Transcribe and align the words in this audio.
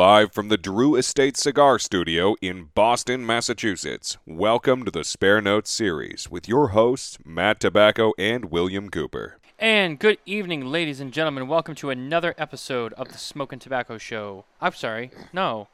live 0.00 0.32
from 0.32 0.48
the 0.48 0.56
Drew 0.56 0.96
Estate 0.96 1.36
Cigar 1.36 1.78
Studio 1.78 2.34
in 2.40 2.70
Boston, 2.74 3.26
Massachusetts. 3.26 4.16
Welcome 4.24 4.86
to 4.86 4.90
the 4.90 5.04
Spare 5.04 5.42
Notes 5.42 5.70
series 5.70 6.26
with 6.30 6.48
your 6.48 6.68
hosts, 6.68 7.18
Matt 7.22 7.60
Tabacco 7.60 8.12
and 8.16 8.46
William 8.46 8.88
Cooper. 8.88 9.36
And 9.58 9.98
good 9.98 10.16
evening, 10.24 10.64
ladies 10.64 11.00
and 11.00 11.12
gentlemen. 11.12 11.48
Welcome 11.48 11.74
to 11.74 11.90
another 11.90 12.34
episode 12.38 12.94
of 12.94 13.08
the 13.08 13.18
Smokin 13.18 13.58
Tabacco 13.58 14.00
Show. 14.00 14.46
I'm 14.58 14.72
sorry, 14.72 15.10
no, 15.34 15.68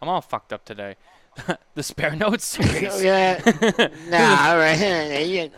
I'm 0.00 0.08
all 0.08 0.22
fucked 0.22 0.54
up 0.54 0.64
today. 0.64 0.96
the 1.74 1.82
Spare 1.82 2.16
Notes 2.16 2.44
series. 2.46 3.04
yeah. 3.04 3.42
nah, 4.08 4.52
all 4.52 4.56
right. 4.56 5.52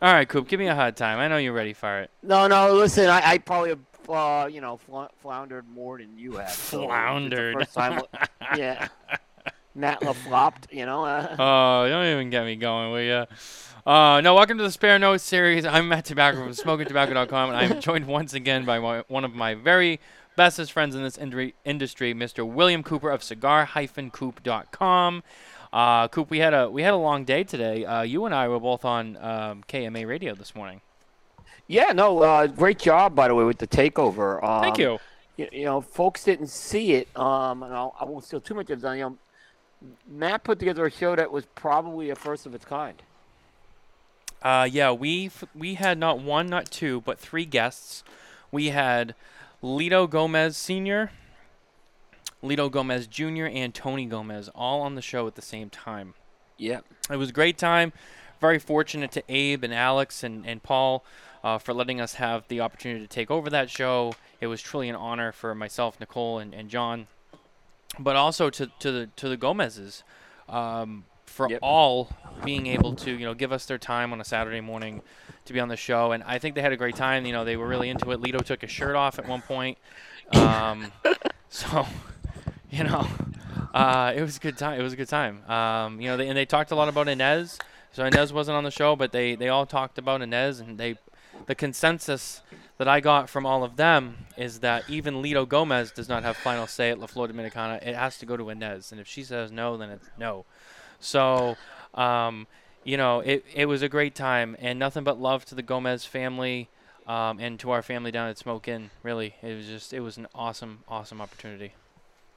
all 0.00 0.14
right, 0.14 0.26
Coop, 0.26 0.48
give 0.48 0.58
me 0.58 0.68
a 0.68 0.74
hard 0.74 0.96
time. 0.96 1.18
I 1.18 1.28
know 1.28 1.36
you're 1.36 1.52
ready 1.52 1.74
for 1.74 2.00
it. 2.00 2.10
No, 2.22 2.46
no. 2.46 2.72
Listen, 2.72 3.10
I, 3.10 3.32
I 3.32 3.36
probably 3.36 3.68
have, 3.68 3.80
uh, 4.08 4.48
you 4.50 4.60
know, 4.60 4.76
fl- 4.76 5.04
floundered 5.20 5.68
more 5.68 5.98
than 5.98 6.18
you 6.18 6.36
have. 6.36 6.50
so 6.50 6.86
Floundered. 6.86 7.54
first 7.54 7.74
time, 7.74 8.02
yeah. 8.56 8.88
Nat 9.74 9.98
flopped, 10.24 10.72
you 10.72 10.86
know. 10.86 11.04
Uh, 11.04 11.36
Oh, 11.38 11.88
don't 11.88 12.06
even 12.06 12.30
get 12.30 12.44
me 12.44 12.56
going, 12.56 12.92
will 12.92 13.02
ya? 13.02 13.26
Uh, 13.86 14.20
no, 14.20 14.34
welcome 14.34 14.56
to 14.58 14.64
the 14.64 14.70
Spare 14.72 14.98
Notes 14.98 15.22
series. 15.22 15.64
I'm 15.66 15.88
Matt 15.88 16.06
Tabacco 16.06 16.36
from 16.42 16.50
SmokinTabacco.com, 16.50 17.50
and 17.50 17.58
I'm 17.58 17.80
joined 17.80 18.06
once 18.06 18.32
again 18.34 18.64
by 18.64 18.78
my, 18.78 19.04
one 19.08 19.24
of 19.24 19.34
my 19.34 19.54
very 19.54 20.00
bestest 20.34 20.72
friends 20.72 20.94
in 20.94 21.02
this 21.02 21.16
indri- 21.18 21.52
industry, 21.64 22.14
Mr. 22.14 22.46
William 22.46 22.82
Cooper 22.82 23.10
of 23.10 23.22
Cigar-Coop.com. 23.22 25.22
Uh, 25.72 26.08
Coop, 26.08 26.30
we 26.30 26.38
had 26.38 26.54
a 26.54 26.70
we 26.70 26.82
had 26.82 26.94
a 26.94 26.96
long 26.96 27.24
day 27.24 27.44
today. 27.44 27.84
Uh, 27.84 28.02
you 28.02 28.24
and 28.24 28.34
I 28.34 28.48
were 28.48 28.60
both 28.60 28.84
on 28.84 29.16
um, 29.18 29.62
KMA 29.68 30.06
radio 30.06 30.34
this 30.34 30.54
morning. 30.54 30.80
Yeah, 31.68 31.92
no. 31.92 32.22
Uh, 32.22 32.46
great 32.46 32.78
job, 32.78 33.14
by 33.14 33.28
the 33.28 33.34
way, 33.34 33.44
with 33.44 33.58
the 33.58 33.66
takeover. 33.66 34.42
Um, 34.42 34.62
Thank 34.62 34.78
you. 34.78 34.98
You, 35.36 35.48
you 35.52 35.64
know, 35.64 35.80
folks 35.80 36.24
didn't 36.24 36.48
see 36.48 36.92
it. 36.92 37.08
Um, 37.16 37.62
and 37.62 37.74
I'll, 37.74 37.94
I 37.98 38.04
won't 38.04 38.24
steal 38.24 38.40
too 38.40 38.54
much 38.54 38.70
of 38.70 38.84
it. 38.84 38.96
You 38.96 39.00
know, 39.00 39.18
Matt 40.08 40.44
put 40.44 40.58
together 40.58 40.86
a 40.86 40.90
show 40.90 41.16
that 41.16 41.30
was 41.30 41.46
probably 41.54 42.10
a 42.10 42.14
first 42.14 42.46
of 42.46 42.54
its 42.54 42.64
kind. 42.64 43.02
Uh, 44.42 44.68
yeah, 44.70 44.92
we 44.92 45.30
we 45.54 45.74
had 45.74 45.98
not 45.98 46.20
one, 46.20 46.46
not 46.46 46.70
two, 46.70 47.00
but 47.00 47.18
three 47.18 47.44
guests. 47.44 48.04
We 48.52 48.68
had 48.68 49.14
Litto 49.62 50.08
Gomez 50.08 50.56
Sr., 50.56 51.10
Litto 52.42 52.70
Gomez 52.70 53.06
Jr., 53.06 53.46
and 53.46 53.74
Tony 53.74 54.06
Gomez 54.06 54.48
all 54.54 54.82
on 54.82 54.94
the 54.94 55.02
show 55.02 55.26
at 55.26 55.34
the 55.34 55.42
same 55.42 55.68
time. 55.68 56.14
Yeah. 56.56 56.80
It 57.10 57.16
was 57.16 57.30
a 57.30 57.32
great 57.32 57.58
time. 57.58 57.92
Very 58.40 58.58
fortunate 58.58 59.10
to 59.12 59.22
Abe 59.28 59.64
and 59.64 59.74
Alex 59.74 60.22
and, 60.22 60.46
and 60.46 60.62
Paul 60.62 61.04
uh, 61.46 61.58
for 61.58 61.72
letting 61.72 62.00
us 62.00 62.14
have 62.14 62.48
the 62.48 62.60
opportunity 62.60 63.00
to 63.00 63.06
take 63.06 63.30
over 63.30 63.48
that 63.48 63.70
show. 63.70 64.12
It 64.40 64.48
was 64.48 64.60
truly 64.60 64.88
an 64.88 64.96
honor 64.96 65.30
for 65.30 65.54
myself, 65.54 66.00
Nicole, 66.00 66.40
and, 66.40 66.52
and 66.52 66.68
John, 66.68 67.06
but 68.00 68.16
also 68.16 68.50
to, 68.50 68.66
to 68.80 68.90
the 68.90 69.06
to 69.14 69.28
the 69.28 69.36
Gomez's 69.36 70.02
um, 70.48 71.04
for 71.24 71.48
Yep. 71.48 71.60
all 71.62 72.10
being 72.44 72.66
able 72.66 72.96
to 72.96 73.12
you 73.12 73.24
know 73.24 73.32
give 73.34 73.52
us 73.52 73.64
their 73.66 73.78
time 73.78 74.12
on 74.12 74.20
a 74.20 74.24
Saturday 74.24 74.60
morning 74.60 75.02
to 75.44 75.52
be 75.52 75.60
on 75.60 75.68
the 75.68 75.76
show. 75.76 76.10
And 76.10 76.24
I 76.24 76.40
think 76.40 76.56
they 76.56 76.62
had 76.62 76.72
a 76.72 76.76
great 76.76 76.96
time. 76.96 77.24
You 77.24 77.32
know, 77.32 77.44
they 77.44 77.56
were 77.56 77.68
really 77.68 77.90
into 77.90 78.10
it. 78.10 78.20
Litto 78.20 78.44
took 78.44 78.62
his 78.62 78.72
shirt 78.72 78.96
off 78.96 79.20
at 79.20 79.28
one 79.28 79.40
point. 79.40 79.78
Um, 80.32 80.90
so, 81.48 81.86
you 82.70 82.82
know, 82.82 83.06
uh, 83.72 84.12
it 84.16 84.20
was 84.20 84.38
a 84.38 84.40
good 84.40 84.58
time. 84.58 84.80
It 84.80 84.82
was 84.82 84.94
a 84.94 84.96
good 84.96 85.08
time. 85.08 85.48
Um, 85.48 86.00
you 86.00 86.08
know, 86.08 86.16
they, 86.16 86.26
and 86.26 86.36
they 86.36 86.44
talked 86.44 86.72
a 86.72 86.74
lot 86.74 86.88
about 86.88 87.06
Ines. 87.06 87.60
So 87.92 88.04
Ines 88.04 88.32
wasn't 88.32 88.56
on 88.56 88.64
the 88.64 88.72
show, 88.72 88.96
but 88.96 89.12
they, 89.12 89.36
they 89.36 89.48
all 89.48 89.64
talked 89.64 89.96
about 89.96 90.20
Ines, 90.22 90.58
and 90.58 90.76
they 90.76 90.96
the 91.46 91.54
consensus 91.54 92.42
that 92.78 92.88
I 92.88 93.00
got 93.00 93.30
from 93.30 93.46
all 93.46 93.64
of 93.64 93.76
them 93.76 94.26
is 94.36 94.60
that 94.60 94.88
even 94.88 95.22
Litto 95.22 95.46
Gomez 95.46 95.90
does 95.90 96.08
not 96.08 96.22
have 96.22 96.36
final 96.36 96.66
say 96.66 96.90
at 96.90 96.98
La 96.98 97.06
Flor 97.06 97.28
Dominicana. 97.28 97.82
It 97.86 97.94
has 97.94 98.18
to 98.18 98.26
go 98.26 98.36
to 98.36 98.50
Ines, 98.50 98.92
and 98.92 99.00
if 99.00 99.06
she 99.06 99.22
says 99.22 99.50
no, 99.50 99.76
then 99.76 99.90
it's 99.90 100.08
no. 100.18 100.44
So, 101.00 101.56
um, 101.94 102.46
you 102.84 102.96
know, 102.96 103.20
it, 103.20 103.44
it 103.54 103.66
was 103.66 103.82
a 103.82 103.88
great 103.88 104.14
time, 104.14 104.56
and 104.58 104.78
nothing 104.78 105.04
but 105.04 105.20
love 105.20 105.44
to 105.46 105.54
the 105.54 105.62
Gomez 105.62 106.04
family 106.04 106.68
um, 107.06 107.38
and 107.38 107.58
to 107.60 107.70
our 107.70 107.82
family 107.82 108.10
down 108.10 108.28
at 108.28 108.38
Smoke 108.38 108.68
Inn. 108.68 108.90
Really, 109.02 109.34
it 109.42 109.54
was 109.54 109.66
just 109.66 109.92
it 109.92 110.00
was 110.00 110.16
an 110.16 110.26
awesome, 110.34 110.80
awesome 110.88 111.20
opportunity. 111.20 111.72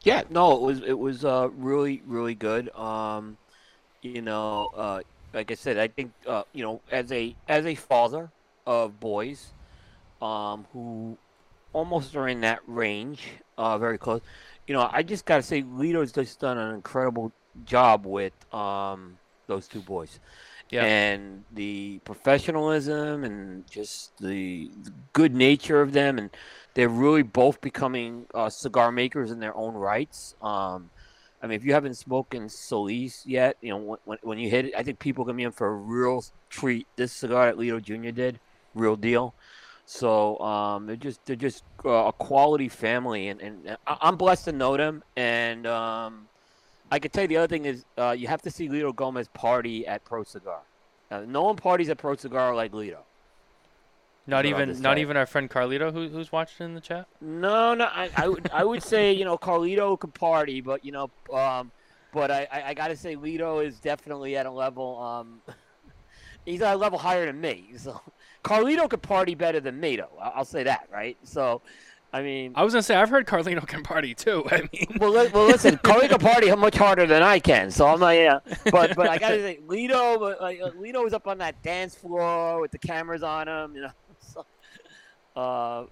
Yeah, 0.04 0.24
no, 0.30 0.56
it 0.56 0.62
was 0.62 0.82
it 0.82 0.98
was 0.98 1.26
uh, 1.26 1.50
really 1.58 2.02
really 2.06 2.36
good. 2.36 2.74
Um, 2.76 3.38
you 4.02 4.22
know, 4.22 4.70
uh, 4.76 5.02
like 5.34 5.52
I 5.52 5.56
said, 5.56 5.78
I 5.78 5.90
think 5.90 6.14
uh, 6.26 6.44
you 6.54 6.64
know 6.64 6.82
as 6.92 7.12
a 7.12 7.36
as 7.48 7.66
a 7.66 7.76
father 7.76 8.30
of 8.70 9.00
boys, 9.00 9.52
um, 10.22 10.68
who 10.72 11.18
almost 11.74 12.16
are 12.16 12.28
in 12.28 12.42
that 12.42 12.60
range, 12.68 13.28
uh, 13.58 13.80
very 13.80 13.98
close. 13.98 14.22
You 14.68 14.76
know, 14.76 14.88
I 14.92 15.02
just 15.02 15.26
gotta 15.26 15.42
say, 15.42 15.64
Litto's 15.64 16.12
just 16.12 16.40
done 16.40 16.60
an 16.60 16.76
incredible 16.76 17.32
job 17.66 18.06
with 18.06 18.34
um, 18.54 19.18
those 19.48 19.68
two 19.68 19.82
boys. 19.82 20.20
Yeah. 20.70 20.84
And 20.84 21.46
the 21.52 22.00
professionalism 22.04 23.24
and 23.24 23.68
just 23.72 24.16
the, 24.20 24.70
good 25.14 25.34
nature 25.34 25.82
of 25.82 25.92
them, 25.94 26.20
and 26.20 26.30
they're 26.76 26.90
really 26.90 27.24
both 27.24 27.60
becoming 27.62 28.28
uh, 28.36 28.52
cigar 28.52 28.92
makers 28.92 29.32
in 29.32 29.40
their 29.40 29.58
own 29.58 29.74
rights. 29.74 30.36
Um, 30.44 30.92
I 31.42 31.48
mean, 31.48 31.56
if 31.56 31.66
you 31.66 31.74
haven't 31.74 31.96
spoken 31.96 32.50
Solis 32.50 33.26
yet, 33.26 33.58
you 33.62 33.70
know 33.70 33.98
when, 34.06 34.20
when, 34.22 34.38
you 34.38 34.52
hit 34.52 34.66
it, 34.66 34.74
I 34.78 34.84
think 34.84 35.00
people 35.00 35.26
gonna 35.26 35.38
be 35.38 35.44
in 35.44 35.52
for 35.52 35.68
a 35.68 35.76
real 35.76 36.24
treat. 36.52 36.86
This 36.98 37.14
cigar 37.14 37.48
that 37.48 37.58
Litto 37.58 37.82
Jr. 37.82 38.12
did, 38.12 38.40
real 38.76 38.96
deal. 38.96 39.34
So 39.86 40.38
um, 40.40 40.86
they're 40.86 40.96
just 40.96 41.26
they're 41.26 41.36
just 41.36 41.64
uh, 41.84 41.90
a 41.90 42.14
quality 42.14 42.70
family, 42.70 43.30
and, 43.30 43.42
and 43.42 43.78
I'm 43.88 44.18
blessed 44.18 44.46
to 44.46 44.52
know 44.52 44.78
them. 44.78 45.04
And 45.18 45.66
um, 45.66 46.28
I 46.92 47.00
could 47.00 47.12
tell 47.12 47.24
you 47.24 47.28
the 47.28 47.38
other 47.38 47.48
thing 47.48 47.66
is 47.66 47.86
uh, 47.98 48.12
you 48.12 48.28
have 48.28 48.42
to 48.44 48.52
see 48.52 48.70
Litto 48.70 48.96
Gomez 48.96 49.28
party 49.30 49.88
at 49.88 50.06
Pro 50.06 50.24
Cigar. 50.24 50.60
Uh, 51.10 51.22
no 51.28 51.44
one 51.44 51.56
parties 51.56 51.90
at 51.90 51.98
Pro 51.98 52.16
Cigar 52.16 52.54
like 52.56 52.72
Litto. 52.72 53.00
Not 54.28 54.46
even 54.46 54.80
not 54.80 55.00
even 55.00 55.18
our 55.18 55.26
friend 55.26 55.50
Carlito 55.50 55.92
who, 55.92 56.08
who's 56.08 56.32
watching 56.32 56.68
in 56.68 56.76
the 56.76 56.82
chat. 56.82 57.08
No, 57.20 57.74
no, 57.74 57.86
I, 57.86 58.12
I 58.16 58.28
would 58.28 58.50
I 58.54 58.64
would 58.64 58.84
say 58.84 59.12
you 59.12 59.26
know 59.26 59.40
Carlito 59.40 60.00
could 60.00 60.14
party, 60.14 60.62
but 60.62 60.86
you 60.86 60.92
know, 60.92 61.10
um, 61.34 61.72
but 62.14 62.30
I, 62.30 62.48
I, 62.52 62.64
I 62.68 62.74
got 62.76 62.90
to 62.90 62.96
say 62.96 63.16
Litto 63.16 63.66
is 63.66 63.80
definitely 63.80 64.38
at 64.38 64.46
a 64.46 64.52
level. 64.52 65.00
Um, 65.02 65.42
he's 66.46 66.62
at 66.62 66.76
a 66.76 66.78
level 66.78 67.00
higher 67.00 67.26
than 67.26 67.42
me. 67.42 67.72
So 67.80 68.00
Carlito 68.44 68.90
could 68.90 69.02
party 69.02 69.36
better 69.36 69.60
than 69.60 69.80
me, 69.80 69.98
though. 69.98 70.10
I'll 70.22 70.46
say 70.46 70.64
that, 70.64 70.88
right? 70.92 71.18
So, 71.24 71.62
I 72.14 72.22
mean, 72.22 72.54
I 72.56 72.64
was 72.64 72.74
gonna 72.74 72.84
say 72.84 72.96
I've 72.96 73.10
heard 73.10 73.28
Carlito 73.28 73.66
can 73.68 73.84
party 73.84 74.14
too. 74.16 74.44
I 74.52 74.62
mean, 74.74 74.98
well, 75.00 75.12
li- 75.12 75.30
well, 75.34 75.46
listen, 75.46 75.78
Carlito 75.84 76.10
can 76.10 76.20
party 76.20 76.56
much 76.56 76.76
harder 76.78 77.06
than 77.06 77.22
I 77.22 77.40
can. 77.40 77.70
So 77.72 77.86
I'm 77.88 78.00
not, 78.00 78.12
yeah. 78.12 78.40
But 78.72 78.96
but 78.96 79.08
I 79.10 79.18
got 79.18 79.30
to 79.30 79.42
say, 79.42 79.60
Litto, 79.68 80.40
like 80.42 80.62
uh, 80.62 80.70
Litto 80.72 81.04
was 81.04 81.14
up 81.14 81.28
on 81.28 81.38
that 81.40 81.62
dance 81.62 81.96
floor 81.96 82.62
with 82.62 82.72
the 82.72 82.80
cameras 82.80 83.24
on 83.24 83.48
him, 83.48 83.76
you 83.76 83.82
know. 83.82 83.92
So, 84.20 84.46
uh, 85.36 85.86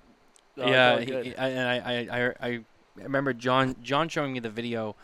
yeah, 0.55 0.99
he, 0.99 1.05
he- 1.29 1.35
I, 1.37 1.47
and 1.49 1.67
I, 1.67 1.77
I, 1.77 2.27
I, 2.27 2.33
I 2.47 2.59
remember 2.95 3.33
John 3.33 3.75
John 3.83 4.09
showing 4.09 4.33
me 4.33 4.39
the 4.39 4.49
video 4.49 4.95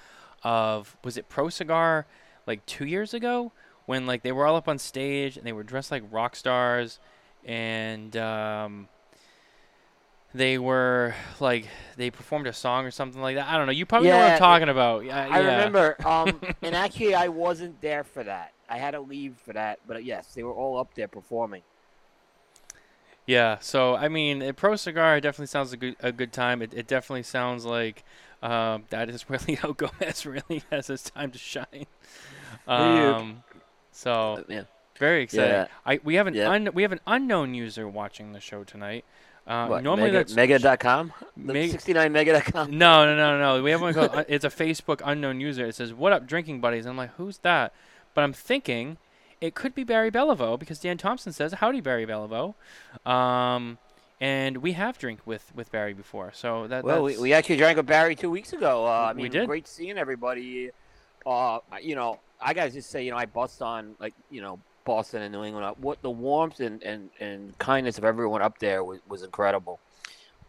of 0.44 0.98
was 1.04 1.16
it 1.18 1.30
Pro 1.30 1.50
Cigar 1.50 2.06
like 2.48 2.66
two 2.66 2.86
years 2.86 3.14
ago 3.14 3.52
when 3.86 4.06
like 4.08 4.24
they 4.24 4.32
were 4.32 4.46
all 4.48 4.56
up 4.56 4.68
on 4.68 4.80
stage 4.80 5.38
and 5.38 5.46
they 5.46 5.54
were 5.54 5.64
dressed 5.64 5.92
like 5.92 6.04
rock 6.10 6.36
stars 6.36 7.00
and 7.46 8.16
um, 8.18 8.88
they 10.34 10.58
were 10.58 11.14
like 11.40 11.68
they 11.96 12.10
performed 12.10 12.48
a 12.48 12.54
song 12.54 12.86
or 12.86 12.92
something 12.92 13.22
like 13.22 13.36
that. 13.36 13.48
I 13.48 13.58
don't 13.58 13.68
know. 13.68 13.72
You 13.72 13.86
probably 13.86 14.10
know 14.10 14.18
what 14.18 14.32
I'm 14.32 14.38
talking 14.40 14.70
about. 14.70 15.06
Yeah, 15.06 15.28
I 15.30 15.40
yeah. 15.40 15.52
remember. 15.52 15.98
Um, 16.06 16.42
and 16.62 16.76
actually, 16.76 17.16
I 17.16 17.28
wasn't 17.28 17.80
there 17.82 18.04
for 18.04 18.24
that. 18.24 18.54
I 18.70 18.78
had 18.78 18.92
to 18.92 19.02
leave 19.02 19.36
for 19.38 19.54
that. 19.54 19.80
But 19.88 20.04
yes, 20.04 20.34
they 20.34 20.44
were 20.44 20.54
all 20.54 20.78
up 20.78 20.94
there 20.96 21.08
performing. 21.08 21.62
Yeah, 23.26 23.60
so 23.60 23.96
I 23.96 24.10
mean, 24.10 24.42
a 24.42 24.54
pro 24.54 24.76
cigar 24.76 25.22
definitely 25.22 25.48
sounds 25.48 25.72
a 25.72 25.78
good 25.78 25.96
a 26.00 26.12
good 26.12 26.34
time. 26.34 26.62
It, 26.62 26.74
it 26.74 26.88
definitely 26.88 27.24
sounds 27.24 27.64
like 27.66 28.04
um, 28.42 28.84
that 28.90 29.10
is 29.10 29.22
where 29.30 29.40
Leo 29.48 29.74
Gomez 29.74 30.26
really 30.26 30.64
has 30.72 30.88
his 30.88 31.04
time 31.04 31.32
to 31.32 31.40
shine. 31.40 31.86
Um, 32.68 33.44
so 33.92 34.44
Yeah. 34.50 34.64
Very 34.98 35.24
exciting. 35.24 35.50
Yeah. 35.52 35.68
I 35.86 36.00
we 36.04 36.16
have 36.16 36.28
an 36.28 36.38
un, 36.40 36.70
we 36.74 36.82
have 36.84 36.92
an 36.92 37.02
unknown 37.08 37.54
user 37.54 37.88
watching 37.88 38.34
the 38.34 38.40
show 38.40 38.64
tonight. 38.64 39.06
Uh, 39.46 39.68
What, 39.68 39.84
normally 39.84 40.10
mega, 40.12 40.18
that's 40.20 40.36
mega.com? 40.36 41.12
Meg- 41.36 41.72
69mega.com? 41.72 42.78
no, 42.78 43.04
no, 43.06 43.16
no, 43.16 43.40
no. 43.58 43.62
We 43.62 43.72
have 43.72 43.82
one 43.82 43.94
called. 43.94 44.16
uh, 44.16 44.24
it's 44.30 44.46
a 44.46 44.50
Facebook 44.50 45.02
unknown 45.04 45.42
user. 45.42 45.66
It 45.66 45.76
says, 45.76 45.94
"What 45.94 46.14
up, 46.14 46.26
drinking 46.26 46.62
buddies?" 46.62 46.86
I'm 46.86 46.96
like, 46.98 47.12
"Who's 47.18 47.40
that?" 47.40 47.74
But 48.14 48.24
I'm 48.24 48.32
thinking 48.34 48.98
it 49.42 49.54
could 49.56 49.76
be 49.76 49.84
Barry 49.84 50.10
Bellavo 50.12 50.58
because 50.58 50.80
Dan 50.80 50.98
Thompson 50.98 51.34
says, 51.34 51.54
"Howdy, 51.54 51.82
Barry 51.82 52.06
Bellavo," 52.06 52.54
um, 53.06 53.78
and 54.22 54.58
we 54.60 54.74
have 54.74 54.98
drink 54.98 55.20
with 55.26 55.52
with 55.54 55.72
Barry 55.72 55.94
before, 55.94 56.32
so 56.34 56.68
that 56.68 56.86
Well, 56.86 57.04
we, 57.04 57.18
we 57.18 57.34
actually 57.34 57.58
drank 57.58 57.76
with 57.78 57.86
Barry 57.88 58.16
two 58.16 58.30
weeks 58.30 58.54
ago. 58.54 58.86
Uh, 58.86 58.90
I 58.90 59.14
We 59.14 59.24
mean, 59.24 59.32
did. 59.32 59.48
great 59.48 59.68
seeing 59.68 59.98
everybody. 59.98 60.70
Uh, 61.26 61.60
you 61.82 61.96
know, 61.96 62.20
I 62.42 62.54
gotta 62.54 62.72
just 62.72 62.90
say, 62.90 63.04
you 63.04 63.12
know, 63.12 63.18
I 63.18 63.26
bust 63.26 63.62
on 63.62 63.96
like 64.00 64.14
you 64.30 64.42
know 64.42 64.60
Boston 64.86 65.22
and 65.22 65.34
New 65.34 65.44
England. 65.44 65.66
Uh, 65.66 65.74
What 65.78 66.02
the 66.02 66.10
warmth 66.10 66.60
and, 66.60 66.82
and, 66.84 67.10
and 67.20 67.58
kindness 67.58 67.98
of 67.98 68.04
everyone 68.04 68.42
up 68.42 68.60
there 68.60 68.84
was, 68.84 69.00
was 69.08 69.24
incredible. 69.24 69.80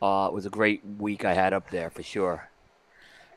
Uh, 0.02 0.28
it 0.30 0.34
was 0.34 0.46
a 0.46 0.50
great 0.50 0.82
week 0.98 1.24
I 1.24 1.34
had 1.34 1.52
up 1.52 1.70
there 1.70 1.90
for 1.90 2.02
sure. 2.02 2.48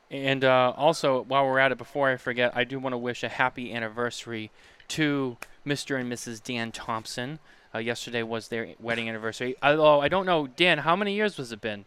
And 0.09 0.43
uh, 0.43 0.73
also, 0.75 1.23
while 1.23 1.45
we're 1.45 1.59
at 1.59 1.71
it, 1.71 1.77
before 1.77 2.09
I 2.09 2.17
forget, 2.17 2.53
I 2.55 2.63
do 2.63 2.79
want 2.79 2.93
to 2.93 2.97
wish 2.97 3.23
a 3.23 3.29
happy 3.29 3.73
anniversary 3.73 4.51
to 4.89 5.37
Mr. 5.65 5.99
and 5.99 6.11
Mrs. 6.11 6.41
Dan 6.41 6.71
Thompson. 6.71 7.39
Uh, 7.75 7.79
yesterday 7.79 8.23
was 8.23 8.47
their 8.47 8.73
wedding 8.79 9.09
anniversary. 9.09 9.55
Although 9.61 9.99
I 9.99 10.07
don't 10.07 10.25
know, 10.25 10.47
Dan, 10.47 10.79
how 10.79 10.95
many 10.95 11.13
years 11.13 11.35
has 11.37 11.51
it 11.51 11.59
been? 11.59 11.85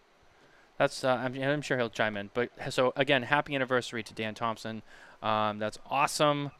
That's 0.76 1.02
uh, 1.02 1.14
I'm, 1.14 1.40
I'm 1.42 1.62
sure 1.62 1.78
he'll 1.78 1.90
chime 1.90 2.16
in. 2.16 2.30
But 2.34 2.50
so 2.70 2.92
again, 2.96 3.24
happy 3.24 3.54
anniversary 3.54 4.02
to 4.02 4.14
Dan 4.14 4.34
Thompson. 4.34 4.82
Um, 5.22 5.58
that's 5.58 5.78
awesome. 5.90 6.50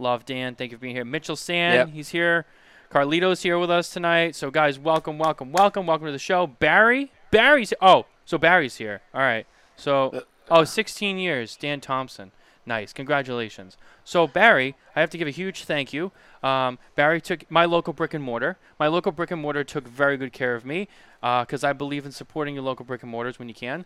Love 0.00 0.24
Dan. 0.24 0.54
Thank 0.54 0.72
you 0.72 0.78
for 0.78 0.82
being 0.82 0.96
here. 0.96 1.04
Mitchell 1.04 1.36
Sand, 1.36 1.74
Yep. 1.74 1.88
he's 1.94 2.08
here. 2.08 2.46
Carlito's 2.90 3.42
here 3.42 3.58
with 3.58 3.70
us 3.70 3.90
tonight. 3.90 4.34
So 4.34 4.50
guys, 4.50 4.78
welcome, 4.78 5.18
welcome, 5.18 5.52
welcome, 5.52 5.86
welcome 5.86 6.06
to 6.06 6.12
the 6.12 6.18
show. 6.18 6.46
Barry, 6.46 7.12
Barry's 7.30 7.72
oh, 7.80 8.06
so 8.24 8.38
Barry's 8.38 8.76
here. 8.76 9.02
All 9.14 9.20
right. 9.20 9.46
So 9.76 10.24
oh, 10.50 10.64
16 10.64 11.18
years, 11.18 11.56
Dan 11.56 11.80
Thompson. 11.80 12.32
Nice, 12.66 12.92
congratulations. 12.92 13.76
So 14.04 14.26
Barry, 14.26 14.74
I 14.96 15.00
have 15.00 15.10
to 15.10 15.18
give 15.18 15.28
a 15.28 15.32
huge 15.32 15.64
thank 15.64 15.92
you. 15.92 16.12
Um, 16.42 16.78
Barry 16.96 17.20
took 17.20 17.48
my 17.50 17.64
local 17.64 17.92
brick 17.92 18.14
and 18.14 18.24
mortar. 18.24 18.58
My 18.78 18.86
local 18.88 19.12
brick 19.12 19.30
and 19.30 19.40
mortar 19.40 19.64
took 19.64 19.86
very 19.86 20.16
good 20.16 20.32
care 20.32 20.54
of 20.54 20.64
me 20.64 20.88
because 21.20 21.62
I 21.62 21.72
believe 21.72 22.04
in 22.04 22.12
supporting 22.12 22.54
your 22.54 22.64
local 22.64 22.84
brick 22.84 23.02
and 23.02 23.10
mortars 23.10 23.38
when 23.38 23.48
you 23.48 23.54
can. 23.54 23.84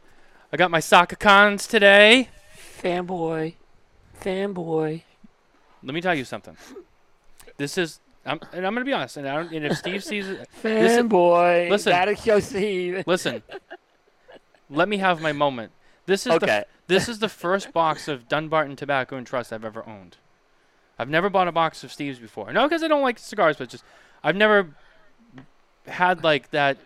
I 0.53 0.57
got 0.57 0.71
my 0.71 0.81
SakaKhans 0.81 1.69
today. 1.69 2.29
Fanboy, 2.83 3.55
fanboy. 4.21 5.03
Let 5.85 5.95
me 5.95 6.01
tell 6.01 6.15
you 6.15 6.25
something. 6.25 6.57
This 7.57 7.79
is, 7.79 8.01
I'm, 8.25 8.41
and 8.53 8.67
I'm 8.67 8.75
gonna 8.75 8.85
be 8.85 8.93
honest. 8.93 9.17
And, 9.17 9.29
I 9.29 9.37
don't, 9.37 9.53
and 9.53 9.67
if 9.67 9.77
Steve 9.77 10.03
sees 10.13 10.29
it, 10.29 10.49
Fanboy. 10.63 11.71
listen. 11.71 11.93
Gotta 11.93 12.17
show 12.17 12.41
Steve. 12.41 13.05
listen. 13.07 13.43
let 14.71 14.89
me 14.89 14.97
have 14.99 15.21
my 15.21 15.33
moment. 15.33 15.73
This 16.07 16.27
is 16.27 16.39
the 16.39 16.67
this 16.87 17.09
is 17.09 17.19
the 17.19 17.29
first 17.29 17.73
box 17.73 18.09
of 18.09 18.29
Dunbarton 18.29 18.77
Tobacco 18.77 19.17
and 19.17 19.27
Trust 19.27 19.53
I've 19.53 19.65
ever 19.65 19.87
owned. 19.89 20.17
I've 20.99 21.09
never 21.09 21.29
bought 21.29 21.49
a 21.49 21.53
box 21.53 21.83
of 21.83 21.93
Steve's 21.93 22.19
before. 22.19 22.53
No, 22.53 22.67
because 22.67 22.83
I 22.83 22.89
don't 22.89 23.03
like 23.03 23.19
cigars, 23.19 23.57
but 23.57 23.69
just 23.69 23.85
I've 24.23 24.37
never 24.37 24.75
had 25.87 26.23
like 26.25 26.51
that 26.51 26.79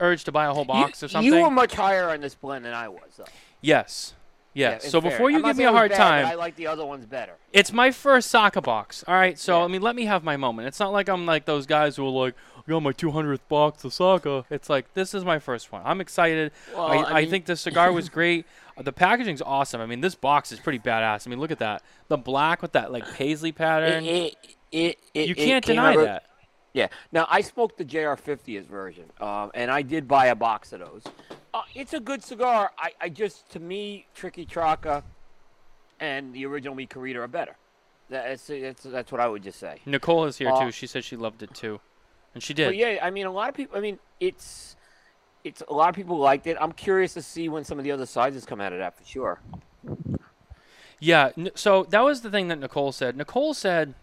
urge 0.00 0.24
to 0.24 0.32
buy 0.32 0.46
a 0.46 0.52
whole 0.52 0.64
box 0.64 1.02
you, 1.02 1.06
or 1.06 1.08
something. 1.08 1.32
You 1.32 1.42
were 1.42 1.50
much 1.50 1.74
higher 1.74 2.10
on 2.10 2.20
this 2.20 2.34
blend 2.34 2.64
than 2.64 2.74
I 2.74 2.88
was, 2.88 3.16
though. 3.16 3.24
yes. 3.60 4.14
Yeah, 4.56 4.70
it's 4.72 4.90
so 4.90 5.00
fair. 5.00 5.10
before 5.10 5.30
you 5.30 5.36
I'm 5.36 5.42
give 5.42 5.56
me 5.56 5.64
a 5.64 5.72
hard 5.72 5.90
bad, 5.90 5.98
time, 5.98 6.26
I 6.26 6.34
like 6.34 6.56
the 6.56 6.66
other 6.66 6.84
ones 6.84 7.04
better. 7.06 7.34
It's 7.52 7.72
my 7.72 7.90
first 7.90 8.30
soccer 8.30 8.60
box. 8.60 9.04
All 9.06 9.14
right, 9.14 9.38
so 9.38 9.58
Yeah. 9.58 9.64
I 9.64 9.68
mean, 9.68 9.82
let 9.82 9.94
me 9.94 10.06
have 10.06 10.24
my 10.24 10.36
moment. 10.36 10.66
It's 10.68 10.80
not 10.80 10.92
like 10.92 11.08
I'm 11.08 11.26
like 11.26 11.44
those 11.44 11.66
guys 11.66 11.96
who 11.96 12.06
are 12.06 12.10
like, 12.26 12.34
I 12.56 12.70
got 12.70 12.82
my 12.82 12.92
200th 12.92 13.40
box 13.48 13.84
of 13.84 13.92
soccer. 13.92 14.44
It's 14.50 14.70
like 14.70 14.94
this 14.94 15.14
is 15.14 15.24
my 15.24 15.38
first 15.38 15.70
one. 15.72 15.82
I'm 15.84 16.00
excited. 16.00 16.52
Well, 16.74 16.86
I, 16.86 16.96
I 16.96 17.02
I, 17.02 17.20
mean- 17.20 17.30
think 17.30 17.44
the 17.46 17.56
cigar 17.56 17.92
was 17.92 18.08
great. 18.08 18.46
The 18.78 18.92
packaging's 18.92 19.40
awesome. 19.40 19.80
I 19.80 19.86
mean, 19.86 20.02
this 20.02 20.14
box 20.14 20.52
is 20.52 20.60
pretty 20.60 20.78
badass. 20.80 21.26
I 21.26 21.30
mean, 21.30 21.40
look 21.40 21.50
at 21.50 21.60
that. 21.60 21.80
The 22.08 22.18
black 22.18 22.60
with 22.60 22.72
that 22.72 22.92
like 22.92 23.10
paisley 23.14 23.50
pattern. 23.50 24.04
It, 24.04 24.36
it, 24.70 24.98
it, 25.14 25.28
you 25.28 25.34
can't 25.34 25.64
deny 25.64 25.96
that. 25.96 26.24
Yeah. 26.74 26.88
Now 27.10 27.26
I 27.30 27.40
smoked 27.40 27.78
the 27.78 27.86
JR50's 27.86 28.66
version, 28.66 29.04
um, 29.18 29.50
and 29.54 29.70
I 29.70 29.80
did 29.80 30.06
buy 30.06 30.26
a 30.26 30.34
box 30.34 30.74
of 30.74 30.80
those. 30.80 31.04
Uh, 31.56 31.62
it's 31.74 31.94
a 31.94 32.00
good 32.00 32.22
cigar. 32.22 32.70
I, 32.78 32.90
I 33.00 33.08
just, 33.08 33.48
to 33.52 33.60
me, 33.60 34.06
Triqui 34.14 34.46
Traca 34.46 35.02
and 36.00 36.34
the 36.34 36.44
original 36.44 36.74
Mi 36.74 36.86
Querida 36.86 37.16
are 37.16 37.28
better. 37.28 37.56
That's, 38.10 38.46
that's 38.46 38.82
that's 38.82 39.10
what 39.10 39.22
I 39.22 39.26
would 39.26 39.42
just 39.42 39.58
say. 39.58 39.80
Nicole 39.86 40.26
is 40.26 40.36
here 40.36 40.50
Uh, 40.50 40.66
too. 40.66 40.70
She 40.70 40.86
said 40.86 41.02
she 41.02 41.16
loved 41.16 41.42
it 41.42 41.52
too, 41.54 41.80
and 42.34 42.42
she 42.42 42.52
did. 42.54 42.68
But 42.68 42.76
yeah, 42.76 42.98
I 43.02 43.10
mean, 43.10 43.24
a 43.26 43.32
lot 43.32 43.48
of 43.48 43.54
people. 43.54 43.76
I 43.76 43.80
mean, 43.80 43.98
it's 44.20 44.76
it's 45.44 45.62
a 45.66 45.72
lot 45.72 45.88
of 45.88 45.94
people 45.96 46.18
liked 46.18 46.46
it. 46.46 46.56
I'm 46.60 46.72
curious 46.72 47.14
to 47.14 47.22
see 47.22 47.48
when 47.48 47.64
some 47.64 47.78
of 47.78 47.84
the 47.84 47.90
other 47.90 48.06
sizes 48.06 48.44
come 48.44 48.60
out 48.60 48.72
of 48.72 48.78
that 48.78 48.96
for 48.98 49.04
sure. 49.04 49.40
Yeah. 51.00 51.30
n- 51.36 51.50
So 51.56 51.84
that 51.90 52.00
was 52.00 52.20
the 52.20 52.30
thing 52.30 52.46
that 52.48 52.60
Nicole 52.60 52.92
said. 52.92 53.16
Nicole 53.16 53.54
said 53.54 53.94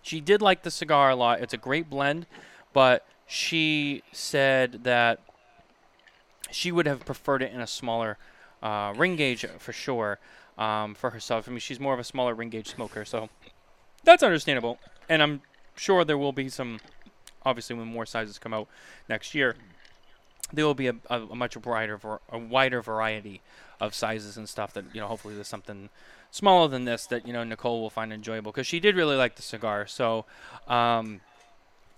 she 0.00 0.20
did 0.20 0.40
like 0.40 0.62
the 0.62 0.70
cigar 0.70 1.10
a 1.10 1.16
lot. 1.16 1.40
It's 1.40 1.52
a 1.52 1.58
great 1.58 1.90
blend, 1.90 2.26
but 2.72 3.06
she 3.26 4.02
said 4.12 4.84
that 4.84 5.20
she 6.52 6.70
would 6.70 6.86
have 6.86 7.04
preferred 7.04 7.42
it 7.42 7.52
in 7.52 7.60
a 7.60 7.66
smaller 7.66 8.18
uh, 8.62 8.92
ring 8.96 9.16
gauge 9.16 9.44
for 9.58 9.72
sure 9.72 10.18
um, 10.58 10.94
for 10.94 11.10
herself. 11.10 11.48
I 11.48 11.50
mean, 11.50 11.60
she's 11.60 11.80
more 11.80 11.94
of 11.94 12.00
a 12.00 12.04
smaller 12.04 12.34
ring 12.34 12.50
gauge 12.50 12.68
smoker, 12.68 13.04
so 13.04 13.28
that's 14.04 14.22
understandable. 14.22 14.78
And 15.08 15.22
I'm 15.22 15.42
sure 15.74 16.04
there 16.04 16.18
will 16.18 16.32
be 16.32 16.48
some, 16.48 16.80
obviously, 17.44 17.76
when 17.76 17.86
more 17.86 18.06
sizes 18.06 18.38
come 18.38 18.54
out 18.54 18.68
next 19.08 19.34
year, 19.34 19.56
there 20.52 20.66
will 20.66 20.74
be 20.74 20.88
a, 20.88 20.94
a, 21.08 21.22
a 21.22 21.34
much 21.34 21.54
var- 21.54 22.20
a 22.30 22.38
wider 22.38 22.82
variety 22.82 23.40
of 23.80 23.94
sizes 23.94 24.36
and 24.36 24.48
stuff 24.48 24.74
that 24.74 24.84
you 24.92 25.00
know. 25.00 25.06
Hopefully, 25.06 25.34
there's 25.34 25.48
something 25.48 25.88
smaller 26.30 26.68
than 26.68 26.84
this 26.84 27.06
that 27.06 27.26
you 27.26 27.32
know 27.32 27.42
Nicole 27.42 27.80
will 27.80 27.90
find 27.90 28.12
enjoyable 28.12 28.52
because 28.52 28.66
she 28.66 28.78
did 28.78 28.94
really 28.96 29.16
like 29.16 29.36
the 29.36 29.42
cigar. 29.42 29.86
So. 29.86 30.24
Um, 30.68 31.20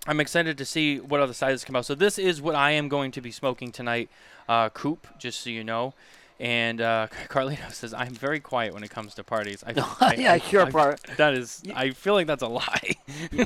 I'm 0.07 0.19
excited 0.19 0.57
to 0.59 0.65
see 0.65 0.99
what 0.99 1.19
other 1.19 1.33
sizes 1.33 1.63
come 1.63 1.75
out. 1.75 1.85
So 1.85 1.95
this 1.95 2.17
is 2.19 2.41
what 2.41 2.55
I 2.55 2.71
am 2.71 2.87
going 2.89 3.11
to 3.11 3.21
be 3.21 3.31
smoking 3.31 3.71
tonight, 3.71 4.09
uh, 4.47 4.69
Coop, 4.69 5.07
just 5.17 5.41
so 5.41 5.49
you 5.49 5.63
know. 5.63 5.93
And 6.39 6.81
uh, 6.81 7.07
Carlito 7.29 7.71
says 7.71 7.93
I'm 7.93 8.13
very 8.13 8.39
quiet 8.39 8.73
when 8.73 8.83
it 8.83 8.89
comes 8.89 9.13
to 9.15 9.23
parties. 9.23 9.63
I, 9.65 9.73
I- 10.01 10.15
yeah, 10.15 10.33
I- 10.33 10.37
sure, 10.39 10.65
I- 10.67 10.69
bro. 10.69 10.95
that 11.17 11.33
is. 11.33 11.63
I 11.73 11.91
feel 11.91 12.13
like 12.13 12.27
that's 12.27 12.43
a 12.43 12.47
lie. 12.47 12.95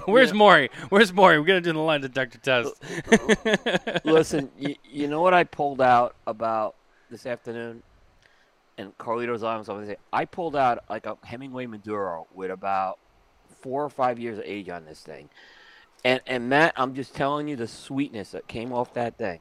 Where's 0.05 0.33
Maury? 0.33 0.69
Where's 0.89 1.13
Maury? 1.13 1.39
We're 1.39 1.45
gonna 1.45 1.61
do 1.61 1.71
the 1.73 1.79
lie 1.79 1.99
detector 1.99 2.39
test. 2.39 2.73
Listen, 4.05 4.49
you, 4.57 4.75
you 4.83 5.07
know 5.07 5.21
what 5.21 5.33
I 5.33 5.43
pulled 5.43 5.81
out 5.81 6.15
about 6.27 6.75
this 7.09 7.25
afternoon? 7.25 7.83
And 8.77 8.97
Carlito's 8.97 9.43
on, 9.43 9.63
so 9.65 9.73
I'm 9.73 9.79
gonna 9.79 9.91
say 9.91 9.97
I 10.11 10.25
pulled 10.25 10.55
out 10.55 10.83
like 10.89 11.05
a 11.05 11.17
Hemingway 11.23 11.65
Maduro 11.67 12.27
with 12.33 12.49
about 12.51 12.97
four 13.61 13.83
or 13.83 13.89
five 13.89 14.17
years 14.19 14.37
of 14.37 14.45
age 14.45 14.69
on 14.69 14.85
this 14.85 15.01
thing. 15.01 15.29
And 16.03 16.21
and 16.25 16.49
Matt, 16.49 16.73
I'm 16.77 16.93
just 16.95 17.13
telling 17.15 17.47
you 17.47 17.55
the 17.55 17.67
sweetness 17.67 18.31
that 18.31 18.47
came 18.47 18.71
off 18.71 18.93
that 18.93 19.17
thing 19.17 19.39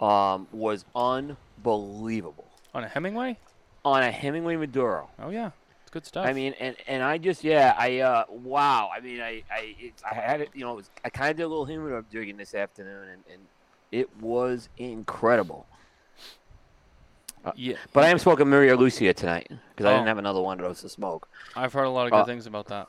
um, 0.00 0.48
was 0.52 0.84
unbelievable. 0.94 2.46
On 2.74 2.84
a 2.84 2.88
Hemingway? 2.88 3.38
On 3.84 4.02
a 4.02 4.10
Hemingway 4.10 4.56
Maduro. 4.56 5.10
Oh 5.18 5.30
yeah, 5.30 5.50
it's 5.82 5.90
good 5.90 6.06
stuff. 6.06 6.26
I 6.26 6.32
mean, 6.32 6.54
and, 6.60 6.76
and 6.86 7.02
I 7.02 7.18
just 7.18 7.44
yeah, 7.44 7.74
I 7.78 7.98
uh, 7.98 8.24
wow. 8.30 8.90
I 8.94 9.00
mean, 9.00 9.20
I 9.20 9.42
I 9.50 9.74
it, 9.78 9.92
I 10.10 10.14
had 10.14 10.40
it. 10.40 10.50
You 10.54 10.64
know, 10.64 10.72
it 10.72 10.76
was, 10.76 10.90
I 11.04 11.10
kind 11.10 11.30
of 11.30 11.36
did 11.36 11.42
a 11.42 11.48
little 11.48 11.66
humidor 11.66 12.04
digging 12.10 12.36
this 12.36 12.54
afternoon, 12.54 13.08
and, 13.08 13.22
and 13.30 13.42
it 13.92 14.08
was 14.20 14.68
incredible. 14.78 15.66
yeah, 17.56 17.76
But 17.92 18.04
I 18.04 18.08
am 18.08 18.18
smoking 18.18 18.48
Maria 18.48 18.76
Lucia 18.76 19.12
tonight 19.14 19.48
because 19.70 19.86
I 19.86 19.90
Oh. 19.90 19.96
didn't 19.96 20.08
have 20.08 20.18
another 20.18 20.40
one 20.40 20.60
of 20.60 20.66
those 20.66 20.82
to 20.82 20.88
smoke. 20.88 21.26
I've 21.56 21.72
heard 21.72 21.84
a 21.84 21.90
lot 21.90 22.06
of 22.06 22.12
good 22.12 22.18
uh, 22.18 22.24
things 22.24 22.46
about 22.46 22.66
that. 22.68 22.86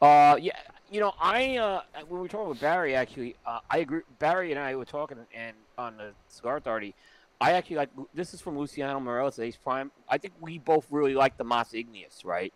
Uh, 0.00 0.36
yeah, 0.40 0.56
you 0.92 1.00
know, 1.00 1.14
I 1.20 1.56
uh, 1.56 1.80
when 2.06 2.20
we 2.20 2.22
were 2.22 2.28
talking 2.28 2.50
with 2.50 2.60
Barry, 2.60 2.94
actually, 2.94 3.36
uh, 3.46 3.60
I 3.70 3.78
agree. 3.78 4.02
Barry 4.18 4.50
and 4.50 4.60
I 4.60 4.76
were 4.76 4.84
talking, 4.84 5.16
and 5.34 5.56
on 5.78 5.96
the 5.96 6.12
Cigar 6.28 6.58
Authority, 6.58 6.94
I 7.40 7.52
actually 7.52 7.76
like 7.76 7.88
this 8.12 8.34
is 8.34 8.42
from 8.42 8.58
Luciano 8.58 9.00
Meirelles, 9.00 9.42
Ace 9.42 9.56
Prime. 9.56 9.90
I 10.06 10.18
think 10.18 10.34
we 10.40 10.58
both 10.58 10.86
really 10.90 11.14
like 11.14 11.38
the 11.38 11.44
Mas 11.44 11.72
Igneous, 11.72 12.26
right? 12.26 12.52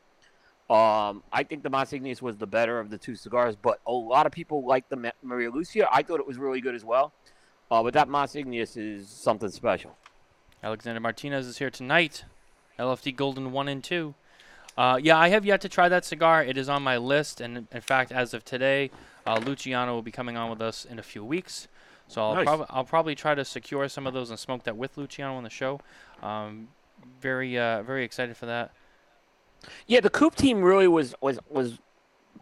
Um, 0.68 1.22
I 1.32 1.44
think 1.44 1.62
the 1.62 1.70
Mas 1.70 1.92
Igneous 1.94 2.20
was 2.20 2.36
the 2.36 2.46
better 2.46 2.78
of 2.78 2.90
the 2.90 2.98
two 2.98 3.14
cigars, 3.14 3.56
but 3.56 3.80
a 3.86 3.92
lot 3.92 4.26
of 4.26 4.32
people 4.32 4.66
like 4.66 4.88
the 4.90 5.12
Maria 5.22 5.50
Lucia. 5.50 5.88
I 5.90 6.02
thought 6.02 6.20
it 6.20 6.26
was 6.26 6.36
really 6.36 6.60
good 6.60 6.74
as 6.74 6.84
well. 6.84 7.12
Uh, 7.70 7.82
but 7.82 7.94
that 7.94 8.08
Mas 8.08 8.36
Igneous 8.36 8.76
is 8.76 9.08
something 9.08 9.48
special. 9.48 9.96
Alexander 10.62 11.00
Martinez 11.00 11.46
is 11.46 11.58
here 11.58 11.70
tonight. 11.70 12.24
LFD 12.78 13.16
Golden 13.16 13.52
1 13.52 13.68
and 13.68 13.82
2. 13.82 14.14
Uh, 14.76 14.98
yeah, 15.02 15.16
I 15.18 15.28
have 15.28 15.46
yet 15.46 15.60
to 15.62 15.68
try 15.68 15.88
that 15.88 16.04
cigar. 16.04 16.44
It 16.44 16.58
is 16.58 16.68
on 16.68 16.82
my 16.82 16.98
list, 16.98 17.40
and 17.40 17.66
in 17.70 17.80
fact, 17.80 18.12
as 18.12 18.34
of 18.34 18.44
today, 18.44 18.90
uh, 19.26 19.40
Luciano 19.44 19.94
will 19.94 20.02
be 20.02 20.10
coming 20.12 20.36
on 20.36 20.50
with 20.50 20.60
us 20.60 20.84
in 20.84 20.98
a 20.98 21.02
few 21.02 21.24
weeks. 21.24 21.68
So 22.08 22.22
I'll, 22.22 22.34
Nice. 22.34 22.44
prob- 22.44 22.66
I'll 22.70 22.84
probably 22.84 23.14
try 23.14 23.34
to 23.34 23.44
secure 23.44 23.88
some 23.88 24.06
of 24.06 24.14
those 24.14 24.30
and 24.30 24.38
smoke 24.38 24.64
that 24.64 24.76
with 24.76 24.96
Luciano 24.96 25.34
on 25.34 25.44
the 25.44 25.50
show. 25.50 25.80
Um, 26.22 26.68
very, 27.20 27.58
uh, 27.58 27.82
very 27.82 28.04
excited 28.04 28.36
for 28.36 28.46
that. 28.46 28.72
Yeah, 29.86 30.00
the 30.00 30.10
Coop 30.10 30.34
team 30.36 30.62
really 30.62 30.86
was 30.86 31.14
was 31.20 31.38
was 31.48 31.78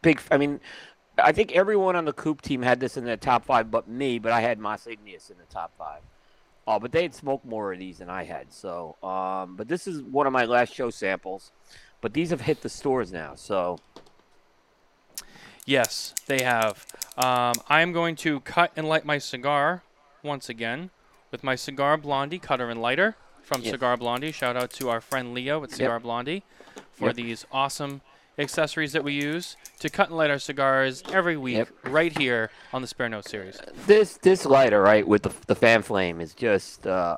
big. 0.02 0.20
I 0.30 0.36
mean, 0.36 0.60
I 1.16 1.32
think 1.32 1.52
everyone 1.52 1.96
on 1.96 2.04
the 2.04 2.12
Coop 2.12 2.42
team 2.42 2.60
had 2.62 2.80
this 2.80 2.96
in 2.96 3.04
their 3.04 3.16
top 3.16 3.44
five, 3.44 3.70
but 3.70 3.88
me. 3.88 4.18
But 4.18 4.32
I 4.32 4.40
had 4.40 4.58
Mas 4.58 4.86
Igneous 4.86 5.30
in 5.30 5.38
the 5.38 5.44
top 5.44 5.72
five. 5.78 6.02
Oh, 6.66 6.78
but 6.78 6.92
they 6.92 7.02
had 7.02 7.14
smoked 7.14 7.44
more 7.44 7.72
of 7.72 7.78
these 7.78 7.98
than 7.98 8.10
I 8.10 8.24
had. 8.24 8.52
So, 8.52 8.96
um, 9.02 9.54
but 9.54 9.68
this 9.68 9.86
is 9.86 10.02
one 10.02 10.26
of 10.26 10.32
my 10.32 10.44
last 10.44 10.74
show 10.74 10.90
samples. 10.90 11.52
But 12.04 12.12
these 12.12 12.28
have 12.28 12.42
hit 12.42 12.60
the 12.60 12.68
stores 12.68 13.10
now. 13.10 13.32
So, 13.34 13.78
Yes, 15.64 16.14
they 16.26 16.42
have. 16.42 16.84
Um, 17.16 17.54
I 17.70 17.80
am 17.80 17.92
going 17.92 18.14
to 18.16 18.40
cut 18.40 18.72
and 18.76 18.86
light 18.86 19.06
my 19.06 19.16
cigar 19.16 19.82
once 20.22 20.50
again 20.50 20.90
with 21.30 21.42
my 21.42 21.54
Cigar 21.54 21.96
Blondie 21.96 22.38
cutter 22.38 22.68
and 22.68 22.82
lighter 22.82 23.16
from 23.40 23.62
Yep. 23.62 23.70
Cigar 23.72 23.96
Blondie. 23.96 24.32
Shout 24.32 24.54
out 24.54 24.68
to 24.72 24.90
our 24.90 25.00
friend 25.00 25.32
Leo 25.32 25.64
at 25.64 25.70
Cigar 25.70 25.98
Blondie 25.98 26.42
for 26.92 27.06
Yep. 27.06 27.16
these 27.16 27.46
awesome 27.50 28.02
accessories 28.38 28.92
that 28.92 29.02
we 29.02 29.14
use 29.14 29.56
to 29.78 29.88
cut 29.88 30.08
and 30.08 30.18
light 30.18 30.28
our 30.28 30.38
cigars 30.38 31.02
every 31.10 31.38
week 31.38 31.56
Yep. 31.56 31.68
right 31.84 32.18
here 32.18 32.50
on 32.74 32.82
the 32.82 32.86
Spare 32.88 33.08
Note 33.08 33.26
series. 33.26 33.58
this 33.86 34.18
this 34.18 34.44
lighter 34.44 34.82
right 34.82 35.08
with 35.08 35.22
the 35.22 35.32
the 35.46 35.54
fan 35.54 35.80
flame 35.80 36.20
is 36.20 36.34
just. 36.34 36.86
Uh, 36.86 37.16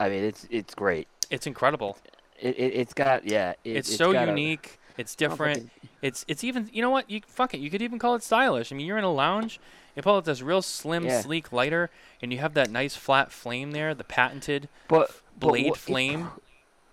I 0.00 0.08
mean, 0.08 0.24
it's 0.24 0.48
it's 0.50 0.74
great. 0.74 1.06
It's 1.30 1.46
incredible. 1.46 1.98
It, 2.42 2.58
it 2.58 2.74
it's 2.74 2.92
got 2.94 3.24
yeah. 3.24 3.52
It, 3.64 3.76
it's, 3.78 3.96
so 3.96 4.12
got 4.12 4.26
a- 4.28 4.30
unique. 4.30 4.78
It's 4.98 5.16
I 5.18 5.24
don't 5.26 5.38
think 5.38 5.54
different. 5.54 5.70
It's 6.02 6.24
it's 6.28 6.44
even 6.44 6.68
you 6.72 6.82
know 6.82 6.90
what 6.90 7.08
you 7.08 7.20
fuck 7.26 7.54
it. 7.54 7.58
You 7.58 7.70
could 7.70 7.80
even 7.80 7.98
call 7.98 8.14
it 8.14 8.22
stylish. 8.22 8.70
I 8.72 8.74
mean, 8.74 8.86
you're 8.86 8.98
in 8.98 9.04
a 9.04 9.12
lounge. 9.12 9.58
You 9.96 10.02
pull 10.02 10.16
out 10.16 10.24
this 10.24 10.42
real 10.42 10.60
slim, 10.62 11.04
Yeah. 11.04 11.20
sleek 11.20 11.52
lighter, 11.52 11.88
and 12.20 12.32
you 12.32 12.38
have 12.38 12.54
that 12.54 12.70
nice 12.70 12.96
flat 12.96 13.30
flame 13.30 13.70
there, 13.72 13.94
the 13.94 14.04
patented 14.04 14.68
but, 14.88 15.10
but 15.38 15.48
blade 15.48 15.66
it's 15.68 15.78
flame. 15.78 16.24
per- 16.24 16.40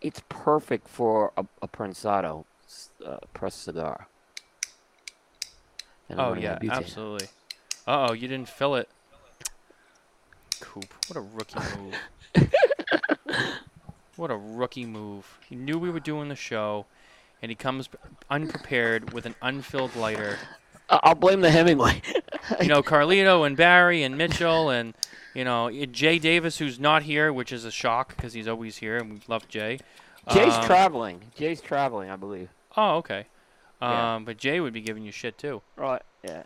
It's 0.01 0.22
perfect 0.29 0.88
for 0.88 1.32
a, 1.36 1.46
a 1.62 1.68
Prensado 1.68 2.46
uh, 3.06 3.18
pressed 3.34 3.63
cigar. 3.63 4.08
And 6.10 6.20
Oh 6.20 6.34
yeah, 6.34 6.60
absolutely. 6.70 7.27
Uh 7.88 8.08
oh, 8.10 8.13
you 8.13 8.27
didn't 8.27 8.50
fill 8.50 8.75
it. 8.75 8.89
Coop, 10.60 10.94
what 11.08 11.18
a 11.18 11.22
rookie 11.22 11.60
move. 11.77 12.50
what 14.20 14.30
a 14.30 14.36
rookie 14.36 14.86
move. 14.86 15.40
He 15.48 15.56
knew 15.56 15.80
we 15.80 15.90
were 15.90 16.02
doing 16.02 16.28
the 16.28 16.36
show, 16.36 16.86
and 17.42 17.50
he 17.50 17.56
comes 17.56 17.88
unprepared 18.30 19.14
with 19.14 19.26
an 19.26 19.34
unfilled 19.42 19.96
lighter. 19.96 20.38
I'll 20.90 21.16
blame 21.16 21.40
the 21.40 21.50
Hemingway. 21.52 22.02
You 22.60 22.68
know, 22.68 22.84
Carlito 22.84 23.48
and 23.48 23.56
Barry 23.56 24.04
and 24.04 24.18
Mitchell 24.18 24.70
and 24.70 24.94
you 25.34 25.46
know 25.46 25.72
Jay 25.86 26.20
Davis, 26.20 26.58
who's 26.58 26.80
not 26.80 27.04
here, 27.04 27.32
which 27.32 27.54
is 27.54 27.64
a 27.64 27.72
shock 27.72 28.16
because 28.16 28.34
he's 28.34 28.48
always 28.48 28.78
here, 28.78 28.98
and 28.98 29.10
we 29.14 29.22
love 29.30 29.48
Jay. 29.48 29.80
Jay's 30.34 30.54
Um, 30.54 30.66
traveling. 30.66 31.22
Jay's 31.36 31.62
traveling, 31.62 32.10
I 32.10 32.18
believe. 32.18 32.50
Oh, 32.76 32.98
okay. 32.98 33.26
Um, 33.82 33.92
Yeah. 33.92 34.20
but 34.26 34.38
Jay 34.38 34.60
would 34.60 34.74
be 34.74 34.82
giving 34.82 35.04
you 35.06 35.14
shit 35.14 35.38
too. 35.38 35.62
Right. 35.78 36.02
Yeah. 36.24 36.44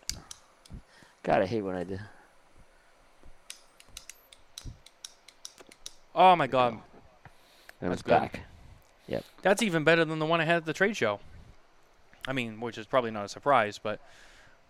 God, 1.24 1.42
I 1.42 1.46
hate 1.46 1.62
when 1.62 1.74
I 1.74 1.82
do. 1.84 1.98
Oh 6.14 6.36
my 6.36 6.46
God, 6.46 6.78
And 7.84 7.92
That's 7.92 8.00
it's 8.00 8.08
good. 8.08 8.18
back. 8.20 8.40
That's 9.42 9.62
even 9.62 9.84
better 9.84 10.06
than 10.06 10.18
the 10.18 10.24
one 10.24 10.40
I 10.40 10.44
had 10.44 10.56
at 10.56 10.64
the 10.64 10.72
trade 10.72 10.96
show. 10.96 11.20
I 12.26 12.32
mean, 12.32 12.60
which 12.60 12.78
is 12.78 12.86
probably 12.86 13.10
not 13.10 13.26
a 13.26 13.28
surprise, 13.28 13.78
but 13.78 14.00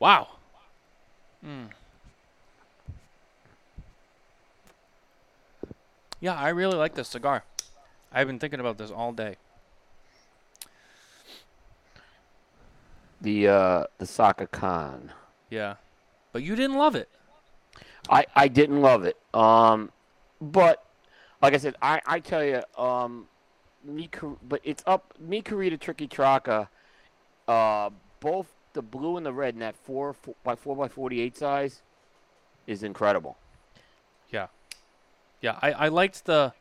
wow. 0.00 0.26
Mm. 1.46 1.68
Yeah, 6.18 6.34
I 6.34 6.48
really 6.48 6.76
like 6.76 6.94
this 6.94 7.06
cigar. 7.06 7.44
I've 8.12 8.26
been 8.26 8.40
thinking 8.40 8.58
about 8.58 8.78
this 8.78 8.90
all 8.90 9.12
day. 9.12 9.36
The 13.20 13.46
uh 13.46 13.84
the 13.98 14.06
SakaKhan. 14.06 15.10
Yeah. 15.50 15.76
But 16.32 16.42
you 16.42 16.56
didn't 16.56 16.76
love 16.76 16.96
it. 16.96 17.08
I 18.10 18.26
I 18.34 18.48
didn't 18.48 18.82
love 18.82 19.04
it. 19.04 19.16
Um, 19.32 19.92
but 20.40 20.84
like 21.44 21.52
I 21.52 21.58
said, 21.58 21.76
I 21.82 22.00
I 22.06 22.20
tell 22.20 22.42
you, 22.42 22.62
um, 22.78 23.26
me 23.84 24.08
but 24.48 24.62
it's 24.64 24.82
up 24.86 25.12
Mi 25.20 25.42
Querida 25.42 25.78
Triqui 25.78 26.08
Traca. 26.08 26.68
Uh, 27.46 27.90
both 28.20 28.54
the 28.72 28.80
blue 28.80 29.18
and 29.18 29.26
the 29.26 29.32
red 29.32 29.52
in 29.52 29.60
that 29.60 29.76
four, 29.76 30.14
four 30.14 30.34
by 30.42 30.54
four 30.54 30.74
by 30.74 30.88
forty 30.88 31.20
eight 31.20 31.36
size 31.36 31.82
is 32.66 32.82
incredible. 32.82 33.36
Yeah, 34.30 34.46
yeah, 35.42 35.58
I, 35.60 35.72
I 35.72 35.88
liked 35.88 36.24
the 36.24 36.54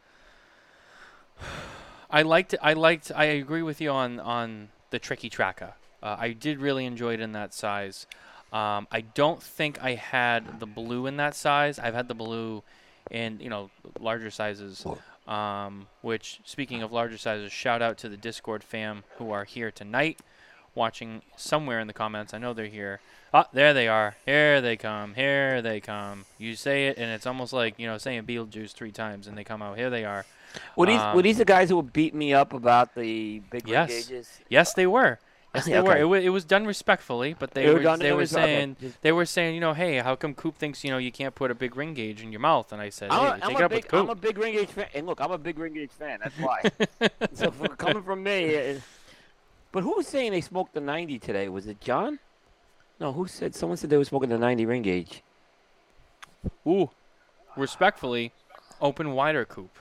I 2.10 2.22
liked 2.24 2.54
I 2.62 2.74
liked 2.74 3.10
I 3.16 3.24
agree 3.24 3.62
with 3.62 3.80
you 3.80 3.90
on 3.90 4.20
on 4.20 4.68
the 4.90 5.00
Triqui 5.00 5.32
Traca. 5.32 5.76
Uh, 6.04 6.18
I 6.20 6.34
did 6.34 6.60
really 6.60 6.86
enjoy 6.86 7.14
it 7.14 7.22
in 7.22 7.32
that 7.32 7.54
size. 7.54 8.06
Um, 8.52 8.88
I 8.92 9.00
don't 9.00 9.42
think 9.42 9.82
I 9.82 9.96
had 9.96 10.60
the 10.60 10.68
blue 10.68 11.08
in 11.08 11.16
that 11.16 11.36
size. 11.36 11.80
I've 11.80 11.96
had 11.96 12.10
the 12.10 12.14
blue 12.14 12.64
in 13.12 13.40
you 13.40 13.50
know 13.50 13.70
larger 14.00 14.32
sizes. 14.32 14.86
Um, 15.28 15.88
which 16.02 16.42
speaking 16.44 16.84
of 16.84 16.92
larger 16.92 17.18
sizes, 17.18 17.52
shout 17.54 17.82
out 17.82 17.98
to 18.00 18.10
the 18.10 18.18
Discord 18.18 18.62
fam 18.64 19.04
who 19.18 19.32
are 19.32 19.46
here 19.46 19.72
tonight, 19.72 20.20
watching 20.76 21.22
somewhere 21.38 21.80
in 21.80 21.88
the 21.88 21.94
comments. 21.94 22.34
I 22.34 22.40
know 22.40 22.54
they're 22.54 22.66
here. 22.66 23.00
Ah, 23.34 23.48
there 23.54 23.74
they 23.74 23.88
are. 23.88 24.16
Here 24.26 24.60
they 24.62 24.76
come. 24.76 25.14
Here 25.16 25.62
they 25.62 25.80
come. 25.80 26.26
You 26.38 26.56
say 26.56 26.88
it, 26.88 26.98
and 26.98 27.10
it's 27.10 27.26
almost 27.26 27.54
like 27.54 27.80
you 27.80 27.88
know 27.88 27.98
saying 27.98 28.24
Beetlejuice 28.24 28.72
three 28.74 28.92
times, 28.92 29.26
and 29.28 29.38
they 29.38 29.44
come 29.46 29.62
out. 29.62 29.78
Here 29.78 29.90
they 29.90 30.04
are. 30.06 30.26
Were 30.76 30.86
these 30.86 31.00
Um, 31.00 31.16
were 31.16 31.22
these 31.24 31.38
the 31.38 31.46
guys 31.46 31.70
who 31.70 31.78
were 31.78 31.84
beating 31.84 32.20
me 32.20 32.34
up 32.34 32.54
about 32.54 32.94
the 32.94 33.40
big 33.50 33.68
Yes. 33.68 33.90
gauges? 33.90 34.40
Yes, 34.50 34.74
they 34.74 34.86
were. 34.86 35.20
Yes, 35.56 35.66
they 35.66 35.72
Yeah, 35.72 35.82
were. 35.82 35.96
It, 35.98 36.06
wa 36.06 36.16
it 36.16 36.30
was 36.30 36.46
done 36.46 36.66
respectfully, 36.66 37.36
but 37.38 37.52
they 37.52 37.66
They 37.66 37.74
were 37.74 37.98
they 37.98 38.12
were 38.12 38.22
okay, 38.22 38.26
saying 38.26 38.78
they 39.02 39.12
were 39.12 39.26
saying 39.26 39.56
you 39.56 39.62
know 39.62 39.74
hey 39.74 39.98
how 39.98 40.16
come 40.16 40.34
Coop 40.34 40.58
thinks 40.58 40.84
you 40.84 40.90
know 40.90 40.98
you 40.98 41.12
can't 41.12 41.36
put 41.36 41.52
a 41.52 41.56
big 41.56 41.76
ring 41.76 41.94
gauge 41.94 42.24
in 42.24 42.32
your 42.32 42.42
mouth? 42.42 42.72
And 42.72 42.82
I 42.82 42.90
said 42.90 43.12
hey, 43.12 43.18
I'm, 43.18 43.28
a, 43.28 43.40
take 43.40 43.50
I'm, 43.50 43.56
it 43.56 43.62
a 43.62 43.66
up 43.66 43.72
big, 43.72 43.94
I'm 43.94 44.10
a 44.10 44.16
big 44.16 44.38
ring 44.38 44.54
gauge 44.54 44.70
fan. 44.70 44.88
And 44.94 45.06
look, 45.06 45.22
I'm 45.22 45.32
a 45.32 45.38
big 45.38 45.60
ring 45.60 45.74
gauge 45.74 45.92
fan. 45.92 46.20
That's 46.24 46.38
why. 46.38 46.64
so 47.34 47.52
for, 47.52 47.76
coming 47.76 48.04
from 48.04 48.24
me, 48.24 48.46
it, 48.46 48.82
but 49.72 49.84
who 49.84 49.96
was 49.96 50.08
saying 50.08 50.32
they 50.32 50.42
smoked 50.42 50.74
the 50.74 50.82
90 50.82 51.20
today? 51.20 51.50
Was 51.50 51.68
it 51.68 51.80
John? 51.82 52.20
No, 53.00 53.12
who 53.12 53.28
said? 53.28 53.56
Someone 53.56 53.78
said 53.78 53.90
they 53.90 53.98
were 53.98 54.06
smoking 54.06 54.30
the 54.30 54.38
90 54.38 54.66
ring 54.66 54.82
gauge. 54.82 55.24
Ooh, 56.68 56.90
respectfully, 57.58 58.32
open 58.82 59.14
wider 59.14 59.46
Coop 59.46 59.72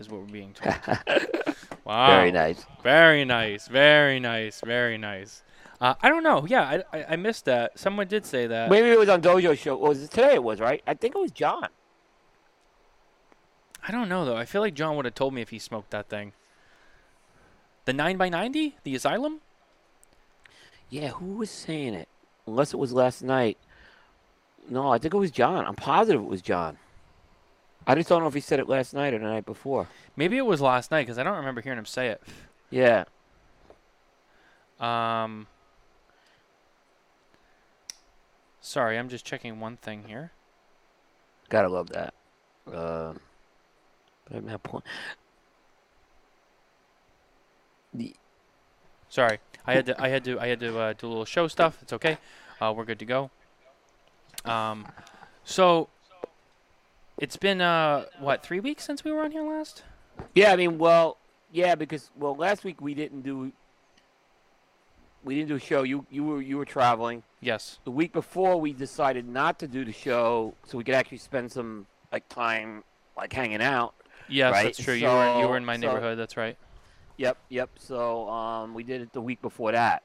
is 0.00 0.08
what 0.08 0.20
we're 0.20 0.26
being 0.26 0.52
told. 0.54 0.74
wow. 1.84 2.08
Very 2.08 2.32
nice. 2.32 2.66
Very 2.82 3.24
nice. 3.24 3.68
Very 3.68 4.18
nice. 4.18 4.60
Very 4.64 4.98
nice. 4.98 5.42
Uh, 5.80 5.94
I 6.02 6.08
don't 6.08 6.22
know. 6.22 6.46
Yeah, 6.46 6.82
I, 6.92 6.98
I, 6.98 7.04
I 7.10 7.16
missed 7.16 7.46
that. 7.46 7.78
Someone 7.78 8.06
did 8.06 8.26
say 8.26 8.46
that. 8.46 8.70
Maybe 8.70 8.90
it 8.90 8.98
was 8.98 9.08
on 9.08 9.22
Dojo 9.22 9.56
show. 9.56 9.76
Was 9.76 10.02
it 10.02 10.10
today? 10.10 10.34
It 10.34 10.42
was 10.42 10.60
right. 10.60 10.82
I 10.86 10.94
think 10.94 11.14
it 11.14 11.18
was 11.18 11.30
John. 11.30 11.68
I 13.86 13.92
don't 13.92 14.08
know 14.08 14.24
though. 14.24 14.36
I 14.36 14.44
feel 14.44 14.60
like 14.60 14.74
John 14.74 14.96
would 14.96 15.06
have 15.06 15.14
told 15.14 15.32
me 15.32 15.40
if 15.40 15.48
he 15.50 15.58
smoked 15.58 15.90
that 15.90 16.08
thing. 16.08 16.32
The 17.86 17.94
nine 17.94 18.20
x 18.20 18.30
ninety, 18.30 18.76
the 18.84 18.94
Asylum. 18.94 19.40
Yeah, 20.90 21.08
who 21.08 21.36
was 21.36 21.50
saying 21.50 21.94
it? 21.94 22.08
Unless 22.46 22.74
it 22.74 22.76
was 22.76 22.92
last 22.92 23.22
night. 23.22 23.56
No, 24.68 24.92
I 24.92 24.98
think 24.98 25.14
it 25.14 25.18
was 25.18 25.30
John. 25.30 25.64
I'm 25.64 25.76
positive 25.76 26.20
it 26.20 26.28
was 26.28 26.42
John. 26.42 26.76
I 27.90 27.96
just 27.96 28.08
don't 28.08 28.22
know 28.22 28.28
if 28.28 28.34
he 28.34 28.40
said 28.40 28.60
it 28.60 28.68
last 28.68 28.94
night 28.94 29.14
or 29.14 29.18
the 29.18 29.24
night 29.24 29.44
before. 29.44 29.88
Maybe 30.14 30.36
it 30.36 30.46
was 30.46 30.60
last 30.60 30.92
night 30.92 31.02
because 31.06 31.18
I 31.18 31.24
don't 31.24 31.36
remember 31.36 31.60
hearing 31.60 31.76
him 31.76 31.84
say 31.86 32.06
it. 32.06 32.22
Yeah. 32.70 33.02
Um. 34.78 35.48
Sorry, 38.60 38.96
I'm 38.96 39.08
just 39.08 39.24
checking 39.24 39.58
one 39.58 39.76
thing 39.76 40.04
here. 40.06 40.30
Gotta 41.48 41.68
love 41.68 41.88
that. 41.88 42.14
Um, 42.68 43.18
but 44.24 44.36
I'm 44.36 44.48
at 44.48 44.62
point. 44.62 44.84
The 47.92 48.14
Sorry, 49.08 49.40
I 49.66 49.74
had 49.74 49.86
to. 49.86 50.00
I 50.00 50.10
had 50.10 50.22
to. 50.22 50.38
I 50.38 50.46
had 50.46 50.60
to 50.60 50.78
uh, 50.78 50.92
do 50.92 51.08
a 51.08 51.08
little 51.08 51.24
show 51.24 51.48
stuff. 51.48 51.78
It's 51.82 51.92
okay. 51.92 52.18
Uh, 52.60 52.72
we're 52.76 52.84
good 52.84 53.00
to 53.00 53.04
go. 53.04 53.32
Um, 54.44 54.86
so 55.42 55.88
it's 57.20 57.36
been 57.36 57.60
uh 57.60 58.06
what 58.18 58.42
three 58.42 58.58
weeks 58.60 58.84
since 58.84 59.04
we 59.04 59.12
were 59.12 59.22
on 59.22 59.30
here 59.30 59.42
last? 59.46 59.84
yeah, 60.34 60.52
I 60.52 60.56
mean, 60.56 60.76
well, 60.78 61.16
yeah, 61.52 61.74
because 61.74 62.10
well, 62.16 62.34
last 62.34 62.64
week 62.64 62.80
we 62.80 62.94
didn't 62.94 63.22
do 63.22 63.52
we 65.22 65.34
didn't 65.34 65.48
do 65.48 65.56
a 65.56 65.60
show. 65.60 65.82
You 65.82 66.06
you 66.10 66.24
were 66.24 66.42
you 66.42 66.56
were 66.58 66.64
traveling. 66.64 67.22
Yes. 67.40 67.78
The 67.84 67.90
week 67.90 68.12
before 68.12 68.60
we 68.60 68.72
decided 68.72 69.28
not 69.28 69.58
to 69.60 69.68
do 69.68 69.84
the 69.84 69.92
show, 69.92 70.54
so 70.66 70.78
we 70.78 70.84
could 70.84 70.94
actually 70.94 71.18
spend 71.18 71.52
some 71.52 71.86
like 72.12 72.28
time 72.28 72.84
like 73.16 73.32
hanging 73.32 73.62
out. 73.62 73.94
Yes, 74.28 74.52
Right, 74.52 74.64
that's 74.64 74.82
true. 74.82 74.94
you 74.94 75.06
were 75.06 75.40
you 75.40 75.48
were 75.48 75.56
in 75.56 75.64
my 75.64 75.76
so- 75.76 75.80
neighborhood. 75.80 76.18
That's 76.18 76.36
right. 76.36 76.56
Yep, 77.16 77.36
yep. 77.50 77.70
So 77.78 78.28
um, 78.30 78.72
we 78.72 78.82
did 78.82 79.02
it 79.02 79.12
the 79.12 79.20
week 79.20 79.42
before 79.42 79.72
that. 79.72 80.02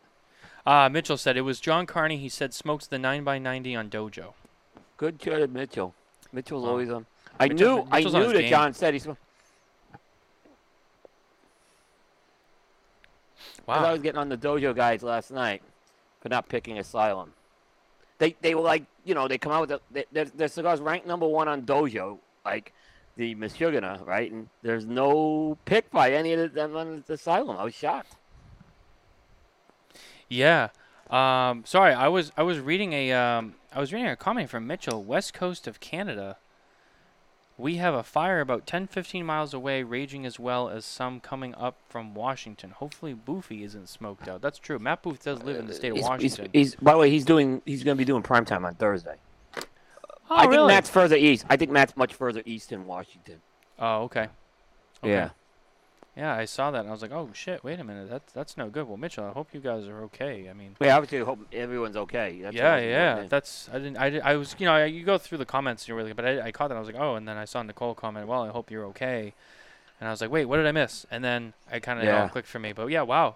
Uh, 0.65 0.89
Mitchell 0.89 1.15
said 1.15 1.37
it 1.37 1.41
was 1.41 1.61
John 1.61 1.85
Carney. 1.85 2.17
He 2.17 2.27
said 2.27 2.53
smokes 2.53 2.87
the 2.87 2.99
nine 2.99 3.25
x 3.25 3.39
ninety 3.41 3.73
on 3.75 3.89
Dojo. 3.89 4.33
Good 4.97 5.19
to 5.21 5.47
Mitchell. 5.47 5.93
Mitchell's 6.35 6.65
Oh. 6.65 6.69
always 6.69 6.89
on. 6.89 7.05
I 7.39 7.47
Mitchell- 7.47 7.77
knew 7.77 7.87
I 7.91 7.97
Mitchell's 7.97 8.15
on 8.15 8.21
knew 8.21 8.33
that 8.33 8.41
game. 8.41 8.49
John 8.49 8.73
said 8.73 8.93
he's. 8.93 9.07
Because 13.65 13.83
I 13.83 13.91
was 13.91 14.01
getting 14.01 14.19
on 14.19 14.29
the 14.29 14.37
dojo 14.37 14.75
guys 14.75 15.01
last 15.01 15.31
night 15.31 15.63
for 16.21 16.29
not 16.29 16.47
picking 16.49 16.77
Asylum. 16.77 17.33
They 18.19 18.35
they 18.41 18.53
were 18.55 18.61
like, 18.61 18.85
you 19.03 19.15
know, 19.15 19.27
they 19.27 19.37
come 19.37 19.51
out 19.51 19.61
with 19.61 19.69
the, 19.69 19.81
they, 19.91 20.05
their, 20.11 20.25
their 20.25 20.47
cigars 20.47 20.79
ranked 20.79 21.07
number 21.07 21.27
one 21.27 21.47
on 21.47 21.63
dojo, 21.63 22.19
like 22.45 22.73
the 23.17 23.33
Michigana, 23.35 24.05
right? 24.05 24.31
And 24.31 24.49
there's 24.61 24.85
no 24.85 25.57
pick 25.65 25.89
by 25.91 26.11
any 26.13 26.33
of 26.33 26.53
them 26.53 26.75
on 26.75 27.03
the 27.07 27.13
Asylum. 27.13 27.57
I 27.57 27.63
was 27.63 27.73
shocked. 27.73 28.15
Yeah. 30.29 30.69
Um, 31.09 31.63
sorry, 31.65 31.93
I 31.93 32.07
was 32.07 32.31
I 32.37 32.43
was 32.43 32.59
reading 32.59 32.93
a 32.93 33.11
um, 33.13 33.55
I 33.75 33.79
was 33.79 33.91
reading 33.91 34.07
a 34.07 34.15
comment 34.15 34.49
from 34.49 34.65
Mitchell, 34.65 35.03
west 35.03 35.33
coast 35.33 35.67
of 35.67 35.81
Canada. 35.81 36.37
We 37.57 37.75
have 37.75 37.93
a 37.93 38.03
fire 38.03 38.39
about 38.39 38.65
10, 38.65 38.87
15 38.87 39.25
miles 39.25 39.53
away, 39.53 39.83
raging 39.83 40.25
as 40.25 40.39
well 40.39 40.69
as 40.69 40.85
some 40.85 41.19
coming 41.19 41.53
up 41.55 41.75
from 41.89 42.13
Washington. 42.13 42.71
Hopefully, 42.71 43.13
Boothy 43.13 43.63
isn't 43.65 43.89
smoked 43.89 44.29
out. 44.29 44.41
That's 44.41 44.59
true. 44.59 44.79
Matt 44.79 45.03
Booth 45.03 45.23
does 45.25 45.43
live 45.43 45.57
in 45.57 45.67
the 45.67 45.73
uh, 45.73 45.75
state 45.75 45.89
of 45.89 45.97
He's- 45.97 46.07
he's, 46.21 46.31
Washington. 46.37 46.49
he's, 46.53 46.75
by 46.75 46.93
the 46.93 46.97
way, 46.99 47.09
he's 47.09 47.25
doing. 47.25 47.61
He's 47.65 47.83
going 47.83 47.95
to 47.95 47.99
be 47.99 48.05
doing 48.05 48.23
prime 48.23 48.45
time 48.45 48.63
on 48.65 48.75
Thursday. 48.75 49.15
oh, 49.57 49.61
I 50.29 50.47
think? 50.47 50.67
Matt's 50.67 50.89
further 50.89 51.17
east. 51.17 51.45
I 51.49 51.57
think 51.57 51.71
Matt's 51.71 51.97
much 51.97 52.13
further 52.13 52.43
east 52.45 52.71
in 52.71 52.85
Washington. 52.85 53.41
Oh, 53.77 54.03
okay. 54.03 54.27
okay. 55.03 55.11
Yeah. 55.11 55.29
Yeah, 56.17 56.33
I 56.33 56.45
saw 56.45 56.71
that 56.71 56.79
and 56.79 56.87
I 56.87 56.91
was 56.91 57.01
like, 57.01 57.11
oh 57.11 57.29
shit, 57.33 57.61
wait 57.63 57.77
a 57.79 57.83
minute, 57.83 58.09
that's 58.09 58.31
that's 58.31 58.55
no 58.55 58.69
good. 58.69 58.87
Well, 58.87 58.95
Mitchell, 58.95 59.25
I 59.25 59.31
hope 59.31 59.53
you 59.53 59.59
guys 59.59 59.85
are 59.87 60.03
okay. 60.03 60.49
I 60.49 60.53
mean, 60.53 60.75
we 60.79 60.89
obviously, 60.89 61.19
hope 61.19 61.39
everyone's 61.51 61.97
okay. 61.97 62.39
That's 62.41 62.55
yeah, 62.55 62.77
yeah, 62.77 63.25
that's 63.27 63.69
I 63.73 63.79
didn't 63.79 63.97
I, 63.97 64.09
did, 64.09 64.21
I 64.21 64.35
was 64.37 64.55
you 64.57 64.65
know 64.65 64.73
I, 64.73 64.85
you 64.85 65.03
go 65.03 65.17
through 65.17 65.39
the 65.39 65.45
comments 65.45 65.83
and 65.83 65.87
you're 65.89 65.97
really 65.97 66.13
but 66.13 66.25
I, 66.25 66.39
I 66.47 66.51
caught 66.53 66.69
that 66.69 66.77
I 66.77 66.79
was 66.79 66.87
like 66.87 66.97
oh 66.97 67.15
and 67.15 67.27
then 67.27 67.35
I 67.35 67.43
saw 67.45 67.61
Nicole 67.63 67.95
comment 67.95 68.27
well 68.27 68.43
I 68.43 68.49
hope 68.49 68.71
you're 68.71 68.85
okay, 68.87 69.33
and 69.99 70.07
I 70.07 70.11
was 70.11 70.21
like 70.21 70.31
wait 70.31 70.45
what 70.45 70.55
did 70.57 70.67
I 70.67 70.71
miss 70.71 71.05
and 71.11 71.21
then 71.21 71.53
I 71.69 71.79
kind 71.79 71.99
of 71.99 72.05
it 72.05 72.11
all 72.11 72.29
clicked 72.29 72.47
for 72.47 72.59
me 72.59 72.71
but 72.71 72.87
yeah 72.87 73.01
wow, 73.01 73.35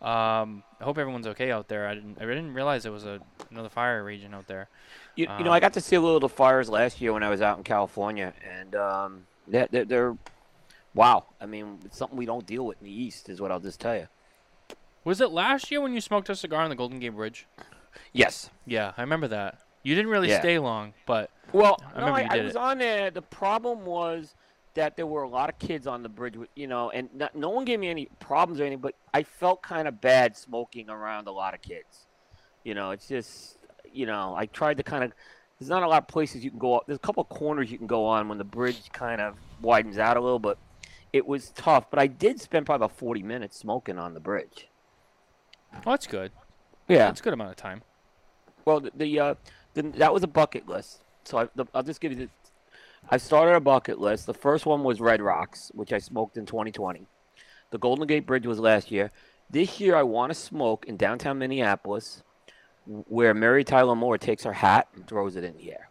um 0.00 0.62
I 0.80 0.84
hope 0.84 0.96
everyone's 0.96 1.26
okay 1.26 1.50
out 1.50 1.68
there 1.68 1.86
I 1.86 1.94
didn't 1.94 2.16
I 2.18 2.24
didn't 2.24 2.54
realize 2.54 2.86
it 2.86 2.90
was 2.90 3.04
a 3.04 3.20
another 3.50 3.68
fire 3.68 4.02
region 4.02 4.32
out 4.32 4.46
there. 4.46 4.68
You, 5.14 5.28
you 5.38 5.44
know, 5.44 5.52
I 5.52 5.58
Um, 5.58 5.60
got 5.60 5.74
to 5.74 5.80
see 5.80 5.94
a 5.94 6.00
little 6.00 6.16
of 6.16 6.22
the 6.22 6.28
fires 6.28 6.68
last 6.68 7.00
year 7.00 7.12
when 7.12 7.22
I 7.22 7.28
was 7.28 7.40
out 7.40 7.56
in 7.58 7.62
California, 7.62 8.32
and 8.58 8.74
um, 8.74 9.26
they're, 9.46 9.68
they're, 9.70 9.84
they're 9.84 10.16
wow. 10.94 11.26
I 11.40 11.46
mean, 11.46 11.78
it's 11.84 11.96
something 11.98 12.16
we 12.16 12.26
don't 12.26 12.46
deal 12.46 12.66
with 12.66 12.78
in 12.80 12.86
the 12.86 12.92
East, 12.92 13.28
is 13.28 13.40
what 13.40 13.50
I'll 13.50 13.60
just 13.60 13.80
tell 13.80 13.96
you. 13.96 14.08
Was 15.04 15.20
it 15.20 15.30
last 15.30 15.70
year 15.70 15.80
when 15.80 15.92
you 15.92 16.00
smoked 16.00 16.28
a 16.30 16.36
cigar 16.36 16.62
on 16.62 16.70
the 16.70 16.76
Golden 16.76 16.98
Gate 16.98 17.10
Bridge? 17.10 17.46
Yes. 18.12 18.50
Yeah, 18.66 18.92
I 18.96 19.02
remember 19.02 19.28
that. 19.28 19.58
You 19.82 19.94
didn't 19.94 20.10
really 20.10 20.28
Yeah. 20.30 20.40
stay 20.40 20.58
long, 20.58 20.94
but 21.04 21.30
Well, 21.52 21.78
I 21.94 22.00
no, 22.00 22.06
remember 22.06 22.32
I, 22.32 22.36
you 22.36 22.40
I 22.40 22.44
was 22.44 22.54
it. 22.54 22.58
on 22.58 22.78
there. 22.78 23.10
The 23.10 23.22
problem 23.22 23.84
was 23.84 24.34
that 24.72 24.96
there 24.96 25.06
were 25.06 25.22
a 25.22 25.28
lot 25.28 25.50
of 25.50 25.58
kids 25.58 25.86
on 25.86 26.02
the 26.02 26.08
bridge, 26.08 26.36
you 26.56 26.66
know, 26.66 26.90
and 26.90 27.08
not, 27.14 27.36
no 27.36 27.50
one 27.50 27.64
gave 27.64 27.78
me 27.78 27.88
any 27.88 28.08
problems 28.18 28.60
or 28.60 28.64
anything, 28.64 28.80
but 28.80 28.94
I 29.12 29.22
felt 29.22 29.62
kind 29.62 29.86
of 29.86 30.00
bad 30.00 30.36
smoking 30.36 30.88
around 30.90 31.28
a 31.28 31.32
lot 31.32 31.54
of 31.54 31.62
kids. 31.62 32.06
You 32.64 32.74
know, 32.74 32.90
it's 32.92 33.06
just, 33.06 33.58
you 33.92 34.06
know, 34.06 34.34
I 34.36 34.46
tried 34.46 34.78
to 34.78 34.82
kind 34.82 35.04
of. 35.04 35.12
There's 35.60 35.68
not 35.70 35.84
a 35.84 35.88
lot 35.88 36.02
of 36.02 36.08
places 36.08 36.42
you 36.42 36.50
can 36.50 36.58
go. 36.58 36.82
There's 36.86 36.96
a 36.96 37.00
couple 37.00 37.20
of 37.22 37.28
corners 37.28 37.70
you 37.70 37.78
can 37.78 37.86
go 37.86 38.04
on 38.06 38.28
when 38.28 38.38
the 38.38 38.44
bridge 38.44 38.90
kind 38.92 39.20
of 39.20 39.36
widens 39.60 39.98
out 39.98 40.16
a 40.16 40.20
little, 40.20 40.40
but 40.40 40.58
it 41.14 41.28
was 41.28 41.50
tough. 41.50 41.90
But 41.90 42.00
I 42.00 42.08
did 42.08 42.40
spend 42.40 42.66
probably 42.66 42.86
about 42.86 42.98
40 42.98 43.22
minutes 43.22 43.56
smoking 43.56 43.98
on 43.98 44.14
the 44.14 44.20
bridge. 44.20 44.68
well, 45.72 45.82
that's 45.94 46.08
good. 46.08 46.32
Yeah. 46.88 47.06
That's 47.06 47.20
a 47.20 47.22
good 47.22 47.32
amount 47.32 47.50
of 47.50 47.56
time. 47.56 47.82
Well, 48.64 48.80
the, 48.80 48.90
the, 48.96 49.20
uh, 49.20 49.34
the 49.74 49.82
that 49.82 50.12
was 50.12 50.24
a 50.24 50.26
bucket 50.26 50.68
list. 50.68 51.02
So 51.22 51.38
I, 51.38 51.48
the, 51.54 51.66
I'll 51.72 51.84
just 51.84 52.00
give 52.00 52.12
you 52.12 52.18
the. 52.18 52.28
I 53.10 53.18
started 53.18 53.54
a 53.54 53.60
bucket 53.60 54.00
list. 54.00 54.26
The 54.26 54.34
first 54.34 54.66
one 54.66 54.82
was 54.82 55.00
Red 55.00 55.22
Rocks, 55.22 55.70
which 55.74 55.92
I 55.92 55.98
smoked 55.98 56.36
in 56.36 56.46
2020. 56.46 57.06
The 57.70 57.78
Golden 57.78 58.06
Gate 58.06 58.26
Bridge 58.26 58.46
was 58.46 58.58
last 58.58 58.90
year. 58.90 59.12
This 59.50 59.78
year, 59.78 59.94
I 59.94 60.02
want 60.02 60.30
to 60.30 60.34
smoke 60.34 60.86
in 60.86 60.96
downtown 60.96 61.38
Minneapolis, 61.38 62.24
where 62.86 63.34
Mary 63.34 63.62
Tyler 63.62 63.94
Moore 63.94 64.18
takes 64.18 64.42
her 64.44 64.52
hat 64.52 64.88
and 64.94 65.06
throws 65.06 65.36
it 65.36 65.44
in 65.44 65.56
the 65.58 65.70
air. 65.70 65.90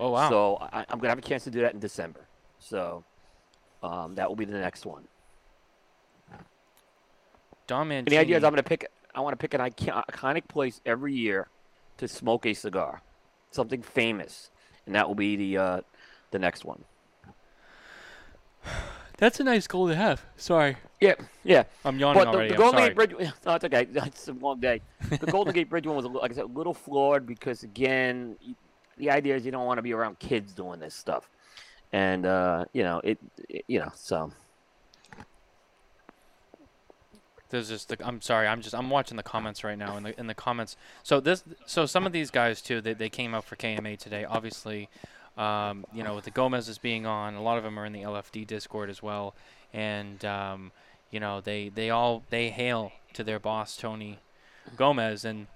Oh 0.00 0.10
wow. 0.10 0.28
So 0.28 0.58
I, 0.72 0.84
I'm 0.88 0.98
gonna 0.98 1.10
have 1.10 1.18
a 1.18 1.22
chance 1.22 1.44
to 1.44 1.50
do 1.50 1.60
that 1.60 1.74
in 1.74 1.80
December. 1.80 2.26
So 2.58 3.04
um, 3.82 4.14
that 4.14 4.28
will 4.28 4.36
be 4.36 4.44
the 4.44 4.58
next 4.58 4.86
one. 4.86 5.04
And 7.70 7.88
Mancini. 7.88 8.16
the 8.16 8.18
idea 8.18 8.36
is 8.36 8.44
I'm 8.44 8.50
gonna 8.52 8.62
pick. 8.62 8.86
I 9.14 9.20
want 9.20 9.32
to 9.32 9.36
pick 9.36 9.54
an 9.54 9.60
iconic 9.60 10.46
place 10.48 10.80
every 10.84 11.14
year 11.14 11.48
to 11.98 12.08
smoke 12.08 12.44
a 12.44 12.54
cigar, 12.54 13.00
something 13.50 13.82
famous, 13.82 14.50
and 14.84 14.94
that 14.94 15.08
will 15.08 15.14
be 15.14 15.36
the 15.36 15.56
uh, 15.58 15.80
the 16.32 16.38
next 16.38 16.64
one. 16.64 16.84
That's 19.18 19.38
a 19.40 19.44
nice 19.44 19.66
goal 19.66 19.88
to 19.88 19.94
have. 19.94 20.24
Sorry. 20.36 20.76
Yeah, 21.00 21.14
yeah. 21.44 21.64
I'm 21.84 21.98
yawning 21.98 22.24
But 22.24 22.32
the, 22.32 22.36
already. 22.36 22.50
the 22.50 22.56
Golden. 22.56 22.80
Gate 22.80 22.94
Bridge, 22.96 23.10
no, 23.46 23.54
it's 23.54 23.64
okay. 23.64 23.86
It's 23.94 24.28
a 24.28 24.32
long 24.32 24.58
day. 24.58 24.80
The 25.08 25.26
Golden 25.30 25.54
Gate 25.54 25.70
Bridge 25.70 25.86
one 25.86 25.96
was, 25.96 26.06
like 26.06 26.32
I 26.32 26.34
said, 26.34 26.44
a 26.44 26.46
little 26.46 26.74
flawed 26.74 27.26
because 27.26 27.62
again, 27.62 28.36
the 28.96 29.10
idea 29.10 29.36
is 29.36 29.44
you 29.44 29.52
don't 29.52 29.66
want 29.66 29.78
to 29.78 29.82
be 29.82 29.92
around 29.92 30.18
kids 30.18 30.52
doing 30.52 30.80
this 30.80 30.94
stuff, 30.94 31.30
and 31.92 32.24
uh, 32.26 32.64
you 32.72 32.82
know 32.82 33.00
it, 33.04 33.18
it- 33.48 33.64
you 33.68 33.78
know, 33.80 33.90
so 33.94 34.32
There's 37.50 37.68
just 37.68 37.88
the, 37.90 37.98
I'm 38.06 38.22
sorry. 38.22 38.46
I'm 38.48 38.62
just 38.62 38.74
I'm 38.74 38.88
watching 38.88 39.18
the 39.18 39.22
comments 39.22 39.62
right 39.62 39.76
now. 39.76 39.96
In 39.98 40.04
the 40.04 40.18
in 40.18 40.26
the 40.26 40.34
comments. 40.34 40.74
So 41.02 41.20
this 41.20 41.44
so 41.66 41.84
some 41.84 42.06
of 42.06 42.12
these 42.12 42.30
guys 42.30 42.62
too. 42.62 42.80
They 42.80 42.94
they 42.94 43.10
came 43.10 43.34
out 43.34 43.44
for 43.44 43.56
KMA 43.56 43.98
today. 43.98 44.24
Obviously, 44.24 44.88
um, 45.36 45.84
you 45.92 46.02
know 46.02 46.14
with 46.14 46.24
the 46.24 46.30
Gomez's 46.30 46.78
being 46.78 47.04
on, 47.04 47.34
a 47.34 47.42
lot 47.42 47.58
of 47.58 47.64
them 47.64 47.78
are 47.78 47.84
in 47.84 47.92
the 47.92 48.00
LFD 48.02 48.46
Discord 48.46 48.88
as 48.88 49.02
well, 49.02 49.34
and 49.72 50.24
um, 50.24 50.72
you 51.10 51.20
know 51.20 51.42
they 51.42 51.68
they 51.68 51.90
all 51.90 52.22
they 52.30 52.48
hail 52.48 52.90
to 53.12 53.22
their 53.22 53.38
boss 53.38 53.76
Tony 53.76 54.18
Gomez 54.76 55.24
and. 55.24 55.46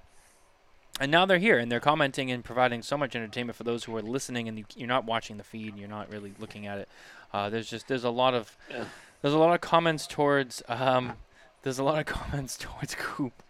And 0.98 1.10
now 1.12 1.26
they're 1.26 1.38
here 1.38 1.58
and 1.58 1.70
they're 1.70 1.80
commenting 1.80 2.30
and 2.30 2.42
providing 2.44 2.80
so 2.82 2.96
much 2.96 3.14
entertainment 3.14 3.56
for 3.56 3.64
those 3.64 3.84
who 3.84 3.94
are 3.96 4.02
listening 4.02 4.48
and 4.48 4.58
you, 4.58 4.64
you're 4.76 4.88
not 4.88 5.04
watching 5.04 5.36
the 5.36 5.44
feed 5.44 5.70
and 5.70 5.78
you're 5.78 5.88
not 5.90 6.10
really 6.10 6.32
looking 6.38 6.66
at 6.66 6.78
it. 6.78 6.88
Uh, 7.34 7.50
there's 7.50 7.68
just 7.68 7.86
there's 7.88 8.04
a 8.04 8.10
lot 8.10 8.32
of 8.34 8.56
Yeah. 8.70 8.84
there's 9.20 9.34
a 9.34 9.38
lot 9.38 9.54
of 9.54 9.60
comments 9.60 10.06
towards 10.06 10.62
um, 10.68 11.12
there's 11.62 11.78
a 11.78 11.84
lot 11.84 11.98
of 11.98 12.06
comments 12.14 12.56
towards 12.56 12.94
Coop. 12.94 13.42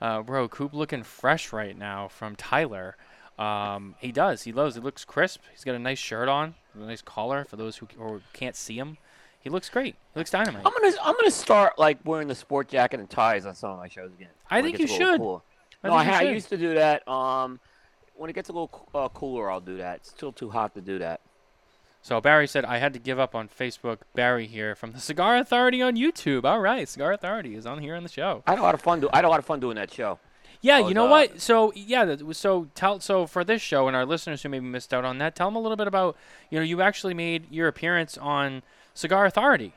Uh, 0.00 0.20
bro, 0.22 0.46
Coop 0.48 0.74
looking 0.74 1.02
fresh 1.02 1.52
right 1.52 1.76
now 1.76 2.08
from 2.08 2.36
Tyler. 2.36 2.96
Um, 3.38 3.94
he 4.00 4.12
does. 4.12 4.42
He 4.42 4.52
loves. 4.52 4.74
He 4.74 4.80
looks 4.82 5.04
crisp. 5.04 5.40
He's 5.52 5.64
got 5.64 5.74
a 5.74 5.78
nice 5.78 5.98
shirt 5.98 6.28
on, 6.28 6.54
a 6.74 6.78
nice 6.84 7.00
collar 7.00 7.44
for 7.46 7.56
those 7.56 7.78
who 7.78 7.86
c- 7.90 7.96
or 7.98 8.20
can't 8.34 8.54
see 8.56 8.76
him. 8.78 8.98
He 9.40 9.48
looks 9.48 9.70
great. 9.70 9.94
He 10.12 10.20
looks 10.20 10.30
dynamite. 10.30 10.66
I'm 10.66 10.72
gonna 10.72 10.94
I'm 11.02 11.14
gonna 11.14 11.30
start 11.30 11.78
like 11.78 11.98
wearing 12.04 12.28
the 12.28 12.34
sport 12.34 12.68
jacket 12.68 13.00
and 13.00 13.08
ties 13.08 13.46
on 13.46 13.54
some 13.54 13.70
of 13.70 13.78
my 13.78 13.88
shows 13.88 14.10
again. 14.12 14.28
I 14.50 14.60
think 14.60 14.78
you 14.78 14.86
should. 14.86 15.18
cooler. 15.18 15.40
I 15.82 15.88
no, 15.88 15.94
I, 15.94 16.04
think 16.04 16.12
you 16.12 16.12
ha- 16.12 16.30
I 16.30 16.34
used 16.34 16.48
to 16.50 16.56
do 16.56 16.74
that. 16.74 17.06
Um, 17.08 17.60
when 18.14 18.28
it 18.28 18.34
gets 18.34 18.48
a 18.48 18.52
little 18.52 18.88
uh, 18.94 19.08
cooler, 19.08 19.50
I'll 19.50 19.60
do 19.60 19.78
that. 19.78 19.96
It's 19.96 20.10
still 20.10 20.32
too 20.32 20.50
hot 20.50 20.74
to 20.74 20.80
do 20.80 20.98
that. 20.98 21.20
So 22.02 22.20
Barry 22.20 22.46
said 22.46 22.64
I 22.64 22.78
had 22.78 22.92
to 22.94 22.98
give 22.98 23.18
up 23.18 23.34
on 23.34 23.48
Facebook. 23.48 23.98
Barry 24.14 24.46
here 24.46 24.74
from 24.74 24.92
the 24.92 25.00
Cigar 25.00 25.36
Authority 25.36 25.82
on 25.82 25.96
YouTube. 25.96 26.44
All 26.44 26.60
right, 26.60 26.88
Cigar 26.88 27.12
Authority 27.12 27.54
is 27.54 27.66
on 27.66 27.80
here 27.80 27.94
on 27.94 28.02
the 28.02 28.08
show. 28.08 28.42
I 28.46 28.52
had 28.52 28.58
a 28.58 28.62
lot 28.62 28.74
of 28.74 28.80
fun. 28.80 29.00
Do- 29.00 29.10
I 29.12 29.16
had 29.16 29.24
a 29.24 29.28
lot 29.28 29.38
of 29.38 29.44
fun 29.44 29.60
doing 29.60 29.76
that 29.76 29.92
show. 29.92 30.18
Yeah, 30.62 30.86
you 30.86 30.92
know 30.92 31.06
uh, 31.06 31.10
what? 31.10 31.40
So 31.40 31.72
yeah, 31.74 32.16
so 32.32 32.68
tell 32.74 33.00
so 33.00 33.26
for 33.26 33.44
this 33.44 33.62
show 33.62 33.86
and 33.86 33.96
our 33.96 34.04
listeners 34.04 34.42
who 34.42 34.50
maybe 34.50 34.66
missed 34.66 34.92
out 34.92 35.04
on 35.04 35.18
that, 35.18 35.34
tell 35.34 35.48
them 35.48 35.56
a 35.56 35.60
little 35.60 35.76
bit 35.76 35.86
about 35.86 36.16
you 36.50 36.58
know 36.58 36.64
you 36.64 36.82
actually 36.82 37.14
made 37.14 37.50
your 37.50 37.68
appearance 37.68 38.18
on 38.18 38.62
Cigar 38.94 39.24
Authority. 39.24 39.74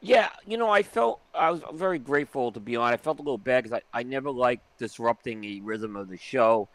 Yeah, 0.00 0.28
you 0.46 0.58
know, 0.58 0.70
I 0.70 0.82
felt 0.82 1.20
I 1.34 1.50
was 1.50 1.62
very 1.72 1.98
grateful 1.98 2.52
to 2.52 2.60
be 2.60 2.76
on. 2.76 2.92
I 2.92 2.96
felt 2.96 3.18
a 3.18 3.22
little 3.22 3.38
bad 3.38 3.64
because 3.64 3.80
I, 3.92 4.00
I 4.00 4.02
never 4.02 4.30
like 4.30 4.60
disrupting 4.78 5.40
the 5.40 5.60
rhythm 5.62 5.96
of 5.96 6.08
the 6.08 6.18
show, 6.18 6.68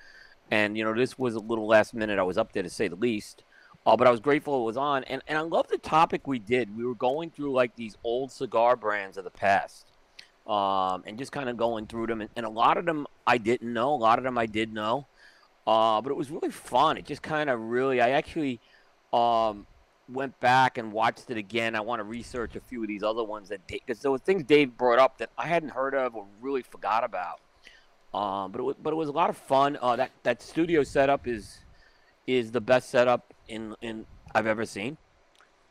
and 0.50 0.76
you 0.78 0.84
know, 0.84 0.94
this 0.94 1.18
was 1.20 1.36
a 1.36 1.40
little 1.40 1.68
last 1.68 1.94
minute. 1.94 2.20
I 2.20 2.24
was 2.24 2.38
up 2.38 2.52
there 2.52 2.64
to 2.64 2.70
say 2.70 2.88
the 2.88 2.96
least, 2.96 3.44
uh, 3.86 3.96
but 3.96 4.08
I 4.08 4.12
was 4.12 4.20
grateful 4.20 4.62
it 4.62 4.66
was 4.66 4.76
on, 4.78 5.04
and 5.06 5.22
and 5.28 5.38
I 5.38 5.42
love 5.42 5.68
the 5.68 5.78
topic 5.78 6.28
we 6.28 6.40
did. 6.40 6.76
We 6.76 6.84
were 6.84 6.96
going 6.96 7.30
through 7.30 7.54
like 7.54 7.76
these 7.76 7.96
old 8.04 8.32
cigar 8.32 8.76
brands 8.76 9.18
of 9.18 9.24
the 9.24 9.30
past, 9.32 9.86
um, 10.48 11.04
and 11.06 11.18
just 11.18 11.32
kind 11.32 11.48
of 11.48 11.58
going 11.58 11.86
through 11.86 12.08
them, 12.08 12.22
and, 12.22 12.30
and 12.36 12.46
a 12.46 12.50
lot 12.50 12.78
of 12.78 12.86
them 12.86 13.06
I 13.28 13.38
didn't 13.38 13.72
know, 13.72 13.94
a 13.94 13.96
lot 13.96 14.18
of 14.18 14.24
them 14.26 14.38
I 14.38 14.48
did 14.48 14.74
know, 14.74 15.06
uh, 15.68 16.02
but 16.02 16.10
it 16.10 16.18
was 16.18 16.32
really 16.32 16.52
fun. 16.52 16.98
It 16.98 17.06
just 17.06 17.22
kind 17.22 17.50
of 17.50 17.60
really, 17.62 18.02
I 18.02 18.12
actually. 18.12 18.60
Um, 19.14 19.68
went 20.12 20.40
back 20.40 20.78
and 20.78 20.92
watched 20.92 21.30
it 21.30 21.38
again. 21.38 21.76
I 21.76 21.82
want 21.82 22.00
to 22.00 22.04
research 22.04 22.56
a 22.56 22.60
few 22.60 22.82
of 22.82 22.88
these 22.88 23.04
other 23.04 23.24
ones 23.24 23.50
that 23.50 23.66
because 23.68 24.00
there 24.00 24.12
were 24.12 24.18
things 24.18 24.44
Dave 24.44 24.78
brought 24.78 25.00
up 25.00 25.18
that 25.20 25.30
I 25.38 25.48
hadn't 25.48 25.70
heard 25.70 25.96
of 25.96 26.16
or 26.16 26.26
really 26.42 26.62
forgot 26.62 27.04
about. 27.04 27.40
Um, 28.14 28.52
but 28.52 28.60
it 28.60 28.64
was, 28.64 28.76
but 28.82 28.92
it 28.92 28.96
was 28.96 29.08
a 29.08 29.14
lot 29.14 29.30
of 29.30 29.38
fun. 29.38 29.78
Uh, 29.82 29.96
that 29.96 30.12
that 30.24 30.42
studio 30.42 30.84
setup 30.84 31.28
is 31.28 31.60
is 32.28 32.52
the 32.52 32.62
best 32.62 32.90
setup 32.90 33.34
in 33.48 33.76
in 33.82 34.06
I've 34.34 34.48
ever 34.48 34.66
seen. 34.66 34.98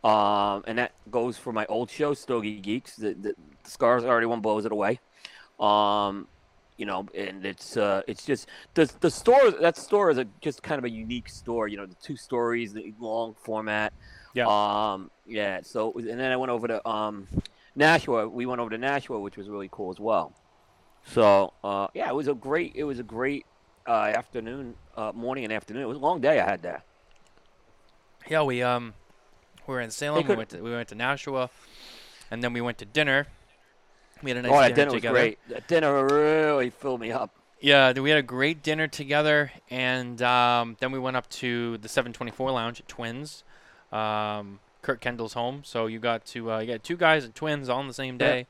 Um, 0.03 0.65
and 0.67 0.79
that 0.79 0.93
goes 1.11 1.37
for 1.37 1.53
my 1.53 1.67
old 1.67 1.91
show, 1.91 2.15
Stogie 2.15 2.59
Geeks. 2.61 2.97
The, 2.97 3.13
the, 3.13 3.35
the 3.65 3.71
Cigar 3.71 3.99
Authority 3.99 4.27
one 4.27 4.41
blows 4.41 4.65
it 4.65 4.73
away. 4.73 4.99
Um, 5.59 6.27
you 6.79 6.87
know, 6.87 7.07
and 7.15 7.45
it's 7.45 7.77
uh, 7.77 8.01
it's 8.07 8.25
just 8.25 8.49
the 8.73 8.91
the 9.01 9.11
store. 9.11 9.51
That 9.51 9.77
store 9.77 10.11
is 10.11 10.17
a 10.17 10.27
just 10.41 10.63
kind 10.63 10.79
of 10.79 10.87
a 10.87 10.91
unique 10.91 11.29
store. 11.29 11.69
You 11.69 11.77
know, 11.77 11.85
the 11.85 11.97
two 11.97 12.17
stories, 12.17 12.73
the 12.73 12.95
long 12.99 13.35
format. 13.43 13.93
Yeah. 14.35 14.47
Um. 14.49 15.11
Yeah. 15.27 15.61
So 15.63 15.93
and 15.93 16.09
then 16.09 16.33
I 16.33 16.37
went 16.37 16.51
over 16.51 16.69
to 16.69 16.89
um, 16.89 17.29
Nashua. 17.75 18.29
We 18.29 18.47
went 18.47 18.61
over 18.61 18.71
to 18.71 18.79
Nashua, 18.79 19.21
which 19.21 19.37
was 19.37 19.49
really 19.49 19.69
cool 19.71 19.91
as 19.91 19.99
well. 19.99 20.35
So 21.05 21.53
uh, 21.65 21.89
yeah, 21.95 22.09
it 22.09 22.15
was 22.15 22.29
a 22.29 22.35
great. 22.35 22.73
It 22.75 22.85
was 22.85 22.99
a 22.99 23.05
great 23.05 23.47
uh, 23.87 24.13
afternoon, 24.15 24.75
uh, 24.97 25.13
morning 25.15 25.45
and 25.45 25.53
afternoon. 25.53 25.83
It 25.83 25.89
was 25.89 25.97
a 25.97 26.01
long 26.01 26.21
day 26.21 26.41
I 26.41 26.49
had 26.49 26.63
there. 26.63 26.83
Yeah, 28.29 28.43
we 28.43 28.63
um 28.63 28.95
we 29.67 29.75
were 29.75 29.81
in 29.81 29.91
Salem. 29.91 30.27
We 30.27 30.35
went 30.35 30.51
to 30.51 30.61
we 30.61 30.71
went 30.71 30.89
to 30.89 30.95
Nashua, 30.95 31.51
and 32.31 32.43
then 32.43 32.53
we 32.53 32.61
went 32.61 32.79
to 32.79 32.85
dinner. 32.85 33.27
We 34.23 34.31
had 34.31 34.37
a 34.39 34.43
nice 34.43 34.53
oh, 34.53 34.63
dinner, 34.63 34.75
dinner 34.75 34.93
was 34.93 35.03
great. 35.03 35.39
That 35.49 35.67
dinner 35.67 36.05
really 36.05 36.71
filled 36.71 37.01
me 37.01 37.11
up. 37.11 37.31
Yeah, 37.61 37.93
we 37.93 38.09
had 38.11 38.19
a 38.19 38.23
great 38.23 38.63
dinner 38.63 38.87
together, 38.87 39.53
and 39.69 40.21
um, 40.23 40.77
then 40.81 40.93
we 40.93 40.99
went 40.99 41.17
up 41.17 41.29
to 41.31 41.77
the 41.79 41.89
724 41.89 42.51
Lounge 42.53 42.81
at 42.81 42.89
Twins, 42.89 43.45
um, 43.93 44.61
Kurt 44.83 45.01
Kendall's 45.01 45.35
home. 45.35 45.63
So 45.65 45.87
you 45.87 45.99
got 45.99 46.25
to 46.27 46.53
uh, 46.53 46.59
you 46.61 46.67
got 46.73 46.83
two 46.83 46.97
guys 46.97 47.25
and 47.25 47.35
twins 47.35 47.69
on 47.69 47.87
the 47.89 47.95
same 47.95 48.15
Yeah. 48.19 48.27
day, 48.33 48.47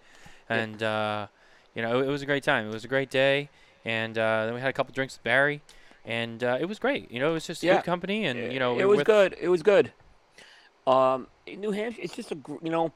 and 0.49 0.83
uh, 0.83 1.27
you 1.75 1.83
know 1.83 2.01
it, 2.01 2.07
it 2.07 2.11
was 2.11 2.23
a 2.23 2.27
great 2.27 2.43
time. 2.45 2.67
It 2.69 2.73
was 2.73 2.85
a 2.85 2.89
great 2.89 3.11
day, 3.11 3.49
and 3.85 4.17
uh, 4.19 4.47
then 4.47 4.55
we 4.55 4.61
had 4.61 4.71
a 4.71 4.73
couple 4.73 4.93
drinks 4.95 5.17
with 5.17 5.25
Barry, 5.25 5.63
and 6.05 6.43
uh, 6.45 6.59
it 6.61 6.67
was 6.67 6.79
great. 6.79 7.11
You 7.11 7.21
know, 7.21 7.31
it 7.31 7.35
was 7.35 7.47
just 7.47 7.63
Yeah. 7.63 7.77
good 7.77 7.85
company, 7.85 8.27
and 8.27 8.53
you 8.53 8.59
know 8.59 8.79
it 8.79 8.85
was 8.85 9.03
good. 9.03 9.37
It 9.41 9.49
was 9.49 9.63
good. 9.63 9.93
Um, 10.87 11.27
New 11.47 11.73
Hampshire, 11.73 12.01
it's 12.03 12.15
just 12.17 12.31
a 12.33 12.35
gr- 12.35 12.57
you 12.63 12.71
know, 12.71 12.93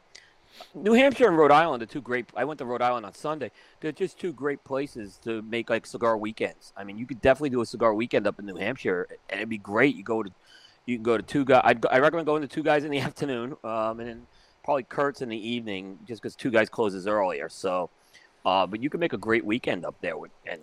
New 0.75 0.93
Hampshire 0.95 1.29
and 1.29 1.37
Rhode 1.37 1.51
Island 1.51 1.83
are 1.83 1.87
two 1.87 2.01
great. 2.01 2.27
I 2.37 2.45
went 2.45 2.59
to 2.59 2.65
Rhode 2.65 2.83
Island 2.83 3.05
on 3.05 3.15
Sunday. 3.15 3.51
They're 3.81 3.93
just 3.93 4.19
two 4.19 4.33
great 4.33 4.65
places 4.65 5.19
to 5.25 5.43
make 5.43 5.69
like 5.71 5.87
cigar 5.87 6.17
weekends. 6.17 6.73
I 6.77 6.85
mean, 6.85 6.97
you 6.99 7.07
could 7.07 7.21
definitely 7.21 7.51
do 7.51 7.61
a 7.61 7.67
cigar 7.67 7.93
weekend 7.95 8.27
up 8.27 8.39
in 8.39 8.47
New 8.47 8.57
Hampshire, 8.57 9.07
and 9.29 9.39
it'd 9.41 9.49
be 9.49 9.59
great. 9.59 9.95
You 9.97 10.03
go 10.03 10.23
to, 10.23 10.31
you 10.87 10.97
can 10.97 11.03
go 11.03 11.17
to 11.17 11.23
two 11.23 11.45
guys. 11.45 11.63
I'd, 11.65 11.87
I 11.87 11.99
recommend 11.99 12.27
going 12.27 12.43
to 12.43 12.49
two 12.49 12.63
guys 12.63 12.85
in 12.85 12.91
the 12.91 13.01
afternoon, 13.09 13.57
um, 13.65 14.01
and 14.01 14.09
then 14.09 14.27
probably 14.65 14.85
Kurt's 14.85 15.23
in 15.23 15.29
the 15.29 15.49
evening, 15.49 15.99
just 16.07 16.23
because 16.23 16.37
two 16.37 16.51
guys 16.51 16.69
closes 16.69 17.07
earlier. 17.07 17.49
So, 17.49 17.91
uh, 18.45 18.67
but 18.67 18.83
you 18.83 18.91
can 18.91 19.01
make 19.01 19.13
a 19.13 19.19
great 19.19 19.45
weekend 19.45 19.85
up 19.85 19.97
there 20.01 20.17
with 20.17 20.31
and 20.47 20.61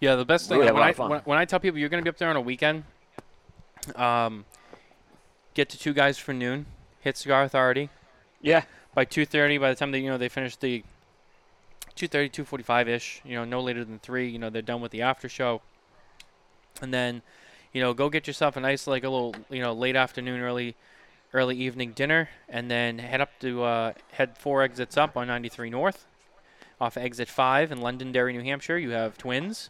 Yeah, 0.00 0.16
the 0.16 0.24
best 0.24 0.48
thing 0.48 0.58
Really 0.58 0.72
when 0.72 0.82
I 0.82 0.92
when, 0.92 1.20
when 1.20 1.38
I 1.38 1.44
tell 1.44 1.60
people 1.60 1.78
you're 1.78 1.88
going 1.88 2.02
to 2.02 2.04
be 2.04 2.10
up 2.10 2.18
there 2.18 2.30
on 2.30 2.36
a 2.36 2.40
weekend, 2.40 2.84
um, 3.96 4.44
get 5.54 5.68
to 5.70 5.78
two 5.78 5.92
guys 5.92 6.18
for 6.18 6.32
noon, 6.32 6.66
hit 7.00 7.16
Cigar 7.16 7.42
Authority 7.42 7.90
yeah, 8.44 8.64
by 8.92 9.06
2:30. 9.06 9.58
By 9.58 9.70
the 9.70 9.74
time 9.74 9.90
they 9.90 10.00
you 10.00 10.10
know 10.10 10.18
they 10.18 10.28
finish 10.28 10.54
the 10.54 10.84
2:30, 11.96 12.30
2:45 12.30 12.88
ish, 12.88 13.22
you 13.24 13.34
know, 13.34 13.44
no 13.44 13.60
later 13.60 13.84
than 13.84 13.98
three. 13.98 14.28
You 14.28 14.38
know, 14.38 14.50
they're 14.50 14.62
done 14.62 14.82
with 14.82 14.92
the 14.92 15.00
after 15.00 15.28
show, 15.28 15.62
and 16.82 16.92
then, 16.92 17.22
you 17.74 17.82
know, 17.82 17.92
go 17.92 18.08
get 18.08 18.26
yourself 18.26 18.56
a 18.56 18.60
nice 18.60 18.86
like 18.86 19.04
a 19.04 19.08
little 19.10 19.34
you 19.50 19.60
know 19.60 19.74
late 19.74 19.96
afternoon, 19.96 20.40
early 20.40 20.74
early 21.34 21.56
evening 21.56 21.92
dinner, 21.92 22.30
and 22.48 22.70
then 22.70 22.98
head 23.00 23.20
up 23.20 23.30
to 23.40 23.62
uh, 23.64 23.92
head 24.12 24.38
four 24.38 24.62
exits 24.62 24.96
up 24.96 25.16
on 25.16 25.26
93 25.26 25.68
North, 25.68 26.06
off 26.80 26.96
exit 26.96 27.28
five 27.28 27.70
in 27.72 27.80
Londonderry, 27.80 28.32
New 28.32 28.42
Hampshire. 28.42 28.78
You 28.78 28.90
have 28.90 29.18
Twins, 29.18 29.68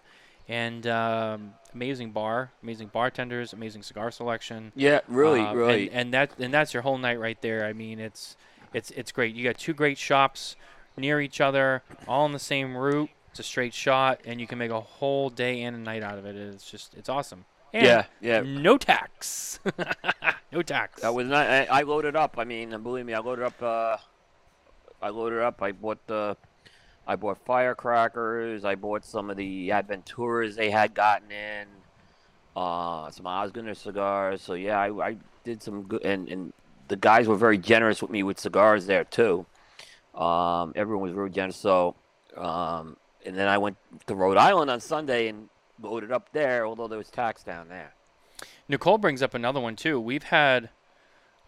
and 0.49 0.87
um, 0.87 1.55
amazing 1.75 2.11
bar, 2.11 2.51
amazing 2.63 2.89
bartenders, 2.89 3.53
amazing 3.55 3.83
cigar 3.83 4.11
selection. 4.11 4.73
yeah, 4.77 5.01
really, 5.09 5.41
Uh, 5.41 5.55
really. 5.55 5.89
and, 5.89 5.97
and 6.01 6.15
that 6.15 6.39
and 6.39 6.53
that's 6.53 6.75
your 6.75 6.83
whole 6.83 6.99
night 6.99 7.19
right 7.19 7.41
there. 7.41 7.65
I 7.65 7.73
mean, 7.73 7.99
it's 7.99 8.37
it's 8.75 8.91
it's 8.91 9.11
great. 9.13 9.35
You 9.35 9.45
got 9.45 9.57
two 9.59 9.73
great 9.73 9.97
shops 9.97 10.57
near 10.97 11.21
each 11.21 11.41
other, 11.41 11.83
all 12.07 12.25
on 12.25 12.33
the 12.33 12.39
same 12.39 12.77
route. 12.77 13.09
It's 13.31 13.41
a 13.41 13.43
straight 13.43 13.75
shot, 13.75 14.21
and 14.27 14.41
you 14.41 14.47
can 14.47 14.59
make 14.59 14.71
a 14.71 14.81
whole 14.81 15.29
day 15.31 15.63
and 15.63 15.75
a 15.75 15.79
night 15.81 16.03
out 16.05 16.19
of 16.19 16.27
it. 16.27 16.37
It's 16.37 16.71
just 16.71 16.95
it's 16.95 17.09
awesome. 17.09 17.47
And 17.75 17.85
yeah, 17.85 18.05
yeah. 18.21 18.41
No 18.41 18.79
tax. 18.79 19.59
no 20.53 20.63
tax. 20.63 21.03
That 21.03 21.13
was 21.13 21.27
not. 21.27 21.49
I, 21.49 21.65
I 21.65 21.83
loaded 21.83 22.15
up. 22.15 22.37
I 22.39 22.45
mean, 22.45 22.71
believe 22.85 23.05
me, 23.05 23.15
I 23.15 23.19
loaded 23.19 23.45
up. 23.45 23.61
Uh, 23.61 23.97
I 25.03 25.09
loaded 25.09 25.41
up. 25.41 25.61
I 25.61 25.73
bought 25.73 26.07
the. 26.07 26.37
I 27.05 27.17
bought 27.17 27.45
firecrackers. 27.45 28.65
I 28.65 28.77
bought 28.77 29.05
some 29.05 29.29
of 29.29 29.37
the 29.37 29.71
Adventuras 29.71 30.55
they 30.55 30.71
had 30.71 30.95
gotten 30.95 31.33
in. 31.33 31.67
Uh, 32.55 33.11
some 33.11 33.27
Osgunder 33.27 33.77
cigars. 33.77 34.41
So 34.41 34.55
yeah, 34.55 34.79
I, 34.79 35.09
I 35.09 35.17
did 35.43 35.61
some 35.61 35.83
good. 35.83 36.05
And, 36.05 36.29
and 36.29 36.53
the 36.87 36.97
guys 36.97 37.27
were 37.27 37.37
very 37.37 37.59
generous 37.59 38.01
with 38.01 38.13
me 38.13 38.23
with 38.23 38.39
cigars 38.39 38.87
there 38.87 39.03
too. 39.03 39.47
Um, 40.15 40.75
everyone 40.77 41.09
was 41.09 41.13
really 41.13 41.31
generous. 41.31 41.57
So, 41.57 41.97
um, 42.37 42.97
and 43.27 43.37
then 43.37 43.49
I 43.49 43.59
went 43.59 43.77
to 44.07 44.15
Rhode 44.15 44.37
Island 44.37 44.71
on 44.71 44.79
Sunday 44.79 45.27
and 45.27 45.49
loaded 45.81 46.13
up 46.13 46.33
there. 46.33 46.67
Although 46.67 46.89
there 46.89 46.99
was 46.99 47.11
tax 47.11 47.43
down 47.43 47.69
there. 47.69 47.95
Nicole 48.69 48.99
brings 48.99 49.23
up 49.23 49.35
another 49.35 49.61
one 49.61 49.77
too. 49.77 50.01
We've 50.01 50.25
had, 50.25 50.71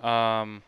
um, 0.01 0.63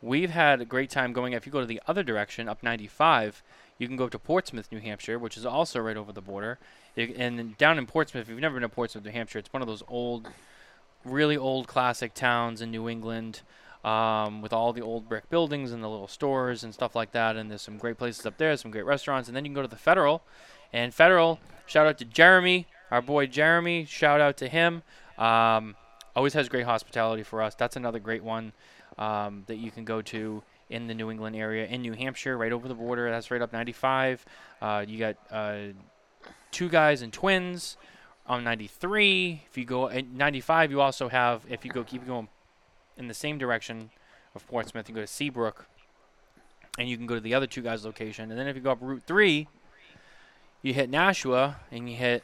we've 0.00 0.30
had 0.30 0.60
a 0.60 0.64
great 0.64 0.90
time 0.90 1.12
going. 1.12 1.32
If 1.32 1.46
you 1.46 1.52
go 1.52 1.60
to 1.60 1.66
the 1.66 1.80
other 1.86 2.02
direction, 2.02 2.48
up 2.48 2.62
95, 2.62 3.42
you 3.78 3.86
can 3.86 3.96
go 3.96 4.08
to 4.08 4.18
Portsmouth, 4.18 4.70
New 4.70 4.80
Hampshire, 4.80 5.18
which 5.18 5.36
is 5.36 5.46
also 5.46 5.80
right 5.80 5.96
over 5.96 6.12
the 6.12 6.20
border. 6.20 6.58
And 6.96 7.56
down 7.58 7.78
in 7.78 7.86
Portsmouth, 7.86 8.22
if 8.22 8.28
you've 8.28 8.40
never 8.40 8.54
been 8.54 8.62
to 8.62 8.68
Portsmouth, 8.68 9.04
New 9.04 9.10
Hampshire, 9.10 9.38
it's 9.38 9.52
one 9.52 9.62
of 9.62 9.68
those 9.68 9.82
old, 9.88 10.28
really 11.04 11.36
old 11.36 11.66
classic 11.66 12.14
towns 12.14 12.60
in 12.60 12.70
New 12.70 12.88
England. 12.88 13.42
Um, 13.82 14.42
with 14.42 14.52
all 14.52 14.74
the 14.74 14.82
old 14.82 15.08
brick 15.08 15.30
buildings 15.30 15.72
and 15.72 15.82
the 15.82 15.88
little 15.88 16.06
stores 16.06 16.62
and 16.62 16.74
stuff 16.74 16.94
like 16.94 17.12
that, 17.12 17.34
and 17.34 17.50
there's 17.50 17.62
some 17.62 17.78
great 17.78 17.96
places 17.96 18.26
up 18.26 18.36
there, 18.36 18.54
some 18.58 18.70
great 18.70 18.84
restaurants, 18.84 19.26
and 19.26 19.34
then 19.34 19.46
you 19.46 19.48
can 19.48 19.54
go 19.54 19.62
to 19.62 19.68
the 19.68 19.74
Federal, 19.74 20.22
and 20.70 20.92
Federal, 20.92 21.40
shout 21.70 21.86
out 21.86 21.98
to 21.98 22.04
Jeremy, 22.04 22.66
our 22.90 23.00
boy 23.00 23.26
Jeremy. 23.26 23.84
Shout 23.84 24.20
out 24.20 24.36
to 24.38 24.48
him. 24.48 24.82
Um, 25.16 25.76
always 26.16 26.34
has 26.34 26.48
great 26.48 26.64
hospitality 26.64 27.22
for 27.22 27.40
us. 27.40 27.54
That's 27.54 27.76
another 27.76 28.00
great 28.00 28.24
one 28.24 28.52
um, 28.98 29.44
that 29.46 29.56
you 29.56 29.70
can 29.70 29.84
go 29.84 30.02
to 30.02 30.42
in 30.68 30.88
the 30.88 30.94
New 30.94 31.10
England 31.10 31.36
area, 31.36 31.66
in 31.66 31.82
New 31.82 31.92
Hampshire, 31.92 32.36
right 32.36 32.52
over 32.52 32.66
the 32.66 32.74
border. 32.74 33.08
That's 33.10 33.30
right 33.30 33.40
up 33.40 33.52
95. 33.52 34.24
Uh, 34.60 34.84
you 34.86 34.98
got 34.98 35.16
uh, 35.30 35.58
two 36.50 36.68
guys 36.68 37.02
and 37.02 37.12
twins 37.12 37.76
on 38.26 38.42
93. 38.42 39.44
If 39.48 39.56
you 39.56 39.64
go 39.64 39.88
at 39.88 40.08
95, 40.08 40.72
you 40.72 40.80
also 40.80 41.08
have. 41.08 41.44
If 41.48 41.64
you 41.64 41.70
go 41.70 41.84
keep 41.84 42.04
going 42.04 42.28
in 42.96 43.06
the 43.06 43.14
same 43.14 43.38
direction 43.38 43.90
of 44.34 44.46
Portsmouth, 44.48 44.88
you 44.88 44.94
go 44.94 45.00
to 45.00 45.06
Seabrook, 45.06 45.66
and 46.78 46.88
you 46.88 46.96
can 46.96 47.06
go 47.06 47.14
to 47.14 47.20
the 47.20 47.34
other 47.34 47.46
two 47.46 47.62
guys' 47.62 47.84
location. 47.84 48.30
And 48.30 48.38
then 48.38 48.48
if 48.48 48.56
you 48.56 48.62
go 48.62 48.72
up 48.72 48.78
Route 48.80 49.02
Three, 49.06 49.48
you 50.62 50.74
hit 50.74 50.90
Nashua 50.90 51.56
and 51.70 51.88
you 51.88 51.96
hit 51.96 52.22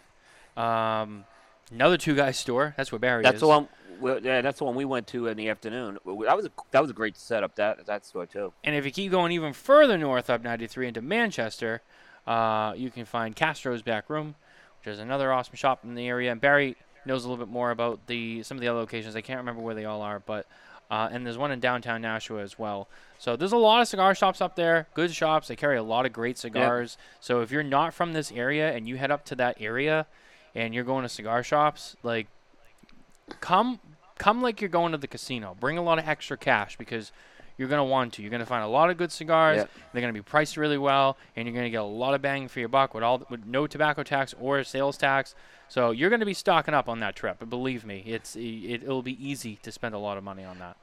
um, 0.56 1.24
another 1.70 1.96
two 1.96 2.14
guys 2.14 2.38
store. 2.38 2.74
That's 2.76 2.92
where 2.92 2.98
Barry 2.98 3.22
That's 3.22 3.36
is. 3.36 3.40
the 3.40 3.48
one. 3.48 3.68
Well, 4.00 4.20
yeah, 4.22 4.42
that's 4.42 4.58
the 4.58 4.64
one 4.64 4.74
we 4.74 4.84
went 4.84 5.06
to 5.08 5.26
in 5.26 5.38
the 5.38 5.48
afternoon. 5.48 5.98
That 6.04 6.36
was 6.36 6.44
a 6.44 6.50
that 6.70 6.80
was 6.80 6.90
a 6.90 6.94
great 6.94 7.16
setup. 7.16 7.54
That 7.56 7.86
that 7.86 8.04
store 8.04 8.26
too. 8.26 8.52
And 8.62 8.76
if 8.76 8.84
you 8.84 8.90
keep 8.90 9.10
going 9.10 9.32
even 9.32 9.54
further 9.54 9.96
north 9.96 10.28
up 10.28 10.42
93 10.42 10.88
into 10.88 11.00
Manchester, 11.00 11.80
uh, 12.26 12.74
you 12.76 12.90
can 12.90 13.06
find 13.06 13.34
Castro's 13.34 13.80
Back 13.80 14.10
Room, 14.10 14.34
which 14.80 14.92
is 14.92 14.98
another 14.98 15.32
awesome 15.32 15.54
shop 15.54 15.82
in 15.82 15.94
the 15.94 16.06
area. 16.06 16.30
And 16.30 16.40
Barry 16.40 16.76
knows 17.06 17.24
a 17.24 17.28
little 17.28 17.42
bit 17.42 17.50
more 17.50 17.70
about 17.70 18.06
the 18.06 18.42
some 18.42 18.58
of 18.58 18.60
the 18.60 18.68
other 18.68 18.80
locations. 18.80 19.16
I 19.16 19.22
can't 19.22 19.38
remember 19.38 19.62
where 19.62 19.74
they 19.74 19.86
all 19.86 20.02
are, 20.02 20.18
but 20.18 20.46
uh, 20.90 21.08
and 21.10 21.26
there's 21.26 21.38
one 21.38 21.50
in 21.50 21.60
downtown 21.60 22.02
Nashua 22.02 22.42
as 22.42 22.58
well. 22.58 22.88
So 23.18 23.36
there's 23.36 23.52
a 23.52 23.56
lot 23.56 23.80
of 23.80 23.88
cigar 23.88 24.14
shops 24.14 24.40
up 24.40 24.56
there. 24.56 24.88
Good 24.94 25.12
shops. 25.12 25.48
They 25.48 25.56
carry 25.56 25.76
a 25.76 25.82
lot 25.82 26.06
of 26.06 26.12
great 26.12 26.38
cigars. 26.38 26.98
So 27.20 27.40
if 27.40 27.50
you're 27.50 27.62
not 27.62 27.94
from 27.94 28.12
this 28.12 28.30
area 28.30 28.72
and 28.74 28.86
you 28.86 28.96
head 28.96 29.10
up 29.10 29.24
to 29.26 29.34
that 29.36 29.56
area, 29.60 30.06
and 30.56 30.74
you're 30.74 30.84
going 30.84 31.02
to 31.02 31.08
cigar 31.08 31.42
shops, 31.42 31.96
like 32.02 32.26
come 33.40 33.78
come 34.18 34.40
like 34.40 34.60
you're 34.60 34.70
going 34.70 34.92
to 34.92 34.98
the 34.98 35.06
casino. 35.06 35.54
Bring 35.60 35.76
a 35.76 35.82
lot 35.82 35.98
of 35.98 36.08
extra 36.08 36.36
cash 36.36 36.76
because 36.76 37.12
you're 37.56 37.68
gonna 37.68 37.84
want 37.84 38.14
to. 38.14 38.22
You're 38.22 38.30
gonna 38.30 38.46
find 38.46 38.62
a 38.62 38.68
lot 38.68 38.90
of 38.90 38.96
good 38.96 39.10
cigars. 39.10 39.58
Yeah. 39.58 39.66
They're 39.92 40.02
gonna 40.02 40.12
be 40.12 40.22
priced 40.22 40.56
really 40.56 40.78
well, 40.78 41.16
and 41.34 41.46
you're 41.46 41.54
gonna 41.54 41.70
get 41.70 41.80
a 41.80 41.84
lot 41.84 42.14
of 42.14 42.22
bang 42.22 42.48
for 42.48 42.60
your 42.60 42.68
buck 42.68 42.94
with 42.94 43.02
all 43.02 43.26
with 43.30 43.46
no 43.46 43.66
tobacco 43.66 44.02
tax 44.02 44.34
or 44.40 44.62
sales 44.64 44.96
tax. 44.96 45.34
So 45.68 45.90
you're 45.90 46.10
gonna 46.10 46.26
be 46.26 46.34
stocking 46.34 46.74
up 46.74 46.88
on 46.88 47.00
that 47.00 47.16
trip. 47.16 47.36
But 47.38 47.50
believe 47.50 47.84
me, 47.84 48.02
it's 48.06 48.36
it, 48.36 48.82
it'll 48.82 49.02
be 49.02 49.24
easy 49.24 49.58
to 49.62 49.72
spend 49.72 49.94
a 49.94 49.98
lot 49.98 50.18
of 50.18 50.24
money 50.24 50.44
on 50.44 50.58
that. 50.58 50.76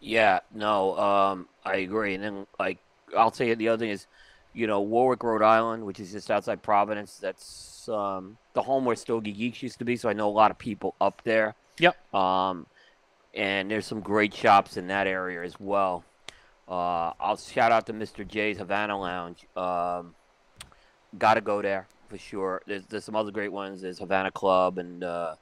Yeah, 0.00 0.40
no, 0.54 0.98
um, 0.98 1.48
I 1.64 1.76
agree. 1.76 2.14
And 2.14 2.22
then 2.22 2.46
like 2.58 2.78
I'll 3.16 3.30
tell 3.30 3.46
you 3.46 3.56
the 3.56 3.68
other 3.68 3.78
thing 3.78 3.90
is, 3.90 4.06
you 4.52 4.66
know, 4.66 4.80
Warwick, 4.80 5.22
Rhode 5.22 5.42
Island, 5.42 5.84
which 5.84 6.00
is 6.00 6.12
just 6.12 6.30
outside 6.30 6.62
Providence. 6.62 7.16
That's 7.16 7.88
um, 7.88 8.36
the 8.52 8.62
home 8.62 8.84
where 8.84 8.96
Stogie 8.96 9.32
Geeks 9.32 9.62
used 9.62 9.78
to 9.78 9.84
be. 9.84 9.96
So 9.96 10.08
I 10.08 10.12
know 10.12 10.28
a 10.28 10.30
lot 10.30 10.50
of 10.50 10.58
people 10.58 10.94
up 11.00 11.22
there. 11.24 11.54
Yep. 11.78 12.14
Um, 12.14 12.66
and 13.34 13.70
there's 13.70 13.86
some 13.86 14.00
great 14.00 14.34
shops 14.34 14.76
in 14.76 14.86
that 14.88 15.06
area 15.06 15.42
as 15.42 15.58
well. 15.58 16.04
Uh, 16.68 17.12
I'll 17.20 17.36
shout 17.36 17.72
out 17.72 17.86
to 17.86 17.92
Mr. 17.92 18.26
J's 18.26 18.58
Havana 18.58 18.98
Lounge. 18.98 19.46
Um, 19.56 20.14
gotta 21.18 21.40
go 21.40 21.60
there 21.62 21.86
for 22.08 22.18
sure. 22.18 22.62
There's 22.66 22.86
there's 22.86 23.04
some 23.04 23.16
other 23.16 23.30
great 23.30 23.52
ones. 23.52 23.82
There's 23.82 23.98
Havana 23.98 24.30
Club 24.30 24.78
and 24.78 25.04
uh, 25.04 25.34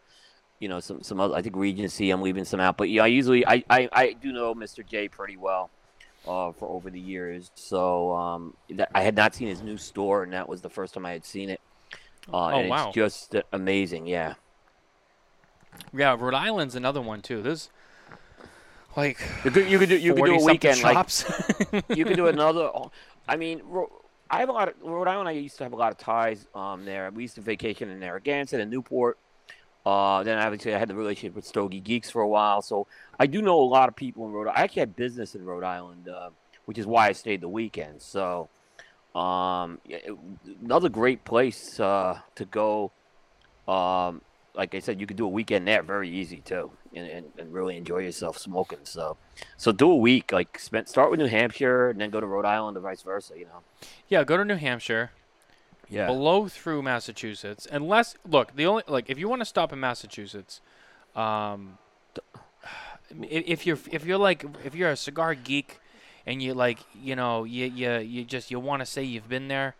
you 0.58 0.68
know 0.68 0.80
some 0.80 1.02
some 1.02 1.20
other. 1.20 1.34
I 1.34 1.42
think 1.42 1.56
Regency. 1.56 2.10
I'm 2.10 2.22
leaving 2.22 2.44
some 2.44 2.60
out, 2.60 2.76
but 2.76 2.90
yeah, 2.90 3.04
I 3.04 3.08
usually 3.08 3.46
I 3.46 3.62
I, 3.70 3.88
I 3.92 4.12
do 4.12 4.32
know 4.32 4.54
Mr. 4.54 4.84
J 4.86 5.08
pretty 5.08 5.36
well. 5.36 5.70
Uh, 6.24 6.52
for 6.52 6.68
over 6.68 6.88
the 6.88 7.00
years, 7.00 7.50
so 7.56 8.12
um, 8.12 8.54
that, 8.70 8.88
I 8.94 9.02
had 9.02 9.16
not 9.16 9.34
seen 9.34 9.48
his 9.48 9.60
new 9.60 9.76
store, 9.76 10.22
and 10.22 10.32
that 10.32 10.48
was 10.48 10.62
the 10.62 10.70
first 10.70 10.94
time 10.94 11.04
I 11.04 11.10
had 11.10 11.24
seen 11.24 11.50
it. 11.50 11.60
Uh, 12.32 12.36
Oh, 12.36 12.46
and 12.60 12.68
wow. 12.68 12.86
It's 12.86 12.94
just 12.94 13.34
amazing, 13.52 14.06
yeah. 14.06 14.34
Yeah, 15.92 16.16
Rhode 16.16 16.34
Island's 16.34 16.76
another 16.76 17.00
one 17.00 17.22
too. 17.22 17.42
There's 17.42 17.70
like 18.96 19.18
You 19.44 19.50
could 19.50 19.68
you 19.68 19.78
could 19.78 19.88
do 19.88 19.96
you 19.96 20.14
could 20.14 20.24
do 20.24 20.34
a 20.34 20.38
40-something 20.38 20.46
weekend 20.46 20.82
like 20.82 21.88
you 21.98 22.04
could 22.04 22.16
do 22.16 22.26
another. 22.26 22.70
I 23.28 23.36
mean, 23.36 23.62
I 24.30 24.38
have 24.40 24.48
a 24.48 24.52
lot 24.52 24.68
of 24.68 24.74
Rhode 24.82 25.08
Island. 25.08 25.28
I 25.28 25.32
used 25.32 25.58
to 25.58 25.64
have 25.64 25.72
a 25.72 25.76
lot 25.76 25.92
of 25.92 25.98
ties 25.98 26.46
um, 26.54 26.84
there. 26.84 27.10
We 27.10 27.22
used 27.22 27.34
to 27.36 27.40
vacation 27.40 27.88
in 27.90 28.00
Narragansett 28.00 28.60
and 28.60 28.70
Newport. 28.70 29.18
Uh, 29.84 30.22
then 30.22 30.38
obviously 30.38 30.74
I 30.74 30.78
had 30.78 30.88
the 30.88 30.94
relationship 30.94 31.34
with 31.34 31.44
Stogie 31.44 31.80
Geeks 31.80 32.08
for 32.10 32.22
a 32.22 32.28
while, 32.28 32.62
so 32.62 32.86
I 33.18 33.26
do 33.26 33.42
know 33.42 33.60
a 33.60 33.62
lot 33.66 33.88
of 33.88 33.96
people 33.96 34.26
in 34.26 34.32
Rhode. 34.32 34.42
Island. 34.42 34.58
I 34.58 34.62
actually 34.62 34.80
had 34.80 34.96
business 34.96 35.34
in 35.34 35.44
Rhode 35.44 35.64
Island, 35.64 36.08
uh, 36.08 36.30
which 36.66 36.78
is 36.78 36.86
why 36.86 37.08
I 37.08 37.12
stayed 37.12 37.40
the 37.40 37.48
weekend. 37.48 38.00
So, 38.00 38.48
um, 39.14 39.80
it- 39.88 40.16
another 40.64 40.88
great 40.88 41.24
place 41.24 41.80
uh, 41.80 42.20
to 42.36 42.44
go. 42.44 42.92
Um, 43.66 44.22
like 44.54 44.74
I 44.74 44.78
said, 44.78 45.00
you 45.00 45.06
could 45.06 45.16
do 45.16 45.24
a 45.24 45.28
weekend 45.28 45.66
there 45.66 45.82
very 45.82 46.08
easy 46.08 46.38
too, 46.44 46.70
and, 46.94 47.06
and, 47.08 47.26
and 47.38 47.52
really 47.52 47.76
enjoy 47.76 47.98
yourself 47.98 48.38
smoking. 48.38 48.80
So, 48.84 49.16
so 49.56 49.72
do 49.72 49.90
a 49.90 49.96
week. 49.96 50.32
Like 50.32 50.58
spend, 50.58 50.88
start 50.88 51.10
with 51.10 51.20
New 51.20 51.26
Hampshire 51.26 51.90
and 51.90 52.00
then 52.00 52.10
go 52.10 52.20
to 52.20 52.26
Rhode 52.26 52.44
Island 52.44 52.76
or 52.76 52.80
vice 52.80 53.02
versa. 53.02 53.34
You 53.38 53.46
know. 53.46 53.62
yeah, 54.08 54.24
go 54.24 54.36
to 54.36 54.44
New 54.44 54.56
Hampshire. 54.56 55.10
Yeah. 55.88 56.06
Blow 56.06 56.48
through 56.48 56.82
Massachusetts, 56.82 57.66
unless 57.70 58.14
look 58.26 58.56
the 58.56 58.64
only 58.64 58.82
like 58.88 59.10
if 59.10 59.18
you 59.18 59.28
want 59.28 59.42
to 59.42 59.44
stop 59.44 59.74
in 59.74 59.80
Massachusetts, 59.80 60.62
um, 61.14 61.76
if 63.20 63.66
you're 63.66 63.78
if 63.90 64.06
you're 64.06 64.16
like 64.16 64.46
if 64.64 64.74
you're 64.74 64.90
a 64.90 64.96
cigar 64.96 65.34
geek 65.34 65.80
and 66.24 66.42
you 66.42 66.54
like 66.54 66.78
you 66.94 67.14
know 67.14 67.44
you 67.44 67.66
you 67.66 67.98
you 67.98 68.24
just 68.24 68.50
you 68.50 68.58
want 68.58 68.80
to 68.80 68.86
say 68.86 69.02
you've 69.02 69.28
been 69.28 69.48
there, 69.48 69.74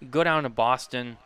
you 0.00 0.08
go 0.08 0.24
down 0.24 0.42
to 0.42 0.48
Boston, 0.48 1.18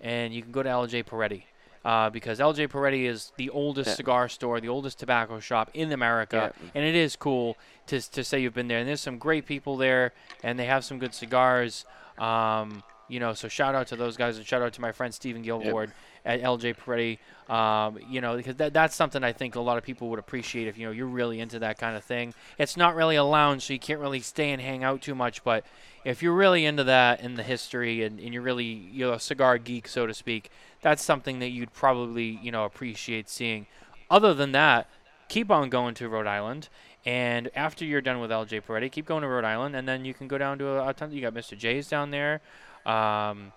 and 0.00 0.34
you 0.34 0.42
can 0.42 0.52
go 0.52 0.62
to 0.62 0.68
LJ 0.68 1.04
Peretti. 1.06 1.44
Uh, 1.84 2.10
because 2.10 2.38
LJ 2.40 2.68
Peretti 2.68 3.04
is 3.08 3.32
the 3.36 3.48
oldest 3.48 3.88
Yeah. 3.88 3.94
cigar 3.94 4.28
store, 4.28 4.60
the 4.60 4.68
oldest 4.68 4.98
tobacco 4.98 5.40
shop 5.40 5.70
in 5.72 5.92
America, 5.92 6.52
Yeah. 6.62 6.70
and 6.74 6.84
it 6.84 6.94
is 6.94 7.16
cool 7.16 7.56
to, 7.86 8.00
to 8.12 8.22
say 8.22 8.40
you've 8.40 8.52
been 8.54 8.68
there. 8.68 8.78
And 8.78 8.86
there's 8.88 9.00
some 9.00 9.16
great 9.16 9.46
people 9.46 9.78
there, 9.78 10.12
and 10.42 10.58
they 10.58 10.66
have 10.66 10.84
some 10.84 10.98
good 10.98 11.14
cigars. 11.14 11.86
Um, 12.18 12.82
you 13.08 13.18
know, 13.18 13.32
so 13.32 13.48
shout 13.48 13.74
out 13.74 13.86
to 13.88 13.96
those 13.96 14.16
guys, 14.16 14.36
and 14.36 14.46
shout 14.46 14.62
out 14.62 14.72
to 14.74 14.80
my 14.80 14.92
friend 14.92 15.12
Stephen 15.14 15.42
Gilward 15.42 15.90
at 16.24 16.42
LJ 16.42 16.74
Peretti. 16.76 17.18
Um, 17.52 17.98
you 18.08 18.20
know, 18.20 18.36
because 18.36 18.56
that, 18.56 18.72
that's 18.74 18.94
something 18.94 19.24
I 19.24 19.32
think 19.32 19.56
a 19.56 19.60
lot 19.60 19.78
of 19.78 19.82
people 19.82 20.10
would 20.10 20.18
appreciate 20.20 20.68
if 20.68 20.78
you 20.78 20.86
know 20.86 20.92
you're 20.92 21.06
really 21.06 21.40
into 21.40 21.58
that 21.60 21.78
kind 21.78 21.96
of 21.96 22.04
thing. 22.04 22.34
It's 22.58 22.76
not 22.76 22.94
really 22.94 23.16
a 23.16 23.24
lounge, 23.24 23.64
so 23.64 23.72
you 23.72 23.80
can't 23.80 23.98
really 24.00 24.20
stay 24.20 24.50
and 24.52 24.60
hang 24.62 24.84
out 24.84 25.00
too 25.02 25.14
much. 25.16 25.42
But 25.42 25.64
if 26.04 26.22
you're 26.22 26.34
really 26.34 26.64
into 26.64 26.84
that 26.84 27.20
in 27.20 27.34
the 27.34 27.42
history, 27.42 28.02
and, 28.02 28.18
and 28.20 28.32
you're 28.32 28.42
really 28.42 28.64
you're 28.64 29.14
a 29.14 29.18
cigar 29.20 29.58
geek, 29.58 29.86
so 29.88 30.06
to 30.06 30.14
speak, 30.14 30.50
that's 30.80 31.02
something 31.04 31.38
that 31.40 31.48
you'd 31.50 31.72
probably 31.72 32.38
you 32.42 32.50
know 32.52 32.64
appreciate 32.64 33.28
seeing. 33.28 33.66
Other 34.10 34.34
than 34.34 34.52
that, 34.52 34.88
keep 35.28 35.50
on 35.50 35.70
going 35.70 35.94
to 35.94 36.08
Rhode 36.08 36.26
Island. 36.26 36.68
And 37.06 37.50
after 37.54 37.84
you're 37.84 38.02
done 38.02 38.20
with 38.20 38.30
LJ 38.30 38.62
Peretti, 38.64 38.92
keep 38.92 39.06
going 39.06 39.22
to 39.22 39.28
Rhode 39.28 39.44
Island, 39.44 39.74
and 39.74 39.88
then 39.88 40.04
you 40.04 40.12
can 40.12 40.28
go 40.28 40.36
down 40.36 40.58
to 40.58 40.68
a, 40.68 40.88
a 40.88 40.92
ton. 40.94 41.12
You 41.12 41.22
got 41.22 41.32
Mr. 41.32 41.56
J's 41.56 41.88
down 41.88 42.10
there. 42.10 42.40
Um, 42.84 43.52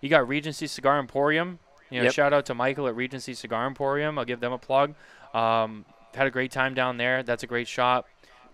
you 0.00 0.08
got 0.08 0.26
Regency 0.28 0.66
Cigar 0.66 0.98
Emporium. 0.98 1.58
You 1.90 1.98
know, 2.00 2.04
Yep. 2.04 2.12
shout 2.14 2.32
out 2.32 2.46
to 2.46 2.54
Michael 2.54 2.86
at 2.88 2.96
Regency 2.96 3.34
Cigar 3.34 3.66
Emporium. 3.66 4.18
I'll 4.18 4.24
give 4.24 4.40
them 4.40 4.52
a 4.52 4.58
plug. 4.58 4.94
Um, 5.32 5.84
had 6.14 6.26
a 6.26 6.30
great 6.30 6.50
time 6.50 6.74
down 6.74 6.96
there. 6.96 7.22
That's 7.22 7.42
a 7.42 7.46
great 7.46 7.68
shop. 7.68 8.08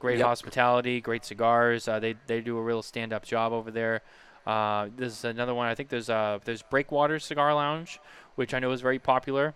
Great 0.04 0.18
Yep. 0.18 0.26
hospitality, 0.26 1.00
great 1.00 1.24
cigars. 1.24 1.88
Uh, 1.88 1.98
they 1.98 2.14
they 2.26 2.42
do 2.42 2.58
a 2.58 2.62
real 2.62 2.82
stand 2.82 3.10
up 3.14 3.24
job 3.24 3.54
over 3.54 3.70
there. 3.70 4.02
Uh, 4.46 4.88
this 4.94 5.14
is 5.14 5.24
another 5.24 5.54
one. 5.54 5.66
I 5.66 5.74
think 5.74 5.88
there's 5.88 6.10
uh 6.10 6.40
there's 6.44 6.60
Breakwater 6.60 7.18
Cigar 7.18 7.54
Lounge, 7.54 7.98
which 8.34 8.52
I 8.52 8.58
know 8.58 8.70
is 8.72 8.82
very 8.82 8.98
popular. 8.98 9.54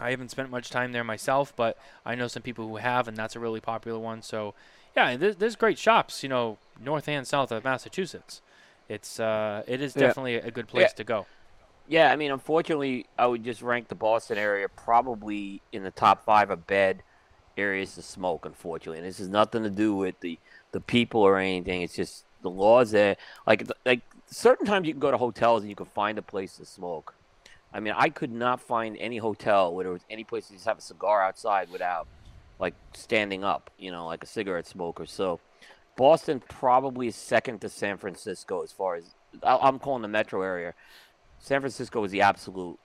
I 0.00 0.10
haven't 0.10 0.30
spent 0.30 0.50
much 0.50 0.70
time 0.70 0.92
there 0.92 1.02
myself, 1.02 1.52
but 1.56 1.76
I 2.04 2.14
know 2.14 2.28
some 2.28 2.42
people 2.44 2.68
who 2.68 2.76
have, 2.76 3.08
and 3.08 3.16
that's 3.16 3.34
a 3.34 3.40
really 3.40 3.60
popular 3.60 3.98
one. 3.98 4.22
So, 4.22 4.54
yeah, 4.96 5.16
there's, 5.16 5.34
there's 5.36 5.56
great 5.56 5.78
shops, 5.78 6.22
you 6.22 6.28
know, 6.28 6.58
north 6.78 7.08
and 7.08 7.26
south 7.26 7.50
of 7.50 7.64
Massachusetts. 7.64 8.42
It's 8.88 9.18
uh, 9.18 9.64
it 9.66 9.80
is 9.82 9.96
Yeah. 9.96 10.06
definitely 10.06 10.36
a 10.36 10.52
good 10.52 10.68
place 10.68 10.90
Yeah. 10.92 10.96
to 10.98 11.02
go. 11.04 11.26
Yeah, 11.88 12.12
I 12.12 12.14
mean, 12.14 12.30
unfortunately, 12.30 13.06
I 13.18 13.26
would 13.26 13.42
just 13.42 13.62
rank 13.62 13.88
the 13.88 13.96
Boston 13.96 14.38
area 14.38 14.68
probably 14.68 15.60
in 15.72 15.82
the 15.82 15.90
top 15.90 16.24
five 16.24 16.50
of 16.50 16.68
bad 16.68 17.02
areas 17.56 17.94
to 17.94 18.02
smoke. 18.02 18.46
Unfortunately, 18.46 18.98
and 18.98 19.06
this 19.06 19.18
has 19.18 19.28
nothing 19.28 19.62
to 19.62 19.70
do 19.70 19.94
with 19.94 20.18
the 20.20 20.38
the 20.72 20.80
people 20.80 21.20
or 21.22 21.38
anything. 21.38 21.82
It's 21.82 21.94
just 21.94 22.24
the 22.42 22.50
laws 22.50 22.90
there. 22.90 23.16
Like 23.46 23.70
like 23.84 24.00
certain 24.26 24.66
times 24.66 24.86
you 24.86 24.92
can 24.92 25.00
go 25.00 25.10
to 25.10 25.18
hotels 25.18 25.62
and 25.62 25.70
you 25.70 25.76
can 25.76 25.86
find 25.86 26.18
a 26.18 26.22
place 26.22 26.56
to 26.56 26.64
smoke. 26.64 27.14
I 27.72 27.80
mean, 27.80 27.94
I 27.96 28.08
could 28.08 28.32
not 28.32 28.60
find 28.60 28.96
any 28.98 29.18
hotel 29.18 29.74
where 29.74 29.84
there 29.84 29.92
was 29.92 30.04
any 30.08 30.24
place 30.24 30.46
to 30.48 30.54
just 30.54 30.66
have 30.66 30.78
a 30.78 30.82
cigar 30.82 31.22
outside 31.22 31.70
without 31.70 32.06
like 32.58 32.74
standing 32.94 33.44
up. 33.44 33.70
You 33.78 33.90
know, 33.90 34.06
like 34.06 34.24
a 34.24 34.26
cigarette 34.26 34.66
smoker. 34.66 35.06
So. 35.06 35.40
Boston 35.96 36.42
probably 36.46 37.06
is 37.06 37.16
second 37.16 37.62
to 37.62 37.70
San 37.70 37.96
Francisco 37.96 38.62
as 38.62 38.70
far 38.70 38.96
as 38.96 39.14
I'm 39.42 39.78
calling 39.78 40.02
the 40.02 40.08
metro 40.08 40.42
area. 40.42 40.74
San 41.38 41.60
Francisco 41.60 42.04
is 42.04 42.10
the 42.10 42.20
absolute 42.20 42.78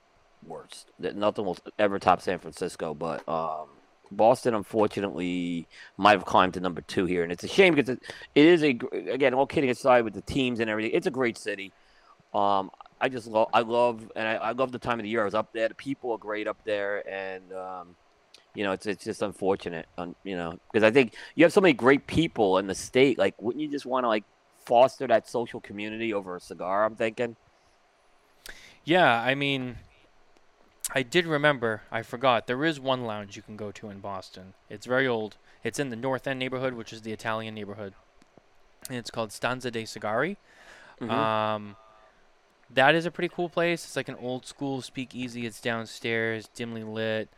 worst. 0.46 0.90
Nothing 0.98 1.44
will 1.44 1.58
ever 1.78 1.98
top 1.98 2.20
San 2.20 2.38
Francisco, 2.38 2.94
but 2.94 3.26
um, 3.28 3.68
Boston 4.12 4.54
unfortunately 4.54 5.66
might 5.96 6.12
have 6.12 6.24
climbed 6.24 6.54
to 6.54 6.60
number 6.60 6.80
two 6.82 7.06
here, 7.06 7.22
and 7.22 7.32
it's 7.32 7.44
a 7.44 7.48
shame 7.48 7.74
because 7.74 7.88
it, 7.88 8.02
it 8.34 8.46
is 8.46 8.62
a 8.62 8.78
again 9.10 9.34
all 9.34 9.46
kidding 9.46 9.70
aside 9.70 10.04
with 10.04 10.14
the 10.14 10.22
teams 10.22 10.60
and 10.60 10.70
everything. 10.70 10.92
It's 10.94 11.06
a 11.06 11.10
great 11.10 11.38
city. 11.38 11.72
Um, 12.34 12.70
I 13.00 13.08
just 13.08 13.26
love 13.26 13.48
I 13.52 13.60
love 13.60 14.10
and 14.14 14.28
I, 14.28 14.34
I 14.34 14.52
love 14.52 14.72
the 14.72 14.78
time 14.78 14.98
of 14.98 15.04
the 15.04 15.08
year. 15.08 15.22
I 15.22 15.24
was 15.24 15.34
up 15.34 15.52
there. 15.52 15.68
The 15.68 15.74
people 15.74 16.12
are 16.12 16.18
great 16.18 16.46
up 16.46 16.58
there, 16.64 17.06
and 17.08 17.52
um, 17.52 17.96
you 18.54 18.64
know 18.64 18.72
it's 18.72 18.86
it's 18.86 19.04
just 19.04 19.22
unfortunate, 19.22 19.86
um, 19.98 20.14
you 20.24 20.36
know, 20.36 20.58
because 20.70 20.84
I 20.84 20.90
think 20.90 21.14
you 21.34 21.44
have 21.44 21.52
so 21.52 21.60
many 21.60 21.74
great 21.74 22.06
people 22.06 22.58
in 22.58 22.66
the 22.66 22.74
state. 22.74 23.18
Like, 23.18 23.34
wouldn't 23.40 23.62
you 23.62 23.68
just 23.68 23.86
want 23.86 24.04
to 24.04 24.08
like 24.08 24.24
foster 24.64 25.06
that 25.08 25.28
social 25.28 25.60
community 25.60 26.14
over 26.14 26.36
a 26.36 26.40
cigar? 26.40 26.84
I'm 26.84 26.96
thinking. 26.96 27.36
Yeah, 28.84 29.20
I 29.20 29.34
mean, 29.34 29.76
I 30.94 31.02
did 31.02 31.26
remember. 31.26 31.82
I 31.90 32.02
forgot. 32.02 32.46
There 32.46 32.64
is 32.64 32.78
one 32.78 33.04
lounge 33.04 33.36
you 33.36 33.42
can 33.42 33.56
go 33.56 33.72
to 33.72 33.88
in 33.88 34.00
Boston. 34.00 34.54
It's 34.68 34.86
very 34.86 35.06
old. 35.08 35.36
It's 35.64 35.78
in 35.78 35.88
the 35.90 35.96
North 35.96 36.26
End 36.26 36.38
neighborhood, 36.38 36.74
which 36.74 36.92
is 36.92 37.02
the 37.02 37.12
Italian 37.12 37.54
neighborhood, 37.54 37.94
and 38.88 38.98
it's 38.98 39.10
called 39.10 39.32
Stanza 39.32 39.70
dei 39.70 39.84
Sigari. 39.84 40.36
Mhm. 41.00 41.10
Um, 41.10 41.76
that 42.70 42.94
is 42.94 43.06
a 43.06 43.10
pretty 43.10 43.32
cool 43.34 43.48
place. 43.48 43.84
It's 43.84 43.96
like 43.96 44.08
an 44.08 44.16
old 44.16 44.46
school 44.46 44.82
speakeasy. 44.82 45.46
It's 45.46 45.60
downstairs, 45.60 46.48
dimly 46.48 46.84
lit, 46.84 47.28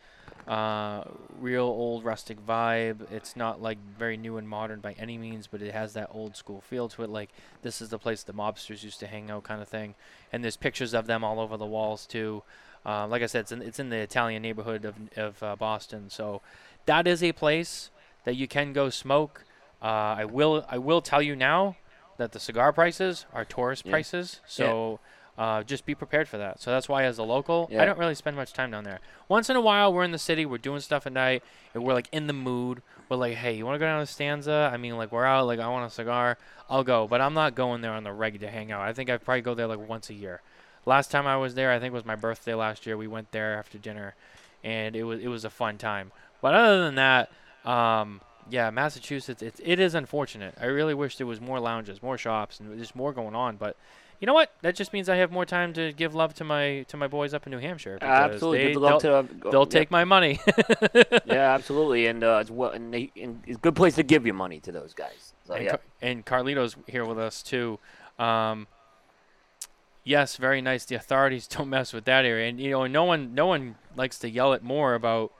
uh, 0.47 1.05
real 1.39 1.65
old 1.65 2.05
rustic 2.05 2.45
vibe. 2.45 3.11
It's 3.11 3.37
not 3.37 3.61
like 3.63 3.79
very 3.79 4.17
new 4.17 4.37
and 4.37 4.49
modern 4.49 4.81
by 4.81 4.93
any 4.93 5.17
means, 5.19 5.47
but 5.47 5.63
it 5.63 5.73
has 5.73 5.93
that 5.95 6.09
old 6.13 6.37
school 6.37 6.61
feel 6.61 6.89
to 6.91 7.03
it. 7.03 7.11
Like 7.11 7.31
this 7.63 7.81
is 7.81 7.89
the 7.91 7.99
place 7.99 8.23
the 8.23 8.35
mobsters 8.35 8.83
used 8.83 9.01
to 9.01 9.07
hang 9.07 9.31
out, 9.31 9.45
kind 9.45 9.63
of 9.63 9.69
thing. 9.69 9.95
And 10.33 10.43
there's 10.45 10.57
pictures 10.57 10.95
of 10.95 11.07
them 11.07 11.25
all 11.25 11.41
over 11.41 11.57
the 11.57 11.67
walls 11.67 12.07
too. 12.07 12.43
Uh, 12.87 13.07
like 13.07 13.23
I 13.23 13.27
said, 13.27 13.41
it's 13.41 13.53
in, 13.53 13.63
it's 13.63 13.79
in 13.79 13.89
the 13.91 13.97
Italian 13.99 14.43
neighborhood 14.43 14.85
of 14.85 14.95
of 15.17 15.43
uh, 15.43 15.57
Boston. 15.57 16.11
So 16.11 16.43
that 16.87 17.07
is 17.07 17.23
a 17.23 17.33
place 17.33 17.91
that 18.25 18.37
you 18.37 18.47
can 18.47 18.73
go 18.73 18.91
smoke. 18.91 19.45
Uh, 19.83 19.87
I 20.19 20.25
will 20.25 20.65
I 20.69 20.79
will 20.79 21.01
tell 21.01 21.23
you 21.23 21.35
now 21.37 21.77
that 22.19 22.33
the 22.33 22.41
cigar 22.41 22.73
prices 22.73 23.27
are 23.33 23.45
tourist 23.45 23.85
Yeah. 23.87 23.91
prices. 23.93 24.41
So 24.47 25.01
uh, 25.37 25.63
just 25.65 25.85
be 25.85 25.95
prepared 25.97 26.29
for 26.29 26.39
that. 26.39 26.61
So 26.63 26.71
that's 26.71 26.89
why, 26.89 27.03
as 27.05 27.19
a 27.19 27.25
local, 27.25 27.69
I 27.77 27.85
don't 27.85 27.99
really 27.99 28.15
spend 28.15 28.37
much 28.37 28.53
time 28.53 28.71
down 28.71 28.85
there. 28.85 29.01
Once 29.29 29.51
in 29.51 29.57
a 29.57 29.61
while, 29.61 29.93
we're 29.93 30.05
in 30.05 30.13
the 30.13 30.19
city, 30.19 30.47
we're 30.47 30.59
doing 30.59 30.81
stuff 30.81 31.07
at 31.09 31.13
night, 31.13 31.43
and 31.75 31.83
we're 31.83 31.93
like 31.95 32.09
in 32.13 32.29
the 32.29 32.33
mood. 32.33 32.83
We're 33.09 33.17
like, 33.17 33.35
hey, 33.35 33.53
you 33.55 33.67
want 33.67 33.75
to 33.75 33.79
go 33.81 33.85
down 33.87 34.01
to 34.01 34.07
Stanza? 34.07 34.71
I 34.73 34.77
mean, 34.77 34.97
like 34.97 35.11
we're 35.11 35.25
out, 35.25 35.47
like 35.47 35.59
I 35.59 35.67
want 35.69 35.91
a 35.91 35.95
cigar. 35.95 36.39
I'll 36.71 36.85
go, 36.85 37.09
but 37.09 37.21
I'm 37.21 37.35
not 37.35 37.55
going 37.57 37.81
there 37.81 37.93
on 37.93 38.05
the 38.05 38.13
reg 38.13 38.39
to 38.41 38.49
hang 38.49 38.71
out. 38.71 38.81
I 38.83 38.93
think 38.93 39.11
I 39.11 39.17
probably 39.17 39.43
go 39.43 39.55
there 39.55 39.67
like 39.67 39.89
once 39.89 40.09
a 40.09 40.15
year. 40.15 40.41
Last 40.87 41.11
time 41.11 41.27
I 41.27 41.37
was 41.37 41.55
there, 41.55 41.73
I 41.73 41.79
think 41.79 41.93
it 41.93 41.95
was 41.95 42.05
my 42.05 42.17
birthday 42.17 42.55
last 42.55 42.87
year. 42.87 42.97
We 42.97 43.07
went 43.07 43.33
there 43.33 43.59
after 43.59 43.79
dinner, 43.79 44.15
and 44.63 44.95
it 44.95 45.05
was 45.05 45.21
it 45.21 45.29
was 45.29 45.45
a 45.45 45.51
fun 45.51 45.79
time. 45.79 46.13
But 46.41 46.55
other 46.55 46.85
than 46.85 46.97
that, 46.97 47.31
um, 47.65 48.21
yeah, 48.51 48.71
Massachusetts, 48.71 49.43
it, 49.43 49.61
it 49.63 49.81
is 49.81 49.95
unfortunate. 49.95 50.55
I 50.61 50.67
really 50.67 50.95
wish 50.95 51.17
there 51.17 51.27
was 51.27 51.41
more 51.41 51.59
lounges, 51.59 52.03
more 52.03 52.19
shops, 52.19 52.61
and 52.61 52.79
just 52.79 52.95
more 52.95 53.13
going 53.13 53.35
on. 53.35 53.57
But 53.57 53.77
you 54.21 54.27
know 54.27 54.35
what? 54.35 54.53
That 54.63 54.75
just 54.75 54.93
means 54.93 55.09
I 55.09 55.17
have 55.17 55.31
more 55.33 55.45
time 55.45 55.73
to 55.75 55.93
give 55.93 56.15
love 56.15 56.35
to 56.35 56.45
my 56.45 56.85
to 56.89 56.97
my 56.97 57.07
boys 57.07 57.35
up 57.35 57.47
in 57.47 57.51
New 57.51 57.59
Hampshire. 57.59 57.99
Absolutely, 58.01 58.75
they, 58.75 58.81
they'll, 58.81 59.01
to. 59.01 59.29
they'll 59.51 59.61
yeah. 59.61 59.65
take 59.65 59.91
my 59.91 60.05
money. 60.05 60.41
Yeah, 61.27 61.55
absolutely, 61.55 62.07
and 62.07 62.23
uh, 62.23 62.39
it's 62.43 62.51
well, 62.51 62.71
and, 62.71 62.93
they, 62.93 63.11
and 63.21 63.43
it's 63.47 63.57
a 63.57 63.61
good 63.61 63.75
place 63.75 63.97
to 63.97 64.03
give 64.03 64.25
your 64.25 64.35
money 64.35 64.61
to 64.61 64.73
those 64.73 64.95
guys. 64.95 65.33
So 65.47 65.55
and, 65.55 65.65
yeah, 65.65 65.71
Car- 65.71 65.81
and 66.03 66.25
Carlito's 66.25 66.77
here 66.87 67.05
with 67.05 67.19
us 67.19 67.43
too. 67.43 67.79
Um, 68.19 68.67
yes, 70.05 70.37
very 70.37 70.61
nice. 70.61 70.85
The 70.85 70.95
authorities 70.95 71.47
don't 71.49 71.69
mess 71.69 71.93
with 71.93 72.05
that 72.05 72.25
area, 72.25 72.49
and 72.49 72.61
you 72.61 72.71
know, 72.71 72.87
no 72.87 73.05
one, 73.05 73.35
no 73.35 73.47
one 73.47 73.77
likes 73.97 74.19
to 74.21 74.31
yell 74.31 74.53
at 74.53 74.63
more 74.63 74.95
about, 74.95 75.33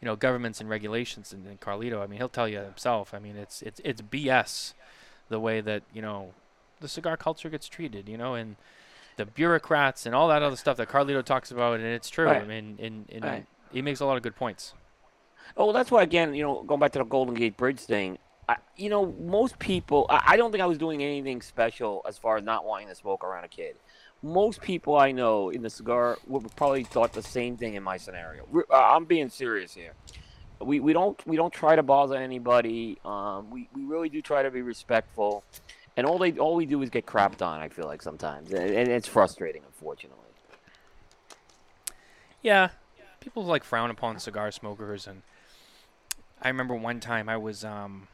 you 0.00 0.06
know, 0.06 0.16
governments 0.16 0.60
and 0.60 0.68
regulations 0.68 1.30
than, 1.30 1.44
than 1.44 1.56
Carlito. 1.58 2.02
I 2.02 2.06
mean, 2.06 2.18
he'll 2.18 2.28
tell 2.28 2.48
you 2.48 2.58
himself. 2.60 3.14
I 3.14 3.18
mean, 3.18 3.36
it's 3.36 3.62
it's 3.62 3.80
it's 3.84 4.02
BS, 4.02 4.74
the 5.28 5.40
way 5.40 5.60
that 5.60 5.82
you 5.92 6.02
know, 6.02 6.32
the 6.80 6.88
cigar 6.88 7.16
culture 7.16 7.48
gets 7.48 7.68
treated. 7.68 8.08
You 8.08 8.18
know, 8.18 8.34
and 8.34 8.56
the 9.16 9.26
bureaucrats 9.26 10.06
and 10.06 10.14
all 10.14 10.28
that 10.28 10.42
other 10.42 10.56
stuff 10.56 10.76
that 10.76 10.88
Carlito 10.88 11.24
talks 11.24 11.50
about, 11.50 11.80
and 11.80 11.84
it's 11.88 12.08
true. 12.08 12.28
I 12.28 12.44
mean, 12.44 12.78
and, 12.80 13.06
and 13.10 13.24
Right. 13.24 13.46
he 13.72 13.82
makes 13.82 13.98
a 14.00 14.06
lot 14.06 14.16
of 14.16 14.22
good 14.22 14.36
points. 14.36 14.74
Oh, 15.56 15.64
well, 15.64 15.72
that's 15.72 15.90
why 15.90 16.02
again, 16.02 16.34
you 16.34 16.42
know, 16.44 16.62
going 16.62 16.78
back 16.78 16.92
to 16.92 16.98
the 17.00 17.04
Golden 17.04 17.34
Gate 17.34 17.56
Bridge 17.56 17.80
thing. 17.80 18.18
I, 18.48 18.56
you 18.76 18.88
know, 18.88 19.06
most 19.20 19.58
people. 19.58 20.06
I, 20.08 20.22
I 20.28 20.36
don't 20.36 20.52
think 20.52 20.62
I 20.62 20.66
was 20.66 20.78
doing 20.78 21.02
anything 21.02 21.42
special 21.42 22.02
as 22.08 22.16
far 22.16 22.36
as 22.36 22.44
not 22.44 22.64
wanting 22.64 22.88
to 22.88 22.94
smoke 22.94 23.24
around 23.24 23.44
a 23.44 23.48
kid. 23.48 23.76
Most 24.22 24.60
people 24.60 24.96
I 24.96 25.12
know 25.12 25.50
in 25.50 25.62
the 25.62 25.70
cigar 25.70 26.18
would 26.26 26.54
probably 26.56 26.84
thought 26.84 27.12
the 27.12 27.22
same 27.22 27.56
thing 27.56 27.74
in 27.74 27.82
my 27.82 27.96
scenario. 27.96 28.44
Re- 28.50 28.64
uh, 28.70 28.94
I'm 28.94 29.04
being 29.04 29.28
serious 29.28 29.74
here. 29.74 29.92
We, 30.60 30.80
we 30.80 30.92
don't 30.92 31.24
we 31.24 31.36
don't 31.36 31.52
try 31.52 31.76
to 31.76 31.84
bother 31.84 32.16
anybody. 32.16 32.98
Um, 33.04 33.48
we, 33.50 33.68
we 33.74 33.84
really 33.84 34.08
do 34.08 34.20
try 34.20 34.42
to 34.42 34.50
be 34.50 34.60
respectful, 34.60 35.44
and 35.96 36.04
all 36.04 36.18
they 36.18 36.32
all 36.32 36.56
we 36.56 36.66
do 36.66 36.82
is 36.82 36.90
get 36.90 37.06
crapped 37.06 37.42
on. 37.42 37.60
I 37.60 37.68
feel 37.68 37.86
like 37.86 38.02
sometimes, 38.02 38.52
and, 38.52 38.70
and 38.70 38.88
it's 38.88 39.06
frustrating, 39.06 39.62
unfortunately. 39.64 40.24
Yeah, 42.42 42.70
people 43.20 43.44
like 43.44 43.62
frown 43.62 43.90
upon 43.90 44.18
cigar 44.18 44.50
smokers, 44.50 45.06
and 45.06 45.22
I 46.42 46.48
remember 46.48 46.74
one 46.74 46.98
time 46.98 47.28
I 47.28 47.36
was 47.36 47.64
um 47.64 48.08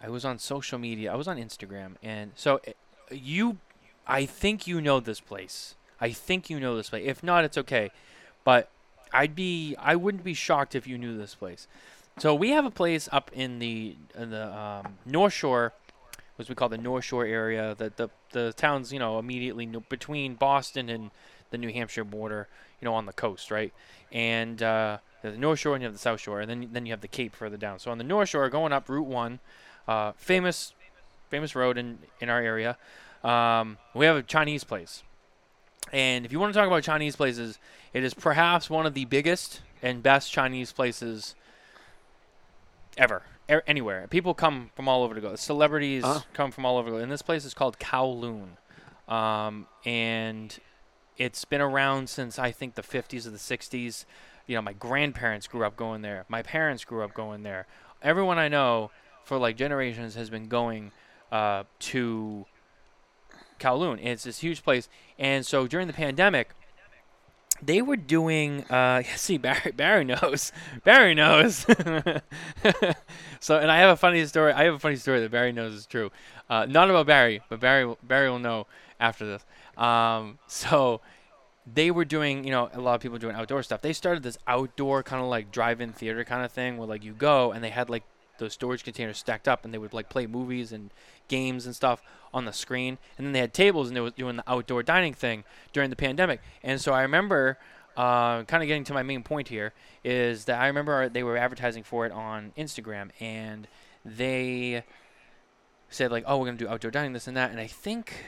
I 0.00 0.08
was 0.08 0.24
on 0.24 0.38
social 0.38 0.78
media. 0.78 1.12
I 1.12 1.16
was 1.16 1.28
on 1.28 1.36
Instagram, 1.36 1.94
and 2.02 2.32
so 2.34 2.60
uh, 2.66 2.72
you, 3.10 3.58
I 4.06 4.26
think 4.26 4.66
you 4.66 4.80
know 4.80 5.00
this 5.00 5.20
place. 5.20 5.74
I 6.00 6.10
think 6.10 6.50
you 6.50 6.58
know 6.58 6.76
this 6.76 6.90
place. 6.90 7.04
If 7.06 7.22
not, 7.22 7.44
it's 7.44 7.56
okay, 7.58 7.90
but 8.44 8.70
I'd 9.12 9.34
be 9.34 9.76
I 9.78 9.96
wouldn't 9.96 10.24
be 10.24 10.34
shocked 10.34 10.74
if 10.74 10.86
you 10.86 10.98
knew 10.98 11.16
this 11.16 11.34
place. 11.34 11.66
So 12.18 12.34
we 12.34 12.50
have 12.50 12.64
a 12.64 12.70
place 12.70 13.08
up 13.12 13.30
in 13.32 13.58
the 13.58 13.96
in 14.16 14.30
the 14.30 14.56
um, 14.56 14.98
North 15.06 15.32
Shore, 15.32 15.72
which 16.36 16.48
we 16.48 16.54
call 16.54 16.68
the 16.68 16.78
North 16.78 17.04
Shore 17.04 17.24
area. 17.24 17.74
The 17.76 17.92
the 17.94 18.10
the 18.32 18.52
towns 18.52 18.92
you 18.92 18.98
know 18.98 19.18
immediately 19.18 19.66
between 19.66 20.34
Boston 20.34 20.88
and 20.88 21.10
the 21.50 21.58
New 21.58 21.72
Hampshire 21.72 22.04
border, 22.04 22.48
you 22.80 22.86
know, 22.86 22.94
on 22.94 23.06
the 23.06 23.12
coast, 23.12 23.50
right? 23.50 23.72
And 24.10 24.62
uh, 24.62 24.98
the 25.22 25.32
North 25.32 25.60
Shore 25.60 25.74
and 25.74 25.82
you 25.82 25.86
have 25.86 25.94
the 25.94 26.00
South 26.00 26.20
Shore, 26.20 26.40
and 26.40 26.50
then 26.50 26.68
then 26.72 26.84
you 26.84 26.92
have 26.92 27.00
the 27.00 27.08
Cape 27.08 27.34
further 27.34 27.56
down. 27.56 27.78
So 27.78 27.90
on 27.90 27.98
the 27.98 28.04
North 28.04 28.28
Shore, 28.28 28.48
going 28.48 28.72
up 28.72 28.88
Route 28.88 29.06
One, 29.06 29.38
uh, 29.86 30.12
famous 30.16 30.74
famous 31.28 31.54
road 31.54 31.78
in 31.78 31.98
in 32.20 32.28
our 32.28 32.40
area, 32.40 32.76
um, 33.24 33.78
we 33.94 34.06
have 34.06 34.16
a 34.16 34.22
Chinese 34.22 34.64
place. 34.64 35.02
And 35.92 36.24
if 36.24 36.32
you 36.32 36.40
want 36.40 36.52
to 36.54 36.58
talk 36.58 36.66
about 36.66 36.82
Chinese 36.82 37.16
places, 37.16 37.58
it 37.92 38.02
is 38.04 38.14
perhaps 38.14 38.70
one 38.70 38.86
of 38.86 38.94
the 38.94 39.04
biggest 39.04 39.60
and 39.82 40.02
best 40.02 40.32
Chinese 40.32 40.72
places 40.72 41.34
ever, 42.96 43.22
er, 43.50 43.62
anywhere. 43.66 44.06
People 44.08 44.34
come 44.34 44.70
from 44.74 44.88
all 44.88 45.02
over 45.02 45.14
to 45.14 45.20
go. 45.20 45.34
Celebrities 45.36 46.04
Uh-huh. 46.04 46.20
come 46.32 46.50
from 46.50 46.64
all 46.64 46.78
over 46.78 46.88
to 46.90 46.96
go. 46.96 47.02
And 47.02 47.10
this 47.12 47.22
place 47.22 47.44
is 47.44 47.54
called 47.54 47.78
Kowloon. 47.78 48.56
Um, 49.08 49.66
and 49.84 50.56
it's 51.18 51.44
been 51.44 51.60
around 51.60 52.08
since 52.08 52.38
I 52.38 52.52
think 52.52 52.74
the 52.74 52.82
50s 52.82 53.26
or 53.26 53.30
the 53.30 53.38
60s. 53.38 54.04
You 54.46 54.56
know, 54.56 54.62
my 54.62 54.72
grandparents 54.72 55.46
grew 55.46 55.64
up 55.64 55.76
going 55.76 56.02
there. 56.02 56.24
My 56.28 56.42
parents 56.42 56.84
grew 56.84 57.02
up 57.02 57.12
going 57.14 57.42
there. 57.42 57.66
Everyone 58.02 58.38
I 58.38 58.48
know 58.48 58.90
for 59.24 59.38
like 59.38 59.56
generations 59.56 60.14
has 60.14 60.30
been 60.30 60.48
going 60.48 60.90
uh, 61.30 61.64
to 61.78 62.46
Kowloon. 63.62 63.98
And 63.98 64.08
it's 64.08 64.24
this 64.24 64.40
huge 64.40 64.62
place. 64.62 64.88
And 65.18 65.46
so 65.46 65.66
during 65.66 65.86
the 65.86 65.92
pandemic, 65.92 66.50
they 67.62 67.80
were 67.80 67.96
doing. 67.96 68.64
Uh, 68.64 69.02
see, 69.16 69.38
Barry, 69.38 69.72
Barry 69.72 70.04
knows. 70.04 70.52
Barry 70.84 71.14
knows. 71.14 71.58
so, 73.40 73.58
and 73.58 73.70
I 73.70 73.78
have 73.78 73.90
a 73.90 73.96
funny 73.96 74.24
story. 74.26 74.52
I 74.52 74.64
have 74.64 74.74
a 74.74 74.78
funny 74.78 74.96
story 74.96 75.20
that 75.20 75.30
Barry 75.30 75.52
knows 75.52 75.72
is 75.72 75.86
true. 75.86 76.10
Uh, 76.50 76.66
not 76.66 76.90
about 76.90 77.06
Barry, 77.06 77.40
but 77.48 77.60
Barry, 77.60 77.94
Barry 78.02 78.28
will 78.28 78.38
know 78.38 78.66
after 78.98 79.24
this. 79.26 79.44
Um, 79.76 80.38
so, 80.46 81.00
they 81.72 81.90
were 81.90 82.04
doing. 82.04 82.44
You 82.44 82.50
know, 82.50 82.68
a 82.72 82.80
lot 82.80 82.94
of 82.94 83.00
people 83.00 83.18
doing 83.18 83.36
outdoor 83.36 83.62
stuff. 83.62 83.80
They 83.80 83.92
started 83.92 84.22
this 84.22 84.38
outdoor 84.46 85.02
kind 85.02 85.22
of 85.22 85.28
like 85.28 85.52
drive-in 85.52 85.92
theater 85.92 86.24
kind 86.24 86.44
of 86.44 86.50
thing, 86.50 86.78
where 86.78 86.88
like 86.88 87.04
you 87.04 87.12
go 87.12 87.52
and 87.52 87.62
they 87.62 87.70
had 87.70 87.88
like 87.88 88.02
those 88.42 88.52
storage 88.52 88.84
containers 88.84 89.18
stacked 89.18 89.48
up, 89.48 89.64
and 89.64 89.72
they 89.72 89.78
would 89.78 89.94
like 89.94 90.08
play 90.08 90.26
movies 90.26 90.72
and 90.72 90.90
games 91.28 91.64
and 91.64 91.74
stuff 91.74 92.02
on 92.34 92.44
the 92.44 92.52
screen. 92.52 92.98
And 93.16 93.26
then 93.26 93.32
they 93.32 93.38
had 93.38 93.54
tables, 93.54 93.88
and 93.88 93.96
they 93.96 94.00
were 94.00 94.10
doing 94.10 94.36
the 94.36 94.50
outdoor 94.50 94.82
dining 94.82 95.14
thing 95.14 95.44
during 95.72 95.90
the 95.90 95.96
pandemic. 95.96 96.40
And 96.62 96.80
so 96.80 96.92
I 96.92 97.02
remember, 97.02 97.58
uh, 97.96 98.42
kind 98.44 98.62
of 98.62 98.66
getting 98.66 98.84
to 98.84 98.94
my 98.94 99.02
main 99.02 99.22
point 99.22 99.48
here, 99.48 99.72
is 100.04 100.44
that 100.46 100.60
I 100.60 100.66
remember 100.66 101.08
they 101.08 101.22
were 101.22 101.36
advertising 101.36 101.84
for 101.84 102.04
it 102.04 102.12
on 102.12 102.52
Instagram, 102.58 103.10
and 103.20 103.68
they 104.04 104.84
said 105.88 106.10
like, 106.10 106.24
"Oh, 106.26 106.38
we're 106.38 106.46
gonna 106.46 106.58
do 106.58 106.68
outdoor 106.68 106.90
dining, 106.90 107.12
this 107.12 107.28
and 107.28 107.36
that." 107.36 107.50
And 107.50 107.60
I 107.60 107.66
think 107.66 108.24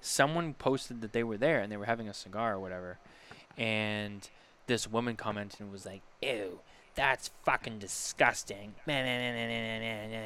someone 0.00 0.54
posted 0.54 1.00
that 1.00 1.12
they 1.12 1.24
were 1.24 1.38
there 1.38 1.60
and 1.60 1.72
they 1.72 1.76
were 1.76 1.86
having 1.86 2.08
a 2.08 2.14
cigar 2.14 2.54
or 2.54 2.60
whatever, 2.60 2.98
and 3.56 4.28
this 4.66 4.86
woman 4.86 5.16
commented 5.16 5.60
and 5.60 5.72
was 5.72 5.86
like, 5.86 6.02
"Ew." 6.20 6.60
That's 6.96 7.30
fucking 7.44 7.78
disgusting. 7.78 8.74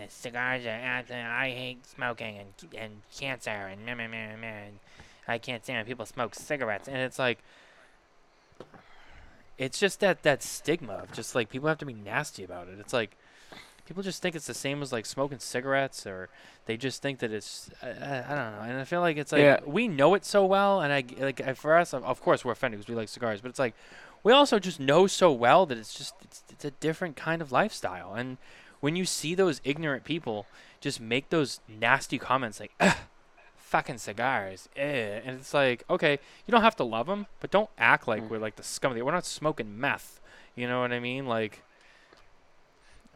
Cigars 0.09 0.67
are. 0.67 1.11
I 1.11 1.51
hate 1.51 1.85
smoking 1.87 2.39
and 2.39 2.75
and 2.79 3.03
cancer 3.15 3.51
and 3.51 3.85
meh, 3.85 4.69
I 5.29 5.39
can't 5.39 5.63
stand 5.65 5.79
when 5.79 5.87
people 5.87 6.07
smoke 6.07 6.35
cigarettes. 6.35 6.89
And 6.89 6.97
it's 6.99 7.19
like, 7.19 7.39
it's 9.59 9.79
just 9.79 10.01
that 10.01 10.23
that 10.23 10.43
stigma 10.43 10.95
of 10.95 11.13
just 11.13 11.35
like 11.35 11.49
people 11.51 11.69
have 11.69 11.79
to 11.79 11.87
be 11.87 11.93
nasty 11.93 12.45
about 12.45 12.69
it. 12.69 12.79
It's 12.79 12.93
like 12.93 13.17
people 13.85 14.03
just 14.05 14.23
think 14.23 14.37
it's 14.37 14.47
the 14.47 14.55
same 14.55 14.81
as 14.83 14.93
like 14.93 15.07
smoking 15.07 15.39
cigarettes, 15.41 16.07
or 16.07 16.29
they 16.67 16.77
just 16.77 17.03
think 17.03 17.19
that 17.19 17.33
it's 17.33 17.69
I, 17.83 17.89
I, 17.89 17.91
I 17.91 18.35
don't 18.37 18.53
know. 18.53 18.63
And 18.63 18.79
I 18.81 18.85
feel 18.85 19.01
like 19.01 19.17
it's 19.17 19.33
like 19.33 19.43
Yeah. 19.43 19.59
we 19.67 19.89
know 19.89 20.15
it 20.15 20.25
so 20.25 20.45
well, 20.47 20.81
and 20.81 20.93
I 20.93 21.05
like 21.19 21.57
for 21.57 21.77
us, 21.77 21.93
of- 21.93 22.05
of 22.05 22.21
course, 22.23 22.45
we're 22.45 22.53
offended 22.53 22.79
because 22.81 22.89
we 22.89 22.95
like 22.97 23.09
cigars, 23.09 23.41
but 23.41 23.49
it's 23.49 23.59
like 23.59 23.75
we 24.23 24.33
also 24.33 24.59
just 24.59 24.79
know 24.81 25.07
so 25.07 25.33
well 25.33 25.67
that 25.67 25.79
it's 25.79 25.95
just 25.95 26.15
it's, 26.23 26.43
it's 26.51 26.65
a 26.65 26.71
different 26.73 27.17
kind 27.17 27.41
of 27.43 27.53
lifestyle, 27.53 28.15
and 28.15 28.37
when 28.81 28.97
you 28.97 29.05
see 29.05 29.35
those 29.35 29.61
ignorant 29.65 30.05
people 30.05 30.47
just 30.81 31.01
make 31.01 31.31
those 31.31 31.61
nasty 31.69 32.19
comments 32.19 32.61
like. 32.61 32.73
Fucking 33.57 33.99
cigars, 33.99 34.69
eh. 34.75 35.21
and 35.25 35.37
it's 35.39 35.55
like, 35.55 35.85
okay, 35.89 36.19
you 36.45 36.51
don't 36.51 36.63
have 36.63 36.75
to 36.75 36.83
love 36.83 37.07
them, 37.07 37.27
but 37.39 37.53
don't 37.53 37.71
act 37.79 38.09
like 38.09 38.21
Mm. 38.25 38.29
we're 38.29 38.39
like 38.39 38.57
the 38.57 38.65
scum 38.65 38.91
of 38.91 38.97
the. 38.99 39.05
We're 39.05 39.13
not 39.13 39.25
smoking 39.25 39.79
meth, 39.79 40.21
you 40.57 40.67
know 40.67 40.81
what 40.81 40.91
I 40.91 40.99
mean? 40.99 41.27
Like, 41.27 41.63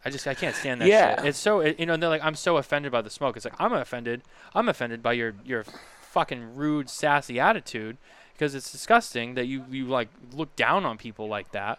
I 0.04 0.10
just 0.10 0.28
I 0.28 0.34
can't 0.34 0.54
stand 0.54 0.80
that 0.80 0.86
Yeah. 0.86 1.16
shit. 1.16 1.24
It's 1.30 1.38
so 1.38 1.58
it, 1.58 1.80
you 1.80 1.86
know 1.86 1.96
they're 1.96 2.08
like 2.08 2.22
I'm 2.22 2.36
so 2.36 2.56
offended 2.58 2.92
by 2.92 3.02
the 3.02 3.10
smoke. 3.10 3.36
It's 3.36 3.44
like 3.44 3.56
I'm 3.58 3.72
offended. 3.72 4.22
I'm 4.54 4.68
offended 4.68 5.02
by 5.02 5.14
your 5.14 5.34
your 5.44 5.64
fucking 6.02 6.54
rude 6.54 6.88
sassy 6.88 7.40
attitude 7.40 7.96
because 8.34 8.54
it's 8.54 8.70
disgusting 8.70 9.34
that 9.34 9.46
you 9.46 9.64
you 9.70 9.86
like 9.86 10.08
look 10.32 10.54
down 10.56 10.84
on 10.84 10.98
people 10.98 11.26
like 11.28 11.50
that. 11.52 11.78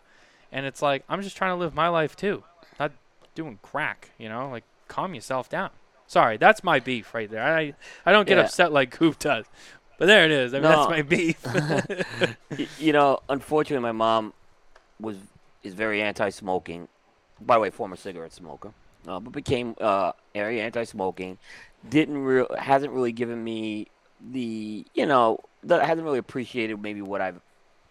And 0.51 0.65
it's 0.65 0.81
like 0.81 1.03
I'm 1.09 1.21
just 1.21 1.35
trying 1.37 1.51
to 1.51 1.55
live 1.55 1.73
my 1.75 1.87
life 1.89 2.15
too, 2.15 2.43
not 2.79 2.91
doing 3.35 3.59
crack. 3.61 4.11
You 4.17 4.29
know, 4.29 4.49
like 4.49 4.63
calm 4.87 5.13
yourself 5.13 5.49
down. 5.49 5.69
Sorry, 6.07 6.37
that's 6.37 6.63
my 6.63 6.79
beef 6.79 7.13
right 7.13 7.29
there. 7.29 7.43
I 7.43 7.73
I 8.05 8.11
don't 8.11 8.27
get 8.27 8.37
Yeah. 8.37 8.43
upset 8.45 8.71
like 8.71 8.91
Coop 8.91 9.19
does, 9.19 9.45
but 9.97 10.05
there 10.05 10.23
it 10.25 10.31
is. 10.31 10.53
I 10.53 10.57
mean, 10.59 10.63
No. 10.71 10.77
that's 10.77 10.89
my 10.89 11.01
beef. 11.01 11.43
You 12.79 12.93
know, 12.93 13.19
unfortunately, 13.27 13.83
my 13.83 13.91
mom 13.91 14.33
was 14.99 15.17
is 15.63 15.73
very 15.73 16.01
anti-smoking. 16.01 16.87
By 17.41 17.55
the 17.55 17.59
way, 17.61 17.69
former 17.69 17.97
cigarette 17.97 18.31
smoker, 18.31 18.71
uh, 19.07 19.19
but 19.19 19.33
became 19.33 19.75
uh, 19.81 20.13
very 20.33 20.61
anti-smoking. 20.61 21.37
Didn't 21.89 22.19
real 22.19 22.47
hasn't 22.57 22.93
really 22.93 23.11
given 23.11 23.43
me 23.43 23.87
the 24.31 24.85
you 24.93 25.05
know 25.05 25.39
that 25.63 25.85
hasn't 25.85 26.05
really 26.05 26.19
appreciated 26.19 26.81
maybe 26.81 27.01
what 27.01 27.21
I've 27.21 27.39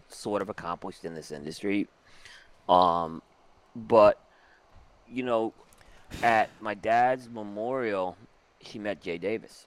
sort 0.09 0.42
of 0.42 0.49
accomplished 0.49 1.05
in 1.05 1.14
this 1.14 1.31
industry. 1.31 1.88
Um, 2.68 3.23
but 3.75 4.20
you 5.09 5.23
know, 5.23 5.53
at 6.23 6.51
my 6.61 6.75
dad's 6.75 7.29
memorial, 7.29 8.16
she 8.61 8.79
met 8.79 9.03
Jay 9.03 9.18
Davis. 9.18 9.66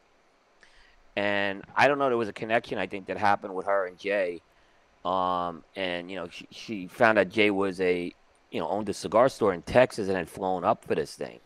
And 1.15 1.63
I 1.75 1.87
don't 1.87 1.97
know, 1.97 2.09
there 2.09 2.17
was 2.17 2.29
a 2.29 2.33
connection 2.33 2.77
I 2.77 2.85
think 2.87 3.07
that 3.07 3.17
happened 3.17 3.55
with 3.55 3.65
her 3.65 3.87
and 3.87 3.97
Jay. 3.97 4.41
Um, 5.03 5.63
and 5.75 6.11
you 6.11 6.17
know, 6.17 6.27
she, 6.29 6.47
she 6.51 6.87
found 6.87 7.17
out 7.17 7.29
Jay 7.29 7.49
was 7.49 7.81
a, 7.81 8.13
you 8.51 8.59
know, 8.59 8.67
owned 8.69 8.87
a 8.89 8.93
cigar 8.93 9.29
store 9.29 9.53
in 9.53 9.61
Texas 9.61 10.07
and 10.07 10.17
had 10.17 10.29
flown 10.29 10.63
up 10.63 10.85
for 10.85 10.95
this 10.95 11.15
thing. 11.15 11.39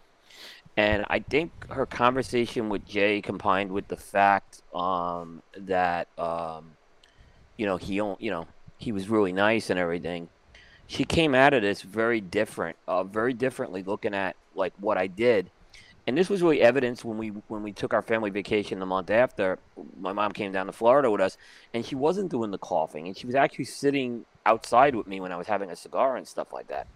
And 0.78 1.06
I 1.10 1.20
think 1.20 1.52
her 1.70 1.86
conversation 1.86 2.70
with 2.70 2.86
Jay 2.86 3.22
combined 3.22 3.72
with 3.72 3.88
the 3.88 3.98
fact 3.98 4.62
um, 4.74 5.42
that, 5.58 6.08
um, 6.18 6.72
you 7.58 7.66
know, 7.66 7.78
he 7.78 7.96
you 7.96 8.18
know, 8.22 8.48
he 8.78 8.92
was 8.92 9.10
really 9.10 9.34
nice 9.34 9.70
and 9.70 9.80
everything. 9.80 10.30
She 10.88 11.04
came 11.04 11.36
out 11.36 11.54
of 11.54 11.62
this 11.62 11.82
very 11.82 12.20
different, 12.22 12.78
uh, 12.88 13.04
very 13.04 13.34
differently 13.34 13.84
looking 13.84 14.14
at 14.14 14.36
like 14.56 14.74
what 14.80 14.98
I 14.98 15.08
did. 15.08 15.52
And 16.08 16.18
this 16.18 16.30
was 16.30 16.42
really 16.42 16.62
evidence 16.62 17.06
when 17.06 17.18
we 17.18 17.30
when 17.48 17.64
we 17.64 17.74
took 17.74 17.94
our 17.94 18.02
family 18.02 18.32
vacation 18.32 18.80
the 18.80 18.86
month 18.86 19.12
after. 19.12 19.60
My 20.00 20.14
mom 20.14 20.32
came 20.32 20.52
down 20.52 20.66
to 20.66 20.72
Florida 20.72 21.12
with 21.12 21.22
us, 21.22 21.38
and 21.74 21.86
she 21.86 21.96
wasn't 21.96 22.32
doing 22.32 22.50
the 22.50 22.58
coughing, 22.58 23.08
and 23.08 23.16
she 23.16 23.28
was 23.28 23.36
actually 23.36 23.66
sitting 23.66 24.26
outside 24.46 24.96
with 24.96 25.06
me 25.06 25.20
when 25.20 25.32
I 25.32 25.38
was 25.38 25.48
having 25.48 25.70
a 25.70 25.76
cigar 25.76 26.18
and 26.18 26.28
stuff 26.28 26.52
like 26.52 26.68
that. 26.70 26.88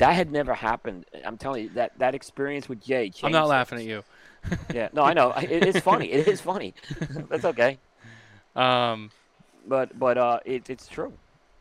That 0.00 0.12
had 0.12 0.32
never 0.32 0.54
happened. 0.54 1.04
I'm 1.24 1.36
telling 1.36 1.64
you 1.64 1.70
that 1.74 1.98
that 1.98 2.14
experience 2.14 2.68
with 2.68 2.82
Jay. 2.82 3.10
Changed 3.10 3.24
I'm 3.24 3.32
not 3.32 3.48
laughing 3.48 3.78
at 3.78 3.84
you. 3.84 4.02
Yeah, 4.74 4.88
no, 4.94 5.02
I 5.02 5.12
know. 5.12 5.34
It's 5.36 5.80
funny. 5.80 6.10
It 6.10 6.26
is 6.26 6.40
funny. 6.40 6.72
That's 7.28 7.44
okay. 7.44 7.78
Um, 8.56 9.10
But 9.66 9.98
but 9.98 10.16
uh, 10.16 10.40
it, 10.46 10.70
it's 10.70 10.88
true. 10.88 11.12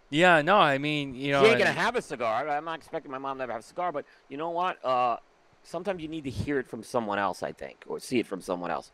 yeah, 0.10 0.42
no, 0.42 0.56
I 0.56 0.78
mean, 0.78 1.14
you 1.14 1.34
know, 1.34 1.44
she 1.44 1.50
ain't 1.50 1.60
gonna 1.60 1.74
have 1.74 1.98
a 1.98 2.02
cigar. 2.02 2.48
I'm 2.48 2.64
not 2.64 2.78
expecting 2.80 3.12
my 3.12 3.18
mom 3.18 3.38
to 3.38 3.44
ever 3.44 3.52
have 3.52 3.62
a 3.62 3.66
cigar, 3.66 3.92
but 3.92 4.06
you 4.30 4.38
know 4.38 4.52
what? 4.52 4.84
Uh, 4.86 5.18
sometimes 5.64 6.02
you 6.02 6.08
need 6.08 6.24
to 6.24 6.30
hear 6.30 6.58
it 6.58 6.68
from 6.70 6.82
someone 6.82 7.20
else, 7.20 7.44
I 7.44 7.52
think, 7.52 7.84
or 7.88 8.00
see 8.00 8.20
it 8.20 8.26
from 8.28 8.42
someone 8.42 8.72
else. 8.72 8.92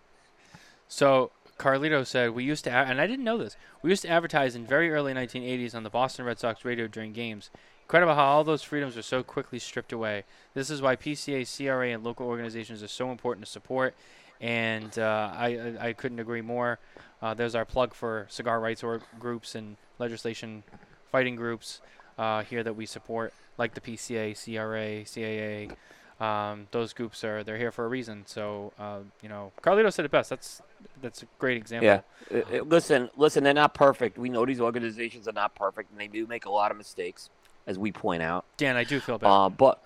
So 0.88 1.30
Carlito 1.60 2.06
said 2.06 2.32
we 2.32 2.44
used 2.44 2.64
to, 2.64 2.72
and 2.72 3.00
I 3.00 3.06
didn't 3.06 3.24
know 3.24 3.38
this. 3.38 3.56
We 3.84 3.92
used 3.92 4.02
to 4.02 4.10
advertise 4.10 4.56
in 4.56 4.66
very 4.66 4.92
early 4.92 5.14
1980s 5.14 5.76
on 5.76 5.84
the 5.84 5.92
Boston 5.92 6.26
Red 6.26 6.40
Sox 6.40 6.66
radio 6.66 6.88
during 6.88 7.14
games. 7.14 7.52
Incredible 7.86 8.16
how 8.16 8.26
all 8.26 8.44
those 8.44 8.64
freedoms 8.64 8.98
are 8.98 9.04
so 9.04 9.22
quickly 9.22 9.60
stripped 9.60 9.94
away. 9.94 10.24
This 10.56 10.70
is 10.72 10.82
why 10.82 10.96
PCA, 10.96 11.46
CRA, 11.46 11.90
and 11.90 12.04
local 12.04 12.26
organizations 12.28 12.82
are 12.82 12.88
so 12.88 13.12
important 13.12 13.46
to 13.46 13.52
support. 13.52 13.96
And 14.42 14.98
uh, 14.98 15.32
I, 15.34 15.76
I 15.80 15.94
couldn't 15.94 16.20
agree 16.20 16.42
more. 16.42 16.80
Uh, 17.22 17.34
there's 17.36 17.56
our 17.56 17.64
plug 17.64 17.94
for 17.94 18.26
cigar 18.30 18.60
rights 18.60 18.84
groups 19.20 19.56
and 19.56 19.78
legislation 20.00 20.64
fighting 21.12 21.36
groups 21.36 21.82
uh, 22.18 22.44
here 22.44 22.64
that 22.64 22.76
we 22.76 22.86
support, 22.86 23.34
like 23.58 23.74
the 23.74 23.82
PCA, 23.82 24.34
CRA, 24.34 25.06
CAA. 25.06 25.72
Um, 26.20 26.68
those 26.72 26.94
groups 26.94 27.24
are 27.24 27.44
they're 27.44 27.58
here 27.58 27.72
for 27.72 27.86
a 27.86 27.88
reason. 27.88 28.24
So 28.26 28.74
uh, 28.80 29.00
you 29.22 29.30
know, 29.30 29.52
Carlito 29.62 29.92
said 29.92 30.06
it 30.06 30.12
best. 30.12 30.30
That's 30.30 30.62
that's 31.02 31.24
a 31.24 31.26
great 31.40 31.58
example. 31.58 31.88
Yeah. 31.88 32.02
Uh, 32.34 32.58
uh, 32.58 32.64
listen, 32.64 33.10
listen. 33.18 33.44
They're 33.44 33.54
not 33.54 33.74
perfect. 33.74 34.18
We 34.18 34.30
know 34.30 34.46
these 34.46 34.62
organizations 34.62 35.28
are 35.28 35.34
not 35.34 35.56
perfect, 35.56 35.92
and 35.92 36.00
they 36.00 36.08
do 36.08 36.26
make 36.26 36.46
a 36.46 36.50
lot 36.50 36.72
of 36.72 36.78
mistakes, 36.78 37.30
as 37.68 37.78
we 37.78 37.92
point 37.92 38.22
out. 38.22 38.46
Dan, 38.58 38.76
I 38.76 38.84
do 38.84 39.00
feel 39.00 39.18
bad. 39.18 39.30
Uh, 39.30 39.50
but 39.50 39.82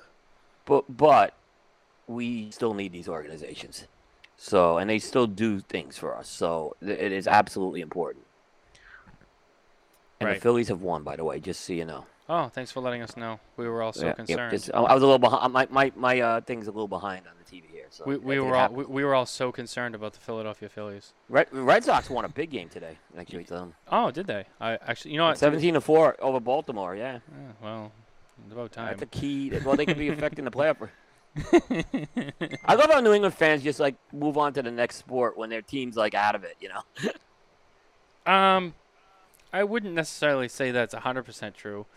but 0.66 0.86
but 0.90 1.34
we 2.08 2.52
still 2.52 2.74
need 2.74 2.92
these 2.92 3.08
organizations. 3.08 3.86
So 4.38 4.78
and 4.78 4.90
they 4.90 5.00
still 5.00 5.28
do 5.28 5.60
things 5.60 5.98
for 5.98 6.16
us. 6.16 6.30
So 6.30 6.76
it 6.82 7.12
is 7.12 7.28
absolutely 7.28 7.82
important. 7.82 8.26
And 10.20 10.28
Right. 10.28 10.36
the 10.36 10.42
Phillies 10.42 10.68
have 10.68 10.82
won, 10.82 11.04
by 11.04 11.16
the 11.16 11.24
way, 11.24 11.40
just 11.40 11.62
so 11.62 11.74
you 11.74 11.86
know. 11.86 12.06
Oh, 12.32 12.48
thanks 12.48 12.72
for 12.72 12.80
letting 12.80 13.02
us 13.02 13.18
know. 13.18 13.40
We 13.58 13.68
were 13.68 13.82
all 13.82 13.92
so 13.92 14.06
Yeah, 14.08 14.14
concerned. 14.14 14.52
just- 14.52 14.72
I 14.72 14.82
was 14.94 15.02
a 15.02 15.06
little 15.06 15.18
behind. 15.18 15.52
My 15.52 15.68
my 15.72 15.92
my 15.96 16.20
uh, 16.20 16.42
thing's 16.42 16.68
a 16.68 16.72
little 16.72 16.88
behind 16.88 17.26
on 17.28 17.34
the 17.44 17.44
TV 17.44 17.64
here. 17.72 17.88
So 17.90 18.04
we, 18.06 18.18
we 18.18 18.40
were 18.40 18.56
all 18.56 18.70
we, 18.70 18.84
we 18.86 19.04
were 19.04 19.16
all 19.16 19.26
so 19.26 19.52
concerned 19.52 19.96
about 19.96 20.14
the 20.14 20.20
Philadelphia 20.20 20.70
Phillies. 20.70 21.14
Red, 21.28 21.48
Red 21.52 21.84
Sox 21.84 22.08
won 22.10 22.26
a 22.26 22.30
big 22.30 22.52
game 22.52 22.70
today. 22.70 22.98
Actually, 23.18 23.46
to 23.46 23.54
them. 23.54 23.74
Oh, 23.92 24.12
did 24.12 24.28
they? 24.28 24.46
I 24.62 24.74
actually, 24.74 25.12
you 25.14 25.18
know 25.18 25.26
what? 25.28 25.40
seventeen 25.40 25.74
to 25.74 25.82
four 25.82 26.16
over 26.20 26.40
Baltimore. 26.40 26.96
Yeah, 26.96 27.14
Yeah, 27.14 27.20
well, 27.64 27.92
it's 28.46 28.54
about 28.54 28.72
time. 28.74 28.88
that's 28.90 29.02
a 29.02 29.08
key. 29.08 29.52
Well, 29.66 29.76
they 29.76 29.88
could 29.88 29.98
be 29.98 30.10
affecting 30.16 30.46
the 30.46 30.52
playoff. 30.52 30.88
I 32.66 32.76
love 32.76 32.92
how 32.92 33.00
New 33.00 33.14
England 33.14 33.34
fans 33.34 33.64
just 33.64 33.80
like 33.80 33.96
move 34.14 34.38
on 34.38 34.54
to 34.54 34.62
the 34.62 34.72
next 34.72 34.98
sport 34.98 35.36
when 35.36 35.50
their 35.50 35.62
team's 35.64 35.96
like 35.96 36.14
out 36.14 36.36
of 36.36 36.44
it. 36.44 36.56
You 36.60 36.70
know. 36.70 37.12
Um, 38.26 38.76
I 39.52 39.64
wouldn't 39.64 39.96
necessarily 39.96 40.50
say 40.50 40.70
that's 40.70 40.94
100% 40.94 41.56
true. 41.56 41.88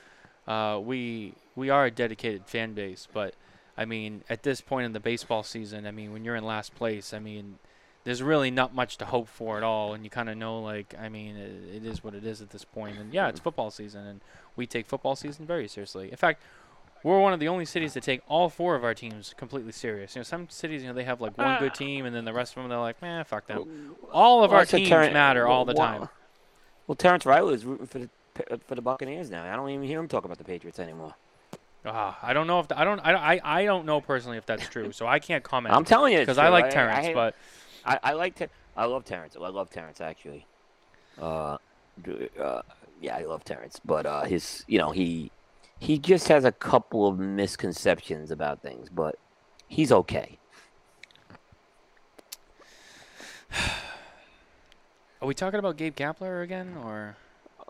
Uh, 0.47 0.81
we 0.83 1.35
we 1.55 1.71
are 1.71 1.87
a 1.87 1.91
dedicated 1.91 2.47
fan 2.47 2.73
base, 2.75 3.07
but 3.13 3.35
I 3.77 3.85
mean, 3.85 4.23
at 4.29 4.43
this 4.43 4.61
point 4.61 4.87
in 4.87 4.93
the 4.93 5.01
baseball 5.01 5.43
season, 5.43 5.87
I 5.87 5.91
mean, 5.91 6.13
when 6.13 6.25
you're 6.25 6.37
in 6.37 6.45
last 6.45 6.75
place, 6.75 7.15
I 7.15 7.19
mean, 7.19 7.59
there's 8.05 8.23
really 8.23 8.51
not 8.51 8.75
much 8.75 8.97
to 8.99 9.05
hope 9.07 9.29
for 9.29 9.57
at 9.57 9.63
all, 9.63 9.95
and 9.95 10.03
you 10.05 10.11
kind 10.11 10.29
of 10.29 10.37
know, 10.37 10.61
like, 10.61 10.95
I 11.01 11.09
mean, 11.09 11.37
it, 11.37 11.77
it 11.77 11.87
is 11.87 12.03
what 12.03 12.15
it 12.15 12.25
is 12.25 12.43
at 12.43 12.51
this 12.51 12.65
point. 12.65 12.99
And 12.99 13.15
yeah, 13.15 13.29
it's 13.29 13.41
football 13.41 13.71
season, 13.71 14.07
and 14.07 14.21
we 14.57 14.67
take 14.67 14.87
football 14.87 15.15
season 15.17 15.47
very 15.47 15.69
seriously. 15.69 16.11
In 16.11 16.17
fact, 16.17 16.43
we're 17.05 17.19
one 17.21 17.33
of 17.33 17.41
the 17.41 17.49
only 17.49 17.65
cities 17.65 17.95
that 17.95 18.03
take 18.03 18.21
all 18.29 18.49
four 18.49 18.75
of 18.75 18.85
our 18.85 18.95
teams 18.95 19.35
completely 19.37 19.73
serious. 19.73 20.15
You 20.15 20.21
know, 20.21 20.25
some 20.25 20.49
cities, 20.49 20.83
you 20.83 20.89
know, 20.89 20.95
they 20.95 21.05
have 21.05 21.21
like 21.21 21.37
one 21.39 21.59
good 21.59 21.75
team, 21.75 22.05
and 22.05 22.15
then 22.15 22.25
the 22.25 22.33
rest 22.33 22.57
of 22.57 22.63
them, 22.63 22.69
they're 22.69 22.79
like, 22.79 23.01
man, 23.01 23.25
fuck 23.25 23.47
them. 23.47 23.95
All 24.13 24.45
of 24.45 24.51
Well, 24.51 24.61
our 24.61 24.67
teams 24.67 24.89
Terren- 24.89 25.13
matter 25.13 25.47
all 25.47 25.65
the 25.65 25.75
well, 25.75 25.87
time. 25.99 26.09
Well, 26.87 26.97
Terrence 26.97 27.25
Riley 27.25 27.55
is 27.55 27.65
rooting 27.65 27.87
for 27.87 27.99
the 28.01 28.11
for 28.67 28.75
the 28.75 28.83
Buccaneers 28.83 29.31
now. 29.31 29.45
I 29.51 29.57
don't 29.57 29.69
even 29.71 29.87
hear 29.87 30.01
him 30.01 30.09
talk 30.09 30.25
about 30.25 30.39
the 30.39 30.45
Patriots 30.45 30.79
anymore. 30.79 31.15
Ah, 31.85 32.19
I 32.23 32.33
don't 32.33 32.47
know 32.47 32.61
if 32.61 32.67
I 32.75 32.85
don't 32.85 33.01
I, 33.01 33.35
I 33.35 33.41
I 33.61 33.65
don't 33.65 33.85
know 33.85 34.01
personally 34.01 34.39
if 34.39 34.47
that's 34.47 34.69
true, 34.69 34.93
so 34.93 35.07
I 35.07 35.19
can't 35.19 35.43
comment. 35.43 35.75
I'm 35.75 35.85
telling 35.85 36.13
you, 36.13 36.21
because 36.21 36.39
I 36.39 36.49
like 36.49 36.67
I- 36.67 36.71
Terrence, 36.71 37.09
I, 37.09 37.15
but 37.15 37.35
I, 37.85 37.99
I 38.03 38.13
like 38.13 38.37
Ter- 38.37 38.51
I 38.77 38.85
love 38.85 39.05
Terrence. 39.05 39.37
I 39.37 39.49
love 39.49 39.71
Terrence 39.71 40.01
actually. 40.01 40.47
Uh, 41.21 41.59
uh, 42.41 42.63
yeah, 43.01 43.17
I 43.17 43.25
love 43.25 43.45
Terrence, 43.45 43.81
but 43.85 44.07
uh, 44.07 44.23
his 44.23 44.65
you 44.69 44.79
know 44.79 44.93
he 44.93 45.33
he 45.81 45.99
just 45.99 46.29
has 46.29 46.45
a 46.45 46.53
couple 46.53 47.09
of 47.09 47.19
misconceptions 47.19 48.31
about 48.31 48.63
things, 48.63 48.89
but 48.89 49.19
he's 49.67 49.91
okay. 49.91 50.39
are 55.21 55.27
we 55.27 55.35
talking 55.35 55.59
about 55.59 55.77
Gabe 55.77 55.97
Kapler 55.97 56.45
again, 56.45 56.77
or 56.85 57.17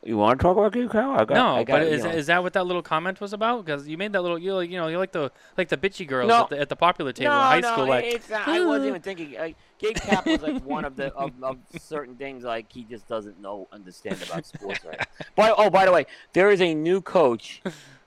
You 0.05 0.17
want 0.17 0.41
to 0.41 0.43
talk 0.43 0.57
about 0.57 0.73
Gabe 0.73 0.91
Cowell? 0.91 1.13
I 1.21 1.25
got, 1.25 1.31
no? 1.35 1.55
I 1.55 1.63
got, 1.65 1.75
but 1.81 1.83
is, 1.87 2.03
know. 2.03 2.11
is 2.11 2.27
that 2.27 2.43
what 2.43 2.55
that 2.55 2.67
little 2.67 2.83
comment 2.83 3.21
was 3.21 3.33
about? 3.33 3.65
Because 3.65 3.87
you 3.87 3.97
made 3.97 4.13
that 4.15 4.23
little 4.23 4.37
you 4.39 4.53
like 4.55 4.69
you 4.69 4.77
know 4.77 4.89
you 4.89 4.99
like 4.99 5.13
the 5.13 5.31
like 5.57 5.69
the 5.69 5.77
bitchy 5.77 6.07
girls 6.09 6.29
No. 6.29 6.43
at, 6.43 6.49
the, 6.51 6.59
at 6.59 6.69
the 6.69 6.75
popular 6.75 7.13
table 7.13 7.31
no, 7.31 7.37
in 7.37 7.43
high 7.45 7.61
no, 7.61 7.73
school, 7.73 7.85
it- 7.85 7.89
like 7.89 8.05
it's 8.07 8.29
not, 8.29 8.49
I 8.49 8.65
wasn't 8.67 8.89
even 8.89 9.01
thinking. 9.03 9.37
Uh, 9.37 9.51
Gabe 9.79 9.97
Cap 9.97 10.27
was 10.27 10.43
like 10.43 10.65
one 10.65 10.85
of 10.85 10.97
the 10.97 11.13
of, 11.15 11.31
of 11.43 11.59
certain 11.79 12.17
things 12.17 12.43
like 12.43 12.67
he 12.73 12.83
just 12.85 13.07
doesn't 13.07 13.41
know 13.41 13.69
understand 13.73 14.21
about 14.23 14.45
sports. 14.47 14.85
Right? 14.85 15.07
By, 15.37 15.51
oh, 15.57 15.71
by 15.71 15.85
the 15.87 15.93
way, 15.93 16.07
there 16.33 16.51
is 16.51 16.61
a 16.61 16.75
new 16.75 17.01
coach 17.01 17.63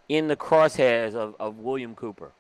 in 0.09 0.27
the 0.27 0.35
crosshairs 0.35 1.15
of, 1.15 1.35
of 1.39 1.59
William 1.59 1.95
Cooper. 1.95 2.31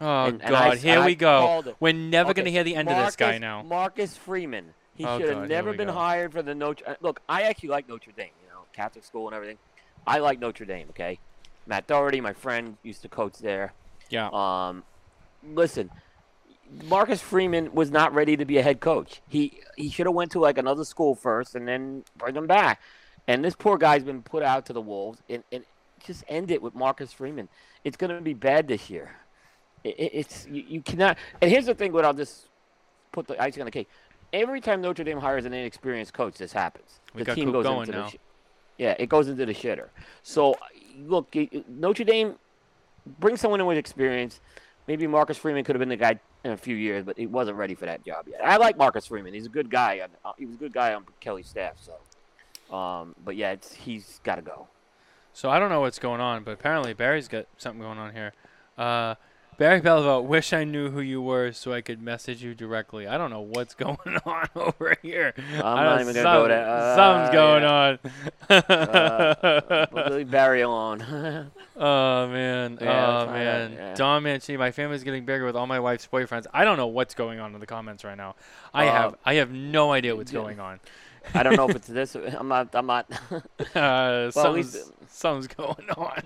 oh 0.00 0.24
and- 0.24 0.42
and 0.42 0.54
I 0.56 0.68
god, 0.68 0.76
s- 0.78 0.82
here 0.82 0.92
and 0.94 1.02
I 1.02 1.06
we 1.06 1.14
go. 1.16 1.62
We're 1.80 1.92
never 1.92 2.30
Okay, 2.30 2.40
gonna 2.40 2.50
hear 2.50 2.64
the 2.64 2.76
end 2.76 2.88
of 2.88 2.96
this 3.04 3.16
guy 3.16 3.36
now. 3.36 3.62
Marcus 3.62 4.16
Freeman. 4.16 4.72
He 4.94 5.04
Oh, 5.06 5.18
should 5.18 5.28
have 5.36 5.48
never 5.48 5.72
been 5.74 5.88
go. 5.88 5.94
hired 5.94 6.32
for 6.32 6.42
the 6.42 6.54
Notre. 6.54 6.84
uh, 6.86 6.94
Look, 7.00 7.20
I 7.28 7.42
actually 7.42 7.70
like 7.70 7.88
Notre 7.88 8.12
Dame. 8.12 8.28
Catholic 8.72 9.04
school 9.04 9.26
and 9.28 9.34
everything. 9.34 9.58
I 10.06 10.18
like 10.18 10.38
Notre 10.40 10.64
Dame. 10.64 10.88
Okay, 10.90 11.18
Matt 11.66 11.86
Doherty, 11.86 12.20
my 12.20 12.32
friend, 12.32 12.76
used 12.82 13.02
to 13.02 13.08
coach 13.08 13.38
there. 13.38 13.72
Yeah. 14.10 14.28
Um, 14.32 14.82
listen, 15.54 15.90
Marcus 16.84 17.20
Freeman 17.20 17.72
was 17.74 17.90
not 17.90 18.14
ready 18.14 18.36
to 18.36 18.44
be 18.44 18.58
a 18.58 18.62
head 18.62 18.80
coach. 18.80 19.20
He 19.28 19.60
he 19.76 19.90
should 19.90 20.06
have 20.06 20.14
went 20.14 20.32
to 20.32 20.38
like 20.40 20.58
another 20.58 20.84
school 20.84 21.14
first 21.14 21.54
and 21.54 21.66
then 21.68 22.04
bring 22.16 22.34
him 22.34 22.46
back. 22.46 22.80
And 23.28 23.44
this 23.44 23.54
poor 23.54 23.78
guy's 23.78 24.02
been 24.02 24.22
put 24.22 24.42
out 24.42 24.66
to 24.66 24.72
the 24.72 24.80
wolves. 24.80 25.20
And, 25.28 25.44
and 25.52 25.64
just 26.04 26.24
end 26.26 26.50
it 26.50 26.60
with 26.60 26.74
Marcus 26.74 27.12
Freeman. 27.12 27.48
It's 27.84 27.96
going 27.96 28.10
to 28.12 28.20
be 28.20 28.34
bad 28.34 28.66
this 28.66 28.90
year. 28.90 29.14
It, 29.84 29.90
it- 29.98 30.10
it's 30.14 30.46
you, 30.50 30.64
you 30.66 30.80
cannot. 30.82 31.16
And 31.40 31.50
here's 31.50 31.66
the 31.66 31.74
thing: 31.74 31.92
what 31.92 32.04
I'll 32.04 32.12
just 32.14 32.46
put 33.12 33.26
the 33.28 33.40
icing 33.40 33.62
on 33.62 33.66
the 33.66 33.70
cake. 33.70 33.88
Every 34.32 34.60
time 34.62 34.80
Notre 34.80 35.04
Dame 35.04 35.18
hires 35.18 35.44
an 35.44 35.52
inexperienced 35.52 36.14
coach, 36.14 36.38
this 36.38 36.52
happens. 36.52 37.00
We 37.14 37.20
the 37.20 37.26
team 37.36 37.52
goes 37.52 37.64
into 37.80 37.92
the 37.92 37.98
yeah, 38.82 38.96
it 38.98 39.08
goes 39.08 39.28
into 39.28 39.46
the 39.46 39.54
shitter. 39.54 39.88
So 40.24 40.56
look, 40.98 41.34
Notre 41.68 42.04
Dame 42.04 42.34
bring 43.20 43.36
someone 43.36 43.60
in 43.60 43.66
with 43.66 43.78
experience. 43.78 44.40
Maybe 44.88 45.06
Marcus 45.06 45.38
Freeman 45.38 45.62
could 45.62 45.76
have 45.76 45.80
been 45.80 45.88
the 45.88 45.96
guy 45.96 46.18
in 46.44 46.50
a 46.50 46.56
few 46.56 46.74
years, 46.74 47.04
but 47.04 47.16
he 47.16 47.26
wasn't 47.26 47.56
ready 47.56 47.76
for 47.76 47.86
that 47.86 48.04
job 48.04 48.26
yet. 48.28 48.40
I 48.44 48.56
like 48.56 48.76
Marcus 48.76 49.06
Freeman; 49.06 49.32
he's 49.32 49.46
a 49.46 49.54
good 49.58 49.70
guy. 49.70 50.00
uh, 50.24 50.32
He 50.36 50.46
was 50.46 50.56
a 50.56 50.58
good 50.58 50.72
guy 50.72 50.94
on 50.94 51.04
Kelly's 51.20 51.46
staff. 51.46 51.76
So, 51.80 52.76
um, 52.76 53.14
but 53.24 53.36
yeah, 53.36 53.54
he's 53.78 54.20
got 54.24 54.36
to 54.36 54.42
go. 54.42 54.66
So 55.32 55.48
I 55.48 55.60
don't 55.60 55.70
know 55.70 55.80
what's 55.80 56.00
going 56.00 56.20
on, 56.20 56.42
but 56.42 56.50
apparently 56.50 56.92
Barry's 56.92 57.28
got 57.28 57.46
something 57.56 57.80
going 57.80 57.98
on 57.98 58.12
here. 58.12 58.32
Uh, 58.76 59.14
Barry 59.62 59.80
Belleville, 59.80 60.24
wish 60.24 60.52
I 60.52 60.64
knew 60.64 60.90
who 60.90 61.00
you 61.00 61.22
were 61.22 61.52
so 61.52 61.72
I 61.72 61.82
could 61.82 62.02
message 62.02 62.42
you 62.42 62.52
directly. 62.52 63.06
I 63.06 63.16
don't 63.16 63.30
know 63.30 63.42
what's 63.42 63.74
going 63.86 63.96
on 64.26 64.48
over 64.56 64.96
here. 65.02 65.34
I'm 65.54 65.62
not 65.62 66.00
even 66.00 66.14
gonna 66.14 66.22
some- 66.24 66.42
go 66.42 66.48
there. 66.48 66.66
Uh, 66.68 66.96
something's 66.96 67.32
going 67.32 67.62
yeah. 67.62 67.96
on. 68.50 68.58
Uh, 69.70 69.86
We'll 69.92 70.16
leave 70.16 70.30
Barry 70.32 70.62
alone. 70.62 71.02
oh 71.76 72.26
man, 72.26 72.76
Yeah, 72.80 73.06
oh 73.06 73.26
man, 73.26 73.72
yeah. 73.74 73.94
Don 73.94 74.24
Mancini, 74.24 74.56
my 74.58 74.72
family's 74.72 75.04
getting 75.04 75.24
bigger 75.24 75.44
with 75.46 75.54
all 75.54 75.68
my 75.68 75.78
wife's 75.78 76.08
boyfriends. 76.12 76.46
I 76.52 76.64
don't 76.64 76.76
know 76.76 76.88
what's 76.88 77.14
going 77.14 77.38
on 77.38 77.54
in 77.54 77.60
the 77.60 77.66
comments 77.66 78.02
right 78.02 78.16
now. 78.16 78.34
I 78.74 78.88
Uh, 78.88 78.92
have, 78.92 79.14
I 79.24 79.34
have 79.34 79.52
no 79.52 79.92
idea 79.92 80.16
what's 80.16 80.32
going 80.32 80.58
on. 80.58 80.80
I 81.34 81.44
don't 81.44 81.54
know 81.54 81.68
if 81.68 81.76
it's 81.76 81.86
this. 81.86 82.16
I'm 82.16 82.48
not. 82.48 82.74
I'm 82.74 82.86
not. 82.86 83.06
Uh, 83.30 83.40
Well, 83.76 84.32
something's, 84.32 84.90
something's 85.08 85.46
going 85.46 85.88
on. 85.96 86.22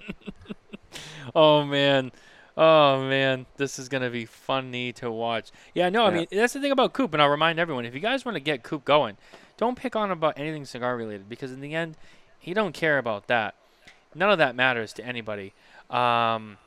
oh 1.34 1.64
man, 1.64 2.12
oh 2.56 3.02
man, 3.08 3.46
this 3.56 3.78
is 3.78 3.88
gonna 3.88 4.10
be 4.10 4.24
funny 4.24 4.92
to 4.94 5.10
watch. 5.10 5.50
Yeah, 5.74 5.88
no, 5.88 6.04
I 6.06 6.10
Yeah. 6.10 6.16
mean 6.16 6.26
that's 6.30 6.52
the 6.52 6.60
thing 6.60 6.72
about 6.72 6.92
Coop, 6.92 7.12
and 7.12 7.22
I'll 7.22 7.28
remind 7.28 7.58
everyone: 7.58 7.84
if 7.84 7.94
you 7.94 8.00
guys 8.00 8.24
want 8.24 8.36
to 8.36 8.40
get 8.40 8.62
Coop 8.62 8.84
going, 8.84 9.16
don't 9.56 9.76
pick 9.76 9.94
on 9.96 10.10
about 10.10 10.38
anything 10.38 10.64
cigar 10.64 10.96
related 10.96 11.28
because 11.28 11.52
in 11.52 11.60
the 11.60 11.74
end, 11.74 11.96
he 12.38 12.54
don't 12.54 12.72
care 12.72 12.98
about 12.98 13.26
that. 13.28 13.54
None 14.14 14.30
of 14.30 14.38
that 14.38 14.54
matters 14.56 14.92
to 14.94 15.04
anybody. 15.04 15.52
Um, 15.90 16.58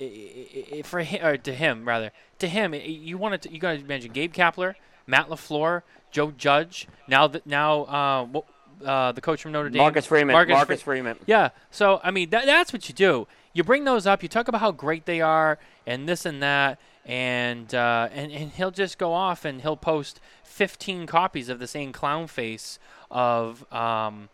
i- 0.00 0.04
i- 0.04 0.76
i- 0.78 0.82
for 0.82 1.00
him, 1.00 1.24
or 1.24 1.36
to 1.36 1.54
him 1.54 1.86
rather, 1.86 2.10
to 2.38 2.48
him, 2.48 2.74
you 2.74 3.16
want 3.18 3.40
to, 3.42 3.52
you 3.52 3.58
got 3.58 3.78
to 3.78 3.84
mention 3.84 4.12
Gabe 4.12 4.32
Kapler, 4.32 4.74
Matt 5.06 5.28
Lafleur, 5.28 5.82
Joe 6.10 6.30
Judge. 6.32 6.86
Now 7.08 7.26
that 7.28 7.46
now, 7.46 7.82
uh, 7.84 8.26
wh- 8.26 8.86
uh, 8.86 9.12
the 9.12 9.20
coach 9.20 9.42
from 9.42 9.52
Notre 9.52 9.68
Dame, 9.70 9.78
Marcus 9.78 10.06
Freeman. 10.06 10.32
Marcus 10.34 10.52
Marcus, 10.54 10.80
Fre- 10.82 10.90
Freeman. 10.92 11.18
yeah. 11.26 11.50
So 11.70 12.00
I 12.04 12.10
mean, 12.10 12.30
that, 12.30 12.46
that's 12.46 12.72
what 12.72 12.88
you 12.88 12.94
do. 12.94 13.26
You 13.52 13.64
bring 13.64 13.84
those 13.84 14.06
up. 14.06 14.22
You 14.22 14.28
talk 14.28 14.48
about 14.48 14.60
how 14.60 14.70
great 14.70 15.04
they 15.04 15.20
are, 15.20 15.58
and 15.86 16.08
this 16.08 16.24
and 16.24 16.42
that, 16.42 16.78
and 17.04 17.74
uh, 17.74 18.08
and 18.12 18.32
and 18.32 18.50
he'll 18.52 18.70
just 18.70 18.98
go 18.98 19.12
off 19.12 19.44
and 19.44 19.60
he'll 19.60 19.76
post 19.76 20.20
15 20.44 21.06
copies 21.06 21.48
of 21.48 21.58
the 21.58 21.66
same 21.66 21.92
clown 21.92 22.26
face 22.26 22.78
of 23.10 23.70
um. 23.72 24.28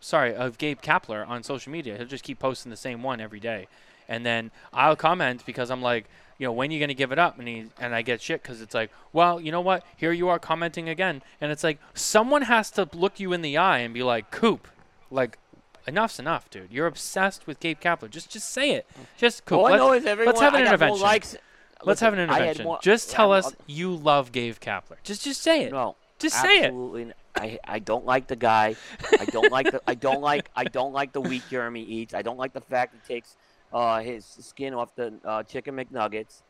Sorry, 0.00 0.34
of 0.34 0.58
Gabe 0.58 0.80
Kapler 0.80 1.28
on 1.28 1.44
social 1.44 1.70
media. 1.70 1.96
He'll 1.96 2.08
just 2.08 2.24
keep 2.24 2.40
posting 2.40 2.70
the 2.70 2.76
same 2.76 3.04
one 3.04 3.20
every 3.20 3.38
day, 3.38 3.68
and 4.08 4.26
then 4.26 4.50
I'll 4.72 4.96
comment 4.96 5.46
because 5.46 5.70
I'm 5.70 5.80
like, 5.80 6.06
you 6.38 6.46
know, 6.46 6.52
when 6.52 6.70
are 6.70 6.74
you 6.74 6.80
gonna 6.80 6.92
give 6.92 7.12
it 7.12 7.20
up? 7.20 7.38
And 7.38 7.46
he 7.46 7.66
and 7.78 7.94
I 7.94 8.02
get 8.02 8.20
shit 8.20 8.42
because 8.42 8.60
it's 8.60 8.74
like, 8.74 8.90
well, 9.12 9.40
you 9.40 9.52
know 9.52 9.60
what? 9.60 9.84
Here 9.96 10.10
you 10.10 10.28
are 10.28 10.40
commenting 10.40 10.88
again, 10.88 11.22
and 11.40 11.52
it's 11.52 11.62
like 11.62 11.78
someone 11.94 12.42
has 12.42 12.68
to 12.72 12.88
look 12.92 13.20
you 13.20 13.32
in 13.32 13.42
the 13.42 13.56
eye 13.56 13.78
and 13.78 13.94
be 13.94 14.02
like, 14.02 14.32
Coop, 14.32 14.66
like 15.08 15.38
enough's 15.86 16.18
enough, 16.18 16.48
dude. 16.50 16.70
You're 16.70 16.86
obsessed 16.86 17.46
with 17.46 17.60
Gabe 17.60 17.80
Kapler. 17.80 18.10
Just 18.10 18.30
just 18.30 18.50
say 18.50 18.72
it. 18.72 18.86
Just 19.16 19.44
cool. 19.44 19.60
All 19.60 19.66
I 19.66 19.70
let's, 19.72 19.80
know 19.80 19.92
is 19.92 20.06
everyone. 20.06 20.34
have 20.36 20.54
an 20.54 20.62
I 20.62 20.64
got 20.64 20.64
more 20.64 20.66
intervention. 20.74 21.02
Likes. 21.02 21.36
let's 21.84 22.00
have 22.00 22.12
an 22.14 22.18
I 22.18 22.22
had 22.22 22.30
intervention. 22.32 22.64
more- 22.64 22.78
just 22.82 23.10
tell 23.10 23.32
I'm- 23.32 23.44
us 23.44 23.54
you 23.66 23.94
love 23.94 24.32
Gabe 24.32 24.54
Kapler. 24.56 24.96
Just 25.02 25.22
just 25.24 25.42
say 25.42 25.64
it. 25.64 25.72
No. 25.72 25.96
just 26.18 26.40
say 26.40 26.58
it. 26.58 26.64
Absolutely. 26.66 27.02
n- 27.02 27.14
I, 27.34 27.58
I 27.64 27.78
don't 27.78 28.04
like 28.04 28.26
the 28.26 28.36
guy. 28.36 28.76
I 29.18 29.24
don't 29.24 29.50
like 29.50 29.70
the 29.70 29.80
I 29.86 29.94
don't 29.94 30.20
like 30.20 30.48
I 30.54 30.64
don't 30.64 30.92
like 30.92 31.12
the 31.12 31.20
wheat 31.20 31.42
Jeremy 31.50 31.82
eats. 31.82 32.12
I 32.14 32.22
don't 32.22 32.36
like 32.38 32.52
the 32.52 32.60
fact 32.60 32.94
he 32.94 33.14
takes 33.14 33.36
uh, 33.72 34.00
his 34.00 34.24
skin 34.26 34.74
off 34.74 34.94
the 34.94 35.14
uh, 35.24 35.42
chicken 35.42 35.74
McNuggets. 35.76 36.42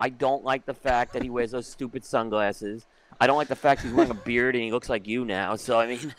I 0.00 0.08
don't 0.08 0.42
like 0.42 0.64
the 0.64 0.72
fact 0.72 1.12
that 1.12 1.22
he 1.22 1.28
wears 1.28 1.50
those 1.50 1.66
stupid 1.68 2.06
sunglasses. 2.06 2.86
I 3.20 3.26
don't 3.26 3.36
like 3.36 3.48
the 3.48 3.54
fact 3.56 3.82
he's 3.82 3.92
wearing 3.92 4.10
a 4.10 4.14
beard 4.14 4.54
and 4.54 4.64
he 4.64 4.72
looks 4.72 4.88
like 4.88 5.06
you 5.06 5.26
now. 5.26 5.56
So 5.56 5.78
I 5.78 5.86
mean, 5.86 6.14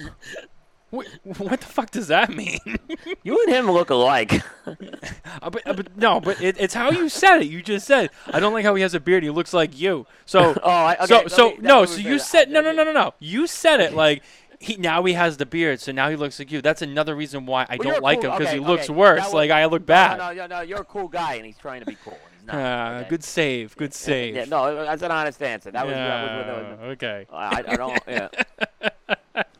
What, 0.91 1.07
what 1.37 1.59
the 1.61 1.65
fuck 1.67 1.89
does 1.91 2.07
that 2.07 2.29
mean? 2.29 2.59
You 3.23 3.41
and 3.45 3.53
him 3.55 3.69
look 3.71 3.89
alike. 3.89 4.41
Uh, 4.65 5.49
but, 5.49 5.65
uh, 5.65 5.73
but 5.73 5.95
no, 5.97 6.19
but 6.19 6.41
it, 6.41 6.55
it's 6.59 6.73
how 6.73 6.91
you 6.91 7.07
said 7.09 7.39
it. 7.41 7.45
You 7.47 7.61
just 7.63 7.85
said 7.87 8.09
I 8.31 8.39
don't 8.39 8.53
like 8.53 8.65
how 8.65 8.75
he 8.75 8.81
has 8.81 8.93
a 8.93 8.99
beard. 8.99 9.23
He 9.23 9.29
looks 9.29 9.53
like 9.53 9.79
you. 9.79 10.05
So 10.25 10.53
oh, 10.63 10.69
I, 10.69 10.95
okay, 10.95 11.05
so 11.05 11.27
so 11.27 11.49
me- 11.51 11.57
no. 11.61 11.85
So 11.85 11.99
you 11.99 12.19
said 12.19 12.49
no 12.51 12.61
no 12.61 12.71
no 12.71 12.83
no 12.83 12.91
no. 12.93 13.13
You 13.19 13.47
said 13.47 13.79
it 13.79 13.93
like 13.93 14.23
he 14.59 14.75
now 14.77 15.03
he 15.03 15.13
has 15.13 15.37
the 15.37 15.45
beard. 15.45 15.79
So 15.79 15.91
now 15.91 16.09
he 16.09 16.15
looks 16.15 16.37
like 16.39 16.51
you. 16.51 16.61
That's 16.61 16.81
another 16.81 17.15
reason 17.15 17.45
why 17.45 17.65
I 17.69 17.77
Well, 17.77 17.89
don't 17.93 18.03
like 18.03 18.21
cool. 18.21 18.31
him 18.31 18.37
because 18.37 18.47
Okay, 18.53 18.59
he 18.59 18.65
looks 18.65 18.89
okay. 18.89 18.93
worse. 18.93 19.23
Was- 19.25 19.33
like 19.33 19.51
I 19.51 19.65
look 19.65 19.85
bad. 19.85 20.17
No, 20.17 20.33
no, 20.33 20.47
no, 20.47 20.61
you're 20.61 20.81
a 20.81 20.85
cool 20.85 21.07
guy, 21.07 21.35
and 21.35 21.45
he's 21.45 21.57
trying 21.57 21.79
to 21.81 21.85
be 21.85 21.97
cool. 22.03 22.17
Not. 22.45 22.55
Ah, 22.55 22.95
okay? 22.99 23.09
Good 23.09 23.23
save. 23.23 23.77
Good 23.77 23.93
save. 23.93 24.35
Yeah, 24.35 24.45
no, 24.45 24.83
that's 24.83 25.03
an 25.03 25.11
honest 25.11 25.41
answer. 25.43 25.71
That 25.71 25.85
was. 25.85 25.93
That 25.95 26.37
was, 26.37 26.45
that 26.45 26.79
was 26.79 26.91
okay. 26.93 27.27
I, 27.31 27.63
I 27.67 27.75
don't. 27.75 27.99
Yeah. 28.07 29.43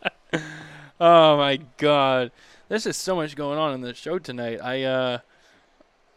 Oh 1.04 1.36
my 1.36 1.58
god. 1.78 2.32
There's 2.70 2.84
just 2.84 3.02
so 3.02 3.16
much 3.16 3.36
going 3.36 3.58
on 3.58 3.74
in 3.74 3.82
the 3.82 3.96
show 3.96 4.20
tonight. 4.20 4.60
I 4.62 4.84
uh 4.84 5.18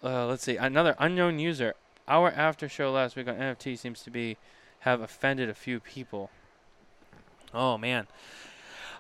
uh 0.03 0.27
let's 0.27 0.45
see. 0.45 0.59
Another 0.59 0.95
unknown 0.99 1.39
user. 1.39 1.73
Our 2.07 2.31
after 2.31 2.69
show 2.69 2.93
last 2.93 3.17
week 3.17 3.27
on 3.27 3.37
NFT 3.37 3.79
seems 3.79 4.03
to 4.03 4.11
be 4.11 4.37
have 4.81 5.01
offended 5.01 5.49
a 5.49 5.55
few 5.55 5.81
people. 5.81 6.29
Oh 7.55 7.79
man. 7.79 8.09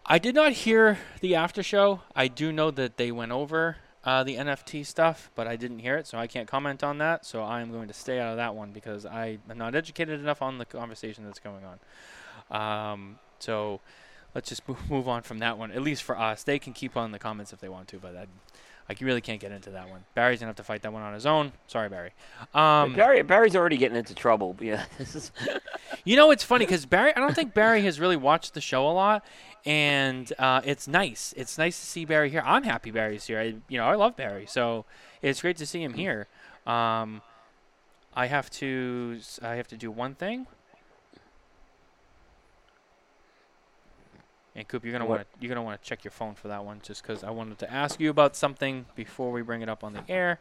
I 0.06 0.18
did 0.18 0.34
not 0.34 0.52
hear 0.52 1.00
the 1.20 1.34
after 1.34 1.62
show. 1.62 2.00
I 2.16 2.28
do 2.28 2.50
know 2.50 2.70
that 2.70 2.96
they 2.96 3.12
went 3.12 3.32
over 3.32 3.76
uh, 4.04 4.24
the 4.24 4.36
NFT 4.36 4.86
stuff, 4.86 5.30
but 5.34 5.46
I 5.46 5.56
didn't 5.56 5.80
hear 5.80 5.98
it, 5.98 6.06
so 6.06 6.16
I 6.16 6.26
can't 6.26 6.48
comment 6.48 6.82
on 6.82 6.96
that. 6.98 7.26
So 7.26 7.42
I 7.42 7.60
am 7.60 7.70
going 7.70 7.88
to 7.88 7.94
stay 7.94 8.20
out 8.20 8.30
of 8.30 8.36
that 8.38 8.54
one 8.54 8.70
because 8.70 9.04
I 9.04 9.36
am 9.50 9.58
not 9.58 9.74
educated 9.74 10.18
enough 10.18 10.40
on 10.40 10.56
the 10.56 10.64
conversation 10.64 11.26
that's 11.26 11.40
going 11.40 11.62
on. 12.50 12.90
Um, 12.90 13.18
so 13.38 13.80
let's 14.34 14.48
just 14.48 14.62
move 14.90 15.08
on 15.08 15.22
from 15.22 15.38
that 15.38 15.58
one. 15.58 15.70
At 15.70 15.82
least 15.82 16.02
for 16.02 16.18
us, 16.18 16.42
they 16.42 16.58
can 16.58 16.72
keep 16.72 16.96
on 16.96 17.12
the 17.12 17.18
comments 17.18 17.52
if 17.52 17.60
they 17.60 17.68
want 17.68 17.88
to, 17.88 17.98
but 17.98 18.16
I, 18.16 18.26
I 18.88 18.96
really 19.00 19.20
can't 19.20 19.40
get 19.40 19.52
into 19.52 19.70
that 19.70 19.88
one. 19.88 20.04
Barry's 20.14 20.40
gonna 20.40 20.48
have 20.48 20.56
to 20.56 20.64
fight 20.64 20.82
that 20.82 20.92
one 20.92 21.02
on 21.02 21.14
his 21.14 21.26
own. 21.26 21.52
Sorry, 21.66 21.88
Barry. 21.88 22.10
Um, 22.52 22.94
Barry, 22.94 23.22
Barry's 23.22 23.56
already 23.56 23.76
getting 23.76 23.96
into 23.96 24.14
trouble. 24.14 24.56
Yeah, 24.64 24.84
this 24.98 25.14
is. 25.14 25.32
you 26.04 26.16
know, 26.16 26.30
it's 26.30 26.44
funny 26.44 26.64
because 26.64 26.86
Barry. 26.86 27.14
I 27.14 27.20
don't 27.20 27.34
think 27.34 27.54
Barry 27.54 27.82
has 27.82 28.00
really 28.00 28.16
watched 28.16 28.54
the 28.54 28.60
show 28.60 28.88
a 28.88 28.92
lot, 28.92 29.24
and 29.64 30.32
uh, 30.38 30.60
it's 30.64 30.88
nice. 30.88 31.34
It's 31.36 31.58
nice 31.58 31.78
to 31.80 31.86
see 31.86 32.04
Barry 32.04 32.30
here. 32.30 32.42
I'm 32.44 32.62
happy 32.62 32.90
Barry's 32.90 33.26
here. 33.26 33.38
I, 33.40 33.54
you 33.68 33.78
know, 33.78 33.86
I 33.86 33.94
love 33.94 34.16
Barry, 34.16 34.46
so 34.46 34.84
it's 35.22 35.40
great 35.40 35.56
to 35.58 35.66
see 35.66 35.82
him 35.82 35.94
here. 35.94 36.26
Um, 36.66 37.22
I 38.14 38.26
have 38.26 38.50
to. 38.52 39.18
I 39.42 39.54
have 39.56 39.68
to 39.68 39.76
do 39.76 39.90
one 39.90 40.14
thing. 40.14 40.46
And 44.56 44.68
Coop, 44.68 44.84
you're 44.84 44.92
gonna 44.92 45.06
want 45.06 45.22
to 45.22 45.26
you're 45.40 45.48
gonna 45.48 45.62
want 45.64 45.82
to 45.82 45.88
check 45.88 46.04
your 46.04 46.12
phone 46.12 46.34
for 46.34 46.48
that 46.48 46.64
one, 46.64 46.80
just 46.82 47.02
because 47.02 47.24
I 47.24 47.30
wanted 47.30 47.58
to 47.58 47.72
ask 47.72 47.98
you 47.98 48.08
about 48.10 48.36
something 48.36 48.86
before 48.94 49.32
we 49.32 49.42
bring 49.42 49.62
it 49.62 49.68
up 49.68 49.82
on 49.82 49.92
the 49.94 50.02
air. 50.08 50.38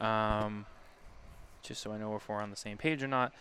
Um, 0.00 0.64
just 1.62 1.82
so 1.82 1.92
I 1.92 1.98
know 1.98 2.14
if 2.16 2.28
we're 2.28 2.40
on 2.40 2.50
the 2.50 2.56
same 2.56 2.76
page 2.78 3.02
or 3.02 3.08
not. 3.08 3.32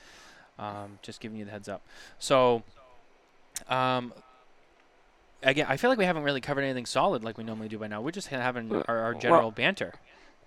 Um, 0.58 1.00
just 1.02 1.20
giving 1.20 1.38
you 1.38 1.46
the 1.46 1.52
heads 1.52 1.68
up. 1.70 1.82
So, 2.18 2.64
um, 3.70 4.14
again, 5.44 5.66
I 5.70 5.78
feel 5.78 5.90
like 5.90 6.00
we 6.00 6.06
haven't 6.06 6.24
really 6.24 6.40
covered 6.42 6.62
anything 6.62 6.86
solid 6.86 7.24
like 7.24 7.38
we 7.38 7.44
normally 7.44 7.68
do 7.68 7.78
by 7.78 7.88
now. 7.88 8.02
We're 8.02 8.12
just 8.12 8.28
having 8.30 8.74
our, 8.88 8.98
our 8.98 9.14
general 9.14 9.52
banter. 9.52 9.94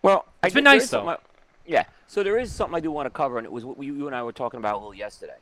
Well, 0.02 0.24
I 0.42 0.46
It's 0.46 0.54
been 0.54 0.64
nice, 0.64 0.84
is 0.84 0.90
something 0.90 1.10
I- 1.10 1.16
yeah. 1.66 1.84
So 2.06 2.22
there 2.22 2.38
is 2.38 2.50
something 2.52 2.74
I 2.74 2.80
do 2.80 2.90
want 2.90 3.04
to 3.06 3.10
cover, 3.10 3.36
and 3.36 3.44
it 3.44 3.52
was 3.52 3.64
what 3.66 3.76
we, 3.76 3.86
you 3.86 4.06
and 4.06 4.16
I 4.16 4.22
were 4.22 4.32
talking 4.32 4.58
about 4.58 4.74
a 4.74 4.78
little 4.78 4.94
yesterday, 4.94 5.36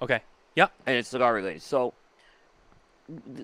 Okay. 0.00 0.20
Yep. 0.54 0.72
and 0.86 0.96
it's 0.96 1.08
cigar 1.08 1.34
related. 1.34 1.62
So 1.62 1.80
th- 1.90 1.94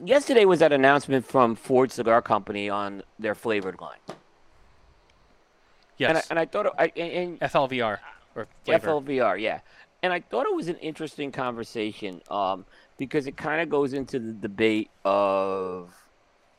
yesterday 0.04 0.44
was 0.44 0.60
that 0.60 0.72
announcement 0.72 1.26
from 1.26 1.54
Forged 1.56 1.92
Cigar 1.92 2.22
Company 2.22 2.68
on 2.68 3.02
their 3.18 3.34
flavored 3.34 3.80
line, 3.80 3.98
and 4.08 4.16
I, 4.16 6.12
Yes. 6.20 6.26
and 6.30 6.38
I 6.38 6.44
thought, 6.46 6.74
I, 6.78 6.92
and, 6.96 7.40
and 7.40 7.52
FLVR 7.52 7.98
or 8.34 8.46
flavor. 8.64 8.88
FLVR, 8.88 9.40
yeah. 9.40 9.60
And 10.02 10.12
I 10.12 10.20
thought 10.20 10.44
it 10.46 10.54
was 10.54 10.68
an 10.68 10.76
interesting 10.76 11.32
conversation 11.32 12.20
um, 12.30 12.66
because 12.98 13.26
it 13.26 13.36
kind 13.36 13.62
of 13.62 13.70
goes 13.70 13.94
into 13.94 14.18
the 14.18 14.32
debate 14.32 14.90
of 15.04 15.94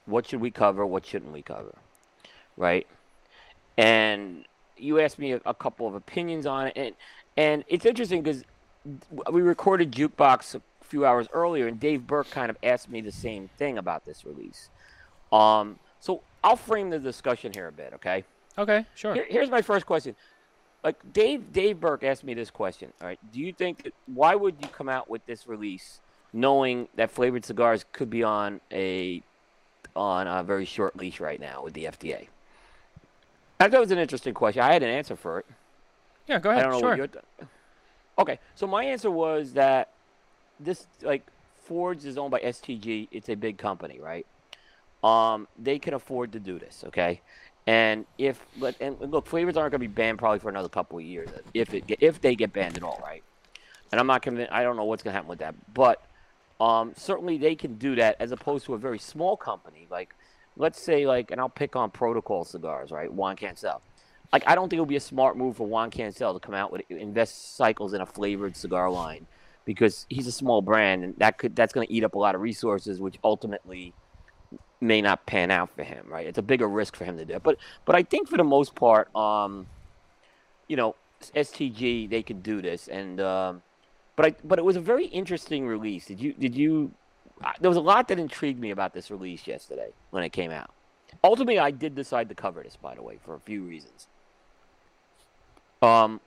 what 0.05 0.27
should 0.27 0.41
we 0.41 0.49
cover, 0.51 0.85
what 0.85 1.05
shouldn't 1.05 1.31
we 1.31 1.41
cover, 1.43 1.75
right? 2.57 2.87
And 3.77 4.45
you 4.77 4.99
asked 4.99 5.19
me 5.19 5.33
a, 5.33 5.41
a 5.45 5.53
couple 5.53 5.87
of 5.87 5.95
opinions 5.95 6.45
on 6.45 6.67
it, 6.67 6.73
and 6.75 6.95
and 7.37 7.63
it's 7.67 7.85
interesting 7.85 8.21
because 8.23 8.43
we 9.31 9.41
recorded 9.41 9.91
Jukebox 9.91 10.59
a 10.85 10.89
few 10.89 11.05
hours 11.05 11.27
earlier, 11.33 11.67
and 11.67 11.79
Dave 11.79 12.05
Burke 12.05 12.29
kind 12.29 12.49
of 12.49 12.57
asked 12.63 12.89
me 12.89 13.01
the 13.01 13.11
same 13.11 13.49
thing 13.57 13.77
about 13.77 14.05
this 14.05 14.25
release. 14.25 14.69
Um, 15.31 15.79
so 15.99 16.21
I'll 16.43 16.55
frame 16.55 16.89
the 16.89 16.99
discussion 16.99 17.51
here 17.53 17.67
a 17.67 17.71
bit, 17.71 17.93
okay? 17.95 18.23
Okay. 18.57 18.85
Sure. 18.95 19.13
Here, 19.13 19.25
here's 19.27 19.49
my 19.49 19.61
first 19.61 19.85
question. 19.85 20.15
Like 20.83 20.97
Dave 21.13 21.51
Dave 21.51 21.79
Burke 21.79 22.03
asked 22.03 22.23
me 22.23 22.35
this 22.35 22.51
question. 22.51 22.93
All 23.01 23.07
right, 23.07 23.19
do 23.33 23.39
you 23.39 23.51
think 23.51 23.83
that 23.83 23.93
why 24.05 24.35
would 24.35 24.55
you 24.61 24.67
come 24.67 24.87
out 24.87 25.09
with 25.09 25.25
this 25.25 25.47
release 25.47 25.99
knowing 26.31 26.87
that 26.95 27.09
flavored 27.09 27.43
cigars 27.43 27.85
could 27.91 28.09
be 28.09 28.21
on 28.21 28.61
a 28.71 29.23
on 29.95 30.27
a 30.27 30.43
very 30.43 30.65
short 30.65 30.95
leash 30.95 31.19
right 31.19 31.39
now 31.39 31.63
with 31.63 31.73
the 31.73 31.85
FDA? 31.85 32.27
I 33.59 33.63
thought 33.63 33.73
it 33.73 33.79
was 33.79 33.91
an 33.91 33.97
interesting 33.97 34.35
question. 34.35 34.61
I 34.61 34.73
had 34.73 34.83
an 34.83 34.89
answer 34.89 35.15
for 35.15 35.39
it. 35.39 35.45
Yeah. 36.27 36.37
Go 36.37 36.51
I 36.51 36.53
ahead. 36.53 36.63
don't 36.65 36.71
know 36.73 36.79
sure. 36.79 36.89
what 36.89 36.97
your 36.97 37.07
th- 37.07 37.23
Okay, 38.17 38.39
so 38.53 38.67
my 38.67 38.83
answer 38.85 39.09
was 39.11 39.53
that 39.53 39.89
this 40.59 40.85
like 41.01 41.25
Forged's 41.65 42.05
is 42.05 42.17
owned 42.17 42.31
by 42.31 42.39
STG. 42.39 43.07
It's 43.11 43.29
a 43.29 43.35
big 43.35 43.57
company, 43.57 43.99
right? 43.99 44.25
Um, 45.03 45.47
they 45.57 45.79
can 45.79 45.93
afford 45.93 46.31
to 46.33 46.39
do 46.39 46.59
this, 46.59 46.83
okay? 46.87 47.21
And 47.67 48.05
if 48.17 48.45
but 48.59 48.75
and 48.79 48.99
look, 48.99 49.25
flavors 49.25 49.57
aren't 49.57 49.71
going 49.71 49.81
to 49.81 49.87
be 49.87 49.93
banned 49.93 50.19
probably 50.19 50.39
for 50.39 50.49
another 50.49 50.69
couple 50.69 50.99
of 50.99 51.03
years 51.03 51.29
if 51.53 51.73
it 51.73 51.83
if 51.99 52.21
they 52.21 52.35
get 52.35 52.53
banned 52.53 52.77
at 52.77 52.83
all, 52.83 52.99
right? 53.03 53.23
And 53.91 53.99
I'm 53.99 54.07
not 54.07 54.21
convinced. 54.21 54.51
I 54.51 54.63
don't 54.63 54.75
know 54.77 54.83
what's 54.85 55.03
going 55.03 55.13
to 55.13 55.15
happen 55.15 55.29
with 55.29 55.39
that, 55.39 55.55
but 55.73 56.03
um, 56.59 56.93
certainly 56.95 57.37
they 57.37 57.55
can 57.55 57.77
do 57.77 57.95
that 57.95 58.17
as 58.19 58.31
opposed 58.31 58.65
to 58.65 58.75
a 58.75 58.77
very 58.77 58.97
small 58.97 59.35
company 59.35 59.87
like 59.91 60.15
let's 60.57 60.81
say 60.81 61.05
like 61.05 61.31
and 61.31 61.41
I'll 61.41 61.49
pick 61.49 61.75
on 61.75 61.89
Protocol 61.91 62.45
cigars, 62.45 62.91
right? 62.91 63.11
Juan 63.11 63.35
Cancel. 63.35 63.81
Like 64.31 64.43
I 64.47 64.55
don't 64.55 64.69
think 64.69 64.77
it 64.77 64.81
would 64.81 64.89
be 64.89 64.95
a 64.95 65.01
smart 65.01 65.35
move 65.35 65.57
for 65.57 65.67
Juan 65.67 65.89
Cancel 65.89 66.33
to 66.33 66.39
come 66.39 66.55
out 66.55 66.71
with 66.71 66.83
invest 66.89 67.55
cycles 67.55 67.93
in 67.93 68.01
a 68.01 68.05
flavored 68.05 68.55
cigar 68.55 68.89
line 68.91 69.25
because 69.65 70.05
he's 70.09 70.27
a 70.27 70.31
small 70.31 70.61
brand 70.61 71.03
and 71.03 71.15
that 71.17 71.37
could 71.37 71.55
that's 71.55 71.73
going 71.73 71.87
to 71.87 71.93
eat 71.93 72.03
up 72.03 72.15
a 72.15 72.19
lot 72.19 72.35
of 72.35 72.41
resources, 72.41 72.99
which 72.99 73.17
ultimately 73.23 73.93
may 74.79 75.01
not 75.01 75.25
pan 75.25 75.51
out 75.51 75.69
for 75.75 75.83
him. 75.83 76.05
Right? 76.07 76.27
It's 76.27 76.37
a 76.37 76.43
bigger 76.43 76.67
risk 76.67 76.95
for 76.95 77.05
him 77.05 77.17
to 77.17 77.25
do 77.25 77.33
it. 77.33 77.43
But 77.43 77.57
but 77.85 77.95
I 77.95 78.03
think 78.03 78.29
for 78.29 78.37
the 78.37 78.43
most 78.43 78.75
part, 78.75 79.13
um, 79.15 79.67
you 80.67 80.75
know, 80.75 80.95
STG 81.35 82.09
they 82.09 82.23
could 82.23 82.43
do 82.43 82.61
this 82.61 82.87
and. 82.87 83.19
Um, 83.19 83.61
but 84.15 84.25
I, 84.27 84.35
but 84.43 84.59
it 84.59 84.65
was 84.65 84.75
a 84.75 84.81
very 84.81 85.07
interesting 85.07 85.67
release. 85.67 86.05
Did 86.05 86.21
you 86.21 86.33
did 86.33 86.55
you? 86.55 86.91
There 87.59 87.69
was 87.69 87.77
a 87.77 87.81
lot 87.81 88.07
that 88.07 88.17
intrigued 88.17 88.59
me 88.59 88.71
about 88.71 88.93
this 88.93 89.11
release 89.11 89.45
yesterday 89.45 89.89
when 90.11 90.23
it 90.23 90.29
came 90.29 90.51
out. 90.51 90.69
Ultimately, 91.23 91.59
I 91.59 91.71
did 91.71 91.95
decide 91.95 92.29
to 92.29 92.35
cover 92.35 92.63
this, 92.63 92.77
by 92.77 92.95
the 92.95 93.01
way, 93.01 93.19
for 93.23 93.35
a 93.35 93.39
few 93.39 93.63
reasons. 93.63 94.07
Um, 95.81 96.21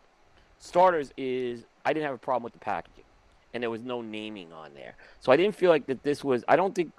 starters 0.58 1.12
is 1.16 1.64
I 1.84 1.92
didn't 1.92 2.06
have 2.06 2.14
a 2.14 2.18
problem 2.18 2.44
with 2.44 2.52
the 2.52 2.58
packaging, 2.58 3.04
and 3.52 3.62
there 3.62 3.70
was 3.70 3.82
no 3.82 4.02
naming 4.02 4.52
on 4.52 4.74
there, 4.74 4.94
so 5.20 5.32
I 5.32 5.36
didn't 5.36 5.54
feel 5.56 5.70
like 5.70 5.86
that 5.86 6.02
this 6.02 6.22
was. 6.22 6.44
I 6.48 6.56
don't 6.56 6.74
think 6.74 6.92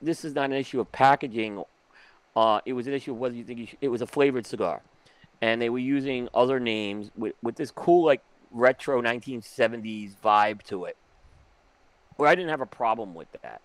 this 0.00 0.24
is 0.24 0.34
not 0.34 0.46
an 0.46 0.56
issue 0.56 0.80
of 0.80 0.90
packaging. 0.92 1.62
Uh, 2.34 2.60
it 2.64 2.72
was 2.72 2.86
an 2.86 2.94
issue 2.94 3.12
of 3.12 3.18
whether 3.18 3.34
you 3.34 3.44
think 3.44 3.58
you 3.58 3.66
should, 3.66 3.78
it 3.80 3.88
was 3.88 4.02
a 4.02 4.06
flavored 4.06 4.46
cigar, 4.46 4.82
and 5.40 5.60
they 5.60 5.68
were 5.68 5.78
using 5.78 6.28
other 6.34 6.58
names 6.58 7.10
with 7.16 7.34
with 7.42 7.56
this 7.56 7.70
cool 7.70 8.04
like 8.04 8.22
retro 8.50 9.00
1970s 9.00 10.14
vibe 10.22 10.62
to 10.62 10.84
it. 10.84 10.96
Where 12.16 12.28
I 12.28 12.34
didn't 12.34 12.50
have 12.50 12.60
a 12.60 12.66
problem 12.66 13.14
with 13.14 13.28
that. 13.42 13.60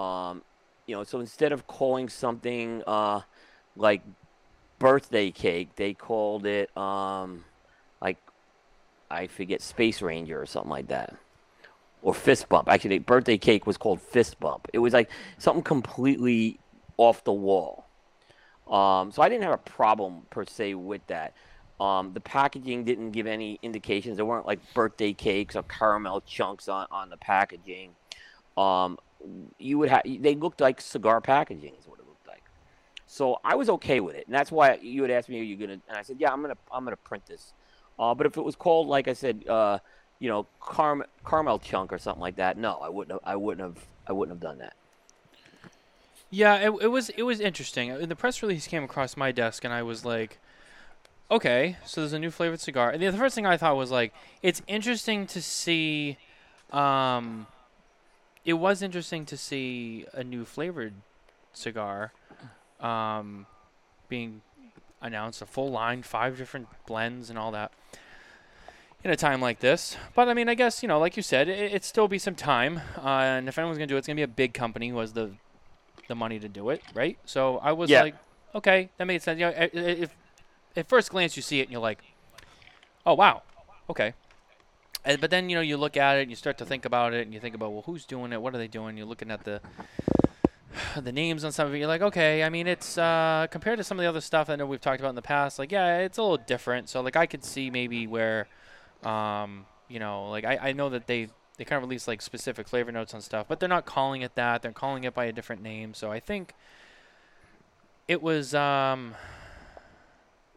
Um, 0.00 0.42
you 0.86 0.94
know, 0.94 1.04
so 1.04 1.20
instead 1.20 1.52
of 1.52 1.66
calling 1.66 2.08
something 2.08 2.82
uh, 2.86 3.20
like 3.76 4.02
birthday 4.78 5.30
cake, 5.30 5.70
they 5.76 5.94
called 5.94 6.46
it 6.46 6.74
um, 6.76 7.44
like 8.00 8.18
I 9.10 9.26
forget 9.26 9.62
Space 9.62 10.02
Ranger 10.02 10.40
or 10.40 10.46
something 10.46 10.70
like 10.70 10.88
that, 10.88 11.14
or 12.02 12.12
Fist 12.12 12.48
Bump. 12.48 12.68
Actually, 12.68 12.98
birthday 12.98 13.38
cake 13.38 13.66
was 13.66 13.76
called 13.76 14.00
Fist 14.00 14.38
Bump. 14.40 14.68
It 14.72 14.78
was 14.78 14.92
like 14.92 15.10
something 15.38 15.62
completely 15.62 16.58
off 16.96 17.24
the 17.24 17.32
wall. 17.32 17.86
Um, 18.68 19.12
so 19.12 19.22
I 19.22 19.28
didn't 19.28 19.44
have 19.44 19.52
a 19.52 19.58
problem 19.58 20.22
per 20.30 20.44
se 20.44 20.74
with 20.74 21.06
that. 21.06 21.34
Um, 21.80 22.12
the 22.12 22.20
packaging 22.20 22.84
didn't 22.84 23.10
give 23.10 23.26
any 23.26 23.58
indications. 23.62 24.16
There 24.16 24.24
weren't 24.24 24.46
like 24.46 24.60
birthday 24.74 25.12
cakes 25.12 25.56
or 25.56 25.62
caramel 25.64 26.20
chunks 26.22 26.68
on, 26.68 26.86
on 26.90 27.10
the 27.10 27.16
packaging. 27.16 27.90
Um, 28.56 28.98
you 29.58 29.78
would 29.78 29.88
have 29.88 30.02
they 30.04 30.34
looked 30.34 30.60
like 30.60 30.80
cigar 30.80 31.20
packaging 31.20 31.74
is 31.78 31.86
what 31.86 31.98
it 31.98 32.06
looked 32.06 32.26
like. 32.26 32.42
So 33.06 33.38
I 33.44 33.54
was 33.54 33.68
okay 33.70 34.00
with 34.00 34.16
it, 34.16 34.26
and 34.26 34.34
that's 34.34 34.52
why 34.52 34.78
you 34.82 35.02
had 35.02 35.10
asked 35.10 35.28
me, 35.28 35.40
"Are 35.40 35.44
you 35.44 35.56
gonna?" 35.56 35.80
And 35.88 35.96
I 35.96 36.02
said, 36.02 36.16
"Yeah, 36.18 36.32
I'm 36.32 36.42
gonna 36.42 36.56
I'm 36.70 36.84
gonna 36.84 36.96
print 36.96 37.26
this." 37.26 37.52
Uh, 37.98 38.14
but 38.14 38.26
if 38.26 38.36
it 38.36 38.42
was 38.42 38.56
called, 38.56 38.88
like 38.88 39.08
I 39.08 39.12
said, 39.12 39.46
uh, 39.48 39.78
you 40.22 40.28
know, 40.28 40.46
carm- 40.60 41.02
caramel 41.26 41.58
chunk 41.58 41.92
or 41.92 41.98
something 41.98 42.20
like 42.20 42.36
that, 42.36 42.56
no, 42.56 42.74
I 42.76 42.88
wouldn't 42.88 43.10
have. 43.10 43.28
I 43.28 43.34
wouldn't 43.34 43.66
have. 43.66 43.84
I 44.06 44.12
wouldn't 44.12 44.36
have 44.36 44.40
done 44.40 44.58
that. 44.58 44.74
Yeah, 46.30 46.54
it, 46.58 46.70
it 46.80 46.86
was 46.86 47.08
it 47.08 47.22
was 47.24 47.40
interesting. 47.40 47.90
Uh, 47.90 48.06
The 48.06 48.14
press 48.14 48.40
release 48.40 48.68
came 48.68 48.84
across 48.84 49.16
my 49.16 49.32
desk, 49.32 49.64
and 49.64 49.74
I 49.74 49.82
was 49.82 50.04
like, 50.04 50.38
okay, 51.28 51.76
so 51.84 52.00
there's 52.02 52.12
a 52.12 52.20
new 52.20 52.30
flavored 52.30 52.60
cigar. 52.60 52.90
And 52.90 53.02
the 53.02 53.10
the 53.10 53.18
first 53.18 53.34
thing 53.34 53.46
I 53.46 53.56
thought 53.56 53.76
was 53.76 53.90
like, 53.90 54.14
it's 54.42 54.62
interesting 54.68 55.26
to 55.26 55.42
see. 55.42 56.18
Um, 56.70 57.48
it 58.44 58.54
was 58.54 58.80
interesting 58.80 59.26
to 59.26 59.36
see 59.36 60.06
a 60.14 60.22
new 60.22 60.44
flavored 60.44 60.94
cigar, 61.52 62.12
um, 62.80 63.46
being 64.08 64.42
announced, 65.00 65.42
a 65.42 65.46
full 65.46 65.70
line, 65.72 66.02
five 66.04 66.38
different 66.38 66.68
blends 66.86 67.28
and 67.28 67.36
all 67.36 67.50
that. 67.50 67.72
In 69.04 69.10
a 69.10 69.16
time 69.16 69.40
like 69.40 69.58
this, 69.58 69.96
but 70.14 70.28
I 70.28 70.34
mean, 70.34 70.48
I 70.48 70.54
guess 70.54 70.80
you 70.80 70.88
know, 70.88 71.00
like 71.00 71.16
you 71.16 71.24
said, 71.24 71.48
it, 71.48 71.58
it'd 71.58 71.82
still 71.84 72.06
be 72.06 72.18
some 72.18 72.36
time. 72.36 72.80
Uh, 72.96 73.08
and 73.08 73.48
if 73.48 73.58
anyone's 73.58 73.76
gonna 73.76 73.88
do 73.88 73.96
it, 73.96 73.98
it's 73.98 74.06
gonna 74.06 74.14
be 74.16 74.22
a 74.22 74.28
big 74.28 74.54
company 74.54 74.90
who 74.90 74.98
has 74.98 75.12
the 75.12 75.32
the 76.06 76.14
money 76.14 76.38
to 76.38 76.48
do 76.48 76.70
it, 76.70 76.82
right? 76.94 77.18
So 77.24 77.58
I 77.58 77.72
was 77.72 77.90
Yeah. 77.90 78.02
like, 78.02 78.14
okay, 78.54 78.90
that 78.98 79.06
made 79.06 79.20
sense. 79.20 79.40
You 79.40 79.46
know, 79.46 79.54
if 79.72 80.14
at 80.76 80.88
first 80.88 81.10
glance 81.10 81.36
you 81.36 81.42
see 81.42 81.58
it 81.58 81.64
and 81.64 81.72
you're 81.72 81.80
like, 81.80 81.98
oh 83.04 83.14
wow, 83.14 83.42
okay. 83.90 84.14
And, 85.04 85.20
but 85.20 85.30
then 85.30 85.50
you 85.50 85.56
know 85.56 85.62
you 85.62 85.76
look 85.78 85.96
at 85.96 86.18
it 86.18 86.22
and 86.22 86.30
you 86.30 86.36
start 86.36 86.56
to 86.58 86.64
think 86.64 86.84
about 86.84 87.12
it 87.12 87.22
and 87.26 87.34
you 87.34 87.40
think 87.40 87.56
about 87.56 87.72
well 87.72 87.82
who's 87.84 88.04
doing 88.04 88.32
it, 88.32 88.40
what 88.40 88.54
are 88.54 88.58
they 88.58 88.68
doing? 88.68 88.96
You're 88.96 89.06
looking 89.06 89.32
at 89.32 89.42
the 89.42 89.60
the 90.96 91.10
names 91.10 91.44
on 91.44 91.50
some 91.50 91.66
of 91.66 91.74
it. 91.74 91.78
You're 91.78 91.88
like, 91.88 92.02
okay, 92.02 92.44
I 92.44 92.48
mean 92.50 92.68
it's 92.68 92.96
uh, 92.96 93.48
compared 93.50 93.78
to 93.78 93.84
some 93.84 93.98
of 93.98 94.02
the 94.04 94.08
other 94.08 94.20
stuff 94.20 94.48
I 94.48 94.54
know 94.54 94.64
we've 94.66 94.80
talked 94.80 95.00
about 95.00 95.08
in 95.10 95.16
the 95.16 95.22
past. 95.22 95.58
Like 95.58 95.72
yeah, 95.72 95.98
it's 95.98 96.18
a 96.18 96.22
little 96.22 96.36
different. 96.36 96.88
So 96.88 97.00
like 97.00 97.16
I 97.16 97.26
could 97.26 97.44
see 97.44 97.68
maybe 97.68 98.06
where, 98.06 98.46
um, 99.04 99.66
you 99.88 99.98
know, 99.98 100.30
like 100.30 100.44
I, 100.44 100.70
I 100.70 100.72
know 100.72 100.88
that 100.90 101.06
they 101.06 101.28
they 101.58 101.64
kind 101.64 101.82
of 101.82 101.88
release 101.88 102.08
like 102.08 102.22
specific 102.22 102.68
flavor 102.68 102.92
notes 102.92 103.14
on 103.14 103.20
stuff, 103.20 103.46
but 103.48 103.60
they're 103.60 103.68
not 103.68 103.86
calling 103.86 104.22
it 104.22 104.34
that. 104.36 104.62
They're 104.62 104.72
calling 104.72 105.04
it 105.04 105.14
by 105.14 105.26
a 105.26 105.32
different 105.32 105.62
name. 105.62 105.94
So 105.94 106.10
I 106.10 106.20
think 106.20 106.54
it 108.08 108.22
was 108.22 108.54
um, 108.54 109.14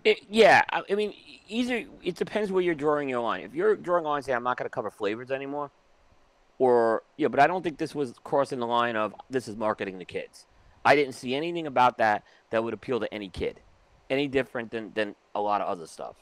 It, 0.04 0.20
yeah, 0.30 0.64
I, 0.72 0.84
I 0.90 0.96
mean, 0.96 1.14
either 1.48 1.86
it 2.04 2.16
depends 2.16 2.52
where 2.52 2.62
you're 2.62 2.76
drawing 2.76 3.10
your 3.10 3.22
line. 3.22 3.42
If 3.42 3.56
you're 3.56 3.76
drawing 3.76 4.06
a 4.06 4.10
line, 4.10 4.22
say 4.22 4.34
I'm 4.34 4.44
not 4.44 4.58
going 4.58 4.66
to 4.66 4.70
cover 4.70 4.92
flavors 4.92 5.32
anymore, 5.32 5.72
or 6.60 7.04
yeah, 7.18 7.28
but 7.28 7.40
I 7.40 7.48
don't 7.48 7.64
think 7.64 7.78
this 7.80 7.96
was 7.96 8.14
crossing 8.24 8.60
the 8.60 8.68
line 8.68 8.96
of 8.96 9.16
this 9.30 9.48
is 9.48 9.56
marketing 9.58 10.00
to 10.00 10.06
kids. 10.06 10.46
I 10.86 10.96
didn't 10.96 11.14
see 11.14 11.36
anything 11.36 11.68
about 11.68 11.98
that 11.98 12.24
that 12.52 12.64
would 12.64 12.74
appeal 12.74 13.00
to 13.00 13.12
any 13.14 13.30
kid, 13.30 13.62
any 14.10 14.28
different 14.28 14.72
than 14.72 14.94
than 14.94 15.16
a 15.34 15.42
lot 15.42 15.62
of 15.62 15.68
other 15.68 15.88
stuff. 15.88 16.16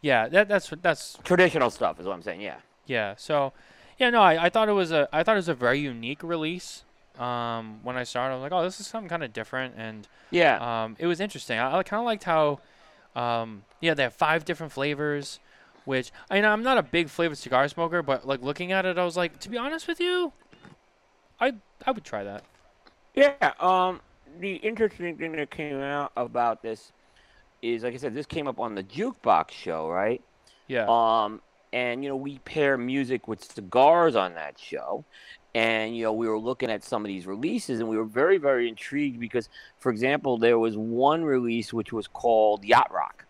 Yeah, 0.00 0.28
that 0.28 0.48
that's 0.48 0.72
that's 0.82 1.18
Traditional 1.24 1.70
stuff 1.70 2.00
is 2.00 2.06
what 2.06 2.14
I'm 2.14 2.22
saying. 2.22 2.40
Yeah. 2.40 2.56
Yeah. 2.86 3.14
So, 3.16 3.52
yeah, 3.98 4.10
no, 4.10 4.20
I, 4.22 4.46
I 4.46 4.50
thought 4.50 4.68
it 4.68 4.72
was 4.72 4.92
a 4.92 5.08
I 5.12 5.22
thought 5.22 5.32
it 5.32 5.36
was 5.36 5.48
a 5.48 5.54
very 5.54 5.78
unique 5.80 6.22
release. 6.22 6.84
Um, 7.18 7.80
when 7.82 7.96
I 7.96 8.04
started, 8.04 8.32
I 8.32 8.36
was 8.36 8.42
like, 8.42 8.52
oh, 8.52 8.62
this 8.62 8.80
is 8.80 8.86
something 8.86 9.10
kind 9.10 9.22
of 9.22 9.32
different, 9.32 9.74
and 9.76 10.08
Yeah. 10.30 10.84
um, 10.84 10.96
it 10.98 11.06
was 11.06 11.20
interesting. 11.20 11.58
I, 11.58 11.76
I 11.76 11.82
kind 11.82 12.00
of 12.00 12.06
liked 12.06 12.24
how, 12.24 12.60
um, 13.14 13.64
yeah, 13.80 13.92
they 13.92 14.04
have 14.04 14.14
five 14.14 14.46
different 14.46 14.72
flavors, 14.72 15.38
which 15.84 16.12
I 16.30 16.36
mean, 16.36 16.46
I'm 16.46 16.62
not 16.62 16.78
a 16.78 16.82
big 16.82 17.10
flavored 17.10 17.36
cigar 17.36 17.68
smoker, 17.68 18.02
but 18.02 18.26
like 18.26 18.40
looking 18.40 18.72
at 18.72 18.86
it, 18.86 18.96
I 18.96 19.04
was 19.04 19.18
like, 19.18 19.38
to 19.40 19.50
be 19.50 19.58
honest 19.58 19.86
with 19.86 20.00
you, 20.00 20.32
I 21.38 21.54
I 21.84 21.90
would 21.90 22.04
try 22.04 22.24
that. 22.24 22.42
Yeah. 23.14 23.52
Um, 23.60 24.00
the 24.38 24.54
interesting 24.56 25.18
thing 25.18 25.32
that 25.32 25.50
came 25.50 25.80
out 25.80 26.12
about 26.16 26.62
this 26.62 26.92
is, 27.62 27.82
like 27.82 27.94
I 27.94 27.96
said, 27.96 28.14
this 28.14 28.26
came 28.26 28.46
up 28.46 28.60
on 28.60 28.74
the 28.74 28.82
jukebox 28.82 29.50
show, 29.50 29.88
right? 29.88 30.22
Yeah. 30.66 30.86
Um, 30.88 31.40
and 31.72 32.02
you 32.02 32.08
know, 32.08 32.16
we 32.16 32.38
pair 32.40 32.76
music 32.76 33.28
with 33.28 33.44
cigars 33.44 34.16
on 34.16 34.34
that 34.34 34.58
show. 34.58 35.04
And 35.54 35.96
you 35.96 36.04
know, 36.04 36.12
we 36.12 36.28
were 36.28 36.38
looking 36.38 36.70
at 36.70 36.84
some 36.84 37.04
of 37.04 37.08
these 37.08 37.26
releases, 37.26 37.80
and 37.80 37.88
we 37.88 37.96
were 37.96 38.04
very, 38.04 38.38
very 38.38 38.68
intrigued 38.68 39.18
because, 39.18 39.48
for 39.78 39.90
example, 39.90 40.38
there 40.38 40.58
was 40.58 40.76
one 40.76 41.24
release 41.24 41.72
which 41.72 41.92
was 41.92 42.06
called 42.06 42.64
Yacht 42.64 42.92
Rock. 42.92 43.24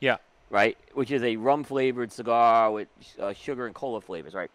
Yeah. 0.00 0.16
Right, 0.50 0.78
which 0.94 1.10
is 1.10 1.22
a 1.22 1.36
rum 1.36 1.62
flavored 1.62 2.10
cigar 2.10 2.72
with 2.72 2.88
uh, 3.18 3.34
sugar 3.34 3.66
and 3.66 3.74
cola 3.74 4.00
flavors, 4.00 4.32
right? 4.32 4.50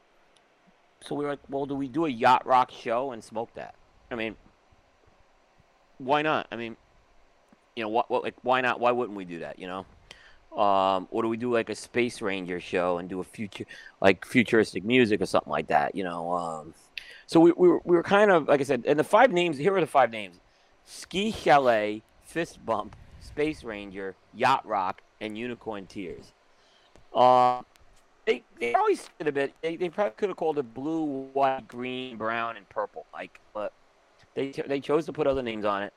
So 1.01 1.13
we 1.13 1.23
were 1.23 1.31
like, 1.31 1.39
well, 1.49 1.67
do 1.67 1.75
we 1.75 1.87
do 1.87 2.05
a 2.05 2.09
Yacht 2.09 2.47
Rock 2.47 2.71
show 2.71 3.11
and 3.11 3.23
smoke 3.23 3.53
that? 3.53 3.75
I 4.09 4.15
mean, 4.15 4.35
why 5.99 6.23
not? 6.23 6.47
I 6.51 6.55
mean, 6.55 6.77
you 7.75 7.83
know, 7.83 7.89
what, 7.89 8.09
what, 8.09 8.23
like, 8.23 8.35
why 8.43 8.61
not? 8.61 8.79
Why 8.79 8.91
wouldn't 8.91 9.17
we 9.17 9.25
do 9.25 9.39
that? 9.39 9.59
You 9.59 9.67
know, 9.67 10.59
um, 10.61 11.07
or 11.11 11.23
do 11.23 11.29
we 11.29 11.37
do 11.37 11.51
like 11.51 11.69
a 11.69 11.75
Space 11.75 12.21
Ranger 12.21 12.59
show 12.59 12.97
and 12.99 13.09
do 13.09 13.19
a 13.19 13.23
future, 13.23 13.65
like 14.01 14.25
futuristic 14.25 14.83
music 14.83 15.21
or 15.21 15.25
something 15.25 15.51
like 15.51 15.67
that? 15.67 15.95
You 15.95 16.03
know, 16.03 16.31
um, 16.31 16.73
so 17.25 17.39
we, 17.39 17.51
we 17.53 17.67
were 17.67 17.81
we 17.83 17.95
were 17.95 18.03
kind 18.03 18.31
of 18.31 18.47
like 18.47 18.61
I 18.61 18.63
said, 18.63 18.83
and 18.85 18.99
the 18.99 19.03
five 19.03 19.31
names 19.31 19.57
here 19.57 19.75
are 19.75 19.81
the 19.81 19.87
five 19.87 20.11
names: 20.11 20.39
Ski 20.85 21.31
Chalet, 21.31 22.03
Fist 22.23 22.63
Bump, 22.65 22.95
Space 23.21 23.63
Ranger, 23.63 24.15
Yacht 24.33 24.65
Rock, 24.67 25.01
and 25.19 25.37
Unicorn 25.37 25.87
Tears. 25.87 26.31
Uh, 27.13 27.61
they 28.25 28.43
they 28.59 28.73
always 28.73 29.09
did 29.17 29.27
a 29.27 29.31
bit. 29.31 29.53
They, 29.61 29.75
they 29.75 29.89
probably 29.89 30.13
could 30.17 30.29
have 30.29 30.37
called 30.37 30.59
it 30.59 30.73
blue, 30.73 31.29
white, 31.33 31.67
green, 31.67 32.17
brown, 32.17 32.57
and 32.57 32.67
purple. 32.69 33.05
Like, 33.11 33.39
but 33.53 33.73
they 34.35 34.51
they 34.51 34.79
chose 34.79 35.05
to 35.07 35.13
put 35.13 35.27
other 35.27 35.41
names 35.41 35.65
on 35.65 35.83
it. 35.83 35.93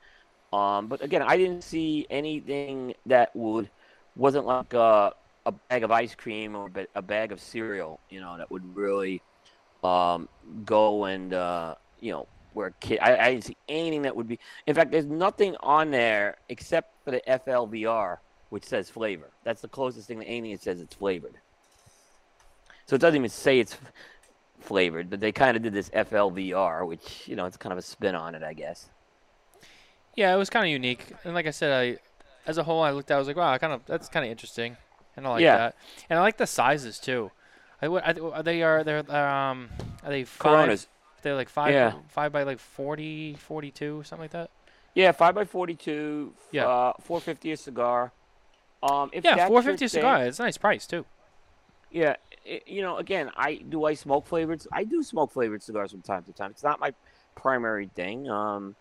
Um, 0.56 0.86
but 0.86 1.02
again, 1.02 1.20
I 1.20 1.36
didn't 1.36 1.62
see 1.62 2.06
anything 2.08 2.94
that 3.04 3.36
would 3.36 3.68
wasn't 4.14 4.46
like 4.46 4.72
a, 4.72 5.12
a 5.44 5.52
bag 5.52 5.84
of 5.84 5.90
ice 5.90 6.14
cream 6.14 6.56
or 6.56 6.70
a 6.94 7.02
bag 7.02 7.30
of 7.30 7.40
cereal, 7.40 8.00
you 8.08 8.20
know, 8.20 8.38
that 8.38 8.50
would 8.50 8.74
really 8.74 9.20
um, 9.84 10.30
go 10.64 11.04
and 11.04 11.34
uh, 11.34 11.74
you 12.00 12.10
know 12.12 12.26
where 12.54 12.68
a 12.68 12.72
kid. 12.80 13.00
I, 13.00 13.18
I 13.18 13.30
didn't 13.32 13.44
see 13.44 13.56
anything 13.68 14.02
that 14.02 14.16
would 14.16 14.28
be. 14.28 14.38
In 14.66 14.74
fact, 14.74 14.90
there's 14.92 15.04
nothing 15.04 15.56
on 15.60 15.90
there 15.90 16.38
except 16.48 16.94
for 17.04 17.10
the 17.10 17.20
FLVR, 17.28 18.16
which 18.48 18.64
says 18.64 18.88
flavor. 18.88 19.28
That's 19.44 19.60
the 19.60 19.68
closest 19.68 20.08
thing 20.08 20.20
to 20.20 20.26
anything 20.26 20.52
that 20.52 20.62
says 20.62 20.80
it's 20.80 20.94
flavored. 20.94 21.34
So 22.86 22.96
it 22.96 23.00
doesn't 23.02 23.16
even 23.16 23.28
say 23.28 23.58
it's 23.58 23.76
flavored, 24.60 25.10
but 25.10 25.20
they 25.20 25.32
kind 25.32 25.54
of 25.54 25.62
did 25.62 25.74
this 25.74 25.90
FLVR, 25.90 26.86
which 26.86 27.28
you 27.28 27.36
know 27.36 27.44
it's 27.44 27.58
kind 27.58 27.74
of 27.74 27.78
a 27.78 27.82
spin 27.82 28.14
on 28.14 28.34
it, 28.34 28.42
I 28.42 28.54
guess. 28.54 28.88
Yeah, 30.16 30.34
it 30.34 30.38
was 30.38 30.50
kind 30.50 30.64
of 30.64 30.70
unique, 30.70 31.12
and 31.24 31.34
like 31.34 31.46
I 31.46 31.50
said, 31.50 31.72
I, 31.72 31.98
as 32.46 32.56
a 32.58 32.64
whole, 32.64 32.82
I 32.82 32.90
looked 32.90 33.10
at, 33.10 33.14
it, 33.14 33.16
I 33.16 33.18
was 33.18 33.28
like, 33.28 33.36
wow, 33.36 33.52
I 33.52 33.58
kind 33.58 33.72
of 33.72 33.84
that's 33.86 34.08
kind 34.08 34.24
of 34.24 34.30
interesting, 34.30 34.76
and 35.16 35.26
I 35.26 35.30
like 35.30 35.42
Yeah. 35.42 35.56
that, 35.58 35.76
and 36.08 36.18
I 36.18 36.22
like 36.22 36.38
the 36.38 36.46
sizes 36.46 36.98
too. 36.98 37.30
I, 37.82 37.86
I, 37.86 38.12
are 38.12 38.42
they 38.42 38.62
are 38.62 38.82
they're 38.82 39.10
um 39.10 39.68
are 40.02 40.10
they 40.10 40.24
five? 40.24 40.52
Coronas. 40.52 40.86
They're 41.22 41.34
like 41.34 41.48
five 41.48 41.74
Yeah. 41.74 41.92
five 42.08 42.32
by 42.32 42.44
like 42.44 42.58
40, 42.58 43.34
42, 43.34 44.02
something 44.04 44.22
like 44.24 44.30
that. 44.30 44.50
Yeah, 44.94 45.12
five 45.12 45.34
by 45.34 45.44
forty-two. 45.44 46.32
Yeah. 46.52 46.66
Uh, 46.66 46.92
four 47.02 47.20
fifty 47.20 47.52
a 47.52 47.56
cigar. 47.56 48.12
Um, 48.82 49.10
if 49.12 49.24
Yeah, 49.24 49.46
four 49.46 49.62
fifty 49.62 49.84
a 49.84 49.88
cigar. 49.88 50.24
It's 50.24 50.38
a 50.40 50.44
nice 50.44 50.56
price 50.56 50.86
too. 50.86 51.04
Yeah, 51.90 52.16
i 52.48 52.60
you 52.66 52.80
know, 52.80 52.96
again, 52.96 53.30
I 53.36 53.56
do 53.56 53.84
I 53.84 53.94
smoke 53.94 54.26
flavored. 54.26 54.62
I 54.72 54.84
do 54.84 55.02
smoke 55.02 55.32
flavored 55.32 55.62
cigars 55.62 55.90
from 55.90 56.02
time 56.02 56.22
to 56.24 56.32
time. 56.32 56.50
It's 56.52 56.62
not 56.62 56.80
my 56.80 56.94
primary 57.34 57.90
thing. 57.94 58.30
Um, 58.30 58.76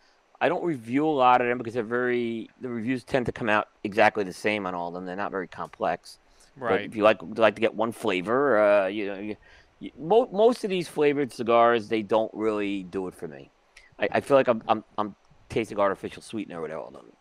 I 0.46 0.48
don't 0.48 0.64
review 0.64 1.08
a 1.08 1.10
lot 1.10 1.42
of 1.42 1.48
them 1.48 1.58
because 1.58 1.74
they're 1.74 1.82
very. 1.82 2.52
The 2.62 2.70
reviews 2.70 3.04
tend 3.04 3.26
to 3.26 3.32
come 3.32 3.50
out 3.50 3.68
exactly 3.84 4.24
the 4.24 4.32
same 4.32 4.68
on 4.68 4.76
all 4.76 4.90
of 4.90 4.94
them. 4.94 5.04
They're 5.08 5.16
not 5.16 5.32
very 5.32 5.48
complex. 5.48 6.20
But 6.56 6.66
Right. 6.66 6.82
if 6.82 6.96
you 6.96 7.02
like 7.02 7.18
like 7.36 7.56
to 7.56 7.62
get 7.62 7.74
one 7.74 7.92
flavor, 7.92 8.60
uh, 8.60 8.86
you 8.86 9.08
know, 9.08 9.20
you, 9.20 9.36
you, 9.80 9.92
mo- 9.98 10.30
most 10.32 10.64
of 10.64 10.70
these 10.70 10.88
flavored 10.88 11.34
cigars 11.34 11.90
they 11.90 12.04
don't 12.04 12.32
really 12.36 12.84
do 12.84 13.08
it 13.08 13.16
for 13.16 13.28
me. 13.28 13.50
I, 14.00 14.08
I 14.12 14.20
feel 14.22 14.38
like 14.38 14.48
I'm, 14.48 14.62
I'm 14.68 14.84
I'm 15.00 15.16
tasting 15.50 15.80
artificial 15.80 16.22
sweetener 16.22 16.62
with 16.62 16.72
all 16.72 16.90
of 16.90 16.94
them, 16.94 17.12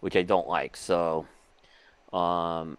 which 0.00 0.16
I 0.16 0.22
don't 0.22 0.48
like. 0.48 0.74
So, 0.74 1.26
um, 2.10 2.78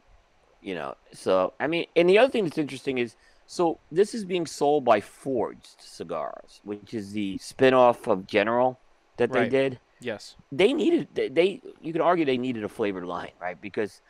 you 0.60 0.74
know, 0.74 0.96
so 1.14 1.54
I 1.60 1.68
mean, 1.68 1.86
and 1.96 2.10
the 2.10 2.18
other 2.18 2.32
thing 2.32 2.46
that's 2.46 2.58
interesting 2.58 2.98
is 2.98 3.16
so 3.46 3.80
this 3.92 4.16
is 4.16 4.26
being 4.26 4.48
sold 4.48 4.84
by 4.86 5.02
Forged 5.02 5.80
Cigars, 5.80 6.62
which 6.64 6.96
is 6.96 7.12
the 7.12 7.38
spin-off 7.38 8.08
of 8.08 8.26
General 8.26 8.80
that 9.18 9.32
they 9.32 9.40
Right. 9.42 9.50
did 9.52 9.80
Yes. 10.00 10.36
they 10.52 10.74
needed 10.74 11.08
they, 11.14 11.30
they 11.30 11.62
you 11.82 11.94
could 11.94 12.02
argue 12.02 12.26
they 12.26 12.38
needed 12.38 12.64
a 12.64 12.70
flavored 12.70 13.06
line 13.06 13.32
right 13.40 13.60
because 13.62 14.02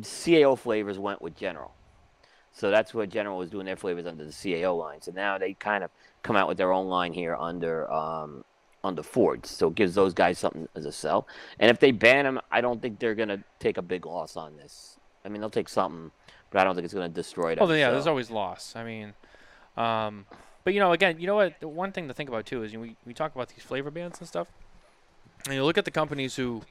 cao 0.00 0.56
flavors 0.58 0.98
went 0.98 1.20
with 1.22 1.34
general 1.36 1.72
so 2.52 2.70
that's 2.70 2.92
what 2.94 3.08
general 3.08 3.38
was 3.38 3.50
doing 3.50 3.66
their 3.66 3.76
flavors 3.76 4.06
under 4.06 4.24
the 4.24 4.30
cao 4.32 4.76
line 4.76 5.00
so 5.00 5.10
now 5.12 5.38
they 5.38 5.54
kind 5.54 5.82
of 5.84 5.90
come 6.22 6.36
out 6.36 6.46
with 6.48 6.58
their 6.58 6.72
own 6.72 6.88
line 6.88 7.12
here 7.12 7.34
under 7.36 7.90
um 7.90 8.44
under 8.84 9.02
Forged 9.02 9.46
so 9.46 9.68
it 9.68 9.74
gives 9.74 9.94
those 9.94 10.14
guys 10.14 10.38
something 10.38 10.68
as 10.74 10.84
a 10.86 10.92
sell 10.92 11.26
and 11.58 11.70
if 11.70 11.78
they 11.80 11.90
ban 11.90 12.24
them 12.24 12.40
i 12.50 12.60
don't 12.60 12.80
think 12.80 12.98
they're 12.98 13.14
gonna 13.14 13.42
take 13.58 13.76
a 13.78 13.82
big 13.82 14.06
loss 14.06 14.36
on 14.36 14.56
this 14.56 14.96
i 15.24 15.28
mean 15.28 15.40
they'll 15.40 15.50
take 15.50 15.68
something 15.68 16.10
but 16.50 16.60
i 16.60 16.64
don't 16.64 16.74
think 16.74 16.84
it's 16.84 16.94
gonna 16.94 17.08
destroy 17.08 17.54
them 17.54 17.68
Oh, 17.68 17.72
yeah. 17.74 17.90
There's 17.90 18.06
always 18.06 18.30
loss. 18.30 18.74
I 18.76 18.84
mean, 18.84 19.12
um, 19.76 20.24
but 20.64 20.74
you 20.74 20.80
know, 20.80 20.92
again, 20.92 21.18
you 21.18 21.26
know 21.26 21.36
what? 21.36 21.60
The 21.60 21.68
one 21.68 21.92
thing 21.92 22.08
to 22.08 22.14
think 22.14 22.28
about 22.28 22.46
too 22.46 22.62
is 22.62 22.72
you 22.72 22.78
know, 22.78 22.82
we 22.82 22.96
we 23.06 23.14
talk 23.14 23.34
about 23.34 23.48
these 23.48 23.62
flavor 23.62 23.90
bands 23.90 24.18
and 24.18 24.28
stuff, 24.28 24.48
and 25.46 25.54
you 25.54 25.64
look 25.64 25.78
at 25.78 25.84
the 25.84 25.90
companies 25.90 26.36
who 26.36 26.62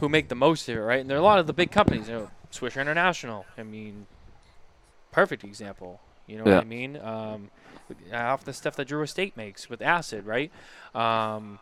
who 0.00 0.08
make 0.08 0.28
the 0.28 0.34
most 0.34 0.68
of 0.68 0.76
it, 0.76 0.80
right? 0.80 1.00
And 1.00 1.10
there 1.10 1.16
are 1.16 1.20
a 1.20 1.24
lot 1.24 1.38
of 1.38 1.46
the 1.46 1.52
big 1.52 1.70
companies. 1.70 2.08
You 2.08 2.14
know, 2.14 2.30
Swisher 2.52 2.80
International. 2.80 3.44
I 3.58 3.62
mean, 3.62 4.06
perfect 5.12 5.44
example. 5.44 6.00
You 6.26 6.38
know 6.38 6.44
what 6.44 6.54
I 6.54 6.64
mean? 6.64 6.96
Um, 6.96 7.50
off 8.14 8.44
the 8.44 8.54
stuff 8.54 8.76
that 8.76 8.88
Drew 8.88 9.02
Estate 9.02 9.36
makes 9.36 9.68
with 9.68 9.82
acid, 9.82 10.24
right? 10.24 10.50
Um, 10.94 11.58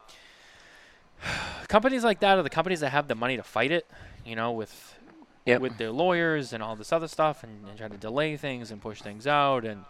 companies 1.68 2.04
like 2.04 2.20
that 2.20 2.38
are 2.38 2.42
the 2.42 2.50
companies 2.50 2.80
that 2.80 2.90
have 2.90 3.08
the 3.08 3.14
money 3.14 3.36
to 3.36 3.42
fight 3.42 3.72
it. 3.72 3.90
You 4.24 4.36
know, 4.36 4.52
with 4.52 4.98
Yep. 5.44 5.60
with 5.60 5.76
their 5.76 5.90
lawyers 5.90 6.52
and 6.52 6.62
all 6.62 6.76
this 6.76 6.92
other 6.92 7.08
stuff, 7.08 7.42
and, 7.42 7.66
and 7.66 7.76
try 7.76 7.88
to 7.88 7.96
delay 7.96 8.36
things 8.36 8.70
and 8.70 8.80
push 8.80 9.02
things 9.02 9.26
out, 9.26 9.64
and 9.64 9.84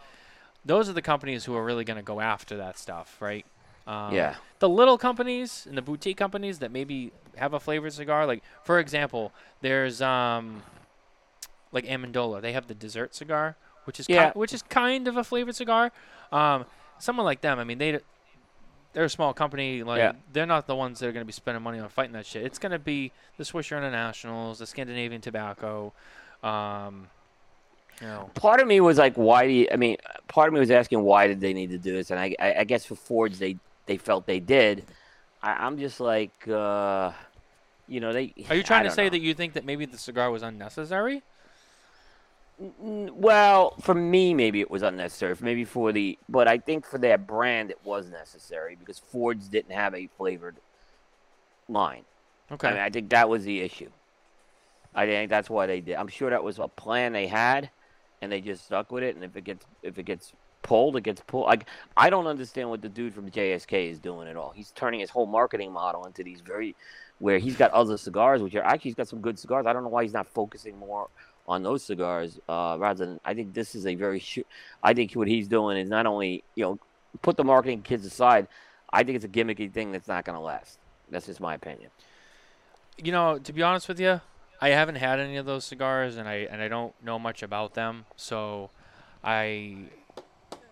those 0.65 0.89
are 0.89 0.93
the 0.93 1.01
companies 1.01 1.45
who 1.45 1.55
are 1.55 1.63
really 1.63 1.83
going 1.83 1.97
to 1.97 2.03
go 2.03 2.19
after 2.21 2.57
that 2.57 2.77
stuff, 2.77 3.17
right? 3.21 3.45
Um, 3.87 4.13
Yeah. 4.13 4.35
The 4.59 4.69
little 4.69 4.97
companies 4.97 5.65
and 5.67 5.77
the 5.77 5.81
boutique 5.81 6.15
companies 6.17 6.59
that 6.59 6.71
maybe 6.71 7.11
have 7.37 7.53
a 7.53 7.59
flavored 7.59 7.91
cigar, 7.93 8.25
like 8.25 8.41
for 8.63 8.79
example, 8.79 9.33
there's 9.61 10.01
um, 10.01 10.63
like 11.71 11.85
Amendola. 11.85 12.41
They 12.41 12.53
have 12.53 12.67
the 12.67 12.73
dessert 12.75 13.13
cigar, 13.15 13.55
which 13.85 13.99
is 13.99 14.07
Yeah. 14.07 14.31
ki- 14.31 14.39
which 14.39 14.53
is 14.53 14.61
kind 14.63 15.07
of 15.07 15.17
a 15.17 15.23
flavored 15.23 15.55
cigar. 15.55 15.91
Um, 16.31 16.65
someone 16.99 17.25
like 17.25 17.41
them, 17.41 17.59
I 17.59 17.63
mean, 17.65 17.77
they 17.77 17.99
they're 18.93 19.05
a 19.05 19.09
small 19.09 19.33
company. 19.33 19.83
Like 19.83 19.97
Yeah. 19.99 20.11
they're 20.31 20.45
not 20.45 20.67
the 20.67 20.75
ones 20.75 20.99
that 20.99 21.07
are 21.07 21.11
going 21.11 21.23
to 21.23 21.25
be 21.25 21.33
spending 21.33 21.63
money 21.63 21.79
on 21.79 21.89
fighting 21.89 22.13
that 22.13 22.25
shit. 22.27 22.43
It's 22.45 22.59
going 22.59 22.71
to 22.71 22.79
be 22.79 23.11
the 23.37 23.43
Swisher 23.43 23.75
Internationals, 23.75 24.59
the 24.59 24.67
Scandinavian 24.67 25.19
Tobacco. 25.19 25.91
Um, 26.43 27.07
know, 28.01 28.29
part 28.35 28.59
of 28.59 28.67
me 28.67 28.81
was 28.81 28.97
like, 28.97 29.15
why 29.15 29.47
do 29.47 29.53
you? 29.53 29.67
I 29.71 29.75
mean, 29.75 29.97
part 30.27 30.47
of 30.47 30.53
me 30.53 30.59
was 30.59 30.71
asking 30.71 31.01
why 31.01 31.27
did 31.27 31.39
they 31.39 31.53
need 31.53 31.69
to 31.69 31.77
do 31.77 31.93
this, 31.93 32.11
and 32.11 32.19
I, 32.19 32.35
I, 32.39 32.53
I 32.59 32.63
guess 32.63 32.85
for 32.85 32.95
Fords 32.95 33.39
they 33.39 33.57
they 33.85 33.97
felt 33.97 34.25
they 34.25 34.39
did. 34.39 34.85
I, 35.41 35.65
I'm 35.65 35.77
just 35.77 35.99
like, 35.99 36.47
uh, 36.47 37.11
you 37.87 37.99
know, 37.99 38.13
they. 38.13 38.33
are 38.49 38.55
you 38.55 38.63
trying 38.63 38.85
to 38.85 38.91
say 38.91 39.05
know. 39.05 39.09
that 39.11 39.19
you 39.19 39.33
think 39.33 39.53
that 39.53 39.65
maybe 39.65 39.85
the 39.85 39.97
cigar 39.97 40.31
was 40.31 40.43
unnecessary? 40.43 41.21
Well, 42.79 43.75
for 43.81 43.93
me, 43.95 44.33
maybe 44.33 44.61
it 44.61 44.69
was 44.69 44.83
unnecessary. 44.83 45.35
Maybe 45.41 45.65
for 45.65 45.91
the, 45.91 46.17
but 46.29 46.47
I 46.47 46.59
think 46.59 46.85
for 46.85 46.97
their 46.97 47.17
brand, 47.17 47.71
it 47.71 47.79
was 47.83 48.09
necessary 48.09 48.75
because 48.75 48.99
Fords 48.99 49.47
didn't 49.49 49.71
have 49.71 49.95
a 49.95 50.07
flavored 50.17 50.57
line. 51.67 52.03
Okay. 52.51 52.67
I 52.67 52.71
mean, 52.71 52.81
I 52.81 52.89
think 52.89 53.09
that 53.09 53.27
was 53.27 53.43
the 53.43 53.61
issue. 53.61 53.89
I 54.95 55.05
think 55.07 55.29
that's 55.29 55.49
why 55.49 55.65
they 55.65 55.81
did. 55.81 55.95
I'm 55.95 56.07
sure 56.07 56.29
that 56.29 56.43
was 56.43 56.59
a 56.59 56.67
plan 56.67 57.13
they 57.13 57.27
had, 57.27 57.71
and 58.23 58.31
they 58.31 58.39
just 58.39 58.65
stuck 58.65 58.91
with 58.91 59.03
it. 59.03 59.15
And 59.15 59.23
if 59.23 59.35
it 59.35 59.43
gets 59.43 59.65
if 59.83 59.99
it 59.99 60.03
gets 60.03 60.33
pulled, 60.61 60.95
it 60.95 61.01
gets 61.01 61.21
pulled. 61.27 61.45
Like 61.45 61.65
I 61.97 62.09
don't 62.09 62.25
understand 62.25 62.69
what 62.69 62.81
the 62.81 62.89
dude 62.89 63.13
from 63.13 63.29
JSK 63.29 63.91
is 63.91 63.99
doing 63.99 64.29
at 64.29 64.37
all. 64.37 64.53
He's 64.55 64.71
turning 64.71 65.01
his 65.01 65.09
whole 65.09 65.25
marketing 65.25 65.73
model 65.73 66.05
into 66.05 66.23
these 66.23 66.39
very, 66.39 66.75
where 67.19 67.37
he's 67.37 67.57
got 67.57 67.71
other 67.71 67.97
cigars, 67.97 68.41
which 68.41 68.55
are 68.55 68.63
actually 68.63 68.89
he's 68.89 68.95
got 68.95 69.09
some 69.09 69.19
good 69.19 69.37
cigars. 69.37 69.65
I 69.67 69.73
don't 69.73 69.83
know 69.83 69.89
why 69.89 70.03
he's 70.03 70.13
not 70.13 70.27
focusing 70.27 70.77
more 70.79 71.09
on 71.47 71.63
those 71.63 71.83
cigars 71.83 72.39
uh, 72.47 72.77
rather 72.79 73.05
than. 73.05 73.19
I 73.25 73.33
think 73.33 73.53
this 73.53 73.75
is 73.75 73.85
a 73.85 73.95
very. 73.95 74.19
Sh- 74.19 74.49
I 74.81 74.93
think 74.93 75.11
what 75.13 75.27
he's 75.27 75.49
doing 75.49 75.77
is 75.77 75.89
not 75.89 76.05
only 76.05 76.45
you 76.55 76.63
know 76.63 76.79
put 77.21 77.35
the 77.35 77.43
marketing 77.43 77.81
kids 77.81 78.05
aside. 78.05 78.47
I 78.91 79.03
think 79.03 79.17
it's 79.17 79.25
a 79.25 79.29
gimmicky 79.29 79.71
thing 79.71 79.91
that's 79.91 80.07
not 80.07 80.23
going 80.23 80.37
to 80.37 80.41
last. 80.41 80.77
That's 81.09 81.25
just 81.25 81.41
my 81.41 81.55
opinion. 81.55 81.89
you 83.03 83.11
know, 83.11 83.39
to 83.39 83.51
be 83.51 83.63
honest 83.63 83.87
with 83.89 83.99
you, 83.99 84.21
I 84.63 84.69
haven't 84.69 84.95
had 84.95 85.19
any 85.19 85.35
of 85.35 85.45
those 85.45 85.65
cigars, 85.65 86.15
and 86.15 86.27
I 86.27 86.47
and 86.49 86.61
I 86.61 86.69
don't 86.69 86.93
know 87.03 87.19
much 87.19 87.43
about 87.43 87.73
them. 87.73 88.05
So, 88.15 88.69
I 89.23 89.75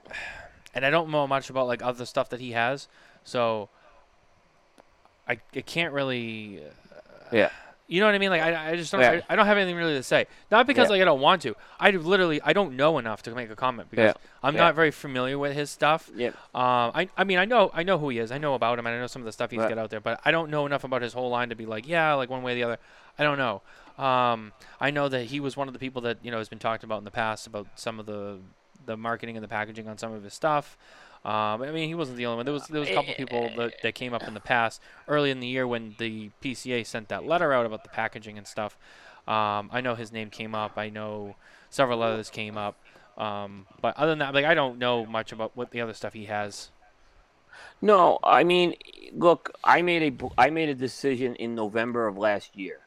and 0.74 0.86
I 0.86 0.90
don't 0.90 1.10
know 1.10 1.28
much 1.28 1.50
about 1.50 1.68
like 1.68 1.84
other 1.84 2.06
stuff 2.06 2.30
that 2.30 2.40
he 2.40 2.52
has. 2.54 2.88
So, 3.26 3.68
I, 5.28 5.40
I 5.56 5.62
can't 5.62 5.94
really. 5.94 6.62
uh, 6.64 7.26
Yeah. 7.34 7.50
You 7.88 8.00
know 8.00 8.06
what 8.06 8.16
I 8.16 8.20
mean? 8.20 8.30
Like 8.30 8.42
I, 8.42 8.72
I 8.72 8.76
just 8.78 8.90
don't 8.94 9.02
Yeah. 9.02 9.20
I, 9.30 9.34
I 9.34 9.36
don't 9.36 9.46
have 9.46 9.58
anything 9.58 9.76
really 9.76 9.96
to 9.96 10.04
say. 10.04 10.26
Not 10.50 10.66
because 10.66 10.86
Yeah. 10.88 10.92
like 10.94 11.02
I 11.02 11.06
don't 11.06 11.20
want 11.20 11.42
to. 11.42 11.58
I 11.78 11.90
literally 11.92 12.42
I 12.42 12.54
don't 12.54 12.78
know 12.78 12.98
enough 12.98 13.22
to 13.24 13.36
make 13.36 13.50
a 13.52 13.56
comment 13.58 13.92
because 13.92 14.16
I'm 14.42 14.56
Yeah. 14.56 14.62
not 14.62 14.76
very 14.76 14.92
familiar 14.92 15.38
with 15.38 15.54
his 15.54 15.70
stuff. 15.70 16.10
Yep. 16.16 16.34
Um, 16.56 16.92
I, 16.96 17.10
I 17.18 17.26
mean, 17.26 17.38
I 17.38 17.44
know, 17.44 17.70
I 17.74 17.84
know 17.84 17.98
who 17.98 18.08
he 18.08 18.20
is. 18.20 18.32
I 18.32 18.38
know 18.38 18.54
about 18.54 18.80
him, 18.80 18.88
and 18.88 18.96
I 18.96 19.00
know 19.00 19.08
some 19.08 19.22
of 19.22 19.26
the 19.26 19.34
stuff 19.34 19.52
he's 19.52 19.60
Right. 19.60 19.68
got 19.68 19.78
out 19.78 19.90
there. 19.90 20.00
But 20.00 20.22
I 20.24 20.32
don't 20.32 20.50
know 20.50 20.66
enough 20.66 20.86
about 20.86 21.02
his 21.02 21.12
whole 21.12 21.30
line 21.30 21.50
to 21.50 21.56
be 21.56 21.66
like, 21.66 21.86
yeah, 21.86 22.14
like 22.14 22.30
one 22.30 22.44
way 22.44 22.54
or 22.54 22.56
the 22.56 22.64
other. 22.64 22.78
I 23.20 23.24
don't 23.24 23.38
know. 23.38 23.62
Um, 23.98 24.54
I 24.80 24.92
know 24.92 25.10
that 25.10 25.26
he 25.26 25.40
was 25.40 25.56
one 25.58 25.68
of 25.68 25.74
the 25.74 25.80
people 25.80 26.02
that 26.04 26.18
you 26.24 26.32
know 26.32 26.38
has 26.38 26.50
been 26.50 26.60
talked 26.60 26.84
about 26.84 27.00
in 27.00 27.04
the 27.04 27.12
past 27.12 27.48
about 27.48 27.68
some 27.76 28.00
of 28.00 28.06
the 28.06 28.40
the 28.86 28.98
marketing 28.98 29.38
and 29.38 29.44
the 29.44 29.48
packaging 29.48 29.88
on 29.88 29.98
some 29.98 30.14
of 30.14 30.24
his 30.24 30.34
stuff. 30.34 30.78
Um, 31.24 31.62
I 31.62 31.72
mean, 31.72 31.88
he 31.88 31.94
wasn't 31.94 32.18
the 32.18 32.26
only 32.26 32.38
one. 32.38 32.46
There 32.46 32.54
was 32.54 32.68
there 32.68 32.80
was 32.80 32.90
a 32.90 32.96
couple 32.96 33.14
people 33.14 33.52
that, 33.58 33.74
that 33.84 33.96
came 33.96 34.14
up 34.14 34.28
in 34.28 34.34
the 34.34 34.40
past 34.40 34.82
early 35.08 35.30
in 35.30 35.40
the 35.40 35.48
year 35.48 35.68
when 35.68 35.96
the 36.00 36.32
PCA 36.42 36.86
sent 36.86 37.10
that 37.10 37.26
letter 37.26 37.54
out 37.54 37.66
about 37.66 37.84
the 37.84 37.90
packaging 37.90 38.38
and 38.38 38.48
stuff. 38.48 38.76
Um, 39.28 39.70
I 39.72 39.82
know 39.82 39.94
his 39.94 40.12
name 40.12 40.32
came 40.32 40.56
up. 40.56 40.78
I 40.78 40.90
know 40.90 41.36
several 41.70 42.02
others 42.02 42.32
came 42.32 42.58
up. 42.58 42.76
Um, 43.18 43.68
but 43.82 43.96
other 43.98 44.12
than 44.12 44.20
that, 44.20 44.34
like 44.34 44.46
I 44.46 44.56
don't 44.56 44.80
know 44.80 45.06
much 45.06 45.32
about 45.32 45.56
what 45.56 45.70
the 45.70 45.82
other 45.82 45.94
stuff 45.94 46.14
he 46.14 46.26
has. 46.26 46.70
No, 47.84 48.18
I 48.24 48.44
mean, 48.44 48.74
look, 49.14 49.52
I 49.64 49.84
made 49.84 50.02
a 50.02 50.10
b- 50.10 50.30
I 50.40 50.50
made 50.50 50.70
a 50.70 50.76
decision 50.76 51.36
in 51.36 51.54
November 51.54 52.08
of 52.08 52.18
last 52.18 52.58
year 52.58 52.80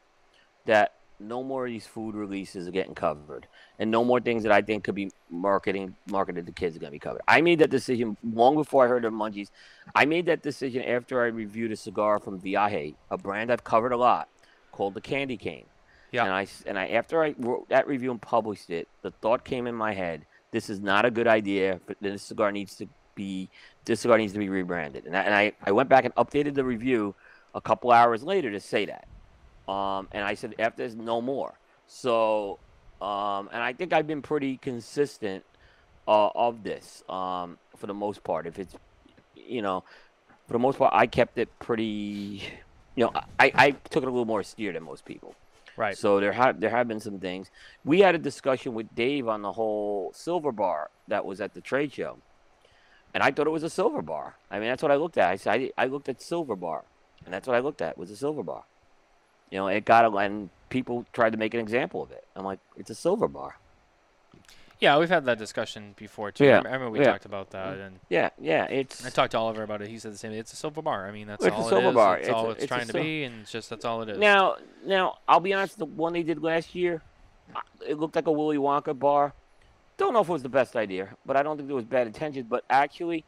that 0.65 0.93
no 1.19 1.43
more 1.43 1.65
of 1.65 1.71
these 1.71 1.87
food 1.87 2.15
releases 2.15 2.67
are 2.67 2.71
getting 2.71 2.95
covered, 2.95 3.47
and 3.79 3.89
no 3.89 4.03
more 4.03 4.19
things 4.19 4.43
that 4.43 4.51
I 4.51 4.61
think 4.61 4.83
could 4.83 4.95
be 4.95 5.11
marketing 5.29 5.95
marketed 6.07 6.45
to 6.45 6.51
kids 6.51 6.75
are 6.75 6.79
going 6.79 6.89
to 6.89 6.95
be 6.95 6.99
covered. 6.99 7.21
I 7.27 7.41
made 7.41 7.59
that 7.59 7.69
decision 7.69 8.17
long 8.23 8.55
before 8.55 8.85
I 8.85 8.87
heard 8.87 9.05
of 9.05 9.13
Munchies. 9.13 9.49
I 9.93 10.05
made 10.05 10.25
that 10.25 10.41
decision 10.41 10.83
after 10.83 11.21
I 11.21 11.27
reviewed 11.27 11.71
a 11.71 11.75
cigar 11.75 12.19
from 12.19 12.39
Viaje, 12.39 12.95
a 13.09 13.17
brand 13.17 13.51
I've 13.51 13.63
covered 13.63 13.93
a 13.93 13.97
lot, 13.97 14.27
called 14.71 14.93
the 14.93 15.01
Candy 15.01 15.37
Cane. 15.37 15.65
Yeah. 16.11 16.25
And 16.25 16.33
I 16.33 16.47
and 16.65 16.77
I 16.77 16.87
after 16.89 17.23
I 17.23 17.35
wrote 17.37 17.69
that 17.69 17.87
review 17.87 18.11
and 18.11 18.21
published 18.21 18.69
it, 18.69 18.87
the 19.01 19.11
thought 19.11 19.45
came 19.45 19.67
in 19.67 19.75
my 19.75 19.93
head: 19.93 20.25
this 20.51 20.69
is 20.69 20.79
not 20.81 21.05
a 21.05 21.11
good 21.11 21.27
idea. 21.27 21.79
But 21.85 21.97
this 22.01 22.23
cigar 22.23 22.51
needs 22.51 22.75
to 22.77 22.87
be 23.15 23.49
this 23.85 24.01
cigar 24.01 24.17
needs 24.17 24.33
to 24.33 24.39
be 24.39 24.49
rebranded. 24.49 25.05
And 25.05 25.15
I, 25.15 25.21
and 25.21 25.33
I, 25.33 25.53
I 25.63 25.71
went 25.71 25.89
back 25.89 26.05
and 26.05 26.13
updated 26.15 26.55
the 26.55 26.63
review 26.63 27.15
a 27.53 27.61
couple 27.61 27.91
hours 27.91 28.23
later 28.23 28.51
to 28.51 28.59
say 28.59 28.85
that. 28.85 29.07
Um, 29.67 30.07
and 30.11 30.23
I 30.23 30.35
said 30.35 30.55
after 30.59 30.83
this, 30.83 30.95
no 30.95 31.21
more. 31.21 31.57
So, 31.87 32.59
um, 33.01 33.49
and 33.51 33.61
I 33.61 33.73
think 33.73 33.93
I've 33.93 34.07
been 34.07 34.21
pretty 34.21 34.57
consistent 34.57 35.43
uh, 36.07 36.29
of 36.35 36.63
this 36.63 37.03
um, 37.09 37.57
for 37.75 37.87
the 37.87 37.93
most 37.93 38.23
part. 38.23 38.47
If 38.47 38.59
it's, 38.59 38.75
you 39.35 39.61
know, 39.61 39.83
for 40.47 40.53
the 40.53 40.59
most 40.59 40.77
part, 40.77 40.93
I 40.93 41.07
kept 41.07 41.37
it 41.37 41.49
pretty. 41.59 42.43
You 42.95 43.05
know, 43.05 43.11
I, 43.39 43.51
I 43.55 43.71
took 43.71 44.03
it 44.03 44.07
a 44.07 44.11
little 44.11 44.25
more 44.25 44.43
steer 44.43 44.71
than 44.71 44.83
most 44.83 45.03
people. 45.05 45.35
Right. 45.77 45.97
So 45.97 46.19
there 46.19 46.31
have 46.31 46.61
there 46.61 46.69
have 46.69 46.87
been 46.87 47.01
some 47.01 47.19
things. 47.19 47.51
We 47.83 47.99
had 47.99 48.15
a 48.15 48.17
discussion 48.17 48.73
with 48.73 48.93
Dave 48.95 49.27
on 49.27 49.41
the 49.41 49.51
whole 49.51 50.11
silver 50.13 50.51
bar 50.51 50.89
that 51.07 51.25
was 51.25 51.41
at 51.41 51.53
the 51.53 51.61
trade 51.61 51.91
show, 51.91 52.17
and 53.13 53.21
I 53.21 53.31
thought 53.31 53.47
it 53.47 53.51
was 53.51 53.63
a 53.63 53.69
silver 53.69 54.01
bar. 54.01 54.35
I 54.49 54.59
mean, 54.59 54.69
that's 54.69 54.81
what 54.81 54.91
I 54.91 54.95
looked 54.95 55.17
at. 55.17 55.29
I 55.29 55.35
said 55.35 55.71
I, 55.77 55.83
I 55.83 55.87
looked 55.87 56.07
at 56.07 56.21
silver 56.21 56.55
bar, 56.55 56.85
and 57.25 57.33
that's 57.33 57.45
what 57.47 57.57
I 57.57 57.59
looked 57.59 57.81
at 57.81 57.97
was 57.97 58.09
a 58.09 58.15
silver 58.15 58.43
bar. 58.43 58.63
You 59.51 59.59
know, 59.59 59.67
it 59.67 59.85
got 59.85 60.05
a, 60.05 60.15
and 60.17 60.49
people 60.69 61.05
tried 61.13 61.31
to 61.31 61.37
make 61.37 61.53
an 61.53 61.59
example 61.59 62.01
of 62.03 62.11
it. 62.11 62.25
I'm 62.35 62.45
like, 62.45 62.59
it's 62.75 62.89
a 62.89 62.95
silver 62.95 63.27
bar. 63.27 63.57
Yeah, 64.79 64.97
we've 64.99 65.09
had 65.09 65.25
that 65.25 65.37
discussion 65.37 65.93
before 65.95 66.31
too. 66.31 66.45
Yeah, 66.45 66.55
I 66.55 66.63
remember 66.63 66.89
we 66.89 66.99
yeah. 66.99 67.05
talked 67.11 67.25
about 67.25 67.51
that, 67.51 67.77
and 67.77 67.99
Yeah, 68.09 68.29
yeah, 68.39 68.65
it's 68.65 69.05
I 69.05 69.09
talked 69.09 69.31
to 69.31 69.37
Oliver 69.37 69.63
about 69.63 69.81
it. 69.81 69.87
He 69.87 69.97
said 69.97 70.11
the 70.13 70.17
same. 70.17 70.31
Thing. 70.31 70.39
It's 70.39 70.51
a 70.51 70.57
silver 70.57 70.81
bar. 70.81 71.07
I 71.07 71.11
mean, 71.11 71.27
that's 71.27 71.45
all 71.45 71.69
silver 71.69 71.87
it 71.87 71.89
is. 71.89 71.95
bar. 71.95 72.17
It's, 72.17 72.27
It's 72.27 72.33
all 72.35 72.47
a- 72.47 72.51
it's, 72.51 72.63
it's 72.63 72.67
trying 72.67 72.87
to 72.87 72.93
be, 72.93 73.23
and 73.23 73.41
it's 73.41 73.51
just 73.51 73.69
that's 73.69 73.85
all 73.85 74.01
it 74.01 74.09
is. 74.09 74.17
Now, 74.17 74.57
now 74.85 75.19
I'll 75.27 75.39
be 75.39 75.53
honest. 75.53 75.77
The 75.77 75.85
one 75.85 76.11
they 76.11 76.23
did 76.23 76.43
last 76.43 76.75
year, 76.75 77.01
it 77.87 77.97
looked 77.97 78.15
like 78.17 78.27
a 78.27 78.31
Willy 78.31 78.57
Wonka 78.57 78.97
bar. 78.97 79.33
Don't 79.97 80.11
know 80.11 80.19
if 80.19 80.27
it 80.27 80.33
was 80.33 80.43
the 80.43 80.49
best 80.49 80.75
idea, 80.75 81.07
but 81.25 81.37
I 81.37 81.43
don't 81.43 81.55
think 81.55 81.67
there 81.67 81.75
was 81.75 81.85
bad 81.85 82.05
intentions. 82.07 82.45
But 82.49 82.65
actually, 82.69 83.23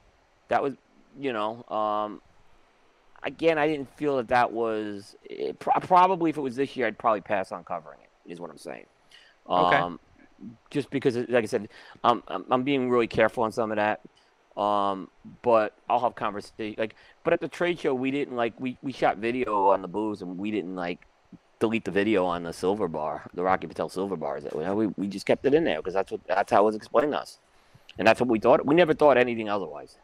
that 0.50 0.62
was, 0.62 0.74
you 1.18 1.32
know, 1.32 1.64
um, 1.70 2.22
again, 3.24 3.58
I 3.58 3.68
didn't 3.68 3.90
feel 3.98 4.18
that 4.18 4.28
that 4.30 4.52
was. 4.52 5.16
It, 5.24 5.60
probably, 5.60 6.30
if 6.30 6.38
it 6.38 6.42
was 6.42 6.56
this 6.56 6.76
year, 6.76 6.88
I'd 6.88 6.98
probably 6.98 7.22
pass 7.22 7.52
on 7.52 7.64
covering 7.64 8.00
it. 8.02 8.32
Is 8.32 8.40
what 8.40 8.50
I'm 8.50 8.58
saying. 8.58 8.86
Okay. 9.50 9.78
Um, 9.78 10.00
just 10.70 10.90
because, 10.90 11.16
like 11.16 11.44
I 11.44 11.48
said, 11.48 11.70
um, 12.04 12.22
I'm, 12.28 12.46
I'm 12.50 12.64
being 12.64 12.90
really 12.90 13.08
careful 13.08 13.44
on 13.44 13.52
some 13.52 13.72
of 13.72 13.78
that. 13.78 14.02
Um, 14.62 15.10
but 15.44 15.74
I'll 15.90 16.00
have 16.00 16.16
conversation 16.16 16.76
like. 16.78 16.96
But 17.24 17.34
at 17.34 17.42
the 17.42 17.48
trade 17.48 17.80
show, 17.80 17.94
we 17.94 18.12
didn't 18.12 18.36
like 18.36 18.60
we 18.60 18.78
we 18.82 18.92
shot 18.92 19.18
video 19.18 19.68
on 19.70 19.82
the 19.82 19.88
booze, 19.88 20.22
and 20.22 20.38
we 20.38 20.52
didn't 20.52 20.76
like 20.76 21.00
delete 21.60 21.86
the 21.86 21.92
video 21.92 22.26
on 22.26 22.44
the 22.44 22.54
silver 22.54 22.88
bar, 22.88 23.30
the 23.34 23.44
Rocky 23.44 23.68
Patel 23.68 23.90
silver 23.90 24.16
bars. 24.16 24.46
You 24.54 24.62
know, 24.62 24.76
we 24.76 24.88
we 24.98 25.08
just 25.08 25.26
kept 25.26 25.46
it 25.46 25.54
in 25.54 25.64
there 25.64 25.78
because 25.78 25.94
that's 25.94 26.12
what 26.12 26.22
that's 26.28 26.52
how 26.52 26.62
it 26.64 26.66
was 26.66 26.76
explained 26.76 27.12
to 27.12 27.20
us, 27.20 27.38
and 27.98 28.08
that's 28.08 28.20
what 28.20 28.30
we 28.30 28.40
thought. 28.40 28.66
We 28.66 28.76
never 28.76 28.94
thought 28.94 29.18
anything 29.18 29.50
otherwise. 29.50 29.98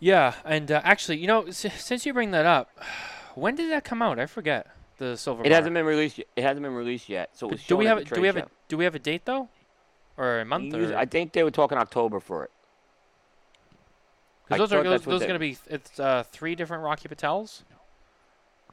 Yeah, 0.00 0.34
and 0.44 0.72
uh, 0.72 0.80
actually, 0.82 1.18
you 1.18 1.26
know, 1.26 1.42
s- 1.42 1.66
since 1.78 2.06
you 2.06 2.12
bring 2.12 2.30
that 2.32 2.46
up, 2.46 2.70
when 3.34 3.54
did 3.54 3.70
that 3.70 3.84
come 3.84 4.02
out? 4.02 4.18
I 4.18 4.26
forget 4.26 4.66
the 4.98 5.16
silver. 5.16 5.42
It 5.44 5.50
bar. 5.50 5.56
hasn't 5.56 5.74
been 5.74 5.84
released. 5.84 6.18
Yet. 6.18 6.26
It 6.36 6.42
hasn't 6.42 6.62
been 6.62 6.74
released 6.74 7.08
yet. 7.08 7.30
So 7.36 7.50
Do 7.50 7.76
we 7.76 7.84
have 7.84 7.98
a, 7.98 8.04
do 8.04 8.20
we 8.20 8.26
have 8.26 8.36
a 8.36 8.48
do 8.68 8.76
we 8.76 8.84
have 8.84 8.94
a 8.94 8.98
date 8.98 9.26
though, 9.26 9.48
or 10.16 10.40
a 10.40 10.44
month? 10.44 10.74
Or, 10.74 10.96
I 10.96 11.04
think 11.04 11.32
they 11.32 11.42
were 11.44 11.50
talking 11.50 11.78
October 11.78 12.18
for 12.18 12.44
it. 12.44 12.50
Because 14.48 14.70
those 14.70 14.78
are 14.78 14.82
those, 14.82 15.04
those 15.04 15.22
are 15.22 15.26
gonna 15.26 15.38
be 15.38 15.56
it's 15.68 16.00
uh, 16.00 16.24
three 16.32 16.54
different 16.54 16.82
Rocky 16.82 17.08
Patels. 17.08 17.62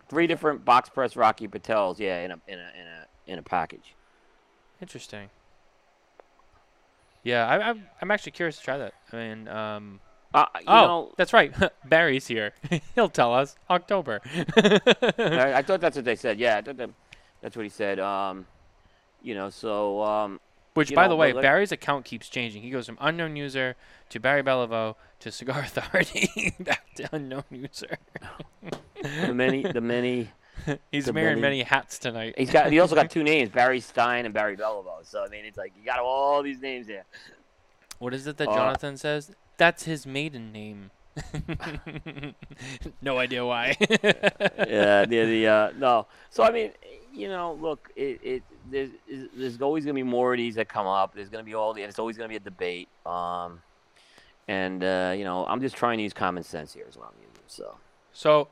Three 0.09 0.25
different 0.25 0.63
box 0.63 0.87
press 0.87 1.17
Rocky 1.17 1.49
Patels, 1.49 1.99
yeah, 1.99 2.21
in 2.23 2.31
a 2.31 2.39
in 2.47 2.57
a 2.59 2.71
in 2.79 2.87
a 2.87 3.33
in 3.33 3.39
a 3.39 3.43
package. 3.43 3.93
Interesting. 4.81 5.29
Yeah, 7.23 7.45
I, 7.45 7.69
I'm 7.69 7.85
I'm 8.01 8.09
actually 8.11 8.31
curious 8.31 8.57
to 8.57 8.63
try 8.63 8.77
that. 8.77 8.93
I 9.11 9.15
mean, 9.17 9.47
um, 9.49 9.99
Uh, 10.33 10.45
you 10.55 10.63
oh, 10.67 10.85
know, 10.85 11.13
that's 11.17 11.33
right. 11.33 11.53
Barry's 11.85 12.27
here. 12.27 12.53
He'll 12.95 13.09
tell 13.09 13.33
us 13.33 13.55
October. 13.69 14.21
I, 14.25 15.53
I 15.55 15.61
thought 15.65 15.81
that's 15.81 15.95
what 15.95 16.05
they 16.05 16.15
said. 16.15 16.39
Yeah, 16.39 16.57
I 16.57 16.61
thought 16.61 16.77
that, 16.77 16.89
that's 17.41 17.55
what 17.55 17.63
he 17.63 17.69
said. 17.69 17.99
Um, 17.99 18.45
you 19.21 19.33
know, 19.35 19.49
so 19.49 20.03
um, 20.03 20.39
Which, 20.73 20.93
by 20.93 21.03
know, 21.03 21.09
the 21.09 21.15
way, 21.15 21.33
like- 21.33 21.41
Barry's 21.41 21.71
account 21.71 22.05
keeps 22.05 22.29
changing. 22.29 22.61
He 22.61 22.69
goes 22.69 22.85
from 22.85 22.97
unknown 23.01 23.35
user 23.35 23.75
to 24.09 24.19
Barry 24.19 24.43
Beliveau 24.43 24.95
to 25.21 25.31
Cigar 25.31 25.61
Authority 25.61 26.53
back 26.59 26.83
to 26.95 27.09
unknown 27.13 27.45
user. 27.49 27.97
the 29.01 29.33
many, 29.33 29.63
the 29.63 29.81
many. 29.81 30.29
He's 30.91 31.09
wearing 31.11 31.39
many- 31.39 31.57
many 31.59 31.63
hats 31.63 31.97
tonight. 31.99 32.35
He's 32.37 32.51
got. 32.51 32.71
He 32.71 32.79
also 32.79 32.95
got 32.95 33.09
two 33.09 33.23
names: 33.23 33.49
Barry 33.49 33.79
Stein 33.79 34.25
and 34.25 34.33
Barry 34.33 34.57
Beliveau. 34.57 35.03
So 35.05 35.23
I 35.23 35.29
mean, 35.29 35.45
it's 35.45 35.57
like 35.57 35.71
you 35.79 35.85
got 35.85 35.99
all 35.99 36.43
these 36.43 36.59
names 36.61 36.87
there. 36.87 37.05
What 37.99 38.13
is 38.13 38.27
it 38.27 38.37
that 38.37 38.49
Uh, 38.49 38.53
Jonathan 38.53 38.97
says? 38.97 39.31
That's 39.57 39.83
his 39.83 40.05
maiden 40.05 40.51
name. 40.51 40.91
no 43.01 43.17
idea 43.17 43.43
why. 43.43 43.75
yeah, 43.89 45.05
the 45.05 45.25
the 45.25 45.47
uh, 45.47 45.71
no. 45.77 46.05
So 46.29 46.43
I 46.43 46.51
mean, 46.51 46.71
you 47.13 47.27
know, 47.27 47.57
look, 47.59 47.89
it, 47.95 48.19
it 48.23 48.43
there's 48.69 48.91
there's 49.35 49.61
always 49.61 49.83
gonna 49.83 49.95
be 49.95 50.03
more 50.03 50.33
of 50.33 50.37
these 50.37 50.55
that 50.55 50.69
come 50.69 50.85
up. 50.85 51.15
There's 51.15 51.29
gonna 51.29 51.43
be 51.43 51.55
all 51.55 51.73
the. 51.73 51.81
and 51.81 51.89
It's 51.89 51.99
always 51.99 52.17
gonna 52.17 52.29
be 52.29 52.35
a 52.35 52.39
debate. 52.39 52.87
Um, 53.05 53.61
and 54.47 54.83
uh, 54.83 55.13
you 55.17 55.23
know, 55.23 55.45
I'm 55.47 55.61
just 55.61 55.75
trying 55.75 55.97
to 55.97 56.03
use 56.03 56.13
common 56.13 56.43
sense 56.43 56.73
here 56.73 56.85
as 56.87 56.97
well. 56.97 57.13
So 57.47 57.77
So, 58.13 58.49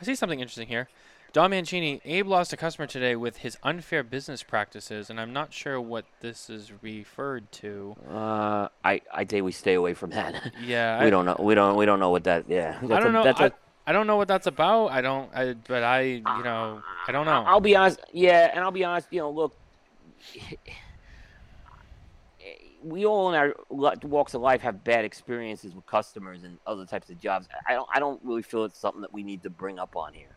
I 0.00 0.04
see 0.04 0.14
something 0.14 0.40
interesting 0.40 0.68
here. 0.68 0.88
Don 1.34 1.50
Mancini, 1.50 2.00
Abe 2.06 2.26
lost 2.26 2.52
a 2.54 2.56
customer 2.56 2.86
today 2.86 3.14
with 3.14 3.38
his 3.38 3.58
unfair 3.62 4.02
business 4.02 4.42
practices, 4.42 5.10
and 5.10 5.20
I'm 5.20 5.32
not 5.32 5.52
sure 5.52 5.78
what 5.80 6.06
this 6.20 6.48
is 6.48 6.72
referred 6.82 7.52
to. 7.52 7.96
uh, 8.10 8.68
I 8.82 9.02
I 9.12 9.26
say 9.30 9.42
we 9.42 9.52
stay 9.52 9.74
away 9.74 9.92
from 9.94 10.10
that. 10.10 10.52
Yeah, 10.64 10.98
we 11.00 11.06
I, 11.06 11.10
don't 11.10 11.26
know. 11.26 11.36
We 11.38 11.54
don't. 11.54 11.76
We 11.76 11.84
don't 11.84 12.00
know 12.00 12.10
what 12.10 12.24
that. 12.24 12.46
Yeah. 12.48 12.78
I 12.82 12.86
don't 12.86 13.06
a- 13.08 13.12
know. 13.12 13.24
That's 13.24 13.40
I, 13.40 13.46
a- 13.46 13.52
I 13.86 13.92
don't 13.92 14.06
know 14.06 14.16
what 14.16 14.28
that's 14.28 14.46
about. 14.46 14.88
I 14.88 15.00
don't. 15.02 15.30
I, 15.34 15.54
but 15.66 15.82
I, 15.82 16.00
you 16.02 16.22
know, 16.22 16.82
I 17.06 17.12
don't 17.12 17.26
know. 17.26 17.44
I'll 17.46 17.60
be 17.60 17.76
honest. 17.76 18.00
Yeah, 18.12 18.50
and 18.52 18.60
I'll 18.64 18.70
be 18.70 18.84
honest. 18.84 19.08
You 19.10 19.20
know, 19.20 19.30
look, 19.30 19.54
we 22.82 23.04
all 23.04 23.28
in 23.28 23.34
our 23.34 23.54
walks 23.70 24.32
of 24.34 24.40
life 24.40 24.62
have 24.62 24.82
bad 24.84 25.04
experiences 25.04 25.74
with 25.74 25.84
customers 25.86 26.42
and 26.44 26.58
other 26.66 26.86
types 26.86 27.10
of 27.10 27.20
jobs. 27.20 27.48
I 27.66 27.74
don't. 27.74 27.88
I 27.94 27.98
don't 27.98 28.20
really 28.24 28.42
feel 28.42 28.64
it's 28.64 28.78
something 28.78 29.02
that 29.02 29.12
we 29.12 29.22
need 29.22 29.42
to 29.42 29.50
bring 29.50 29.78
up 29.78 29.94
on 29.96 30.14
here. 30.14 30.34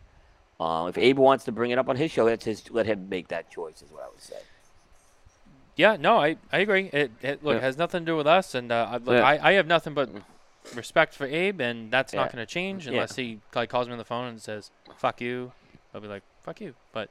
Uh, 0.62 0.86
if 0.88 0.98
Abe 0.98 1.18
wants 1.18 1.44
to 1.46 1.52
bring 1.52 1.70
it 1.72 1.78
up 1.78 1.88
on 1.88 1.96
his 1.96 2.10
show, 2.10 2.26
that's 2.26 2.44
his. 2.44 2.70
Let 2.70 2.86
him 2.86 3.08
make 3.08 3.28
that 3.28 3.50
choice. 3.50 3.82
Is 3.82 3.90
what 3.90 4.02
I 4.04 4.08
would 4.08 4.20
say. 4.20 4.36
Yeah, 5.76 5.96
no, 5.98 6.18
I, 6.18 6.36
I 6.52 6.58
agree. 6.58 6.90
It, 6.92 7.10
it 7.22 7.42
look 7.42 7.52
Yeah. 7.54 7.58
it 7.58 7.62
has 7.62 7.78
nothing 7.78 8.00
to 8.02 8.06
do 8.06 8.16
with 8.16 8.26
us, 8.26 8.54
and 8.54 8.70
uh, 8.70 8.88
I, 8.90 8.96
look, 8.98 9.08
Yeah. 9.16 9.22
I, 9.26 9.50
I 9.50 9.52
have 9.54 9.66
nothing 9.66 9.94
but 9.94 10.10
respect 10.74 11.14
for 11.14 11.26
Abe, 11.26 11.60
and 11.60 11.90
that's 11.90 12.12
not 12.12 12.30
going 12.30 12.44
to 12.46 12.52
change 12.52 12.86
Yeah. 12.86 12.92
unless 12.92 13.16
he 13.16 13.40
like 13.54 13.70
calls 13.70 13.86
me 13.86 13.92
on 13.92 13.98
the 13.98 14.04
phone 14.04 14.28
and 14.28 14.40
says 14.40 14.70
"fuck 14.98 15.20
you." 15.20 15.52
I'll 15.94 16.00
be 16.02 16.08
like 16.08 16.22
"fuck 16.42 16.60
you," 16.60 16.74
but 16.92 17.08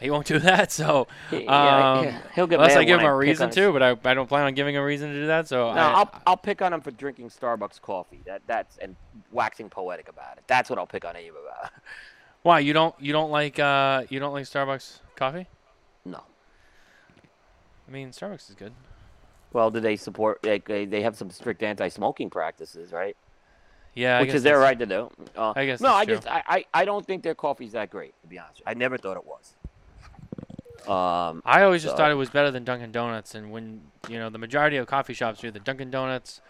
he 0.00 0.10
won't 0.10 0.26
do 0.26 0.38
that. 0.50 0.70
So 0.70 1.08
He- 1.30 1.42
yeah, 1.44 1.92
Um, 1.98 2.04
yeah, 2.04 2.18
he'll 2.36 2.46
get 2.46 2.60
unless 2.60 2.74
mad 2.74 2.80
I 2.82 2.84
give 2.84 3.00
him 3.00 3.06
a 3.06 3.14
reason 3.16 3.44
on 3.44 3.48
his- 3.48 3.56
to, 3.56 3.72
but 3.72 3.82
I, 3.82 3.90
I 4.04 4.14
don't 4.14 4.28
plan 4.28 4.44
on 4.46 4.54
giving 4.54 4.76
him 4.76 4.82
a 4.82 4.86
reason 4.86 5.08
to 5.10 5.14
do 5.22 5.26
that. 5.26 5.48
So 5.48 5.72
No, 5.74 5.80
I, 5.80 5.92
I'll 5.92 6.22
I'll 6.28 6.36
pick 6.36 6.62
on 6.62 6.72
him 6.72 6.80
for 6.82 6.92
drinking 6.92 7.30
Starbucks 7.30 7.80
coffee. 7.82 8.20
That 8.26 8.42
that's 8.46 8.78
and 8.78 8.94
waxing 9.32 9.68
poetic 9.70 10.08
about 10.08 10.38
it. 10.38 10.44
That's 10.46 10.70
what 10.70 10.78
I'll 10.78 10.86
pick 10.86 11.04
on 11.04 11.16
Abe 11.16 11.32
about. 11.32 11.72
why 12.44 12.60
you 12.60 12.72
don't 12.72 12.94
you 13.00 13.12
don't 13.12 13.30
like 13.30 13.58
uh 13.58 14.04
you 14.10 14.20
don't 14.20 14.32
like 14.32 14.44
Starbucks 14.44 15.00
coffee? 15.16 15.48
No. 16.04 16.22
I 17.88 17.90
mean, 17.90 18.10
Starbucks 18.10 18.50
is 18.50 18.54
good. 18.54 18.72
Well, 19.52 19.70
do 19.70 19.80
they 19.80 19.96
support? 19.96 20.44
Like, 20.44 20.66
they 20.68 20.84
they 20.84 21.02
have 21.02 21.16
some 21.16 21.30
strict 21.30 21.62
anti-smoking 21.62 22.30
practices, 22.30 22.92
right? 22.92 23.16
Yeah, 23.94 24.18
I 24.18 24.20
Which 24.20 24.34
is 24.34 24.42
their 24.42 24.58
right 24.58 24.78
to 24.78 24.86
do. 24.86 25.10
Uh, 25.36 25.52
I 25.56 25.66
guess 25.66 25.80
no, 25.80 25.94
I 25.94 26.04
true. 26.04 26.16
just 26.16 26.28
I, 26.28 26.42
I 26.46 26.64
I 26.74 26.84
don't 26.84 27.06
think 27.06 27.22
their 27.22 27.34
coffee's 27.34 27.72
that 27.72 27.90
great. 27.90 28.14
To 28.22 28.28
be 28.28 28.38
honest, 28.38 28.60
I 28.66 28.74
never 28.74 28.98
thought 28.98 29.16
it 29.16 29.24
was. 29.24 29.54
Um, 30.86 31.40
I 31.46 31.62
always 31.62 31.82
just 31.82 31.96
thought 31.96 32.10
it 32.10 32.16
was 32.16 32.28
better 32.28 32.50
than 32.50 32.64
Dunkin' 32.64 32.92
Donuts, 32.92 33.34
and 33.34 33.50
when 33.50 33.80
you 34.08 34.18
know 34.18 34.28
the 34.28 34.38
majority 34.38 34.76
of 34.76 34.86
coffee 34.86 35.14
shops 35.14 35.42
are 35.44 35.50
the 35.50 35.60
Dunkin' 35.60 35.90
Donuts 35.90 36.42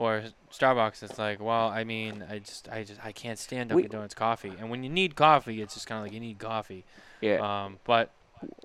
or 0.00 0.22
Starbucks, 0.50 1.02
it's 1.02 1.18
like, 1.18 1.40
well, 1.40 1.68
I 1.68 1.84
mean, 1.84 2.24
I 2.28 2.38
just, 2.38 2.70
I 2.70 2.84
just, 2.84 3.04
I 3.04 3.12
can't 3.12 3.38
stand 3.38 3.70
We- 3.70 3.82
Dunkin' 3.82 3.98
Donuts 3.98 4.14
coffee, 4.14 4.52
and 4.58 4.70
when 4.70 4.82
you 4.82 4.88
need 4.88 5.14
coffee, 5.14 5.60
it's 5.60 5.74
just 5.74 5.86
kind 5.86 5.98
of 5.98 6.04
like 6.06 6.14
you 6.14 6.20
need 6.20 6.38
coffee. 6.38 6.84
yeah, 7.20 7.36
Um, 7.64 7.78
but 7.84 8.10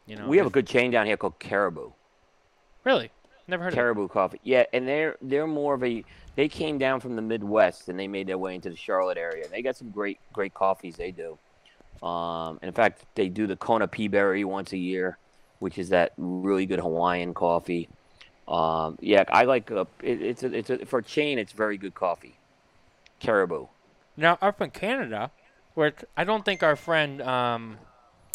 you 0.07 0.15
know, 0.15 0.27
we 0.27 0.38
have 0.38 0.47
a 0.47 0.49
good 0.49 0.65
chain 0.65 0.91
down 0.91 1.05
here 1.05 1.17
called 1.17 1.38
Caribou. 1.39 1.91
really 2.86 3.11
never 3.47 3.63
heard 3.65 3.73
of 3.73 3.77
Caribou 3.77 4.07
Coffee. 4.07 4.39
Yeah, 4.43 4.63
and 4.73 4.88
they're 4.88 5.17
they're 5.21 5.45
more 5.45 5.73
of 5.75 5.83
a 5.83 6.03
they 6.36 6.47
came 6.47 6.77
down 6.77 6.99
from 7.01 7.15
the 7.17 7.21
Midwest 7.21 7.89
and 7.89 7.99
they 7.99 8.07
made 8.07 8.27
their 8.27 8.38
way 8.38 8.55
into 8.55 8.69
the 8.69 8.75
Charlotte 8.77 9.17
area. 9.17 9.47
They 9.49 9.61
got 9.61 9.75
some 9.75 9.89
great 9.91 10.19
great 10.33 10.53
coffees 10.53 10.95
they 10.95 11.11
do. 11.11 11.38
Um, 12.01 12.59
and 12.61 12.69
in 12.69 12.73
fact, 12.73 13.03
they 13.15 13.27
do 13.29 13.45
the 13.45 13.55
Kona 13.57 13.88
Peaberry 13.88 14.45
once 14.45 14.71
a 14.73 14.77
year, 14.77 15.17
which 15.59 15.77
is 15.77 15.89
that 15.89 16.13
really 16.17 16.65
good 16.65 16.79
Hawaiian 16.79 17.33
coffee. 17.33 17.88
Um, 18.47 18.97
yeah, 19.01 19.23
I 19.29 19.43
like 19.45 19.71
uh, 19.71 19.85
it, 20.03 20.21
it's 20.21 20.43
a, 20.43 20.53
it's 20.53 20.69
a, 20.69 20.85
for 20.85 20.99
a 20.99 21.03
chain. 21.03 21.39
It's 21.39 21.51
very 21.51 21.77
good 21.77 21.95
coffee. 21.95 22.35
Caribou. 23.19 23.67
Now 24.17 24.37
up 24.41 24.61
in 24.61 24.69
Canada, 24.71 25.31
where 25.73 25.93
I 26.15 26.23
don't 26.23 26.45
think 26.45 26.61
our 26.63 26.75
friend, 26.75 27.21
um, 27.21 27.77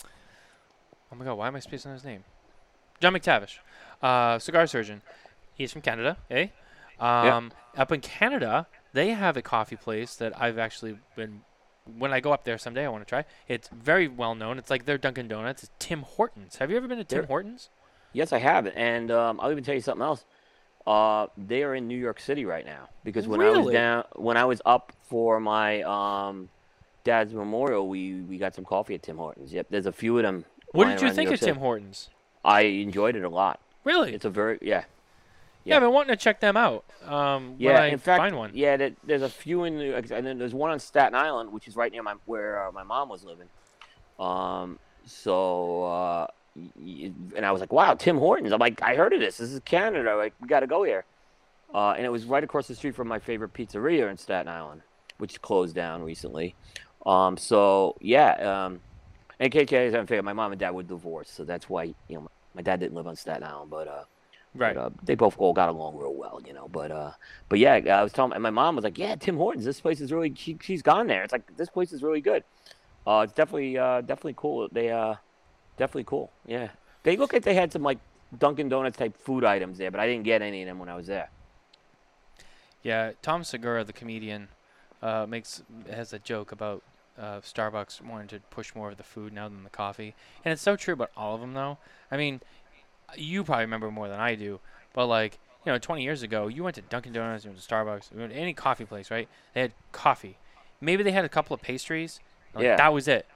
oh 0.04 1.16
my 1.16 1.24
God, 1.24 1.34
why 1.34 1.46
am 1.48 1.56
I 1.56 1.60
spacing 1.60 1.90
on 1.90 1.96
his 1.96 2.04
name? 2.04 2.24
John 3.00 3.14
McTavish, 3.14 3.58
uh, 4.02 4.38
cigar 4.38 4.66
surgeon. 4.66 5.02
He's 5.54 5.72
from 5.72 5.82
Canada, 5.82 6.16
eh? 6.30 6.48
Um, 6.98 7.52
Up 7.76 7.92
in 7.92 8.00
Canada, 8.00 8.66
they 8.92 9.10
have 9.10 9.36
a 9.36 9.42
coffee 9.42 9.76
place 9.76 10.14
that 10.16 10.38
I've 10.40 10.58
actually 10.58 10.98
been. 11.16 11.42
When 11.98 12.12
I 12.12 12.20
go 12.20 12.32
up 12.32 12.44
there 12.44 12.58
someday, 12.58 12.84
I 12.84 12.88
want 12.88 13.04
to 13.06 13.08
try. 13.08 13.24
It's 13.48 13.68
very 13.68 14.06
well 14.06 14.34
known. 14.34 14.58
It's 14.58 14.70
like 14.70 14.84
their 14.84 14.98
Dunkin' 14.98 15.28
Donuts. 15.28 15.62
It's 15.62 15.72
Tim 15.78 16.02
Hortons. 16.02 16.56
Have 16.56 16.70
you 16.70 16.76
ever 16.76 16.86
been 16.88 16.98
to 16.98 17.04
Tim 17.04 17.20
There- 17.20 17.26
Hortons? 17.26 17.68
Yes, 18.12 18.32
I 18.32 18.38
have, 18.38 18.66
and 18.66 19.10
um, 19.10 19.38
I'll 19.40 19.52
even 19.52 19.64
tell 19.64 19.74
you 19.74 19.80
something 19.80 20.02
else. 20.04 20.24
Uh, 20.86 21.26
they 21.36 21.62
are 21.62 21.74
in 21.74 21.86
New 21.86 21.96
York 21.98 22.18
City 22.20 22.44
right 22.44 22.64
now 22.64 22.88
because 23.04 23.28
when 23.28 23.40
I 23.40 23.50
was 23.50 23.72
down, 23.72 24.04
when 24.16 24.36
I 24.36 24.44
was 24.44 24.60
up 24.64 24.92
for 25.02 25.38
my 25.38 25.82
um, 25.82 26.48
dad's 27.04 27.32
memorial, 27.34 27.88
we 27.88 28.22
we 28.22 28.38
got 28.38 28.54
some 28.54 28.64
coffee 28.64 28.94
at 28.94 29.02
Tim 29.02 29.16
Hortons. 29.16 29.52
Yep, 29.52 29.66
there's 29.70 29.86
a 29.86 29.92
few 29.92 30.16
of 30.18 30.24
them. 30.24 30.44
What 30.72 30.86
did 30.86 31.02
you 31.02 31.12
think 31.12 31.30
of. 31.30 31.40
Tim 31.40 31.56
Hortons? 31.56 32.08
I 32.44 32.62
enjoyed 32.62 33.16
it 33.16 33.24
a 33.24 33.28
lot. 33.28 33.60
Really? 33.84 34.14
It's 34.14 34.24
a 34.24 34.30
very 34.30 34.58
yeah. 34.62 34.84
yeah. 35.64 35.76
I've 35.76 35.82
been 35.82 35.92
wanting 35.92 36.16
to 36.16 36.22
check 36.22 36.40
them 36.40 36.56
out. 36.56 36.84
Um, 37.04 37.56
Yeah, 37.58 37.72
when 37.72 37.82
I 37.82 37.86
in 37.88 37.98
fact, 37.98 38.20
find 38.20 38.36
one. 38.36 38.50
yeah, 38.54 38.76
there, 38.76 38.92
there's 39.04 39.22
a 39.22 39.28
few 39.28 39.64
in, 39.64 39.78
New 39.78 39.94
and 39.94 40.26
then 40.26 40.38
there's 40.38 40.54
one 40.54 40.70
on 40.70 40.78
Staten 40.78 41.14
Island, 41.14 41.52
which 41.52 41.68
is 41.68 41.76
right 41.76 41.92
near 41.92 42.02
my 42.02 42.14
where 42.24 42.66
uh, 42.66 42.72
my 42.72 42.82
mom 42.82 43.08
was 43.08 43.24
living. 43.24 43.48
Um, 44.18 44.78
so 45.04 45.84
uh, 45.84 46.26
and 47.36 47.44
I 47.44 47.52
was 47.52 47.60
like, 47.60 47.72
wow, 47.72 47.94
Tim 47.94 48.18
Hortons. 48.18 48.52
I'm 48.52 48.58
like, 48.60 48.82
I 48.82 48.94
heard 48.94 49.12
of 49.12 49.20
this. 49.20 49.38
This 49.38 49.50
is 49.52 49.60
Canada. 49.60 50.16
Like, 50.16 50.34
we 50.40 50.48
got 50.48 50.60
to 50.60 50.66
go 50.66 50.82
here. 50.82 51.04
Uh, 51.74 51.92
and 51.92 52.04
it 52.04 52.08
was 52.10 52.24
right 52.24 52.42
across 52.42 52.66
the 52.66 52.74
street 52.74 52.94
from 52.94 53.08
my 53.08 53.18
favorite 53.18 53.52
pizzeria 53.52 54.10
in 54.10 54.16
Staten 54.18 54.48
Island, 54.48 54.82
which 55.18 55.40
closed 55.40 55.74
down 55.74 56.02
recently. 56.02 56.54
Um, 57.06 57.36
so 57.36 57.96
yeah, 58.00 58.64
um, 58.66 58.80
and 59.38 59.52
KK, 59.52 59.94
I'm 59.94 60.06
figuring 60.06 60.24
my 60.24 60.32
mom 60.32 60.52
and 60.52 60.58
dad 60.58 60.70
were 60.72 60.82
divorced, 60.82 61.34
so 61.34 61.44
that's 61.44 61.68
why 61.68 61.84
you 61.84 62.16
know 62.16 62.28
my 62.54 62.62
dad 62.62 62.80
didn't 62.80 62.94
live 62.94 63.06
on 63.06 63.16
Staten 63.16 63.44
Island, 63.44 63.70
but 63.70 63.88
uh, 63.88 64.04
Right. 64.52 64.74
but, 64.74 64.80
uh, 64.80 64.90
they 65.04 65.14
both 65.14 65.36
all 65.38 65.52
got 65.52 65.68
along 65.68 65.96
real 65.96 66.12
well, 66.12 66.40
you 66.44 66.52
know. 66.52 66.66
But 66.68 66.90
uh, 66.90 67.12
but 67.48 67.60
yeah, 67.60 67.74
I 67.74 68.02
was 68.02 68.12
telling 68.12 68.32
and 68.32 68.42
my 68.42 68.50
mom 68.50 68.74
was 68.74 68.82
like, 68.82 68.98
"Yeah, 68.98 69.14
Tim 69.14 69.36
Hortons. 69.36 69.64
This 69.64 69.80
place 69.80 70.00
is 70.00 70.12
really. 70.12 70.34
She, 70.36 70.58
she's 70.60 70.82
gone 70.82 71.06
there. 71.06 71.22
It's 71.22 71.32
like 71.32 71.56
this 71.56 71.70
place 71.70 71.92
is 71.92 72.02
really 72.02 72.20
good. 72.20 72.42
Uh, 73.06 73.20
it's 73.24 73.32
definitely 73.32 73.78
uh, 73.78 74.00
definitely 74.00 74.34
cool. 74.36 74.68
They 74.72 74.90
uh, 74.90 75.14
definitely 75.80 76.04
cool. 76.04 76.30
Yeah, 76.46 76.68
they 77.02 77.16
look 77.16 77.32
like 77.32 77.42
they 77.42 77.54
had 77.54 77.72
some 77.72 77.82
like 77.82 77.98
Dunkin' 78.38 78.68
Donuts 78.68 78.96
type 78.96 79.16
food 79.16 79.42
items 79.44 79.78
there, 79.78 79.90
but 79.90 79.98
I 79.98 80.06
didn't 80.06 80.22
get 80.24 80.42
any 80.42 80.62
of 80.62 80.68
them 80.68 80.78
when 80.78 80.88
I 80.88 80.94
was 80.94 81.08
there. 81.08 81.30
Yeah, 82.82 83.12
Tom 83.22 83.42
Segura, 83.44 83.82
the 83.84 83.92
comedian, 83.92 84.48
uh, 85.02 85.26
makes 85.28 85.62
has 85.90 86.12
a 86.12 86.18
joke 86.18 86.52
about 86.52 86.82
uh, 87.18 87.40
Starbucks 87.40 88.00
wanting 88.00 88.28
to 88.28 88.40
push 88.50 88.74
more 88.74 88.90
of 88.90 88.96
the 88.96 89.02
food 89.02 89.32
now 89.32 89.48
than 89.48 89.64
the 89.64 89.70
coffee, 89.70 90.14
and 90.44 90.52
it's 90.52 90.62
so 90.62 90.76
true 90.76 90.94
about 90.94 91.10
all 91.16 91.34
of 91.34 91.40
them. 91.40 91.54
Though, 91.54 91.78
I 92.10 92.16
mean, 92.16 92.40
you 93.16 93.42
probably 93.44 93.64
remember 93.64 93.90
more 93.90 94.08
than 94.08 94.20
I 94.20 94.34
do, 94.34 94.60
but 94.92 95.06
like 95.06 95.38
you 95.66 95.72
know, 95.72 95.78
20 95.78 96.02
years 96.02 96.22
ago, 96.22 96.46
you 96.46 96.64
went 96.64 96.76
to 96.76 96.82
Dunkin' 96.82 97.12
Donuts, 97.12 97.44
you 97.44 97.50
went 97.50 97.60
to 97.60 97.68
Starbucks, 97.68 98.12
you 98.14 98.18
went 98.20 98.32
to 98.32 98.38
any 98.38 98.54
coffee 98.54 98.86
place, 98.86 99.10
right? 99.10 99.28
They 99.52 99.60
had 99.60 99.72
coffee. 99.92 100.38
Maybe 100.80 101.02
they 101.02 101.10
had 101.10 101.26
a 101.26 101.28
couple 101.28 101.52
of 101.52 101.60
pastries. 101.60 102.18
Like, 102.54 102.64
Yeah. 102.64 102.76
that 102.76 102.94
was 102.94 103.06
it. 103.06 103.26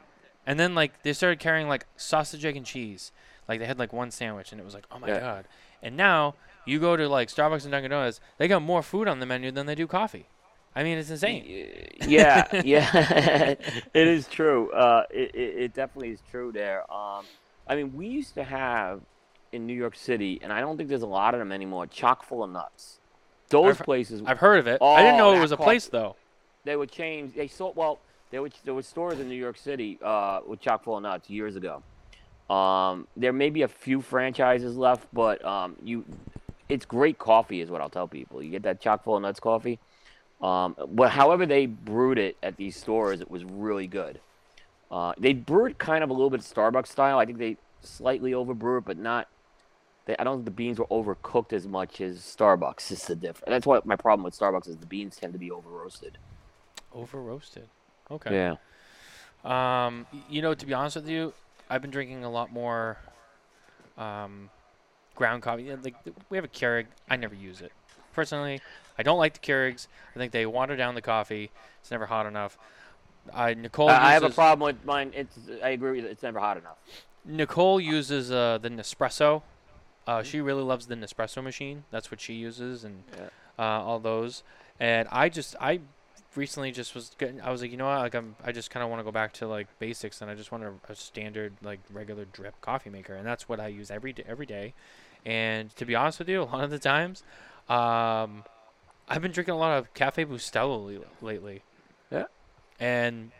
And 0.46 0.58
then 0.60 0.74
like 0.74 1.02
they 1.02 1.12
started 1.12 1.38
carrying 1.38 1.68
like 1.68 1.86
sausage, 1.96 2.44
egg, 2.44 2.56
and 2.56 2.66
cheese. 2.66 3.12
Like 3.48 3.60
they 3.60 3.66
had 3.66 3.78
like 3.78 3.92
one 3.92 4.10
sandwich, 4.10 4.52
and 4.52 4.60
it 4.60 4.64
was 4.64 4.74
like, 4.74 4.86
oh 4.90 4.98
my 4.98 5.08
Yeah. 5.08 5.20
god. 5.20 5.44
And 5.82 5.96
now 5.96 6.34
you 6.66 6.78
go 6.80 6.96
to 6.96 7.08
like 7.08 7.28
Starbucks 7.28 7.62
and 7.64 7.72
Dunkin' 7.72 7.90
Donuts, 7.90 8.20
they 8.38 8.48
got 8.48 8.62
more 8.62 8.82
food 8.82 9.06
on 9.08 9.20
the 9.20 9.26
menu 9.26 9.50
than 9.50 9.66
they 9.66 9.74
do 9.74 9.86
coffee. 9.86 10.26
I 10.76 10.82
mean, 10.82 10.98
it's 10.98 11.10
insane. 11.10 11.44
yeah, 12.08 12.46
yeah, 12.64 12.90
it 13.94 14.08
is 14.08 14.26
true. 14.26 14.72
Uh, 14.72 15.04
it, 15.10 15.34
it, 15.34 15.56
it 15.64 15.74
definitely 15.74 16.10
is 16.10 16.20
true 16.30 16.50
there. 16.52 16.80
Um, 16.92 17.24
I 17.68 17.76
mean, 17.76 17.94
we 17.94 18.06
used 18.08 18.34
to 18.34 18.44
have 18.44 19.00
in 19.52 19.66
New 19.66 19.74
York 19.74 19.94
City, 19.94 20.40
and 20.42 20.52
I 20.52 20.60
don't 20.60 20.76
think 20.76 20.88
there's 20.88 21.02
a 21.02 21.06
lot 21.06 21.32
of 21.34 21.38
them 21.38 21.52
anymore. 21.52 21.86
Chock 21.86 22.24
full 22.24 22.42
of 22.42 22.50
nuts. 22.50 22.98
Those 23.50 23.76
I've- 23.76 23.84
places 23.84 24.22
I've 24.26 24.38
heard 24.38 24.58
of 24.58 24.66
it. 24.66 24.82
I 24.82 25.02
didn't 25.02 25.20
Oh, 25.20 25.32
know 25.32 25.38
it 25.38 25.40
was 25.40 25.52
a 25.52 25.56
coffee. 25.56 25.64
place 25.66 25.86
though. 25.86 26.16
they 26.64 26.74
would 26.76 26.90
change. 26.90 27.34
They 27.36 27.46
sold 27.46 27.76
well. 27.76 27.98
There 28.34 28.42
was 28.42 28.52
there 28.64 28.74
were 28.74 28.82
stores 28.82 29.20
in 29.20 29.28
New 29.28 29.36
York 29.36 29.56
City 29.56 29.96
uh, 30.02 30.40
with 30.44 30.58
chock 30.58 30.82
full 30.82 30.96
of 30.96 31.04
nuts 31.04 31.30
years 31.30 31.54
ago. 31.54 31.84
Um, 32.52 33.06
there 33.16 33.32
may 33.32 33.48
be 33.48 33.62
a 33.62 33.68
few 33.68 34.00
franchises 34.00 34.76
left, 34.76 35.06
but 35.12 35.44
um, 35.44 35.76
you, 35.84 36.04
it's 36.68 36.84
great 36.84 37.16
coffee, 37.16 37.60
is 37.60 37.70
what 37.70 37.80
I'll 37.80 37.88
tell 37.88 38.08
people. 38.08 38.42
You 38.42 38.50
get 38.50 38.64
that 38.64 38.80
chock 38.80 39.04
full 39.04 39.14
of 39.14 39.22
nuts 39.22 39.38
coffee. 39.38 39.78
Um, 40.42 40.74
but 40.88 41.12
however 41.12 41.46
they 41.46 41.66
brewed 41.66 42.18
it 42.18 42.36
at 42.42 42.56
these 42.56 42.74
stores, 42.74 43.20
it 43.20 43.30
was 43.30 43.44
really 43.44 43.86
good. 43.86 44.18
Uh, 44.90 45.12
they 45.16 45.32
brewed 45.32 45.78
kind 45.78 46.02
of 46.02 46.10
a 46.10 46.12
little 46.12 46.28
bit 46.28 46.40
Starbucks 46.40 46.88
style. 46.88 47.20
I 47.20 47.26
think 47.26 47.38
they 47.38 47.56
slightly 47.82 48.32
overbrew 48.32 48.78
it, 48.78 48.84
but 48.84 48.98
not. 48.98 49.28
They, 50.06 50.16
I 50.18 50.24
don't 50.24 50.38
think 50.38 50.46
the 50.46 50.50
beans 50.50 50.80
were 50.80 50.86
overcooked 50.86 51.52
as 51.52 51.68
much 51.68 52.00
as 52.00 52.18
Starbucks. 52.18 52.90
Is 52.90 53.04
the 53.04 53.14
difference. 53.14 53.50
That's 53.50 53.64
what 53.64 53.86
my 53.86 53.94
problem 53.94 54.24
with 54.24 54.36
Starbucks 54.36 54.68
is. 54.68 54.76
The 54.78 54.86
beans 54.86 55.14
tend 55.14 55.34
to 55.34 55.38
be 55.38 55.52
over 55.52 55.70
roasted. 55.70 56.18
Over 56.92 57.22
roasted. 57.22 57.68
Okay. 58.10 58.34
Yeah. 58.34 58.56
Um, 59.44 60.06
you 60.28 60.42
know, 60.42 60.54
to 60.54 60.66
be 60.66 60.72
honest 60.74 60.96
with 60.96 61.08
you, 61.08 61.32
I've 61.68 61.82
been 61.82 61.90
drinking 61.90 62.24
a 62.24 62.30
lot 62.30 62.52
more 62.52 62.98
um, 63.98 64.50
ground 65.14 65.42
coffee. 65.42 65.64
Yeah, 65.64 65.76
Like 65.82 65.96
we 66.30 66.36
have 66.36 66.44
a 66.44 66.48
Keurig. 66.48 66.86
I 67.08 67.16
never 67.16 67.34
use 67.34 67.60
it 67.60 67.72
personally. 68.14 68.60
I 68.98 69.02
don't 69.02 69.18
like 69.18 69.34
the 69.34 69.40
Keurigs. 69.40 69.86
I 70.14 70.18
think 70.18 70.32
they 70.32 70.46
water 70.46 70.76
down 70.76 70.94
the 70.94 71.02
coffee. 71.02 71.50
It's 71.80 71.90
never 71.90 72.06
hot 72.06 72.26
enough. 72.26 72.56
I 73.32 73.54
Nicole. 73.54 73.88
I 73.88 74.10
I 74.10 74.12
have 74.12 74.22
a 74.22 74.30
problem 74.30 74.66
with 74.66 74.84
mine. 74.84 75.12
It's 75.14 75.36
I 75.62 75.70
agree 75.70 75.92
with 75.96 76.04
you. 76.04 76.10
It's 76.10 76.22
never 76.22 76.38
hot 76.38 76.56
enough. 76.56 76.76
Nicole 77.24 77.80
uses 77.80 78.30
uh, 78.30 78.58
the 78.58 78.68
Nespresso. 78.68 79.42
Uh, 80.06 80.22
she 80.22 80.40
really 80.42 80.62
loves 80.62 80.86
the 80.86 80.94
Nespresso 80.94 81.42
machine. 81.42 81.84
That's 81.90 82.10
what 82.10 82.20
she 82.20 82.34
uses, 82.34 82.84
and 82.84 83.04
Yeah. 83.16 83.28
uh, 83.58 83.62
all 83.82 83.98
those. 83.98 84.42
And 84.78 85.08
I 85.10 85.30
just, 85.30 85.56
I 85.60 85.80
recently 86.36 86.72
just 86.72 86.94
was 86.94 87.12
getting. 87.18 87.40
I 87.40 87.50
was 87.50 87.62
like, 87.62 87.70
you 87.70 87.76
know 87.76 87.86
what? 87.86 87.98
Like, 87.98 88.14
I'm. 88.14 88.36
I 88.44 88.52
just 88.52 88.70
kind 88.70 88.82
of 88.82 88.90
want 88.90 89.00
to 89.00 89.04
go 89.04 89.12
back 89.12 89.32
to 89.34 89.46
like 89.46 89.66
basics, 89.78 90.20
and 90.20 90.30
I 90.30 90.34
just 90.34 90.52
want 90.52 90.64
a, 90.64 90.72
a 90.88 90.94
standard 90.94 91.54
like 91.62 91.80
regular 91.92 92.24
drip 92.24 92.60
coffee 92.60 92.90
maker, 92.90 93.14
and 93.14 93.26
that's 93.26 93.48
what 93.48 93.60
I 93.60 93.68
use 93.68 93.90
every 93.90 94.12
day. 94.12 94.24
Every 94.26 94.46
day. 94.46 94.74
And 95.26 95.74
to 95.76 95.86
be 95.86 95.94
honest 95.94 96.18
with 96.18 96.28
you, 96.28 96.42
a 96.42 96.44
lot 96.44 96.64
of 96.64 96.70
the 96.70 96.78
times, 96.78 97.22
um, 97.68 98.44
I've 99.08 99.22
been 99.22 99.32
drinking 99.32 99.54
a 99.54 99.58
lot 99.58 99.78
of 99.78 99.92
Cafe 99.94 100.24
Bustelo 100.24 101.02
lately. 101.22 101.62
Yeah. 102.10 102.24
And 102.78 103.30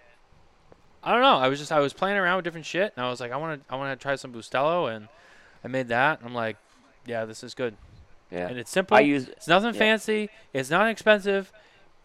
I 1.03 1.12
don't 1.12 1.20
know. 1.20 1.36
I 1.36 1.49
was 1.49 1.59
just 1.59 1.72
I 1.72 1.80
was 1.80 1.92
playing 1.92 2.16
around 2.16 2.36
with 2.36 2.45
different 2.45 2.66
shit, 2.66 2.92
and 2.97 3.05
I 3.05 3.11
was 3.11 3.20
like, 3.20 3.32
I 3.32 3.36
want 3.36 3.66
to 3.66 3.74
I 3.74 3.76
want 3.76 3.99
to 3.99 4.03
try 4.03 4.16
some 4.16 4.32
Bustelo, 4.32 4.95
and 4.95 5.09
I 5.62 5.68
made 5.68 5.88
that. 5.88 6.20
And 6.20 6.28
I'm 6.28 6.34
like, 6.34 6.57
yeah, 7.07 7.24
this 7.26 7.45
is 7.45 7.55
good, 7.55 7.76
Yeah. 8.30 8.49
and 8.49 8.59
it's 8.59 8.70
simple. 8.70 8.97
I 8.97 9.01
use 9.01 9.28
it's 9.28 9.49
nothing 9.49 9.74
yeah. 9.74 9.78
fancy. 9.78 10.30
It's 10.53 10.70
not 10.70 10.88
expensive. 10.88 11.53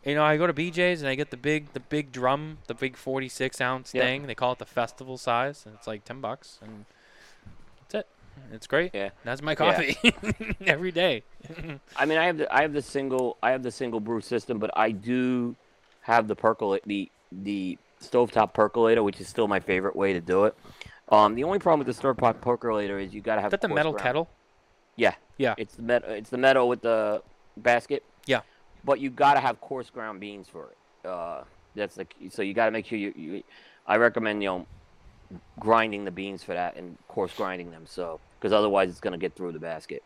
You 0.05 0.15
know, 0.15 0.23
I 0.23 0.37
go 0.37 0.47
to 0.47 0.53
BJ's 0.53 1.01
and 1.01 1.09
I 1.09 1.15
get 1.15 1.29
the 1.29 1.37
big 1.37 1.73
the 1.73 1.79
big 1.79 2.11
drum, 2.11 2.59
the 2.67 2.73
big 2.73 2.95
46 2.95 3.59
ounce 3.59 3.93
Yeah. 3.93 4.03
thing. 4.03 4.27
They 4.27 4.35
call 4.35 4.53
it 4.53 4.59
the 4.59 4.65
festival 4.65 5.17
size, 5.17 5.65
and 5.65 5.75
it's 5.75 5.87
like 5.87 6.05
10 6.05 6.21
bucks, 6.21 6.59
and 6.61 6.85
that's 7.81 7.95
it. 7.95 8.07
It's 8.53 8.67
great. 8.67 8.91
Yeah. 8.93 9.09
That's 9.25 9.41
my 9.41 9.51
Yeah. 9.51 9.55
coffee 9.55 9.97
every 10.65 10.91
day. 10.91 11.23
I 11.97 12.05
mean, 12.05 12.17
I 12.17 12.25
have 12.25 12.37
the 12.37 12.53
I 12.53 12.61
have 12.61 12.73
the 12.73 12.81
single 12.81 13.37
I 13.43 13.51
have 13.51 13.63
the 13.63 13.71
single 13.71 13.99
brew 13.99 14.21
system, 14.21 14.57
but 14.57 14.71
I 14.75 14.91
do 14.91 15.55
have 16.01 16.27
the 16.27 16.35
percolate 16.35 16.83
the 16.85 17.11
the 17.31 17.77
stovetop 18.01 18.53
percolator, 18.53 19.03
which 19.03 19.19
is 19.19 19.27
still 19.27 19.47
my 19.49 19.59
favorite 19.59 19.95
way 19.95 20.13
to 20.13 20.21
do 20.21 20.45
it. 20.45 20.55
Um, 21.09 21.35
the 21.35 21.43
only 21.43 21.59
problem 21.59 21.85
with 21.85 21.93
the 21.93 22.01
stovetop 22.01 22.39
percolator 22.39 22.97
is 22.99 23.13
you 23.13 23.21
got 23.21 23.35
to 23.35 23.41
have 23.41 23.49
Is 23.49 23.59
that 23.59 23.67
the 23.67 23.73
metal 23.73 23.93
kettle? 23.93 24.29
Yeah, 24.95 25.15
Yeah. 25.37 25.55
It's 25.57 25.75
the 25.75 25.81
metal. 25.81 26.09
It's 26.11 26.29
the 26.29 26.37
metal 26.37 26.69
with 26.69 26.81
the 26.81 27.21
basket. 27.57 28.03
Yeah. 28.79 28.85
But 28.85 28.99
you 28.99 29.09
got 29.09 29.33
to 29.35 29.39
have 29.39 29.59
coarse 29.61 29.89
ground 29.89 30.19
beans 30.19 30.47
for 30.47 30.69
it. 30.71 31.07
Uh, 31.07 31.43
that's 31.75 31.95
the 31.95 32.05
so 32.29 32.41
you 32.41 32.53
got 32.53 32.65
to 32.65 32.71
make 32.71 32.85
sure 32.85 32.97
you, 32.97 33.13
you. 33.15 33.43
I 33.87 33.97
recommend 33.97 34.43
you 34.43 34.49
know 34.49 34.65
grinding 35.59 36.05
the 36.05 36.11
beans 36.11 36.43
for 36.43 36.53
that 36.53 36.75
and 36.75 36.97
coarse 37.07 37.33
grinding 37.35 37.69
them 37.69 37.83
so 37.85 38.19
because 38.39 38.51
otherwise 38.51 38.89
it's 38.89 38.99
gonna 38.99 39.17
get 39.17 39.35
through 39.35 39.51
the 39.51 39.59
basket. 39.59 40.01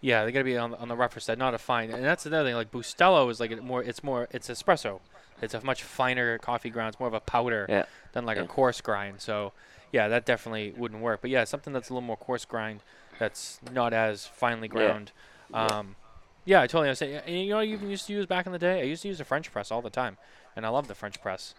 Yeah, 0.00 0.24
they 0.24 0.32
gotta 0.32 0.44
be 0.44 0.56
on, 0.56 0.74
on 0.74 0.88
the 0.88 0.96
rougher 0.96 1.20
side, 1.20 1.38
not 1.38 1.54
a 1.54 1.58
fine. 1.58 1.90
And 1.90 2.04
that's 2.04 2.26
another 2.26 2.48
thing. 2.48 2.54
Like 2.54 2.70
Bustelo 2.70 3.30
is 3.30 3.40
like 3.40 3.62
more, 3.62 3.82
it's 3.82 4.02
more, 4.02 4.28
it's 4.30 4.48
espresso. 4.48 5.00
It's 5.42 5.54
a 5.54 5.62
much 5.64 5.82
finer 5.82 6.38
coffee 6.38 6.70
ground. 6.70 6.88
It's 6.94 7.00
more 7.00 7.08
of 7.08 7.14
a 7.14 7.20
powder 7.20 7.66
Yeah. 7.68 7.84
than 8.12 8.26
like 8.26 8.36
a 8.38 8.46
coarse 8.46 8.80
grind. 8.80 9.20
So, 9.20 9.52
yeah, 9.92 10.08
that 10.08 10.26
definitely 10.26 10.74
wouldn't 10.76 11.00
work. 11.00 11.20
But 11.22 11.30
yeah, 11.30 11.44
something 11.44 11.72
that's 11.72 11.88
a 11.88 11.94
little 11.94 12.06
more 12.06 12.16
coarse 12.16 12.44
grind, 12.44 12.80
that's 13.18 13.58
not 13.72 13.92
as 13.94 14.26
finely 14.26 14.68
ground. 14.68 15.12
Yeah. 15.50 15.66
Um, 15.66 15.96
yeah, 16.44 16.60
I 16.62 16.66
totally 16.66 16.88
understand. 16.88 17.22
And 17.26 17.36
you 17.36 17.50
know, 17.50 17.60
you 17.60 17.76
used 17.78 18.06
to 18.06 18.12
use 18.12 18.26
back 18.26 18.46
in 18.46 18.52
the 18.52 18.58
day. 18.58 18.80
I 18.80 18.84
used 18.84 19.02
to 19.02 19.08
use 19.08 19.20
a 19.20 19.24
French 19.24 19.52
press 19.52 19.70
all 19.70 19.82
the 19.82 19.90
time, 19.90 20.16
and 20.56 20.64
I 20.66 20.68
love 20.68 20.88
the 20.88 20.94
French 20.94 21.20
press. 21.20 21.54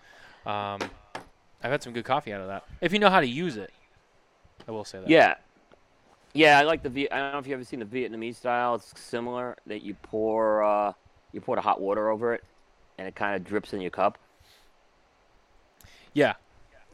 Um, 0.46 0.80
I've 1.64 1.72
had 1.72 1.84
some 1.84 1.94
good 1.94 2.06
coffee 2.06 2.34
out 2.34 2.42
of 2.42 2.48
that. 2.48 2.64
If 2.82 2.92
you 2.94 3.00
know 3.00 3.10
how 3.10 3.20
to 3.20 3.28
use 3.28 3.58
it, 3.58 3.72
I 4.68 4.72
will 4.72 4.86
say 4.86 5.00
that. 5.00 5.10
Yeah. 5.10 5.36
Yeah, 6.34 6.58
I 6.58 6.64
like 6.64 6.82
the 6.82 6.90
Viet. 6.90 7.12
I 7.12 7.18
don't 7.18 7.34
know 7.34 7.40
if 7.40 7.48
you 7.48 7.54
ever 7.54 7.64
seen 7.66 7.80
the 7.80 7.86
Vietnamese 7.86 8.36
style. 8.36 8.76
It's 8.76 8.98
similar 9.00 9.58
that 9.68 9.82
you 9.84 9.96
pour 9.96 10.64
uh, 10.64 10.94
you 11.34 11.42
pour 11.42 11.56
the 11.56 11.62
hot 11.62 11.82
water 11.82 12.10
over 12.10 12.34
it, 12.34 12.44
and 12.98 13.08
it 13.08 13.16
kind 13.16 13.36
of 13.36 13.44
drips 13.44 13.74
in 13.74 13.82
your 13.82 13.92
cup. 13.92 14.18
Yeah, 16.14 16.34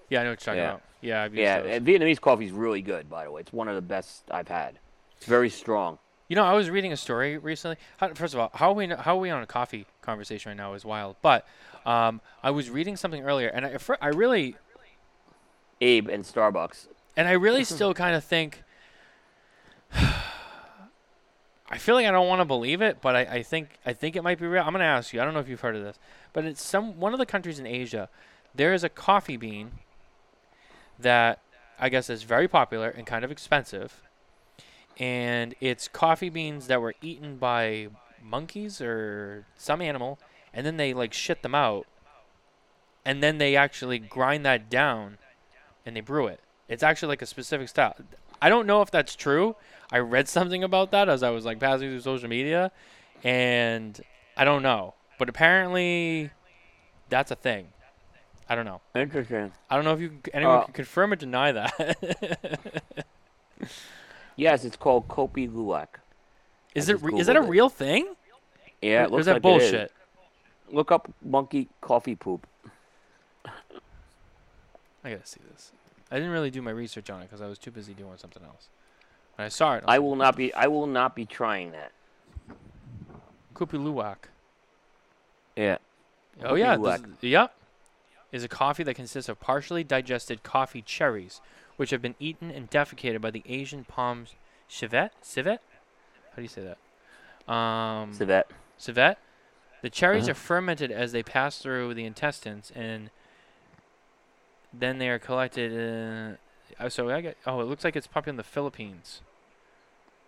yeah, 0.09 0.21
I 0.21 0.23
know 0.23 0.29
what 0.31 0.45
you're 0.45 0.53
talking 0.55 0.57
Yeah. 0.59 0.69
about. 0.69 0.81
Yeah, 1.01 1.23
I've 1.23 1.35
used 1.35 1.41
Yeah. 1.41 1.79
Vietnamese 1.79 2.19
coffee 2.19 2.45
is 2.45 2.51
really 2.51 2.81
good. 2.81 3.09
By 3.09 3.25
the 3.25 3.31
way, 3.31 3.41
it's 3.41 3.53
one 3.53 3.67
of 3.67 3.75
the 3.75 3.81
best 3.81 4.23
I've 4.31 4.47
had. 4.47 4.79
It's 5.17 5.25
very 5.27 5.49
strong. 5.49 5.99
You 6.27 6.35
know, 6.35 6.43
I 6.43 6.53
was 6.53 6.69
reading 6.69 6.91
a 6.91 6.97
story 6.97 7.37
recently. 7.37 7.77
How, 7.97 8.13
first 8.13 8.33
of 8.33 8.39
all, 8.39 8.51
how 8.53 8.69
are 8.71 8.73
we 8.73 8.87
how 8.87 9.17
are 9.17 9.19
we 9.19 9.29
on 9.29 9.41
a 9.41 9.47
coffee 9.47 9.85
conversation 10.01 10.49
right 10.49 10.57
now 10.57 10.73
is 10.73 10.83
wild. 10.83 11.15
But 11.21 11.47
um, 11.85 12.21
I 12.43 12.51
was 12.51 12.69
reading 12.69 12.97
something 12.97 13.23
earlier, 13.23 13.47
and 13.47 13.65
I, 13.65 13.77
I 14.01 14.07
really 14.07 14.55
Abe 15.79 16.09
and 16.09 16.23
Starbucks. 16.23 16.87
and 17.15 17.27
I 17.27 17.33
really 17.33 17.63
still 17.75 17.93
kind 17.93 18.15
of 18.15 18.23
think. 18.23 18.63
I 21.69 21.77
feel 21.77 21.95
like 21.95 22.05
I 22.05 22.11
don't 22.11 22.27
want 22.27 22.39
to 22.39 22.45
believe 22.45 22.81
it, 22.81 22.99
but 23.01 23.15
I, 23.15 23.19
I 23.21 23.43
think 23.43 23.71
I 23.85 23.93
think 23.93 24.15
it 24.15 24.21
might 24.21 24.39
be 24.39 24.47
real. 24.47 24.63
I'm 24.63 24.71
gonna 24.71 24.85
ask 24.85 25.13
you. 25.13 25.21
I 25.21 25.25
don't 25.25 25.33
know 25.33 25.41
if 25.41 25.49
you've 25.49 25.61
heard 25.61 25.75
of 25.75 25.83
this, 25.83 25.99
but 26.33 26.45
it's 26.45 26.63
some 26.63 26.99
one 26.99 27.13
of 27.13 27.19
the 27.19 27.25
countries 27.25 27.59
in 27.59 27.67
Asia. 27.67 28.09
There 28.55 28.73
is 28.73 28.83
a 28.83 28.89
coffee 28.89 29.37
bean 29.37 29.71
that 30.97 31.39
I 31.79 31.89
guess 31.89 32.09
is 32.09 32.23
very 32.23 32.47
popular 32.47 32.89
and 32.89 33.05
kind 33.05 33.23
of 33.23 33.31
expensive, 33.31 34.01
and 34.99 35.53
it's 35.61 35.87
coffee 35.87 36.29
beans 36.29 36.67
that 36.67 36.81
were 36.81 36.95
eaten 37.01 37.37
by 37.37 37.87
monkeys 38.23 38.81
or 38.81 39.45
some 39.55 39.81
animal, 39.81 40.19
and 40.53 40.65
then 40.65 40.77
they 40.77 40.93
like 40.93 41.13
shit 41.13 41.41
them 41.43 41.55
out, 41.55 41.85
and 43.05 43.21
then 43.23 43.37
they 43.37 43.55
actually 43.55 43.99
grind 43.99 44.45
that 44.45 44.69
down, 44.69 45.17
and 45.85 45.95
they 45.95 46.01
brew 46.01 46.27
it. 46.27 46.39
It's 46.67 46.83
actually 46.83 47.09
like 47.09 47.21
a 47.21 47.25
specific 47.27 47.69
style. 47.69 47.95
I 48.41 48.49
don't 48.49 48.67
know 48.67 48.81
if 48.81 48.91
that's 48.91 49.15
true. 49.15 49.55
I 49.91 49.99
read 49.99 50.27
something 50.37 50.63
about 50.63 50.91
that 50.91 51.07
as 51.09 51.23
I 51.23 51.29
was 51.29 51.45
like 51.45 51.59
passing 51.59 51.89
through 51.89 52.01
social 52.01 52.29
media, 52.29 52.71
and 53.23 53.99
I 54.35 54.43
don't 54.45 54.63
know. 54.63 54.93
But 55.19 55.29
apparently, 55.29 56.31
that's 57.09 57.31
a 57.31 57.35
thing. 57.35 57.69
I 58.49 58.55
don't 58.55 58.65
know. 58.65 58.81
Interesting. 58.95 59.51
I 59.69 59.75
don't 59.75 59.83
know 59.83 59.93
if 59.93 59.99
you 59.99 60.19
anyone 60.33 60.57
Uh, 60.59 60.63
can 60.65 60.73
confirm 60.73 61.11
or 61.11 61.15
deny 61.15 61.51
that. 61.51 63.05
Yes, 64.37 64.63
it's 64.63 64.77
called 64.77 65.07
Kopi 65.09 65.51
Luwak. 65.51 65.87
is 66.73 66.89
I 66.89 66.93
it 66.93 67.01
re- 67.01 67.19
is 67.19 67.27
that 67.27 67.35
a 67.35 67.41
it. 67.43 67.49
real 67.49 67.67
thing? 67.69 68.13
Yeah, 68.81 69.03
it 69.03 69.11
looks 69.11 69.21
is 69.21 69.25
that 69.25 69.43
like 69.43 69.45
it 69.45 69.61
is. 69.63 69.71
bullshit? 69.71 69.91
Look 70.71 70.91
up 70.91 71.11
monkey 71.23 71.67
coffee 71.81 72.15
poop. 72.15 72.47
I 75.03 75.09
gotta 75.11 75.25
see 75.25 75.41
this. 75.51 75.71
I 76.11 76.15
didn't 76.15 76.31
really 76.31 76.51
do 76.51 76.61
my 76.61 76.71
research 76.71 77.09
on 77.09 77.21
it 77.21 77.25
because 77.25 77.41
I 77.41 77.47
was 77.47 77.57
too 77.57 77.71
busy 77.71 77.93
doing 77.93 78.17
something 78.17 78.43
else. 78.43 78.69
When 79.35 79.45
I 79.45 79.49
saw 79.49 79.75
it, 79.75 79.83
I 79.87 79.95
I 79.95 79.99
will 79.99 80.15
not 80.15 80.35
be. 80.35 80.53
I 80.53 80.67
will 80.67 80.87
not 80.87 81.15
be 81.15 81.25
trying 81.25 81.71
that. 81.71 81.91
Kopi 83.55 83.77
Luwak. 83.79 84.29
Yeah. 85.55 85.77
Oh 86.43 86.55
yeah, 86.55 86.75
Luwak. 86.77 87.01
this, 87.19 87.29
yep. 87.31 87.53
Is 88.31 88.43
a 88.43 88.47
coffee 88.47 88.83
that 88.83 88.93
consists 88.93 89.29
of 89.29 89.39
partially 89.39 89.83
digested 89.83 90.43
coffee 90.43 90.81
cherries, 90.81 91.41
which 91.77 91.91
have 91.91 92.01
been 92.01 92.15
eaten 92.19 92.51
and 92.51 92.69
defecated 92.69 93.21
by 93.21 93.31
the 93.31 93.43
Asian 93.47 93.83
palm 93.85 94.25
civet. 94.67 95.13
Civet? 95.21 95.61
How 96.31 96.35
do 96.35 96.41
you 96.41 96.47
say 96.47 96.61
that? 96.63 97.51
Um, 97.51 98.13
Civet. 98.13 98.51
civet. 98.77 99.17
The 99.81 99.89
cherries 99.89 100.23
Uh-huh. 100.23 100.31
are 100.31 100.35
fermented 100.35 100.91
as 100.91 101.11
they 101.11 101.23
pass 101.23 101.59
through 101.59 101.93
the 101.93 102.03
intestines, 102.03 102.71
and 102.75 103.09
then 104.73 104.97
they 104.97 105.09
are 105.09 105.19
collected. 105.19 106.37
Uh, 106.79 106.89
so 106.89 107.09
I 107.09 107.21
get. 107.21 107.37
Oh, 107.45 107.61
it 107.61 107.65
looks 107.65 107.83
like 107.83 107.95
it's 107.95 108.07
popular 108.07 108.31
in 108.33 108.37
the 108.37 108.43
Philippines. 108.43 109.21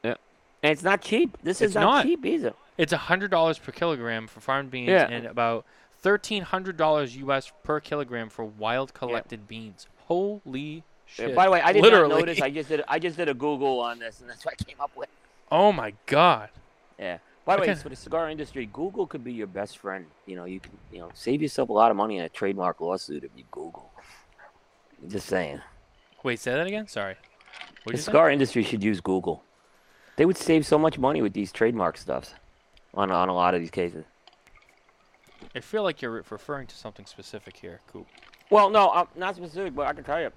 Yeah, 0.03 0.15
and 0.63 0.71
it's 0.71 0.83
not 0.83 1.01
cheap. 1.01 1.37
This 1.43 1.57
is 1.61 1.71
It's 1.71 1.75
not, 1.75 1.81
not. 1.81 2.05
cheap 2.05 2.25
either. 2.25 2.53
It's 2.77 2.93
hundred 2.93 3.31
dollars 3.31 3.59
per 3.59 3.71
kilogram 3.71 4.27
for 4.27 4.39
farmed 4.39 4.71
beans, 4.71 4.89
Yeah. 4.89 5.07
and 5.09 5.25
about 5.25 5.65
thirteen 5.97 6.43
hundred 6.43 6.77
dollars 6.77 7.17
U.S. 7.17 7.51
per 7.63 7.79
kilogram 7.79 8.29
for 8.29 8.45
wild 8.45 8.93
collected 8.93 9.47
beans. 9.47 9.87
Holy 10.07 10.83
Shit. 11.13 11.35
By 11.35 11.45
the 11.45 11.51
way, 11.51 11.61
I 11.61 11.73
did 11.73 11.81
Literally. 11.81 12.09
not 12.09 12.19
notice. 12.19 12.41
I 12.41 12.49
just 12.49 12.69
did. 12.69 12.83
I 12.87 12.99
just 12.99 13.17
did 13.17 13.29
a 13.29 13.33
Google 13.33 13.79
on 13.79 13.99
this, 13.99 14.21
and 14.21 14.29
that's 14.29 14.45
what 14.45 14.55
I 14.59 14.63
came 14.63 14.79
up 14.79 14.91
with. 14.95 15.09
Oh 15.51 15.71
my 15.71 15.93
god. 16.05 16.49
Yeah. 16.99 17.17
By 17.45 17.55
the 17.55 17.61
way, 17.63 17.73
for 17.75 17.89
the 17.89 17.95
cigar 17.95 18.29
industry, 18.29 18.69
Google 18.71 19.07
could 19.07 19.23
be 19.23 19.33
your 19.33 19.47
best 19.47 19.79
friend. 19.79 20.05
You 20.27 20.35
know, 20.35 20.45
you 20.45 20.59
can 20.59 20.71
you 20.91 20.99
know 20.99 21.09
save 21.15 21.41
yourself 21.41 21.69
a 21.69 21.73
lot 21.73 21.89
of 21.89 21.97
money 21.97 22.17
in 22.17 22.23
a 22.23 22.29
trademark 22.29 22.79
lawsuit 22.79 23.23
if 23.23 23.31
you 23.35 23.43
Google. 23.49 23.91
Just 25.07 25.27
saying. 25.27 25.61
Wait, 26.23 26.39
say 26.39 26.51
that 26.53 26.67
again. 26.67 26.87
Sorry. 26.87 27.15
What 27.83 27.91
The 27.91 27.91
you 27.93 27.97
say? 27.97 28.03
cigar 28.05 28.29
industry 28.29 28.63
should 28.63 28.83
use 28.83 29.01
Google. 29.01 29.43
They 30.17 30.25
would 30.25 30.37
save 30.37 30.65
so 30.65 30.77
much 30.77 30.99
money 30.99 31.21
with 31.21 31.33
these 31.33 31.51
trademark 31.51 31.97
stuffs 31.97 32.33
on 32.93 33.09
on 33.09 33.29
a 33.29 33.33
lot 33.33 33.55
of 33.55 33.61
these 33.61 33.71
cases. 33.71 34.05
I 35.55 35.61
feel 35.61 35.81
like 35.83 36.01
you're 36.01 36.23
referring 36.29 36.67
to 36.67 36.75
something 36.75 37.05
specific 37.05 37.57
here, 37.57 37.79
Coop. 37.91 38.05
Well, 38.51 38.69
no, 38.69 38.89
um, 38.91 39.07
not 39.15 39.35
specific, 39.35 39.73
but 39.73 39.87
I 39.87 39.93
can 39.93 40.03
tell 40.03 40.19
you, 40.21 40.29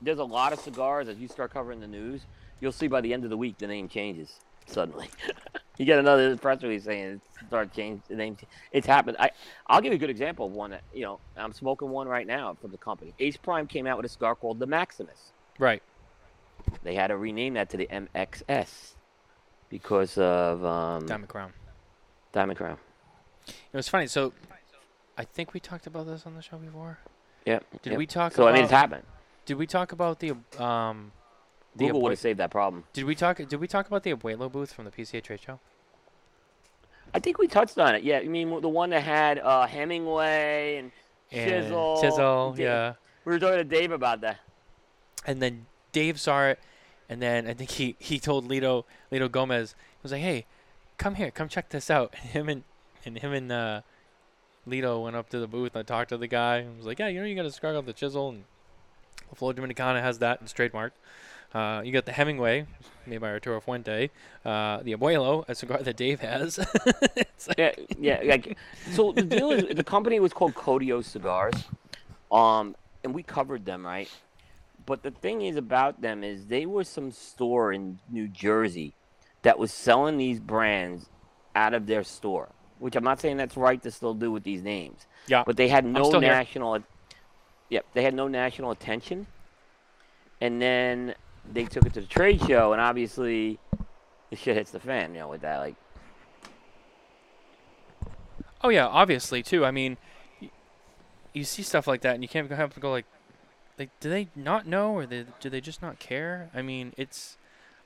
there's 0.00 0.18
a 0.18 0.24
lot 0.24 0.52
of 0.52 0.60
cigars. 0.60 1.08
As 1.08 1.18
you 1.18 1.28
start 1.28 1.52
covering 1.52 1.80
the 1.80 1.86
news, 1.86 2.22
you'll 2.60 2.72
see 2.72 2.88
by 2.88 3.00
the 3.00 3.12
end 3.12 3.24
of 3.24 3.30
the 3.30 3.36
week 3.36 3.58
the 3.58 3.66
name 3.66 3.88
changes 3.88 4.40
suddenly. 4.66 5.10
you 5.78 5.84
get 5.84 5.98
another 5.98 6.36
press 6.36 6.62
release 6.62 6.84
saying 6.84 7.04
it 7.04 7.20
start 7.46 7.72
change 7.72 8.02
the 8.08 8.16
name. 8.16 8.36
It's 8.72 8.86
happened. 8.86 9.16
I 9.18 9.30
I'll 9.66 9.80
give 9.80 9.92
you 9.92 9.96
a 9.96 10.00
good 10.00 10.10
example 10.10 10.46
of 10.46 10.52
one 10.52 10.70
that 10.70 10.82
you 10.92 11.02
know 11.02 11.20
I'm 11.36 11.52
smoking 11.52 11.88
one 11.88 12.08
right 12.08 12.26
now 12.26 12.56
from 12.60 12.70
the 12.70 12.78
company. 12.78 13.14
Ace 13.18 13.36
Prime 13.36 13.66
came 13.66 13.86
out 13.86 13.96
with 13.96 14.06
a 14.06 14.08
cigar 14.10 14.34
called 14.34 14.58
the 14.58 14.66
Maximus. 14.66 15.32
Right. 15.58 15.82
They 16.82 16.94
had 16.94 17.08
to 17.08 17.16
rename 17.16 17.54
that 17.54 17.70
to 17.70 17.76
the 17.76 17.86
MXS 17.86 18.94
because 19.68 20.18
of 20.18 20.64
um, 20.64 21.06
Diamond 21.06 21.28
Crown. 21.28 21.52
Diamond 22.32 22.58
Crown. 22.58 22.78
It 23.46 23.76
was 23.76 23.88
funny. 23.88 24.06
So, 24.06 24.34
I 25.16 25.24
think 25.24 25.54
we 25.54 25.60
talked 25.60 25.86
about 25.86 26.06
this 26.06 26.26
on 26.26 26.34
the 26.34 26.42
show 26.42 26.58
before. 26.58 26.98
Yep. 27.46 27.64
Did 27.82 27.90
yep. 27.90 27.98
we 27.98 28.06
talk 28.06 28.32
about 28.32 28.32
it? 28.32 28.36
So 28.36 28.42
about? 28.42 28.50
I 28.50 28.54
mean, 28.54 28.64
it's 28.64 28.72
happened. 28.72 29.02
Did 29.48 29.56
we 29.56 29.66
talk 29.66 29.92
about 29.92 30.20
the 30.20 30.32
um? 30.62 31.10
The 31.74 31.86
Google 31.86 32.02
would 32.02 32.12
have 32.12 32.18
saved 32.18 32.38
that 32.38 32.50
problem. 32.50 32.84
Did 32.92 33.04
we 33.04 33.14
talk? 33.14 33.38
Did 33.38 33.54
we 33.54 33.66
talk 33.66 33.86
about 33.86 34.02
the 34.02 34.12
Abuelo 34.12 34.52
booth 34.52 34.74
from 34.74 34.84
the 34.84 34.90
PCA 34.90 35.22
trade 35.22 35.40
show? 35.40 35.58
I 37.14 37.18
think 37.18 37.38
we 37.38 37.48
touched 37.48 37.78
on 37.78 37.94
it. 37.94 38.02
Yeah, 38.02 38.18
I 38.18 38.24
mean 38.24 38.60
the 38.60 38.68
one 38.68 38.90
that 38.90 39.04
had 39.04 39.38
uh, 39.38 39.66
Hemingway 39.66 40.76
and 40.76 40.92
And 41.32 41.64
Chisel. 41.64 41.98
Chisel, 42.02 42.54
yeah. 42.58 42.92
We 43.24 43.32
were 43.32 43.38
talking 43.38 43.56
to 43.56 43.64
Dave 43.64 43.90
about 43.90 44.20
that. 44.20 44.38
And 45.26 45.40
then 45.40 45.64
Dave 45.92 46.20
saw 46.20 46.48
it, 46.48 46.58
and 47.08 47.22
then 47.22 47.46
I 47.46 47.54
think 47.54 47.70
he 47.70 47.96
he 47.98 48.18
told 48.18 48.46
Litto 48.46 48.84
Litto 49.10 49.30
Gomez 49.30 49.74
he 49.78 49.98
was 50.02 50.12
like, 50.12 50.20
"Hey, 50.20 50.44
come 50.98 51.14
here, 51.14 51.30
come 51.30 51.48
check 51.48 51.70
this 51.70 51.90
out." 51.90 52.14
And 52.20 52.30
him 52.32 52.48
and 52.50 52.64
and 53.06 53.16
him 53.16 53.32
and 53.32 53.50
uh, 53.50 53.80
Litto 54.68 55.02
went 55.02 55.16
up 55.16 55.30
to 55.30 55.38
the 55.38 55.48
booth 55.48 55.74
and 55.74 55.86
talked 55.86 56.10
to 56.10 56.18
the 56.18 56.28
guy 56.28 56.58
and 56.58 56.76
was 56.76 56.84
like, 56.84 56.98
"Yeah, 56.98 57.08
you 57.08 57.20
know, 57.20 57.26
you 57.26 57.34
got 57.34 57.44
to 57.44 57.50
cigar 57.50 57.72
called 57.72 57.86
the 57.86 57.94
Chisel, 57.94 58.28
and 58.28 58.44
La 59.28 59.34
Flor 59.34 59.52
Dominicana 59.54 60.00
has 60.00 60.18
that 60.20 60.40
and 60.40 60.46
it's 60.48 60.52
trademarked. 60.52 60.92
Uh, 61.54 61.80
you 61.82 61.92
got 61.92 62.04
the 62.04 62.12
Hemingway, 62.12 62.66
made 63.06 63.18
by 63.22 63.30
Arturo 63.30 63.58
Fuente. 63.60 64.10
Uh, 64.44 64.82
the 64.82 64.94
Abuelo, 64.94 65.44
a 65.48 65.54
cigar 65.54 65.78
that 65.78 65.96
Dave 65.96 66.20
has. 66.20 66.58
Like- 67.48 67.58
Yeah, 67.98 68.20
yeah. 68.22 68.30
Like, 68.32 68.58
so 68.92 69.12
the 69.12 69.22
deal 69.22 69.50
is, 69.52 69.74
the 69.74 69.84
company 69.84 70.20
was 70.20 70.32
called 70.32 70.54
Codio 70.54 71.02
Cigars, 71.04 71.54
um, 72.30 72.74
and 73.04 73.14
we 73.14 73.22
covered 73.22 73.64
them, 73.64 73.86
right? 73.86 74.10
But 74.84 75.02
the 75.02 75.10
thing 75.10 75.42
is 75.42 75.56
about 75.56 76.00
them 76.02 76.22
is 76.24 76.46
they 76.46 76.66
were 76.66 76.84
some 76.84 77.10
store 77.12 77.72
in 77.72 77.98
New 78.10 78.28
Jersey 78.28 78.94
that 79.42 79.58
was 79.58 79.72
selling 79.72 80.18
these 80.18 80.40
brands 80.40 81.08
out 81.54 81.74
of 81.74 81.86
their 81.86 82.02
store, 82.02 82.48
which 82.78 82.96
I'm 82.96 83.04
not 83.04 83.20
saying 83.20 83.36
that's 83.36 83.56
right 83.56 83.82
to 83.82 83.90
still 83.90 84.14
do 84.14 84.30
with 84.32 84.42
these 84.44 84.62
names. 84.62 85.06
Yeah, 85.28 85.44
but 85.46 85.56
they 85.56 85.68
had 85.68 85.84
no 85.84 86.00
national. 86.20 86.74
here. 86.74 86.84
Yep, 87.70 87.86
they 87.94 88.02
had 88.02 88.14
no 88.14 88.28
national 88.28 88.70
attention, 88.70 89.26
and 90.40 90.60
then 90.60 91.14
they 91.52 91.64
took 91.64 91.84
it 91.86 91.92
to 91.94 92.00
the 92.00 92.06
trade 92.06 92.40
show, 92.46 92.72
and 92.72 92.80
obviously, 92.80 93.58
the 94.30 94.36
shit 94.36 94.56
hits 94.56 94.70
the 94.70 94.80
fan. 94.80 95.12
You 95.14 95.20
know, 95.20 95.28
with 95.28 95.42
that, 95.42 95.58
like, 95.58 95.74
Oh 98.62 98.70
yeah, 98.70 98.86
obviously 98.86 99.42
too. 99.42 99.64
I 99.64 99.70
mean, 99.70 99.96
you 101.32 101.44
see 101.44 101.62
stuff 101.62 101.86
like 101.86 102.00
that, 102.02 102.14
and 102.14 102.22
you 102.22 102.28
can't 102.28 102.50
have 102.50 102.74
to 102.74 102.80
go 102.80 102.90
like, 102.90 103.06
like, 103.78 103.90
do 104.00 104.10
they 104.10 104.28
not 104.34 104.66
know, 104.66 104.92
or 104.92 105.06
they, 105.06 105.24
do 105.40 105.48
they 105.48 105.60
just 105.60 105.80
not 105.80 105.98
care? 105.98 106.50
I 106.52 106.62
mean, 106.62 106.92
it's, 106.96 107.36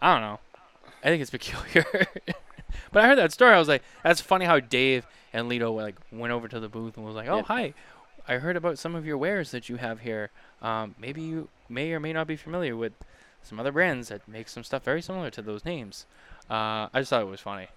I 0.01 0.13
don't 0.13 0.23
know. 0.23 0.41
I 1.05 1.09
think 1.09 1.21
it's 1.21 1.31
peculiar. 1.31 1.85
but 2.93 3.05
I 3.05 3.07
heard 3.07 3.19
that 3.19 3.33
story. 3.33 3.53
I 3.55 3.59
was 3.59 3.69
like, 3.69 3.83
that's 4.03 4.21
funny 4.21 4.47
how 4.47 4.59
Dave 4.61 5.07
and 5.33 5.51
Litto 5.51 5.75
like 5.75 5.97
went 6.11 6.33
over 6.33 6.49
to 6.49 6.61
the 6.61 6.69
booth 6.69 6.97
and 6.97 7.05
was 7.05 7.15
like, 7.15 7.29
oh 7.29 7.39
Yeah. 7.39 7.43
hi, 7.43 7.75
I 8.29 8.37
heard 8.39 8.57
about 8.57 8.79
some 8.79 8.95
of 8.95 9.05
your 9.05 9.19
wares 9.19 9.51
that 9.51 9.69
you 9.69 9.77
have 9.77 10.01
here. 10.01 10.31
Um, 10.61 10.95
maybe 10.99 11.23
you 11.23 11.49
may 11.69 11.93
or 11.93 12.01
may 12.01 12.13
not 12.13 12.27
be 12.27 12.37
familiar 12.37 12.77
with 12.77 12.93
some 13.43 13.59
other 13.59 13.73
brands 13.73 14.09
that 14.09 14.27
make 14.29 14.49
some 14.49 14.63
stuff 14.63 14.85
very 14.85 15.03
similar 15.03 15.31
to 15.31 15.43
those 15.43 15.65
names. 15.65 16.07
Uh, 16.49 16.89
I 16.93 17.01
just 17.01 17.11
thought 17.11 17.23
it 17.23 17.27
was 17.27 17.41
funny. 17.41 17.69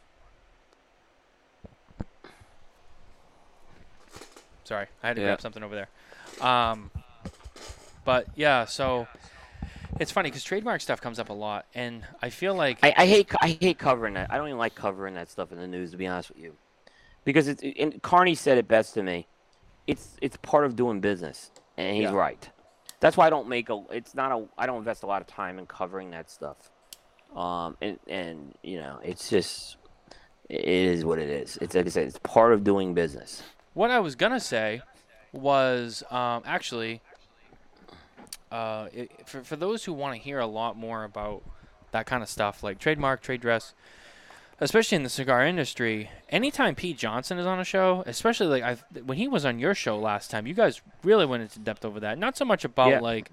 Sorry, 4.64 4.88
I 5.04 5.08
had 5.08 5.16
to 5.16 5.22
Yeah. 5.22 5.28
grab 5.30 5.42
something 5.42 5.64
over 5.64 5.76
there. 5.76 6.48
Um, 6.48 6.92
but 8.04 8.28
yeah, 8.36 8.66
so 8.66 9.08
it's 10.00 10.12
funny 10.12 10.30
because 10.30 10.44
trademark 10.44 10.82
stuff 10.82 11.02
comes 11.02 11.20
up 11.20 11.30
a 11.30 11.34
lot, 11.34 11.66
and 11.74 12.04
I 12.22 12.30
feel 12.30 12.54
like 12.56 12.80
I, 12.84 12.94
I 12.98 13.06
hate 13.08 13.32
I 13.42 13.58
hate 13.60 13.78
covering 13.78 14.16
that. 14.16 14.32
I 14.32 14.38
don't 14.38 14.48
even 14.48 14.58
like 14.58 14.76
covering 14.76 15.16
that 15.16 15.30
stuff 15.30 15.52
in 15.52 15.58
the 15.60 15.68
news, 15.68 15.92
to 15.92 15.98
be 15.98 16.08
honest 16.08 16.30
with 16.30 16.40
you, 16.40 16.56
because 17.24 17.48
it's 17.48 17.64
and 17.80 18.02
Carney 18.02 18.36
said 18.36 18.58
it 18.58 18.68
best 18.68 18.94
to 18.96 19.04
me. 19.04 19.28
It's 19.88 20.16
it's 20.22 20.38
part 20.38 20.66
of 20.66 20.76
doing 20.76 21.00
business, 21.00 21.52
and 21.78 21.96
he's 21.96 22.06
Yeah. 22.06 22.16
right. 22.16 22.50
That's 23.00 23.18
why 23.18 23.28
I 23.28 23.30
don't 23.30 23.48
make 23.48 23.70
a. 23.70 23.84
It's 23.92 24.16
not 24.16 24.32
a. 24.32 24.46
I 24.58 24.66
don't 24.66 24.78
invest 24.78 25.04
a 25.04 25.06
lot 25.06 25.22
of 25.22 25.28
time 25.28 25.60
in 25.60 25.68
covering 25.68 26.12
that 26.12 26.30
stuff. 26.32 26.72
Um, 27.36 27.78
and 27.82 28.00
and 28.08 28.56
you 28.64 28.80
know, 28.80 29.00
it's 29.04 29.30
just 29.30 29.78
it 30.50 30.66
is 30.66 31.06
what 31.06 31.20
it 31.20 31.30
is. 31.30 31.58
It's 31.62 31.76
like 31.76 31.86
I 31.86 31.90
said, 31.90 32.08
it's 32.08 32.20
part 32.20 32.54
of 32.54 32.64
doing 32.64 32.94
business. 32.94 33.44
What 33.74 33.92
I 33.92 34.00
was 34.00 34.16
gonna 34.16 34.40
say 34.40 34.82
was 35.34 36.04
um, 36.10 36.44
actually 36.46 37.02
uh, 38.52 38.88
i 38.96 39.10
for 39.26 39.44
for 39.44 39.56
those 39.56 39.84
who 39.84 39.94
want 39.94 40.16
to 40.16 40.22
hear 40.22 40.40
a 40.40 40.46
lot 40.48 40.78
more 40.78 41.04
about 41.04 41.44
that 41.92 42.06
kind 42.06 42.24
of 42.24 42.30
stuff, 42.30 42.64
like 42.64 42.80
trademark, 42.80 43.22
trade 43.22 43.42
dress, 43.42 43.74
especially 44.60 44.96
in 44.96 45.04
the 45.04 45.10
cigar 45.10 45.46
industry. 45.46 46.10
Anytime 46.30 46.76
Pete 46.76 46.98
Johnson 46.98 47.38
is 47.38 47.46
on 47.46 47.60
a 47.60 47.64
show, 47.64 48.04
especially 48.06 48.48
like 48.48 48.64
I've, 48.64 48.84
when 49.06 49.18
he 49.18 49.28
was 49.28 49.46
on 49.46 49.60
your 49.60 49.76
show 49.76 49.98
last 49.98 50.32
time, 50.32 50.48
you 50.48 50.54
guys 50.54 50.82
really 51.04 51.26
went 51.26 51.44
into 51.44 51.60
depth 51.60 51.84
over 51.86 52.00
that. 52.00 52.18
Not 52.18 52.38
so 52.38 52.46
much 52.46 52.64
about 52.66 52.90
Yeah. 52.90 53.00
like 53.00 53.32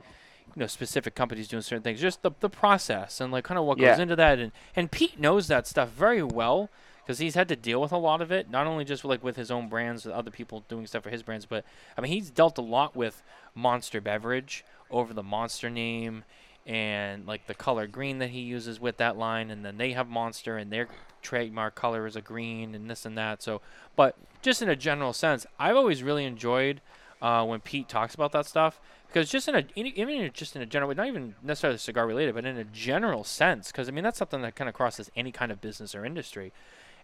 you 0.55 0.61
know 0.61 0.67
specific 0.67 1.15
companies 1.15 1.49
doing 1.49 1.63
certain 1.63 1.83
things, 1.83 2.01
just 2.01 2.23
the 2.23 2.31
the 2.41 2.51
process 2.51 3.21
and 3.21 3.33
like 3.33 3.45
kind 3.45 3.59
of 3.59 3.65
what 3.65 3.79
Yeah. 3.79 3.91
goes 3.93 4.01
into 4.01 4.17
that. 4.17 4.39
And 4.39 4.53
and 4.77 4.91
Pete 4.91 5.19
knows 5.19 5.47
that 5.49 5.67
stuff 5.67 5.91
very 5.91 6.23
well 6.23 6.69
because 7.05 7.19
he's 7.19 7.35
had 7.35 7.49
to 7.49 7.57
deal 7.57 7.81
with 7.81 7.91
a 7.93 7.97
lot 7.97 8.21
of 8.21 8.31
it, 8.31 8.49
not 8.51 8.67
only 8.67 8.85
just 8.85 9.05
like 9.05 9.25
with 9.25 9.37
his 9.37 9.51
own 9.51 9.69
brands, 9.69 10.05
with 10.05 10.15
other 10.15 10.31
people 10.31 10.65
doing 10.69 10.87
stuff 10.87 11.03
for 11.05 11.11
his 11.11 11.23
brands, 11.23 11.47
but 11.47 11.65
I 11.97 12.01
mean 12.01 12.13
he's 12.13 12.31
dealt 12.31 12.59
a 12.59 12.63
lot 12.63 12.95
with 12.97 13.23
Monster 13.55 14.01
Beverage 14.01 14.65
over 14.91 15.15
the 15.15 15.23
Monster 15.23 15.71
name 15.71 16.25
and 16.67 17.27
like 17.27 17.47
the 17.47 17.55
color 17.55 17.87
green 17.87 18.19
that 18.19 18.31
he 18.31 18.41
uses 18.41 18.81
with 18.81 18.97
that 18.99 19.17
line, 19.17 19.51
and 19.51 19.65
then 19.65 19.79
they 19.79 19.93
have 19.93 20.09
Monster 20.09 20.57
and 20.57 20.73
their 20.73 20.89
trademark 21.23 21.75
color 21.75 22.07
is 22.07 22.17
a 22.17 22.21
green 22.21 22.75
and 22.75 22.91
this 22.91 23.05
and 23.05 23.17
that. 23.19 23.43
So, 23.43 23.61
but 23.97 24.17
just 24.43 24.63
in 24.63 24.69
a 24.69 24.77
general 24.77 25.13
sense, 25.13 25.47
I've 25.59 25.77
always 25.77 26.03
really 26.03 26.25
enjoyed 26.25 26.81
uh, 27.21 27.45
when 27.45 27.61
Pete 27.61 27.89
talks 27.89 28.15
about 28.15 28.33
that 28.33 28.47
stuff 28.47 28.81
because 29.07 29.31
just 29.31 29.47
in 29.49 29.55
a 29.55 29.65
in- 29.77 29.87
even 29.87 30.31
just 30.33 30.57
in 30.57 30.63
a 30.63 30.67
general, 30.67 30.95
not 30.95 31.07
even 31.07 31.35
necessarily 31.43 31.79
cigar 31.79 32.07
related, 32.07 32.35
but 32.35 32.45
in 32.45 32.57
a 32.57 32.65
general 32.65 33.25
sense, 33.25 33.71
because 33.71 33.89
I 33.89 33.93
mean 33.93 34.05
that's 34.05 34.19
something 34.19 34.43
that 34.43 34.57
kind 34.57 34.69
of 34.69 34.75
crosses 34.75 35.11
any 35.15 35.33
kind 35.33 35.53
of 35.53 35.61
business 35.61 35.95
or 35.95 36.05
industry. 36.05 36.53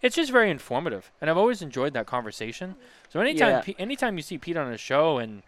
It's 0.01 0.15
just 0.15 0.31
very 0.31 0.49
informative, 0.51 1.11
and 1.21 1.29
I've 1.29 1.37
always 1.37 1.61
enjoyed 1.61 1.93
that 1.95 2.07
conversation. 2.07 2.77
So 3.09 3.21
anytime, 3.21 3.63
Yeah. 3.67 3.75
Anytime 3.79 4.17
you 4.17 4.23
see 4.23 4.39
Pete 4.39 4.57
on 4.57 4.73
a 4.73 4.79
show, 4.79 5.19
and 5.19 5.43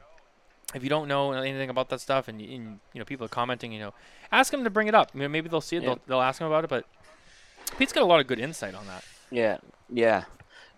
if 0.75 0.83
you 0.83 0.89
don't 0.89 1.09
know 1.09 1.33
anything 1.33 1.71
about 1.71 1.89
that 1.91 2.01
stuff, 2.01 2.29
and, 2.29 2.41
and 2.41 2.81
you 2.93 2.99
know 2.99 3.05
people 3.05 3.25
are 3.27 3.29
commenting, 3.31 3.73
you 3.73 3.81
know, 3.81 3.95
ask 4.31 4.51
them 4.53 4.65
to 4.65 4.71
bring 4.71 4.87
it 4.89 4.95
up. 4.95 5.11
You 5.15 5.21
know, 5.23 5.29
maybe 5.29 5.49
they'll 5.49 5.61
see 5.61 5.77
it, 5.77 5.83
Yeah. 5.83 5.91
they'll, 5.91 6.01
they'll 6.07 6.21
ask 6.21 6.39
them 6.39 6.49
about 6.49 6.65
it. 6.65 6.71
But 6.71 6.85
Pete's 7.79 7.93
got 7.93 8.03
a 8.03 8.07
lot 8.07 8.21
of 8.21 8.27
good 8.27 8.39
insight 8.39 8.75
on 8.75 8.87
that. 8.87 9.05
Yeah, 9.31 9.59
yeah. 9.89 10.25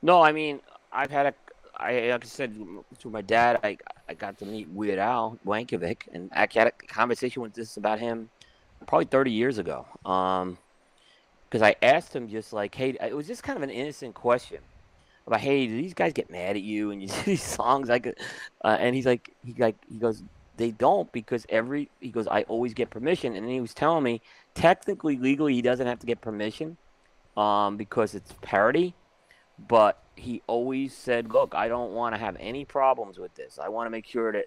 No, 0.02 0.22
I 0.22 0.32
mean, 0.32 0.60
I've 0.92 1.10
had 1.10 1.26
a, 1.26 1.34
I 1.76 2.10
like 2.10 2.24
I 2.24 2.26
said 2.26 2.54
to 3.00 3.10
my 3.10 3.20
dad, 3.22 3.60
I 3.62 3.78
I 4.08 4.14
got 4.14 4.38
to 4.38 4.46
meet 4.46 4.68
Weird 4.68 4.98
Al 4.98 5.38
Yankovic, 5.46 6.08
and 6.12 6.30
I 6.32 6.48
had 6.52 6.66
a 6.68 6.70
conversation 6.72 7.42
with 7.42 7.54
this 7.54 7.76
about 7.76 7.98
him 7.98 8.30
probably 8.86 9.06
30 9.06 9.30
years 9.30 9.58
ago. 9.58 9.86
Um, 10.04 10.58
because 11.48 11.62
I 11.62 11.76
asked 11.82 12.16
him 12.16 12.28
just 12.30 12.54
like, 12.54 12.74
hey, 12.74 12.96
it 12.98 13.14
was 13.14 13.26
just 13.26 13.42
kind 13.42 13.58
of 13.58 13.62
an 13.62 13.68
innocent 13.68 14.14
question 14.14 14.60
about, 15.26 15.40
hey, 15.40 15.66
do 15.66 15.76
these 15.76 15.94
guys 15.94 16.12
get 16.12 16.30
mad 16.30 16.56
at 16.56 16.62
you 16.62 16.90
and 16.90 17.02
you 17.02 17.08
do 17.08 17.22
these 17.24 17.42
songs? 17.42 17.88
Like, 17.88 18.06
uh, 18.64 18.76
and 18.80 18.94
he's 18.94 19.06
like, 19.06 19.34
he 19.44 19.54
like, 19.58 19.76
he 19.88 19.98
goes, 19.98 20.22
they 20.56 20.70
don't 20.70 21.10
because 21.12 21.46
every, 21.48 21.90
he 22.00 22.10
goes, 22.10 22.28
I 22.28 22.42
always 22.42 22.74
get 22.74 22.90
permission, 22.90 23.34
and 23.36 23.48
he 23.48 23.60
was 23.60 23.74
telling 23.74 24.04
me, 24.04 24.20
technically, 24.54 25.16
legally, 25.16 25.54
he 25.54 25.62
doesn't 25.62 25.86
have 25.86 25.98
to 26.00 26.06
get 26.06 26.20
permission 26.20 26.76
um, 27.36 27.76
because 27.76 28.14
it's 28.14 28.34
parody. 28.42 28.94
But 29.68 30.02
he 30.16 30.42
always 30.46 30.94
said, 30.94 31.30
"Look, 31.30 31.54
I 31.54 31.68
don't 31.68 31.92
want 31.92 32.14
to 32.14 32.18
have 32.18 32.36
any 32.40 32.64
problems 32.64 33.18
with 33.18 33.34
this. 33.34 33.58
I 33.62 33.68
want 33.68 33.86
to 33.86 33.90
make 33.90 34.06
sure 34.06 34.32
that 34.32 34.46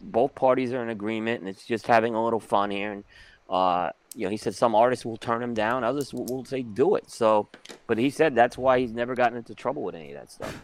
both 0.00 0.34
parties 0.34 0.72
are 0.72 0.82
in 0.82 0.90
agreement, 0.90 1.40
and 1.40 1.48
it's 1.48 1.64
just 1.64 1.86
having 1.86 2.14
a 2.14 2.24
little 2.24 2.40
fun 2.40 2.70
here. 2.70 2.92
And 2.92 3.04
uh, 3.48 3.90
you 4.14 4.24
know, 4.26 4.30
he 4.30 4.36
said 4.36 4.54
some 4.54 4.74
artists 4.74 5.04
will 5.04 5.16
turn 5.16 5.42
him 5.42 5.54
down, 5.54 5.84
others 5.84 6.12
will, 6.12 6.24
will 6.26 6.44
say 6.44 6.62
do 6.62 6.94
it. 6.96 7.10
So, 7.10 7.48
but 7.86 7.98
he 7.98 8.10
said 8.10 8.34
that's 8.34 8.58
why 8.58 8.78
he's 8.80 8.92
never 8.92 9.14
gotten 9.14 9.36
into 9.38 9.54
trouble 9.54 9.82
with 9.82 9.94
any 9.94 10.12
of 10.12 10.20
that 10.20 10.30
stuff. 10.30 10.62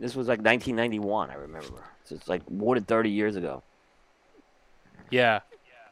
This 0.00 0.14
was 0.14 0.28
like 0.28 0.38
1991, 0.38 1.30
I 1.30 1.34
remember. 1.34 1.82
So 2.04 2.14
it's 2.14 2.28
like 2.28 2.48
more 2.50 2.74
than 2.74 2.84
30 2.84 3.10
years 3.10 3.36
ago. 3.36 3.62
Yeah, 5.10 5.40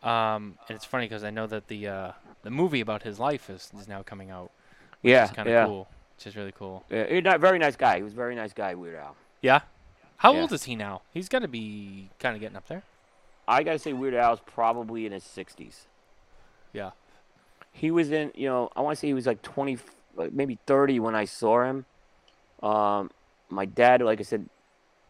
um, 0.03 0.57
and 0.69 0.77
it's 0.77 0.85
funny 0.85 1.07
because 1.07 1.25
I 1.25 1.31
know 1.31 1.47
that 1.47 1.69
the 1.69 1.89
uh, 1.89 2.13
the 2.43 2.51
movie 2.51 2.81
about 2.81 3.03
his 3.03 3.19
life 3.19 3.49
is, 3.49 3.71
is 3.79 3.89
now 3.89 4.03
coming 4.03 4.31
out. 4.31 4.51
Which 5.01 5.11
Yeah, 5.13 5.25
is 5.25 5.31
kind 5.31 5.49
of 5.49 5.53
yeah. 5.55 5.65
cool. 5.67 5.89
Which 6.17 6.27
is 6.27 6.37
really 6.37 6.53
cool. 6.53 6.85
Yeah, 6.91 7.07
he's 7.09 7.25
not 7.25 7.41
very 7.41 7.59
nice 7.59 7.77
guy. 7.77 7.97
He 7.97 8.03
was 8.03 8.13
a 8.13 8.17
very 8.17 8.35
nice 8.35 8.53
guy, 8.53 8.75
Weird 8.75 8.97
Al. 8.97 9.17
Yeah. 9.43 9.61
How 10.19 10.33
Yeah. 10.35 10.43
old 10.43 10.53
is 10.53 10.65
he 10.65 10.77
now? 10.77 11.03
He's 11.13 11.29
got 11.29 11.41
to 11.41 11.49
be 11.49 12.11
kind 12.19 12.35
of 12.35 12.41
getting 12.41 12.57
up 12.57 12.69
there. 12.69 12.83
I 13.49 13.63
gotta 13.63 13.79
say, 13.79 13.93
Weird 13.93 14.15
Al's 14.15 14.41
probably 14.47 15.07
in 15.07 15.13
his 15.13 15.25
60s. 15.25 15.87
Yeah. 16.77 16.91
He 17.73 17.91
was 17.91 18.11
in, 18.11 18.33
you 18.35 18.49
know, 18.49 18.71
I 18.77 18.83
want 18.83 18.97
to 18.97 19.01
say 19.01 19.07
he 19.07 19.15
was 19.15 19.27
like 19.27 19.41
20, 19.41 19.79
maybe 20.31 20.59
30 20.67 21.01
when 21.01 21.15
I 21.15 21.25
saw 21.25 21.63
him. 21.63 21.87
Um, 22.63 23.11
my 23.49 23.65
dad, 23.65 24.03
like 24.03 24.21
I 24.21 24.25
said, 24.25 24.47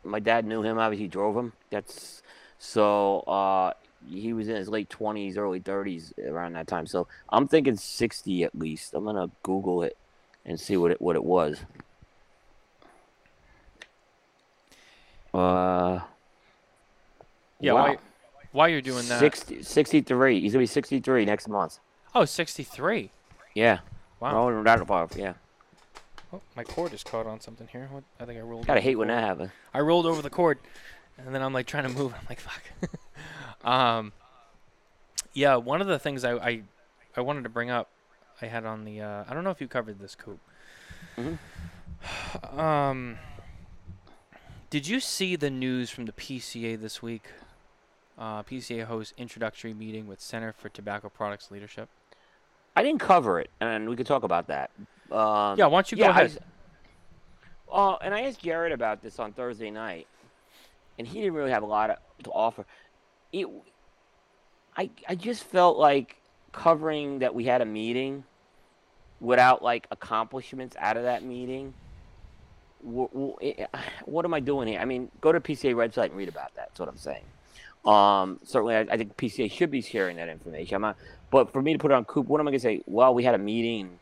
my 0.04 0.20
dad 0.20 0.44
knew 0.44 0.62
him. 0.62 0.78
Obviously, 0.78 1.04
he 1.04 1.08
drove 1.08 1.36
him. 1.36 1.52
That's 1.70 2.22
so. 2.58 3.20
Uh, 3.20 3.72
he 4.08 4.32
was 4.32 4.48
in 4.48 4.54
his 4.54 4.68
late 4.68 4.88
20s, 4.88 5.36
early 5.36 5.58
30s 5.58 6.16
around 6.28 6.52
that 6.52 6.68
time. 6.68 6.86
So 6.86 7.08
I'm 7.28 7.48
thinking 7.48 7.76
60 7.76 8.44
at 8.44 8.56
least. 8.56 8.94
I'm 8.94 9.04
gonna 9.04 9.30
Google 9.42 9.82
it 9.82 9.96
and 10.44 10.60
see 10.60 10.76
what 10.76 10.92
it 10.92 11.00
what 11.00 11.16
it 11.16 11.24
was. 11.24 11.58
Uh. 15.34 16.00
Yeah. 17.58 17.72
wow. 17.72 17.96
Why, 18.56 18.68
you're 18.68 18.80
doing 18.80 19.06
that. 19.08 19.20
60, 19.20 19.64
63. 19.64 20.40
He's 20.40 20.54
gonna 20.54 20.62
be 20.62 20.66
63 20.66 21.26
next 21.26 21.46
month. 21.46 21.78
Oh, 22.14 22.24
63. 22.24 23.10
Yeah. 23.54 23.80
Wow. 24.18 24.48
Oh, 24.48 24.62
that 24.62 24.80
above. 24.80 25.14
Yeah. 25.14 25.34
Oh, 26.32 26.40
my 26.56 26.64
cord 26.64 26.94
is 26.94 27.04
caught 27.04 27.26
on 27.26 27.38
something 27.38 27.68
here. 27.70 27.86
What? 27.92 28.04
I 28.18 28.24
think 28.24 28.38
I 28.38 28.40
rolled. 28.40 28.66
Gotta 28.66 28.78
over 28.78 28.80
the 28.80 28.84
hate 28.88 28.96
when 28.96 29.08
that 29.08 29.22
happens. 29.22 29.50
I 29.74 29.80
rolled 29.80 30.06
over 30.06 30.22
the 30.22 30.30
cord, 30.30 30.58
and 31.18 31.34
then 31.34 31.42
I'm 31.42 31.52
like 31.52 31.66
trying 31.66 31.82
to 31.82 31.90
move. 31.90 32.14
I'm 32.14 32.24
like, 32.30 32.40
fuck. 32.40 32.62
um, 33.70 34.14
yeah, 35.34 35.56
one 35.56 35.82
of 35.82 35.86
the 35.86 35.98
things 35.98 36.24
I, 36.24 36.36
I 36.38 36.62
I 37.14 37.20
wanted 37.20 37.42
to 37.42 37.50
bring 37.50 37.68
up, 37.68 37.90
I 38.40 38.46
had 38.46 38.64
on 38.64 38.86
the. 38.86 39.02
Uh, 39.02 39.24
I 39.28 39.34
don't 39.34 39.44
know 39.44 39.50
if 39.50 39.60
you 39.60 39.68
covered 39.68 39.98
this, 39.98 40.14
Coop. 40.14 40.40
Hmm. 41.14 41.34
Um, 42.58 43.18
did 44.70 44.86
you 44.88 45.00
see 45.00 45.36
the 45.36 45.50
news 45.50 45.90
from 45.90 46.06
the 46.06 46.12
PCA 46.12 46.80
this 46.80 47.02
week? 47.02 47.24
Uh, 48.18 48.42
PCA 48.42 48.84
hosts 48.84 49.12
introductory 49.18 49.74
meeting 49.74 50.06
with 50.06 50.20
Center 50.20 50.52
for 50.52 50.68
Tobacco 50.70 51.08
Products 51.10 51.50
Leadership. 51.50 51.88
I 52.74 52.82
didn't 52.82 53.00
cover 53.00 53.40
it, 53.40 53.50
and 53.60 53.88
we 53.88 53.96
could 53.96 54.06
talk 54.06 54.22
about 54.22 54.46
that. 54.48 54.70
Um, 55.10 55.58
Yeah, 55.58 55.66
why 55.66 55.78
don't 55.78 55.92
you 55.92 55.98
go 55.98 56.04
I 56.04 56.08
ahead? 56.10 56.24
s- 56.26 56.38
Uh, 57.70 57.96
and 57.96 58.14
I 58.14 58.22
asked 58.22 58.40
Jared 58.42 58.72
about 58.72 59.02
this 59.02 59.18
on 59.18 59.32
Thursday 59.32 59.70
night, 59.70 60.06
and 60.98 61.06
he 61.06 61.20
didn't 61.20 61.34
really 61.34 61.50
have 61.50 61.62
a 61.62 61.66
lot 61.66 61.90
of, 61.90 61.98
to 62.24 62.30
offer. 62.30 62.64
It, 63.32 63.46
I, 64.76 64.88
I 65.08 65.14
just 65.14 65.44
felt 65.44 65.76
like 65.78 66.16
covering 66.52 67.18
that 67.18 67.34
we 67.34 67.44
had 67.44 67.60
a 67.60 67.64
meeting 67.66 68.24
without 69.20 69.62
like 69.62 69.86
accomplishments 69.90 70.74
out 70.78 70.96
of 70.96 71.02
that 71.02 71.22
meeting. 71.22 71.74
What 72.82 74.24
am 74.24 74.32
I 74.34 74.40
doing 74.40 74.68
here? 74.68 74.80
I 74.80 74.84
mean, 74.84 75.10
go 75.20 75.32
to 75.32 75.40
PCA 75.40 75.74
website 75.74 76.06
and 76.06 76.14
read 76.16 76.28
about 76.28 76.54
that. 76.54 76.68
That's 76.68 76.80
what 76.80 76.88
I'm 76.88 76.96
saying. 76.96 77.24
Um, 77.86 78.40
certainly, 78.42 78.74
I, 78.74 78.80
I 78.80 78.96
think 78.96 79.16
PCA 79.16 79.50
should 79.50 79.70
be 79.70 79.80
sharing 79.80 80.16
that 80.16 80.28
information. 80.28 80.80
Not, 80.80 80.96
but 81.30 81.52
for 81.52 81.62
me 81.62 81.72
to 81.72 81.78
put 81.78 81.92
it 81.92 81.94
on 81.94 82.04
Coop, 82.04 82.26
what 82.26 82.40
am 82.40 82.48
I 82.48 82.50
going 82.50 82.58
to 82.58 82.62
say? 82.62 82.82
Well, 82.86 83.14
we 83.14 83.22
had 83.22 83.34
a 83.34 83.38
meeting, 83.38 83.98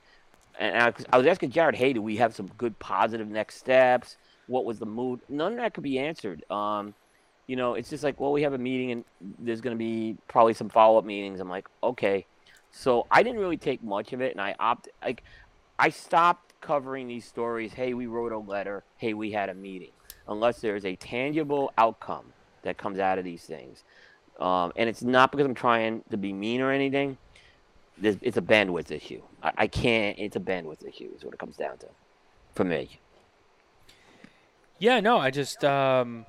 and 0.59 0.77
I, 0.77 0.93
I 1.13 1.19
was 1.19 1.27
asking 1.27 1.51
Jared, 1.51 1.75
hey, 1.75 1.93
do 1.93 2.01
we 2.01 2.17
have 2.17 2.35
some 2.35 2.47
good 2.57 2.79
positive 2.79 3.29
next 3.29 3.57
steps? 3.57 4.17
What 4.47 4.65
was 4.65 4.79
the 4.79 4.87
mood? 4.87 5.21
None 5.29 5.53
of 5.53 5.59
that 5.59 5.75
could 5.75 5.85
be 5.85 5.99
answered. 5.99 6.51
Um, 6.51 6.95
you 7.47 7.57
know, 7.57 7.75
it's 7.75 7.91
just 7.91 8.03
like, 8.03 8.19
well, 8.19 8.33
we 8.33 8.43
have 8.43 8.55
a 8.55 8.59
meeting, 8.59 8.91
and 8.91 9.05
there's 9.39 9.61
going 9.61 9.77
to 9.77 9.79
be 9.79 10.17
probably 10.29 10.55
some 10.55 10.71
follow 10.71 10.99
up 10.99 11.05
meetings. 11.05 11.41
I'm 11.41 11.51
like, 11.51 11.69
okay. 11.83 12.25
So 12.71 13.07
I 13.11 13.23
didn't 13.23 13.39
really 13.39 13.57
take 13.59 13.83
much 13.83 14.13
of 14.13 14.21
it, 14.21 14.33
and 14.33 14.41
I 14.41 14.55
opt 14.59 14.89
like, 15.03 15.23
I 15.79 15.91
stopped 15.91 16.55
covering 16.61 17.07
these 17.09 17.25
stories. 17.25 17.73
Hey, 17.75 17.93
we 17.93 18.07
wrote 18.07 18.33
a 18.33 18.39
letter. 18.39 18.83
Hey, 18.97 19.13
we 19.13 19.33
had 19.33 19.51
a 19.51 19.55
meeting. 19.55 19.91
Unless 20.27 20.61
there's 20.61 20.87
a 20.87 20.97
tangible 20.97 21.73
outcome 21.77 22.34
that 22.65 22.77
comes 22.77 22.99
out 22.99 23.19
of 23.19 23.25
these 23.25 23.45
things. 23.45 23.85
Um, 24.41 24.73
and 24.77 24.89
it's 24.89 25.03
not 25.03 25.31
because 25.31 25.47
I'm 25.47 25.55
trying 25.55 26.03
to 26.11 26.17
be 26.17 26.33
mean 26.33 26.61
or 26.61 26.71
anything. 26.73 27.17
There's, 27.97 28.17
it's 28.21 28.37
a 28.37 28.43
bandwidth 28.43 28.91
issue. 28.91 29.23
I, 29.43 29.53
I 29.57 29.67
can't. 29.69 30.19
It's 30.19 30.35
a 30.35 30.41
bandwidth 30.41 30.85
issue. 30.87 31.11
Is 31.17 31.25
what 31.25 31.33
it 31.33 31.39
comes 31.39 31.57
down 31.57 31.79
to, 31.79 31.87
for 32.55 32.65
me. 32.65 32.99
Yeah, 34.81 34.99
no, 35.01 35.19
I 35.19 35.31
just 35.31 35.65
um, 35.65 36.27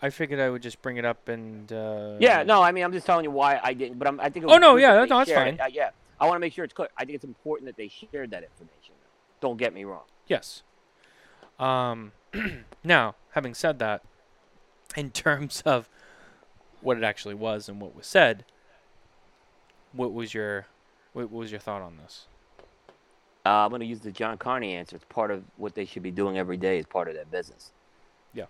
I 0.00 0.08
figured 0.08 0.40
I 0.40 0.48
would 0.48 0.62
just 0.62 0.80
bring 0.80 0.96
it 0.96 1.04
up 1.04 1.28
and. 1.28 1.70
Uh, 1.70 2.16
Yeah. 2.18 2.42
No. 2.42 2.62
I 2.62 2.72
mean, 2.72 2.84
I'm 2.84 2.92
just 2.92 3.04
telling 3.06 3.24
you 3.24 3.30
why 3.30 3.60
I 3.62 3.74
didn't. 3.74 3.98
But 3.98 4.08
I'm, 4.08 4.18
I 4.20 4.30
think. 4.30 4.46
It 4.46 4.50
Oh, 4.50 4.56
no, 4.56 4.76
yeah, 4.76 4.94
that- 4.94 5.08
no, 5.08 5.18
that's 5.18 5.30
fine. 5.32 5.60
Uh, 5.60 5.66
yeah. 5.70 5.90
I 6.18 6.24
want 6.26 6.36
to 6.36 6.40
make 6.40 6.54
sure 6.54 6.64
it's 6.64 6.72
clear. 6.72 6.88
I 6.96 7.04
think 7.04 7.16
it's 7.16 7.24
important 7.24 7.66
that 7.66 7.76
they 7.76 7.88
shared 7.88 8.30
that 8.30 8.42
information. 8.42 8.94
Don't 9.42 9.58
get 9.58 9.74
me 9.74 9.84
wrong. 9.84 10.04
Yes. 10.26 10.62
Um, 11.58 12.12
now, 12.84 13.16
having 13.32 13.52
said 13.52 13.78
that, 13.80 14.02
in 15.00 15.10
terms 15.10 15.62
of 15.66 15.88
what 16.80 16.96
it 16.96 17.04
actually 17.04 17.34
was 17.34 17.68
and 17.68 17.80
what 17.80 17.94
was 17.94 18.06
said, 18.06 18.44
what 19.92 20.12
was 20.12 20.34
your 20.34 20.66
what 21.12 21.30
was 21.30 21.50
your 21.50 21.60
thought 21.60 21.82
on 21.82 21.96
this? 21.96 22.26
Uh, 23.46 23.64
I'm 23.64 23.70
going 23.70 23.80
to 23.80 23.86
use 23.86 24.00
the 24.00 24.10
John 24.10 24.38
Carney 24.38 24.74
answer. 24.74 24.96
It's 24.96 25.04
part 25.08 25.30
of 25.30 25.44
what 25.56 25.74
they 25.74 25.84
should 25.84 26.02
be 26.02 26.10
doing 26.10 26.36
every 26.36 26.56
day. 26.56 26.78
It's 26.78 26.86
part 26.88 27.06
of 27.08 27.14
their 27.14 27.24
business. 27.24 27.70
Yeah. 28.34 28.46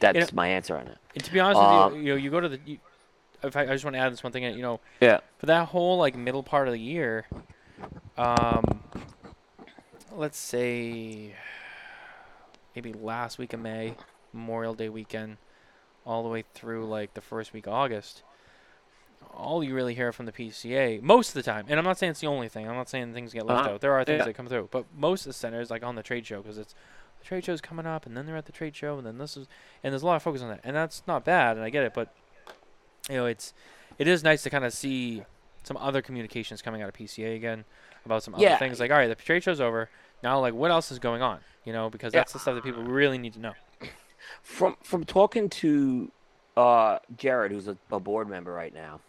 That's 0.00 0.32
know- 0.32 0.36
my 0.36 0.48
answer 0.48 0.76
on 0.76 0.86
it. 0.88 0.96
And 1.14 1.22
to 1.24 1.32
be 1.32 1.40
honest 1.40 1.60
Um, 1.60 1.92
with 1.92 2.00
you, 2.00 2.06
you 2.06 2.12
know, 2.14 2.16
you 2.16 2.30
go 2.30 2.40
to 2.40 2.48
the. 2.48 2.60
You, 2.64 2.78
if 3.42 3.54
I, 3.54 3.62
I 3.62 3.66
just 3.66 3.84
want 3.84 3.94
to 3.94 4.00
add 4.00 4.10
this 4.12 4.24
one 4.24 4.32
thing 4.32 4.42
you 4.44 4.62
know, 4.62 4.80
Yeah. 5.00 5.20
for 5.38 5.46
that 5.46 5.68
whole 5.68 5.98
like 5.98 6.16
middle 6.16 6.42
part 6.42 6.66
of 6.68 6.72
the 6.72 6.80
year, 6.80 7.26
um, 8.16 8.82
let's 10.10 10.38
say 10.38 11.34
maybe 12.74 12.92
last 12.94 13.38
week 13.38 13.52
of 13.52 13.60
May, 13.60 13.94
Memorial 14.32 14.74
Day 14.74 14.88
weekend, 14.88 15.36
all 16.08 16.22
the 16.22 16.28
way 16.30 16.42
through 16.54 16.86
like 16.86 17.12
the 17.12 17.20
first 17.20 17.52
week 17.52 17.66
of 17.66 17.74
August, 17.74 18.22
all 19.34 19.62
you 19.62 19.74
really 19.74 19.94
hear 19.94 20.10
from 20.12 20.26
the 20.26 20.32
PCA 20.32 21.00
most 21.02 21.28
of 21.28 21.34
the 21.34 21.42
time, 21.42 21.66
and 21.68 21.78
I'm 21.78 21.84
not 21.84 21.98
saying 21.98 22.12
it's 22.12 22.20
the 22.20 22.26
only 22.26 22.48
thing. 22.48 22.66
I'm 22.66 22.74
not 22.74 22.88
saying 22.88 23.12
things 23.12 23.32
get 23.32 23.44
left 23.46 23.60
Uh-huh. 23.66 23.74
out. 23.74 23.80
There 23.80 23.92
are 23.92 24.04
things 24.04 24.20
Yeah. 24.20 24.24
that 24.24 24.34
come 24.34 24.46
through, 24.48 24.68
but 24.72 24.86
most 24.96 25.22
of 25.22 25.30
the 25.30 25.32
centers 25.34 25.70
like 25.70 25.84
on 25.84 25.94
the 25.96 26.02
trade 26.02 26.26
show 26.26 26.40
because 26.40 26.56
it's 26.58 26.74
the 27.20 27.24
trade 27.26 27.44
show's 27.44 27.60
coming 27.60 27.86
up, 27.86 28.06
and 28.06 28.16
then 28.16 28.26
they're 28.26 28.36
at 28.36 28.46
the 28.46 28.52
trade 28.52 28.74
show, 28.74 28.96
and 28.96 29.06
then 29.06 29.18
this 29.18 29.36
is, 29.36 29.46
and 29.84 29.92
there's 29.92 30.02
a 30.02 30.06
lot 30.06 30.16
of 30.16 30.22
focus 30.22 30.40
on 30.42 30.48
that, 30.48 30.60
and 30.64 30.74
that's 30.74 31.02
not 31.06 31.24
bad, 31.24 31.56
and 31.56 31.64
I 31.64 31.70
get 31.70 31.84
it, 31.84 31.92
but 31.94 32.14
you 33.10 33.16
know, 33.16 33.26
it's 33.26 33.52
it 33.98 34.06
is 34.08 34.22
nice 34.24 34.42
to 34.44 34.50
kind 34.50 34.64
of 34.64 34.72
see 34.72 35.24
some 35.64 35.76
other 35.76 36.00
communications 36.00 36.62
coming 36.62 36.80
out 36.82 36.88
of 36.88 36.94
PCA 36.94 37.34
again 37.36 37.64
about 38.06 38.22
some 38.22 38.34
other 38.34 38.56
things. 38.58 38.80
Like, 38.80 38.90
all 38.90 38.96
right, 38.96 39.08
the 39.08 39.14
trade 39.14 39.42
show's 39.42 39.60
over. 39.60 39.90
Now, 40.22 40.40
like, 40.40 40.54
what 40.54 40.70
else 40.70 40.90
is 40.90 40.98
going 40.98 41.20
on? 41.20 41.40
You 41.64 41.72
know, 41.72 41.90
because 41.90 42.14
Yeah. 42.14 42.20
that's 42.20 42.32
the 42.32 42.38
stuff 42.38 42.54
that 42.54 42.64
people 42.64 42.82
really 42.84 43.18
need 43.18 43.34
to 43.34 43.40
know. 43.40 43.54
From 44.42 44.76
from 44.82 45.04
talking 45.04 45.48
to 45.50 46.10
uh, 46.56 46.98
Jared, 47.16 47.52
who's 47.52 47.68
a, 47.68 47.76
a 47.90 48.00
board 48.00 48.28
member 48.28 48.52
right 48.52 48.74
now, 48.74 49.00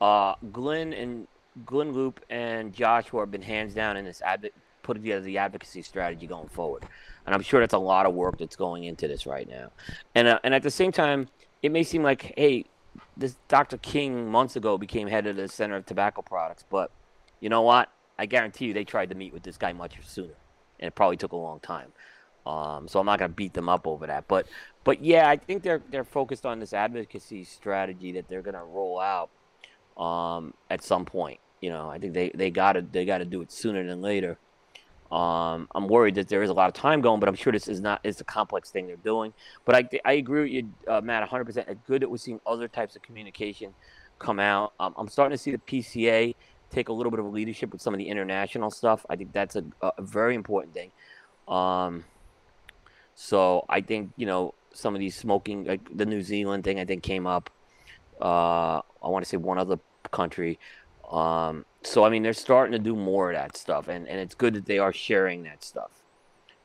uh, 0.00 0.34
Glynn 0.52 0.92
and 0.92 1.26
Glynn 1.66 1.92
Loope 1.92 2.20
and 2.30 2.72
Joshua 2.72 3.20
have 3.20 3.30
been 3.30 3.42
hands 3.42 3.74
down 3.74 3.96
in 3.96 4.04
this 4.04 4.22
adv- 4.22 4.50
putting 4.82 5.02
together 5.02 5.24
the 5.24 5.38
advocacy 5.38 5.82
strategy 5.82 6.26
going 6.26 6.48
forward, 6.48 6.84
and 7.26 7.34
I'm 7.34 7.42
sure 7.42 7.60
that's 7.60 7.74
a 7.74 7.78
lot 7.78 8.06
of 8.06 8.14
work 8.14 8.38
that's 8.38 8.56
going 8.56 8.84
into 8.84 9.08
this 9.08 9.26
right 9.26 9.48
now. 9.48 9.70
And 10.14 10.28
uh, 10.28 10.38
and 10.44 10.54
at 10.54 10.62
the 10.62 10.70
same 10.70 10.92
time, 10.92 11.28
it 11.62 11.72
may 11.72 11.82
seem 11.82 12.02
like, 12.02 12.32
hey, 12.36 12.66
this 13.16 13.36
Dr. 13.48 13.78
King 13.78 14.30
months 14.30 14.56
ago 14.56 14.78
became 14.78 15.08
head 15.08 15.26
of 15.26 15.36
the 15.36 15.48
Center 15.48 15.76
of 15.76 15.86
Tobacco 15.86 16.22
Products, 16.22 16.64
but 16.70 16.90
you 17.40 17.48
know 17.48 17.62
what? 17.62 17.90
I 18.18 18.26
guarantee 18.26 18.66
you 18.66 18.74
they 18.74 18.84
tried 18.84 19.08
to 19.08 19.14
meet 19.14 19.32
with 19.32 19.42
this 19.42 19.56
guy 19.56 19.72
much 19.72 19.96
sooner, 20.04 20.34
and 20.78 20.88
it 20.88 20.94
probably 20.94 21.16
took 21.16 21.32
a 21.32 21.36
long 21.36 21.60
time. 21.60 21.92
Um, 22.46 22.88
so 22.88 22.98
I'm 22.98 23.06
not 23.06 23.18
going 23.18 23.30
to 23.30 23.34
beat 23.34 23.54
them 23.54 23.68
up 23.68 23.86
over 23.86 24.06
that, 24.06 24.26
but 24.28 24.46
but 24.84 25.04
yeah, 25.04 25.28
I 25.28 25.36
think 25.36 25.62
they're 25.62 25.82
they're 25.90 26.04
focused 26.04 26.44
on 26.44 26.58
this 26.58 26.72
advocacy 26.72 27.44
strategy 27.44 28.12
that 28.12 28.28
they're 28.28 28.42
going 28.42 28.56
to 28.56 28.64
roll 28.64 28.98
out 28.98 29.30
um, 30.02 30.54
at 30.68 30.82
some 30.82 31.04
point. 31.04 31.38
You 31.60 31.70
know, 31.70 31.88
I 31.88 31.98
think 31.98 32.14
they 32.14 32.30
they 32.34 32.50
got 32.50 32.72
to 32.72 32.82
they 32.82 33.04
got 33.04 33.18
to 33.18 33.24
do 33.24 33.42
it 33.42 33.52
sooner 33.52 33.86
than 33.86 34.02
later. 34.02 34.38
Um, 35.12 35.68
I'm 35.74 35.88
worried 35.88 36.14
that 36.14 36.28
there 36.28 36.42
is 36.42 36.48
a 36.50 36.54
lot 36.54 36.68
of 36.68 36.74
time 36.74 37.02
going, 37.02 37.20
but 37.20 37.28
I'm 37.28 37.34
sure 37.34 37.52
this 37.52 37.68
is 37.68 37.80
not 37.80 38.00
it's 38.02 38.20
a 38.20 38.24
complex 38.24 38.70
thing 38.70 38.86
they're 38.86 38.96
doing. 38.96 39.32
But 39.64 39.76
I 39.76 40.00
I 40.04 40.12
agree 40.14 40.42
with 40.42 40.50
you, 40.50 40.74
uh, 40.88 41.00
Matt, 41.00 41.20
100. 41.20 41.44
percent 41.44 41.86
good 41.86 42.02
that 42.02 42.10
we're 42.10 42.16
seeing 42.16 42.40
other 42.46 42.66
types 42.66 42.96
of 42.96 43.02
communication 43.02 43.74
come 44.18 44.40
out. 44.40 44.72
Um, 44.80 44.94
I'm 44.96 45.08
starting 45.08 45.36
to 45.36 45.42
see 45.42 45.52
the 45.52 45.58
PCA 45.58 46.34
take 46.70 46.88
a 46.88 46.92
little 46.92 47.10
bit 47.10 47.20
of 47.20 47.26
leadership 47.26 47.72
with 47.72 47.82
some 47.82 47.94
of 47.94 47.98
the 47.98 48.08
international 48.08 48.70
stuff. 48.70 49.04
I 49.10 49.16
think 49.16 49.32
that's 49.32 49.56
a, 49.56 49.64
a 49.82 50.02
very 50.02 50.34
important 50.34 50.74
thing. 50.74 50.90
Um, 51.46 52.04
so 53.14 53.64
I 53.68 53.80
think 53.80 54.12
you 54.16 54.26
know 54.26 54.54
some 54.74 54.94
of 54.94 55.00
these 55.00 55.14
smoking, 55.14 55.64
like 55.64 55.96
the 55.96 56.06
New 56.06 56.22
Zealand 56.22 56.64
thing, 56.64 56.80
I 56.80 56.84
think 56.84 57.02
came 57.02 57.26
up. 57.26 57.50
Uh, 58.20 58.80
I 59.02 59.08
want 59.08 59.24
to 59.24 59.28
say 59.28 59.36
one 59.36 59.58
other 59.58 59.78
country. 60.10 60.58
Um, 61.10 61.64
so 61.82 62.04
I 62.04 62.10
mean, 62.10 62.22
they're 62.22 62.32
starting 62.32 62.72
to 62.72 62.78
do 62.78 62.96
more 62.96 63.30
of 63.30 63.36
that 63.36 63.56
stuff, 63.56 63.88
and, 63.88 64.08
and 64.08 64.18
it's 64.18 64.34
good 64.34 64.54
that 64.54 64.66
they 64.66 64.78
are 64.78 64.92
sharing 64.92 65.42
that 65.44 65.62
stuff. 65.64 65.90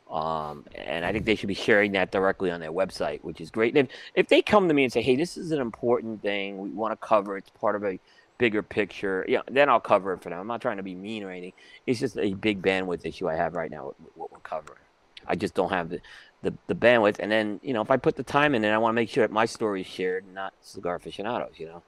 Um, 0.09 0.63
and 0.73 1.03
I 1.03 1.11
think 1.11 1.25
they 1.25 1.35
should 1.35 1.47
be 1.47 1.53
sharing 1.53 1.91
that 1.93 2.11
directly 2.11 2.49
on 2.49 2.61
their 2.61 2.71
website, 2.71 3.21
which 3.23 3.41
is 3.41 3.51
great. 3.51 3.75
And 3.75 3.89
if, 3.89 3.95
if 4.15 4.27
they 4.29 4.41
come 4.41 4.69
to 4.69 4.73
me 4.73 4.83
and 4.83 4.93
say, 4.93 5.01
"Hey, 5.01 5.15
this 5.15 5.37
is 5.37 5.51
an 5.51 5.59
important 5.59 6.21
thing. 6.21 6.59
We 6.59 6.69
want 6.69 6.93
to 6.93 7.07
cover. 7.07 7.37
It's 7.37 7.49
part 7.49 7.75
of 7.75 7.83
a 7.83 7.99
bigger 8.37 8.63
picture," 8.63 9.25
yeah, 9.27 9.41
then 9.51 9.69
I'll 9.69 9.81
cover 9.81 10.13
it 10.13 10.21
for 10.21 10.29
them. 10.29 10.39
I'm 10.39 10.47
not 10.47 10.61
trying 10.61 10.77
to 10.77 10.83
be 10.83 10.95
mean 10.95 11.23
or 11.23 11.31
anything. 11.31 11.53
It's 11.85 11.99
just 11.99 12.17
a 12.17 12.33
big 12.35 12.61
bandwidth 12.61 13.05
issue 13.05 13.27
I 13.27 13.35
have 13.35 13.55
right 13.55 13.69
now 13.69 13.87
with, 13.87 13.99
with 13.99 14.15
what 14.15 14.31
we're 14.31 14.39
covering. 14.39 14.79
I 15.27 15.35
just 15.35 15.53
don't 15.53 15.71
have 15.71 15.89
the, 15.89 15.99
the, 16.47 16.57
the 16.67 16.75
bandwidth. 16.75 17.19
And 17.19 17.31
then 17.31 17.59
you 17.61 17.73
know, 17.73 17.81
if 17.81 17.91
I 17.91 17.97
put 17.97 18.15
the 18.15 18.23
time 18.23 18.55
in, 18.55 18.61
then 18.61 18.73
I 18.73 18.77
want 18.77 18.91
to 18.91 18.95
make 18.95 19.09
sure 19.09 19.23
that 19.23 19.33
my 19.33 19.45
story 19.45 19.81
is 19.81 19.87
shared, 19.87 20.25
not 20.33 20.53
cigar 20.61 20.95
aficionados. 20.95 21.53
You 21.57 21.67
know, 21.67 21.83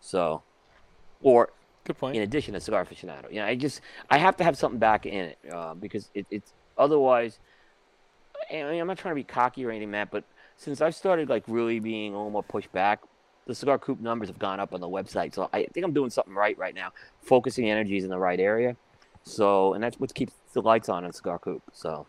so 0.00 0.42
or 1.22 1.50
Good 1.84 1.98
point. 1.98 2.16
in 2.16 2.22
addition 2.22 2.54
to 2.54 2.60
cigar 2.60 2.84
aficionado. 2.84 3.30
You 3.30 3.40
know, 3.40 3.46
I 3.46 3.54
just 3.54 3.80
I 4.10 4.18
have 4.18 4.36
to 4.36 4.44
have 4.44 4.56
something 4.56 4.78
back 4.78 5.06
in 5.06 5.24
it 5.26 5.38
uh, 5.52 5.74
because 5.74 6.10
it, 6.14 6.26
it's 6.30 6.52
otherwise. 6.76 7.38
I 8.50 8.54
mean, 8.54 8.80
I'm 8.80 8.86
not 8.86 8.98
trying 8.98 9.12
to 9.12 9.16
be 9.16 9.24
cocky 9.24 9.64
or 9.64 9.70
anything, 9.70 9.90
Matt, 9.90 10.10
but 10.10 10.24
since 10.56 10.82
I've 10.82 10.94
started 10.94 11.30
like 11.30 11.44
really 11.46 11.80
being 11.80 12.12
a 12.12 12.16
little 12.16 12.30
more 12.30 12.42
pushed 12.42 12.70
back, 12.72 13.00
the 13.46 13.54
cigar 13.54 13.78
coop 13.78 14.00
numbers 14.00 14.28
have 14.28 14.38
gone 14.38 14.60
up 14.60 14.74
on 14.74 14.80
the 14.80 14.88
website. 14.88 15.34
So 15.34 15.48
I 15.52 15.66
think 15.72 15.84
I'm 15.84 15.94
doing 15.94 16.10
something 16.10 16.34
right 16.34 16.56
right 16.58 16.74
now, 16.74 16.92
focusing 17.22 17.70
energies 17.70 18.04
in 18.04 18.10
the 18.10 18.18
right 18.18 18.40
area. 18.40 18.76
So, 19.22 19.72
and 19.72 19.82
that's 19.82 19.98
what 19.98 20.14
keeps 20.14 20.34
the 20.52 20.60
lights 20.60 20.88
on 20.88 21.04
in 21.04 21.12
cigar 21.12 21.38
coop. 21.38 21.62
So, 21.72 22.06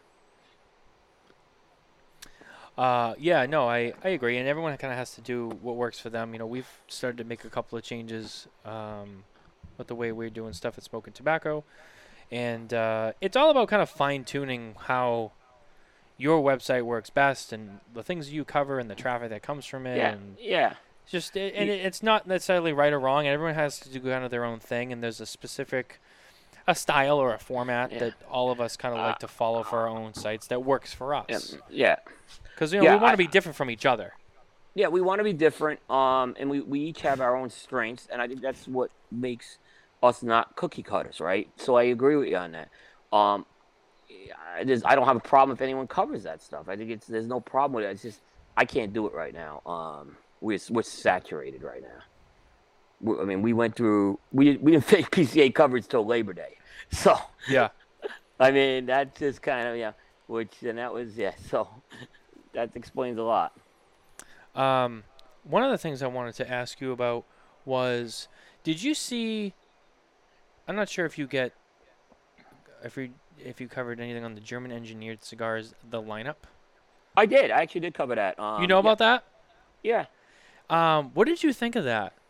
Uh, 2.77 3.13
yeah, 3.17 3.45
no, 3.45 3.69
I, 3.69 3.93
I 4.03 4.09
agree, 4.09 4.37
and 4.37 4.47
everyone 4.49 4.75
kind 4.77 4.91
of 4.91 4.97
has 4.99 5.11
to 5.15 5.21
do 5.21 5.49
what 5.61 5.75
works 5.77 5.99
for 5.99 6.09
them. 6.09 6.33
You 6.33 6.39
know, 6.39 6.45
we've 6.47 6.67
started 6.87 7.17
to 7.19 7.23
make 7.23 7.45
a 7.45 7.49
couple 7.49 7.77
of 7.77 7.83
changes 7.85 8.47
um, 8.65 9.23
with 9.77 9.87
the 9.87 9.95
way 9.95 10.11
we're 10.11 10.29
doing 10.29 10.51
stuff 10.53 10.77
at 10.77 10.83
Smokin 10.83 11.13
Tabacco, 11.13 11.63
and 12.31 12.73
uh, 12.73 13.13
it's 13.21 13.37
all 13.37 13.49
about 13.49 13.69
kind 13.69 13.81
of 13.81 13.89
fine 13.89 14.25
tuning 14.25 14.75
how 14.77 15.31
your 16.17 16.41
website 16.43 16.83
works 16.83 17.09
best 17.09 17.53
and 17.53 17.79
the 17.93 18.03
things 18.03 18.31
you 18.33 18.43
cover 18.43 18.79
and 18.79 18.89
the 18.89 18.95
traffic 18.95 19.29
that 19.29 19.41
comes 19.43 19.65
from 19.65 19.85
it. 19.85 19.97
yeah, 19.97 20.11
And 20.11 20.37
yeah, 20.39 20.73
it's 21.03 21.11
just 21.11 21.35
and 21.37 21.69
it, 21.69 21.85
it's 21.85 22.01
not 22.03 22.27
necessarily 22.27 22.73
right 22.73 22.91
or 22.91 22.99
wrong. 22.99 23.25
Everyone 23.27 23.55
has 23.55 23.79
to 23.81 23.89
do 23.89 23.99
kind 24.01 24.23
of 24.25 24.31
their 24.31 24.43
own 24.45 24.59
thing, 24.59 24.91
and 24.91 25.01
there's 25.01 25.21
a 25.21 25.25
specific 25.25 26.01
a 26.67 26.73
style 26.75 27.17
or 27.19 27.33
a 27.33 27.37
format 27.39 27.91
Yeah. 27.91 27.99
that 27.99 28.13
all 28.29 28.49
of 28.51 28.59
us 28.59 28.75
kind 28.75 28.93
of 28.95 28.99
like 28.99 29.15
Uh, 29.15 29.19
to 29.19 29.27
follow 29.29 29.61
for 29.63 29.79
our 29.81 29.87
own 29.87 30.13
sites 30.13 30.47
that 30.47 30.63
works 30.63 30.93
for 30.93 31.13
yeah, 31.29 31.35
us. 31.37 31.55
yeah. 31.69 31.95
Because 32.55 32.71
you 32.73 32.79
know 32.79 32.85
Yeah, 32.85 32.95
we 32.95 33.01
want 33.01 33.13
to 33.13 33.17
be 33.17 33.27
different 33.27 33.55
from 33.55 33.69
each 33.69 33.85
other. 33.85 34.13
Yeah, 34.73 34.87
we 34.87 35.01
want 35.01 35.19
to 35.19 35.23
be 35.23 35.33
different, 35.33 35.79
um, 35.89 36.35
and 36.37 36.49
we, 36.49 36.59
we 36.59 36.81
each 36.81 37.01
have 37.01 37.21
our 37.21 37.37
own 37.37 37.49
strengths, 37.49 38.07
and 38.11 38.21
I 38.21 38.27
think 38.27 38.41
that's 38.41 38.67
what 38.67 38.91
makes 39.09 39.57
us 40.03 40.21
not 40.21 40.55
cookie 40.57 40.83
cutters, 40.83 41.21
right? 41.21 41.49
So 41.55 41.75
I 41.75 41.83
agree 41.83 42.17
with 42.17 42.27
you 42.27 42.37
on 42.37 42.51
that. 42.51 42.69
Um, 43.15 43.45
I, 44.57 44.63
don't 44.63 45.05
have 45.05 45.15
a 45.15 45.21
problem 45.21 45.55
if 45.55 45.61
anyone 45.61 45.87
covers 45.87 46.23
that 46.23 46.41
stuff. 46.41 46.67
I 46.67 46.75
think 46.75 46.91
it's 46.91 47.07
there's 47.07 47.27
no 47.27 47.39
problem 47.39 47.75
with 47.75 47.85
it. 47.85 47.91
It's 47.91 48.01
just 48.01 48.21
I 48.57 48.65
can't 48.65 48.93
do 48.93 49.07
it 49.07 49.13
right 49.13 49.33
now. 49.33 49.61
Um, 49.65 50.17
we're 50.41 50.59
we're 50.69 50.83
saturated 50.83 51.63
right 51.63 51.81
now. 51.81 52.03
we 53.01 53.19
I 53.19 53.25
mean, 53.25 53.41
we 53.41 53.53
went 53.53 53.75
through 53.75 54.19
we 54.31 54.57
we 54.57 54.71
didn't 54.71 54.85
finish 54.85 55.05
PCA 55.07 55.53
coverage 55.53 55.87
till 55.87 56.05
Labor 56.05 56.33
Day, 56.33 56.57
so 56.91 57.17
Yeah. 57.47 57.69
I 58.39 58.51
mean 58.51 58.85
that's 58.85 59.17
just 59.19 59.41
kind 59.41 59.67
of 59.67 59.77
yeah, 59.77 59.93
which 60.27 60.61
and 60.63 60.77
that 60.77 60.93
was 60.93 61.17
yeah, 61.17 61.31
so 61.49 61.69
that 62.55 62.71
explains 62.75 63.17
a 63.17 63.23
lot. 63.23 63.53
Um, 64.55 65.03
one 65.43 65.63
of 65.63 65.71
the 65.71 65.77
things 65.77 66.01
I 66.01 66.07
wanted 66.07 66.35
to 66.35 66.51
ask 66.51 66.81
you 66.81 66.91
about 66.91 67.25
was, 67.65 68.27
did 68.63 68.81
you 68.81 68.93
see? 68.93 69.53
I'm 70.67 70.75
not 70.75 70.89
sure 70.89 71.05
if 71.05 71.17
you 71.17 71.27
get, 71.27 71.53
if 72.83 72.97
you 72.97 73.11
if 73.37 73.61
you 73.61 73.67
covered 73.67 73.99
anything 73.99 74.23
on 74.23 74.33
the 74.33 74.41
German 74.41 74.71
engineered 74.71 75.23
cigars, 75.23 75.75
the 75.87 76.01
lineup. 76.01 76.35
I 77.17 77.25
did. 77.25 77.51
I 77.51 77.61
actually 77.61 77.81
did 77.81 77.93
cover 77.93 78.15
that. 78.15 78.39
Um, 78.39 78.61
you 78.61 78.67
know 78.67 78.79
about 78.79 78.97
that? 78.99 79.25
Yeah. 79.83 80.05
Um, 80.69 81.11
what 81.13 81.27
did 81.27 81.43
you 81.43 81.53
think 81.53 81.75
of 81.75 81.83
that? 81.83 82.13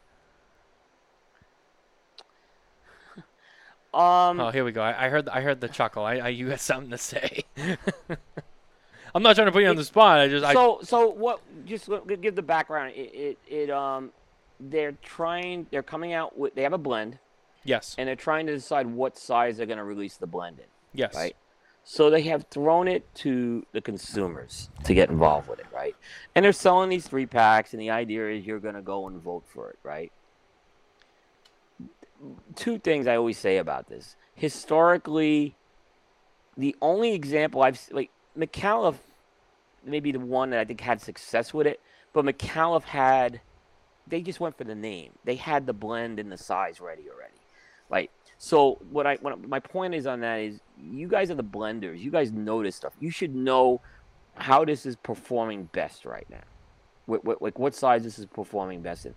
Um. 3.93 4.41
Oh, 4.41 4.51
here 4.51 4.65
we 4.65 4.73
go. 4.73 4.81
I, 4.81 5.05
I 5.05 5.09
heard 5.09 5.29
I 5.29 5.39
heard 5.39 5.61
the 5.61 5.69
chuckle. 5.69 6.03
I, 6.03 6.15
I 6.15 6.27
you 6.27 6.49
had 6.49 6.59
something 6.59 6.91
to 6.91 6.97
say. 6.97 7.45
I'm 9.15 9.23
not 9.23 9.35
trying 9.35 9.47
to 9.47 9.51
put 9.51 9.63
you 9.63 9.69
on 9.69 9.77
the 9.77 9.83
spot. 9.83 10.19
I 10.19 10.27
just 10.27 10.45
I 10.45 10.53
so 10.53 10.79
so 10.83 11.09
what? 11.09 11.41
Just 11.65 11.89
give 12.21 12.35
the 12.35 12.43
background. 12.43 12.93
It, 12.95 13.15
it 13.15 13.37
it 13.47 13.69
um, 13.71 14.11
they're 14.59 14.91
trying. 15.01 15.65
They're 15.71 15.81
coming 15.81 16.13
out 16.13 16.37
with. 16.37 16.53
They 16.53 16.63
have 16.63 16.73
a 16.73 16.77
blend, 16.77 17.17
yes 17.65 17.95
and 17.97 18.07
they're 18.07 18.15
trying 18.15 18.45
to 18.47 18.53
decide 18.53 18.87
what 18.87 19.17
size 19.17 19.57
they're 19.57 19.65
going 19.65 19.79
to 19.79 19.83
release 19.83 20.15
the 20.15 20.27
blend 20.27 20.59
in. 20.59 20.65
yes 20.93 21.15
right? 21.15 21.35
So 21.87 22.09
they 22.09 22.23
have 22.23 22.45
thrown 22.49 22.87
it 22.87 23.03
to 23.15 23.63
the 23.71 23.79
consumers 23.81 24.69
to 24.85 24.95
get 24.95 25.11
involved 25.11 25.47
with 25.47 25.59
it, 25.59 25.67
right? 25.71 25.95
And 26.33 26.43
they're 26.43 26.51
selling 26.51 26.89
these 26.89 27.07
three 27.07 27.27
packs, 27.27 27.73
and 27.73 27.81
the 27.81 27.91
idea 27.91 28.27
is 28.31 28.43
you're 28.43 28.59
going 28.59 28.73
to 28.73 28.81
go 28.81 29.05
and 29.05 29.21
vote 29.21 29.43
for 29.45 29.69
it, 29.69 29.77
right? 29.83 30.11
Two 32.55 32.79
things 32.79 33.05
I 33.05 33.15
always 33.15 33.37
say 33.37 33.57
about 33.57 33.87
this: 33.87 34.15
historically, 34.33 35.55
the 36.57 36.75
only 36.81 37.13
example 37.13 37.61
I've 37.61 37.79
like 37.91 38.09
McAuliffe, 38.37 38.97
maybe 39.85 40.11
the 40.11 40.19
one 40.19 40.49
that 40.51 40.59
I 40.59 40.65
think 40.65 40.81
had 40.81 41.01
success 41.01 41.53
with 41.53 41.67
it, 41.67 41.79
but 42.13 42.25
McAuliffe 42.25 42.83
had, 42.83 43.41
they 44.07 44.21
just 44.21 44.39
went 44.39 44.57
for 44.57 44.63
the 44.63 44.75
name. 44.75 45.11
They 45.23 45.35
had 45.35 45.65
the 45.65 45.73
blend 45.73 46.19
and 46.19 46.31
the 46.31 46.37
size 46.37 46.79
ready 46.79 47.03
already, 47.09 47.39
right? 47.89 48.11
So 48.37 48.79
what 48.91 49.07
I 49.07 49.15
what 49.21 49.47
my 49.47 49.59
point 49.59 49.93
is 49.93 50.05
on 50.05 50.21
that 50.21 50.39
is 50.39 50.59
you 50.77 51.07
guys 51.07 51.31
are 51.31 51.35
the 51.35 51.43
blenders. 51.43 51.99
You 51.99 52.11
guys 52.11 52.31
know 52.31 52.61
this 52.61 52.75
stuff. 52.75 52.93
You 52.99 53.09
should 53.09 53.33
know 53.33 53.81
how 54.35 54.65
this 54.65 54.85
is 54.85 54.95
performing 54.97 55.69
best 55.71 56.05
right 56.05 56.27
now. 56.29 56.43
What, 57.05 57.23
what 57.23 57.41
like 57.41 57.57
what 57.57 57.75
size 57.75 58.03
this 58.03 58.19
is 58.19 58.25
performing 58.25 58.81
best 58.81 59.05
in, 59.05 59.15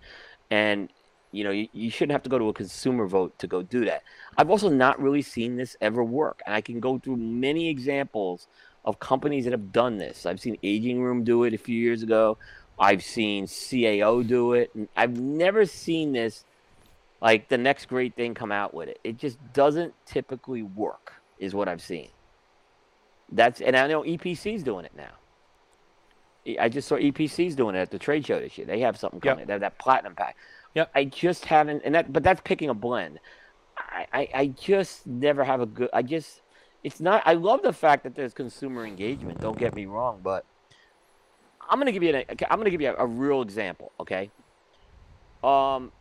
and 0.51 0.89
you 1.31 1.43
know 1.43 1.51
you, 1.51 1.67
you 1.73 1.89
shouldn't 1.89 2.13
have 2.13 2.23
to 2.23 2.29
go 2.29 2.37
to 2.37 2.49
a 2.49 2.53
consumer 2.53 3.07
vote 3.07 3.37
to 3.39 3.47
go 3.47 3.61
do 3.61 3.85
that. 3.85 4.03
I've 4.37 4.49
also 4.49 4.69
not 4.69 5.01
really 5.01 5.21
seen 5.21 5.57
this 5.57 5.75
ever 5.81 6.03
work, 6.03 6.41
and 6.45 6.55
I 6.55 6.61
can 6.61 6.79
go 6.79 6.97
through 6.97 7.17
many 7.17 7.67
examples 7.67 8.47
of 8.89 8.99
companies 8.99 9.45
that 9.45 9.51
have 9.51 9.71
done 9.71 9.97
this. 9.97 10.25
I've 10.25 10.39
seen 10.39 10.57
Aging 10.63 11.01
Room 11.01 11.23
do 11.23 11.43
it 11.43 11.53
a 11.53 11.57
few 11.57 11.79
years 11.79 12.03
ago. 12.03 12.37
I've 12.77 13.03
seen 13.03 13.45
CAO 13.45 14.25
do 14.25 14.53
it. 14.53 14.71
And 14.73 14.87
I've 14.95 15.17
never 15.19 15.65
seen 15.65 16.11
this 16.11 16.43
like 17.21 17.49
the 17.49 17.57
next 17.57 17.87
great 17.87 18.15
thing 18.15 18.33
come 18.33 18.51
out 18.51 18.73
with 18.73 18.89
it. 18.89 18.99
It 19.03 19.17
just 19.17 19.37
doesn't 19.53 19.93
typically 20.05 20.63
work, 20.63 21.13
is 21.37 21.53
what 21.53 21.67
I've 21.67 21.81
seen. 21.81 22.09
That's 23.31 23.61
and 23.61 23.75
I 23.75 23.87
know 23.87 24.03
EPC's 24.03 24.63
doing 24.63 24.85
it 24.85 24.93
now. 24.95 25.11
I 26.59 26.69
just 26.69 26.87
saw 26.87 26.95
EPC's 26.95 27.55
doing 27.55 27.75
it 27.75 27.79
at 27.79 27.91
the 27.91 27.99
trade 27.99 28.25
show 28.25 28.39
this 28.39 28.57
year. 28.57 28.65
They 28.65 28.79
have 28.79 28.97
something 28.97 29.19
Yep. 29.23 29.33
coming. 29.33 29.45
They 29.45 29.53
have 29.53 29.61
that 29.61 29.77
platinum 29.77 30.15
pack. 30.15 30.35
Yep. 30.73 30.91
I 30.95 31.03
just 31.05 31.45
haven't, 31.45 31.81
and 31.83 31.93
that, 31.93 32.11
but 32.11 32.23
that's 32.23 32.41
picking 32.43 32.69
a 32.69 32.73
blend. 32.73 33.19
I, 33.77 34.07
I, 34.13 34.29
I 34.33 34.47
just 34.47 35.05
never 35.05 35.43
have 35.43 35.61
a 35.61 35.65
good. 35.65 35.89
I 35.93 36.01
just, 36.01 36.41
it's 36.83 36.99
not. 36.99 37.23
I 37.25 37.33
love 37.33 37.61
the 37.61 37.73
fact 37.73 38.03
that 38.03 38.15
there's 38.15 38.33
consumer 38.33 38.85
engagement. 38.85 39.39
Don't 39.41 39.57
get 39.57 39.75
me 39.75 39.85
wrong, 39.85 40.21
but 40.23 40.45
I'm 41.69 41.79
gonna 41.79 41.91
give 41.91 42.03
you 42.03 42.15
an. 42.15 42.23
I'm 42.49 42.59
gonna 42.59 42.69
give 42.69 42.81
you 42.81 42.89
a, 42.89 43.03
a 43.03 43.05
real 43.05 43.41
example. 43.41 43.91
Okay. 43.99 44.31
Um, 45.43 45.91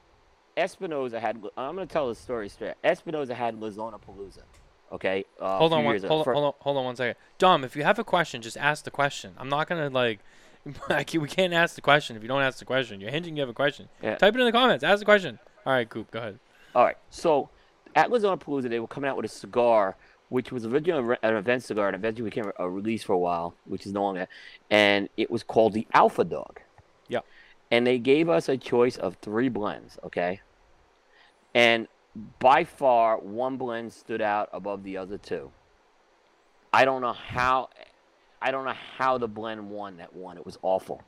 Espinosa 0.57 1.21
had. 1.21 1.37
I'm 1.57 1.75
gonna 1.75 1.87
tell 1.87 2.09
the 2.09 2.15
story 2.15 2.49
straight. 2.49 2.75
Espinosa 2.85 3.35
had 3.35 3.59
Lazona 3.59 4.01
Palooza. 4.01 4.43
Okay. 4.91 5.25
Uh, 5.39 5.59
hold 5.59 5.73
on 5.73 5.85
one 5.85 5.99
hold 6.03 6.27
on, 6.27 6.35
hold 6.35 6.45
on 6.47 6.53
hold 6.61 6.77
on 6.77 6.85
one 6.85 6.97
second. 6.97 7.17
Dom, 7.39 7.65
if 7.65 7.77
you 7.77 7.83
have 7.83 7.99
a 7.99 8.05
question, 8.05 8.41
just 8.41 8.57
ask 8.57 8.85
the 8.85 8.91
question. 8.91 9.35
I'm 9.39 9.49
not 9.49 9.69
gonna 9.69 9.91
like. 9.91 10.21
like, 10.91 11.15
we 11.15 11.29
can't 11.29 11.53
ask 11.53 11.77
the 11.77 11.81
question 11.81 12.17
if 12.17 12.23
you 12.23 12.29
don't 12.29 12.43
ask 12.43 12.59
the 12.59 12.65
question. 12.65 13.01
You're 13.01 13.13
hinting 13.13 13.37
you 13.37 13.41
have 13.41 13.49
a 13.49 13.55
question. 13.55 13.89
Yeah. 14.03 14.17
Type 14.17 14.35
it 14.35 14.41
in 14.41 14.45
the 14.45 14.53
comments. 14.53 14.83
Ask 14.83 14.99
the 14.99 15.05
question. 15.05 15.39
All 15.65 15.73
right, 15.73 15.89
Coop, 15.89 16.11
go 16.11 16.19
ahead. 16.19 16.39
All 16.75 16.85
right. 16.85 16.97
So 17.11 17.49
at 17.95 18.11
Lazona 18.11 18.41
Palooza, 18.41 18.69
they 18.69 18.81
were 18.81 18.87
coming 18.87 19.09
out 19.09 19.17
with 19.17 19.27
a 19.27 19.29
cigar, 19.29 19.97
which 20.29 20.53
was 20.53 20.67
originally 20.67 21.17
an 21.23 21.37
event 21.37 21.63
cigar, 21.63 21.89
and 21.89 21.97
eventually 21.97 22.29
became 22.29 22.51
a 22.59 22.69
release 22.69 23.03
for 23.03 23.15
a 23.15 23.19
while, 23.19 23.55
which 23.65 23.87
is 23.87 23.93
no 23.93 24.03
longer. 24.03 24.29
And 24.71 25.09
it 25.17 25.31
was 25.31 25.43
called 25.43 25.73
the 25.73 25.87
Alpha 25.95 26.25
Dog. 26.25 26.61
Yep. 27.09 27.25
And 27.71 27.87
they 27.87 27.99
gave 27.99 28.29
us 28.29 28.49
a 28.49 28.57
choice 28.57 28.97
of 28.97 29.17
three 29.17 29.49
blends. 29.49 29.99
Okay. 30.05 30.41
And 31.55 31.89
by 32.39 32.65
far, 32.65 33.19
one 33.19 33.57
blend 33.57 33.93
stood 33.93 34.21
out 34.21 34.49
above 34.53 34.83
the 34.83 34.97
other 34.97 35.19
two. 35.19 35.51
I 36.73 36.85
don't 36.85 37.01
know 37.01 37.13
how. 37.13 37.71
I 38.41 38.51
don't 38.51 38.65
know 38.65 38.77
how 38.97 39.19
the 39.19 39.29
blend 39.29 39.71
won 39.71 39.97
that 39.97 40.15
one. 40.15 40.37
It 40.37 40.47
was 40.47 40.59
awful. 40.63 41.03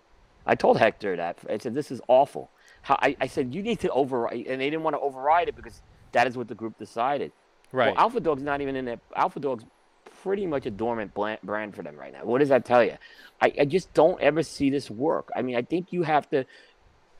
I 0.47 0.55
told 0.55 0.79
Hector 0.79 1.17
that. 1.17 1.39
I 1.49 1.59
said, 1.59 1.75
"This 1.75 1.91
is 1.91 2.01
awful." 2.09 2.51
How 2.83 2.99
I, 3.01 3.17
I 3.21 3.27
said, 3.27 3.55
"You 3.55 3.63
need 3.63 3.81
to 3.81 3.91
override," 3.91 4.47
and 4.47 4.61
they 4.61 4.71
didn't 4.71 4.83
want 4.83 4.95
to 4.97 5.01
override 5.01 5.49
it 5.49 5.57
because 5.57 5.83
that 6.13 6.27
is 6.27 6.37
what 6.37 6.49
the 6.49 6.55
group 6.55 6.79
decided. 6.79 7.33
Right. 7.73 7.95
Well, 7.95 8.05
Alpha 8.05 8.21
Dog's 8.21 8.43
not 8.43 8.61
even 8.61 8.77
in 8.77 8.85
there. 8.85 9.01
Alpha 9.15 9.41
Dog's 9.41 9.65
pretty 10.23 10.47
much 10.47 10.67
a 10.67 10.71
dormant 10.71 11.15
brand 11.15 11.75
for 11.75 11.83
them 11.83 11.97
right 11.97 12.13
now. 12.13 12.25
What 12.25 12.39
does 12.39 12.49
that 12.51 12.65
tell 12.65 12.85
you? 12.85 12.97
I, 13.41 13.53
I 13.61 13.65
just 13.65 13.93
don't 13.95 14.21
ever 14.21 14.43
see 14.43 14.71
this 14.71 14.91
work. 14.91 15.31
I 15.35 15.43
mean, 15.43 15.57
I 15.57 15.63
think 15.63 15.93
you 15.93 16.03
have 16.03 16.29
to 16.31 16.45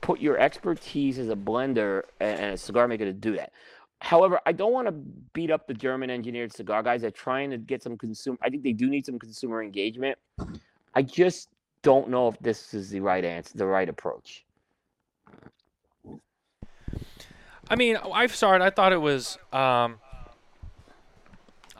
put 0.01 0.19
your 0.19 0.37
expertise 0.37 1.17
as 1.17 1.29
a 1.29 1.35
blender 1.35 2.03
and, 2.19 2.39
and 2.39 2.53
a 2.53 2.57
cigar 2.57 2.87
maker 2.87 3.05
to 3.05 3.13
do 3.13 3.35
that. 3.37 3.53
However, 3.99 4.39
I 4.45 4.51
don't 4.51 4.73
want 4.73 4.87
to 4.87 4.93
beat 5.33 5.51
up 5.51 5.67
the 5.67 5.75
German 5.75 6.09
engineered 6.09 6.51
cigar 6.51 6.81
guys. 6.81 7.01
They're 7.01 7.11
trying 7.11 7.51
to 7.51 7.57
get 7.57 7.83
some 7.83 7.97
consumer. 7.97 8.37
I 8.41 8.49
think 8.49 8.63
they 8.63 8.73
do 8.73 8.89
need 8.89 9.05
some 9.05 9.19
consumer 9.19 9.61
engagement. 9.61 10.17
I 10.95 11.03
just 11.03 11.49
don't 11.83 12.09
know 12.09 12.27
if 12.27 12.37
this 12.39 12.73
is 12.73 12.89
the 12.89 12.99
right 12.99 13.23
answer, 13.23 13.57
the 13.57 13.65
right 13.65 13.87
approach. 13.87 14.43
I 17.69 17.75
mean, 17.75 17.95
I 17.95 18.25
saw 18.27 18.53
it. 18.53 18.61
I 18.61 18.69
thought 18.71 18.91
it 18.91 19.01
was. 19.01 19.37
Um, 19.53 19.99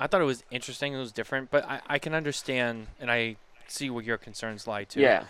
I 0.02 0.08
thought 0.08 0.20
it 0.20 0.26
was 0.26 0.44
interesting. 0.50 0.94
It 0.94 0.98
was 0.98 1.12
different, 1.12 1.52
but 1.52 1.64
I, 1.70 1.80
I 1.88 2.00
can 2.00 2.14
understand 2.16 2.88
and 3.00 3.12
I 3.12 3.36
see 3.68 3.90
where 3.90 4.04
your 4.04 4.18
concerns 4.18 4.66
lie 4.68 4.84
too. 4.84 5.00
Yeah. 5.00 5.26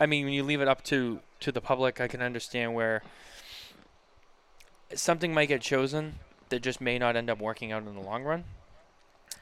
I 0.00 0.06
mean, 0.06 0.24
when 0.24 0.34
you 0.34 0.42
leave 0.42 0.60
it 0.60 0.68
up 0.68 0.82
to 0.84 1.20
to 1.40 1.52
the 1.52 1.60
public, 1.60 2.00
I 2.00 2.08
can 2.08 2.20
understand 2.20 2.74
where 2.74 3.02
something 4.94 5.32
might 5.32 5.46
get 5.46 5.60
chosen 5.60 6.18
that 6.48 6.60
just 6.62 6.80
may 6.80 6.98
not 6.98 7.16
end 7.16 7.30
up 7.30 7.40
working 7.40 7.72
out 7.72 7.82
in 7.86 7.94
the 7.94 8.00
long 8.00 8.24
run. 8.24 8.44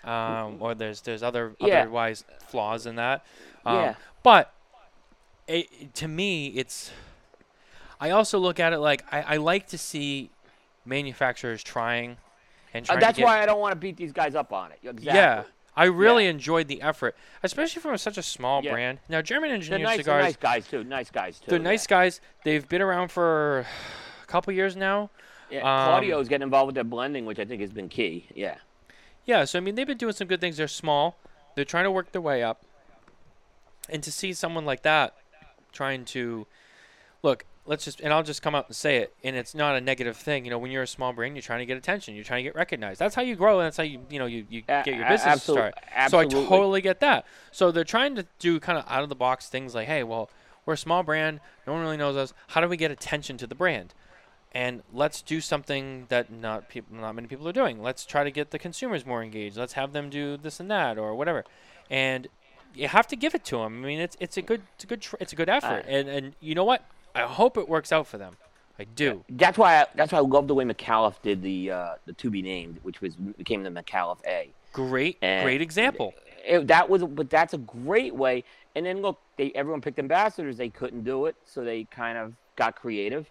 Um, 0.05 0.57
or 0.61 0.75
there's 0.75 1.01
there's 1.01 1.23
other 1.23 1.55
Yeah. 1.59 1.81
otherwise 1.81 2.25
flaws 2.49 2.87
in 2.87 2.97
that. 2.97 3.25
Um, 3.65 3.77
Yeah. 3.77 3.95
But 4.23 4.53
it, 5.47 5.95
to 5.97 6.09
me, 6.09 6.49
it's. 6.49 6.91
I 8.01 8.11
also 8.11 8.39
look 8.39 8.61
at 8.61 8.73
it 8.73 8.79
like 8.79 9.03
I, 9.13 9.23
I 9.23 9.37
like 9.39 9.67
to 9.69 9.79
see 9.79 10.31
manufacturers 10.85 11.63
trying 11.63 12.19
and 12.75 12.89
Uh, 12.91 12.97
that's 12.97 13.17
get, 13.19 13.25
why 13.25 13.43
I 13.43 13.47
don't 13.47 13.61
want 13.61 13.73
to 13.73 13.77
beat 13.77 13.97
these 13.97 14.13
guys 14.13 14.35
up 14.35 14.53
on 14.53 14.73
it. 14.73 14.79
Exactly. 14.83 15.05
Yeah, 15.07 15.45
I 15.77 15.85
really 15.85 16.27
enjoyed 16.27 16.69
the 16.69 16.83
effort, 16.83 17.17
especially 17.43 17.81
from 17.81 17.97
such 17.97 18.19
a 18.19 18.23
small 18.23 18.63
Yeah. 18.63 18.73
brand. 18.73 18.99
Now, 19.09 19.23
German 19.23 19.49
They're 19.51 19.55
engineered 19.57 19.83
nice, 19.83 19.97
cigars, 19.99 20.23
nice 20.25 20.37
guys 20.37 20.69
too. 20.69 20.85
Nice 20.85 21.11
guys 21.11 21.39
too. 21.39 21.47
they're 21.49 21.59
yeah. 21.59 21.65
nice 21.65 21.87
guys. 21.87 22.21
They've 22.45 22.69
been 22.69 22.83
around 22.83 23.09
for 23.09 23.61
a 24.23 24.27
couple 24.27 24.53
years 24.53 24.77
now. 24.77 25.11
Yeah, 25.51 25.59
Um, 25.61 25.89
Claudio's 25.89 26.29
getting 26.29 26.43
involved 26.45 26.67
with 26.67 26.75
their 26.75 26.85
blending, 26.85 27.27
which 27.27 27.39
I 27.39 27.45
think 27.45 27.61
has 27.61 27.73
been 27.73 27.89
key. 27.89 28.27
Yeah. 28.35 28.57
Yeah, 29.25 29.45
so 29.45 29.59
I 29.59 29.61
mean, 29.61 29.75
they've 29.75 29.87
been 29.87 29.97
doing 29.99 30.13
some 30.13 30.27
good 30.27 30.41
things. 30.41 30.57
They're 30.57 30.69
small. 30.69 31.17
They're 31.55 31.65
trying 31.65 31.85
to 31.85 31.91
work 31.91 32.13
their 32.13 32.21
way 32.21 32.43
up. 32.43 32.63
And 33.89 34.03
to 34.03 34.11
see 34.11 34.33
someone 34.33 34.65
like 34.65 34.83
that 34.83 35.15
trying 35.73 36.05
to 36.07 36.47
look, 37.23 37.45
let's 37.67 37.85
just 37.85 38.01
and 38.01 38.13
I'll 38.13 38.23
just 38.23 38.43
come 38.43 38.55
out 38.55 38.67
and 38.69 38.77
say 38.77 38.99
it, 38.99 39.15
and 39.23 39.37
it's 39.37 39.55
not 39.55 39.77
a 39.77 39.81
negative 39.81 40.17
thing. 40.17 40.45
You 40.45 40.51
know, 40.51 40.59
when 40.59 40.71
you're 40.71 40.83
a 40.83 40.87
small 40.87 41.13
brand, 41.13 41.35
you're 41.35 41.43
trying 41.43 41.61
to 41.61 41.67
get 41.67 41.77
attention. 41.77 42.15
You're 42.15 42.25
trying 42.25 42.41
to 42.45 42.49
get 42.51 42.55
recognized. 42.55 43.01
That's 43.01 43.15
how 43.15 43.23
you 43.23 43.37
grow, 43.37 43.61
and 43.61 43.67
that's 43.67 43.77
how 43.77 43.83
you 43.83 44.01
you 44.11 44.19
know 44.19 44.27
you, 44.27 44.47
you 44.49 44.63
get 44.63 44.87
your 44.87 44.99
business 45.09 45.27
absolute- 45.27 45.57
started. 45.57 45.75
absolutely. 45.95 46.31
So 46.33 46.43
I 46.43 46.49
totally 46.49 46.81
get 46.81 47.01
that. 47.01 47.27
So 47.53 47.71
they're 47.71 47.85
trying 47.85 48.15
to 48.17 48.27
do 48.39 48.61
kind 48.61 48.79
of 48.79 48.85
out 48.89 49.03
of 49.03 49.09
the 49.09 49.15
box 49.15 49.49
things 49.49 49.75
like, 49.75 49.87
hey, 49.87 50.03
well, 50.03 50.31
we're 50.67 50.75
a 50.75 50.79
small 50.79 51.03
brand. 51.03 51.41
No 51.67 51.73
one 51.73 51.83
really 51.83 51.97
knows 51.97 52.17
us. 52.17 52.33
How 52.49 52.61
do 52.61 52.69
we 52.69 52.77
get 52.77 52.91
attention 52.91 53.37
to 53.39 53.47
the 53.47 53.55
brand? 53.55 53.95
And 54.53 54.83
let's 54.93 55.21
do 55.21 55.41
something 55.41 56.07
that 56.11 56.31
not 56.31 56.69
people, 56.69 56.97
not 56.97 57.17
many 57.17 57.27
people 57.27 57.49
are 57.49 57.53
doing. 57.53 57.83
Let's 57.83 58.07
try 58.07 58.23
to 58.23 58.31
get 58.31 58.53
the 58.53 58.59
consumers 58.59 59.05
more 59.05 59.21
engaged. 59.21 59.57
Let's 59.57 59.73
have 59.73 59.93
them 59.93 60.11
do 60.11 60.37
this 60.37 60.61
and 60.61 60.71
that 60.71 60.97
or 60.97 61.15
whatever. 61.17 61.45
And 61.91 62.29
you 62.73 62.87
have 62.87 63.09
to 63.09 63.17
give 63.17 63.35
it 63.35 63.45
to 63.47 63.57
them. 63.57 63.83
I 63.83 63.87
mean, 63.87 64.01
it's 64.01 64.17
it's 64.21 64.37
a 64.37 64.43
good 64.43 64.63
it's 64.77 64.85
a 64.85 64.87
good 64.87 65.01
tr- 65.01 65.17
it's 65.19 65.33
a 65.33 65.37
good 65.37 65.49
effort. 65.49 65.85
and 65.89 66.09
and 66.09 66.35
you 66.41 66.55
know 66.55 66.65
what? 66.65 66.85
I 67.15 67.23
hope 67.23 67.57
it 67.57 67.69
works 67.69 67.93
out 67.93 68.07
for 68.07 68.19
them. 68.19 68.37
I 68.79 68.85
do. 68.85 69.25
That's 69.29 69.57
why. 69.57 69.83
I, 69.83 69.87
that's 69.95 70.13
why 70.13 70.19
I 70.19 70.23
love 70.23 70.49
the 70.49 70.55
way 70.55 70.65
McAuliffe 70.65 71.23
did 71.23 71.43
the 71.43 71.71
uh, 71.71 71.95
the 72.07 72.13
to 72.15 72.31
be 72.31 72.43
named, 72.43 72.79
which 72.83 73.01
was 73.01 73.15
became 73.15 73.63
the 73.63 73.71
McAuliffe 73.71 74.25
A. 74.27 74.51
Great 74.73 75.19
And- 75.23 75.45
great 75.45 75.61
example. 75.63 76.15
It, 76.47 76.67
that 76.67 76.91
was, 76.91 77.03
but 77.03 77.31
that's 77.31 77.55
a 77.55 77.59
great 77.59 78.15
way. 78.15 78.45
And 78.75 78.85
then 78.85 79.01
look, 79.01 79.19
they 79.39 79.51
everyone 79.55 79.81
picked 79.81 79.99
ambassadors. 79.99 80.57
They 80.57 80.69
couldn't 80.69 81.05
do 81.05 81.27
it, 81.27 81.37
so 81.47 81.65
they 81.65 81.85
kind 81.85 82.19
of 82.19 82.35
got 82.57 82.77
creative, 82.77 83.27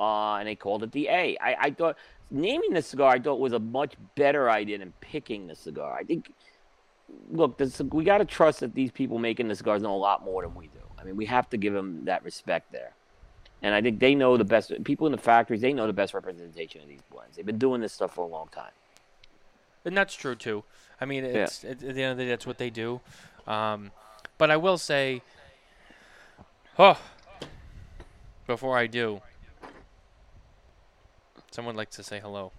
uh, 0.00 0.36
and 0.36 0.48
they 0.48 0.54
called 0.54 0.82
it 0.82 0.92
the 0.92 1.08
A. 1.08 1.36
I, 1.42 1.56
I 1.60 1.70
thought 1.72 1.96
naming 2.30 2.72
the 2.72 2.80
cigar, 2.80 3.12
I 3.12 3.18
thought 3.18 3.38
was 3.40 3.52
a 3.52 3.58
much 3.58 3.94
better 4.14 4.48
idea 4.48 4.78
than 4.78 4.92
picking 5.00 5.46
the 5.48 5.56
cigar. 5.56 5.92
I 5.98 6.04
think. 6.04 6.32
Look, 7.30 7.56
this, 7.58 7.80
we 7.80 8.04
got 8.04 8.18
to 8.18 8.26
trust 8.26 8.60
that 8.60 8.74
these 8.74 8.90
people 8.90 9.18
making 9.18 9.48
the 9.48 9.56
cigars 9.56 9.80
know 9.82 9.94
a 9.94 9.96
lot 9.96 10.24
more 10.24 10.42
than 10.42 10.54
we 10.54 10.66
do. 10.66 10.80
I 10.98 11.04
mean, 11.04 11.16
we 11.16 11.24
have 11.24 11.48
to 11.50 11.56
give 11.56 11.72
them 11.72 12.04
that 12.04 12.22
respect 12.22 12.70
there. 12.70 12.92
And 13.62 13.74
I 13.74 13.82
think 13.82 13.98
they 13.98 14.14
know 14.14 14.36
the 14.36 14.44
best. 14.44 14.72
People 14.84 15.06
in 15.06 15.12
the 15.12 15.18
factories, 15.18 15.60
they 15.60 15.72
know 15.72 15.86
the 15.86 15.92
best 15.92 16.14
representation 16.14 16.80
of 16.80 16.88
these 16.88 17.02
blends. 17.10 17.36
They've 17.36 17.44
been 17.44 17.58
doing 17.58 17.80
this 17.80 17.92
stuff 17.92 18.14
for 18.14 18.24
a 18.24 18.28
long 18.28 18.48
time. 18.48 18.70
And 19.84 19.96
that's 19.96 20.14
true 20.14 20.34
too. 20.34 20.64
I 21.00 21.04
mean, 21.04 21.24
it's 21.24 21.64
at 21.64 21.82
at 21.82 21.94
the 21.94 22.02
end 22.02 22.12
of 22.12 22.18
the 22.18 22.24
day, 22.24 22.30
that's 22.30 22.46
what 22.46 22.58
they 22.58 22.70
do. 22.70 23.00
Um, 23.46 23.90
but 24.36 24.50
I 24.50 24.56
will 24.56 24.78
say, 24.78 25.22
oh, 26.78 27.00
before 28.46 28.76
I 28.76 28.86
do, 28.86 29.20
someone 31.50 31.74
likes 31.74 31.96
to 31.96 32.02
say 32.02 32.20
hello. 32.20 32.52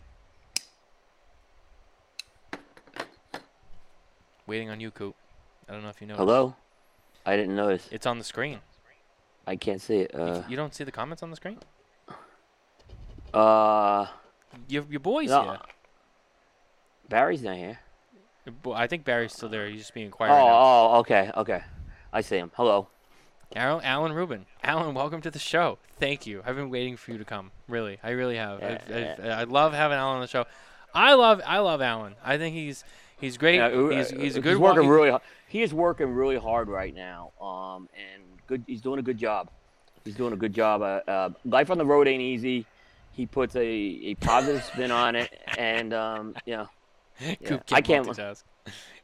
Waiting 4.48 4.70
on 4.70 4.80
you, 4.80 4.92
Coop. 4.92 5.16
I 5.68 5.74
don't 5.74 5.84
know 5.84 5.90
if 5.90 6.02
you 6.02 6.08
know. 6.08 6.16
Hello, 6.16 6.56
I 7.26 7.36
didn't 7.36 7.56
notice. 7.56 7.88
It's 7.92 8.06
on 8.08 8.18
the 8.18 8.24
screen. 8.24 8.60
I 9.50 9.56
can't 9.56 9.82
see 9.82 10.02
it. 10.02 10.12
You- 10.14 10.20
Uh, 10.20 10.44
you 10.48 10.56
don't 10.56 10.74
see 10.76 10.84
the 10.84 10.92
comments 10.92 11.24
on 11.24 11.32
the 11.32 11.36
screen? 11.36 11.58
uh, 13.34 14.06
Your, 14.68 14.84
your 14.90 15.00
boy's 15.00 15.30
no, 15.30 15.44
here. 15.44 15.60
Barry's 17.10 17.42
not 17.42 17.56
here. 17.56 17.80
I 18.74 18.88
think 18.88 19.04
Barry's 19.06 19.34
still 19.34 19.50
there. 19.50 19.68
He's 19.68 19.82
just 19.82 19.94
being 19.94 20.12
quiet 20.12 20.32
Oh, 20.32 20.36
right 20.36 20.96
oh, 20.96 21.00
okay, 21.00 21.32
okay. 21.36 21.62
I 22.14 22.22
see 22.22 22.38
him. 22.38 22.52
Hello. 22.56 22.88
Alan, 23.56 23.84
Alan 23.84 24.14
Rubin. 24.14 24.46
Alan, 24.64 24.94
welcome 24.94 25.22
to 25.22 25.32
the 25.32 25.40
show. 25.40 25.80
Thank 26.00 26.28
you. 26.28 26.44
I've 26.46 26.56
been 26.56 26.70
waiting 26.70 26.96
for 26.98 27.12
you 27.12 27.18
to 27.18 27.26
come. 27.26 27.52
Really, 27.68 27.98
I 28.04 28.12
really 28.12 28.38
have. 28.38 28.60
Yeah, 28.60 28.78
I've, 28.88 29.26
I've, 29.26 29.40
I 29.40 29.44
love 29.44 29.74
having 29.74 29.98
Alan 29.98 30.16
on 30.18 30.22
the 30.22 30.28
show. 30.28 30.46
I 30.94 31.14
love, 31.16 31.42
I 31.46 31.60
love 31.60 31.82
Alan. 31.82 32.16
I 32.24 32.38
think 32.38 32.56
he's 32.56 32.84
he's 33.20 33.38
great. 33.38 33.56
Yeah, 33.56 33.70
he's, 33.92 34.10
he's 34.12 34.36
a 34.36 34.40
uh, 34.40 34.44
good 34.44 34.58
working 34.58 34.88
one. 34.88 34.90
really. 34.90 35.20
He 35.48 35.64
is 35.64 35.74
working 35.74 36.14
really 36.14 36.38
hard 36.38 36.68
right 36.70 36.94
now. 36.94 37.32
Um, 37.42 37.90
and 37.98 38.24
good. 38.50 38.64
He's 38.68 38.82
doing 38.82 39.00
a 39.00 39.02
good 39.04 39.18
job. 39.18 39.50
He's 40.04 40.16
doing 40.16 40.34
a 40.34 40.36
good 40.36 40.54
job. 40.54 40.82
Uh, 40.82 41.00
uh, 41.10 41.30
life 41.46 41.70
on 41.72 41.78
the 41.78 41.86
road 41.86 42.08
ain't 42.08 42.22
easy. 42.22 42.66
He 43.14 43.26
puts 43.26 43.56
a, 43.56 43.62
a 43.62 44.16
positive 44.16 44.64
spin 44.64 44.92
on 44.92 45.16
it, 45.16 45.30
and 45.58 45.94
um, 45.94 46.36
you 46.46 46.58
know. 46.58 46.68
Coop 47.46 47.64
I 47.72 47.82
can't- 47.82 48.06
multitask. 48.08 48.44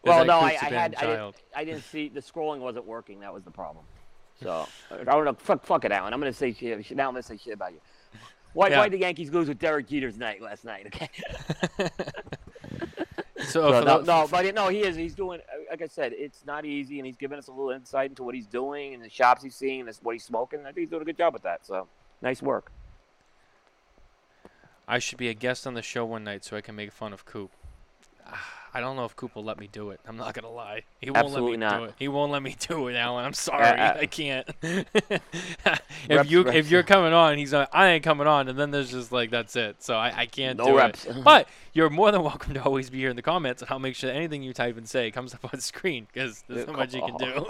Well, 0.04 0.24
no, 0.26 0.40
I, 0.40 0.50
I 0.62 0.66
had 0.66 0.96
I 0.96 1.06
didn't. 1.08 1.36
I 1.56 1.64
didn't 1.66 1.84
see 1.84 2.10
the 2.10 2.20
scrolling 2.22 2.60
wasn't 2.60 2.86
working. 2.86 3.20
That 3.22 3.34
was 3.34 3.44
the 3.44 3.52
problem. 3.52 3.86
So 4.44 4.68
I 4.92 5.04
don't 5.06 5.24
know. 5.24 5.32
Fuck, 5.40 5.66
fuck 5.66 5.86
it, 5.86 5.94
Alan. 5.94 6.12
I'm 6.14 6.20
gonna 6.20 6.34
say 6.34 6.52
shit. 6.52 6.92
Now 6.92 7.08
I'm 7.08 7.14
gonna 7.14 7.24
say 7.24 7.38
shit 7.38 7.54
about 7.54 7.72
you. 7.72 7.80
Why 8.52 8.68
Yeah. 8.68 8.80
why 8.80 8.90
the 8.90 8.98
Yankees 9.00 9.32
lose 9.32 9.48
with 9.48 9.60
Derek 9.60 9.88
Jeter's 9.88 10.18
night 10.18 10.42
last 10.42 10.66
night? 10.66 10.88
Okay. 10.88 11.10
So, 13.46 13.72
So, 13.72 13.82
no, 13.82 14.02
the- 14.02 14.06
no, 14.06 14.28
but 14.30 14.54
no, 14.56 14.68
he 14.70 14.82
is. 14.82 14.96
He's 14.96 15.16
doing. 15.16 15.40
uh, 15.42 15.58
Like 15.72 15.82
I 15.82 15.88
said, 15.88 16.14
it's 16.14 16.46
not 16.46 16.66
easy, 16.66 17.00
and 17.00 17.06
he's 17.06 17.16
giving 17.18 17.38
us 17.38 17.48
a 17.48 17.52
little 17.52 17.72
insight 17.72 18.10
into 18.10 18.24
what 18.24 18.36
he's 18.36 18.48
doing 18.48 18.94
and 18.94 19.04
the 19.04 19.10
shops 19.10 19.44
he's 19.44 19.56
seeing, 19.56 19.82
and 19.82 19.98
what 20.04 20.14
he's 20.14 20.24
smoking. 20.24 20.60
I 20.62 20.66
think 20.66 20.78
he's 20.80 20.90
doing 20.90 21.02
a 21.02 21.06
good 21.06 21.18
job 21.18 21.34
with 21.34 21.44
that. 21.44 21.66
So 21.66 21.88
nice 22.22 22.42
work. 22.42 22.72
I 24.88 25.00
should 25.00 25.18
be 25.18 25.30
a 25.30 25.34
guest 25.34 25.66
on 25.66 25.74
the 25.74 25.82
show 25.82 26.06
one 26.06 26.24
night 26.24 26.44
so 26.46 26.56
I 26.56 26.62
can 26.62 26.76
make 26.76 26.92
fun 26.92 27.12
of 27.14 27.26
Coop. 27.26 27.52
I 28.76 28.82
don't 28.82 28.98
know 28.98 29.06
if 29.06 29.16
Coop 29.16 29.36
will 29.36 29.46
let 29.46 29.58
me 29.58 29.70
do 29.72 29.92
it. 29.92 30.02
I'm 30.06 30.18
not 30.18 30.34
gonna 30.34 30.50
lie. 30.52 30.84
He 31.00 31.10
won't 31.10 31.26
Absolutely 31.26 31.52
let 31.52 31.60
me 31.60 31.66
not. 31.66 31.78
do 31.80 31.84
it. 31.86 31.94
He 31.98 32.08
won't 32.10 32.32
let 32.34 32.44
me 32.44 32.58
do 32.68 32.90
it, 32.90 32.96
Alan. 32.98 33.24
I'm 33.24 33.32
sorry. 33.34 33.64
uh, 33.66 33.98
I 34.00 34.06
can't. 34.06 34.46
if 34.62 35.22
Reps- 36.10 36.30
you 36.30 36.46
if 36.50 36.70
you're 36.70 36.84
coming 36.84 37.14
on, 37.14 37.38
he's 37.38 37.54
like, 37.54 37.70
I 37.72 37.88
ain't 37.92 38.04
coming 38.04 38.28
on, 38.28 38.50
and 38.50 38.60
then 38.60 38.72
there's 38.72 38.92
just 38.92 39.14
like 39.14 39.32
that's 39.32 39.56
it. 39.56 39.82
So 39.82 39.96
I, 39.96 40.14
I 40.14 40.26
can't 40.26 40.58
No 40.58 40.66
do 40.66 40.78
reps. 40.78 41.06
it. 41.06 41.16
But 41.24 41.48
you're 41.72 41.90
more 41.90 42.12
than 42.12 42.22
welcome 42.22 42.54
to 42.54 42.64
always 42.64 42.90
be 42.90 42.98
here 43.00 43.10
in 43.10 43.16
the 43.16 43.22
comments, 43.22 43.62
and 43.62 43.72
I'll 43.72 43.80
make 43.80 43.96
sure 43.96 44.12
anything 44.12 44.44
you 44.44 44.54
type 44.54 44.76
and 44.78 44.90
say 44.90 45.10
comes 45.10 45.34
up 45.34 45.54
on 45.54 45.60
screen 45.62 46.08
because 46.14 46.44
there's 46.50 46.68
not 46.68 46.76
much 46.76 46.94
you 46.94 47.02
can 47.02 47.16
do. 47.16 47.46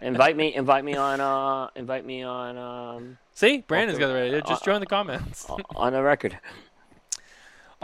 invite 0.00 0.36
me. 0.36 0.54
Invite 0.54 0.84
me 0.84 0.94
on. 0.94 1.20
Uh, 1.20 1.68
invite 1.74 2.06
me 2.06 2.22
on. 2.22 2.56
Um, 2.56 3.18
See, 3.32 3.64
Brandon's 3.66 3.98
got 3.98 4.10
it 4.10 4.14
ready. 4.14 4.36
Uh, 4.36 4.40
Just 4.46 4.64
join 4.64 4.78
the 4.78 4.86
comments. 4.86 5.46
on 5.74 5.92
the 5.94 6.02
record. 6.02 6.38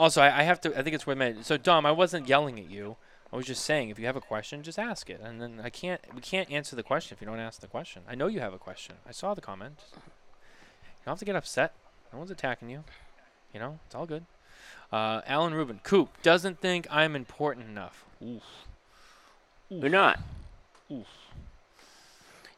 Also, 0.00 0.22
I, 0.22 0.38
I 0.38 0.42
have 0.44 0.62
to. 0.62 0.70
I 0.78 0.82
think 0.82 0.94
it's 0.94 1.06
worth 1.06 1.18
mentioning. 1.18 1.44
So, 1.44 1.58
Dom, 1.58 1.84
I 1.84 1.92
wasn't 1.92 2.26
yelling 2.26 2.58
at 2.58 2.70
you. 2.70 2.96
I 3.30 3.36
was 3.36 3.44
just 3.44 3.62
saying, 3.66 3.90
if 3.90 3.98
you 3.98 4.06
have 4.06 4.16
a 4.16 4.20
question, 4.22 4.62
just 4.62 4.78
ask 4.78 5.10
it. 5.10 5.20
And 5.22 5.42
then 5.42 5.60
I 5.62 5.68
can't. 5.68 6.00
We 6.14 6.22
can't 6.22 6.50
answer 6.50 6.74
the 6.74 6.82
question 6.82 7.14
if 7.14 7.20
you 7.20 7.26
don't 7.26 7.38
ask 7.38 7.60
the 7.60 7.66
question. 7.66 8.00
I 8.08 8.14
know 8.14 8.26
you 8.26 8.40
have 8.40 8.54
a 8.54 8.58
question. 8.58 8.94
I 9.06 9.12
saw 9.12 9.34
the 9.34 9.42
comment. 9.42 9.74
You 9.92 10.00
don't 11.04 11.12
have 11.12 11.18
to 11.18 11.26
get 11.26 11.36
upset. 11.36 11.74
No 12.14 12.18
one's 12.18 12.30
attacking 12.30 12.70
you. 12.70 12.82
You 13.52 13.60
know, 13.60 13.78
it's 13.84 13.94
all 13.94 14.06
good. 14.06 14.24
Uh, 14.90 15.20
Alan 15.26 15.52
Rubin, 15.52 15.80
Coop 15.82 16.08
doesn't 16.22 16.60
think 16.60 16.86
I'm 16.90 17.14
important 17.14 17.68
enough. 17.68 18.06
Oof. 18.24 18.42
You're 19.68 19.90
not. 19.90 20.18
Oof. 20.90 21.06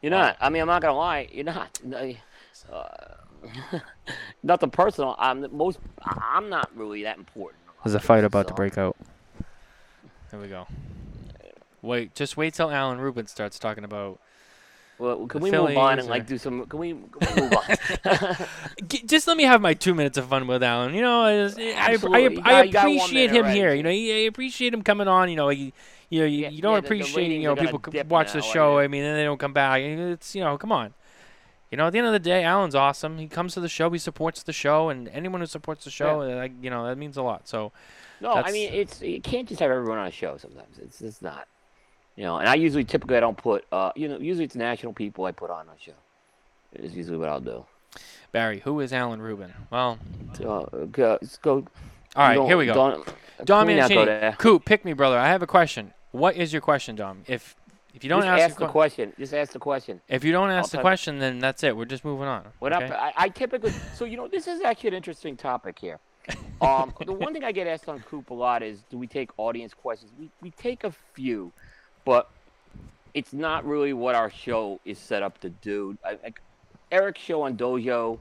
You're 0.01 0.12
not. 0.12 0.36
I 0.40 0.48
mean, 0.48 0.62
I'm 0.62 0.69
not 0.69 0.81
gonna 0.81 0.97
lie. 0.97 1.27
You're 1.32 1.44
not. 1.44 1.81
Uh, 2.73 3.16
nothing 4.43 4.70
personal. 4.70 5.14
I'm 5.19 5.40
the 5.40 5.48
most. 5.48 5.78
I'm 6.05 6.48
not 6.48 6.70
really 6.77 7.02
that 7.05 7.19
important. 7.19 7.60
There's 7.85 7.94
a 7.94 8.01
fight 8.01 8.24
about 8.24 8.48
to 8.48 8.55
break 8.55 8.78
out. 8.78 8.97
There 10.31 10.40
we 10.40 10.48
go. 10.48 10.66
Wait, 11.82 12.14
just 12.14 12.36
wait 12.36 12.55
till 12.55 12.70
Alan 12.70 12.98
Rubin 12.98 13.27
starts 13.27 13.59
talking 13.59 13.85
about. 13.85 14.19
Well, 14.98 15.27
can 15.27 15.40
The 15.40 15.44
we 15.44 15.51
move 15.51 15.77
on 15.77 15.97
Phillies 15.97 15.98
and 16.05 16.09
like 16.09 16.27
do 16.28 16.39
some? 16.39 16.64
Can 16.66 16.78
we, 16.78 16.90
can 16.93 17.35
we 17.35 17.43
move 17.43 17.52
on? 17.55 18.36
Just 19.06 19.27
let 19.27 19.36
me 19.36 19.43
have 19.43 19.60
my 19.60 19.74
two 19.74 19.94
minutes 19.94 20.16
of 20.16 20.27
fun 20.27 20.47
with 20.47 20.62
Alan. 20.62 20.94
You 20.94 21.01
know, 21.02 21.23
I, 21.23 21.36
just- 21.48 21.59
I, 21.59 21.62
I, 21.62 21.94
I 21.94 21.97
got- 21.98 22.66
you 22.66 22.73
got 22.73 22.85
one 22.85 22.97
appreciate 22.98 23.31
him 23.31 23.36
already. 23.44 23.59
here. 23.59 23.74
You 23.74 23.82
know, 23.82 23.90
I 23.90 24.27
appreciate 24.28 24.73
him 24.73 24.82
coming 24.82 25.09
on. 25.09 25.28
You 25.28 25.35
know, 25.36 25.48
he, 25.48 25.73
you 26.09 26.20
know, 26.20 26.27
you, 26.27 26.39
Yeah, 26.43 26.48
you 26.51 26.62
don't 26.62 26.74
yeah, 26.74 26.77
the- 26.77 26.81
the 26.82 26.86
appreciate 26.86 27.31
you 27.32 27.43
know 27.43 27.56
people 27.56 27.81
watch 28.09 28.32
the 28.32 28.39
now, 28.40 28.44
I 28.44 28.52
show. 28.52 28.78
I 28.78 28.86
mean, 28.86 29.02
and 29.02 29.19
they 29.19 29.24
don't 29.24 29.40
come 29.40 29.52
back. 29.52 29.81
It's 29.81 30.36
you 30.36 30.44
know, 30.44 30.56
come 30.56 30.70
on. 30.70 30.94
You 31.73 31.78
know, 31.78 31.86
at 31.86 31.94
the 31.94 31.99
end 31.99 32.07
of 32.07 32.12
the 32.12 32.19
day, 32.19 32.44
Alan's 32.44 32.74
awesome. 32.74 33.16
He 33.16 33.27
comes 33.27 33.55
to 33.55 33.61
the 33.61 33.69
show. 33.69 33.89
He 33.89 33.99
supports 33.99 34.43
the 34.43 34.53
show, 34.53 34.90
and 34.90 35.09
anyone 35.09 35.40
who 35.40 35.47
supports 35.47 35.85
the 35.85 35.90
show, 35.90 36.20
uh, 36.20 36.36
like, 36.36 36.53
you 36.61 36.69
know, 36.69 36.86
that 36.86 36.99
means 36.99 37.16
a 37.16 37.23
lot. 37.23 37.49
So, 37.49 37.73
No, 38.20 38.35
I 38.35 38.53
mean 38.53 38.70
it's 38.74 39.01
you 39.01 39.23
can't 39.23 39.49
just 39.49 39.59
have 39.61 39.70
everyone 39.70 39.97
on 39.97 40.07
a 40.07 40.11
show. 40.11 40.36
Sometimes 40.36 40.78
it's 40.78 41.01
it's 41.01 41.23
not, 41.23 41.49
you 42.15 42.24
know. 42.24 42.36
And 42.36 42.47
I 42.47 42.57
usually 42.57 42.85
typically 42.85 43.16
I 43.16 43.20
don't 43.20 43.39
put 43.39 43.65
uh 43.73 43.90
you 43.97 44.07
know 44.07 44.19
usually 44.19 44.44
it's 44.44 44.55
national 44.55 44.93
people 44.93 45.24
I 45.24 45.32
put 45.32 45.51
on 45.51 45.66
a 45.66 45.82
show. 45.82 45.94
Is 46.74 46.94
usually 46.94 47.16
what 47.16 47.31
I'll 47.31 47.40
do. 47.40 47.65
Barry, 48.32 48.61
who 48.61 48.81
is 48.81 48.93
Alan 48.93 49.23
Rubin? 49.23 49.53
Well, 49.70 49.99
uh, 50.44 50.65
go, 50.90 51.19
let's 51.23 51.39
go. 51.39 51.65
all 52.16 52.28
right, 52.28 52.40
here 52.47 52.57
we 52.59 52.66
go. 52.66 52.74
Don't, 52.74 53.15
Dom 53.44 53.66
can 53.66 53.74
we 53.74 53.81
not 53.81 53.90
go 53.90 54.05
Mancini. 54.05 54.36
Coop, 54.36 54.65
pick 54.66 54.85
me, 54.85 54.93
brother. 54.93 55.19
I 55.19 55.28
have 55.28 55.43
a 55.43 55.47
question. 55.47 55.93
What 56.12 56.36
is 56.36 56.53
your 56.53 56.61
question, 56.62 56.97
Dom? 56.97 57.23
If 57.27 57.57
if 57.94 58.05
you 58.05 58.09
don't 58.09 58.23
just 58.23 58.28
ask, 58.28 58.43
ask 58.43 58.55
the 58.55 58.60
the 58.60 58.66
que- 58.66 58.73
question. 58.73 59.12
Just 59.19 59.35
ask 59.35 59.52
the 59.52 59.59
question. 59.59 60.01
if 60.09 60.24
you 60.24 60.32
don't 60.32 60.51
ask 60.51 60.70
the 60.70 60.78
tell- 60.78 60.82
question, 60.82 61.19
then 61.19 61.39
that's 61.39 61.62
it. 61.62 61.77
We're 61.77 61.85
just 61.85 62.05
moving 62.05 62.27
on. 62.27 62.44
What 62.59 62.73
okay? 62.73 62.86
up? 62.86 62.93
I, 62.93 63.12
I 63.16 63.28
typically 63.28 63.73
so 63.94 64.05
you 64.05 64.16
know 64.16 64.28
this 64.28 64.48
is 64.48 64.60
actually 64.62 64.89
an 64.89 64.94
interesting 64.94 65.36
topic 65.36 65.78
here. 65.78 65.98
Um, 66.60 66.94
the 67.05 67.12
one 67.12 67.32
thing 67.32 67.44
I 67.44 67.52
get 67.52 67.66
asked 67.66 67.89
on 67.89 68.01
Coop 68.01 68.31
a 68.31 68.35
lot 68.35 68.62
is, 68.62 68.82
do 68.90 68.97
we 68.97 69.06
take 69.06 69.31
audience 69.36 69.74
questions? 69.74 70.10
We 70.19 70.31
we 70.40 70.51
take 70.51 70.85
a 70.85 70.93
few, 71.14 71.52
but 72.05 72.31
it's 73.14 73.32
not 73.32 73.64
really 73.64 73.93
what 73.93 74.14
our 74.14 74.31
show 74.31 74.81
is 74.85 74.98
set 74.98 75.23
up 75.23 75.39
to 75.40 75.51
do. 75.51 75.98
I, 76.05 76.10
I, 76.12 76.32
Eric's 76.90 77.20
show 77.20 77.43
on 77.43 77.56
Dojo 77.56 78.19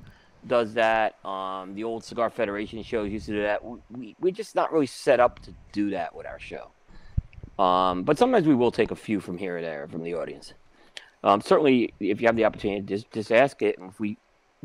does 0.47 0.73
that. 0.73 1.23
Um, 1.25 1.75
the 1.75 1.83
old 1.83 2.03
Cigar 2.03 2.29
Federation 2.29 2.83
shows 2.83 3.11
used 3.11 3.27
to 3.27 3.33
do 3.33 3.41
that. 3.43 3.63
We, 3.63 3.79
we 3.91 4.15
we're 4.19 4.31
just 4.31 4.55
not 4.55 4.71
really 4.73 4.87
set 4.87 5.19
up 5.19 5.39
to 5.43 5.53
do 5.71 5.91
that 5.91 6.15
with 6.15 6.25
our 6.25 6.39
show. 6.39 6.71
Um, 7.61 8.03
but 8.03 8.17
sometimes 8.17 8.47
we 8.47 8.55
will 8.55 8.71
take 8.71 8.91
a 8.91 8.95
few 8.95 9.19
from 9.19 9.37
here 9.37 9.57
or 9.57 9.61
there 9.61 9.87
from 9.87 10.03
the 10.03 10.15
audience. 10.15 10.53
Um, 11.23 11.41
certainly, 11.41 11.93
if 11.99 12.19
you 12.19 12.27
have 12.27 12.35
the 12.35 12.45
opportunity, 12.45 12.81
just 12.81 13.11
just 13.11 13.31
ask 13.31 13.61
it. 13.61 13.77
And 13.77 13.89
if 13.89 13.99
we 13.99 14.17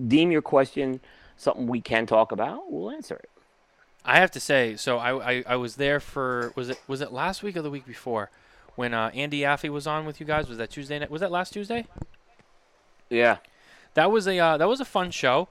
deem 0.08 0.30
your 0.30 0.42
question 0.42 1.00
something 1.36 1.66
we 1.66 1.80
can 1.80 2.06
talk 2.06 2.32
about, 2.32 2.72
we'll 2.72 2.90
answer 2.90 3.16
it. 3.16 3.28
I 4.04 4.20
have 4.20 4.30
to 4.30 4.40
say, 4.40 4.76
so 4.76 4.98
I, 4.98 5.32
I, 5.32 5.44
I 5.48 5.56
was 5.56 5.76
there 5.76 6.00
for 6.00 6.52
was 6.56 6.70
it 6.70 6.80
was 6.86 7.00
it 7.00 7.12
last 7.12 7.42
week 7.42 7.56
or 7.56 7.62
the 7.62 7.70
week 7.70 7.86
before 7.86 8.30
when 8.76 8.94
uh, 8.94 9.10
Andy 9.12 9.40
Affey 9.40 9.68
was 9.68 9.86
on 9.86 10.06
with 10.06 10.20
you 10.20 10.26
guys? 10.26 10.48
Was 10.48 10.58
that 10.58 10.70
Tuesday 10.70 10.98
night? 10.98 11.10
Was 11.10 11.20
that 11.20 11.30
last 11.30 11.52
Tuesday? 11.52 11.86
Yeah. 13.10 13.38
That 13.94 14.10
was 14.10 14.26
a 14.26 14.38
uh, 14.38 14.56
that 14.56 14.68
was 14.68 14.80
a 14.80 14.84
fun 14.86 15.10
show. 15.10 15.48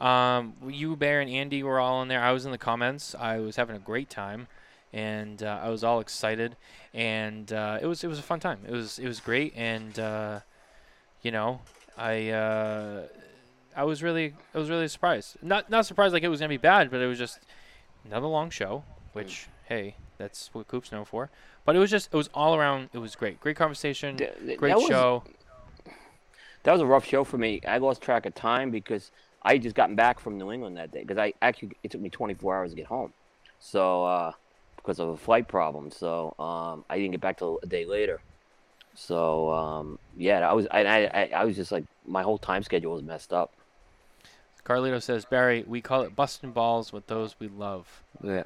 Um, 0.00 0.54
you, 0.66 0.96
Bear, 0.96 1.20
and 1.20 1.30
Andy 1.30 1.62
were 1.62 1.78
all 1.78 2.02
in 2.02 2.08
there. 2.08 2.20
I 2.20 2.32
was 2.32 2.44
in 2.44 2.50
the 2.50 2.58
comments. 2.58 3.14
I 3.14 3.38
was 3.38 3.56
having 3.56 3.76
a 3.76 3.78
great 3.78 4.10
time, 4.10 4.48
and 4.92 5.42
uh, 5.42 5.60
I 5.62 5.68
was 5.70 5.82
all 5.84 6.00
excited, 6.00 6.56
and 6.92 7.52
uh, 7.52 7.78
it 7.80 7.86
was 7.86 8.04
it 8.04 8.08
was 8.08 8.18
a 8.18 8.22
fun 8.22 8.40
time. 8.40 8.60
It 8.66 8.72
was 8.72 8.98
it 8.98 9.06
was 9.06 9.20
great, 9.20 9.54
and 9.56 9.98
uh, 9.98 10.40
you 11.22 11.30
know, 11.30 11.60
I 11.96 12.30
uh, 12.30 13.02
I 13.76 13.84
was 13.84 14.02
really 14.02 14.34
I 14.54 14.58
was 14.58 14.68
really 14.70 14.88
surprised. 14.88 15.36
Not 15.42 15.70
not 15.70 15.86
surprised 15.86 16.12
like 16.12 16.22
it 16.22 16.28
was 16.28 16.40
gonna 16.40 16.48
be 16.48 16.56
bad, 16.56 16.90
but 16.90 17.00
it 17.00 17.06
was 17.06 17.18
just 17.18 17.40
another 18.04 18.26
long 18.26 18.50
show. 18.50 18.84
Which 19.12 19.48
hey, 19.66 19.96
that's 20.18 20.50
what 20.52 20.68
Coop's 20.68 20.92
known 20.92 21.04
for. 21.04 21.30
But 21.64 21.76
it 21.76 21.78
was 21.78 21.90
just 21.90 22.08
it 22.12 22.16
was 22.16 22.28
all 22.34 22.54
around. 22.54 22.90
It 22.92 22.98
was 22.98 23.14
great. 23.14 23.40
Great 23.40 23.56
conversation. 23.56 24.16
Th- 24.16 24.58
Great 24.58 24.70
that 24.70 24.78
was- 24.78 24.86
show. 24.88 25.24
That 26.64 26.72
was 26.72 26.80
a 26.80 26.86
rough 26.86 27.04
show 27.04 27.24
for 27.24 27.38
me. 27.38 27.60
I 27.66 27.78
lost 27.78 28.02
track 28.02 28.24
of 28.24 28.36
time 28.36 28.70
because 28.70 29.10
I 29.42 29.54
had 29.54 29.62
just 29.62 29.74
gotten 29.74 29.96
back 29.96 30.20
from 30.20 30.38
New 30.38 30.52
England 30.52 30.76
that 30.76 30.92
day. 30.92 31.00
Because 31.00 31.18
I 31.18 31.32
actually 31.42 31.72
it 31.82 31.90
took 31.90 32.00
me 32.00 32.08
24 32.08 32.56
hours 32.56 32.70
to 32.70 32.76
get 32.76 32.86
home, 32.86 33.12
so 33.58 34.04
uh, 34.04 34.32
because 34.82 34.98
of 34.98 35.08
a 35.10 35.16
flight 35.16 35.48
problem. 35.48 35.90
So 35.90 36.34
um, 36.38 36.84
I 36.90 36.96
didn't 36.98 37.12
get 37.12 37.20
back 37.20 37.38
till 37.38 37.58
a 37.62 37.66
day 37.66 37.84
later. 37.84 38.20
So 38.94 39.50
um, 39.52 39.98
yeah, 40.16 40.48
I 40.48 40.52
was 40.52 40.66
I, 40.70 40.84
I 41.06 41.30
I- 41.34 41.44
was 41.44 41.56
just 41.56 41.72
like 41.72 41.84
my 42.06 42.22
whole 42.22 42.38
time 42.38 42.62
schedule 42.62 42.92
was 42.92 43.02
messed 43.02 43.32
up. 43.32 43.52
Carlito 44.64 45.02
says 45.02 45.24
Barry, 45.24 45.64
we 45.66 45.80
call 45.80 46.02
it 46.02 46.14
busting 46.14 46.52
balls 46.52 46.92
with 46.92 47.06
those 47.08 47.34
we 47.40 47.48
love. 47.48 48.02
Yeah. 48.22 48.44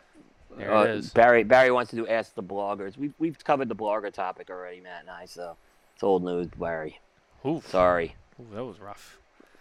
There 0.56 0.74
Uh, 0.74 0.84
it 0.84 0.90
is. 0.90 1.10
Barry 1.10 1.42
Barry 1.44 1.70
wants 1.70 1.90
to 1.90 1.96
do 1.96 2.06
ask 2.06 2.34
the 2.34 2.42
bloggers. 2.42 2.96
We've 2.96 3.12
we've 3.18 3.42
covered 3.44 3.68
the 3.68 3.74
blogger 3.76 4.12
topic 4.12 4.48
already, 4.50 4.80
Matt 4.80 5.00
and 5.02 5.10
I. 5.10 5.26
So 5.26 5.56
it's 5.94 6.02
old 6.02 6.24
news, 6.24 6.46
Barry. 6.58 7.00
Oof. 7.44 7.66
Sorry. 7.68 8.14
Ooh, 8.40 8.54
that 8.54 8.64
was 8.64 8.78
rough. 8.80 9.18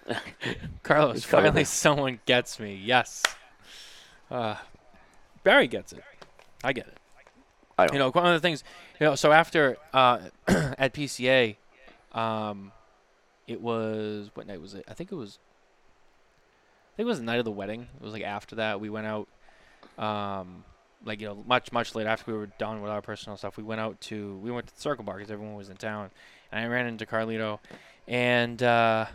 Carlos, 0.83 1.23
finally 1.25 1.63
someone 1.65 2.19
gets 2.25 2.59
me. 2.59 2.75
Yes. 2.81 3.23
Uh, 4.29 4.55
Barry 5.43 5.67
gets 5.67 5.91
it. 5.93 6.03
I 6.65 6.73
get 6.73 6.87
it. 6.87 6.97
I 7.77 7.85
don't. 7.85 7.93
You 7.93 7.99
know, 7.99 8.11
one 8.11 8.25
of 8.25 8.33
the 8.33 8.39
things, 8.39 8.63
you 8.99 9.05
know, 9.05 9.15
so 9.15 9.31
after 9.31 9.77
uh, 9.93 10.19
at 10.47 10.93
PCA, 10.93 11.57
um, 12.13 12.71
it 13.47 13.61
was 13.61 14.31
what 14.33 14.47
night 14.47 14.61
was 14.61 14.73
it? 14.73 14.85
I 14.87 14.93
think 14.93 15.11
it 15.11 15.15
was. 15.15 15.39
I 16.93 16.97
think 16.97 17.05
it 17.05 17.09
was 17.09 17.19
the 17.19 17.25
night 17.25 17.39
of 17.39 17.45
the 17.45 17.51
wedding. 17.51 17.87
It 17.95 18.01
was 18.01 18.13
like 18.13 18.23
after 18.23 18.55
that 18.55 18.79
we 18.79 18.89
went 18.89 19.05
out, 19.05 19.27
um, 19.97 20.63
like 21.03 21.19
you 21.19 21.27
know, 21.27 21.43
much 21.45 21.71
much 21.71 21.93
later 21.93 22.09
after 22.09 22.31
we 22.31 22.37
were 22.37 22.47
done 22.57 22.81
with 22.81 22.89
our 22.89 23.01
personal 23.01 23.37
stuff. 23.37 23.57
We 23.57 23.63
went 23.63 23.81
out 23.81 23.99
to 24.01 24.37
we 24.37 24.49
went 24.49 24.67
to 24.67 24.73
the 24.73 24.81
Circle 24.81 25.03
Bar 25.03 25.17
because 25.17 25.29
everyone 25.29 25.55
was 25.55 25.69
in 25.69 25.77
town, 25.77 26.09
and 26.51 26.63
I 26.63 26.67
ran 26.67 26.87
into 26.87 27.05
Carlito, 27.05 27.59
and 28.07 28.63
uh, 28.63 29.05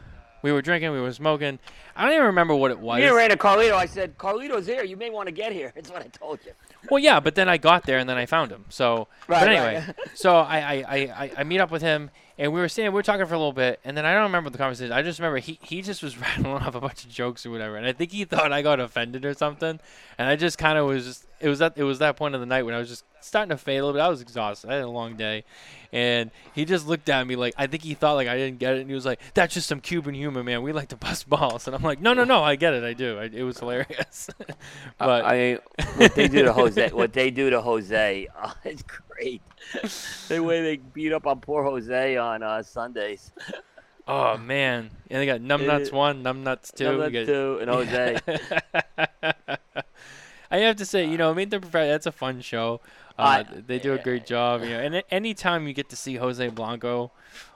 we 0.43 0.52
were 0.52 0.62
drinking, 0.62 0.93
we 0.93 1.01
were 1.01 1.12
smoking. 1.12 1.59
I 1.94 2.05
don't 2.05 2.14
even 2.14 2.27
remember 2.27 2.55
what 2.55 2.70
it 2.70 2.78
was. 2.78 3.02
You 3.02 3.16
ran 3.16 3.31
to 3.31 3.36
Carlito. 3.36 3.72
I 3.72 3.86
said, 3.86 4.16
Carlito's 4.16 4.66
here. 4.66 4.85
You 4.85 4.97
may 4.97 5.10
want 5.10 5.27
to 5.27 5.32
get 5.32 5.52
here. 5.52 5.72
That's 5.74 5.90
what 5.90 6.02
I 6.02 6.09
told 6.09 6.40
you. 6.44 6.52
Well, 6.90 6.98
yeah, 7.02 7.20
but 7.20 7.35
then 7.35 7.48
I 7.48 7.57
got 7.59 7.85
there 7.85 7.98
and 7.98 8.09
then 8.09 8.16
I 8.16 8.27
found 8.27 8.51
him. 8.51 8.65
So, 8.69 9.09
Right, 9.28 9.40
but 9.40 9.47
right. 9.48 9.48
anyway, 9.57 9.94
so 10.15 10.36
I, 10.36 10.59
I, 10.59 10.74
I, 10.74 10.97
I, 10.97 11.32
I 11.39 11.44
meet 11.44 11.61
up 11.61 11.70
with 11.70 11.82
him 11.82 12.11
and 12.39 12.52
we 12.55 12.61
were 12.61 12.69
saying 12.70 12.89
we 12.89 12.94
were 12.94 13.02
talking 13.02 13.27
for 13.27 13.35
a 13.35 13.39
little 13.39 13.52
bit, 13.52 13.81
and 13.85 13.94
then 13.97 14.07
I 14.07 14.15
don't 14.15 14.23
remember 14.23 14.48
the 14.48 14.57
conversation. 14.57 14.93
I 14.93 15.02
just 15.02 15.19
remember 15.19 15.39
he, 15.39 15.59
he 15.62 15.82
just 15.82 16.02
was 16.02 16.16
rattling 16.20 16.47
off 16.52 16.74
a 16.74 16.81
bunch 16.81 17.05
of 17.05 17.11
jokes 17.11 17.44
or 17.44 17.51
whatever, 17.51 17.77
and 17.77 17.86
I 17.86 17.93
think 17.93 18.12
he 18.12 18.24
thought 18.24 18.51
I 18.51 18.62
got 18.62 18.81
offended 18.81 19.27
or 19.27 19.35
something, 19.35 19.78
and 20.16 20.28
I 20.28 20.36
just 20.36 20.57
kind 20.57 20.78
of 20.78 20.86
was 20.86 21.05
just 21.05 21.27
it 21.40 21.48
was 21.48 21.58
that 21.60 21.74
it 21.76 21.84
was 21.84 21.98
that 22.00 22.16
point 22.16 22.34
of 22.34 22.40
the 22.40 22.46
night 22.46 22.64
when 22.64 22.74
I 22.74 22.78
was 22.78 22.88
just 22.88 23.04
starting 23.20 23.50
to 23.50 23.56
fade 23.56 23.78
a 23.78 23.84
little 23.84 23.92
bit. 23.94 24.02
I 24.02 24.08
was 24.08 24.20
exhausted. 24.20 24.70
I 24.70 24.74
had 24.74 24.82
a 24.84 24.88
long 24.88 25.16
day, 25.16 25.44
and 25.92 26.30
he 26.54 26.64
just 26.64 26.86
looked 26.86 27.08
at 27.08 27.26
me 27.26 27.36
like 27.36 27.54
I 27.56 27.66
think 27.66 27.82
he 27.82 27.94
thought 27.94 28.14
like 28.14 28.28
I 28.28 28.36
didn't 28.36 28.58
get 28.58 28.76
it, 28.76 28.80
and 28.80 28.88
he 28.90 28.94
was 28.94 29.06
like, 29.06 29.20
"That's 29.34 29.54
just 29.54 29.66
some 29.68 29.80
Cuban 29.80 30.14
humor, 30.14 30.42
man. 30.44 30.62
We 30.62 30.72
like 30.72 30.88
to 30.88 30.96
bust 30.96 31.28
balls," 31.28 31.66
and 31.66 31.74
I'm 31.74 31.82
like, 31.82 32.00
"No, 32.00 32.12
no, 32.12 32.24
no, 32.24 32.42
I 32.42 32.56
get 32.56 32.74
it. 32.74 32.84
I 32.84 32.92
do. 32.92 33.18
I, 33.18 33.24
it 33.24 33.42
was 33.42 33.58
hilarious." 33.58 34.28
but 34.98 35.24
I 35.24 35.36
mean, 35.36 35.58
what 35.96 36.14
they 36.14 36.28
do 36.28 36.42
to 36.44 36.52
Jose, 36.52 36.90
what 36.90 37.12
they 37.12 37.30
do 37.30 37.50
to 37.50 37.60
Jose, 37.60 38.28
uh, 38.38 38.52
it's 38.64 38.82
great. 38.82 39.42
the 40.28 40.40
way 40.42 40.62
they 40.62 40.76
beat 40.76 41.12
up 41.12 41.26
on 41.26 41.40
poor 41.40 41.62
Jose 41.64 42.16
on 42.16 42.42
uh, 42.42 42.62
Sundays. 42.62 43.32
Oh 44.08 44.36
man, 44.38 44.90
and 45.08 45.20
they 45.22 45.26
got 45.26 45.40
numbnuts 45.40 45.92
Uh, 45.92 45.96
one, 45.96 46.24
numbnuts 46.24 46.74
two. 46.74 46.84
Number 46.84 47.06
we 47.06 47.10
got- 47.12 47.26
two 47.26 47.58
and 47.60 47.70
Jose. 47.70 48.18
I 50.51 50.59
have 50.59 50.77
to 50.77 50.85
say, 50.85 51.05
you 51.06 51.16
know, 51.16 51.31
I 51.31 51.35
mean, 51.35 51.48
they're 51.48 51.60
prof- 51.60 51.72
that's 51.72 52.06
a 52.06 52.12
fun 52.12 52.40
show. 52.40 52.81
Uh, 53.18 53.44
they 53.66 53.78
do 53.78 53.93
a 53.93 53.98
great 53.98 54.27
job, 54.27 54.62
you 54.62 54.70
know. 54.70 54.81
And 54.81 54.94
a- 54.97 55.14
anytime 55.14 55.66
you 55.66 55.72
get 55.74 55.89
to 55.90 55.97
see 55.97 56.16
Jose 56.16 56.47
Blanco 56.48 57.12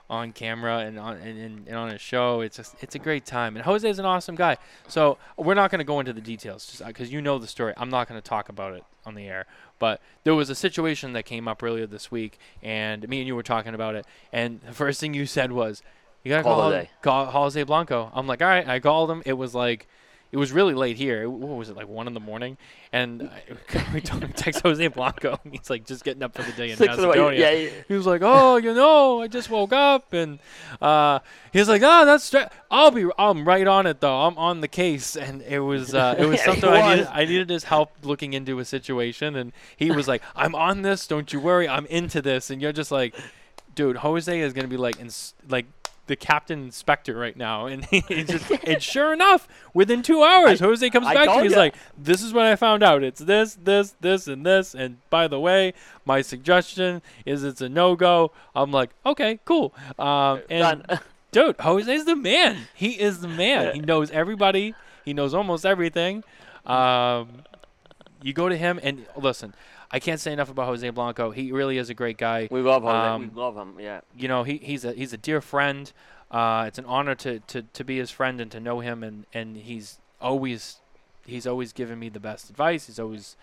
on 0.09 0.31
camera 0.31 0.79
and 0.79 0.99
on 0.99 1.17
and, 1.17 1.67
and, 1.67 1.75
on 1.75 1.89
a 1.89 1.97
show, 1.97 2.41
it's 2.41 2.57
just 2.57 2.75
it's 2.81 2.95
a 2.95 2.99
great 2.99 3.25
time. 3.25 3.55
And 3.55 3.65
Jose 3.65 3.89
is 3.89 3.99
an 3.99 4.05
awesome 4.05 4.35
guy. 4.35 4.57
So 4.87 5.17
we're 5.37 5.55
not 5.55 5.71
going 5.71 5.79
to 5.79 5.85
go 5.85 5.99
into 5.99 6.13
the 6.13 6.21
details 6.21 6.65
just 6.67 6.85
because 6.85 7.11
you 7.11 7.21
know 7.21 7.39
the 7.39 7.47
story. 7.47 7.73
I'm 7.77 7.89
not 7.89 8.07
going 8.07 8.21
to 8.21 8.27
talk 8.27 8.47
about 8.49 8.73
it 8.73 8.83
on 9.05 9.15
the 9.15 9.27
air. 9.27 9.45
But 9.79 10.01
there 10.23 10.35
was 10.35 10.49
a 10.49 10.55
situation 10.55 11.13
that 11.13 11.23
came 11.23 11.47
up 11.47 11.61
earlier 11.61 11.87
this 11.87 12.11
week, 12.11 12.39
and 12.63 13.07
me 13.09 13.19
and 13.19 13.27
you 13.27 13.35
were 13.35 13.43
talking 13.43 13.73
about 13.73 13.95
it. 13.95 14.05
And 14.31 14.61
the 14.61 14.73
first 14.73 14.99
thing 15.01 15.13
you 15.13 15.25
said 15.25 15.51
was, 15.51 15.81
"You 16.23 16.29
gotta 16.29 16.43
Call 16.43 16.71
call 16.71 16.83
call 17.01 17.25
Jose 17.25 17.61
Blanco." 17.63 18.11
I'm 18.13 18.27
like, 18.27 18.41
"All 18.41 18.47
right." 18.47 18.67
I 18.67 18.79
called 18.79 19.11
him. 19.11 19.21
It 19.25 19.33
was 19.33 19.53
like 19.53 19.87
it 20.31 20.37
was 20.37 20.51
really 20.51 20.73
late 20.73 20.97
here. 20.97 21.29
What 21.29 21.57
was 21.57 21.69
it 21.69 21.77
like 21.77 21.87
one 21.87 22.07
in 22.07 22.13
the 22.13 22.19
morning? 22.19 22.57
And 22.91 23.29
I, 23.73 23.85
we 23.93 24.01
text 24.35 24.61
Jose 24.61 24.87
Blanco. 24.87 25.39
He's 25.49 25.69
like 25.69 25.85
just 25.85 26.03
getting 26.03 26.23
up 26.23 26.35
for 26.35 26.43
the 26.43 26.51
day 26.53 26.71
in 26.71 26.77
Six 26.77 26.93
of 26.95 26.99
the 27.01 27.07
way- 27.07 27.15
Macedonia. 27.17 27.39
yeah, 27.39 27.51
yeah. 27.51 27.69
He 27.87 27.93
was 27.93 28.05
like, 28.05 28.21
"Oh, 28.23 28.57
you 28.57 28.73
know, 28.73 29.21
I 29.21 29.27
just 29.27 29.49
woke 29.49 29.71
up," 29.73 30.11
and 30.13 30.39
uh, 30.81 31.19
he's 31.53 31.69
like, 31.69 31.81
"Oh, 31.83 32.05
that's 32.05 32.23
stra- 32.25 32.51
I'll 32.69 32.91
be 32.91 33.07
I'm 33.17 33.47
right 33.47 33.65
on 33.67 33.85
it 33.85 34.01
though. 34.01 34.21
I'm 34.21 34.37
on 34.37 34.61
the 34.61 34.67
case." 34.67 35.15
And 35.15 35.41
it 35.43 35.59
was 35.59 35.93
uh, 35.93 36.15
it 36.17 36.25
was 36.25 36.39
Yeah, 36.39 36.45
something 36.45 36.69
I 36.69 36.95
needed. 36.95 37.07
I 37.11 37.25
needed 37.25 37.49
his 37.49 37.63
help 37.65 37.91
looking 38.03 38.33
into 38.33 38.59
a 38.59 38.65
situation, 38.65 39.35
and 39.35 39.53
he 39.77 39.91
was 39.91 40.07
like, 40.07 40.21
"I'm 40.35 40.55
on 40.55 40.81
this. 40.81 41.07
Don't 41.07 41.31
you 41.31 41.39
worry. 41.39 41.67
I'm 41.69 41.85
into 41.87 42.21
this." 42.21 42.49
And 42.49 42.61
you're 42.61 42.73
just 42.73 42.91
like, 42.91 43.15
"Dude, 43.73 43.97
Jose 43.97 44.39
is 44.39 44.53
gonna 44.53 44.67
be 44.67 44.77
like, 44.77 44.99
ins- 44.99 45.33
like." 45.49 45.65
The 46.07 46.15
captain 46.15 46.63
inspector 46.63 47.15
right 47.15 47.35
now, 47.35 47.65
and 47.65 47.85
he 47.91 48.01
just 48.23 48.49
and 48.65 48.81
sure 48.81 49.13
enough, 49.13 49.47
within 49.73 50.01
two 50.01 50.23
hours, 50.23 50.61
I- 50.61 50.65
Jose 50.65 50.89
comes 50.89 51.07
I 51.07 51.13
back 51.13 51.29
to 51.29 51.37
me. 51.37 51.43
He's 51.43 51.51
ya. 51.53 51.57
like, 51.57 51.75
"This 51.97 52.21
is 52.21 52.33
what 52.33 52.45
I 52.45 52.55
found 52.55 52.83
out. 52.83 53.03
It's 53.03 53.19
this, 53.21 53.57
this, 53.61 53.95
this, 54.01 54.27
and 54.27 54.45
this. 54.45 54.73
And 54.75 54.97
by 55.09 55.27
the 55.27 55.39
way, 55.39 55.73
my 56.05 56.21
suggestion 56.21 57.01
is 57.25 57.43
it's 57.43 57.61
a 57.61 57.69
no 57.69 57.95
go." 57.95 58.31
I'm 58.55 58.71
like, 58.71 58.91
"Okay, 59.05 59.39
cool." 59.45 59.73
Um, 59.97 60.41
and 60.49 60.99
dude, 61.31 61.57
Jose's 61.59 62.05
the 62.05 62.15
man. 62.15 62.67
He 62.73 62.99
is 62.99 63.21
the 63.21 63.27
man. 63.27 63.73
He 63.73 63.81
knows 63.81 64.11
everybody. 64.11 64.75
He 65.03 65.13
knows 65.13 65.33
almost 65.33 65.65
everything. 65.65 66.23
Um, 66.65 67.43
you 68.21 68.33
go 68.33 68.49
to 68.49 68.57
him 68.57 68.79
and 68.81 69.05
listen. 69.15 69.53
I 69.91 69.99
can't 69.99 70.19
say 70.19 70.33
enough 70.33 70.49
about 70.49 70.65
Jose 70.67 70.89
Blanco. 70.89 71.31
He 71.31 71.51
really 71.51 71.77
is 71.77 71.89
a 71.89 71.93
great 71.93 72.17
guy. 72.17 72.47
we 72.51 72.61
love 72.61 72.83
Jose. 72.83 72.95
Um, 72.95 73.31
we 73.33 73.41
love 73.41 73.55
him. 73.55 73.79
Yeah. 73.79 74.01
You 74.15 74.27
know, 74.27 74.43
he, 74.43 74.57
he's 74.57 74.83
a 74.83 74.93
he's 74.93 75.13
a 75.13 75.17
dear 75.17 75.41
friend. 75.41 75.91
Uh, 76.31 76.65
it's 76.67 76.79
an 76.79 76.85
honor 76.85 77.15
to, 77.15 77.39
to, 77.41 77.61
to 77.61 77.83
be 77.83 77.97
his 77.97 78.09
friend 78.09 78.41
and 78.41 78.51
to 78.51 78.59
know 78.59 78.79
him, 78.79 79.03
and, 79.03 79.25
and 79.33 79.55
he's 79.55 79.99
always 80.19 80.79
he's 81.25 81.47
always 81.47 81.71
given 81.71 81.99
me 81.99 82.09
the 82.09 82.19
best 82.19 82.49
advice. 82.49 82.87
He's 82.87 82.99
always, 82.99 83.37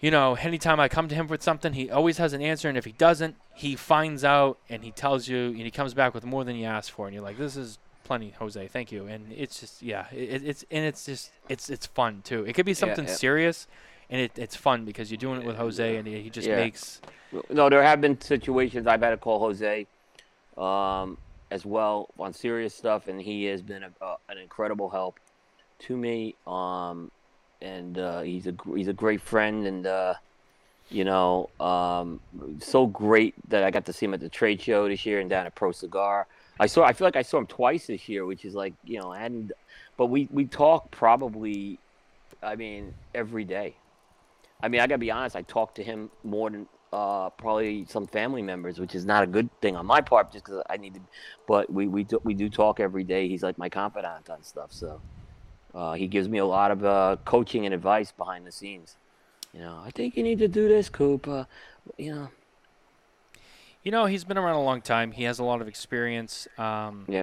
you 0.00 0.10
know, 0.10 0.34
anytime 0.36 0.80
I 0.80 0.88
come 0.88 1.08
to 1.08 1.14
him 1.14 1.26
with 1.26 1.42
something, 1.42 1.72
he 1.72 1.90
always 1.90 2.18
has 2.18 2.32
an 2.32 2.40
answer, 2.40 2.68
and 2.68 2.78
if 2.78 2.84
he 2.84 2.92
doesn't, 2.92 3.36
he 3.54 3.76
finds 3.76 4.24
out 4.24 4.58
and 4.68 4.84
he 4.84 4.90
tells 4.90 5.28
you, 5.28 5.48
and 5.48 5.58
he 5.58 5.70
comes 5.70 5.92
back 5.92 6.14
with 6.14 6.24
more 6.24 6.44
than 6.44 6.56
you 6.56 6.66
asked 6.66 6.92
for, 6.92 7.06
and 7.06 7.14
you're 7.14 7.22
like, 7.24 7.38
this 7.38 7.56
is 7.56 7.78
plenty, 8.06 8.30
Jose. 8.38 8.68
Thank 8.68 8.92
you. 8.92 9.06
And 9.06 9.32
it's 9.32 9.60
just 9.60 9.82
yeah, 9.82 10.06
it, 10.12 10.42
it's 10.44 10.64
and 10.70 10.84
it's 10.84 11.04
just 11.06 11.30
it's 11.48 11.68
it's 11.68 11.86
fun 11.86 12.22
too. 12.24 12.44
It 12.44 12.54
could 12.54 12.66
be 12.66 12.74
something 12.74 13.06
yeah. 13.06 13.12
serious, 13.12 13.66
and 14.08 14.20
it, 14.20 14.32
it's 14.38 14.56
fun 14.56 14.84
because 14.84 15.10
you're 15.10 15.18
doing 15.18 15.40
it 15.40 15.46
with 15.46 15.56
Jose, 15.56 15.96
and 15.96 16.06
he, 16.06 16.22
he 16.22 16.30
just 16.30 16.48
Yeah. 16.48 16.56
makes 16.56 17.00
No, 17.50 17.68
there 17.68 17.82
have 17.82 18.00
been 18.00 18.20
situations 18.20 18.86
I've 18.86 19.02
had 19.02 19.10
to 19.10 19.16
call 19.16 19.40
Jose 19.40 19.86
um, 20.56 21.18
as 21.50 21.66
well 21.66 22.08
on 22.18 22.32
serious 22.32 22.74
stuff, 22.74 23.08
and 23.08 23.20
he 23.20 23.44
has 23.46 23.60
been 23.62 23.82
a, 23.82 23.90
uh, 24.00 24.16
an 24.28 24.38
incredible 24.38 24.88
help 24.88 25.18
to 25.80 25.96
me. 25.96 26.34
Um, 26.46 27.10
and 27.60 27.98
uh, 27.98 28.20
he's 28.20 28.46
a 28.46 28.54
he's 28.74 28.88
a 28.88 28.92
great 28.92 29.20
friend, 29.20 29.66
and 29.66 29.86
uh, 29.86 30.14
you 30.90 31.04
know, 31.04 31.50
um, 31.58 32.20
so 32.60 32.86
great 32.86 33.34
that 33.48 33.64
I 33.64 33.70
got 33.70 33.84
to 33.86 33.92
see 33.92 34.06
him 34.06 34.14
at 34.14 34.20
the 34.20 34.28
trade 34.28 34.60
show 34.60 34.88
this 34.88 35.04
year 35.04 35.20
and 35.20 35.28
down 35.28 35.46
at 35.46 35.54
Pro 35.54 35.72
Cigar. 35.72 36.26
I 36.58 36.66
saw 36.66 36.84
I 36.84 36.92
feel 36.92 37.06
like 37.06 37.16
I 37.16 37.22
saw 37.22 37.38
him 37.38 37.46
twice 37.46 37.86
this 37.86 38.08
year, 38.08 38.24
which 38.24 38.44
is 38.44 38.54
like 38.54 38.74
you 38.84 39.00
know, 39.00 39.12
hadn't. 39.12 39.52
But 39.96 40.06
we 40.06 40.28
we 40.30 40.44
talk 40.44 40.90
probably, 40.90 41.78
I 42.42 42.56
mean, 42.56 42.94
every 43.14 43.44
day. 43.44 43.76
I 44.62 44.68
mean, 44.68 44.80
I 44.80 44.86
gotta 44.86 44.98
be 44.98 45.10
honest. 45.10 45.36
I 45.36 45.42
talk 45.42 45.74
to 45.76 45.82
him 45.82 46.10
more 46.24 46.50
than 46.50 46.66
uh, 46.92 47.30
probably 47.30 47.84
some 47.88 48.06
family 48.06 48.42
members, 48.42 48.78
which 48.78 48.94
is 48.94 49.04
not 49.04 49.22
a 49.22 49.26
good 49.26 49.50
thing 49.60 49.76
on 49.76 49.84
my 49.84 50.00
part, 50.00 50.32
just 50.32 50.44
because 50.44 50.62
I 50.70 50.76
need 50.76 50.94
to. 50.94 51.00
But 51.46 51.70
we 51.70 51.86
we 51.86 52.04
do, 52.04 52.20
we 52.24 52.34
do 52.34 52.48
talk 52.48 52.80
every 52.80 53.04
day. 53.04 53.28
He's 53.28 53.42
like 53.42 53.58
my 53.58 53.68
confidant 53.68 54.30
on 54.30 54.42
stuff, 54.42 54.72
so 54.72 55.00
uh, 55.74 55.92
he 55.92 56.06
gives 56.06 56.28
me 56.28 56.38
a 56.38 56.46
lot 56.46 56.70
of 56.70 56.84
uh, 56.84 57.16
coaching 57.24 57.66
and 57.66 57.74
advice 57.74 58.12
behind 58.12 58.46
the 58.46 58.52
scenes. 58.52 58.96
You 59.52 59.60
know, 59.60 59.82
I 59.84 59.90
think 59.90 60.16
you 60.16 60.22
need 60.22 60.38
to 60.38 60.48
do 60.48 60.68
this, 60.68 60.88
Coop. 60.88 61.28
Uh, 61.28 61.44
you 61.98 62.14
know, 62.14 62.28
You 63.86 63.92
know, 63.92 64.06
he's 64.06 64.24
been 64.24 64.36
around 64.36 64.56
a 64.56 64.64
long 64.64 64.80
time. 64.80 65.12
He 65.12 65.22
has 65.22 65.38
a 65.38 65.44
lot 65.44 65.60
of 65.60 65.68
experience. 65.68 66.48
Um, 66.58 67.04
yeah, 67.06 67.22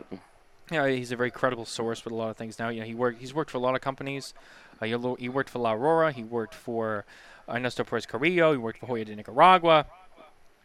you 0.71 0.77
know, 0.77 0.85
he's 0.85 1.11
a 1.11 1.17
very 1.17 1.29
credible 1.29 1.65
source 1.65 2.05
with 2.05 2.13
a 2.13 2.15
lot 2.15 2.29
of 2.29 2.37
things 2.37 2.57
now. 2.57 2.69
You 2.69 2.79
know, 2.79 2.85
he 2.85 2.95
worked. 2.95 3.19
He's 3.19 3.33
worked 3.33 3.51
for 3.51 3.57
a 3.57 3.59
lot 3.59 3.75
of 3.75 3.81
companies. 3.81 4.33
Uh, 4.81 4.85
he, 4.85 5.27
worked 5.27 5.49
for 5.49 5.59
La 5.59 5.73
Aurora. 5.73 6.13
He 6.13 6.23
worked 6.23 6.55
for 6.55 7.03
Ernesto 7.49 7.83
Perez 7.83 8.05
Carrillo. 8.05 8.53
He 8.53 8.57
worked 8.57 8.79
for 8.79 8.87
Joya 8.87 9.03
de 9.03 9.13
Nicaragua. 9.13 9.87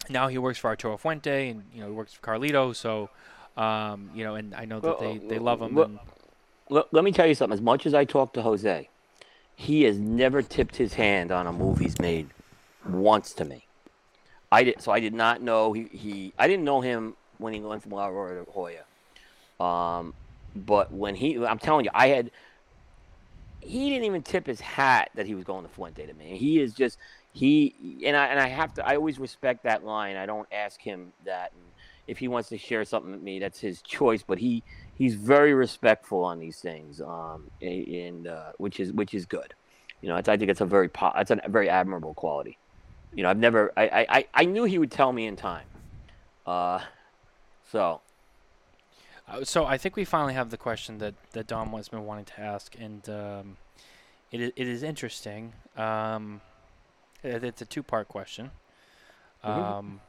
Now 0.09 0.29
he 0.29 0.39
works 0.39 0.57
for 0.57 0.69
Arturo 0.69 0.97
Fuente, 0.97 1.49
and 1.49 1.65
you 1.75 1.81
know 1.81 1.89
he 1.89 1.93
works 1.93 2.13
for 2.13 2.21
Carlito. 2.21 2.77
So, 2.77 3.11
um, 3.57 4.13
you 4.15 4.23
know, 4.23 4.37
and 4.37 4.55
I 4.55 4.67
know 4.67 4.79
that 4.79 5.01
Well, 5.01 5.15
they, 5.15 5.19
they 5.19 5.41
love 5.41 5.61
him. 5.61 5.75
well, 5.75 5.91
let, 6.71 6.95
let 6.95 7.03
me 7.03 7.11
tell 7.11 7.27
you 7.27 7.35
something. 7.35 7.55
As 7.55 7.61
much 7.61 7.87
as 7.87 7.95
I 7.95 8.05
talk 8.05 8.35
to 8.35 8.43
Jose, 8.43 8.89
he 9.57 9.83
has 9.83 9.99
never 9.99 10.43
tipped 10.43 10.77
his 10.77 10.95
hand 10.95 11.33
on 11.33 11.49
a 11.49 11.53
move 11.53 11.81
he's 11.81 11.99
made 11.99 12.29
once 12.89 13.33
to 13.33 13.45
me. 13.45 13.65
I 14.51 14.65
did 14.65 14.81
so 14.81 14.93
I 14.93 15.01
did 15.01 15.15
not 15.15 15.43
know 15.43 15.73
he, 15.73 15.85
he 15.85 16.33
I 16.39 16.47
didn't 16.49 16.65
know 16.65 16.81
him 16.81 17.15
when 17.39 17.53
he 17.53 17.61
went 17.61 17.83
from 17.83 17.93
La 17.93 18.09
Aurora 18.09 18.45
to 18.45 18.53
Joya. 18.53 18.85
Um, 19.61 20.15
but 20.55 20.93
when 20.93 21.15
he 21.15 21.45
I'm 21.45 21.59
telling 21.59 21.85
you, 21.85 21.91
I 21.95 22.09
had 22.09 22.31
he 23.61 23.91
didn't 23.91 24.05
even 24.05 24.23
tip 24.23 24.47
his 24.47 24.61
hat 24.61 25.11
that 25.15 25.27
he 25.27 25.35
was 25.35 25.45
going 25.45 25.65
to 25.65 25.69
Fuente 25.69 26.07
to 26.07 26.15
me. 26.15 26.37
He 26.37 26.61
is 26.61 26.73
just 26.73 26.99
he 27.33 28.03
and 28.05 28.17
I 28.17 28.27
and 28.27 28.41
I 28.41 28.49
have 28.49 28.75
to 28.75 28.87
I 28.87 28.97
always 28.97 29.19
respect 29.19 29.65
that 29.65 29.85
line. 29.85 30.17
I 30.17 30.27
don't 30.27 30.49
ask 30.53 30.81
him 30.81 31.13
that 31.25 31.53
and 31.53 31.63
if 32.09 32.19
he 32.19 32.27
wants 32.27 32.49
to 32.49 32.59
share 32.59 32.85
something 32.85 33.13
with 33.13 33.23
me, 33.23 33.39
that's 33.39 33.61
his 33.61 33.83
choice. 33.83 34.25
But 34.27 34.39
he 34.39 34.65
he's 34.95 35.15
very 35.15 35.55
respectful 35.55 36.25
on 36.25 36.41
these 36.41 36.59
things, 36.59 37.01
um, 37.01 37.51
and 37.61 38.27
uh, 38.27 38.53
which 38.57 38.81
is 38.81 38.93
which 38.93 39.15
is 39.15 39.27
good. 39.27 39.55
You 40.01 40.09
know, 40.09 40.17
it's, 40.17 40.29
I 40.29 40.37
think 40.37 40.51
it's 40.51 40.61
a 40.61 40.67
very 40.67 40.89
po- 40.89 41.13
it's 41.17 41.31
a 41.31 41.41
very 41.49 41.69
admirable 41.69 42.15
quality. 42.15 42.59
You 43.15 43.23
know, 43.23 43.31
I've 43.31 43.39
never 43.39 43.73
I, 43.77 44.07
I, 44.09 44.27
I- 44.35 44.45
knew 44.45 44.65
he 44.65 44.79
would 44.79 44.91
tell 44.91 45.13
me 45.13 45.27
in 45.27 45.37
time. 45.37 45.67
Uh, 46.47 46.81
so 47.71 48.01
Uh, 49.29 49.45
so 49.45 49.67
I 49.67 49.77
think 49.77 49.97
we 49.97 50.05
finally 50.05 50.35
have 50.35 50.51
the 50.51 50.57
question 50.57 50.99
that, 50.99 51.15
that 51.33 51.47
Dom 51.47 51.71
has 51.73 51.89
been 51.89 52.07
wanting 52.07 52.25
to 52.27 52.41
ask, 52.41 52.75
and 52.79 53.07
um, 53.11 53.57
it, 54.33 54.41
it 54.57 54.67
is 54.69 54.83
interesting. 54.83 55.53
Um, 55.77 56.41
it, 57.23 57.45
it's 57.45 57.61
a 57.61 57.67
two 57.67 57.83
part 57.83 58.09
question. 58.09 58.51
Mhm. 59.45 59.49
Um, 59.49 60.01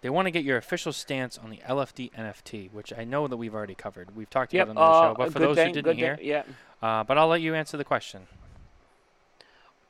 they 0.00 0.10
want 0.10 0.26
to 0.26 0.32
get 0.32 0.42
your 0.42 0.56
official 0.56 0.92
stance 0.92 1.38
on 1.38 1.50
the 1.50 1.58
LFD 1.58 2.10
NFT, 2.12 2.72
which 2.72 2.92
I 2.92 3.04
know 3.04 3.28
that 3.28 3.36
we've 3.36 3.54
already 3.54 3.76
covered. 3.76 4.16
We've 4.16 4.28
talked 4.28 4.52
yep, 4.52 4.68
about 4.68 4.72
it 4.72 4.84
on 4.84 4.90
the 4.90 4.98
uh, 4.98 5.10
show, 5.10 5.14
but 5.16 5.32
for 5.32 5.38
those 5.38 5.54
thing, 5.56 5.68
who 5.68 5.82
didn't 5.82 5.96
hear, 5.96 6.16
thing, 6.16 6.26
yeah. 6.26 6.42
uh, 6.82 7.04
but 7.04 7.16
I'll 7.18 7.28
let 7.28 7.40
you 7.40 7.54
answer 7.54 7.76
the 7.76 7.84
question. 7.84 8.26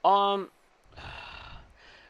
Um, 0.05 0.51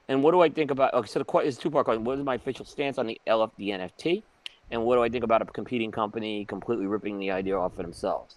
and 0.08 0.22
what 0.22 0.32
do 0.32 0.40
I 0.40 0.48
think 0.48 0.70
about? 0.70 0.94
Okay, 0.94 1.08
so 1.08 1.18
the 1.18 1.24
question 1.24 1.48
is 1.48 1.56
two 1.56 1.70
part 1.70 1.84
question. 1.84 2.04
What 2.04 2.18
is 2.18 2.24
my 2.24 2.34
official 2.34 2.64
stance 2.64 2.98
on 2.98 3.06
the 3.06 3.20
LFD 3.26 3.68
NFT, 3.68 4.22
and 4.70 4.84
what 4.84 4.96
do 4.96 5.02
I 5.02 5.08
think 5.08 5.24
about 5.24 5.42
a 5.42 5.44
competing 5.44 5.90
company 5.90 6.44
completely 6.44 6.86
ripping 6.86 7.18
the 7.18 7.30
idea 7.30 7.58
off 7.58 7.72
of 7.72 7.78
themselves? 7.78 8.36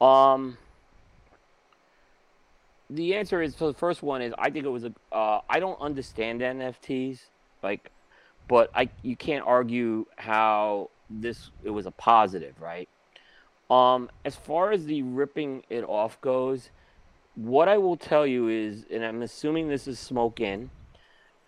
Um, 0.00 0.58
the 2.90 3.14
answer 3.14 3.42
is 3.42 3.56
so 3.56 3.68
the 3.68 3.78
first 3.78 4.02
one 4.02 4.22
is 4.22 4.34
I 4.38 4.50
think 4.50 4.66
it 4.66 4.70
was 4.70 4.84
a. 4.84 4.92
Uh, 5.10 5.40
I 5.48 5.58
don't 5.58 5.80
understand 5.80 6.40
NFTs 6.40 7.20
like, 7.62 7.90
but 8.48 8.70
I 8.74 8.88
you 9.02 9.16
can't 9.16 9.44
argue 9.46 10.06
how 10.16 10.90
this 11.08 11.50
it 11.62 11.70
was 11.70 11.86
a 11.86 11.90
positive, 11.90 12.54
right? 12.60 12.88
Um, 13.70 14.10
as 14.24 14.36
far 14.36 14.72
as 14.72 14.84
the 14.84 15.02
ripping 15.02 15.64
it 15.70 15.84
off 15.84 16.20
goes, 16.20 16.70
what 17.34 17.68
I 17.68 17.78
will 17.78 17.96
tell 17.96 18.26
you 18.26 18.48
is, 18.48 18.84
and 18.90 19.04
I'm 19.04 19.22
assuming 19.22 19.68
this 19.68 19.88
is 19.88 19.98
Smoke 19.98 20.40
Inn, 20.40 20.70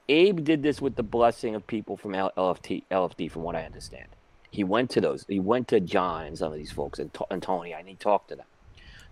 Abe 0.09 0.45
did 0.45 0.63
this 0.63 0.81
with 0.81 0.97
the 0.97 1.03
blessing 1.03 1.55
of 1.55 1.67
people 1.67 1.97
from 1.97 2.13
LFT, 2.13 2.85
LFD, 2.91 3.31
from 3.31 3.43
what 3.43 3.57
I 3.57 3.65
understand. 3.65 4.09
He 4.51 4.65
went 4.65 4.91
to 4.91 5.01
those. 5.01 5.25
He 5.29 5.41
went 5.41 5.69
to 5.69 5.81
John 5.81 6.27
and 6.27 6.39
some 6.39 6.53
of 6.53 6.59
these 6.59 6.73
folks 6.73 6.99
and, 6.99 7.11
and 7.31 7.43
Tony, 7.43 7.73
and 7.73 7.89
he 7.89 7.95
talked 7.95 8.29
to 8.29 8.37
them. 8.37 8.47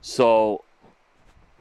So 0.00 0.64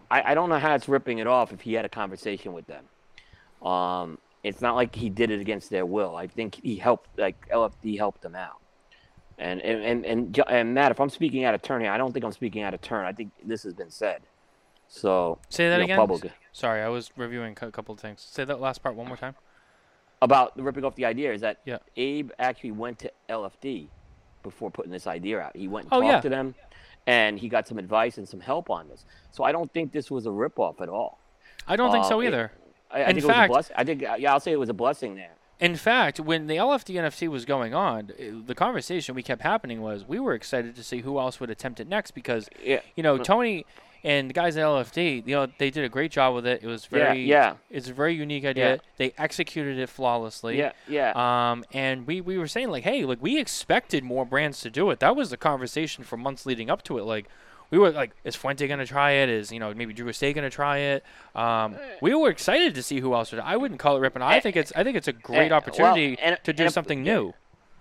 I, 0.09 0.31
I 0.31 0.33
don't 0.35 0.49
know 0.49 0.59
how 0.59 0.75
it's 0.75 0.87
ripping 0.87 1.17
it 1.19 1.27
off 1.27 1.51
if 1.51 1.61
he 1.61 1.73
had 1.73 1.85
a 1.85 1.89
conversation 1.89 2.53
with 2.53 2.65
them. 2.67 3.67
Um, 3.67 4.17
it's 4.43 4.61
not 4.61 4.75
like 4.75 4.95
he 4.95 5.09
did 5.09 5.31
it 5.31 5.39
against 5.39 5.69
their 5.69 5.85
will. 5.85 6.15
I 6.15 6.27
think 6.27 6.59
he 6.61 6.75
helped, 6.75 7.17
like 7.17 7.49
LFD 7.49 7.97
helped 7.97 8.21
them 8.21 8.35
out. 8.35 8.59
And 9.39 9.61
and 9.61 9.83
and 9.83 10.05
and, 10.05 10.43
and 10.47 10.73
Matt, 10.75 10.91
if 10.91 10.99
I'm 10.99 11.09
speaking 11.09 11.43
out 11.43 11.55
of 11.55 11.63
turn 11.63 11.81
here, 11.81 11.91
I 11.91 11.97
don't 11.97 12.13
think 12.13 12.23
I'm 12.23 12.31
speaking 12.31 12.61
out 12.61 12.75
of 12.75 12.81
turn. 12.81 13.05
I 13.05 13.13
think 13.13 13.31
this 13.43 13.63
has 13.63 13.73
been 13.73 13.89
said. 13.89 14.21
So 14.93 15.39
Say 15.49 15.69
that 15.69 15.73
you 15.73 15.77
know, 15.79 15.83
again. 15.85 15.97
public- 15.97 16.31
Sorry, 16.51 16.81
I 16.83 16.87
was 16.87 17.09
reviewing 17.17 17.57
a 17.59 17.71
couple 17.71 17.93
of 17.93 17.99
things. 17.99 18.21
Say 18.21 18.45
that 18.45 18.61
last 18.61 18.83
part 18.83 18.95
one 18.95 19.07
more 19.07 19.17
time. 19.17 19.35
about 20.21 20.57
ripping 20.57 20.85
off 20.85 20.95
the 20.95 21.03
idea 21.03 21.33
is 21.33 21.41
that 21.41 21.57
Yeah. 21.65 21.79
Abe 21.97 22.31
actually 22.39 22.71
went 22.71 22.97
to 22.99 23.11
LFD 23.27 23.89
before 24.41 24.71
putting 24.71 24.89
this 24.91 25.05
idea 25.05 25.41
out. 25.41 25.53
He 25.53 25.67
went 25.67 25.85
and 25.87 25.93
Oh, 25.93 25.99
talked 25.99 26.13
yeah. 26.13 26.21
to 26.21 26.29
them, 26.29 26.55
and 27.07 27.37
he 27.37 27.49
got 27.49 27.67
some 27.67 27.77
advice 27.77 28.17
and 28.17 28.29
some 28.29 28.39
help 28.39 28.69
on 28.69 28.87
this. 28.87 29.03
So 29.31 29.43
I 29.43 29.51
don't 29.51 29.69
think 29.73 29.91
this 29.91 30.09
was 30.09 30.25
a 30.25 30.29
ripoff 30.29 30.79
at 30.79 30.87
all. 30.87 31.19
I 31.67 31.75
don't 31.75 31.91
think 31.91 32.05
Uh, 32.05 32.09
so 32.09 32.21
it- 32.21 32.27
either. 32.27 32.51
I, 32.89 32.97
I 32.97 32.99
In 33.01 33.05
think 33.07 33.09
it 33.09 33.15
was 33.15 33.25
a 33.25 33.33
fact- 33.33 33.51
blessing. 33.51 33.75
I 33.77 33.83
think 33.83 34.01
yeah, 34.01 34.31
I'll 34.31 34.39
say 34.39 34.51
it 34.53 34.59
was 34.59 34.69
a 34.69 34.73
blessing 34.73 35.15
there. 35.15 35.31
In 35.59 35.75
fact, 35.75 36.19
when 36.21 36.47
the 36.47 36.55
LFD 36.57 36.95
NFT 36.97 37.27
was 37.27 37.43
going 37.43 37.73
on, 37.73 38.11
the 38.45 38.55
conversation 38.55 39.15
we 39.15 39.23
kept 39.23 39.41
happening 39.41 39.81
was 39.81 40.05
we 40.07 40.19
were 40.21 40.33
excited 40.35 40.73
to 40.77 40.83
see 40.85 41.01
who 41.01 41.19
else 41.19 41.39
would 41.41 41.49
attempt 41.49 41.79
it 41.81 41.87
next 41.89 42.11
because 42.11 42.47
Yeah, 42.63 42.79
you 42.95 43.03
know 43.03 43.17
Tony 43.17 43.65
and 44.03 44.29
the 44.29 44.33
guys 44.33 44.57
at 44.57 44.63
LFD, 44.63 45.25
you 45.25 45.35
know, 45.35 45.47
they 45.57 45.69
did 45.69 45.85
a 45.85 45.89
great 45.89 46.11
job 46.11 46.35
with 46.35 46.45
it. 46.45 46.61
It 46.61 46.67
was 46.67 46.85
very, 46.85 47.23
yeah, 47.23 47.55
it's 47.69 47.87
a 47.87 47.93
very 47.93 48.13
unique 48.13 48.45
idea. 48.45 48.73
Yeah. 48.73 48.81
They 48.97 49.13
executed 49.17 49.79
it 49.79 49.89
flawlessly. 49.89 50.57
yeah, 50.57 50.73
yeah. 50.87 51.13
Um, 51.51 51.63
and 51.71 52.05
we, 52.05 52.19
we 52.19 52.37
were 52.37 52.47
saying 52.47 52.69
like, 52.69 52.83
hey, 52.83 53.05
like 53.05 53.21
we 53.21 53.39
expected 53.39 54.03
more 54.03 54.25
brands 54.25 54.59
to 54.61 54.69
do 54.69 54.89
it. 54.89 54.99
That 54.99 55.15
was 55.15 55.29
the 55.29 55.37
conversation 55.37 56.03
for 56.03 56.17
months 56.17 56.45
leading 56.45 56.69
up 56.69 56.83
to 56.83 56.97
it. 56.97 57.03
Like, 57.03 57.27
we 57.69 57.79
were 57.79 57.89
like, 57.89 58.11
is 58.23 58.35
Fuente 58.35 58.67
gonna 58.67 58.85
try 58.85 59.11
it? 59.11 59.29
Is 59.29 59.51
you 59.51 59.59
know 59.59 59.73
maybe 59.73 59.93
Drew 59.93 60.07
Estate 60.07 60.35
gonna 60.35 60.49
try 60.49 60.77
it? 60.77 61.03
Um, 61.33 61.75
we 62.01 62.13
were 62.13 62.29
excited 62.29 62.75
to 62.75 62.83
see 62.83 62.99
who 62.99 63.15
else 63.15 63.31
would. 63.31 63.41
I 63.41 63.57
wouldn't 63.57 63.79
call 63.79 63.97
it 63.97 63.99
ripping. 63.99 64.21
I 64.21 64.39
think 64.41 64.55
it's 64.55 64.71
I 64.75 64.83
think 64.83 64.95
it's 64.95 65.07
a 65.07 65.13
great 65.13 65.47
eh, 65.47 65.49
well, 65.49 65.57
opportunity 65.57 66.17
and- 66.21 66.37
to 66.43 66.53
do 66.53 66.65
and 66.65 66.73
something 66.73 67.03
yeah. 67.03 67.13
new. 67.13 67.33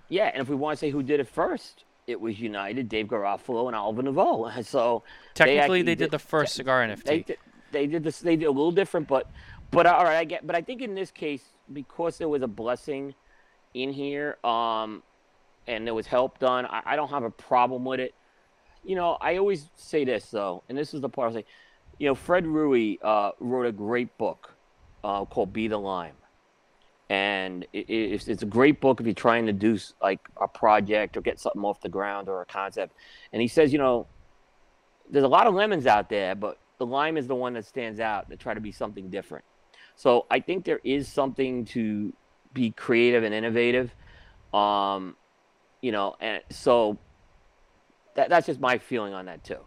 Yeah, 0.08 0.30
and 0.32 0.40
if 0.42 0.48
we 0.48 0.54
want 0.54 0.78
to 0.78 0.80
say 0.80 0.90
who 0.90 1.02
did 1.02 1.20
it 1.20 1.28
first, 1.28 1.84
it 2.06 2.20
was 2.20 2.38
United, 2.40 2.88
Dave 2.88 3.06
Garofalo, 3.06 3.66
and 3.66 3.76
Alvin 3.76 4.06
Naveau. 4.06 4.64
So 4.64 5.02
Technically, 5.34 5.58
actually 5.60 5.82
they, 5.82 5.94
did, 5.94 6.10
the 6.10 6.18
first 6.18 6.54
cigar 6.54 6.86
NFT. 6.86 7.04
They 7.04 7.20
did, 7.20 7.38
they 7.70 7.86
did 7.86 8.04
this. 8.04 8.20
They 8.20 8.36
did 8.36 8.46
a 8.46 8.50
little 8.50 8.72
different, 8.72 9.08
but 9.08 9.30
but 9.70 9.86
all 9.86 10.04
right, 10.04 10.18
I 10.18 10.24
get. 10.24 10.46
But 10.46 10.56
I 10.56 10.60
think 10.60 10.82
in 10.82 10.94
this 10.94 11.10
case, 11.10 11.42
because 11.72 12.18
there 12.18 12.28
was 12.28 12.42
a 12.42 12.48
blessing 12.48 13.14
in 13.74 13.92
here, 13.92 14.38
um, 14.44 15.02
and 15.66 15.86
there 15.86 15.94
was 15.94 16.06
help 16.06 16.38
done, 16.38 16.66
I, 16.66 16.82
I 16.84 16.96
don't 16.96 17.08
have 17.08 17.24
a 17.24 17.30
problem 17.30 17.84
with 17.84 18.00
it. 18.00 18.14
You 18.84 18.96
know, 18.96 19.16
I 19.20 19.36
always 19.36 19.70
say 19.76 20.04
this 20.04 20.30
though, 20.30 20.62
and 20.68 20.76
this 20.76 20.94
is 20.94 21.00
the 21.00 21.08
part 21.08 21.32
I 21.32 21.40
say. 21.40 21.44
You 21.98 22.08
know, 22.08 22.14
Fred 22.14 22.44
Rewey 22.44 22.98
uh, 23.02 23.32
wrote 23.38 23.66
a 23.66 23.72
great 23.72 24.16
book 24.18 24.54
uh, 25.04 25.24
called 25.24 25.52
"Be 25.52 25.68
the 25.68 25.78
Lime." 25.78 26.16
And 27.12 27.66
it, 27.74 27.90
it's, 27.90 28.26
it's 28.26 28.42
a 28.42 28.46
great 28.46 28.80
book 28.80 28.98
if 28.98 29.04
you're 29.04 29.12
trying 29.12 29.44
to 29.44 29.52
do 29.52 29.78
like 30.00 30.18
a 30.40 30.48
project 30.48 31.14
or 31.14 31.20
get 31.20 31.38
something 31.38 31.60
off 31.62 31.78
the 31.82 31.88
ground 31.90 32.26
or 32.26 32.40
a 32.40 32.46
concept. 32.46 32.96
And 33.34 33.42
he 33.42 33.48
says, 33.48 33.70
you 33.70 33.78
know, 33.78 34.06
there's 35.10 35.26
a 35.26 35.28
lot 35.28 35.46
of 35.46 35.52
lemons 35.52 35.86
out 35.86 36.08
there, 36.08 36.34
but 36.34 36.58
the 36.78 36.86
lime 36.86 37.18
is 37.18 37.26
the 37.26 37.34
one 37.34 37.52
that 37.52 37.66
stands 37.66 38.00
out 38.00 38.30
to 38.30 38.36
try 38.38 38.54
to 38.54 38.62
be 38.62 38.72
something 38.72 39.10
different. 39.10 39.44
So 39.94 40.24
I 40.30 40.40
think 40.40 40.64
there 40.64 40.80
is 40.84 41.06
something 41.06 41.66
to 41.66 42.14
be 42.54 42.70
creative 42.70 43.24
and 43.24 43.34
innovative. 43.34 43.94
Um, 44.54 45.14
you 45.82 45.92
know, 45.92 46.16
and 46.18 46.40
so 46.48 46.96
that, 48.14 48.30
that's 48.30 48.46
just 48.46 48.58
my 48.58 48.78
feeling 48.78 49.12
on 49.12 49.26
that 49.26 49.44
too. 49.44 49.60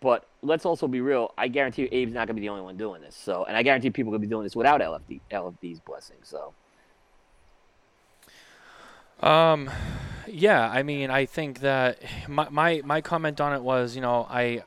But 0.00 0.28
let's 0.42 0.66
also 0.66 0.88
be 0.88 1.00
real. 1.00 1.32
I 1.38 1.48
guarantee 1.48 1.82
you, 1.84 1.88
Abe's 1.88 2.12
not 2.12 2.26
going 2.26 2.34
to 2.36 2.40
be 2.42 2.42
the 2.42 2.50
only 2.50 2.64
one 2.64 2.76
doing 2.76 3.00
this. 3.00 3.16
So, 3.16 3.46
and 3.46 3.56
I 3.56 3.62
guarantee 3.62 3.88
people 3.88 4.12
to 4.12 4.18
be 4.18 4.26
doing 4.26 4.44
this 4.44 4.54
without 4.54 4.82
LFD, 4.82 5.22
LFD's 5.30 5.80
blessing. 5.80 6.18
So. 6.22 6.52
Um, 9.20 9.70
yeah, 10.26 10.68
I 10.68 10.82
mean, 10.82 11.10
I 11.10 11.24
think 11.26 11.60
that 11.60 11.98
my, 12.28 12.48
my 12.50 12.82
my 12.84 13.00
comment 13.00 13.40
on 13.40 13.52
it 13.52 13.62
was, 13.62 13.94
you 13.94 14.02
know, 14.02 14.26
I 14.28 14.62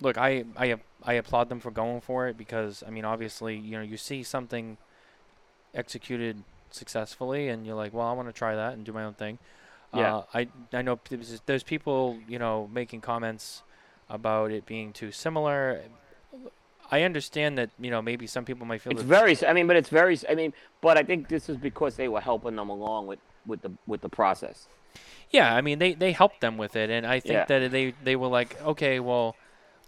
look, 0.00 0.16
I 0.16 0.44
I 0.56 0.76
I 1.02 1.14
applaud 1.14 1.48
them 1.48 1.60
for 1.60 1.70
going 1.70 2.00
for 2.00 2.28
it 2.28 2.38
because 2.38 2.82
I 2.86 2.90
mean, 2.90 3.04
obviously, 3.04 3.56
you 3.56 3.76
know, 3.76 3.82
you 3.82 3.96
see 3.96 4.22
something 4.22 4.78
executed 5.74 6.42
successfully, 6.70 7.48
and 7.48 7.66
you're 7.66 7.74
like, 7.74 7.92
well, 7.92 8.06
I 8.06 8.12
want 8.12 8.28
to 8.28 8.32
try 8.32 8.54
that 8.54 8.74
and 8.74 8.84
do 8.84 8.92
my 8.92 9.04
own 9.04 9.14
thing. 9.14 9.38
Yeah. 9.94 10.16
Uh, 10.16 10.24
I 10.34 10.48
I 10.72 10.82
know 10.82 10.98
there's, 11.10 11.40
there's 11.44 11.62
people, 11.62 12.18
you 12.26 12.38
know, 12.38 12.70
making 12.72 13.02
comments 13.02 13.62
about 14.08 14.50
it 14.50 14.64
being 14.64 14.92
too 14.92 15.12
similar. 15.12 15.82
I 16.90 17.02
understand 17.02 17.58
that 17.58 17.70
you 17.78 17.90
know 17.90 18.02
maybe 18.02 18.26
some 18.26 18.44
people 18.44 18.66
might 18.66 18.80
feel 18.80 18.92
it's 18.92 19.02
very. 19.02 19.36
I 19.46 19.52
mean, 19.52 19.66
but 19.66 19.76
it's 19.76 19.88
very. 19.88 20.18
I 20.28 20.34
mean, 20.34 20.52
but 20.80 20.96
I 20.96 21.02
think 21.02 21.28
this 21.28 21.48
is 21.48 21.56
because 21.56 21.96
they 21.96 22.08
were 22.08 22.20
helping 22.20 22.56
them 22.56 22.68
along 22.68 23.06
with 23.06 23.18
with 23.46 23.62
the 23.62 23.72
with 23.86 24.00
the 24.00 24.08
process. 24.08 24.68
Yeah, 25.30 25.54
I 25.54 25.60
mean 25.62 25.78
they 25.78 25.94
they 25.94 26.12
helped 26.12 26.40
them 26.40 26.56
with 26.58 26.76
it, 26.76 26.90
and 26.90 27.06
I 27.06 27.20
think 27.20 27.32
Yeah. 27.34 27.44
that 27.46 27.70
they 27.70 27.94
they 28.04 28.16
were 28.16 28.28
like, 28.28 28.60
okay, 28.62 29.00
well, 29.00 29.34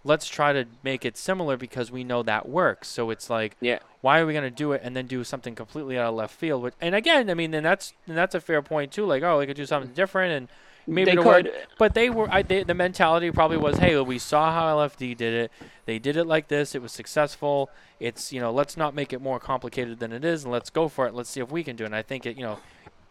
let's 0.03 0.27
try 0.27 0.53
to 0.53 0.65
make 0.83 1.05
it 1.05 1.17
similar 1.17 1.57
because 1.57 1.91
we 1.91 2.03
know 2.03 2.23
that 2.23 2.47
works. 2.49 2.87
So 2.87 3.09
it's 3.11 3.29
like, 3.29 3.55
Yeah. 3.61 3.79
why 4.01 4.19
are 4.19 4.25
we 4.25 4.33
gonna 4.33 4.49
do 4.51 4.71
it 4.71 4.81
and 4.83 4.95
then 4.95 5.05
do 5.07 5.23
something 5.23 5.55
completely 5.55 5.97
out 5.97 6.09
of 6.09 6.15
left 6.15 6.33
field? 6.35 6.63
Which, 6.63 6.73
and 6.81 6.95
again, 6.95 7.29
I 7.29 7.33
mean, 7.35 7.53
and 7.53 7.65
that's 7.65 7.93
and 8.07 8.17
that's 8.17 8.33
a 8.35 8.41
fair 8.41 8.61
point 8.61 8.91
too. 8.91 9.05
Like, 9.05 9.21
oh, 9.23 9.39
we 9.39 9.45
could 9.45 9.57
do 9.57 9.65
something 9.65 9.93
different 9.93 10.33
and. 10.33 10.47
Maybe 10.87 11.15
They 11.15 11.17
work, 11.17 11.45
could. 11.45 11.51
but 11.79 11.95
they 11.95 12.11
were. 12.11 12.29
I, 12.29 12.43
they, 12.43 12.61
the 12.61 12.75
mentality 12.75 13.31
probably 13.31 13.57
was, 13.57 13.79
"Hey, 13.79 13.99
we 13.99 14.19
saw 14.19 14.51
how 14.53 14.77
LFD 14.77 15.17
did 15.17 15.33
it. 15.33 15.51
They 15.87 15.97
did 15.97 16.15
it 16.15 16.25
like 16.25 16.47
this. 16.47 16.75
It 16.75 16.81
was 16.83 16.91
successful. 16.91 17.71
It's 17.99 18.31
you 18.31 18.39
know, 18.39 18.51
let's 18.51 18.77
not 18.77 18.93
make 18.93 19.11
it 19.11 19.19
more 19.19 19.39
complicated 19.39 19.97
than 19.97 20.11
it 20.11 20.23
is, 20.23 20.43
and 20.43 20.53
let's 20.53 20.69
go 20.69 20.87
for 20.87 21.07
it. 21.07 21.15
Let's 21.15 21.31
see 21.31 21.41
if 21.41 21.49
we 21.51 21.63
can 21.63 21.75
do 21.75 21.85
it." 21.85 21.87
And 21.87 21.95
I 21.95 22.03
think 22.03 22.27
it, 22.27 22.37
you 22.37 22.43
know, 22.43 22.59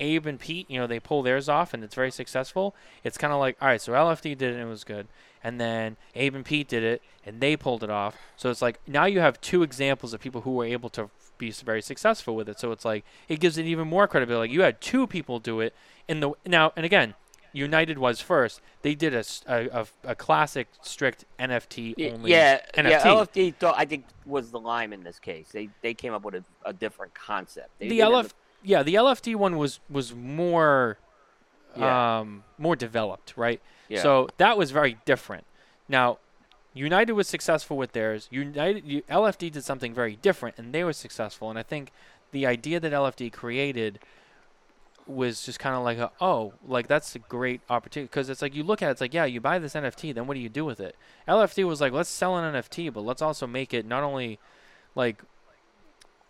Abe 0.01 0.27
and 0.27 0.39
Pete, 0.41 0.69
you 0.71 0.79
know, 0.79 0.87
they 0.87 1.01
pull 1.01 1.23
theirs 1.23 1.49
off 1.49 1.73
and 1.75 1.85
it's 1.85 1.95
very 1.95 2.11
successful. 2.11 2.75
It's 3.03 3.19
kind 3.19 3.33
of 3.33 3.39
like, 3.39 3.57
all 3.61 3.69
right, 3.69 3.81
so 3.81 3.93
LFD 3.93 4.37
did 4.37 4.43
it 4.43 4.53
and 4.55 4.63
it 4.63 4.67
was 4.67 4.85
good. 4.85 5.07
And 5.43 5.61
then 5.61 5.97
Abe 6.15 6.35
and 6.37 6.45
Pete 6.45 6.69
did 6.69 6.83
it 6.83 7.03
and 7.25 7.41
they 7.41 7.57
pulled 7.57 7.85
it 7.85 7.91
off. 7.91 8.17
So 8.37 8.51
it's 8.51 8.63
like 8.63 8.81
now 8.87 9.05
you 9.05 9.21
have 9.21 9.41
two 9.41 9.63
examples 9.63 10.13
of 10.15 10.21
people 10.21 10.41
who 10.43 10.53
were 10.53 10.65
able 10.65 10.89
to 10.91 11.11
be 11.37 11.51
very 11.51 11.83
successful 11.83 12.35
with 12.37 12.49
it. 12.49 12.59
So 12.59 12.73
it's 12.73 12.85
like 12.85 13.05
it 13.29 13.41
gives 13.41 13.59
it 13.59 13.67
even 13.67 13.89
more 13.89 14.07
credibility. 14.09 14.49
Like 14.49 14.55
you 14.55 14.63
had 14.63 14.81
two 14.81 15.07
people 15.07 15.39
do 15.41 15.61
it 15.61 15.75
in 16.09 16.21
the 16.21 16.33
now 16.47 16.73
and 16.77 16.87
again, 16.87 17.15
United 17.53 17.99
was 17.99 18.21
first. 18.21 18.61
They 18.83 18.95
did 18.95 19.15
a 19.15 19.87
a 20.05 20.15
classic 20.15 20.69
strict 20.83 21.25
NFT 21.39 22.13
only 22.13 22.31
Yeah, 22.33 22.61
NFT. 22.75 22.91
yeah. 22.91 23.05
LFD 23.05 23.55
thought 23.57 23.75
I 23.79 23.85
think 23.85 24.07
was 24.27 24.51
the 24.51 24.59
lime 24.59 24.93
in 24.93 25.05
this 25.05 25.19
case. 25.19 25.49
They 25.53 25.69
they 25.83 25.95
came 25.95 26.13
up 26.15 26.25
with 26.25 26.35
a, 26.35 26.45
a 26.65 26.73
different 26.73 27.15
concept. 27.15 27.71
They 27.79 27.89
the 27.89 28.01
LF 28.01 28.33
yeah 28.65 28.83
the 28.83 28.95
LFD 28.95 29.37
one 29.37 29.57
was 29.57 29.79
was 29.89 30.15
more 30.15 30.99
Yeah. 31.77 32.19
um 32.21 32.45
more 32.59 32.77
developed 32.77 33.35
right? 33.37 33.61
Yeah. 33.89 34.03
so 34.03 34.29
that 34.39 34.57
was 34.57 34.71
very 34.71 34.99
different. 35.05 35.45
Now 35.89 36.19
United 36.73 37.13
was 37.13 37.29
successful 37.29 37.77
with 37.77 37.93
theirs. 37.93 38.29
United 38.33 38.85
LFD 39.09 39.53
did 39.53 39.63
something 39.65 39.95
very 39.95 40.17
different 40.17 40.59
and 40.59 40.73
they 40.73 40.83
were 40.83 40.93
successful. 40.93 41.51
And 41.51 41.59
I 41.59 41.63
think 41.63 41.93
the 42.33 42.47
idea 42.47 42.81
that 42.81 42.93
LFD 42.93 43.33
created 43.33 44.01
was 45.07 45.45
just 45.45 45.59
kind 45.59 45.77
of 45.77 45.83
like 45.85 45.99
a, 45.99 46.11
oh 46.21 46.55
like 46.67 46.89
that's 46.89 47.15
a 47.15 47.19
great 47.19 47.61
opportunity. 47.69 48.09
Because 48.09 48.31
it's 48.31 48.41
like 48.43 48.55
you 48.55 48.63
look 48.65 48.81
at 48.83 48.89
it, 48.89 48.93
it's 48.93 49.01
like 49.01 49.15
yeah 49.15 49.25
you 49.27 49.41
buy 49.41 49.59
this 49.59 49.75
NFT 49.75 50.15
then 50.15 50.27
what 50.27 50.35
do 50.35 50.41
you 50.41 50.49
do 50.49 50.65
with 50.65 50.81
it? 50.81 50.97
LFD 51.29 51.65
was 51.67 51.81
like 51.81 51.93
let's 51.93 52.09
sell 52.09 52.37
an 52.39 52.55
NFT 52.55 52.93
but 52.93 53.03
let's 53.03 53.21
also 53.23 53.47
make 53.47 53.75
it 53.75 53.85
not 53.87 54.03
only 54.03 54.39
like 54.95 55.23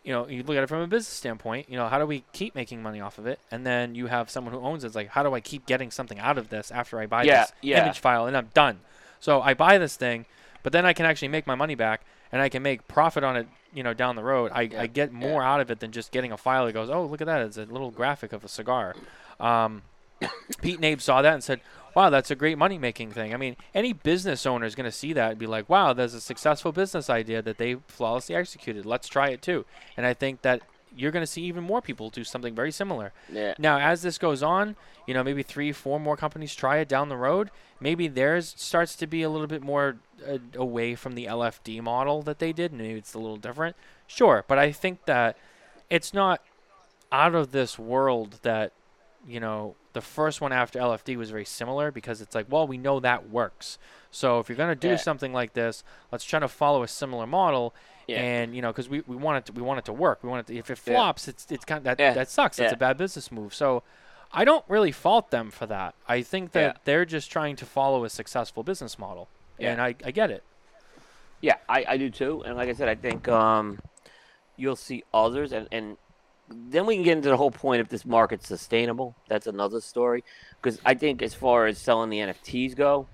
you 0.05 0.13
know, 0.13 0.29
you 0.29 0.43
look 0.43 0.57
at 0.57 0.63
it 0.63 0.69
from 0.69 0.81
a 0.81 0.87
business 0.87 1.09
standpoint, 1.09 1.69
you 1.71 1.77
know, 1.77 1.89
how 1.89 1.99
do 1.99 2.07
we 2.07 2.25
keep 2.33 2.55
making 2.55 2.83
money 2.83 3.01
off 3.01 3.19
of 3.19 3.27
it? 3.27 3.41
And 3.51 3.67
then 3.67 3.95
you 3.95 4.07
have 4.07 4.29
someone 4.29 4.53
who 4.53 4.61
owns 4.61 4.85
it. 4.85 4.89
It's 4.89 4.97
like, 4.97 5.09
how 5.09 5.23
do 5.23 5.35
I 5.35 5.41
keep 5.41 5.65
getting 5.67 5.91
something 5.91 6.19
out 6.19 6.37
of 6.37 6.51
this 6.51 6.71
after 6.71 7.01
I 7.01 7.07
buy 7.07 7.23
Yeah, 7.25 7.43
this 7.43 7.53
yeah. 7.63 7.83
image 7.83 7.99
file 7.99 8.27
and 8.27 8.37
I'm 8.37 8.51
done? 8.53 8.81
So 9.19 9.41
I 9.41 9.55
buy 9.55 9.79
this 9.79 9.97
thing, 9.97 10.27
but 10.63 10.73
then 10.73 10.85
I 10.85 10.93
can 10.93 11.07
actually 11.07 11.29
make 11.29 11.47
my 11.47 11.55
money 11.55 11.75
back 11.75 12.03
and 12.31 12.43
I 12.43 12.51
can 12.51 12.63
make 12.63 12.87
profit 12.87 13.25
on 13.25 13.37
it, 13.37 13.47
you 13.73 13.83
know, 13.83 13.95
down 13.95 14.17
the 14.17 14.23
road. 14.23 14.53
I, 14.55 14.69
I 14.77 14.87
get 14.87 15.11
more 15.13 15.43
out 15.43 15.61
of 15.61 15.71
it 15.71 15.81
than 15.81 15.91
just 15.91 16.13
getting 16.13 16.33
a 16.33 16.37
file 16.37 16.67
that 16.67 16.73
goes, 16.73 16.91
oh, 16.91 17.07
look 17.07 17.23
at 17.23 17.27
that. 17.27 17.41
It's 17.41 17.57
a 17.57 17.65
little 17.65 17.91
graphic 17.91 18.35
of 18.35 18.45
a 18.45 18.49
cigar. 18.49 18.95
Um, 19.41 19.83
Pete 20.61 20.77
and 20.77 20.85
Abe 20.85 21.01
saw 21.01 21.23
that 21.23 21.33
and 21.33 21.43
said, 21.43 21.61
wow, 21.95 22.11
that's 22.11 22.31
a 22.31 22.35
great 22.35 22.59
money 22.59 22.79
making 22.79 23.13
thing. 23.13 23.33
I 23.33 23.37
mean, 23.37 23.57
any 23.75 23.93
business 23.93 24.47
owner 24.47 24.67
is 24.67 24.75
going 24.75 24.91
to 24.91 24.97
see 24.97 25.13
that 25.13 25.31
and 25.31 25.39
be 25.39 25.47
like, 25.47 25.69
wow, 25.69 25.93
there's 25.93 26.15
a 26.15 26.21
successful 26.21 26.73
business 26.73 27.09
idea 27.09 27.43
that 27.43 27.59
they 27.59 27.77
flawlessly 27.87 28.35
executed. 28.35 28.85
Let's 28.85 29.09
try 29.09 29.29
it 29.29 29.43
too. 29.43 29.65
And 29.97 30.07
I 30.07 30.15
think 30.15 30.43
that 30.43 30.63
you're 30.97 31.11
going 31.11 31.23
to 31.23 31.31
see 31.31 31.43
even 31.43 31.65
more 31.65 31.81
people 31.81 32.11
do 32.11 32.25
something 32.25 32.55
very 32.55 32.71
similar. 32.71 33.13
Yeah. 33.33 33.55
Now, 33.59 33.79
as 33.79 34.03
this 34.03 34.19
goes 34.19 34.43
on, 34.43 34.77
you 35.07 35.15
know, 35.15 35.25
maybe 35.25 35.43
three, 35.43 35.73
four 35.73 35.99
more 36.01 36.17
companies 36.17 36.55
try 36.55 36.79
it 36.79 36.89
down 36.89 37.09
the 37.09 37.17
road. 37.17 37.51
Maybe 37.81 38.09
theirs 38.09 38.55
starts 38.57 38.95
to 38.97 39.07
be 39.07 39.23
a 39.23 39.29
little 39.29 39.47
bit 39.47 39.63
more 39.63 39.97
uh, 40.27 40.39
away 40.55 40.95
from 40.95 41.15
the 41.15 41.27
LFD 41.27 41.83
model 41.83 42.23
that 42.23 42.39
they 42.39 42.53
did. 42.53 42.73
Maybe 42.73 42.99
it's 42.99 43.15
a 43.15 43.19
little 43.19 43.37
different. 43.37 43.77
Sure, 44.07 44.45
but 44.47 44.59
I 44.59 44.73
think 44.73 45.05
that 45.07 45.37
it's 45.91 46.15
not 46.15 46.41
out 47.13 47.35
of 47.35 47.53
this 47.53 47.79
world 47.79 48.39
that 48.43 48.73
you 49.27 49.41
know 49.41 49.75
the 49.95 50.03
first 50.03 50.41
one 50.43 50.53
after 50.53 50.79
LFD 50.79 51.17
was 51.17 51.31
very 51.31 51.45
similar 51.47 51.91
because 51.91 52.21
it's 52.21 52.35
like, 52.35 52.47
well, 52.51 52.67
we 52.67 52.77
know 52.77 53.01
that 53.01 53.31
works. 53.31 53.79
So 54.11 54.39
if 54.39 54.49
you're 54.49 54.57
gonna 54.59 54.75
do 54.75 54.89
Yeah. 54.91 54.97
something 54.97 55.33
like 55.33 55.55
this, 55.55 55.83
let's 56.13 56.25
try 56.25 56.39
to 56.41 56.49
follow 56.49 56.83
a 56.83 56.89
similar 56.89 57.27
model. 57.27 57.75
Yeah. 58.07 58.21
And 58.21 58.55
you 58.55 58.61
know, 58.61 58.71
because 58.71 58.89
we, 58.89 59.01
we 59.07 59.17
want 59.17 59.39
it 59.39 59.47
to, 59.47 59.53
we 59.53 59.63
want 59.63 59.79
it 59.79 59.87
to 59.87 59.93
work. 59.93 60.23
We 60.23 60.29
want 60.29 60.41
it 60.49 60.53
to, 60.53 60.59
if 60.59 60.71
it 60.71 60.79
Yeah. 60.87 60.93
flops, 60.95 61.27
it's 61.27 61.47
it's 61.51 61.65
kind 61.65 61.79
of, 61.79 61.85
that 61.85 61.99
Yeah. 61.99 62.13
that 62.13 62.29
sucks. 62.29 62.59
It's 62.59 62.73
a 62.73 62.77
bad 62.77 62.99
business 62.99 63.33
move. 63.33 63.55
So 63.55 63.83
I 64.33 64.45
don't 64.45 64.65
really 64.69 64.93
fault 64.93 65.31
them 65.31 65.51
for 65.51 65.65
that. 65.67 65.95
I 66.09 66.21
think 66.23 66.53
that 66.53 66.61
Yeah. 66.77 66.81
they're 66.85 67.05
just 67.07 67.31
trying 67.31 67.57
to 67.57 67.65
follow 67.65 68.05
a 68.05 68.11
successful 68.11 68.63
business 68.63 68.99
model, 68.99 69.29
Yeah. 69.59 69.71
and 69.73 69.81
I, 69.81 69.95
I 70.05 70.11
get 70.11 70.31
it. 70.31 70.43
Yeah, 71.41 71.57
I, 71.69 71.85
I 71.89 71.97
do 71.99 72.11
too. 72.11 72.43
And 72.45 72.57
like 72.57 72.69
I 72.69 72.73
said, 72.73 72.89
I 72.89 72.95
think 72.97 73.29
um, 73.29 73.79
you'll 74.57 74.77
see 74.77 75.05
others, 75.13 75.53
and, 75.53 75.69
and 75.71 75.97
then 76.49 76.87
we 76.87 76.97
can 76.97 77.05
get 77.05 77.17
into 77.17 77.29
the 77.29 77.37
whole 77.37 77.51
point 77.51 77.81
if 77.81 77.89
this 77.89 78.05
market's 78.05 78.47
sustainable. 78.47 79.17
That's 79.29 79.47
another 79.47 79.81
story. 79.81 80.25
Because 80.61 80.81
I 80.85 80.95
think 80.95 81.23
as 81.23 81.35
far 81.35 81.67
as 81.67 81.79
selling 81.79 82.11
the 82.11 82.19
NFTs 82.19 82.77
go, 82.77 83.07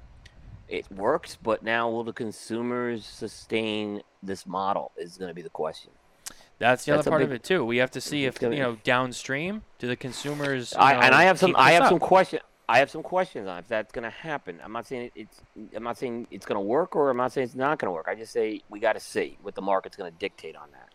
it 0.68 0.90
works. 0.90 1.36
But 1.40 1.62
now, 1.62 1.88
will 1.90 2.04
the 2.04 2.12
consumers 2.12 3.04
sustain 3.04 4.02
this 4.22 4.46
model? 4.46 4.92
Is 4.96 5.16
going 5.16 5.28
to 5.28 5.34
be 5.34 5.42
the 5.42 5.50
question. 5.50 5.90
That's 6.58 6.84
the 6.84 6.92
That's 6.92 7.06
other 7.06 7.10
part 7.10 7.22
of 7.22 7.32
it 7.32 7.42
too. 7.42 7.64
We 7.64 7.78
have 7.78 7.90
to 7.92 8.00
see 8.00 8.26
if 8.26 8.40
you 8.42 8.50
know 8.50 8.76
downstream 8.84 9.62
do 9.78 9.86
the 9.86 9.96
consumers. 9.96 10.74
I, 10.74 10.94
and 10.94 11.14
I 11.14 11.24
have 11.24 11.38
some. 11.38 11.54
I 11.56 11.72
have 11.72 11.86
some 11.86 11.96
up? 11.96 12.02
question. 12.02 12.40
I 12.68 12.78
have 12.78 12.90
some 12.90 13.02
questions 13.02 13.48
on 13.48 13.58
if 13.58 13.66
that's 13.66 13.90
going 13.90 14.04
to 14.04 14.10
happen. 14.10 14.60
I'm 14.62 14.72
not 14.72 14.86
saying 14.86 15.10
it's. 15.14 15.40
I'm 15.74 15.82
not 15.82 15.98
saying 15.98 16.28
it's 16.30 16.44
going 16.44 16.56
to 16.56 16.60
work, 16.60 16.94
or 16.94 17.10
I'm 17.10 17.16
not 17.16 17.32
saying 17.32 17.46
it's 17.46 17.56
not 17.56 17.78
going 17.78 17.88
to 17.88 17.92
work. 17.92 18.06
I 18.08 18.14
just 18.14 18.32
say 18.32 18.60
we 18.68 18.78
got 18.78 18.92
to 18.92 19.00
see 19.00 19.38
what 19.42 19.54
the 19.54 19.62
market's 19.62 19.96
going 19.96 20.12
to 20.12 20.18
dictate 20.18 20.54
on 20.54 20.68
that. 20.72 20.89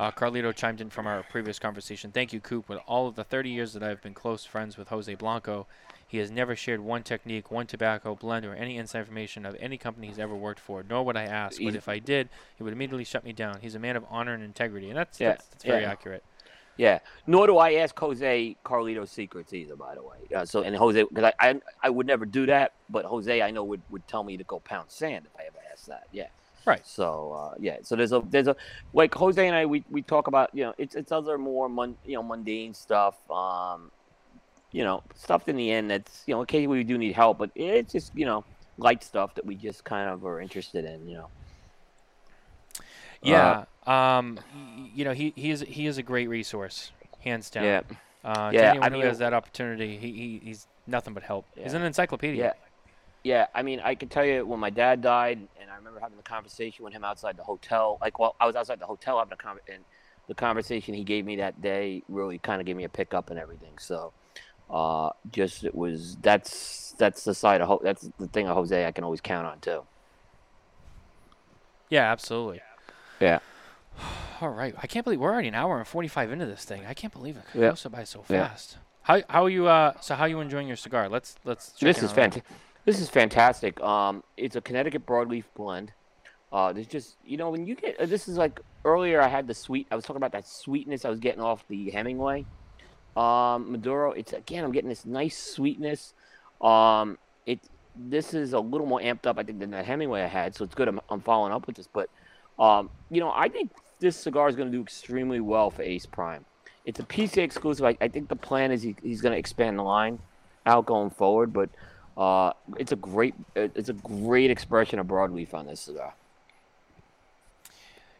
Uh, 0.00 0.10
Carlito 0.10 0.50
chimed 0.54 0.80
in 0.80 0.88
from 0.88 1.06
our 1.06 1.22
previous 1.24 1.58
conversation. 1.58 2.10
Thank 2.10 2.32
you, 2.32 2.40
Coop. 2.40 2.70
With 2.70 2.78
all 2.86 3.06
of 3.06 3.16
the 3.16 3.22
30 3.22 3.50
years 3.50 3.74
that 3.74 3.82
I've 3.82 4.00
been 4.00 4.14
close 4.14 4.46
friends 4.46 4.78
with 4.78 4.88
Jose 4.88 5.14
Blanco, 5.16 5.66
he 6.08 6.16
has 6.16 6.30
never 6.30 6.56
shared 6.56 6.80
one 6.80 7.02
technique, 7.02 7.50
one 7.50 7.66
tobacco 7.66 8.14
blend, 8.14 8.46
or 8.46 8.54
any 8.54 8.78
inside 8.78 9.00
information 9.00 9.44
of 9.44 9.54
any 9.60 9.76
company 9.76 10.06
he's 10.06 10.18
ever 10.18 10.34
worked 10.34 10.58
for, 10.58 10.82
nor 10.88 11.04
would 11.04 11.18
I 11.18 11.24
ask. 11.24 11.60
But 11.62 11.74
if 11.74 11.86
I 11.86 11.98
did, 11.98 12.30
he 12.56 12.62
would 12.62 12.72
immediately 12.72 13.04
shut 13.04 13.24
me 13.24 13.34
down. 13.34 13.58
He's 13.60 13.74
a 13.74 13.78
man 13.78 13.94
of 13.94 14.06
honor 14.08 14.32
and 14.32 14.42
integrity, 14.42 14.88
and 14.88 14.96
that's 14.96 15.20
Yeah, 15.20 15.32
that's, 15.32 15.44
that's 15.48 15.64
very 15.64 15.82
yeah. 15.82 15.90
accurate. 15.90 16.24
Yeah. 16.78 17.00
Nor 17.26 17.48
do 17.48 17.58
I 17.58 17.74
ask 17.74 17.98
Jose 17.98 18.56
Carlito's 18.64 19.10
secrets 19.10 19.52
either, 19.52 19.76
by 19.76 19.96
the 19.96 20.02
way. 20.02 20.16
Uh, 20.34 20.46
so 20.46 20.62
and 20.62 20.74
Jose, 20.74 21.02
because 21.02 21.24
I, 21.24 21.50
I 21.50 21.60
I 21.82 21.90
would 21.90 22.06
never 22.06 22.24
do 22.24 22.46
that, 22.46 22.72
but 22.88 23.04
Jose 23.04 23.42
I 23.42 23.50
know 23.50 23.64
would, 23.64 23.82
would 23.90 24.08
tell 24.08 24.24
me 24.24 24.38
to 24.38 24.44
go 24.44 24.60
pound 24.60 24.90
sand 24.90 25.26
if 25.26 25.38
I 25.38 25.44
ever 25.46 25.58
asked 25.70 25.88
that. 25.88 26.06
Yeah. 26.10 26.28
Right. 26.66 26.86
So 26.86 27.32
uh, 27.32 27.54
yeah. 27.58 27.78
So 27.82 27.96
there's 27.96 28.12
a 28.12 28.22
there's 28.28 28.46
a 28.48 28.56
like 28.92 29.14
Jose 29.14 29.44
and 29.46 29.56
I 29.56 29.66
we, 29.66 29.84
we 29.90 30.02
talk 30.02 30.26
about 30.26 30.50
you 30.54 30.64
know 30.64 30.74
it's 30.78 30.94
it's 30.94 31.10
other 31.12 31.38
more 31.38 31.68
mun, 31.68 31.96
you 32.04 32.14
know 32.14 32.22
mundane 32.22 32.74
stuff. 32.74 33.16
Um, 33.30 33.90
you 34.72 34.84
know 34.84 35.02
stuff 35.16 35.48
in 35.48 35.56
the 35.56 35.70
end 35.70 35.90
that's 35.90 36.22
you 36.26 36.34
know 36.34 36.42
occasionally 36.42 36.78
we 36.78 36.84
do 36.84 36.98
need 36.98 37.12
help, 37.14 37.38
but 37.38 37.50
it's 37.54 37.92
just 37.92 38.14
you 38.14 38.26
know 38.26 38.44
light 38.78 39.02
stuff 39.02 39.34
that 39.34 39.44
we 39.46 39.54
just 39.56 39.84
kind 39.84 40.08
of 40.10 40.24
are 40.24 40.40
interested 40.40 40.84
in. 40.84 41.08
You 41.08 41.14
know. 41.16 41.28
Yeah. 43.22 43.64
um, 43.86 44.38
you 44.94 45.04
know, 45.04 45.12
he, 45.12 45.32
he 45.36 45.50
is 45.50 45.60
he 45.60 45.86
is 45.86 45.98
a 45.98 46.02
great 46.02 46.28
resource, 46.28 46.90
hands 47.20 47.50
down. 47.50 47.64
Yeah. 47.64 47.80
Uh, 48.24 48.50
Yeah, 48.52 48.74
to 48.74 48.80
I 48.84 48.88
mean- 48.88 49.00
who 49.02 49.06
has 49.08 49.18
that 49.18 49.34
opportunity, 49.34 49.96
he, 49.98 50.12
he 50.12 50.40
he's 50.44 50.66
nothing 50.86 51.14
but 51.14 51.22
help. 51.22 51.46
He's 51.56 51.74
an 51.74 51.82
encyclopedia. 51.82 52.42
Yeah. 52.44 52.52
Yeah, 53.22 53.46
I 53.54 53.62
mean, 53.62 53.80
I 53.80 53.94
can 53.94 54.08
tell 54.08 54.24
you 54.24 54.46
when 54.46 54.60
my 54.60 54.70
dad 54.70 55.02
died, 55.02 55.46
and 55.60 55.70
I 55.70 55.76
remember 55.76 56.00
having 56.00 56.16
the 56.16 56.22
conversation 56.22 56.84
with 56.84 56.94
him 56.94 57.04
outside 57.04 57.36
the 57.36 57.42
hotel. 57.42 57.98
Like, 58.00 58.18
well, 58.18 58.34
I 58.40 58.46
was 58.46 58.56
outside 58.56 58.80
the 58.80 58.86
hotel 58.86 59.18
having 59.18 59.32
a 59.34 59.36
con- 59.36 59.58
and 59.70 59.84
the 60.26 60.34
conversation 60.34 60.94
he 60.94 61.04
gave 61.04 61.26
me 61.26 61.36
that 61.36 61.60
day 61.60 62.02
really 62.08 62.38
kind 62.38 62.60
of 62.60 62.66
gave 62.66 62.76
me 62.76 62.84
a 62.84 62.88
pickup 62.88 63.28
and 63.30 63.38
everything. 63.38 63.76
So, 63.78 64.12
uh, 64.70 65.10
just 65.30 65.64
it 65.64 65.74
was 65.74 66.16
that's 66.22 66.94
that's 66.98 67.24
the 67.24 67.34
side 67.34 67.60
of 67.60 67.68
Ho- 67.68 67.80
that's 67.82 68.08
the 68.18 68.28
thing 68.28 68.48
of 68.48 68.56
Jose 68.56 68.86
I 68.86 68.92
can 68.92 69.04
always 69.04 69.20
count 69.20 69.46
on 69.46 69.60
too. 69.60 69.82
Yeah, 71.90 72.10
absolutely. 72.10 72.62
Yeah. 73.20 73.40
All 74.40 74.48
right. 74.50 74.74
I 74.82 74.86
can't 74.86 75.04
believe 75.04 75.20
we're 75.20 75.32
already 75.32 75.48
an 75.48 75.54
hour 75.54 75.78
and 75.78 75.86
45 75.86 76.32
into 76.32 76.46
this 76.46 76.64
thing. 76.64 76.86
I 76.86 76.94
can't 76.94 77.12
believe 77.12 77.36
it 77.36 77.42
Yeah. 77.52 77.68
goes 77.70 77.84
by 77.90 78.04
so 78.04 78.22
fast. 78.22 78.78
Yeah. 78.78 78.78
How 79.02 79.22
how 79.28 79.44
are 79.44 79.50
you 79.50 79.66
uh 79.66 79.94
so 80.00 80.14
how 80.14 80.24
are 80.24 80.28
you 80.28 80.40
enjoying 80.40 80.68
your 80.68 80.76
cigar? 80.76 81.08
Let's 81.08 81.34
let's 81.44 81.72
this 81.80 82.02
is 82.02 82.12
fantastic. 82.12 82.44
This 82.84 83.00
is 83.00 83.08
fantastic. 83.08 83.80
Um, 83.80 84.22
it's 84.36 84.56
a 84.56 84.60
Connecticut 84.60 85.06
broadleaf 85.06 85.44
blend. 85.54 85.92
Uh, 86.52 86.72
there's 86.72 86.86
just 86.86 87.16
you 87.24 87.36
know 87.36 87.50
when 87.50 87.66
you 87.66 87.76
get 87.76 88.00
uh, 88.00 88.06
this 88.06 88.26
is 88.26 88.36
like 88.36 88.60
earlier 88.84 89.20
I 89.20 89.28
had 89.28 89.46
the 89.46 89.54
sweet. 89.54 89.86
I 89.90 89.96
was 89.96 90.04
talking 90.04 90.16
about 90.16 90.32
that 90.32 90.48
sweetness 90.48 91.04
I 91.04 91.10
was 91.10 91.20
getting 91.20 91.40
off 91.40 91.64
the 91.68 91.90
Hemingway. 91.90 92.44
Um, 93.16 93.70
Maduro. 93.70 94.12
It's 94.12 94.32
again 94.32 94.64
I'm 94.64 94.72
getting 94.72 94.88
this 94.88 95.04
nice 95.04 95.36
sweetness. 95.36 96.14
Um, 96.60 97.18
it 97.46 97.60
this 97.96 98.34
is 98.34 98.52
a 98.52 98.60
little 98.60 98.86
more 98.86 99.00
amped 99.00 99.26
up 99.26 99.38
I 99.38 99.44
think 99.44 99.60
than 99.60 99.70
that 99.70 99.84
Hemingway 99.84 100.22
I 100.22 100.26
had, 100.26 100.56
so 100.56 100.64
it's 100.64 100.74
good. 100.74 100.88
I'm, 100.88 101.00
I'm 101.08 101.20
following 101.20 101.52
up 101.52 101.66
with 101.66 101.76
this, 101.76 101.88
but 101.92 102.08
um, 102.58 102.90
you 103.10 103.20
know 103.20 103.32
I 103.32 103.48
think 103.48 103.70
this 104.00 104.16
cigar 104.16 104.48
is 104.48 104.56
going 104.56 104.70
to 104.72 104.76
do 104.76 104.82
extremely 104.82 105.40
well 105.40 105.70
for 105.70 105.82
Ace 105.82 106.06
Prime. 106.06 106.44
It's 106.84 106.98
a 106.98 107.04
PCA 107.04 107.38
exclusive. 107.38 107.84
I, 107.84 107.96
I 108.00 108.08
think 108.08 108.28
the 108.28 108.36
plan 108.36 108.72
is 108.72 108.82
he, 108.82 108.96
he's 109.02 109.20
going 109.20 109.32
to 109.32 109.38
expand 109.38 109.78
the 109.78 109.82
line 109.82 110.18
out 110.66 110.86
going 110.86 111.10
forward, 111.10 111.52
but 111.52 111.68
uh, 112.20 112.52
it's 112.76 112.92
a 112.92 112.96
great 112.96 113.34
it's 113.56 113.88
a 113.88 113.94
great 113.94 114.50
expression 114.50 114.98
of 114.98 115.06
broadleaf 115.06 115.54
on 115.54 115.66
this 115.66 115.80
cigar. 115.80 116.14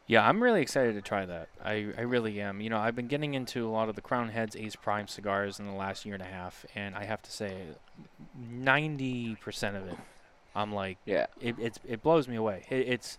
Yeah, 0.07 0.27
I'm 0.27 0.43
really 0.43 0.61
excited 0.61 0.95
to 0.95 1.03
try 1.03 1.25
that. 1.27 1.51
I, 1.65 1.87
I 1.97 2.01
really 2.01 2.41
am. 2.41 2.61
You 2.61 2.69
know, 2.69 2.79
I've 2.79 2.97
been 2.97 3.07
getting 3.07 3.35
into 3.35 3.69
a 3.69 3.71
lot 3.71 3.89
of 3.89 3.95
the 3.95 4.01
Crown 4.01 4.31
Heads 4.31 4.57
Ace 4.57 4.75
Prime 4.75 5.07
cigars 5.07 5.61
in 5.61 5.67
the 5.67 5.73
last 5.73 6.05
year 6.05 6.15
and 6.15 6.23
a 6.23 6.27
half, 6.27 6.67
and 6.75 6.97
I 6.97 7.05
have 7.05 7.23
to 7.23 7.31
say, 7.31 7.55
90% 8.53 9.77
of 9.77 9.87
it, 9.87 9.97
I'm 10.53 10.73
like, 10.73 10.99
Yeah. 11.07 11.27
it 11.41 11.55
it's, 11.61 11.79
it 11.87 12.03
blows 12.03 12.27
me 12.27 12.35
away. 12.35 12.65
It, 12.71 12.89
it's 12.89 13.19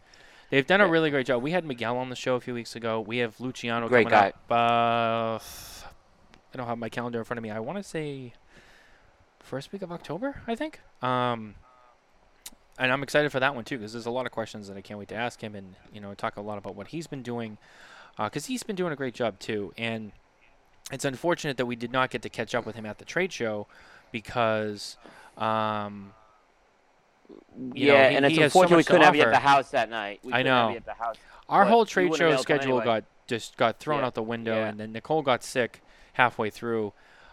they've 0.50 0.68
done 0.68 0.82
a 0.82 0.88
really 0.88 1.12
great 1.12 1.28
job. 1.28 1.42
We 1.42 1.52
had 1.52 1.64
Miguel 1.64 1.96
on 1.98 2.10
the 2.10 2.16
show 2.18 2.36
a 2.36 2.42
few 2.42 2.54
weeks 2.54 2.76
ago. 2.76 3.00
We 3.00 3.20
have 3.20 3.40
Luciano 3.40 3.88
Great 3.88 4.10
coming 4.10 4.28
up. 4.30 4.36
Uh, 4.52 5.40
I 6.54 6.58
don't 6.58 6.68
have 6.68 6.78
my 6.78 6.90
calendar 6.90 7.20
in 7.20 7.24
front 7.24 7.38
of 7.38 7.44
me. 7.44 7.52
I 7.52 7.62
want 7.62 7.78
to 7.78 7.84
say 7.84 8.34
first 9.44 9.72
week 9.72 9.82
of 9.82 9.92
October, 9.92 10.42
I 10.48 10.56
think. 10.56 10.80
Um, 11.02 11.56
and 12.80 12.92
I'm 12.92 13.04
excited 13.04 13.32
for 13.32 13.40
that 13.40 13.54
one 13.56 13.64
too 13.64 13.78
because 13.78 13.94
there's 13.94 14.06
a 14.06 14.12
lot 14.12 14.26
of 14.26 14.32
questions 14.32 14.68
that 14.68 14.78
I 14.78 14.82
can't 14.82 14.98
wait 15.00 15.10
to 15.10 15.16
ask 15.16 15.42
him 15.42 15.56
and 15.56 15.76
you 15.94 16.00
know 16.02 16.14
talk 16.14 16.38
a 16.38 16.42
lot 16.42 16.58
about 16.58 16.76
what 16.76 16.88
he's 16.88 17.08
been 17.08 17.22
doing 17.22 17.58
because 18.18 18.46
he's 18.48 18.64
been 18.64 18.76
doing 18.76 18.92
a 18.94 18.96
great 18.96 19.14
job 19.14 19.40
too. 19.40 19.74
And 19.78 20.12
it's 20.92 21.06
unfortunate 21.06 21.58
that 21.58 21.66
we 21.66 21.76
did 21.76 21.92
not 21.92 22.10
get 22.10 22.22
to 22.24 22.30
catch 22.30 22.54
up 22.56 22.66
with 22.66 22.76
him 22.76 22.86
at 22.86 22.98
the 22.98 23.06
trade 23.06 23.32
show 23.34 23.68
because. 24.12 24.98
Um, 25.38 26.14
you 27.74 27.88
know, 27.88 27.94
yeah, 27.94 28.10
he- 28.10 28.16
and 28.18 28.26
it's 28.26 28.38
has 28.38 28.52
so 28.54 28.60
unfortunate 28.62 28.78
we 28.78 28.84
couldn't 28.84 29.02
have 29.04 29.16
you 29.16 29.24
at 29.24 29.32
the 29.32 29.40
house 29.40 29.72
that 29.72 29.90
night. 29.90 30.20
We 30.24 30.34
I 30.34 30.44
know. 30.44 30.70
you 30.70 30.76
at 30.78 30.86
the 30.86 30.94
house. 30.94 31.16
Our 31.48 31.64
whole 31.66 31.86
trade 31.86 32.14
show 32.16 32.36
schedule 32.38 32.80
anyway. 32.82 32.84
got 32.86 33.04
just 33.28 33.56
got 33.56 33.80
thrown 33.80 34.00
Yeah. 34.02 34.08
out 34.08 34.16
the 34.16 34.24
window, 34.24 34.56
Yeah. 34.56 34.68
and 34.68 34.80
then 34.80 34.92
Nicole 34.92 35.22
got 35.22 35.44
sick 35.44 35.82
halfway 36.14 36.50
through. 36.50 36.92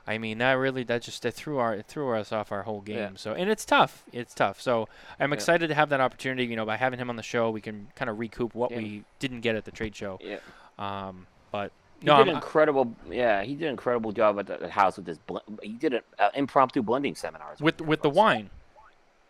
I 0.09 0.17
mean, 0.19 0.39
that 0.39 0.53
really 0.55 0.85
that 0.85 1.03
just 1.03 1.23
that 1.23 1.35
threw 1.35 1.59
our 1.59 1.75
it 1.75 1.87
threw 1.87 2.11
us 2.15 2.33
off 2.33 2.51
our 2.51 2.63
whole 2.63 2.81
game. 2.81 2.97
Yeah. 2.97 3.11
So 3.17 3.35
and 3.35 3.51
it's 3.51 3.65
tough. 3.65 4.05
It's 4.13 4.33
tough. 4.35 4.61
So 4.61 4.89
I'm 5.21 5.31
Yeah. 5.31 5.35
excited 5.35 5.69
to 5.69 5.75
have 5.75 5.91
that 5.91 6.01
opportunity. 6.01 6.47
You 6.47 6.57
know, 6.57 6.65
by 6.65 6.77
having 6.77 6.99
him 6.99 7.11
on 7.11 7.17
the 7.17 7.23
show, 7.23 7.51
we 7.51 7.61
can 7.61 7.89
kind 7.95 8.09
of 8.11 8.19
recoup 8.19 8.55
what 8.55 8.71
Yeah. 8.71 8.79
we 8.79 9.05
didn't 9.19 9.43
get 9.43 9.55
at 9.55 9.65
the 9.67 9.71
trade 9.71 9.95
show. 9.95 10.19
Yeah. 10.23 10.39
Um, 10.79 11.27
but 11.53 11.73
He 12.01 12.07
no, 12.07 12.15
did 12.17 12.21
I'm- 12.21 12.29
an 12.31 12.35
incredible. 12.37 12.95
Yeah, 13.11 13.43
he 13.43 13.55
did 13.55 13.65
an 13.67 13.71
incredible 13.73 14.13
job 14.13 14.39
at 14.39 14.47
the, 14.47 14.57
the 14.57 14.71
house 14.71 14.97
with 14.97 15.05
this. 15.07 15.19
Bl- 15.19 15.39
he 15.63 15.73
did 15.73 15.93
an 15.95 16.03
uh, 16.19 16.31
impromptu 16.35 16.83
blending 16.83 17.15
seminars 17.15 17.61
with 17.61 17.81
with 17.83 18.01
the 18.03 18.11
wine. 18.11 18.49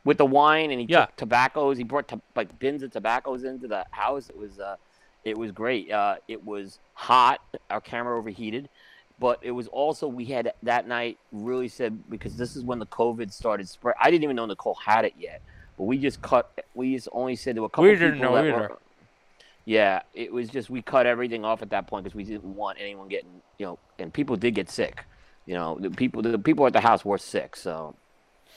with 0.04 0.16
the 0.18 0.26
wine, 0.26 0.70
and 0.70 0.80
he 0.80 0.86
Yeah. 0.88 1.06
took 1.06 1.16
tobaccos. 1.16 1.76
He 1.76 1.84
brought 1.84 2.06
to, 2.08 2.20
like 2.36 2.56
bins 2.60 2.82
of 2.84 2.92
tobaccos 2.92 3.42
into 3.44 3.66
the 3.68 3.84
house. 3.90 4.30
It 4.30 4.36
was 4.38 4.60
uh, 4.60 4.76
it 5.24 5.36
was 5.36 5.50
great. 5.50 5.90
Uh, 5.90 6.16
it 6.28 6.44
was 6.46 6.78
hot. 6.94 7.40
Our 7.68 7.80
camera 7.80 8.16
overheated, 8.16 8.68
but 9.18 9.38
it 9.42 9.50
was 9.50 9.66
also 9.68 10.06
we 10.06 10.24
had 10.24 10.52
that 10.62 10.86
night 10.86 11.18
really 11.32 11.68
said 11.68 12.08
because 12.10 12.36
this 12.36 12.56
is 12.56 12.62
when 12.64 12.78
the 12.78 12.86
COVID 12.86 13.32
started 13.32 13.68
spread. 13.68 13.96
I 14.00 14.10
didn't 14.10 14.24
even 14.24 14.36
know 14.36 14.46
Nicole 14.46 14.74
had 14.74 15.04
it 15.04 15.14
yet, 15.18 15.42
but 15.76 15.84
we 15.84 15.98
just 15.98 16.22
cut. 16.22 16.64
We 16.74 16.94
just 16.94 17.08
only 17.12 17.36
said 17.36 17.56
to 17.56 17.64
a 17.64 17.68
couple 17.68 17.84
We 17.84 17.90
didn't 17.90 18.14
people 18.14 18.30
know 18.30 18.36
either. 18.36 18.52
were- 18.52 18.78
yeah, 19.64 20.00
it 20.14 20.32
was 20.32 20.48
just 20.48 20.70
we 20.70 20.80
cut 20.80 21.04
everything 21.06 21.44
off 21.44 21.60
at 21.60 21.70
that 21.70 21.86
point 21.86 22.04
because 22.04 22.14
we 22.16 22.24
didn't 22.24 22.56
want 22.56 22.78
anyone 22.80 23.08
getting 23.08 23.42
you 23.58 23.66
know, 23.66 23.78
and 23.98 24.12
people 24.12 24.36
did 24.36 24.54
get 24.54 24.70
sick. 24.70 25.04
You 25.44 25.54
know, 25.54 25.76
the 25.78 25.90
people 25.90 26.22
the 26.22 26.38
people 26.38 26.66
at 26.66 26.72
the 26.72 26.80
house 26.80 27.04
were 27.04 27.18
sick, 27.18 27.56
so 27.56 27.94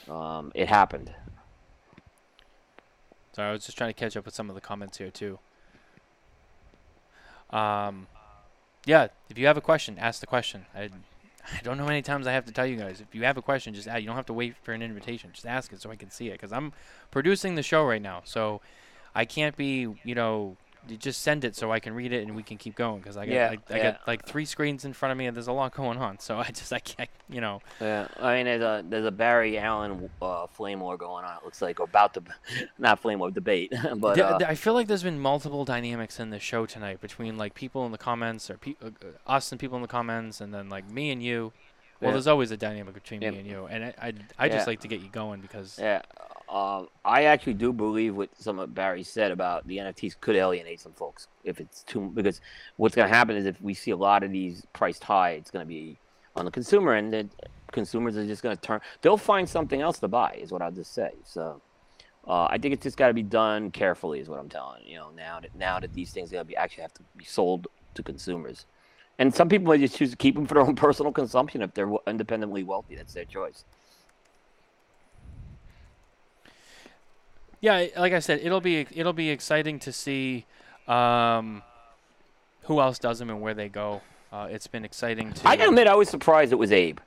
um, 0.08 0.52
it 0.54 0.68
happened. 0.68 1.12
Sorry, 3.34 3.48
I 3.48 3.52
was 3.52 3.64
just 3.66 3.76
trying 3.76 3.90
to 3.90 3.98
catch 3.98 4.16
up 4.16 4.24
with 4.24 4.34
some 4.34 4.48
of 4.48 4.54
the 4.54 4.60
comments 4.60 4.98
here 4.98 5.10
too. 5.10 5.38
Um, 7.50 8.06
yeah, 8.84 9.08
if 9.28 9.38
you 9.38 9.46
have 9.46 9.56
a 9.56 9.60
question, 9.60 9.98
ask 9.98 10.20
the 10.20 10.26
question. 10.26 10.66
I, 10.74 10.82
I 10.82 11.60
don't 11.62 11.76
know 11.76 11.84
how 11.84 11.88
many 11.88 12.02
times 12.02 12.26
I 12.26 12.32
have 12.32 12.44
to 12.46 12.52
tell 12.52 12.66
you 12.66 12.76
guys. 12.76 13.00
If 13.00 13.14
you 13.14 13.22
have 13.24 13.36
a 13.36 13.42
question, 13.42 13.74
just 13.74 13.88
ask. 13.88 14.00
You 14.00 14.06
don't 14.06 14.16
have 14.16 14.26
to 14.26 14.32
wait 14.32 14.56
for 14.62 14.72
an 14.72 14.82
invitation. 14.82 15.30
Just 15.32 15.46
ask 15.46 15.72
it 15.72 15.80
so 15.80 15.90
I 15.90 15.96
can 15.96 16.10
see 16.10 16.28
it. 16.28 16.32
Because 16.32 16.52
I'm 16.52 16.72
producing 17.10 17.54
the 17.54 17.62
show 17.62 17.84
right 17.84 18.02
now, 18.02 18.22
so 18.24 18.60
I 19.14 19.24
can't 19.24 19.56
be, 19.56 19.88
you 20.04 20.14
know, 20.14 20.56
you 20.88 20.96
just 20.96 21.22
send 21.22 21.44
it 21.44 21.54
so 21.54 21.70
I 21.70 21.78
can 21.80 21.94
read 21.94 22.12
it 22.12 22.26
and 22.26 22.34
we 22.34 22.42
can 22.42 22.56
keep 22.58 22.74
going. 22.74 22.98
Because 23.00 23.16
I 23.16 23.26
got, 23.26 23.32
Yeah, 23.32 23.54
I, 23.70 23.74
I 23.74 23.76
yeah. 23.76 23.82
got 23.92 24.00
like 24.08 24.26
three 24.26 24.44
screens 24.44 24.84
in 24.84 24.92
front 24.92 25.12
of 25.12 25.18
me 25.18 25.26
and 25.26 25.36
there's 25.36 25.46
a 25.48 25.52
lot 25.52 25.74
going 25.74 25.98
on. 25.98 26.18
So 26.18 26.38
I 26.38 26.44
just, 26.50 26.72
I 26.72 26.80
can't, 26.80 27.08
you 27.28 27.40
know. 27.40 27.60
Yeah, 27.80 28.08
I 28.20 28.34
mean, 28.36 28.46
there's 28.46 28.62
a 28.62 28.84
there's 28.88 29.06
a 29.06 29.10
Barry 29.12 29.58
Allen 29.58 30.10
uh, 30.20 30.46
flame 30.48 30.80
war 30.80 30.96
going 30.96 31.24
on. 31.24 31.36
It 31.36 31.44
looks 31.44 31.62
like 31.62 31.78
about 31.78 32.14
to, 32.14 32.22
not 32.78 33.00
flame 33.00 33.18
war 33.20 33.30
debate, 33.30 33.72
but 33.96 34.18
uh, 34.18 34.38
I 34.46 34.54
feel 34.54 34.74
like 34.74 34.88
there's 34.88 35.02
been 35.04 35.20
multiple 35.20 35.64
dynamics 35.64 36.18
in 36.18 36.30
the 36.30 36.40
show 36.40 36.66
tonight 36.66 37.00
between 37.00 37.36
like 37.38 37.54
people 37.54 37.86
in 37.86 37.92
the 37.92 37.98
comments 37.98 38.50
or 38.50 38.56
pe- 38.58 38.74
uh, 38.82 38.86
uh, 38.88 39.30
us 39.30 39.52
and 39.52 39.60
people 39.60 39.76
in 39.76 39.82
the 39.82 39.88
comments, 39.88 40.40
and 40.40 40.52
then 40.52 40.68
like 40.68 40.90
me 40.90 41.10
and 41.10 41.22
you. 41.22 41.52
Well, 42.00 42.08
Yeah. 42.10 42.12
there's 42.14 42.26
always 42.26 42.50
a 42.50 42.56
dynamic 42.56 42.94
between 42.94 43.20
me 43.20 43.26
and 43.26 43.46
you, 43.46 43.66
and 43.70 43.84
I 43.84 43.94
I, 44.02 44.12
I 44.36 44.48
just 44.48 44.66
like 44.66 44.80
to 44.80 44.88
get 44.88 45.00
you 45.00 45.08
going 45.08 45.40
because 45.40 45.78
yeah. 45.80 46.02
Um, 46.52 46.88
I 47.02 47.24
actually 47.24 47.54
do 47.54 47.72
believe 47.72 48.14
what 48.14 48.28
some 48.38 48.58
of 48.58 48.74
Barry 48.74 49.02
said 49.02 49.30
about 49.30 49.66
the 49.66 49.78
NFTs 49.78 50.20
could 50.20 50.36
alienate 50.36 50.80
some 50.80 50.92
folks 50.92 51.26
if 51.44 51.60
it's 51.60 51.82
too 51.82 52.12
because 52.14 52.42
what's 52.76 52.94
going 52.94 53.08
to 53.08 53.14
happen 53.14 53.36
is 53.36 53.46
if 53.46 53.58
we 53.62 53.72
see 53.72 53.90
a 53.90 53.96
lot 53.96 54.22
of 54.22 54.30
these 54.30 54.66
priced 54.74 55.02
high, 55.02 55.30
it's 55.30 55.50
going 55.50 55.64
to 55.64 55.68
be 55.68 55.96
on 56.36 56.44
the 56.44 56.50
consumer 56.50 56.92
and 56.92 57.10
That 57.10 57.26
consumers 57.72 58.18
are 58.18 58.26
just 58.26 58.42
going 58.42 58.54
to 58.54 58.60
turn. 58.60 58.80
They'll 59.00 59.16
find 59.16 59.48
something 59.48 59.80
else 59.80 59.98
to 60.00 60.08
buy. 60.08 60.38
Is 60.42 60.52
what 60.52 60.60
I'll 60.60 60.70
just 60.70 60.92
say. 60.94 61.12
So. 61.24 61.60
Uh, 62.24 62.46
I 62.48 62.56
think 62.56 62.72
it's 62.72 62.84
just 62.84 62.96
got 62.96 63.08
to 63.08 63.14
be 63.14 63.24
done 63.24 63.72
carefully, 63.72 64.20
is 64.20 64.28
what 64.28 64.38
I'm 64.38 64.48
telling 64.48 64.86
you. 64.86 64.98
Know, 64.98 65.10
now 65.10 65.40
that 65.40 65.56
now 65.56 65.80
that 65.80 65.92
these 65.92 66.12
things 66.12 66.30
gotta 66.30 66.44
be 66.44 66.54
actually 66.54 66.82
have 66.82 66.94
to 66.94 67.02
be 67.16 67.24
sold 67.24 67.66
to 67.94 68.02
consumers, 68.04 68.66
and 69.18 69.34
some 69.34 69.48
people 69.48 69.72
may 69.72 69.78
just 69.78 69.96
choose 69.96 70.12
to 70.12 70.16
keep 70.16 70.36
them 70.36 70.46
for 70.46 70.54
their 70.54 70.62
own 70.62 70.76
personal 70.86 71.10
consumption 71.10 71.62
if 71.62 71.74
they're 71.74 71.90
independently 72.06 72.62
wealthy. 72.62 72.94
That's 72.94 73.12
their 73.12 73.24
choice. 73.24 73.64
Yeah, 77.62 77.86
like 77.96 78.12
I 78.12 78.18
said, 78.18 78.40
it'll 78.42 78.60
be 78.60 78.86
it'll 78.90 79.12
be 79.12 79.30
exciting 79.30 79.78
to 79.78 79.92
see 79.92 80.44
um, 80.88 81.62
who 82.64 82.80
else 82.80 82.98
does 82.98 83.20
them 83.20 83.30
and 83.30 83.40
where 83.40 83.54
they 83.54 83.68
go. 83.68 84.02
Uh, 84.32 84.48
it's 84.50 84.66
been 84.66 84.84
exciting 84.84 85.32
to. 85.32 85.48
I 85.48 85.56
gotta 85.56 85.68
admit, 85.68 85.86
I 85.86 85.94
was 85.94 86.08
surprised 86.08 86.52
it 86.52 86.56
was 86.56 86.72
Abe, 86.72 86.98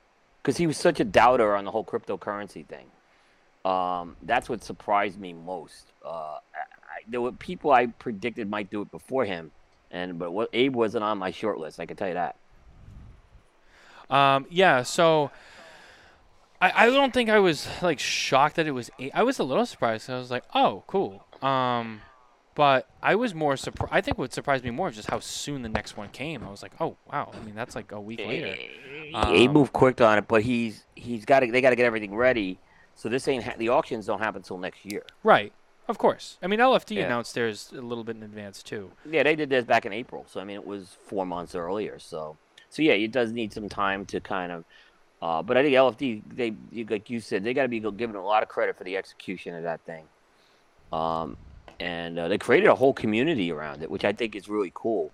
because 0.42 0.56
he 0.56 0.66
was 0.66 0.78
such 0.78 0.98
a 0.98 1.04
doubter 1.04 1.54
on 1.54 1.66
the 1.66 1.70
whole 1.70 1.84
cryptocurrency 1.84 2.64
thing. 2.64 2.86
Um, 3.70 4.16
that's 4.22 4.48
what 4.48 4.64
surprised 4.64 5.20
me 5.20 5.34
most. 5.34 5.92
Uh, 6.02 6.08
I, 6.08 6.38
I, 6.54 7.02
there 7.06 7.20
were 7.20 7.32
people 7.32 7.70
I 7.72 7.86
predicted 7.86 8.48
might 8.48 8.70
do 8.70 8.80
it 8.80 8.90
before 8.90 9.26
him, 9.26 9.50
and 9.90 10.18
but 10.18 10.30
what 10.30 10.48
Abe 10.54 10.74
wasn't 10.74 11.04
on 11.04 11.18
my 11.18 11.32
short 11.32 11.58
list. 11.58 11.80
I 11.80 11.84
can 11.84 11.98
tell 11.98 12.08
you 12.08 12.14
that. 12.14 12.36
Um, 14.08 14.46
yeah, 14.48 14.84
so 14.84 15.30
I, 16.74 16.86
I 16.86 16.90
don't 16.90 17.12
think 17.14 17.30
I 17.30 17.38
was 17.38 17.68
like 17.82 17.98
shocked 17.98 18.56
that 18.56 18.66
it 18.66 18.72
was 18.72 18.90
eight. 18.98 19.12
I 19.14 19.22
was 19.22 19.38
a 19.38 19.44
little 19.44 19.66
surprised. 19.66 20.08
I 20.10 20.18
was 20.18 20.30
like, 20.30 20.44
oh, 20.54 20.84
cool. 20.86 21.24
Um, 21.42 22.00
but 22.54 22.88
I 23.02 23.14
was 23.16 23.34
more 23.34 23.56
surprised. 23.56 23.92
I 23.92 24.00
think 24.00 24.16
what 24.18 24.32
surprised 24.32 24.64
me 24.64 24.70
more 24.70 24.88
is 24.88 24.96
just 24.96 25.10
how 25.10 25.20
soon 25.20 25.62
the 25.62 25.68
next 25.68 25.96
one 25.96 26.08
came. 26.08 26.42
I 26.44 26.50
was 26.50 26.62
like, 26.62 26.72
oh 26.80 26.96
wow. 27.12 27.30
I 27.34 27.44
mean, 27.44 27.54
that's 27.54 27.74
like 27.74 27.92
a 27.92 28.00
week 28.00 28.20
later. 28.20 28.54
He 28.54 29.12
Um, 29.14 29.52
moved 29.52 29.72
quick 29.72 30.00
on 30.00 30.18
it, 30.18 30.26
but 30.28 30.42
he's 30.42 30.84
he's 30.94 31.24
got 31.24 31.40
to 31.40 31.50
they 31.50 31.60
got 31.60 31.70
to 31.70 31.76
get 31.76 31.86
everything 31.86 32.14
ready. 32.14 32.58
So 32.94 33.08
this 33.10 33.28
ain't 33.28 33.44
ha- 33.44 33.54
the 33.58 33.68
auctions 33.68 34.06
don't 34.06 34.20
happen 34.20 34.38
until 34.38 34.56
next 34.58 34.84
year. 34.84 35.02
Right. 35.22 35.52
Of 35.88 35.98
course. 35.98 36.38
I 36.42 36.46
mean, 36.48 36.58
LFD 36.58 36.96
Yeah. 36.96 37.04
announced 37.04 37.34
theirs 37.34 37.70
a 37.76 37.80
little 37.80 38.02
bit 38.04 38.16
in 38.16 38.22
advance 38.22 38.62
too. 38.62 38.90
Yeah, 39.08 39.22
they 39.22 39.36
did 39.36 39.50
this 39.50 39.64
back 39.66 39.84
in 39.86 39.92
April, 39.92 40.24
so 40.28 40.40
I 40.40 40.44
mean 40.44 40.56
it 40.56 40.66
was 40.66 40.96
four 41.06 41.24
months 41.26 41.54
earlier. 41.54 41.98
So, 41.98 42.38
so 42.70 42.80
yeah, 42.82 42.94
it 42.94 43.12
does 43.12 43.30
need 43.32 43.52
some 43.52 43.68
time 43.68 44.06
to 44.06 44.18
kind 44.20 44.50
of. 44.50 44.64
Uh, 45.22 45.42
but 45.42 45.56
I 45.56 45.62
think 45.62 45.74
LFD, 45.74 46.22
they 46.34 46.84
like 46.84 47.08
you 47.08 47.20
said, 47.20 47.42
they 47.42 47.54
got 47.54 47.62
to 47.62 47.68
be 47.68 47.80
given 47.80 48.16
a 48.16 48.24
lot 48.24 48.42
of 48.42 48.48
credit 48.48 48.76
for 48.76 48.84
the 48.84 48.96
execution 48.96 49.54
of 49.54 49.62
that 49.62 49.80
thing. 49.82 50.04
Um, 50.92 51.36
and 51.80 52.18
uh, 52.18 52.28
they 52.28 52.38
created 52.38 52.68
a 52.68 52.74
whole 52.74 52.92
community 52.92 53.50
around 53.50 53.82
it, 53.82 53.90
which 53.90 54.04
I 54.04 54.12
think 54.12 54.36
is 54.36 54.48
really 54.48 54.72
cool. 54.74 55.10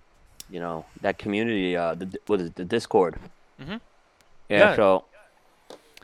You 0.49 0.59
know, 0.59 0.85
that 1.01 1.17
community, 1.17 1.75
uh, 1.75 1.95
the 1.95 2.19
what 2.27 2.41
is 2.41 2.47
it, 2.47 2.55
the 2.55 2.65
Discord. 2.65 3.17
Mhm. 3.61 3.79
Yeah, 4.49 4.59
Yeah. 4.59 4.75
So 4.75 5.05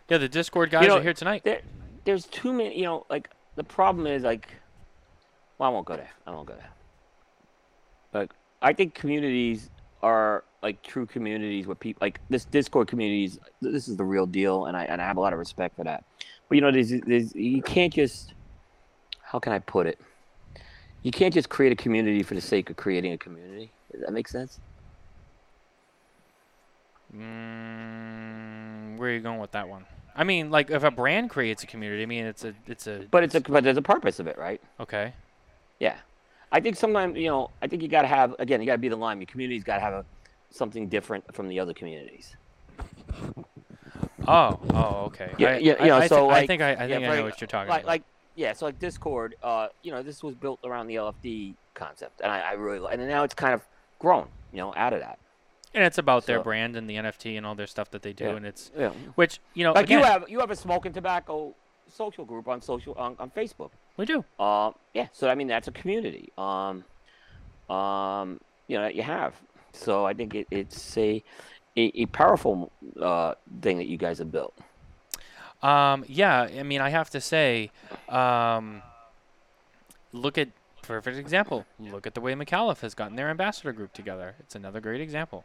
Yeah, 0.10 0.18
the 0.18 0.30
Discord 0.30 0.72
guys 0.72 0.88
know, 0.88 0.98
are 0.98 1.02
here 1.02 1.14
tonight. 1.14 1.44
there, 1.44 1.62
there's 2.06 2.26
too 2.26 2.54
many. 2.54 2.78
You 2.78 2.86
know, 2.86 3.06
like 3.10 3.30
the 3.56 3.64
problem 3.64 4.08
is 4.08 4.24
like, 4.24 4.48
well, 5.58 5.70
I 5.70 5.74
won't 5.74 5.86
go 5.86 5.98
there. 5.98 6.12
I 6.26 6.32
won't 6.32 6.48
go 6.48 6.56
there. 6.56 6.72
Like, 8.14 8.32
I 8.62 8.74
think 8.74 8.96
communities 8.96 9.70
are 10.02 10.44
like 10.62 10.82
true 10.84 11.06
communities 11.06 11.68
where 11.68 11.76
people 11.76 12.00
like 12.02 12.20
this 12.30 12.46
Discord 12.46 12.88
communities. 12.88 13.40
This 13.62 13.88
is 13.88 13.98
the 13.98 14.04
real 14.04 14.26
deal, 14.26 14.66
and 14.66 14.76
I 14.76 14.84
and 14.86 15.02
I 15.02 15.06
have 15.06 15.18
a 15.18 15.22
lot 15.22 15.34
of 15.34 15.40
respect 15.40 15.76
for 15.76 15.84
that. 15.86 16.04
But 16.48 16.56
you 16.56 16.62
know, 16.62 16.72
there's, 16.72 16.92
there's 17.02 17.36
you 17.36 17.62
can't 17.62 17.94
just. 17.94 18.34
How 19.22 19.40
can 19.40 19.54
I 19.54 19.60
put 19.60 19.86
it? 19.86 20.00
You 21.04 21.12
can't 21.12 21.34
just 21.34 21.50
create 21.50 21.72
a 21.72 21.76
community 21.76 22.24
for 22.24 22.34
the 22.34 22.42
sake 22.42 22.70
of 22.70 22.76
creating 22.76 23.14
a 23.14 23.18
community. 23.18 23.72
Does 23.92 24.02
that 24.02 24.12
make 24.12 24.28
sense? 24.28 24.60
Mm, 27.16 28.98
where 28.98 29.10
are 29.10 29.14
you 29.14 29.20
going 29.20 29.40
with 29.40 29.52
that 29.52 29.68
one? 29.68 29.86
I 30.16 30.24
mean, 30.24 30.52
like 30.52 30.70
if 30.70 30.84
a 30.84 30.92
brand 30.92 31.30
creates 31.30 31.64
a 31.64 31.68
community, 31.68 32.04
I 32.04 32.06
mean, 32.06 32.26
it's 32.26 32.44
a 32.44 32.54
it's 32.68 32.88
a 32.88 33.06
But 33.10 33.24
it's 33.24 33.36
a 33.36 33.42
but 33.42 33.64
there's 33.64 33.78
a 33.78 33.82
purpose 33.82 34.20
of 34.20 34.28
it, 34.28 34.38
right? 34.38 34.62
okay. 34.80 35.14
Yeah, 35.80 35.96
I 36.52 36.60
think 36.60 36.76
sometimes 36.76 37.18
you 37.18 37.28
know 37.28 37.52
I 37.62 37.68
think 37.68 37.82
you 37.82 37.88
got 37.88 38.02
to 38.02 38.08
have 38.08 38.36
again 38.38 38.60
you 38.60 38.66
got 38.66 38.74
to 38.74 38.80
be 38.80 38.90
the 38.90 38.98
line. 38.98 39.20
Your 39.20 39.28
community's 39.28 39.64
got 39.64 39.76
to 39.76 39.82
have 39.82 39.94
a, 39.94 40.06
something 40.50 40.88
different 40.90 41.34
from 41.36 41.48
the 41.48 41.60
other 41.60 41.74
communities. 41.74 42.36
Oh, 44.28 44.60
oh, 44.74 45.04
okay. 45.08 45.34
Yeah, 45.38 45.48
I, 45.50 45.58
yeah, 45.58 45.74
I, 45.80 45.84
you 45.84 45.90
know, 45.90 45.98
I, 45.98 46.08
so, 46.08 46.28
thi- 46.30 46.36
I 46.36 46.48
think 46.48 46.62
I, 46.62 46.66
I 46.68 46.70
yeah, 46.72 46.78
think 46.98 47.08
I 47.10 47.16
know 47.18 47.24
what 47.24 47.42
you're 47.42 47.48
talking 47.48 47.70
Like 47.70 47.82
about. 47.84 47.88
like 47.88 48.04
yeah, 48.36 48.54
so 48.54 48.66
like 48.68 48.80
Discord, 48.80 49.36
uh, 49.44 49.68
you 49.82 49.92
know, 49.92 50.02
this 50.04 50.24
was 50.24 50.36
built 50.36 50.60
around 50.64 50.88
the 50.88 50.96
LFD 50.96 51.56
concept, 51.74 52.22
and 52.22 52.32
I, 52.32 52.40
I 52.40 52.52
really 52.54 52.80
like, 52.80 52.94
and 52.98 53.08
now 53.08 53.24
it's 53.24 53.34
kind 53.34 53.54
of 53.54 53.62
grown, 53.98 54.28
you 54.54 54.60
know, 54.60 54.74
out 54.76 54.94
of 54.94 55.00
that. 55.00 55.20
and 55.74 55.84
it's 55.84 55.98
about 55.98 56.26
their 56.26 56.42
brand 56.42 56.76
and 56.76 56.90
the 56.90 56.96
NFT 56.96 57.38
and 57.38 57.46
all 57.46 57.56
their 57.56 57.68
stuff 57.68 57.90
that 57.92 58.02
they 58.02 58.14
do, 58.14 58.26
Yeah. 58.26 58.36
and 58.36 58.46
it's 58.46 58.72
Yeah, 58.78 58.90
which 59.16 59.40
you 59.56 59.64
know, 59.64 59.74
like 59.74 59.86
again, 59.86 60.00
you 60.00 60.06
have 60.06 60.30
you 60.30 60.40
have 60.40 60.52
a 60.52 60.56
smoking 60.56 60.94
tobacco 60.94 61.54
social 61.92 62.24
group 62.24 62.48
on 62.48 62.62
social 62.62 62.94
on, 62.96 63.16
on 63.20 63.32
Facebook. 63.32 63.72
we 63.98 64.06
do. 64.06 64.24
Um, 64.40 64.76
yeah, 64.94 65.08
so 65.12 65.28
I 65.30 65.36
mean 65.36 65.48
that's 65.48 65.68
a 65.68 65.72
community. 65.72 66.32
Um, 66.38 66.84
um, 67.70 68.40
you 68.68 68.78
know 68.78 68.84
that 68.84 68.96
you 68.96 69.02
have. 69.04 69.34
So 69.80 70.06
I 70.06 70.14
think 70.14 70.36
it, 70.36 70.48
it's 70.52 70.98
a, 70.98 71.24
a 71.78 72.02
a 72.02 72.06
powerful 72.08 72.72
uh 73.02 73.34
thing 73.62 73.78
that 73.78 73.88
you 73.88 73.98
guys 73.98 74.18
have 74.20 74.32
built. 74.32 74.54
Um, 75.62 76.06
yeah, 76.08 76.42
I 76.58 76.64
mean, 76.64 76.80
I 76.82 76.90
have 76.90 77.10
to 77.10 77.20
say, 77.20 77.70
um, 78.08 78.82
look 80.14 80.38
at 80.38 80.50
perfect 80.84 81.18
example. 81.18 81.66
Look 81.80 82.08
at 82.08 82.14
the 82.14 82.22
way 82.22 82.34
McAuliffe 82.34 82.80
has 82.80 82.94
gotten 82.96 83.16
their 83.18 83.30
ambassador 83.30 83.74
group 83.74 83.92
together. 83.94 84.36
It's 84.40 84.56
another 84.56 84.80
great 84.80 85.02
example. 85.02 85.44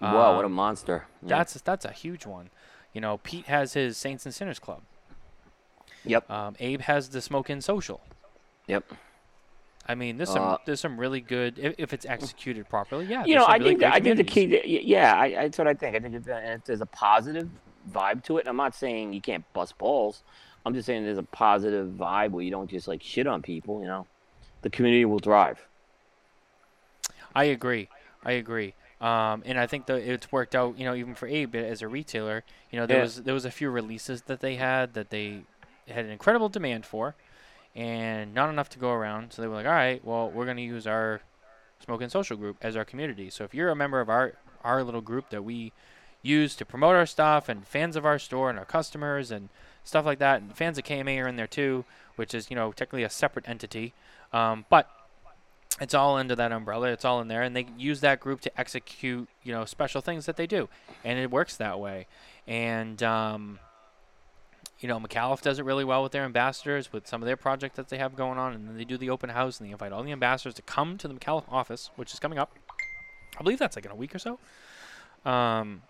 wow, 0.00 0.34
what 0.36 0.44
a 0.44 0.46
Um, 0.46 0.52
monster! 0.52 1.04
Yeah. 1.22 1.28
That's 1.38 1.60
that's 1.60 1.84
a 1.84 1.92
huge 1.92 2.24
one. 2.26 2.50
You 2.94 3.00
know, 3.00 3.18
Pete 3.18 3.46
has 3.46 3.74
his 3.74 3.96
Saints 3.98 4.24
and 4.24 4.34
Sinners 4.34 4.58
Club. 4.58 4.82
yep, 6.04 6.28
Um, 6.30 6.54
Abe 6.60 6.80
has 6.82 7.10
the 7.10 7.20
Smoke 7.20 7.50
Inn 7.50 7.60
Social. 7.60 8.00
yep. 8.66 8.84
I 9.86 9.94
mean, 9.94 10.16
there's 10.16 10.30
some 10.32 10.42
Uh, 10.42 10.56
there's 10.64 10.80
some 10.80 10.98
really 10.98 11.20
good 11.20 11.58
if, 11.58 11.74
if 11.78 11.92
it's 11.92 12.06
executed 12.06 12.68
properly. 12.68 13.04
Yeah, 13.06 13.24
you 13.24 13.34
know, 13.34 13.44
I 13.44 13.56
really 13.56 13.70
think 13.70 13.80
that, 13.80 13.94
I 13.94 14.00
think 14.00 14.16
the 14.16 14.24
key, 14.24 14.46
to, 14.46 14.68
yeah, 14.68 15.14
I, 15.14 15.30
that's 15.32 15.58
what 15.58 15.66
I 15.66 15.74
think. 15.74 15.94
I 15.96 16.00
think 16.00 16.14
if, 16.14 16.28
uh, 16.28 16.34
if 16.42 16.64
there's 16.64 16.80
a 16.80 16.86
positive 16.86 17.48
vibe 17.92 18.24
to 18.24 18.38
it, 18.38 18.48
I'm 18.48 18.56
not 18.56 18.74
saying 18.74 19.12
you 19.12 19.20
can't 19.20 19.44
bust 19.52 19.76
balls. 19.76 20.22
I'm 20.64 20.72
just 20.72 20.86
saying 20.86 21.04
there's 21.04 21.18
a 21.18 21.22
positive 21.22 21.88
vibe 21.88 22.30
where 22.30 22.42
you 22.42 22.50
don't 22.50 22.70
just 22.70 22.88
like 22.88 23.02
shit 23.02 23.26
on 23.26 23.42
people. 23.42 23.80
You 23.82 23.86
know, 23.88 24.06
the 24.62 24.70
community 24.70 25.04
will 25.04 25.18
thrive. 25.18 25.60
I 27.34 27.44
agree. 27.44 27.88
I 28.24 28.32
agree. 28.32 28.74
Um, 29.00 29.42
and 29.44 29.60
I 29.60 29.66
think 29.66 29.84
that 29.86 29.96
it's 29.96 30.32
worked 30.32 30.54
out. 30.54 30.78
You 30.78 30.86
know, 30.86 30.94
even 30.94 31.14
for 31.14 31.26
Abe 31.28 31.56
as 31.56 31.82
a 31.82 31.88
retailer, 31.88 32.42
you 32.70 32.78
know, 32.78 32.86
there 32.86 32.98
Yeah. 32.98 33.02
was 33.02 33.22
there 33.24 33.34
was 33.34 33.44
a 33.44 33.50
few 33.50 33.68
releases 33.68 34.22
that 34.22 34.40
they 34.40 34.54
had 34.56 34.94
that 34.94 35.10
they 35.10 35.42
had 35.86 36.06
an 36.06 36.10
incredible 36.10 36.48
demand 36.48 36.86
for, 36.86 37.14
and 37.74 38.34
not 38.34 38.50
enough 38.50 38.68
to 38.70 38.78
go 38.78 38.90
around. 38.90 39.32
So 39.32 39.42
they 39.42 39.48
were 39.48 39.54
like, 39.54 39.66
all 39.66 39.72
right, 39.72 40.04
well, 40.04 40.30
we're 40.30 40.44
going 40.44 40.56
to 40.56 40.62
use 40.62 40.86
our 40.86 41.20
Smoke 41.84 42.02
Inn 42.02 42.10
Social 42.10 42.36
group 42.36 42.56
as 42.62 42.76
our 42.76 42.84
community. 42.84 43.30
So 43.30 43.44
if 43.44 43.54
you're 43.54 43.70
a 43.70 43.76
member 43.76 44.00
of 44.00 44.08
our 44.08 44.34
our 44.62 44.82
little 44.82 45.02
group 45.02 45.28
that 45.28 45.44
we 45.44 45.72
use 46.22 46.56
to 46.56 46.64
promote 46.64 46.94
our 46.96 47.04
stuff 47.04 47.50
and 47.50 47.66
fans 47.66 47.96
of 47.96 48.06
our 48.06 48.18
store 48.18 48.48
and 48.48 48.58
our 48.58 48.64
customers 48.64 49.30
and 49.30 49.50
stuff 49.82 50.06
like 50.06 50.18
that, 50.18 50.40
and 50.40 50.56
fans 50.56 50.78
of 50.78 50.84
KMA 50.84 51.22
are 51.22 51.28
in 51.28 51.36
there 51.36 51.46
too, 51.46 51.84
which 52.16 52.34
is 52.34 52.50
you 52.50 52.56
know 52.56 52.72
technically 52.72 53.02
a 53.02 53.10
separate 53.10 53.48
entity, 53.48 53.92
um, 54.32 54.64
but 54.70 54.88
it's 55.80 55.92
all 55.92 56.16
under 56.16 56.36
that 56.36 56.52
umbrella. 56.52 56.88
It's 56.88 57.04
all 57.04 57.20
in 57.20 57.28
there, 57.28 57.42
and 57.42 57.54
they 57.54 57.66
use 57.76 58.00
that 58.00 58.20
group 58.20 58.40
to 58.42 58.60
execute, 58.60 59.28
you 59.42 59.52
know, 59.52 59.64
special 59.64 60.00
things 60.00 60.26
that 60.26 60.36
they 60.36 60.46
do, 60.46 60.68
and 61.04 61.18
it 61.18 61.30
works 61.30 61.56
that 61.56 61.80
way. 61.80 62.06
And 62.46 63.02
um, 63.02 63.58
you 64.84 64.88
know, 64.88 65.00
McAuliffe 65.00 65.40
does 65.40 65.58
it 65.58 65.64
really 65.64 65.82
well 65.82 66.02
with 66.02 66.12
their 66.12 66.24
ambassadors, 66.24 66.92
with 66.92 67.06
some 67.06 67.22
of 67.22 67.26
their 67.26 67.38
projects 67.38 67.76
that 67.76 67.88
they 67.88 67.96
have 67.96 68.14
going 68.14 68.38
on, 68.38 68.52
and 68.52 68.68
then 68.68 68.76
they 68.76 68.84
do 68.84 68.98
the 68.98 69.08
open 69.08 69.30
house 69.30 69.58
and 69.58 69.66
they 69.66 69.72
invite 69.72 69.92
all 69.92 70.02
the 70.02 70.12
ambassadors 70.12 70.52
to 70.52 70.60
come 70.60 70.98
to 70.98 71.08
the 71.08 71.14
McAuliffe 71.14 71.50
office, 71.50 71.90
which 71.96 72.12
is 72.12 72.18
coming 72.20 72.38
up. 72.38 72.54
I 73.40 73.42
believe 73.42 73.58
that's 73.58 73.76
like 73.76 73.86
in 73.86 73.90
a 73.90 73.94
week 73.94 74.14
or 74.14 74.18
so. 74.18 74.38
Um, 75.24 75.80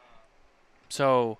so 0.88 1.38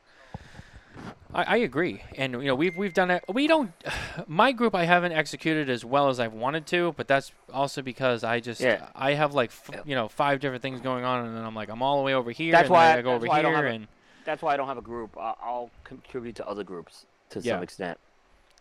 I, 1.33 1.45
I 1.45 1.57
agree, 1.59 2.03
and 2.17 2.33
you 2.33 2.43
know 2.49 2.57
we've 2.57 2.77
we've 2.77 2.93
done 2.93 3.13
it. 3.13 3.23
We 3.33 3.47
don't. 3.47 3.71
My 4.27 4.51
group 4.51 4.75
I 4.75 4.85
haven't 4.85 5.13
executed 5.13 5.71
as 5.71 5.85
well 5.85 6.09
as 6.09 6.19
I've 6.19 6.33
wanted 6.33 6.67
to, 6.67 6.93
but 6.97 7.07
that's 7.07 7.31
also 7.53 7.83
because 7.83 8.25
I 8.25 8.41
just 8.41 8.61
Yeah. 8.63 8.89
I 8.97 9.13
have 9.13 9.33
like 9.33 9.51
f- 9.51 9.83
you 9.87 9.95
know 9.95 10.09
five 10.09 10.41
different 10.41 10.63
things 10.63 10.81
going 10.81 11.05
on, 11.05 11.25
and 11.25 11.37
then 11.37 11.45
I'm 11.45 11.55
like 11.55 11.69
I'm 11.69 11.83
all 11.83 11.99
the 11.99 12.03
way 12.03 12.15
over 12.15 12.33
here. 12.33 12.51
That's 12.51 12.65
and 12.65 12.73
why 12.73 12.87
then 12.89 12.97
I- 12.97 12.99
I 12.99 13.03
go 13.03 13.13
over 13.13 13.31
I 13.31 13.41
here, 13.43 13.55
have 13.55 13.65
a- 13.65 13.69
and 13.69 13.87
That's 14.25 14.43
why 14.43 14.55
I 14.55 14.57
don't 14.57 14.67
have 14.67 14.79
a 14.79 14.83
group. 14.83 15.17
I'll 15.17 15.71
contribute 15.85 16.35
to 16.35 16.49
other 16.49 16.65
groups 16.65 17.07
to 17.35 17.41
Yeah. 17.41 17.55
some 17.55 17.63
extent. 17.63 17.99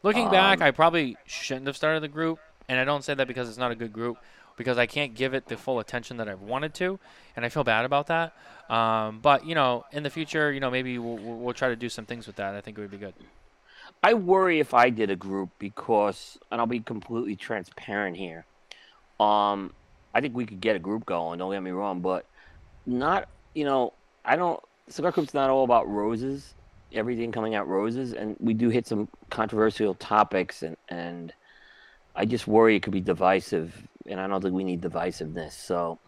looking 0.04 0.30
back, 0.30 0.60
um, 0.60 0.68
I 0.68 0.72
probably 0.72 1.16
shouldn't 1.26 1.66
have 1.68 1.78
started 1.78 2.04
the 2.04 2.08
group, 2.10 2.38
and 2.68 2.78
I 2.80 2.84
don't 2.84 3.04
say 3.04 3.14
that 3.14 3.28
because 3.28 3.48
it's 3.48 3.58
not 3.58 3.72
a 3.72 3.76
good 3.76 3.94
group, 3.94 4.18
because 4.58 4.78
I 4.78 4.86
can't 4.86 5.16
give 5.16 5.34
it 5.34 5.48
the 5.48 5.56
full 5.58 5.80
attention 5.80 6.18
that 6.18 6.28
I've 6.28 6.42
wanted 6.42 6.74
to, 6.76 7.00
and 7.36 7.46
I 7.46 7.50
feel 7.50 7.64
bad 7.64 7.86
about 7.86 8.08
that. 8.08 8.34
Um, 8.70 9.20
but 9.22 9.46
you 9.46 9.56
know, 9.56 9.86
in 9.92 10.04
the 10.04 10.10
future, 10.10 10.52
you 10.52 10.60
know, 10.60 10.70
maybe 10.70 10.98
we'll, 10.98 11.18
we'll 11.18 11.38
we'll 11.38 11.54
try 11.54 11.70
to 11.70 11.76
do 11.76 11.88
some 11.90 12.06
things 12.06 12.28
with 12.28 12.36
that. 12.38 12.54
I 12.56 12.62
think 12.62 12.78
it 12.78 12.82
would 12.82 12.92
be 12.92 12.98
good. 12.98 13.14
I 14.04 14.14
worry 14.14 14.60
if 14.60 14.74
I 14.74 14.90
did 14.90 15.10
a 15.10 15.16
group 15.16 15.50
because, 15.60 16.38
and 16.52 16.60
I'll 16.60 16.68
be 16.68 16.80
completely 16.82 17.36
transparent 17.38 18.18
here. 18.18 18.46
Um, 19.20 19.74
I 20.14 20.20
think 20.22 20.36
we 20.36 20.46
could 20.46 20.60
get 20.62 20.76
a 20.76 20.80
group 20.80 21.06
going. 21.06 21.40
Don't 21.40 21.52
get 21.52 21.64
me 21.64 21.72
wrong, 21.72 22.02
but 22.02 22.26
not. 22.86 23.30
You 23.54 23.64
know, 23.66 23.94
I 24.26 24.36
don't. 24.36 24.60
Cigar 24.90 25.12
group's 25.12 25.34
not 25.34 25.50
all 25.50 25.64
about 25.64 25.90
roses. 25.90 26.54
Everything 26.94 27.32
coming 27.32 27.56
out 27.56 27.68
roses, 27.68 28.14
and 28.14 28.36
we 28.40 28.54
do 28.54 28.70
hit 28.70 28.88
some 28.88 29.08
controversial 29.30 29.96
topics, 29.96 30.64
and 30.64 30.78
and 30.90 31.34
I 32.16 32.26
just 32.26 32.48
worry 32.48 32.76
it 32.76 32.84
could 32.84 32.94
be 32.94 33.02
divisive, 33.02 33.88
and 34.06 34.20
I 34.20 34.28
don't 34.28 34.42
think 34.42 34.54
we 34.54 34.64
need 34.64 34.82
divisiveness. 34.82 35.54
So, 35.54 36.00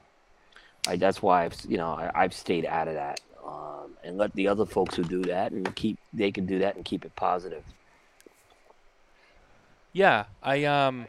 I 0.88 0.96
that's 0.96 1.22
why 1.22 1.46
I've 1.46 1.56
you 1.68 1.78
know 1.78 1.90
I, 1.90 2.12
I've 2.14 2.34
stayed 2.34 2.66
out 2.66 2.88
of 2.88 2.96
that. 2.96 3.20
Um, 3.46 3.92
and 4.04 4.18
let 4.18 4.34
the 4.34 4.48
other 4.48 4.66
folks 4.66 4.96
who 4.96 5.04
do 5.04 5.22
that 5.24 5.52
and 5.52 5.76
keep 5.76 6.00
they 6.14 6.32
can 6.32 6.46
do 6.46 6.60
that 6.60 6.76
and 6.76 6.84
keep 6.84 7.06
it 7.06 7.16
positive. 7.16 7.64
Yeah, 9.94 10.26
I 10.44 10.66
um, 10.66 11.08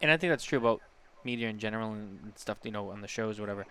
and 0.00 0.10
I 0.10 0.16
think 0.16 0.30
that's 0.30 0.44
true 0.44 0.58
about 0.58 0.80
media 1.24 1.48
in 1.48 1.58
general 1.58 1.92
and 1.92 2.32
stuff. 2.36 2.58
You 2.62 2.70
know, 2.70 2.90
on 2.90 3.00
the 3.00 3.08
shows, 3.08 3.38
or 3.38 3.42
whatever. 3.42 3.66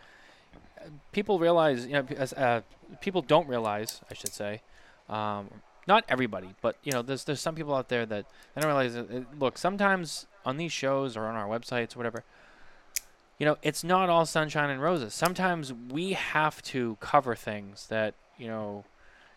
People 1.12 1.40
realize, 1.40 1.86
you 1.86 1.94
know, 1.94 2.06
as 2.16 2.32
uh, 2.34 2.62
people 3.02 3.22
don't 3.22 3.48
realize, 3.48 4.02
I 4.10 4.14
should 4.14 4.34
say. 4.34 4.62
Um, 5.10 5.50
not 5.88 6.04
everybody, 6.10 6.50
but 6.62 6.76
you 6.84 6.92
know, 6.92 7.02
there's 7.02 7.24
there's 7.24 7.40
some 7.40 7.56
people 7.56 7.74
out 7.74 7.88
there 7.90 8.06
that 8.06 8.26
I 8.56 8.60
don't 8.60 8.68
realize. 8.68 8.94
That, 8.94 9.10
uh, 9.10 9.22
look, 9.40 9.58
sometimes 9.58 10.26
on 10.46 10.58
these 10.58 10.72
shows 10.72 11.16
or 11.16 11.26
on 11.26 11.36
our 11.36 11.48
websites, 11.48 11.96
or 11.96 12.00
whatever. 12.00 12.24
You 13.40 13.46
know, 13.46 13.58
it's 13.62 13.84
not 13.84 14.10
all 14.10 14.26
sunshine 14.26 14.72
and 14.72 14.82
roses. 14.82 15.14
Sometimes 15.14 15.72
we 15.72 16.14
have 16.14 16.60
to 16.64 16.98
cover 17.00 17.36
things 17.36 17.86
that 17.88 18.16
you 18.40 18.48
know, 18.48 18.84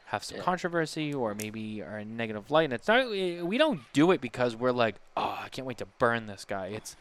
have 0.07 0.25
some 0.25 0.39
Yeah. 0.39 0.43
controversy 0.43 1.13
or 1.15 1.35
maybe 1.35 1.83
are 1.83 1.99
in 1.99 2.17
negative 2.17 2.51
light. 2.51 2.65
And 2.65 2.73
it's 2.73 2.89
not 2.89 3.09
we 3.11 3.59
don't 3.59 3.81
do 3.93 4.11
it 4.11 4.21
because 4.21 4.57
we're 4.57 4.73
like, 4.73 4.97
oh, 5.17 5.39
I 5.43 5.49
can't 5.51 5.67
wait 5.67 5.79
to 5.79 5.87
burn 5.87 6.27
this 6.27 6.45
guy. 6.45 6.69
It's 6.69 6.97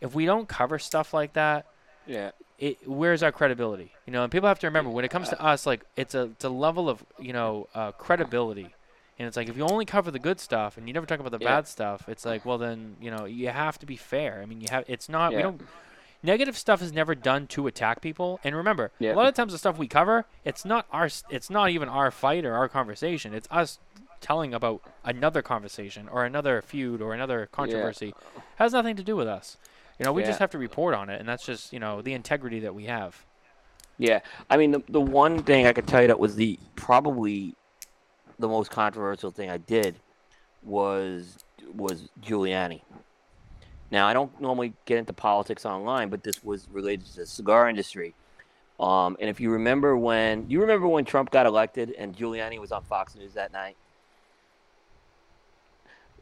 if 0.00 0.14
we 0.14 0.24
don't 0.24 0.48
cover 0.48 0.78
stuff 0.78 1.12
like 1.12 1.32
that, 1.34 1.66
Yeah. 2.06 2.30
It 2.62 2.88
where's 2.88 3.22
our 3.24 3.32
credibility? 3.32 3.90
You 4.06 4.12
know, 4.12 4.22
and 4.22 4.30
people 4.30 4.48
have 4.48 4.60
to 4.60 4.68
remember 4.68 4.88
when 4.90 5.04
it 5.04 5.10
comes 5.10 5.28
to 5.30 5.42
us, 5.42 5.66
like 5.66 5.84
it's 5.96 6.14
a 6.14 6.22
it's 6.34 6.44
a 6.44 6.48
level 6.48 6.88
of 6.88 7.04
you 7.18 7.32
know 7.32 7.68
uh, 7.74 7.90
credibility, 7.92 8.72
and 9.18 9.26
it's 9.26 9.36
like 9.36 9.48
if 9.48 9.56
you 9.56 9.64
only 9.64 9.84
cover 9.84 10.10
the 10.12 10.20
good 10.20 10.38
stuff 10.38 10.78
and 10.78 10.86
you 10.86 10.94
never 10.94 11.04
talk 11.04 11.18
about 11.18 11.32
the 11.32 11.40
Yeah. 11.40 11.56
bad 11.56 11.66
stuff, 11.66 12.08
it's 12.08 12.24
like 12.24 12.46
well 12.46 12.58
then 12.58 12.96
you 13.00 13.10
know 13.10 13.24
you 13.24 13.48
have 13.48 13.78
to 13.80 13.86
be 13.86 13.96
fair. 13.96 14.40
I 14.42 14.46
mean 14.46 14.60
you 14.60 14.68
have 14.70 14.84
it's 14.86 15.08
not 15.08 15.32
we 15.32 15.38
Yeah. 15.38 15.42
don't 15.42 15.60
negative 16.22 16.56
stuff 16.56 16.80
is 16.80 16.92
never 16.92 17.16
done 17.16 17.48
to 17.48 17.66
attack 17.66 18.00
people. 18.00 18.38
And 18.44 18.54
remember, 18.54 18.92
Yeah. 19.00 19.14
a 19.14 19.16
lot 19.16 19.26
of 19.26 19.34
times 19.34 19.50
the 19.52 19.58
stuff 19.58 19.76
we 19.76 19.88
cover, 19.88 20.24
it's 20.44 20.64
not 20.64 20.86
our 20.92 21.08
it's 21.28 21.50
not 21.50 21.70
even 21.70 21.88
our 21.88 22.12
fight 22.12 22.44
or 22.44 22.54
our 22.54 22.68
conversation. 22.68 23.34
It's 23.34 23.48
us 23.50 23.80
telling 24.20 24.54
about 24.54 24.82
another 25.04 25.42
conversation 25.42 26.08
or 26.08 26.24
another 26.24 26.62
feud 26.62 27.02
or 27.02 27.12
another 27.12 27.48
controversy. 27.50 28.14
Has 28.56 28.72
nothing 28.72 28.94
to 28.94 29.02
do 29.02 29.16
with 29.16 29.26
us. 29.26 29.56
You 30.02 30.06
know, 30.06 30.12
we 30.14 30.22
Yeah. 30.22 30.26
just 30.30 30.40
have 30.40 30.50
to 30.50 30.58
report 30.58 30.96
on 30.96 31.10
it, 31.10 31.20
and 31.20 31.28
that's 31.28 31.46
just 31.46 31.72
you 31.72 31.78
know 31.78 32.02
the 32.02 32.12
integrity 32.12 32.58
that 32.60 32.74
we 32.74 32.86
have. 32.86 33.24
Yeah, 33.98 34.18
I 34.50 34.56
mean 34.56 34.72
the 34.72 34.82
the 34.88 35.00
one 35.00 35.44
thing 35.44 35.64
I 35.68 35.72
could 35.72 35.86
tell 35.86 36.02
you 36.02 36.08
that 36.08 36.18
was 36.18 36.34
the 36.34 36.58
probably 36.74 37.54
the 38.36 38.48
most 38.48 38.72
controversial 38.72 39.30
thing 39.30 39.48
I 39.48 39.58
did 39.58 40.00
was 40.64 41.44
was 41.72 42.08
Giuliani. 42.20 42.80
Now 43.92 44.08
I 44.08 44.12
don't 44.12 44.40
normally 44.40 44.72
get 44.86 44.98
into 44.98 45.12
politics 45.12 45.64
online, 45.64 46.08
but 46.08 46.24
this 46.24 46.42
was 46.42 46.66
related 46.72 47.06
to 47.06 47.16
the 47.18 47.26
cigar 47.26 47.68
industry. 47.68 48.12
Um, 48.80 49.16
and 49.20 49.30
if 49.30 49.38
you 49.38 49.50
remember 49.52 49.96
when 49.96 50.50
you 50.50 50.60
remember 50.62 50.88
when 50.88 51.04
Trump 51.04 51.30
got 51.30 51.46
elected 51.46 51.92
and 51.96 52.16
Giuliani 52.16 52.58
was 52.58 52.72
on 52.72 52.82
Fox 52.82 53.14
News 53.14 53.34
that 53.34 53.52
night. 53.52 53.76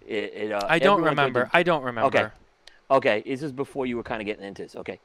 It, 0.06 0.34
it, 0.34 0.52
uh, 0.52 0.66
I 0.68 0.78
don't 0.80 0.98
everyone 0.98 1.14
tried 1.14 1.22
to- 1.22 1.28
remember. 1.28 1.50
I 1.54 1.62
don't 1.62 1.82
remember. 1.82 2.06
Okay, 2.08 2.28
this 2.98 3.42
is 3.42 3.52
before 3.52 3.86
you 3.86 3.96
were 3.96 4.02
kind 4.02 4.20
of 4.20 4.26
getting 4.26 4.44
into 4.44 4.62
this. 4.62 4.76
Okay, 4.76 5.00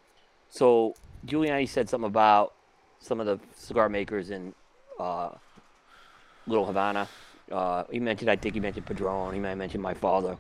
so 0.49 0.95
Giuliani 1.25 1.67
said 1.67 1.89
something 1.89 2.07
about 2.07 2.53
some 2.99 3.19
of 3.19 3.25
the 3.25 3.39
cigar 3.55 3.89
makers 3.89 4.31
in 4.31 4.53
uh, 4.99 5.29
Little 6.47 6.65
Havana. 6.65 7.07
Uh, 7.51 7.83
he 7.91 7.99
mentioned, 7.99 8.29
I 8.29 8.35
think 8.35 8.55
he 8.55 8.59
mentioned 8.59 8.85
Padron. 8.85 9.33
He 9.33 9.39
might 9.39 9.49
have 9.49 9.57
mentioned 9.57 9.83
my 9.83 9.93
father. 9.93 10.37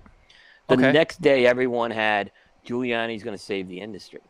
The 0.67 0.73
Okay. 0.75 0.91
next 0.91 1.21
day, 1.21 1.45
everyone 1.45 1.91
had 1.91 2.31
Giuliani's 2.65 3.23
going 3.23 3.37
to 3.37 3.43
save 3.43 3.67
the 3.67 3.79
industry. 3.79 4.21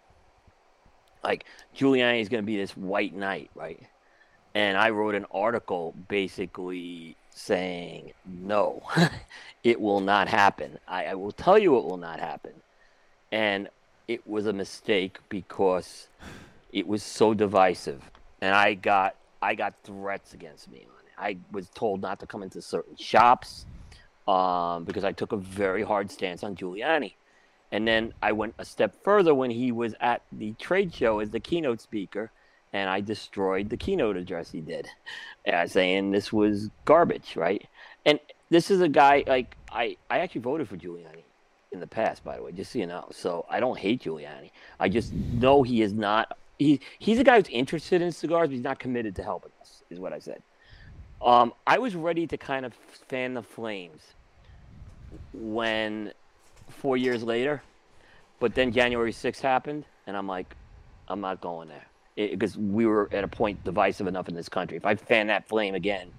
Like 1.23 1.45
Giuliani's 1.73 2.27
going 2.29 2.43
to 2.43 2.45
be 2.45 2.57
this 2.57 2.75
white 2.75 3.15
knight, 3.15 3.49
right? 3.55 3.81
And 4.53 4.77
I 4.77 4.89
wrote 4.89 5.15
an 5.15 5.25
article 5.31 5.93
basically 6.09 7.17
saying, 7.29 8.13
no, 8.25 8.81
it 9.63 9.79
will 9.79 10.01
not 10.01 10.27
happen. 10.27 10.77
I, 10.87 11.05
I 11.05 11.13
will 11.15 11.31
tell 11.31 11.57
you 11.57 11.77
it 11.77 11.83
will 11.85 11.97
not 11.97 12.19
happen 12.19 12.53
and 13.35 13.67
it 14.07 14.25
was 14.25 14.45
a 14.45 14.53
mistake 14.53 15.17
because 15.27 16.07
it 16.71 16.87
was 16.87 17.03
so 17.03 17.33
divisive. 17.33 18.01
And 18.41 18.55
i 18.55 18.73
got 18.73 19.15
i 19.41 19.53
got 19.55 19.73
threats 19.83 20.33
against 20.33 20.71
me 20.71 20.87
on 20.93 21.01
it. 21.05 21.13
I 21.17 21.37
was 21.51 21.67
told 21.69 22.01
not 22.01 22.19
to 22.21 22.25
come 22.25 22.43
into 22.43 22.61
certain 22.61 22.95
shops 22.95 23.65
um, 24.27 24.85
because 24.85 25.03
i 25.03 25.11
took 25.11 25.33
a 25.33 25.37
very 25.37 25.83
hard 25.83 26.09
stance 26.09 26.43
on 26.43 26.55
giuliani. 26.55 27.13
And 27.73 27.85
then 27.85 28.13
i 28.21 28.31
went 28.31 28.55
a 28.57 28.65
step 28.65 29.03
further 29.03 29.33
when 29.35 29.51
he 29.51 29.71
was 29.73 29.93
at 29.99 30.21
the 30.31 30.53
trade 30.53 30.93
show 30.93 31.19
as 31.19 31.29
the 31.31 31.41
keynote 31.41 31.81
speaker 31.81 32.31
and 32.71 32.89
i 32.89 33.01
destroyed 33.01 33.69
the 33.69 33.77
keynote 33.77 34.15
address 34.15 34.49
he 34.51 34.61
did 34.61 34.87
uh, 35.53 35.67
saying 35.67 36.11
this 36.11 36.31
was 36.31 36.69
garbage 36.85 37.35
right? 37.35 37.67
And 38.05 38.19
this 38.49 38.71
is 38.71 38.79
a 38.79 38.91
guy 39.03 39.25
like 39.27 39.57
i 39.71 39.97
i 40.09 40.19
actually 40.19 40.41
voted 40.49 40.69
for 40.69 40.77
giuliani 40.77 41.25
in 41.75 41.79
the 41.79 41.87
past, 41.87 42.23
by 42.23 42.37
the 42.37 42.43
way, 42.43 42.51
just 42.51 42.71
so 42.71 42.79
you 42.79 42.87
know. 42.87 43.07
So 43.11 43.45
I 43.49 43.59
don't 43.59 43.77
hate 43.77 44.03
Giuliani. 44.03 44.51
I 44.79 44.89
just 44.89 45.13
know 45.13 45.61
he 45.61 45.81
is 45.81 45.93
not. 45.93 46.37
He 46.57 46.79
he's 46.99 47.19
a 47.19 47.23
guy 47.23 47.37
who's 47.37 47.49
interested 47.49 48.01
in 48.01 48.11
cigars, 48.11 48.47
but 48.47 48.53
he's 48.53 48.63
not 48.63 48.79
committed 48.79 49.15
to 49.17 49.23
helping 49.23 49.51
us. 49.61 49.83
Is 49.89 49.99
what 49.99 50.13
I 50.13 50.19
said. 50.19 50.41
Um, 51.21 51.53
I 51.65 51.77
was 51.77 51.95
ready 51.95 52.27
to 52.27 52.37
kind 52.37 52.65
of 52.65 52.73
fan 53.07 53.33
the 53.33 53.43
flames 53.43 54.01
when 55.33 56.11
four 56.69 56.97
years 56.97 57.23
later, 57.23 57.61
but 58.39 58.53
then 58.53 58.71
January 58.71 59.11
6th 59.11 59.39
happened, 59.39 59.85
and 60.07 60.17
I'm 60.17 60.27
like, 60.27 60.55
I'm 61.07 61.21
not 61.21 61.41
going 61.41 61.69
there 61.69 61.85
because 62.15 62.57
we 62.57 62.85
were 62.85 63.09
at 63.11 63.23
a 63.23 63.27
point 63.27 63.63
divisive 63.63 64.07
enough 64.07 64.29
in 64.29 64.35
this 64.35 64.49
country. 64.49 64.77
If 64.77 64.85
I 64.85 64.95
fan 64.95 65.27
that 65.27 65.47
flame 65.47 65.75
again, 65.75 66.11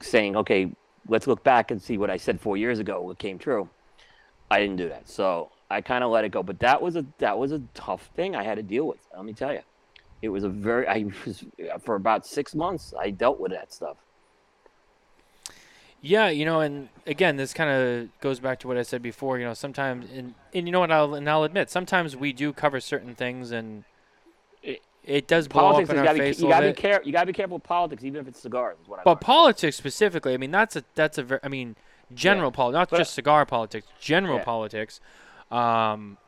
saying, 0.00 0.36
okay, 0.36 0.70
let's 1.08 1.26
look 1.26 1.42
back 1.42 1.70
and 1.70 1.80
see 1.80 1.98
what 1.98 2.10
I 2.10 2.16
said 2.16 2.40
four 2.40 2.56
years 2.56 2.78
ago, 2.78 3.00
what 3.00 3.18
came 3.18 3.38
true. 3.38 3.68
I 4.50 4.60
didn't 4.60 4.76
do 4.76 4.88
that. 4.88 5.08
So 5.08 5.50
I 5.70 5.80
kind 5.80 6.04
of 6.04 6.10
let 6.10 6.24
it 6.24 6.30
go. 6.30 6.42
But 6.42 6.60
that 6.60 6.80
was 6.80 6.96
a 6.96 7.04
that 7.18 7.38
was 7.38 7.52
a 7.52 7.62
tough 7.74 8.10
thing 8.14 8.36
I 8.36 8.44
had 8.44 8.56
to 8.56 8.62
deal 8.62 8.86
with. 8.86 9.00
Let 9.14 9.24
me 9.24 9.32
tell 9.32 9.52
you, 9.52 9.62
it 10.22 10.28
was 10.28 10.44
a 10.44 10.48
very 10.48 10.86
I 10.86 11.06
was 11.26 11.44
for 11.80 11.94
about 11.94 12.26
six 12.26 12.54
months 12.54 12.94
I 12.98 13.10
dealt 13.10 13.40
with 13.40 13.52
that 13.52 13.72
stuff. 13.72 13.96
Yeah, 16.06 16.28
you 16.28 16.44
know, 16.44 16.60
and 16.60 16.90
again, 17.06 17.36
this 17.36 17.54
kind 17.54 17.70
of 17.70 18.20
goes 18.20 18.38
back 18.38 18.58
to 18.60 18.68
what 18.68 18.76
I 18.76 18.82
said 18.82 19.00
before. 19.00 19.38
You 19.38 19.46
know, 19.46 19.54
sometimes, 19.54 20.10
and, 20.14 20.34
and 20.52 20.66
you 20.68 20.72
know 20.72 20.80
what, 20.80 20.92
I'll 20.92 21.14
and 21.14 21.28
I'll 21.30 21.44
admit, 21.44 21.70
sometimes 21.70 22.14
we 22.14 22.34
do 22.34 22.52
cover 22.52 22.78
certain 22.78 23.14
things, 23.14 23.50
and 23.50 23.84
it, 24.62 24.82
it 25.02 25.26
does 25.26 25.48
blow 25.48 25.62
Politics 25.62 25.88
up 25.88 25.94
in 25.94 25.98
our 26.00 26.04
gotta 26.04 26.18
face 26.18 26.38
a 26.40 26.42
you 26.42 26.48
gotta 26.48 26.66
be 26.66 26.72
bit. 26.72 26.76
care 26.76 27.00
you 27.04 27.12
gotta 27.12 27.26
be 27.26 27.32
careful 27.32 27.56
with 27.56 27.64
politics, 27.64 28.04
even 28.04 28.20
if 28.20 28.28
it's 28.28 28.38
cigars. 28.38 28.76
Is 28.82 28.86
what 28.86 29.00
I 29.00 29.02
But 29.02 29.22
politics 29.22 29.76
specifically, 29.76 30.34
I 30.34 30.36
mean, 30.36 30.50
that's 30.50 30.76
a 30.76 30.84
that's 30.94 31.16
a 31.16 31.22
very, 31.22 31.40
I 31.42 31.48
mean, 31.48 31.74
general 32.14 32.50
Yeah. 32.50 32.56
politics, 32.56 32.74
not 32.78 32.90
But- 32.90 32.98
just 32.98 33.14
cigar 33.14 33.46
politics, 33.46 33.86
general 34.00 34.38
Yeah. 34.38 34.44
politics, 34.44 35.00
um, 35.50 36.18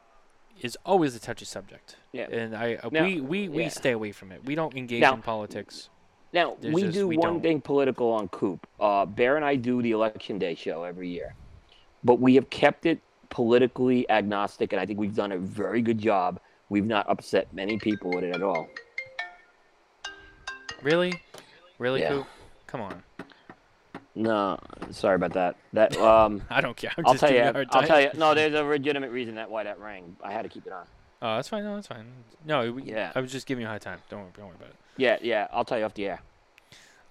is 0.61 0.77
always 0.87 1.15
a 1.15 1.21
touchy 1.21 1.45
subject. 1.45 1.97
Yeah. 2.13 2.29
And 2.31 2.57
I 2.57 2.75
uh, 2.77 2.89
Now- 2.91 3.05
we 3.05 3.21
we, 3.21 3.49
we 3.49 3.63
yeah. 3.65 3.69
stay 3.69 3.93
away 3.93 4.13
from 4.13 4.33
it. 4.33 4.45
We 4.45 4.55
don't 4.55 4.75
engage 4.77 5.01
Now- 5.01 5.15
in 5.15 5.23
politics. 5.23 5.91
Now 6.33 6.57
There's 6.61 6.75
we 6.75 6.83
just- 6.83 6.95
do 6.95 7.07
we 7.07 7.17
one 7.17 7.35
don't. 7.35 7.41
thing 7.43 7.61
political 7.61 8.11
on 8.13 8.29
Coop. 8.29 8.67
Uh, 8.81 9.07
Bear 9.07 9.37
and 9.37 9.45
I 9.45 9.57
do 9.57 9.81
the 9.83 9.93
election 9.93 10.39
day 10.39 10.55
show 10.55 10.83
every 10.85 11.09
year, 11.09 11.35
but 12.05 12.17
we 12.21 12.35
have 12.35 12.51
kept 12.51 12.85
it 12.87 13.01
politically 13.31 14.09
agnostic, 14.11 14.73
and 14.73 14.81
I 14.81 14.87
think 14.87 14.99
we've 14.99 15.15
done 15.15 15.33
a 15.33 15.39
very 15.39 15.83
good 15.83 15.99
job. 15.99 16.41
We've 16.69 16.87
not 16.87 17.09
upset 17.09 17.53
many 17.53 17.79
people 17.79 18.11
with 18.11 18.25
it 18.25 18.35
at 18.35 18.43
all. 18.43 18.67
Really, 20.83 21.13
really, 21.79 22.01
Yeah. 22.01 22.09
Coop? 22.11 22.27
Come 22.67 22.81
on. 22.83 23.03
No, 24.17 24.59
sorry 24.91 25.17
about 25.17 25.35
that. 25.35 25.57
That 25.75 25.97
um, 25.99 26.43
I 26.51 26.61
don't 26.63 26.77
care. 26.77 26.91
I'm 26.97 27.07
I'll 27.07 27.13
just 27.13 27.21
tell 27.21 27.31
you. 27.31 27.37
giving 27.37 27.45
you 27.55 27.63
a 27.63 27.67
hard 27.67 27.69
I'll 27.71 27.87
tell 27.87 28.01
you. 28.01 28.11
No, 28.17 28.35
there's 28.35 28.55
a 28.55 28.63
legitimate 28.65 29.11
reason 29.11 29.35
that 29.37 29.51
why 29.51 29.63
that 29.65 29.79
rang. 29.79 30.17
I 30.25 30.33
had 30.33 30.43
to 30.43 30.49
keep 30.49 30.67
it 30.67 30.73
on. 30.73 30.87
Oh, 31.23 31.37
that's 31.37 31.49
fine. 31.49 31.65
No, 31.65 31.75
that's 31.75 31.87
fine. 31.87 32.07
No, 32.45 32.73
we, 32.73 32.83
Yeah. 32.85 33.13
I 33.15 33.21
was 33.21 33.31
just 33.31 33.47
giving 33.47 33.61
you 33.63 33.67
a 33.67 33.71
hard 33.71 33.83
time. 33.83 33.99
Don't 34.09 34.21
worry, 34.21 34.31
don't 34.37 34.47
worry 34.47 34.57
about 34.57 34.69
it. 34.71 34.77
Yeah, 34.97 35.19
yeah. 35.21 35.49
I'll 35.53 35.65
tell 35.65 35.79
you 35.79 35.85
off 35.85 35.95
the 35.95 36.07
air. 36.07 36.21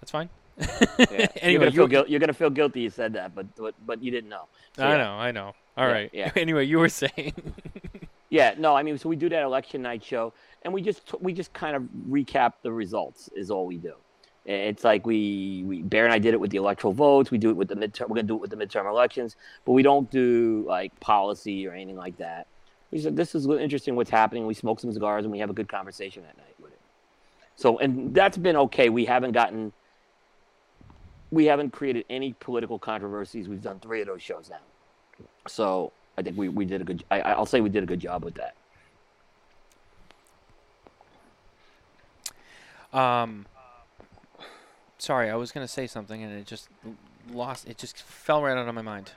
That's 0.00 0.10
fine. 0.10 0.28
Yeah. 0.58 1.26
you're 1.48 1.58
gonna 1.60 1.70
feel 1.70 1.92
you, 1.92 2.04
you're 2.08 2.20
gonna 2.20 2.32
feel 2.32 2.50
guilty 2.50 2.80
you 2.80 2.90
said 2.90 3.12
that, 3.12 3.34
but 3.34 3.46
but, 3.56 3.74
but 3.86 4.02
you 4.02 4.10
didn't 4.10 4.30
know. 4.30 4.44
So, 4.76 4.84
I 4.84 4.90
yeah. 4.92 4.96
know, 4.96 5.10
I 5.12 5.30
know. 5.30 5.54
All 5.76 5.86
Yeah, 5.86 5.92
right. 5.92 6.10
yeah. 6.12 6.32
anyway, 6.34 6.64
you 6.66 6.78
were 6.78 6.88
saying. 6.88 7.34
Yeah, 8.30 8.54
no, 8.58 8.74
I 8.74 8.82
mean, 8.82 8.98
so 8.98 9.08
we 9.08 9.14
do 9.16 9.28
that 9.28 9.42
election 9.42 9.82
night 9.82 10.02
show, 10.02 10.32
and 10.62 10.74
we 10.74 10.82
just 10.82 11.14
we 11.20 11.32
just 11.32 11.52
kind 11.52 11.76
of 11.76 11.82
recap 12.08 12.54
the 12.62 12.72
results. 12.72 13.28
Is 13.36 13.50
all 13.50 13.66
we 13.66 13.76
do. 13.76 13.94
It's 14.46 14.84
like 14.84 15.04
we, 15.04 15.64
we 15.66 15.82
Bear 15.82 16.04
and 16.04 16.14
I 16.14 16.20
did 16.20 16.32
it 16.32 16.38
with 16.38 16.52
the 16.52 16.56
electoral 16.56 16.92
votes. 16.92 17.32
We 17.32 17.38
do 17.38 17.50
it 17.50 17.56
with 17.56 17.66
the 17.66 17.74
midterm. 17.74 18.08
We're 18.08 18.16
gonna 18.16 18.22
do 18.22 18.36
it 18.36 18.40
with 18.40 18.50
the 18.50 18.56
midterm 18.56 18.88
elections, 18.88 19.34
but 19.64 19.72
we 19.72 19.82
don't 19.82 20.08
do 20.08 20.64
like 20.68 20.98
policy 21.00 21.66
or 21.66 21.72
anything 21.72 21.96
like 21.96 22.16
that. 22.18 22.46
We 22.92 23.00
said 23.00 23.16
this 23.16 23.34
is 23.34 23.46
interesting. 23.48 23.96
What's 23.96 24.10
happening? 24.10 24.46
We 24.46 24.54
smoke 24.54 24.78
some 24.78 24.92
cigars 24.92 25.24
and 25.24 25.32
we 25.32 25.40
have 25.40 25.50
a 25.50 25.52
good 25.52 25.68
conversation 25.68 26.22
that 26.22 26.36
night 26.36 26.54
with 26.60 26.72
it. 26.72 26.78
So, 27.56 27.78
and 27.78 28.14
that's 28.14 28.36
been 28.36 28.56
okay. 28.56 28.88
We 28.88 29.04
haven't 29.04 29.32
gotten, 29.32 29.72
we 31.32 31.46
haven't 31.46 31.72
created 31.72 32.04
any 32.08 32.34
political 32.34 32.78
controversies. 32.78 33.48
We've 33.48 33.62
done 33.62 33.80
three 33.80 34.00
of 34.00 34.06
those 34.06 34.22
shows 34.22 34.48
now. 34.48 35.26
So 35.48 35.92
I 36.16 36.22
think 36.22 36.36
we, 36.36 36.48
we 36.48 36.64
did 36.64 36.80
a 36.82 36.84
good. 36.84 37.02
I, 37.10 37.20
I'll 37.20 37.46
say 37.46 37.60
we 37.60 37.68
did 37.68 37.82
a 37.82 37.86
good 37.86 38.00
job 38.00 38.24
with 38.24 38.36
that. 38.36 38.54
Um, 42.96 43.46
sorry, 44.98 45.30
I 45.30 45.36
was 45.36 45.52
gonna 45.52 45.68
say 45.68 45.86
something 45.86 46.22
and 46.22 46.32
it 46.32 46.46
just 46.46 46.68
lost. 47.32 47.68
It 47.68 47.78
just 47.78 48.02
fell 48.02 48.42
right 48.42 48.56
out 48.56 48.68
of 48.68 48.74
my 48.74 48.82
mind. 48.82 49.12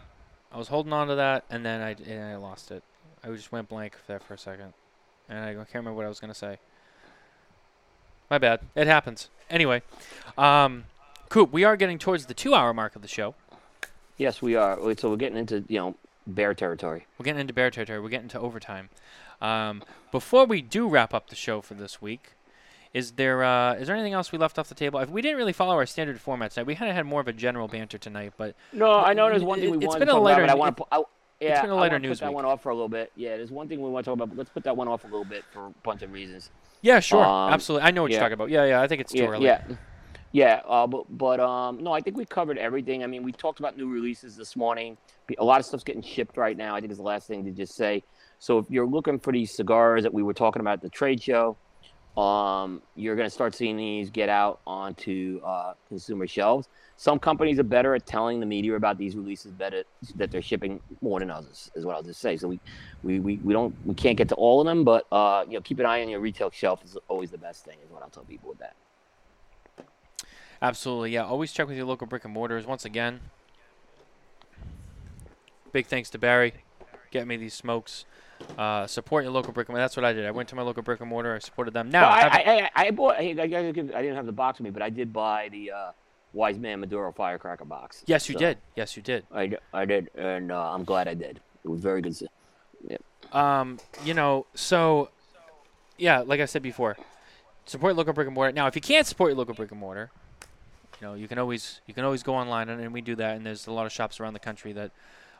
I 0.51 0.57
was 0.57 0.69
holding 0.69 0.93
on 0.93 1.07
to 1.07 1.15
that 1.15 1.45
and 1.49 1.65
then 1.65 1.81
I 1.81 1.95
and 2.07 2.23
I 2.23 2.35
lost 2.35 2.72
it. 2.72 2.84
I 3.23 3.30
just 3.30 3.51
went 3.51 3.69
blank 3.69 3.95
there 4.07 4.19
for 4.19 4.34
a 4.34 4.38
second, 4.38 4.73
and 5.27 5.39
I 5.39 5.53
can't 5.53 5.76
remember 5.76 5.93
what 5.93 6.06
I 6.06 6.10
was 6.10 6.19
gonna 6.19 6.34
say. 6.34 6.60
My 8.30 8.38
bad. 8.38 8.61
It 8.76 8.88
happens. 8.88 9.30
Anyway, 9.49 9.81
um, 10.38 10.85
Coop, 11.30 11.51
we 11.51 11.64
are 11.64 11.76
getting 11.76 11.97
towards 11.97 12.27
the 12.27 12.34
two-hour 12.34 12.73
mark 12.73 12.95
of 12.95 13.01
the 13.01 13.07
show. 13.07 13.35
Yes, 14.18 14.41
we 14.41 14.56
are. 14.56 14.77
So 14.95 15.10
we're 15.10 15.18
getting 15.18 15.38
into 15.38 15.64
you 15.68 15.80
know 15.80 15.95
bear 16.27 16.53
territory. 16.53 17.06
We're 17.18 17.23
getting 17.23 17.41
into 17.41 17.53
bear 17.53 17.72
territory. 17.72 17.99
We're 17.99 18.10
getting 18.10 18.30
to 18.30 18.39
overtime. 18.39 18.89
Um, 19.41 19.84
before 20.11 20.45
we 20.45 20.61
do 20.61 20.88
wrap 20.88 21.14
up 21.14 21.30
the 21.30 21.35
show 21.35 21.61
for 21.61 21.73
this 21.73 22.01
week, 22.01 22.34
Is 22.93 23.11
there 23.11 23.43
uh, 23.43 23.75
is 23.75 23.87
there 23.87 23.95
anything 23.95 24.13
else 24.13 24.31
we 24.31 24.37
left 24.39 24.57
off 24.57 24.67
the 24.67 24.75
table? 24.75 24.99
If 24.99 25.09
we 25.09 25.21
didn't 25.21 25.37
really 25.37 25.53
follow 25.53 25.75
our 25.75 25.85
standard 25.85 26.19
format 26.19 26.51
tonight, 26.51 26.65
we 26.65 26.75
kind 26.75 26.89
of 26.89 26.95
had 26.95 27.05
more 27.05 27.21
of 27.21 27.27
a 27.27 27.33
general 27.33 27.67
banter 27.67 27.97
tonight. 27.99 28.33
But 28.35 28.55
No, 28.73 28.91
I 28.91 29.13
know 29.13 29.29
there's 29.29 29.43
one 29.43 29.59
thing 29.59 29.69
we 29.71 29.77
It- 29.77 29.87
wanted 29.87 29.99
to 29.99 30.11
talk 30.11 30.21
about, 30.21 30.37
but 30.41 30.49
I 30.49 30.55
want 30.55 30.77
to. 30.77 30.85
I, 30.91 31.03
yeah, 31.39 31.61
been 31.61 31.69
a 31.69 31.75
I 31.75 31.79
lighter 31.81 31.93
wanna 31.95 32.07
news 32.07 32.19
put 32.19 32.25
that 32.25 32.29
week. 32.31 32.35
one 32.35 32.45
off 32.45 32.63
for 32.63 32.69
a 32.69 32.73
little 32.73 32.89
bit. 32.89 33.11
Yeah, 33.15 33.37
there's 33.37 33.51
one 33.51 33.67
thing 33.69 33.79
we 33.81 33.89
want 33.89 34.05
to 34.05 34.09
talk 34.09 34.15
about, 34.15 34.29
but 34.29 34.37
let's 34.39 34.49
put 34.49 34.63
that 34.63 34.75
one 34.75 34.87
off 34.87 35.03
a 35.03 35.07
little 35.07 35.23
bit 35.23 35.43
for 35.53 35.67
a 35.67 35.73
bunch 35.83 36.01
of 36.01 36.11
reasons. 36.11 36.49
yeah, 36.81 36.99
sure, 36.99 37.23
Um, 37.23 37.53
absolutely. 37.53 37.87
I 37.87 37.91
know 37.91 38.01
what 38.01 38.11
yeah. 38.11 38.17
you're 38.17 38.23
talking 38.25 38.33
about. 38.33 38.49
Yeah, 38.49 38.65
yeah. 38.65 38.81
I 38.81 38.87
think 38.87 39.01
it's 39.01 39.11
too 39.13 39.19
yeah, 39.19 39.27
early. 39.27 39.45
Yeah, 39.45 39.63
yeah. 40.31 40.61
Uh, 40.67 40.87
but 40.87 41.05
but 41.15 41.39
um, 41.39 41.83
no, 41.83 41.91
I 41.93 42.01
think 42.01 42.17
we 42.17 42.25
covered 42.25 42.57
everything. 42.57 43.03
I 43.03 43.07
mean, 43.07 43.21
we 43.23 43.31
talked 43.31 43.59
about 43.59 43.77
new 43.77 43.87
releases 43.87 44.35
this 44.35 44.55
morning. 44.55 44.97
A 45.37 45.45
lot 45.45 45.59
of 45.59 45.65
stuff's 45.67 45.83
getting 45.83 46.01
shipped 46.01 46.37
right 46.37 46.57
now. 46.57 46.75
I 46.75 46.79
think 46.79 46.91
is 46.91 46.97
the 46.97 47.03
last 47.03 47.27
thing 47.27 47.45
to 47.45 47.51
just 47.51 47.75
say. 47.75 48.03
So 48.39 48.57
if 48.57 48.65
you're 48.69 48.87
looking 48.87 49.19
for 49.19 49.31
these 49.31 49.51
cigars 49.55 50.01
that 50.03 50.13
we 50.13 50.23
were 50.23 50.33
talking 50.33 50.61
about 50.61 50.73
at 50.73 50.81
the 50.81 50.89
trade 50.89 51.21
show, 51.21 51.55
um, 52.18 52.81
you're 52.95 53.15
going 53.15 53.27
to 53.27 53.34
start 53.34 53.56
seeing 53.56 53.77
these 53.77 54.10
get 54.10 54.30
out 54.30 54.60
onto 54.65 55.40
uh, 55.45 55.73
consumer 55.88 56.27
shelves. 56.27 56.68
Some 56.98 57.18
companies 57.18 57.60
are 57.60 57.64
better 57.64 57.95
at 57.95 58.06
telling 58.06 58.41
the 58.41 58.45
media 58.45 58.76
about 58.76 58.98
these 58.98 59.15
releases 59.15 59.52
better 59.52 59.84
that 60.15 60.31
they're 60.31 60.41
shipping 60.41 60.81
more 61.02 61.19
than 61.19 61.31
others, 61.31 61.72
is 61.76 61.86
what 61.86 61.95
I'll 61.95 62.03
just 62.03 62.19
say. 62.19 62.36
So 62.36 62.49
we, 62.49 62.60
we, 63.03 63.19
we, 63.19 63.38
we 63.38 63.53
don't 63.53 63.73
we 63.86 63.94
can't 63.94 64.18
get 64.18 64.27
to 64.30 64.36
all 64.36 64.60
of 64.60 64.65
them, 64.65 64.84
but 64.84 65.06
uh, 65.11 65.45
you 65.48 65.53
know 65.53 65.61
keep 65.61 65.80
an 65.80 65.86
eye 65.86 66.02
on 66.02 66.10
your 66.10 66.19
retail 66.19 66.52
shelf 66.52 66.84
is 66.84 66.98
always 67.07 67.31
the 67.31 67.38
best 67.38 67.64
thing, 67.64 67.77
is 67.86 67.90
what 67.90 68.03
I'll 68.03 68.10
tell 68.10 68.23
people 68.23 68.49
with 68.49 68.60
that. 68.60 68.76
Absolutely, 70.61 71.11
yeah. 71.11 71.23
Always 71.23 71.53
check 71.53 71.68
with 71.68 71.77
your 71.77 71.86
local 71.86 72.06
brick 72.06 72.26
and 72.26 72.34
mortars. 72.34 72.65
Once 72.65 72.84
again, 72.84 73.22
big 75.72 75.86
thanks 75.86 76.10
to 76.10 76.18
Barry, 76.18 76.53
get 77.11 77.26
me 77.26 77.38
these 77.38 77.53
smokes. 77.53 78.03
Uh, 78.57 78.85
support 78.87 79.23
your 79.23 79.31
local 79.31 79.53
brick 79.53 79.67
and 79.69 79.73
mortar. 79.73 79.83
That's 79.83 79.95
what 79.95 80.05
I 80.05 80.13
did. 80.13 80.25
I 80.25 80.31
went 80.31 80.49
to 80.49 80.55
my 80.55 80.61
local 80.61 80.83
brick 80.83 80.99
and 80.99 81.09
mortar. 81.09 81.35
I 81.35 81.39
supported 81.39 81.73
them. 81.73 81.89
Now, 81.89 82.09
Well, 82.09 82.11
I, 82.11 82.21
I, 82.21 82.69
I, 82.75 82.85
I 82.87 82.91
bought. 82.91 83.15
I, 83.15 83.33
didn't 83.33 84.15
have 84.15 84.25
the 84.25 84.31
box 84.31 84.59
with 84.59 84.65
me, 84.65 84.71
but 84.71 84.81
I 84.81 84.89
did 84.89 85.13
buy 85.13 85.49
the 85.49 85.71
uh, 85.71 85.91
Wise 86.33 86.57
Man 86.57 86.79
Maduro 86.79 87.11
firecracker 87.11 87.65
box. 87.65 88.03
yes, 88.05 88.27
you 88.29 88.33
So, 88.33 88.39
did. 88.39 88.57
Yes, 88.75 88.95
you 88.97 89.03
did. 89.03 89.25
I, 89.33 89.57
I 89.73 89.85
did, 89.85 90.09
and 90.15 90.51
uh, 90.51 90.71
I'm 90.73 90.83
glad 90.83 91.07
I 91.07 91.13
did. 91.13 91.39
It 91.63 91.67
was 91.67 91.79
very 91.81 92.01
good. 92.01 92.11
s- 92.13 92.23
Um, 93.33 93.79
you 94.03 94.13
know, 94.13 94.45
so 94.55 95.09
yeah, 95.97 96.19
like 96.19 96.39
I 96.39 96.45
said 96.45 96.61
before, 96.63 96.97
support 97.65 97.91
your 97.91 97.97
local 97.97 98.13
brick 98.13 98.27
and 98.27 98.33
mortar. 98.35 98.51
Now, 98.53 98.67
if 98.67 98.75
you 98.75 98.81
can't 98.81 99.05
support 99.05 99.29
your 99.31 99.37
local 99.37 99.53
brick 99.53 99.71
and 99.71 99.79
mortar, 99.79 100.09
you 100.99 101.07
know, 101.07 101.13
you 101.13 101.27
can 101.27 101.37
always 101.39 101.81
you 101.87 101.93
can 101.93 102.03
always 102.03 102.23
go 102.23 102.35
online, 102.35 102.69
and, 102.69 102.81
and 102.81 102.93
we 102.93 103.01
do 103.01 103.15
that. 103.15 103.35
And 103.37 103.45
there's 103.45 103.67
a 103.67 103.71
lot 103.71 103.85
of 103.85 103.91
shops 103.91 104.19
around 104.19 104.33
the 104.33 104.39
country 104.39 104.73
that 104.73 104.91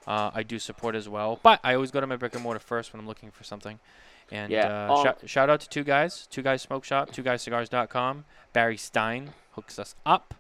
uh, 0.10 0.31
I 0.34 0.44
do 0.44 0.60
support 0.60 0.95
as 0.95 1.07
well. 1.07 1.40
But 1.41 1.61
I 1.64 1.73
always 1.76 1.91
go 1.91 2.02
to 2.02 2.07
my 2.07 2.18
brick 2.18 2.34
and 2.34 2.44
mortar 2.44 2.60
first 2.60 2.91
when 2.91 2.99
I'm 2.99 3.07
looking 3.07 3.31
for 3.31 3.44
something. 3.45 3.80
And 4.31 4.52
Yeah, 4.52 4.88
uh, 4.90 4.94
um, 4.95 5.03
shout, 5.03 5.19
shout 5.30 5.49
out 5.49 5.60
to 5.61 5.69
two 5.69 5.84
guys, 5.84 6.27
two 6.30 6.41
guys 6.41 6.61
smoke 6.61 6.84
shop, 6.84 7.11
two 7.11 7.23
guys 7.23 7.41
cigars.com. 7.41 8.26
Barry 8.53 8.76
Stein 8.77 9.31
hooks 9.53 9.80
us 9.80 9.95
up. 10.06 10.34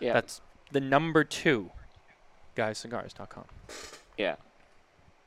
Yeah, 0.00 0.12
That's 0.14 0.40
the 0.70 0.80
number 0.80 1.24
two, 1.24 1.70
guyscigars.com. 2.56 3.44
yeah. 4.18 4.34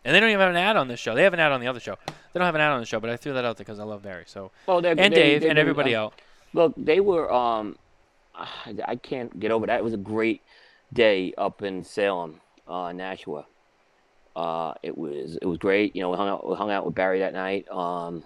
And 0.04 0.14
they 0.14 0.20
don't 0.20 0.30
even 0.30 0.40
have 0.42 0.52
an 0.52 0.56
ad 0.58 0.76
on 0.78 0.88
this 0.88 1.00
show. 1.00 1.16
They 1.16 1.24
have 1.24 1.34
an 1.34 1.40
ad 1.40 1.52
on 1.52 1.60
the 1.62 1.68
other 1.68 1.80
show. 1.80 1.96
They 2.06 2.38
don't 2.40 2.46
have 2.46 2.54
an 2.54 2.62
ad 2.62 2.72
on 2.74 2.80
the 2.80 2.86
show, 2.86 3.00
but 3.00 3.10
I 3.10 3.18
threw 3.18 3.34
that 3.34 3.44
out 3.44 3.58
there 3.58 3.66
because 3.66 3.80
I 3.80 3.84
love 3.86 4.04
Barry. 4.04 4.26
So 4.28 4.52
Well, 4.68 4.80
they, 4.82 4.92
and 4.92 5.00
they- 5.00 5.10
Dave 5.10 5.42
they've 5.42 5.50
and 5.50 5.58
everybody 5.58 5.94
else. 5.96 6.14
Look, 6.54 6.74
they 6.78 7.00
were. 7.00 7.32
Um, 7.34 7.78
I 8.36 8.76
I 8.86 8.96
can't 8.98 9.38
get 9.40 9.52
over 9.52 9.66
that. 9.66 9.80
It 9.80 9.84
was 9.84 9.94
a 9.94 9.98
great 9.98 10.42
day 10.94 11.34
up 11.38 11.62
in 11.64 11.84
Salem, 11.84 12.40
uh, 12.68 12.92
Nashua. 12.94 13.46
Uh, 14.36 14.74
it 14.84 14.98
was 14.98 15.38
it 15.42 15.46
was 15.46 15.58
great. 15.58 15.96
You 15.96 16.02
know, 16.02 16.10
we 16.10 16.18
hung 16.18 16.28
out 16.28 16.48
we 16.48 16.56
hung 16.56 16.72
out 16.72 16.86
with 16.86 16.96
Barry 16.96 17.20
that 17.20 17.34
night. 17.34 17.70
Um, 17.70 18.24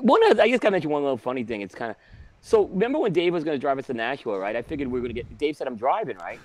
one 0.00 0.30
of 0.30 0.38
I 0.38 0.48
just 0.48 0.62
got 0.62 0.68
to 0.68 0.72
mention 0.72 0.90
one 0.90 1.02
little 1.02 1.16
funny 1.16 1.44
thing. 1.44 1.62
It's 1.62 1.74
kind 1.74 1.90
of 1.90 1.96
so. 2.40 2.66
Remember 2.66 2.98
when 2.98 3.12
Dave 3.12 3.32
was 3.32 3.44
to 3.44 3.58
drive 3.58 3.78
us 3.78 3.86
to 3.86 3.94
Nashua, 3.94 4.38
right? 4.38 4.54
I 4.54 4.62
figured 4.62 4.88
we 4.88 5.00
were 5.00 5.08
to 5.08 5.14
get. 5.14 5.38
Dave 5.38 5.56
said 5.56 5.66
I'm 5.66 5.76
driving, 5.76 6.16
right? 6.18 6.40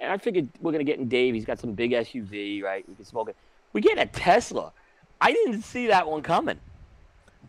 And 0.00 0.10
I 0.10 0.18
figured 0.18 0.48
we're 0.60 0.72
to 0.72 0.84
get 0.84 0.98
in 0.98 1.08
Dave. 1.08 1.34
He's 1.34 1.44
got 1.44 1.58
some 1.58 1.72
big 1.72 1.92
SUV, 1.92 2.62
right? 2.62 2.88
We 2.88 2.94
can 2.94 3.04
smoke 3.04 3.28
it. 3.28 3.36
We 3.72 3.80
get 3.80 3.98
a 3.98 4.06
Tesla. 4.06 4.72
I 5.20 5.32
didn't 5.32 5.62
see 5.62 5.88
that 5.88 6.08
one 6.08 6.22
coming. 6.22 6.58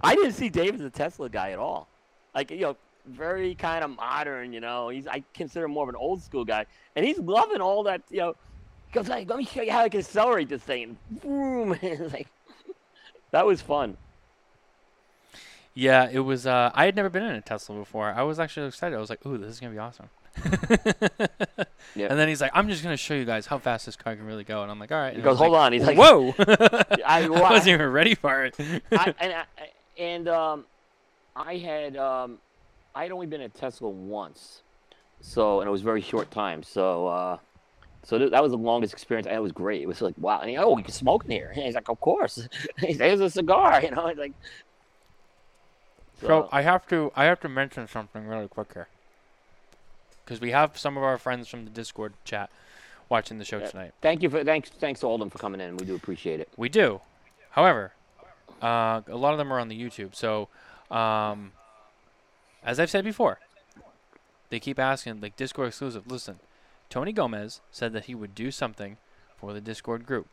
I 0.01 0.15
didn't 0.15 0.33
see 0.33 0.49
Dave 0.49 0.75
as 0.75 0.81
a 0.81 0.89
Tesla 0.89 1.29
guy 1.29 1.51
at 1.51 1.59
all. 1.59 1.87
Like 2.35 2.51
you 2.51 2.59
know, 2.59 2.77
very 3.05 3.55
kind 3.55 3.83
of 3.83 3.91
modern. 3.91 4.53
You 4.53 4.59
know, 4.59 4.89
he's 4.89 5.07
I 5.07 5.23
consider 5.33 5.65
him 5.65 5.71
more 5.71 5.83
of 5.83 5.89
an 5.89 5.95
old 5.95 6.21
school 6.21 6.45
guy, 6.45 6.65
and 6.95 7.05
he's 7.05 7.19
loving 7.19 7.61
all 7.61 7.83
that. 7.83 8.01
You 8.09 8.19
know, 8.19 8.35
goes 8.91 9.07
like, 9.07 9.29
"Let 9.29 9.37
me 9.37 9.45
show 9.45 9.61
you 9.61 9.71
how 9.71 9.81
I 9.81 9.89
can 9.89 9.99
accelerate 9.99 10.49
this 10.49 10.61
thing." 10.61 10.97
And 11.09 11.21
boom, 11.21 11.69
like 12.13 12.27
that 13.31 13.45
was 13.45 13.61
fun. 13.61 13.97
Yeah, 15.73 16.09
it 16.11 16.19
was. 16.19 16.45
Uh, 16.45 16.69
I 16.73 16.85
had 16.85 16.95
never 16.95 17.09
been 17.09 17.23
in 17.23 17.35
a 17.35 17.41
Tesla 17.41 17.75
before. 17.77 18.11
I 18.11 18.23
was 18.23 18.39
actually 18.39 18.67
excited. 18.67 18.95
I 18.95 18.99
was 18.99 19.09
like, 19.09 19.25
"Ooh, 19.25 19.37
this 19.37 19.49
is 19.49 19.59
gonna 19.59 19.73
be 19.73 19.79
awesome." 19.79 20.09
Yeah. 21.95 22.07
And 22.09 22.17
then 22.17 22.29
he's 22.29 22.39
like, 22.39 22.51
"I'm 22.53 22.69
just 22.69 22.83
gonna 22.83 22.95
show 22.95 23.13
you 23.15 23.25
guys 23.25 23.47
how 23.47 23.57
fast 23.57 23.85
this 23.85 23.97
car 23.97 24.15
can 24.15 24.25
really 24.25 24.45
go." 24.45 24.61
And 24.61 24.71
I'm 24.71 24.79
like, 24.79 24.91
"All 24.93 24.97
right." 24.97 25.13
He 25.15 25.21
goes, 25.21 25.37
"Hold 25.37 25.55
on." 25.55 25.73
He's 25.73 25.83
like, 25.85 25.97
"Whoa!" 25.97 26.33
I- 26.39 26.85
I 27.05 27.27
well, 27.27 27.43
I- 27.43 27.51
wasn't 27.51 27.73
even 27.73 27.87
ready 27.89 28.15
for 28.15 28.45
it. 28.45 28.55
I, 28.93 29.13
and 29.19 29.33
I, 29.33 29.43
and 29.97 30.27
um, 30.29 30.65
I 31.35 31.57
had 31.57 31.97
um, 31.97 32.37
I 32.95 33.03
had 33.03 33.11
only 33.11 33.25
been 33.27 33.41
at 33.41 33.53
Tesla 33.55 33.89
once, 33.89 34.61
so 35.19 35.59
and 35.59 35.67
it 35.67 35.71
was 35.71 35.81
a 35.81 35.83
very 35.83 35.99
short 36.01 36.31
time. 36.31 36.63
So 36.63 37.07
uh, 37.07 37.37
so 38.03 38.17
th- 38.17 38.31
that 38.31 38.41
was 38.41 38.51
the 38.51 38.57
longest 38.57 38.93
experience. 38.93 39.27
I 39.27 39.31
had. 39.31 39.37
It 39.37 39.41
was 39.41 39.51
great. 39.51 39.81
It 39.81 39.87
was 39.87 40.01
like 40.01 40.15
wow. 40.17 40.39
And 40.39 40.49
he, 40.49 40.57
oh, 40.57 40.73
we 40.73 40.83
can 40.83 40.91
smoke 40.93 41.25
in 41.25 41.31
here. 41.31 41.51
And 41.55 41.63
he's 41.65 41.75
like, 41.75 41.89
of 41.89 41.99
course. 41.99 42.35
He's 42.79 42.89
like, 42.89 42.97
There's 42.97 43.19
a 43.21 43.29
cigar. 43.29 43.81
You 43.83 43.91
know, 43.91 44.07
it's 44.07 44.19
like. 44.19 44.33
So 46.19 46.47
I 46.51 46.61
have 46.61 46.87
to 46.89 47.11
I 47.15 47.25
have 47.25 47.39
to 47.41 47.49
mention 47.49 47.87
something 47.87 48.27
really 48.27 48.47
quick 48.47 48.73
here, 48.73 48.87
because 50.23 50.39
we 50.39 50.51
have 50.51 50.77
some 50.77 50.95
of 50.95 51.03
our 51.03 51.17
friends 51.17 51.47
from 51.47 51.65
the 51.65 51.71
Discord 51.71 52.13
chat 52.25 52.51
watching 53.09 53.39
the 53.39 53.45
show 53.45 53.57
Yeah. 53.57 53.67
tonight. 53.69 53.91
thank 54.01 54.21
you 54.21 54.29
for 54.29 54.43
thanks 54.43 54.69
thanks 54.69 54.99
to 54.99 55.07
all 55.07 55.15
of 55.15 55.19
them 55.19 55.29
for 55.31 55.39
coming 55.39 55.59
in. 55.59 55.77
We 55.77 55.85
do 55.85 55.95
appreciate 55.95 56.39
it. 56.39 56.47
We 56.57 56.69
do. 56.69 57.01
However, 57.51 57.93
uh, 58.61 59.01
a 59.07 59.15
lot 59.17 59.31
of 59.31 59.37
them 59.39 59.51
are 59.51 59.59
on 59.59 59.67
the 59.67 59.79
YouTube. 59.81 60.13
So, 60.15 60.47
um, 60.95 61.51
as 62.63 62.79
I've 62.79 62.89
said 62.91 63.03
before, 63.03 63.39
they 64.49 64.59
keep 64.59 64.77
asking, 64.79 65.19
like, 65.21 65.35
Discord 65.35 65.69
exclusive. 65.69 66.09
Listen, 66.09 66.39
Tony 66.91 67.13
Gomez 67.13 67.61
said 67.71 67.93
that 67.93 68.05
he 68.05 68.13
would 68.13 68.35
do 68.35 68.51
something 68.51 68.97
for 69.37 69.53
the 69.53 69.61
Discord 69.61 70.05
group, 70.05 70.27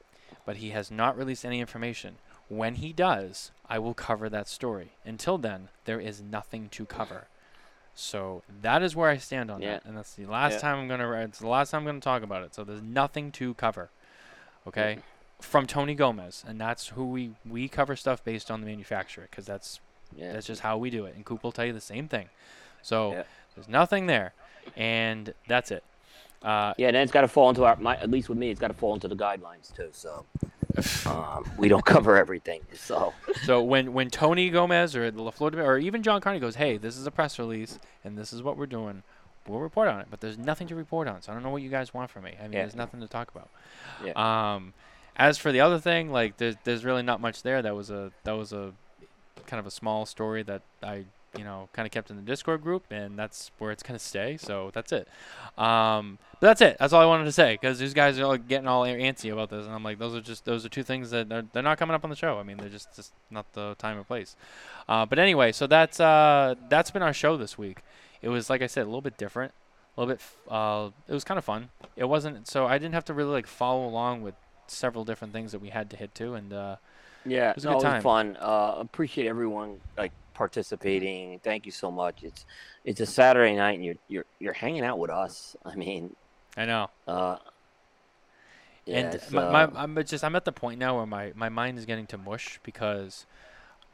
but 0.45 0.57
he 0.57 0.71
has 0.71 0.91
not 0.91 1.17
released 1.17 1.45
any 1.47 1.61
information. 1.61 2.17
When 2.49 2.75
he 2.75 2.93
does, 2.93 3.53
I 3.69 3.79
will 3.79 3.95
cover 3.95 4.29
that 4.29 4.49
story. 4.49 4.93
Until 5.05 5.39
then, 5.39 5.69
there 5.85 6.01
is 6.01 6.21
nothing 6.21 6.69
to 6.71 6.85
cover. 6.85 7.29
So 7.95 8.43
that 8.63 8.83
is 8.83 8.97
where 8.97 9.09
I 9.09 9.19
stand 9.19 9.51
on 9.51 9.63
Yeah. 9.63 9.75
that, 9.75 9.85
and 9.85 9.97
that's 9.97 10.15
the 10.15 10.27
last 10.27 10.55
Yeah. 10.55 10.59
time 10.59 10.79
I'm 10.79 10.89
gonna. 10.89 11.11
It's 11.23 11.39
the 11.39 11.49
last 11.49 11.71
time 11.71 11.83
I'm 11.83 11.87
gonna 11.87 12.01
talk 12.01 12.23
about 12.23 12.43
it. 12.43 12.55
So 12.55 12.65
there's 12.65 12.83
nothing 12.83 13.31
to 13.33 13.55
cover. 13.55 13.91
Okay, 14.67 14.99
mm-hmm. 14.99 15.43
from 15.43 15.67
Tony 15.67 15.95
Gomez, 15.95 16.45
and 16.47 16.61
that's 16.61 16.89
who 16.89 17.07
we 17.07 17.35
we 17.47 17.69
cover 17.69 17.95
stuff 17.97 18.23
based 18.25 18.51
on 18.51 18.61
the 18.61 18.67
manufacturer 18.67 19.27
because 19.31 19.47
that's 19.47 19.81
Yeah. 20.15 20.33
that's 20.33 20.47
just 20.47 20.63
how 20.63 20.77
we 20.77 20.91
do 20.91 21.07
it. 21.07 21.15
And 21.15 21.25
Coop 21.25 21.43
will 21.43 21.53
tell 21.53 21.65
you 21.67 21.73
the 21.73 21.81
same 21.81 22.09
thing. 22.09 22.31
So 22.83 23.25
there's 23.55 23.69
nothing 23.69 24.07
there, 24.07 24.33
and 24.77 25.35
that's 25.47 25.71
it. 25.71 25.85
Uh, 26.43 26.73
Yeah, 26.79 26.89
and 26.89 26.97
then 26.97 27.03
it's 27.03 27.13
got 27.13 27.23
to 27.23 27.29
fall 27.29 27.49
into 27.49 27.65
our. 27.65 27.77
My, 27.77 27.97
at 27.97 28.11
least 28.11 28.29
with 28.29 28.39
me, 28.39 28.51
it's 28.51 28.61
got 28.61 28.69
to 28.69 28.75
fall 28.75 28.95
into 28.95 29.09
the 29.09 29.17
guidelines 29.17 29.75
too. 29.75 29.89
So 29.93 30.25
um, 31.11 31.51
we 31.57 31.69
don't 31.69 31.85
cover 31.85 32.17
everything. 32.17 32.61
So 32.75 33.13
so 33.45 33.63
when 33.63 33.93
when 33.93 34.11
Tony 34.11 34.51
Gomez 34.51 34.95
or 34.95 35.11
the 35.11 35.23
La 35.23 35.31
Flor 35.31 35.51
or 35.61 35.79
even 35.79 36.03
John 36.03 36.21
Carney 36.21 36.39
goes, 36.41 36.55
hey, 36.57 36.77
this 36.77 36.97
is 36.97 37.07
a 37.07 37.11
press 37.11 37.39
release 37.39 37.79
and 38.05 38.17
this 38.17 38.33
is 38.33 38.43
what 38.43 38.57
we're 38.57 38.67
doing, 38.67 39.03
we'll 39.49 39.61
report 39.61 39.89
on 39.89 40.01
it. 40.01 40.07
But 40.11 40.21
there's 40.21 40.39
nothing 40.39 40.69
to 40.69 40.75
report 40.77 41.09
on, 41.09 41.23
so 41.23 41.33
I 41.33 41.35
don't 41.35 41.43
know 41.43 41.51
what 41.51 41.63
you 41.63 41.71
guys 41.71 41.93
want 41.93 42.11
from 42.11 42.25
me. 42.25 42.35
I 42.39 42.45
mean, 42.45 42.53
Yeah. 42.53 42.61
there's 42.61 42.77
nothing 42.77 43.01
to 43.01 43.09
talk 43.09 43.31
about. 43.31 43.49
Yeah. 44.05 44.13
Um, 44.55 44.75
as 45.17 45.39
for 45.39 45.51
the 45.51 45.61
other 45.61 45.81
thing, 45.81 46.13
like 46.13 46.37
there's 46.37 46.55
there's 46.65 46.85
really 46.85 47.03
not 47.03 47.21
much 47.21 47.43
there. 47.43 47.61
That 47.63 47.75
was 47.75 47.91
a 47.91 48.13
that 48.25 48.33
was 48.37 48.53
a 48.53 48.73
kind 49.47 49.59
of 49.59 49.67
a 49.67 49.71
small 49.73 50.07
story 50.07 50.43
that 50.45 50.63
I 50.83 51.07
you 51.37 51.45
know 51.45 51.69
kind 51.73 51.87
of 51.87 51.93
kept 51.93 52.11
in 52.11 52.17
the 52.17 52.23
Discord 52.23 52.63
group, 52.63 52.85
and 52.91 53.19
that's 53.19 53.51
where 53.59 53.71
it's 53.71 53.83
gonna 53.83 53.99
stay. 53.99 54.37
So 54.37 54.71
that's 54.73 54.93
it. 54.93 55.09
Um, 55.57 56.19
but 56.41 56.49
that's 56.49 56.61
it. 56.61 56.77
That's 56.79 56.93
all 56.93 57.03
I 57.03 57.07
wanted 57.07 57.25
to 57.25 57.33
say 57.33 57.55
because 57.61 57.79
these 57.79 57.95
guys 57.95 58.19
are 58.19 58.39
getting 58.39 58.69
all 58.69 58.85
antsy 58.85 59.33
about 59.33 59.51
this, 59.51 59.67
and 59.67 59.75
I'm 59.75 59.83
like, 59.83 59.99
those 59.99 60.15
are 60.15 60.21
just 60.21 60.45
those 60.45 60.65
are 60.65 60.69
two 60.69 60.83
things 60.83 61.11
that 61.11 61.31
are, 61.33 61.43
they're 61.53 61.63
not 61.63 61.79
coming 61.79 61.95
up 61.95 62.05
on 62.05 62.11
the 62.11 62.17
show. 62.17 62.39
I 62.39 62.43
mean, 62.43 62.57
they're 62.59 62.69
just 62.69 62.95
just 62.95 63.13
not 63.31 63.53
the 63.55 63.75
time 63.79 63.99
or 63.99 64.05
place. 64.05 64.37
Uh, 64.89 65.05
but 65.07 65.19
anyway, 65.19 65.53
so 65.53 65.67
that's 65.67 66.01
uh 66.01 66.55
that's 66.69 66.91
been 66.91 67.03
our 67.03 67.13
show 67.13 67.37
this 67.37 67.59
week. 67.59 67.83
It 68.23 68.29
was 68.29 68.49
like 68.51 68.63
I 68.63 68.67
said, 68.67 68.83
a 68.83 68.87
little 68.87 69.01
bit 69.03 69.17
different, 69.17 69.53
a 69.97 70.01
little 70.01 70.15
bit. 70.15 70.21
f- 70.21 70.37
Uh, 70.51 70.91
it 71.09 71.13
was 71.13 71.25
kind 71.25 71.39
of 71.39 71.45
fun. 71.45 71.71
It 71.97 72.05
wasn't 72.05 72.49
so 72.49 72.67
I 72.67 72.79
didn't 72.79 72.95
have 72.95 73.05
to 73.07 73.15
really 73.15 73.33
like 73.33 73.47
follow 73.47 73.87
along 73.87 74.23
with 74.23 74.35
several 74.67 75.05
different 75.05 75.33
things 75.33 75.53
that 75.53 75.61
we 75.61 75.71
had 75.71 75.91
to 75.91 75.97
hit 75.97 76.15
to, 76.17 76.35
and 76.35 76.53
uh, 76.53 76.77
yeah, 77.25 77.51
It 77.51 77.57
was 77.57 77.65
a 77.65 77.69
no, 77.69 77.73
good 77.75 77.81
it 77.81 77.85
was 77.85 77.97
fun. 77.97 78.37
Uh, 78.41 78.75
appreciate 78.79 79.27
everyone 79.27 79.81
like 79.97 80.13
participating. 80.39 81.41
Thank 81.41 81.67
you 81.67 81.73
so 81.73 81.91
much. 81.91 82.23
It's 82.23 82.47
it's 82.85 83.01
a 83.01 83.07
Saturday 83.07 83.57
night, 83.57 83.75
and 83.75 83.85
you're 83.85 83.97
you're 84.07 84.25
you're 84.39 84.53
hanging 84.55 84.85
out 84.85 84.99
with 84.99 85.11
us. 85.11 85.57
I 85.65 85.75
mean, 85.75 86.15
I 86.57 86.65
know. 86.65 86.91
uh, 87.09 87.37
yeah, 88.87 88.97
and 88.97 89.33
my, 89.33 89.67
my, 89.67 89.83
I'm 89.83 90.03
just 90.05 90.25
I'm 90.25 90.37
at 90.37 90.45
the 90.45 90.53
point 90.53 90.79
now 90.79 90.97
where 90.97 91.07
my, 91.07 91.33
my 91.35 91.51
mind 91.51 91.77
is 91.79 91.85
getting 91.85 92.07
to 92.07 92.17
mush 92.17 92.61
because 92.63 93.27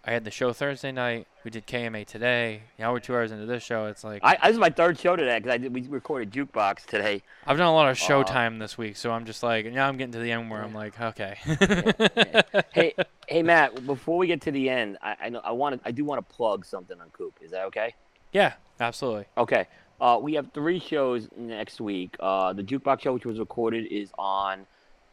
I 0.06 0.12
had 0.12 0.24
the 0.24 0.30
show 0.30 0.52
Thursday 0.52 0.92
night. 0.92 1.26
We 1.44 1.50
did 1.50 1.66
KMA 1.66 2.06
today. 2.06 2.62
Now 2.78 2.92
we're 2.92 3.00
two 3.00 3.14
hours 3.14 3.32
into 3.32 3.46
this 3.46 3.62
show. 3.62 3.86
It's 3.86 4.04
like 4.04 4.20
I, 4.22 4.36
this 4.42 4.52
is 4.52 4.58
my 4.58 4.68
third 4.68 4.98
show 4.98 5.16
today 5.16 5.38
because 5.38 5.52
I 5.52 5.56
did, 5.56 5.72
we 5.72 5.80
recorded 5.88 6.30
jukebox 6.30 6.84
today. 6.84 7.22
I've 7.46 7.56
done 7.56 7.68
a 7.68 7.72
lot 7.74 7.88
of 7.90 7.96
show 7.96 8.20
Uh, 8.20 8.24
time 8.24 8.58
this 8.58 8.76
week, 8.76 8.96
so 8.96 9.10
I'm 9.12 9.24
just 9.24 9.42
like 9.42 9.64
now 9.72 9.88
I'm 9.88 9.96
getting 9.96 10.12
to 10.12 10.18
the 10.18 10.30
end 10.30 10.50
where 10.50 10.62
I'm 10.62 10.74
like, 10.74 11.00
okay. 11.00 11.38
hey, 12.74 12.94
hey, 13.28 13.42
Matt. 13.42 13.86
Before 13.86 14.18
we 14.18 14.26
get 14.26 14.42
to 14.42 14.50
the 14.50 14.68
end, 14.68 14.98
I, 15.00 15.16
I 15.22 15.28
know 15.30 15.40
I 15.42 15.52
want 15.52 15.80
to. 15.80 15.88
I 15.88 15.90
do 15.90 16.04
want 16.04 16.26
to 16.26 16.34
plug 16.34 16.66
something 16.66 17.00
on 17.00 17.08
Coop. 17.10 17.38
Is 17.40 17.52
that 17.52 17.64
okay? 17.66 17.94
yeah, 18.32 18.54
absolutely. 18.80 19.26
Okay. 19.38 19.66
Uh, 20.00 20.18
we 20.20 20.34
have 20.34 20.50
three 20.52 20.80
shows 20.80 21.28
next 21.36 21.80
week. 21.80 22.16
Uh, 22.20 22.52
the 22.52 22.62
jukebox 22.62 23.00
show, 23.02 23.14
which 23.14 23.24
was 23.24 23.38
recorded, 23.38 23.86
is 23.86 24.10
on 24.18 24.66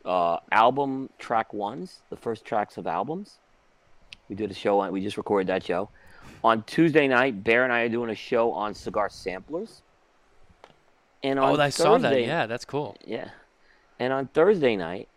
uh, 0.04 0.38
album 0.52 1.10
track 1.20 1.54
ones, 1.54 2.02
the 2.10 2.18
first 2.18 2.44
tracks 2.44 2.78
of 2.78 2.88
albums. 2.88 3.38
We 4.32 4.38
did 4.38 4.50
a 4.50 4.54
show 4.54 4.80
on. 4.80 4.94
We 4.94 5.02
just 5.02 5.18
recorded 5.18 5.48
that 5.48 5.62
show. 5.66 5.90
On 6.42 6.64
Tuesday 6.64 7.06
night, 7.06 7.44
Bear 7.44 7.66
and 7.66 7.74
I 7.74 7.82
are 7.82 7.90
doing 7.90 8.10
a 8.10 8.16
show 8.16 8.54
on 8.54 8.74
cigar 8.74 9.10
samplers. 9.10 9.82
And 11.22 11.38
on 11.38 11.60
Oh, 11.60 11.62
I 11.62 11.68
saw 11.70 11.98
that. 11.98 12.18
Yeah, 12.22 12.46
that's 12.46 12.64
cool. 12.64 12.96
Yeah. 13.06 13.28
And 14.00 14.14
on 14.14 14.28
Thursday 14.28 14.78
night, 14.78 15.10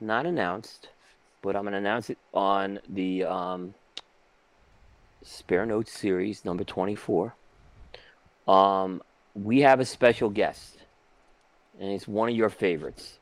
not 0.00 0.26
announced, 0.26 0.90
but 1.42 1.56
I'm 1.56 1.62
going 1.62 1.72
to 1.72 1.78
announce 1.78 2.08
it 2.08 2.16
on 2.32 2.78
the 2.88 3.24
um, 3.24 3.74
Spare 5.24 5.66
Notes 5.66 5.90
series 5.92 6.44
number 6.44 6.62
24. 6.62 7.34
Um, 8.46 9.02
we 9.34 9.62
have 9.62 9.80
a 9.80 9.84
special 9.84 10.30
guest, 10.30 10.76
and 11.80 11.90
it's 11.90 12.06
one 12.06 12.28
of 12.28 12.36
your 12.36 12.48
favorites, 12.48 13.18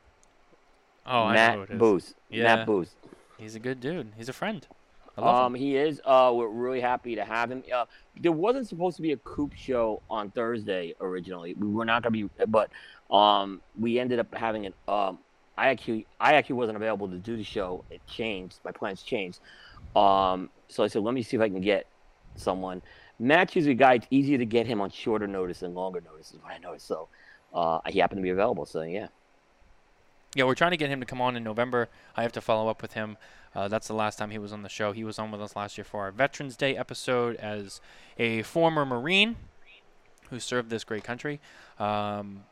Oh, 1.07 1.23
I 1.23 1.27
know 1.29 1.33
Matt 1.33 1.57
it 1.57 1.69
is. 1.73 1.79
Booth. 1.79 2.13
Yeah. 2.29 2.43
Matt 2.57 2.67
Booth. 2.67 2.95
He's 3.39 3.55
a 3.55 3.59
good 3.59 3.81
dude. 3.81 4.11
He's 4.15 4.29
a 4.29 4.33
friend. 4.33 4.65
Um, 5.17 5.53
he 5.53 5.75
is. 5.75 6.01
Uh, 6.03 6.31
we're 6.33 6.47
really 6.47 6.81
happy 6.81 7.15
to 7.15 7.23
have 7.23 7.51
him. 7.51 7.63
Uh, 7.73 7.85
there 8.19 8.31
wasn't 8.31 8.67
supposed 8.67 8.95
to 8.95 9.01
be 9.01 9.11
a 9.11 9.17
Coop 9.17 9.53
show 9.53 10.01
on 10.09 10.31
Thursday 10.31 10.95
originally. 10.99 11.53
We 11.53 11.67
were 11.67 11.85
not 11.85 12.01
gonna 12.01 12.11
be, 12.11 12.29
but 12.47 12.71
um, 13.13 13.61
we 13.79 13.99
ended 13.99 14.19
up 14.19 14.33
having 14.33 14.65
it. 14.65 14.73
Um, 14.87 15.19
I 15.55 15.69
actually, 15.69 16.07
I 16.19 16.33
actually 16.33 16.55
wasn't 16.55 16.77
available 16.77 17.07
to 17.09 17.17
do 17.17 17.37
the 17.37 17.43
show. 17.43 17.85
It 17.91 18.01
changed. 18.07 18.59
My 18.65 18.71
plans 18.71 19.03
changed. 19.03 19.39
Um, 19.95 20.49
so 20.67 20.83
I 20.83 20.87
said, 20.87 21.03
let 21.03 21.13
me 21.13 21.21
see 21.21 21.37
if 21.37 21.43
I 21.43 21.49
can 21.49 21.61
get 21.61 21.85
someone. 22.35 22.81
Matt's 23.19 23.55
usually 23.55 23.73
a 23.73 23.75
guy. 23.75 23.93
It's 23.93 24.07
easier 24.09 24.39
to 24.39 24.45
get 24.45 24.65
him 24.65 24.81
on 24.81 24.89
shorter 24.89 25.27
notice 25.27 25.59
than 25.59 25.75
longer 25.75 26.01
notice. 26.01 26.31
Is 26.31 26.39
what 26.41 26.51
I 26.51 26.57
noticed. 26.57 26.87
So 26.87 27.07
uh, 27.53 27.79
he 27.87 27.99
happened 27.99 28.17
to 28.17 28.23
be 28.23 28.31
available. 28.31 28.65
So 28.65 28.81
yeah. 28.81 29.07
Yeah, 30.35 30.45
we're 30.45 30.55
trying 30.55 30.71
to 30.71 30.77
get 30.77 30.89
him 30.89 30.99
to 30.99 31.05
come 31.05 31.21
on 31.21 31.35
in 31.35 31.43
November. 31.43 31.89
I 32.15 32.23
have 32.23 32.31
to 32.31 32.41
follow 32.41 32.67
up 32.67 32.81
with 32.81 32.93
him. 32.93 33.17
Uh, 33.55 33.67
that's 33.67 33.87
the 33.87 33.93
last 33.93 34.17
time 34.17 34.31
he 34.31 34.39
was 34.39 34.51
on 34.51 34.63
the 34.63 34.69
show. 34.69 34.91
He 34.91 35.03
was 35.03 35.19
on 35.19 35.31
with 35.31 35.41
us 35.41 35.55
last 35.55 35.77
year 35.77 35.85
for 35.85 36.01
our 36.01 36.11
Veterans 36.11 36.57
Day 36.57 36.75
episode 36.75 37.35
as 37.37 37.81
a 38.17 38.41
former 38.43 38.85
Marine 38.85 39.35
who 40.29 40.39
served 40.39 40.69
this 40.69 40.83
great 40.83 41.03
country. 41.03 41.39
Um, 41.79 42.45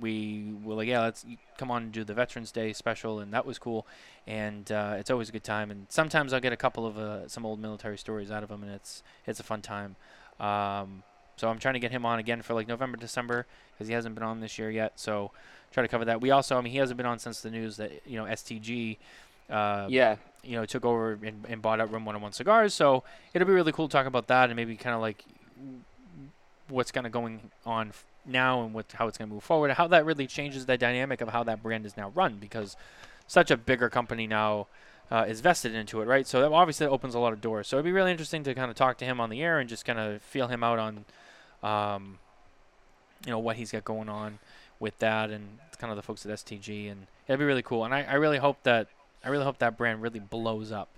we 0.00 0.54
were 0.62 0.74
like, 0.74 0.86
yeah, 0.86 1.00
let's 1.02 1.26
come 1.58 1.70
on 1.70 1.84
and 1.84 1.92
do 1.92 2.04
the 2.04 2.14
Veterans 2.14 2.52
Day 2.52 2.72
special, 2.72 3.18
and 3.18 3.32
that 3.34 3.44
was 3.44 3.58
cool. 3.58 3.86
And 4.26 4.70
uh, 4.70 4.94
it's 4.98 5.10
always 5.10 5.28
a 5.28 5.32
good 5.32 5.42
time. 5.42 5.70
And 5.70 5.86
sometimes 5.88 6.32
I'll 6.32 6.40
get 6.40 6.52
a 6.52 6.56
couple 6.56 6.86
of 6.86 6.96
uh, 6.96 7.28
some 7.28 7.44
old 7.44 7.58
military 7.58 7.98
stories 7.98 8.30
out 8.30 8.44
of 8.44 8.50
him, 8.50 8.62
and 8.62 8.70
it's 8.70 9.02
it's 9.26 9.40
a 9.40 9.42
fun 9.42 9.62
time. 9.62 9.96
Um, 10.38 11.02
so 11.36 11.48
I'm 11.48 11.58
trying 11.58 11.74
to 11.74 11.80
get 11.80 11.90
him 11.90 12.06
on 12.06 12.18
again 12.18 12.42
for 12.42 12.54
like 12.54 12.68
November, 12.68 12.96
December, 12.98 13.46
because 13.72 13.88
he 13.88 13.94
hasn't 13.94 14.14
been 14.14 14.22
on 14.22 14.40
this 14.40 14.58
year 14.58 14.70
yet. 14.70 15.00
So 15.00 15.32
try 15.72 15.82
to 15.82 15.88
cover 15.88 16.04
that. 16.04 16.20
We 16.20 16.30
also, 16.30 16.56
I 16.56 16.60
mean, 16.60 16.72
he 16.72 16.78
hasn't 16.78 16.96
been 16.96 17.06
on 17.06 17.18
since 17.18 17.40
the 17.40 17.50
news 17.50 17.76
that 17.78 18.02
you 18.06 18.16
know 18.16 18.24
STG, 18.24 18.98
uh, 19.50 19.86
Yeah. 19.88 20.16
you 20.42 20.56
know, 20.56 20.64
took 20.64 20.84
over 20.84 21.18
and, 21.22 21.44
and 21.48 21.60
bought 21.62 21.80
out 21.80 21.90
Room 21.92 22.04
101 22.04 22.32
Cigars. 22.32 22.72
So 22.74 23.02
it'll 23.34 23.46
be 23.48 23.52
really 23.54 23.72
cool 23.72 23.88
to 23.88 23.92
talk 23.92 24.06
about 24.06 24.26
that 24.28 24.48
and 24.50 24.56
maybe 24.56 24.76
kind 24.76 24.94
of 24.94 25.00
like 25.00 25.24
what's 26.68 26.90
kind 26.92 27.06
of 27.06 27.12
going 27.12 27.50
on 27.66 27.88
f- 27.88 28.04
now 28.24 28.62
and 28.62 28.72
what 28.72 28.86
how 28.92 29.08
it's 29.08 29.18
going 29.18 29.28
to 29.28 29.34
move 29.34 29.42
forward. 29.42 29.70
How 29.72 29.86
that 29.88 30.04
really 30.04 30.26
changes 30.26 30.66
the 30.66 30.76
dynamic 30.78 31.20
of 31.20 31.28
how 31.30 31.42
that 31.44 31.62
brand 31.62 31.84
is 31.84 31.96
now 31.96 32.10
run 32.14 32.36
because 32.40 32.76
such 33.26 33.50
a 33.50 33.56
bigger 33.56 33.88
company 33.88 34.26
now. 34.26 34.66
Uh, 35.12 35.24
is 35.26 35.40
vested 35.40 35.74
into 35.74 36.00
it, 36.00 36.04
right? 36.04 36.24
So 36.24 36.40
that 36.40 36.52
obviously 36.52 36.86
opens 36.86 37.16
a 37.16 37.18
lot 37.18 37.32
of 37.32 37.40
doors. 37.40 37.66
So 37.66 37.74
it'd 37.78 37.84
be 37.84 37.90
really 37.90 38.12
interesting 38.12 38.44
to 38.44 38.54
kind 38.54 38.70
of 38.70 38.76
talk 38.76 38.96
to 38.98 39.04
him 39.04 39.20
on 39.20 39.28
the 39.28 39.42
air 39.42 39.58
and 39.58 39.68
just 39.68 39.84
kind 39.84 39.98
of 39.98 40.22
feel 40.22 40.46
him 40.46 40.62
out 40.62 40.78
on, 40.78 41.04
um, 41.64 42.20
you 43.26 43.32
know, 43.32 43.40
what 43.40 43.56
he's 43.56 43.72
got 43.72 43.84
going 43.84 44.08
on 44.08 44.38
with 44.78 44.96
that 45.00 45.30
and 45.30 45.58
kind 45.78 45.90
of 45.90 45.96
the 45.96 46.02
folks 46.04 46.24
at 46.24 46.30
STG, 46.30 46.88
and 46.88 47.08
it'd 47.26 47.40
be 47.40 47.44
really 47.44 47.60
cool. 47.60 47.84
And 47.84 47.92
I, 47.92 48.02
I 48.04 48.14
really 48.14 48.38
hope 48.38 48.62
that 48.62 48.86
I 49.24 49.28
really 49.28 49.44
hope 49.44 49.58
that 49.58 49.76
brand 49.76 50.02
really 50.02 50.20
blows 50.20 50.72
up 50.72 50.88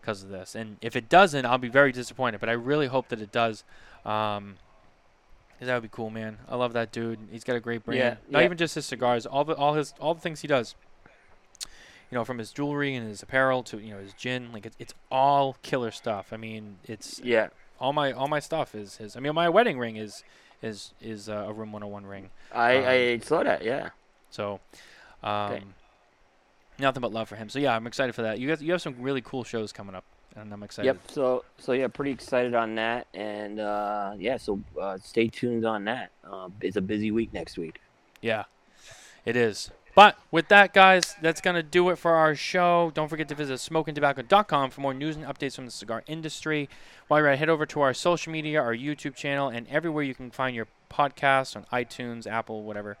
because 0.00 0.22
of 0.22 0.28
this. 0.30 0.54
And 0.54 0.76
if 0.82 0.96
it 0.96 1.08
doesn't, 1.08 1.46
I'll 1.46 1.58
be 1.58 1.68
very 1.68 1.92
disappointed. 1.92 2.40
But 2.40 2.48
I 2.48 2.52
really 2.52 2.86
hope 2.88 3.08
that 3.08 3.20
it 3.20 3.32
does, 3.32 3.64
um, 4.04 4.56
'cause 5.58 5.66
that 5.68 5.74
would 5.74 5.82
be 5.82 5.88
cool, 5.90 6.10
man. 6.10 6.38
I 6.48 6.56
love 6.56 6.72
that 6.74 6.90
dude. 6.92 7.18
He's 7.30 7.44
got 7.44 7.56
a 7.56 7.60
great 7.60 7.84
brand. 7.84 7.98
Yeah, 7.98 8.16
Not 8.28 8.40
yeah. 8.40 8.44
even 8.46 8.58
just 8.58 8.74
his 8.74 8.86
cigars, 8.86 9.24
all 9.26 9.44
the 9.44 9.54
all 9.54 9.74
his 9.74 9.94
all 10.00 10.14
the 10.14 10.20
things 10.20 10.40
he 10.40 10.48
does. 10.48 10.74
You 12.10 12.18
know, 12.18 12.24
from 12.24 12.38
his 12.38 12.52
jewelry 12.52 12.94
and 12.94 13.08
his 13.08 13.22
apparel 13.22 13.62
to 13.64 13.78
you 13.80 13.94
know 13.94 14.00
his 14.00 14.12
gin, 14.12 14.52
like 14.52 14.66
it's, 14.66 14.76
it's 14.78 14.94
all 15.10 15.56
killer 15.62 15.90
stuff. 15.90 16.32
I 16.32 16.36
mean, 16.36 16.78
it's 16.84 17.18
Yeah. 17.20 17.48
all 17.80 17.92
my 17.92 18.12
all 18.12 18.28
my 18.28 18.40
stuff 18.40 18.74
is 18.74 18.96
his. 18.98 19.16
I 19.16 19.20
mean, 19.20 19.34
my 19.34 19.48
wedding 19.48 19.78
ring 19.78 19.96
is 19.96 20.22
is 20.62 20.92
is 21.00 21.28
uh, 21.28 21.44
a 21.48 21.52
Room 21.52 21.72
101 21.72 22.06
ring. 22.06 22.30
I, 22.52 22.76
Um, 22.76 22.84
I 22.86 23.18
saw 23.24 23.42
that. 23.42 23.62
Yeah. 23.62 23.90
So, 24.30 24.60
um, 25.22 25.74
nothing 26.78 27.00
but 27.00 27.12
love 27.12 27.28
for 27.28 27.36
him. 27.36 27.48
So 27.48 27.58
yeah, 27.58 27.74
I'm 27.74 27.86
excited 27.86 28.14
for 28.14 28.22
that. 28.22 28.38
You 28.38 28.48
guys, 28.48 28.62
you 28.62 28.72
have 28.72 28.82
some 28.82 28.96
really 28.98 29.20
cool 29.20 29.44
shows 29.44 29.72
coming 29.72 29.94
up, 29.94 30.04
and 30.36 30.52
I'm 30.52 30.62
excited. 30.62 30.86
Yep. 30.86 31.10
So 31.10 31.44
so 31.58 31.72
yeah, 31.72 31.88
pretty 31.88 32.10
excited 32.10 32.54
on 32.54 32.74
that, 32.76 33.06
and 33.14 33.60
uh, 33.60 34.14
yeah, 34.18 34.36
so 34.36 34.60
uh, 34.80 34.98
stay 34.98 35.28
tuned 35.28 35.64
on 35.64 35.84
that. 35.84 36.10
Uh, 36.28 36.48
it's 36.60 36.76
a 36.76 36.82
busy 36.82 37.10
week 37.10 37.32
next 37.32 37.58
week. 37.58 37.80
Yeah, 38.20 38.44
it 39.24 39.36
is. 39.36 39.70
But 39.94 40.18
with 40.32 40.48
that, 40.48 40.74
guys, 40.74 41.14
that's 41.22 41.40
going 41.40 41.54
to 41.54 41.62
do 41.62 41.88
it 41.90 41.98
for 41.98 42.14
our 42.14 42.34
show. 42.34 42.90
Don't 42.94 43.08
forget 43.08 43.28
to 43.28 43.34
visit 43.36 43.60
SmokinTabacco.com 43.60 44.70
for 44.70 44.80
more 44.80 44.92
news 44.92 45.14
and 45.14 45.24
updates 45.24 45.54
from 45.54 45.66
the 45.66 45.70
cigar 45.70 46.02
industry. 46.08 46.68
While 47.06 47.20
you're 47.20 47.28
at, 47.28 47.38
head 47.38 47.48
over 47.48 47.64
to 47.66 47.80
our 47.80 47.94
social 47.94 48.32
media, 48.32 48.60
our 48.60 48.74
YouTube 48.74 49.14
channel, 49.14 49.48
and 49.48 49.68
everywhere 49.68 50.02
you 50.02 50.14
can 50.14 50.32
find 50.32 50.56
your 50.56 50.66
podcast 50.90 51.54
on 51.54 51.64
iTunes, 51.72 52.26
Apple, 52.26 52.64
whatever. 52.64 52.96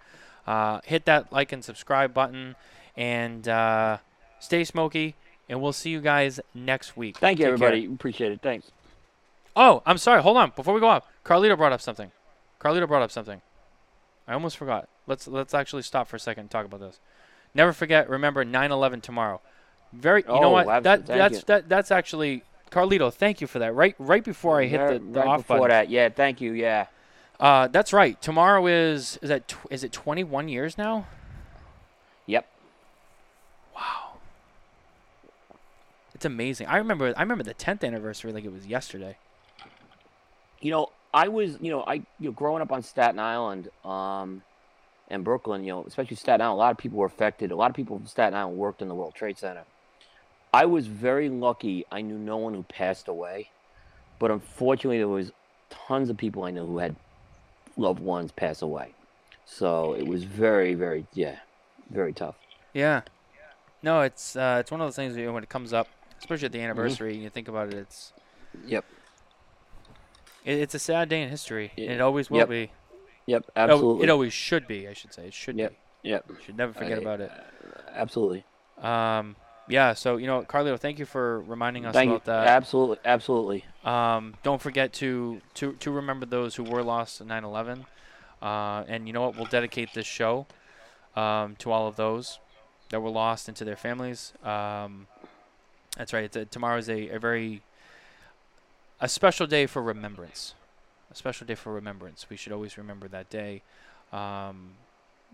Uh, 0.46 0.80
hit 0.84 1.04
that 1.06 1.32
like 1.32 1.52
and 1.52 1.64
subscribe 1.64 2.14
button, 2.14 2.54
and 2.96 3.46
uh, 3.48 3.98
stay 4.40 4.64
smoky. 4.64 5.14
And 5.48 5.60
we'll 5.60 5.74
see 5.74 5.90
you 5.90 6.00
guys 6.00 6.40
next 6.54 6.96
week. 6.96 7.18
Thank 7.18 7.38
you, 7.38 7.44
Take 7.44 7.58
care. 7.58 7.66
everybody. 7.68 7.92
Appreciate 7.94 8.32
it. 8.32 8.40
Thanks. 8.40 8.70
Oh, 9.54 9.82
I'm 9.84 9.98
sorry. 9.98 10.22
Hold 10.22 10.38
on. 10.38 10.52
Before 10.56 10.72
we 10.72 10.80
go 10.80 10.88
off, 10.88 11.06
Carlito 11.22 11.54
brought 11.56 11.72
up 11.72 11.82
something. 11.82 12.10
Carlito 12.60 12.88
brought 12.88 13.02
up 13.02 13.10
something. 13.10 13.42
I 14.26 14.32
almost 14.32 14.56
forgot. 14.56 14.88
Let's 15.06 15.28
let's 15.28 15.52
actually 15.52 15.82
stop 15.82 16.08
for 16.08 16.16
a 16.16 16.18
second 16.20 16.42
and 16.42 16.50
talk 16.50 16.64
about 16.64 16.80
this. 16.80 16.98
Never 17.54 17.74
forget. 17.74 18.08
Remember 18.08 18.42
9/11 18.42 19.02
tomorrow. 19.02 19.42
Very. 19.92 20.22
You 20.22 20.28
know 20.28 20.44
Oh, 20.44 20.50
what? 20.50 20.66
absolutely. 20.66 21.06
That 21.06 21.06
that's 21.18 21.34
you. 21.34 21.42
that 21.46 21.68
that's 21.68 21.90
actually 21.90 22.42
Carlito. 22.70 23.12
Thank 23.12 23.42
you 23.42 23.46
for 23.46 23.58
that. 23.58 23.74
Right 23.74 23.94
right 23.98 24.24
before 24.24 24.62
I 24.62 24.64
hit 24.64 24.78
Right- 24.80 24.92
the, 24.94 24.98
the 25.12 25.20
right 25.20 25.28
off 25.28 25.40
before 25.40 25.58
button. 25.58 25.70
that. 25.72 25.90
Yeah. 25.90 26.08
Thank 26.08 26.40
you. 26.40 26.52
Yeah. 26.52 26.86
Uh, 27.38 27.68
that's 27.68 27.92
right. 27.92 28.20
Tomorrow 28.22 28.66
is 28.66 29.18
is 29.20 29.28
that 29.28 29.46
tw- 29.46 29.66
is 29.70 29.84
it 29.84 29.92
21 29.92 30.48
years 30.48 30.78
now? 30.78 31.06
Yep. 32.26 32.46
Wow. 33.74 34.14
It's 36.14 36.24
amazing. 36.24 36.66
I 36.68 36.76
remember 36.76 37.12
I 37.16 37.22
remember 37.22 37.44
the 37.44 37.54
10th 37.54 37.84
anniversary 37.84 38.32
like 38.32 38.44
it 38.44 38.52
was 38.52 38.66
yesterday. 38.66 39.16
You 40.60 40.70
know, 40.70 40.90
I 41.12 41.28
was, 41.28 41.58
you 41.60 41.70
know, 41.70 41.82
I, 41.82 41.94
you 41.94 42.04
know, 42.20 42.32
growing 42.32 42.62
up 42.62 42.72
on 42.72 42.82
Staten 42.82 43.18
Island, 43.18 43.68
um, 43.84 44.42
and 45.08 45.22
Brooklyn, 45.22 45.64
you 45.64 45.70
know, 45.70 45.84
especially 45.86 46.16
Staten 46.16 46.40
Island, 46.40 46.56
a 46.56 46.58
lot 46.58 46.72
of 46.72 46.78
people 46.78 46.98
were 46.98 47.06
affected. 47.06 47.50
A 47.50 47.56
lot 47.56 47.70
of 47.70 47.76
people 47.76 47.98
from 47.98 48.06
Staten 48.06 48.34
Island 48.34 48.56
worked 48.56 48.82
in 48.82 48.88
the 48.88 48.94
World 48.94 49.14
Trade 49.14 49.38
Center. 49.38 49.64
I 50.52 50.66
was 50.66 50.86
very 50.86 51.28
lucky. 51.28 51.84
I 51.90 52.00
knew 52.00 52.18
no 52.18 52.36
one 52.36 52.54
who 52.54 52.62
passed 52.62 53.08
away, 53.08 53.50
but 54.18 54.30
unfortunately, 54.30 54.98
there 54.98 55.08
was 55.08 55.32
tons 55.68 56.10
of 56.10 56.16
people 56.16 56.44
I 56.44 56.50
knew 56.50 56.66
who 56.66 56.78
had 56.78 56.96
loved 57.76 58.00
ones 58.00 58.32
pass 58.32 58.62
away. 58.62 58.94
So 59.44 59.94
it 59.94 60.06
was 60.06 60.24
very, 60.24 60.74
very, 60.74 61.06
yeah, 61.12 61.36
very 61.90 62.12
tough. 62.12 62.36
Yeah. 62.72 63.02
No, 63.84 64.00
it's 64.00 64.34
uh, 64.34 64.56
it's 64.60 64.70
one 64.70 64.80
of 64.80 64.86
those 64.86 64.96
things 64.96 65.14
when 65.14 65.42
it 65.42 65.48
comes 65.50 65.72
up, 65.74 65.88
especially 66.18 66.46
at 66.46 66.52
Mm-hmm. 66.52 66.58
the 66.58 66.64
anniversary, 66.64 67.16
you 67.18 67.28
think 67.28 67.48
about 67.48 67.68
it. 67.68 67.74
It's 67.74 68.12
Yep. 68.66 68.84
it, 70.44 70.52
it's 70.58 70.74
a 70.74 70.78
sad 70.78 71.08
day 71.10 71.22
in 71.22 71.28
history, 71.28 71.72
and 71.76 71.90
it 71.90 72.00
always 72.00 72.30
will 72.30 72.38
Yep. 72.38 72.48
be. 72.48 72.70
Yep. 73.26 73.50
Absolutely. 73.54 74.04
It 74.04 74.10
always 74.10 74.32
should 74.32 74.66
be. 74.66 74.88
I 74.88 74.94
should 74.94 75.12
say 75.12 75.26
it 75.26 75.34
should 75.34 75.58
Yep. 75.58 75.70
be. 76.02 76.08
Yep. 76.10 76.24
Should 76.46 76.56
never 76.56 76.72
forget 76.72 76.98
I- 76.98 77.02
about 77.02 77.20
it. 77.20 77.30
Absolutely. 77.94 78.44
Um, 78.80 79.36
yeah. 79.68 79.92
So 79.92 80.16
you 80.16 80.26
know, 80.26 80.42
Carlito, 80.42 80.78
thank 80.78 80.98
you 80.98 81.04
for 81.06 81.40
reminding 81.42 81.84
us 81.84 81.92
Thank 81.92 82.08
you. 82.08 82.14
about 82.16 82.24
that. 82.24 82.46
Absolutely. 82.48 82.98
Absolutely. 83.04 83.64
Um, 83.84 84.34
don't 84.42 84.62
forget 84.62 84.94
to, 84.94 85.40
to, 85.54 85.74
to 85.74 85.90
remember 85.90 86.24
those 86.26 86.56
who 86.56 86.64
were 86.64 86.82
lost 86.82 87.20
in 87.20 87.28
9/11. 87.28 87.84
Uh, 88.42 88.84
and 88.88 89.06
you 89.06 89.12
know 89.12 89.22
what? 89.22 89.36
We'll 89.36 89.44
dedicate 89.46 89.92
this 89.94 90.06
show 90.06 90.46
um, 91.16 91.56
to 91.56 91.70
all 91.70 91.86
of 91.86 91.96
those 91.96 92.38
that 92.90 93.00
were 93.00 93.10
lost 93.10 93.48
and 93.48 93.56
to 93.56 93.64
their 93.64 93.76
families. 93.76 94.32
Um, 94.44 95.06
That's 95.96 96.12
right. 96.12 96.34
A, 96.34 96.44
tomorrow 96.44 96.78
is 96.78 96.88
a, 96.88 97.08
a 97.10 97.18
very 97.18 97.62
a 99.00 99.08
special 99.08 99.46
day 99.46 99.66
for 99.66 99.82
remembrance. 99.82 100.54
A 101.10 101.14
special 101.14 101.46
day 101.46 101.54
for 101.54 101.72
remembrance. 101.72 102.28
We 102.30 102.36
should 102.36 102.52
always 102.52 102.78
remember 102.78 103.08
that 103.08 103.30
day, 103.30 103.62
um, 104.12 104.70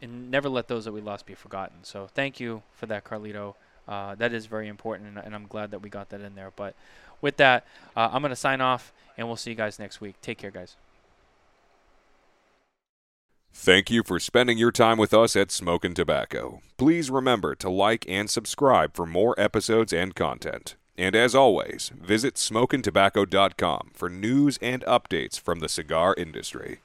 and 0.03 0.31
never 0.31 0.49
let 0.49 0.69
those 0.69 0.85
that 0.85 0.93
we 0.93 1.01
lost 1.01 1.27
be 1.27 1.35
forgotten. 1.35 1.79
So 1.83 2.09
thank 2.15 2.41
you 2.41 2.63
for 2.75 2.87
that, 2.87 3.05
Carlito. 3.05 3.55
Uh, 3.89 4.15
that 4.17 4.33
is 4.33 4.47
very 4.47 4.69
important, 4.69 5.09
and, 5.09 5.19
and, 5.19 5.35
I'm 5.35 5.47
glad 5.47 5.73
that 5.73 5.81
we 5.81 5.89
got 5.89 6.11
that 6.11 6.21
in 6.21 6.35
there. 6.37 6.53
But 6.55 6.75
with 7.21 7.39
that, 7.39 7.67
uh, 7.97 8.11
I'm 8.13 8.23
going 8.23 8.31
to 8.31 8.37
sign 8.37 8.61
off, 8.61 8.93
and 9.17 9.27
we'll 9.27 9.37
see 9.37 9.51
you 9.51 9.57
guys 9.57 9.79
next 9.79 10.01
week. 10.01 10.15
Take 10.23 10.39
care, 10.39 10.51
guys. 10.51 10.77
Thank 13.53 13.91
you 13.91 14.03
for 14.03 14.19
spending 14.19 14.59
your 14.59 14.73
time 14.73 14.97
with 14.97 15.13
us 15.13 15.37
at 15.37 15.51
Smokin 15.51 15.95
Tabacco. 15.95 16.61
Please 16.79 17.11
remember 17.11 17.55
to 17.57 17.69
like 17.69 18.09
and 18.09 18.31
subscribe 18.31 18.95
for 18.95 19.05
more 19.05 19.39
episodes 19.39 19.93
and 19.93 20.15
content. 20.15 20.77
And 20.97 21.17
as 21.17 21.35
always, 21.35 21.91
visit 21.99 22.35
SmokinTabacco.com 22.35 23.91
for 23.95 24.09
news 24.09 24.59
and 24.63 24.83
updates 24.85 25.39
from 25.39 25.61
the 25.61 25.69
cigar 25.69 26.15
industry. 26.17 26.79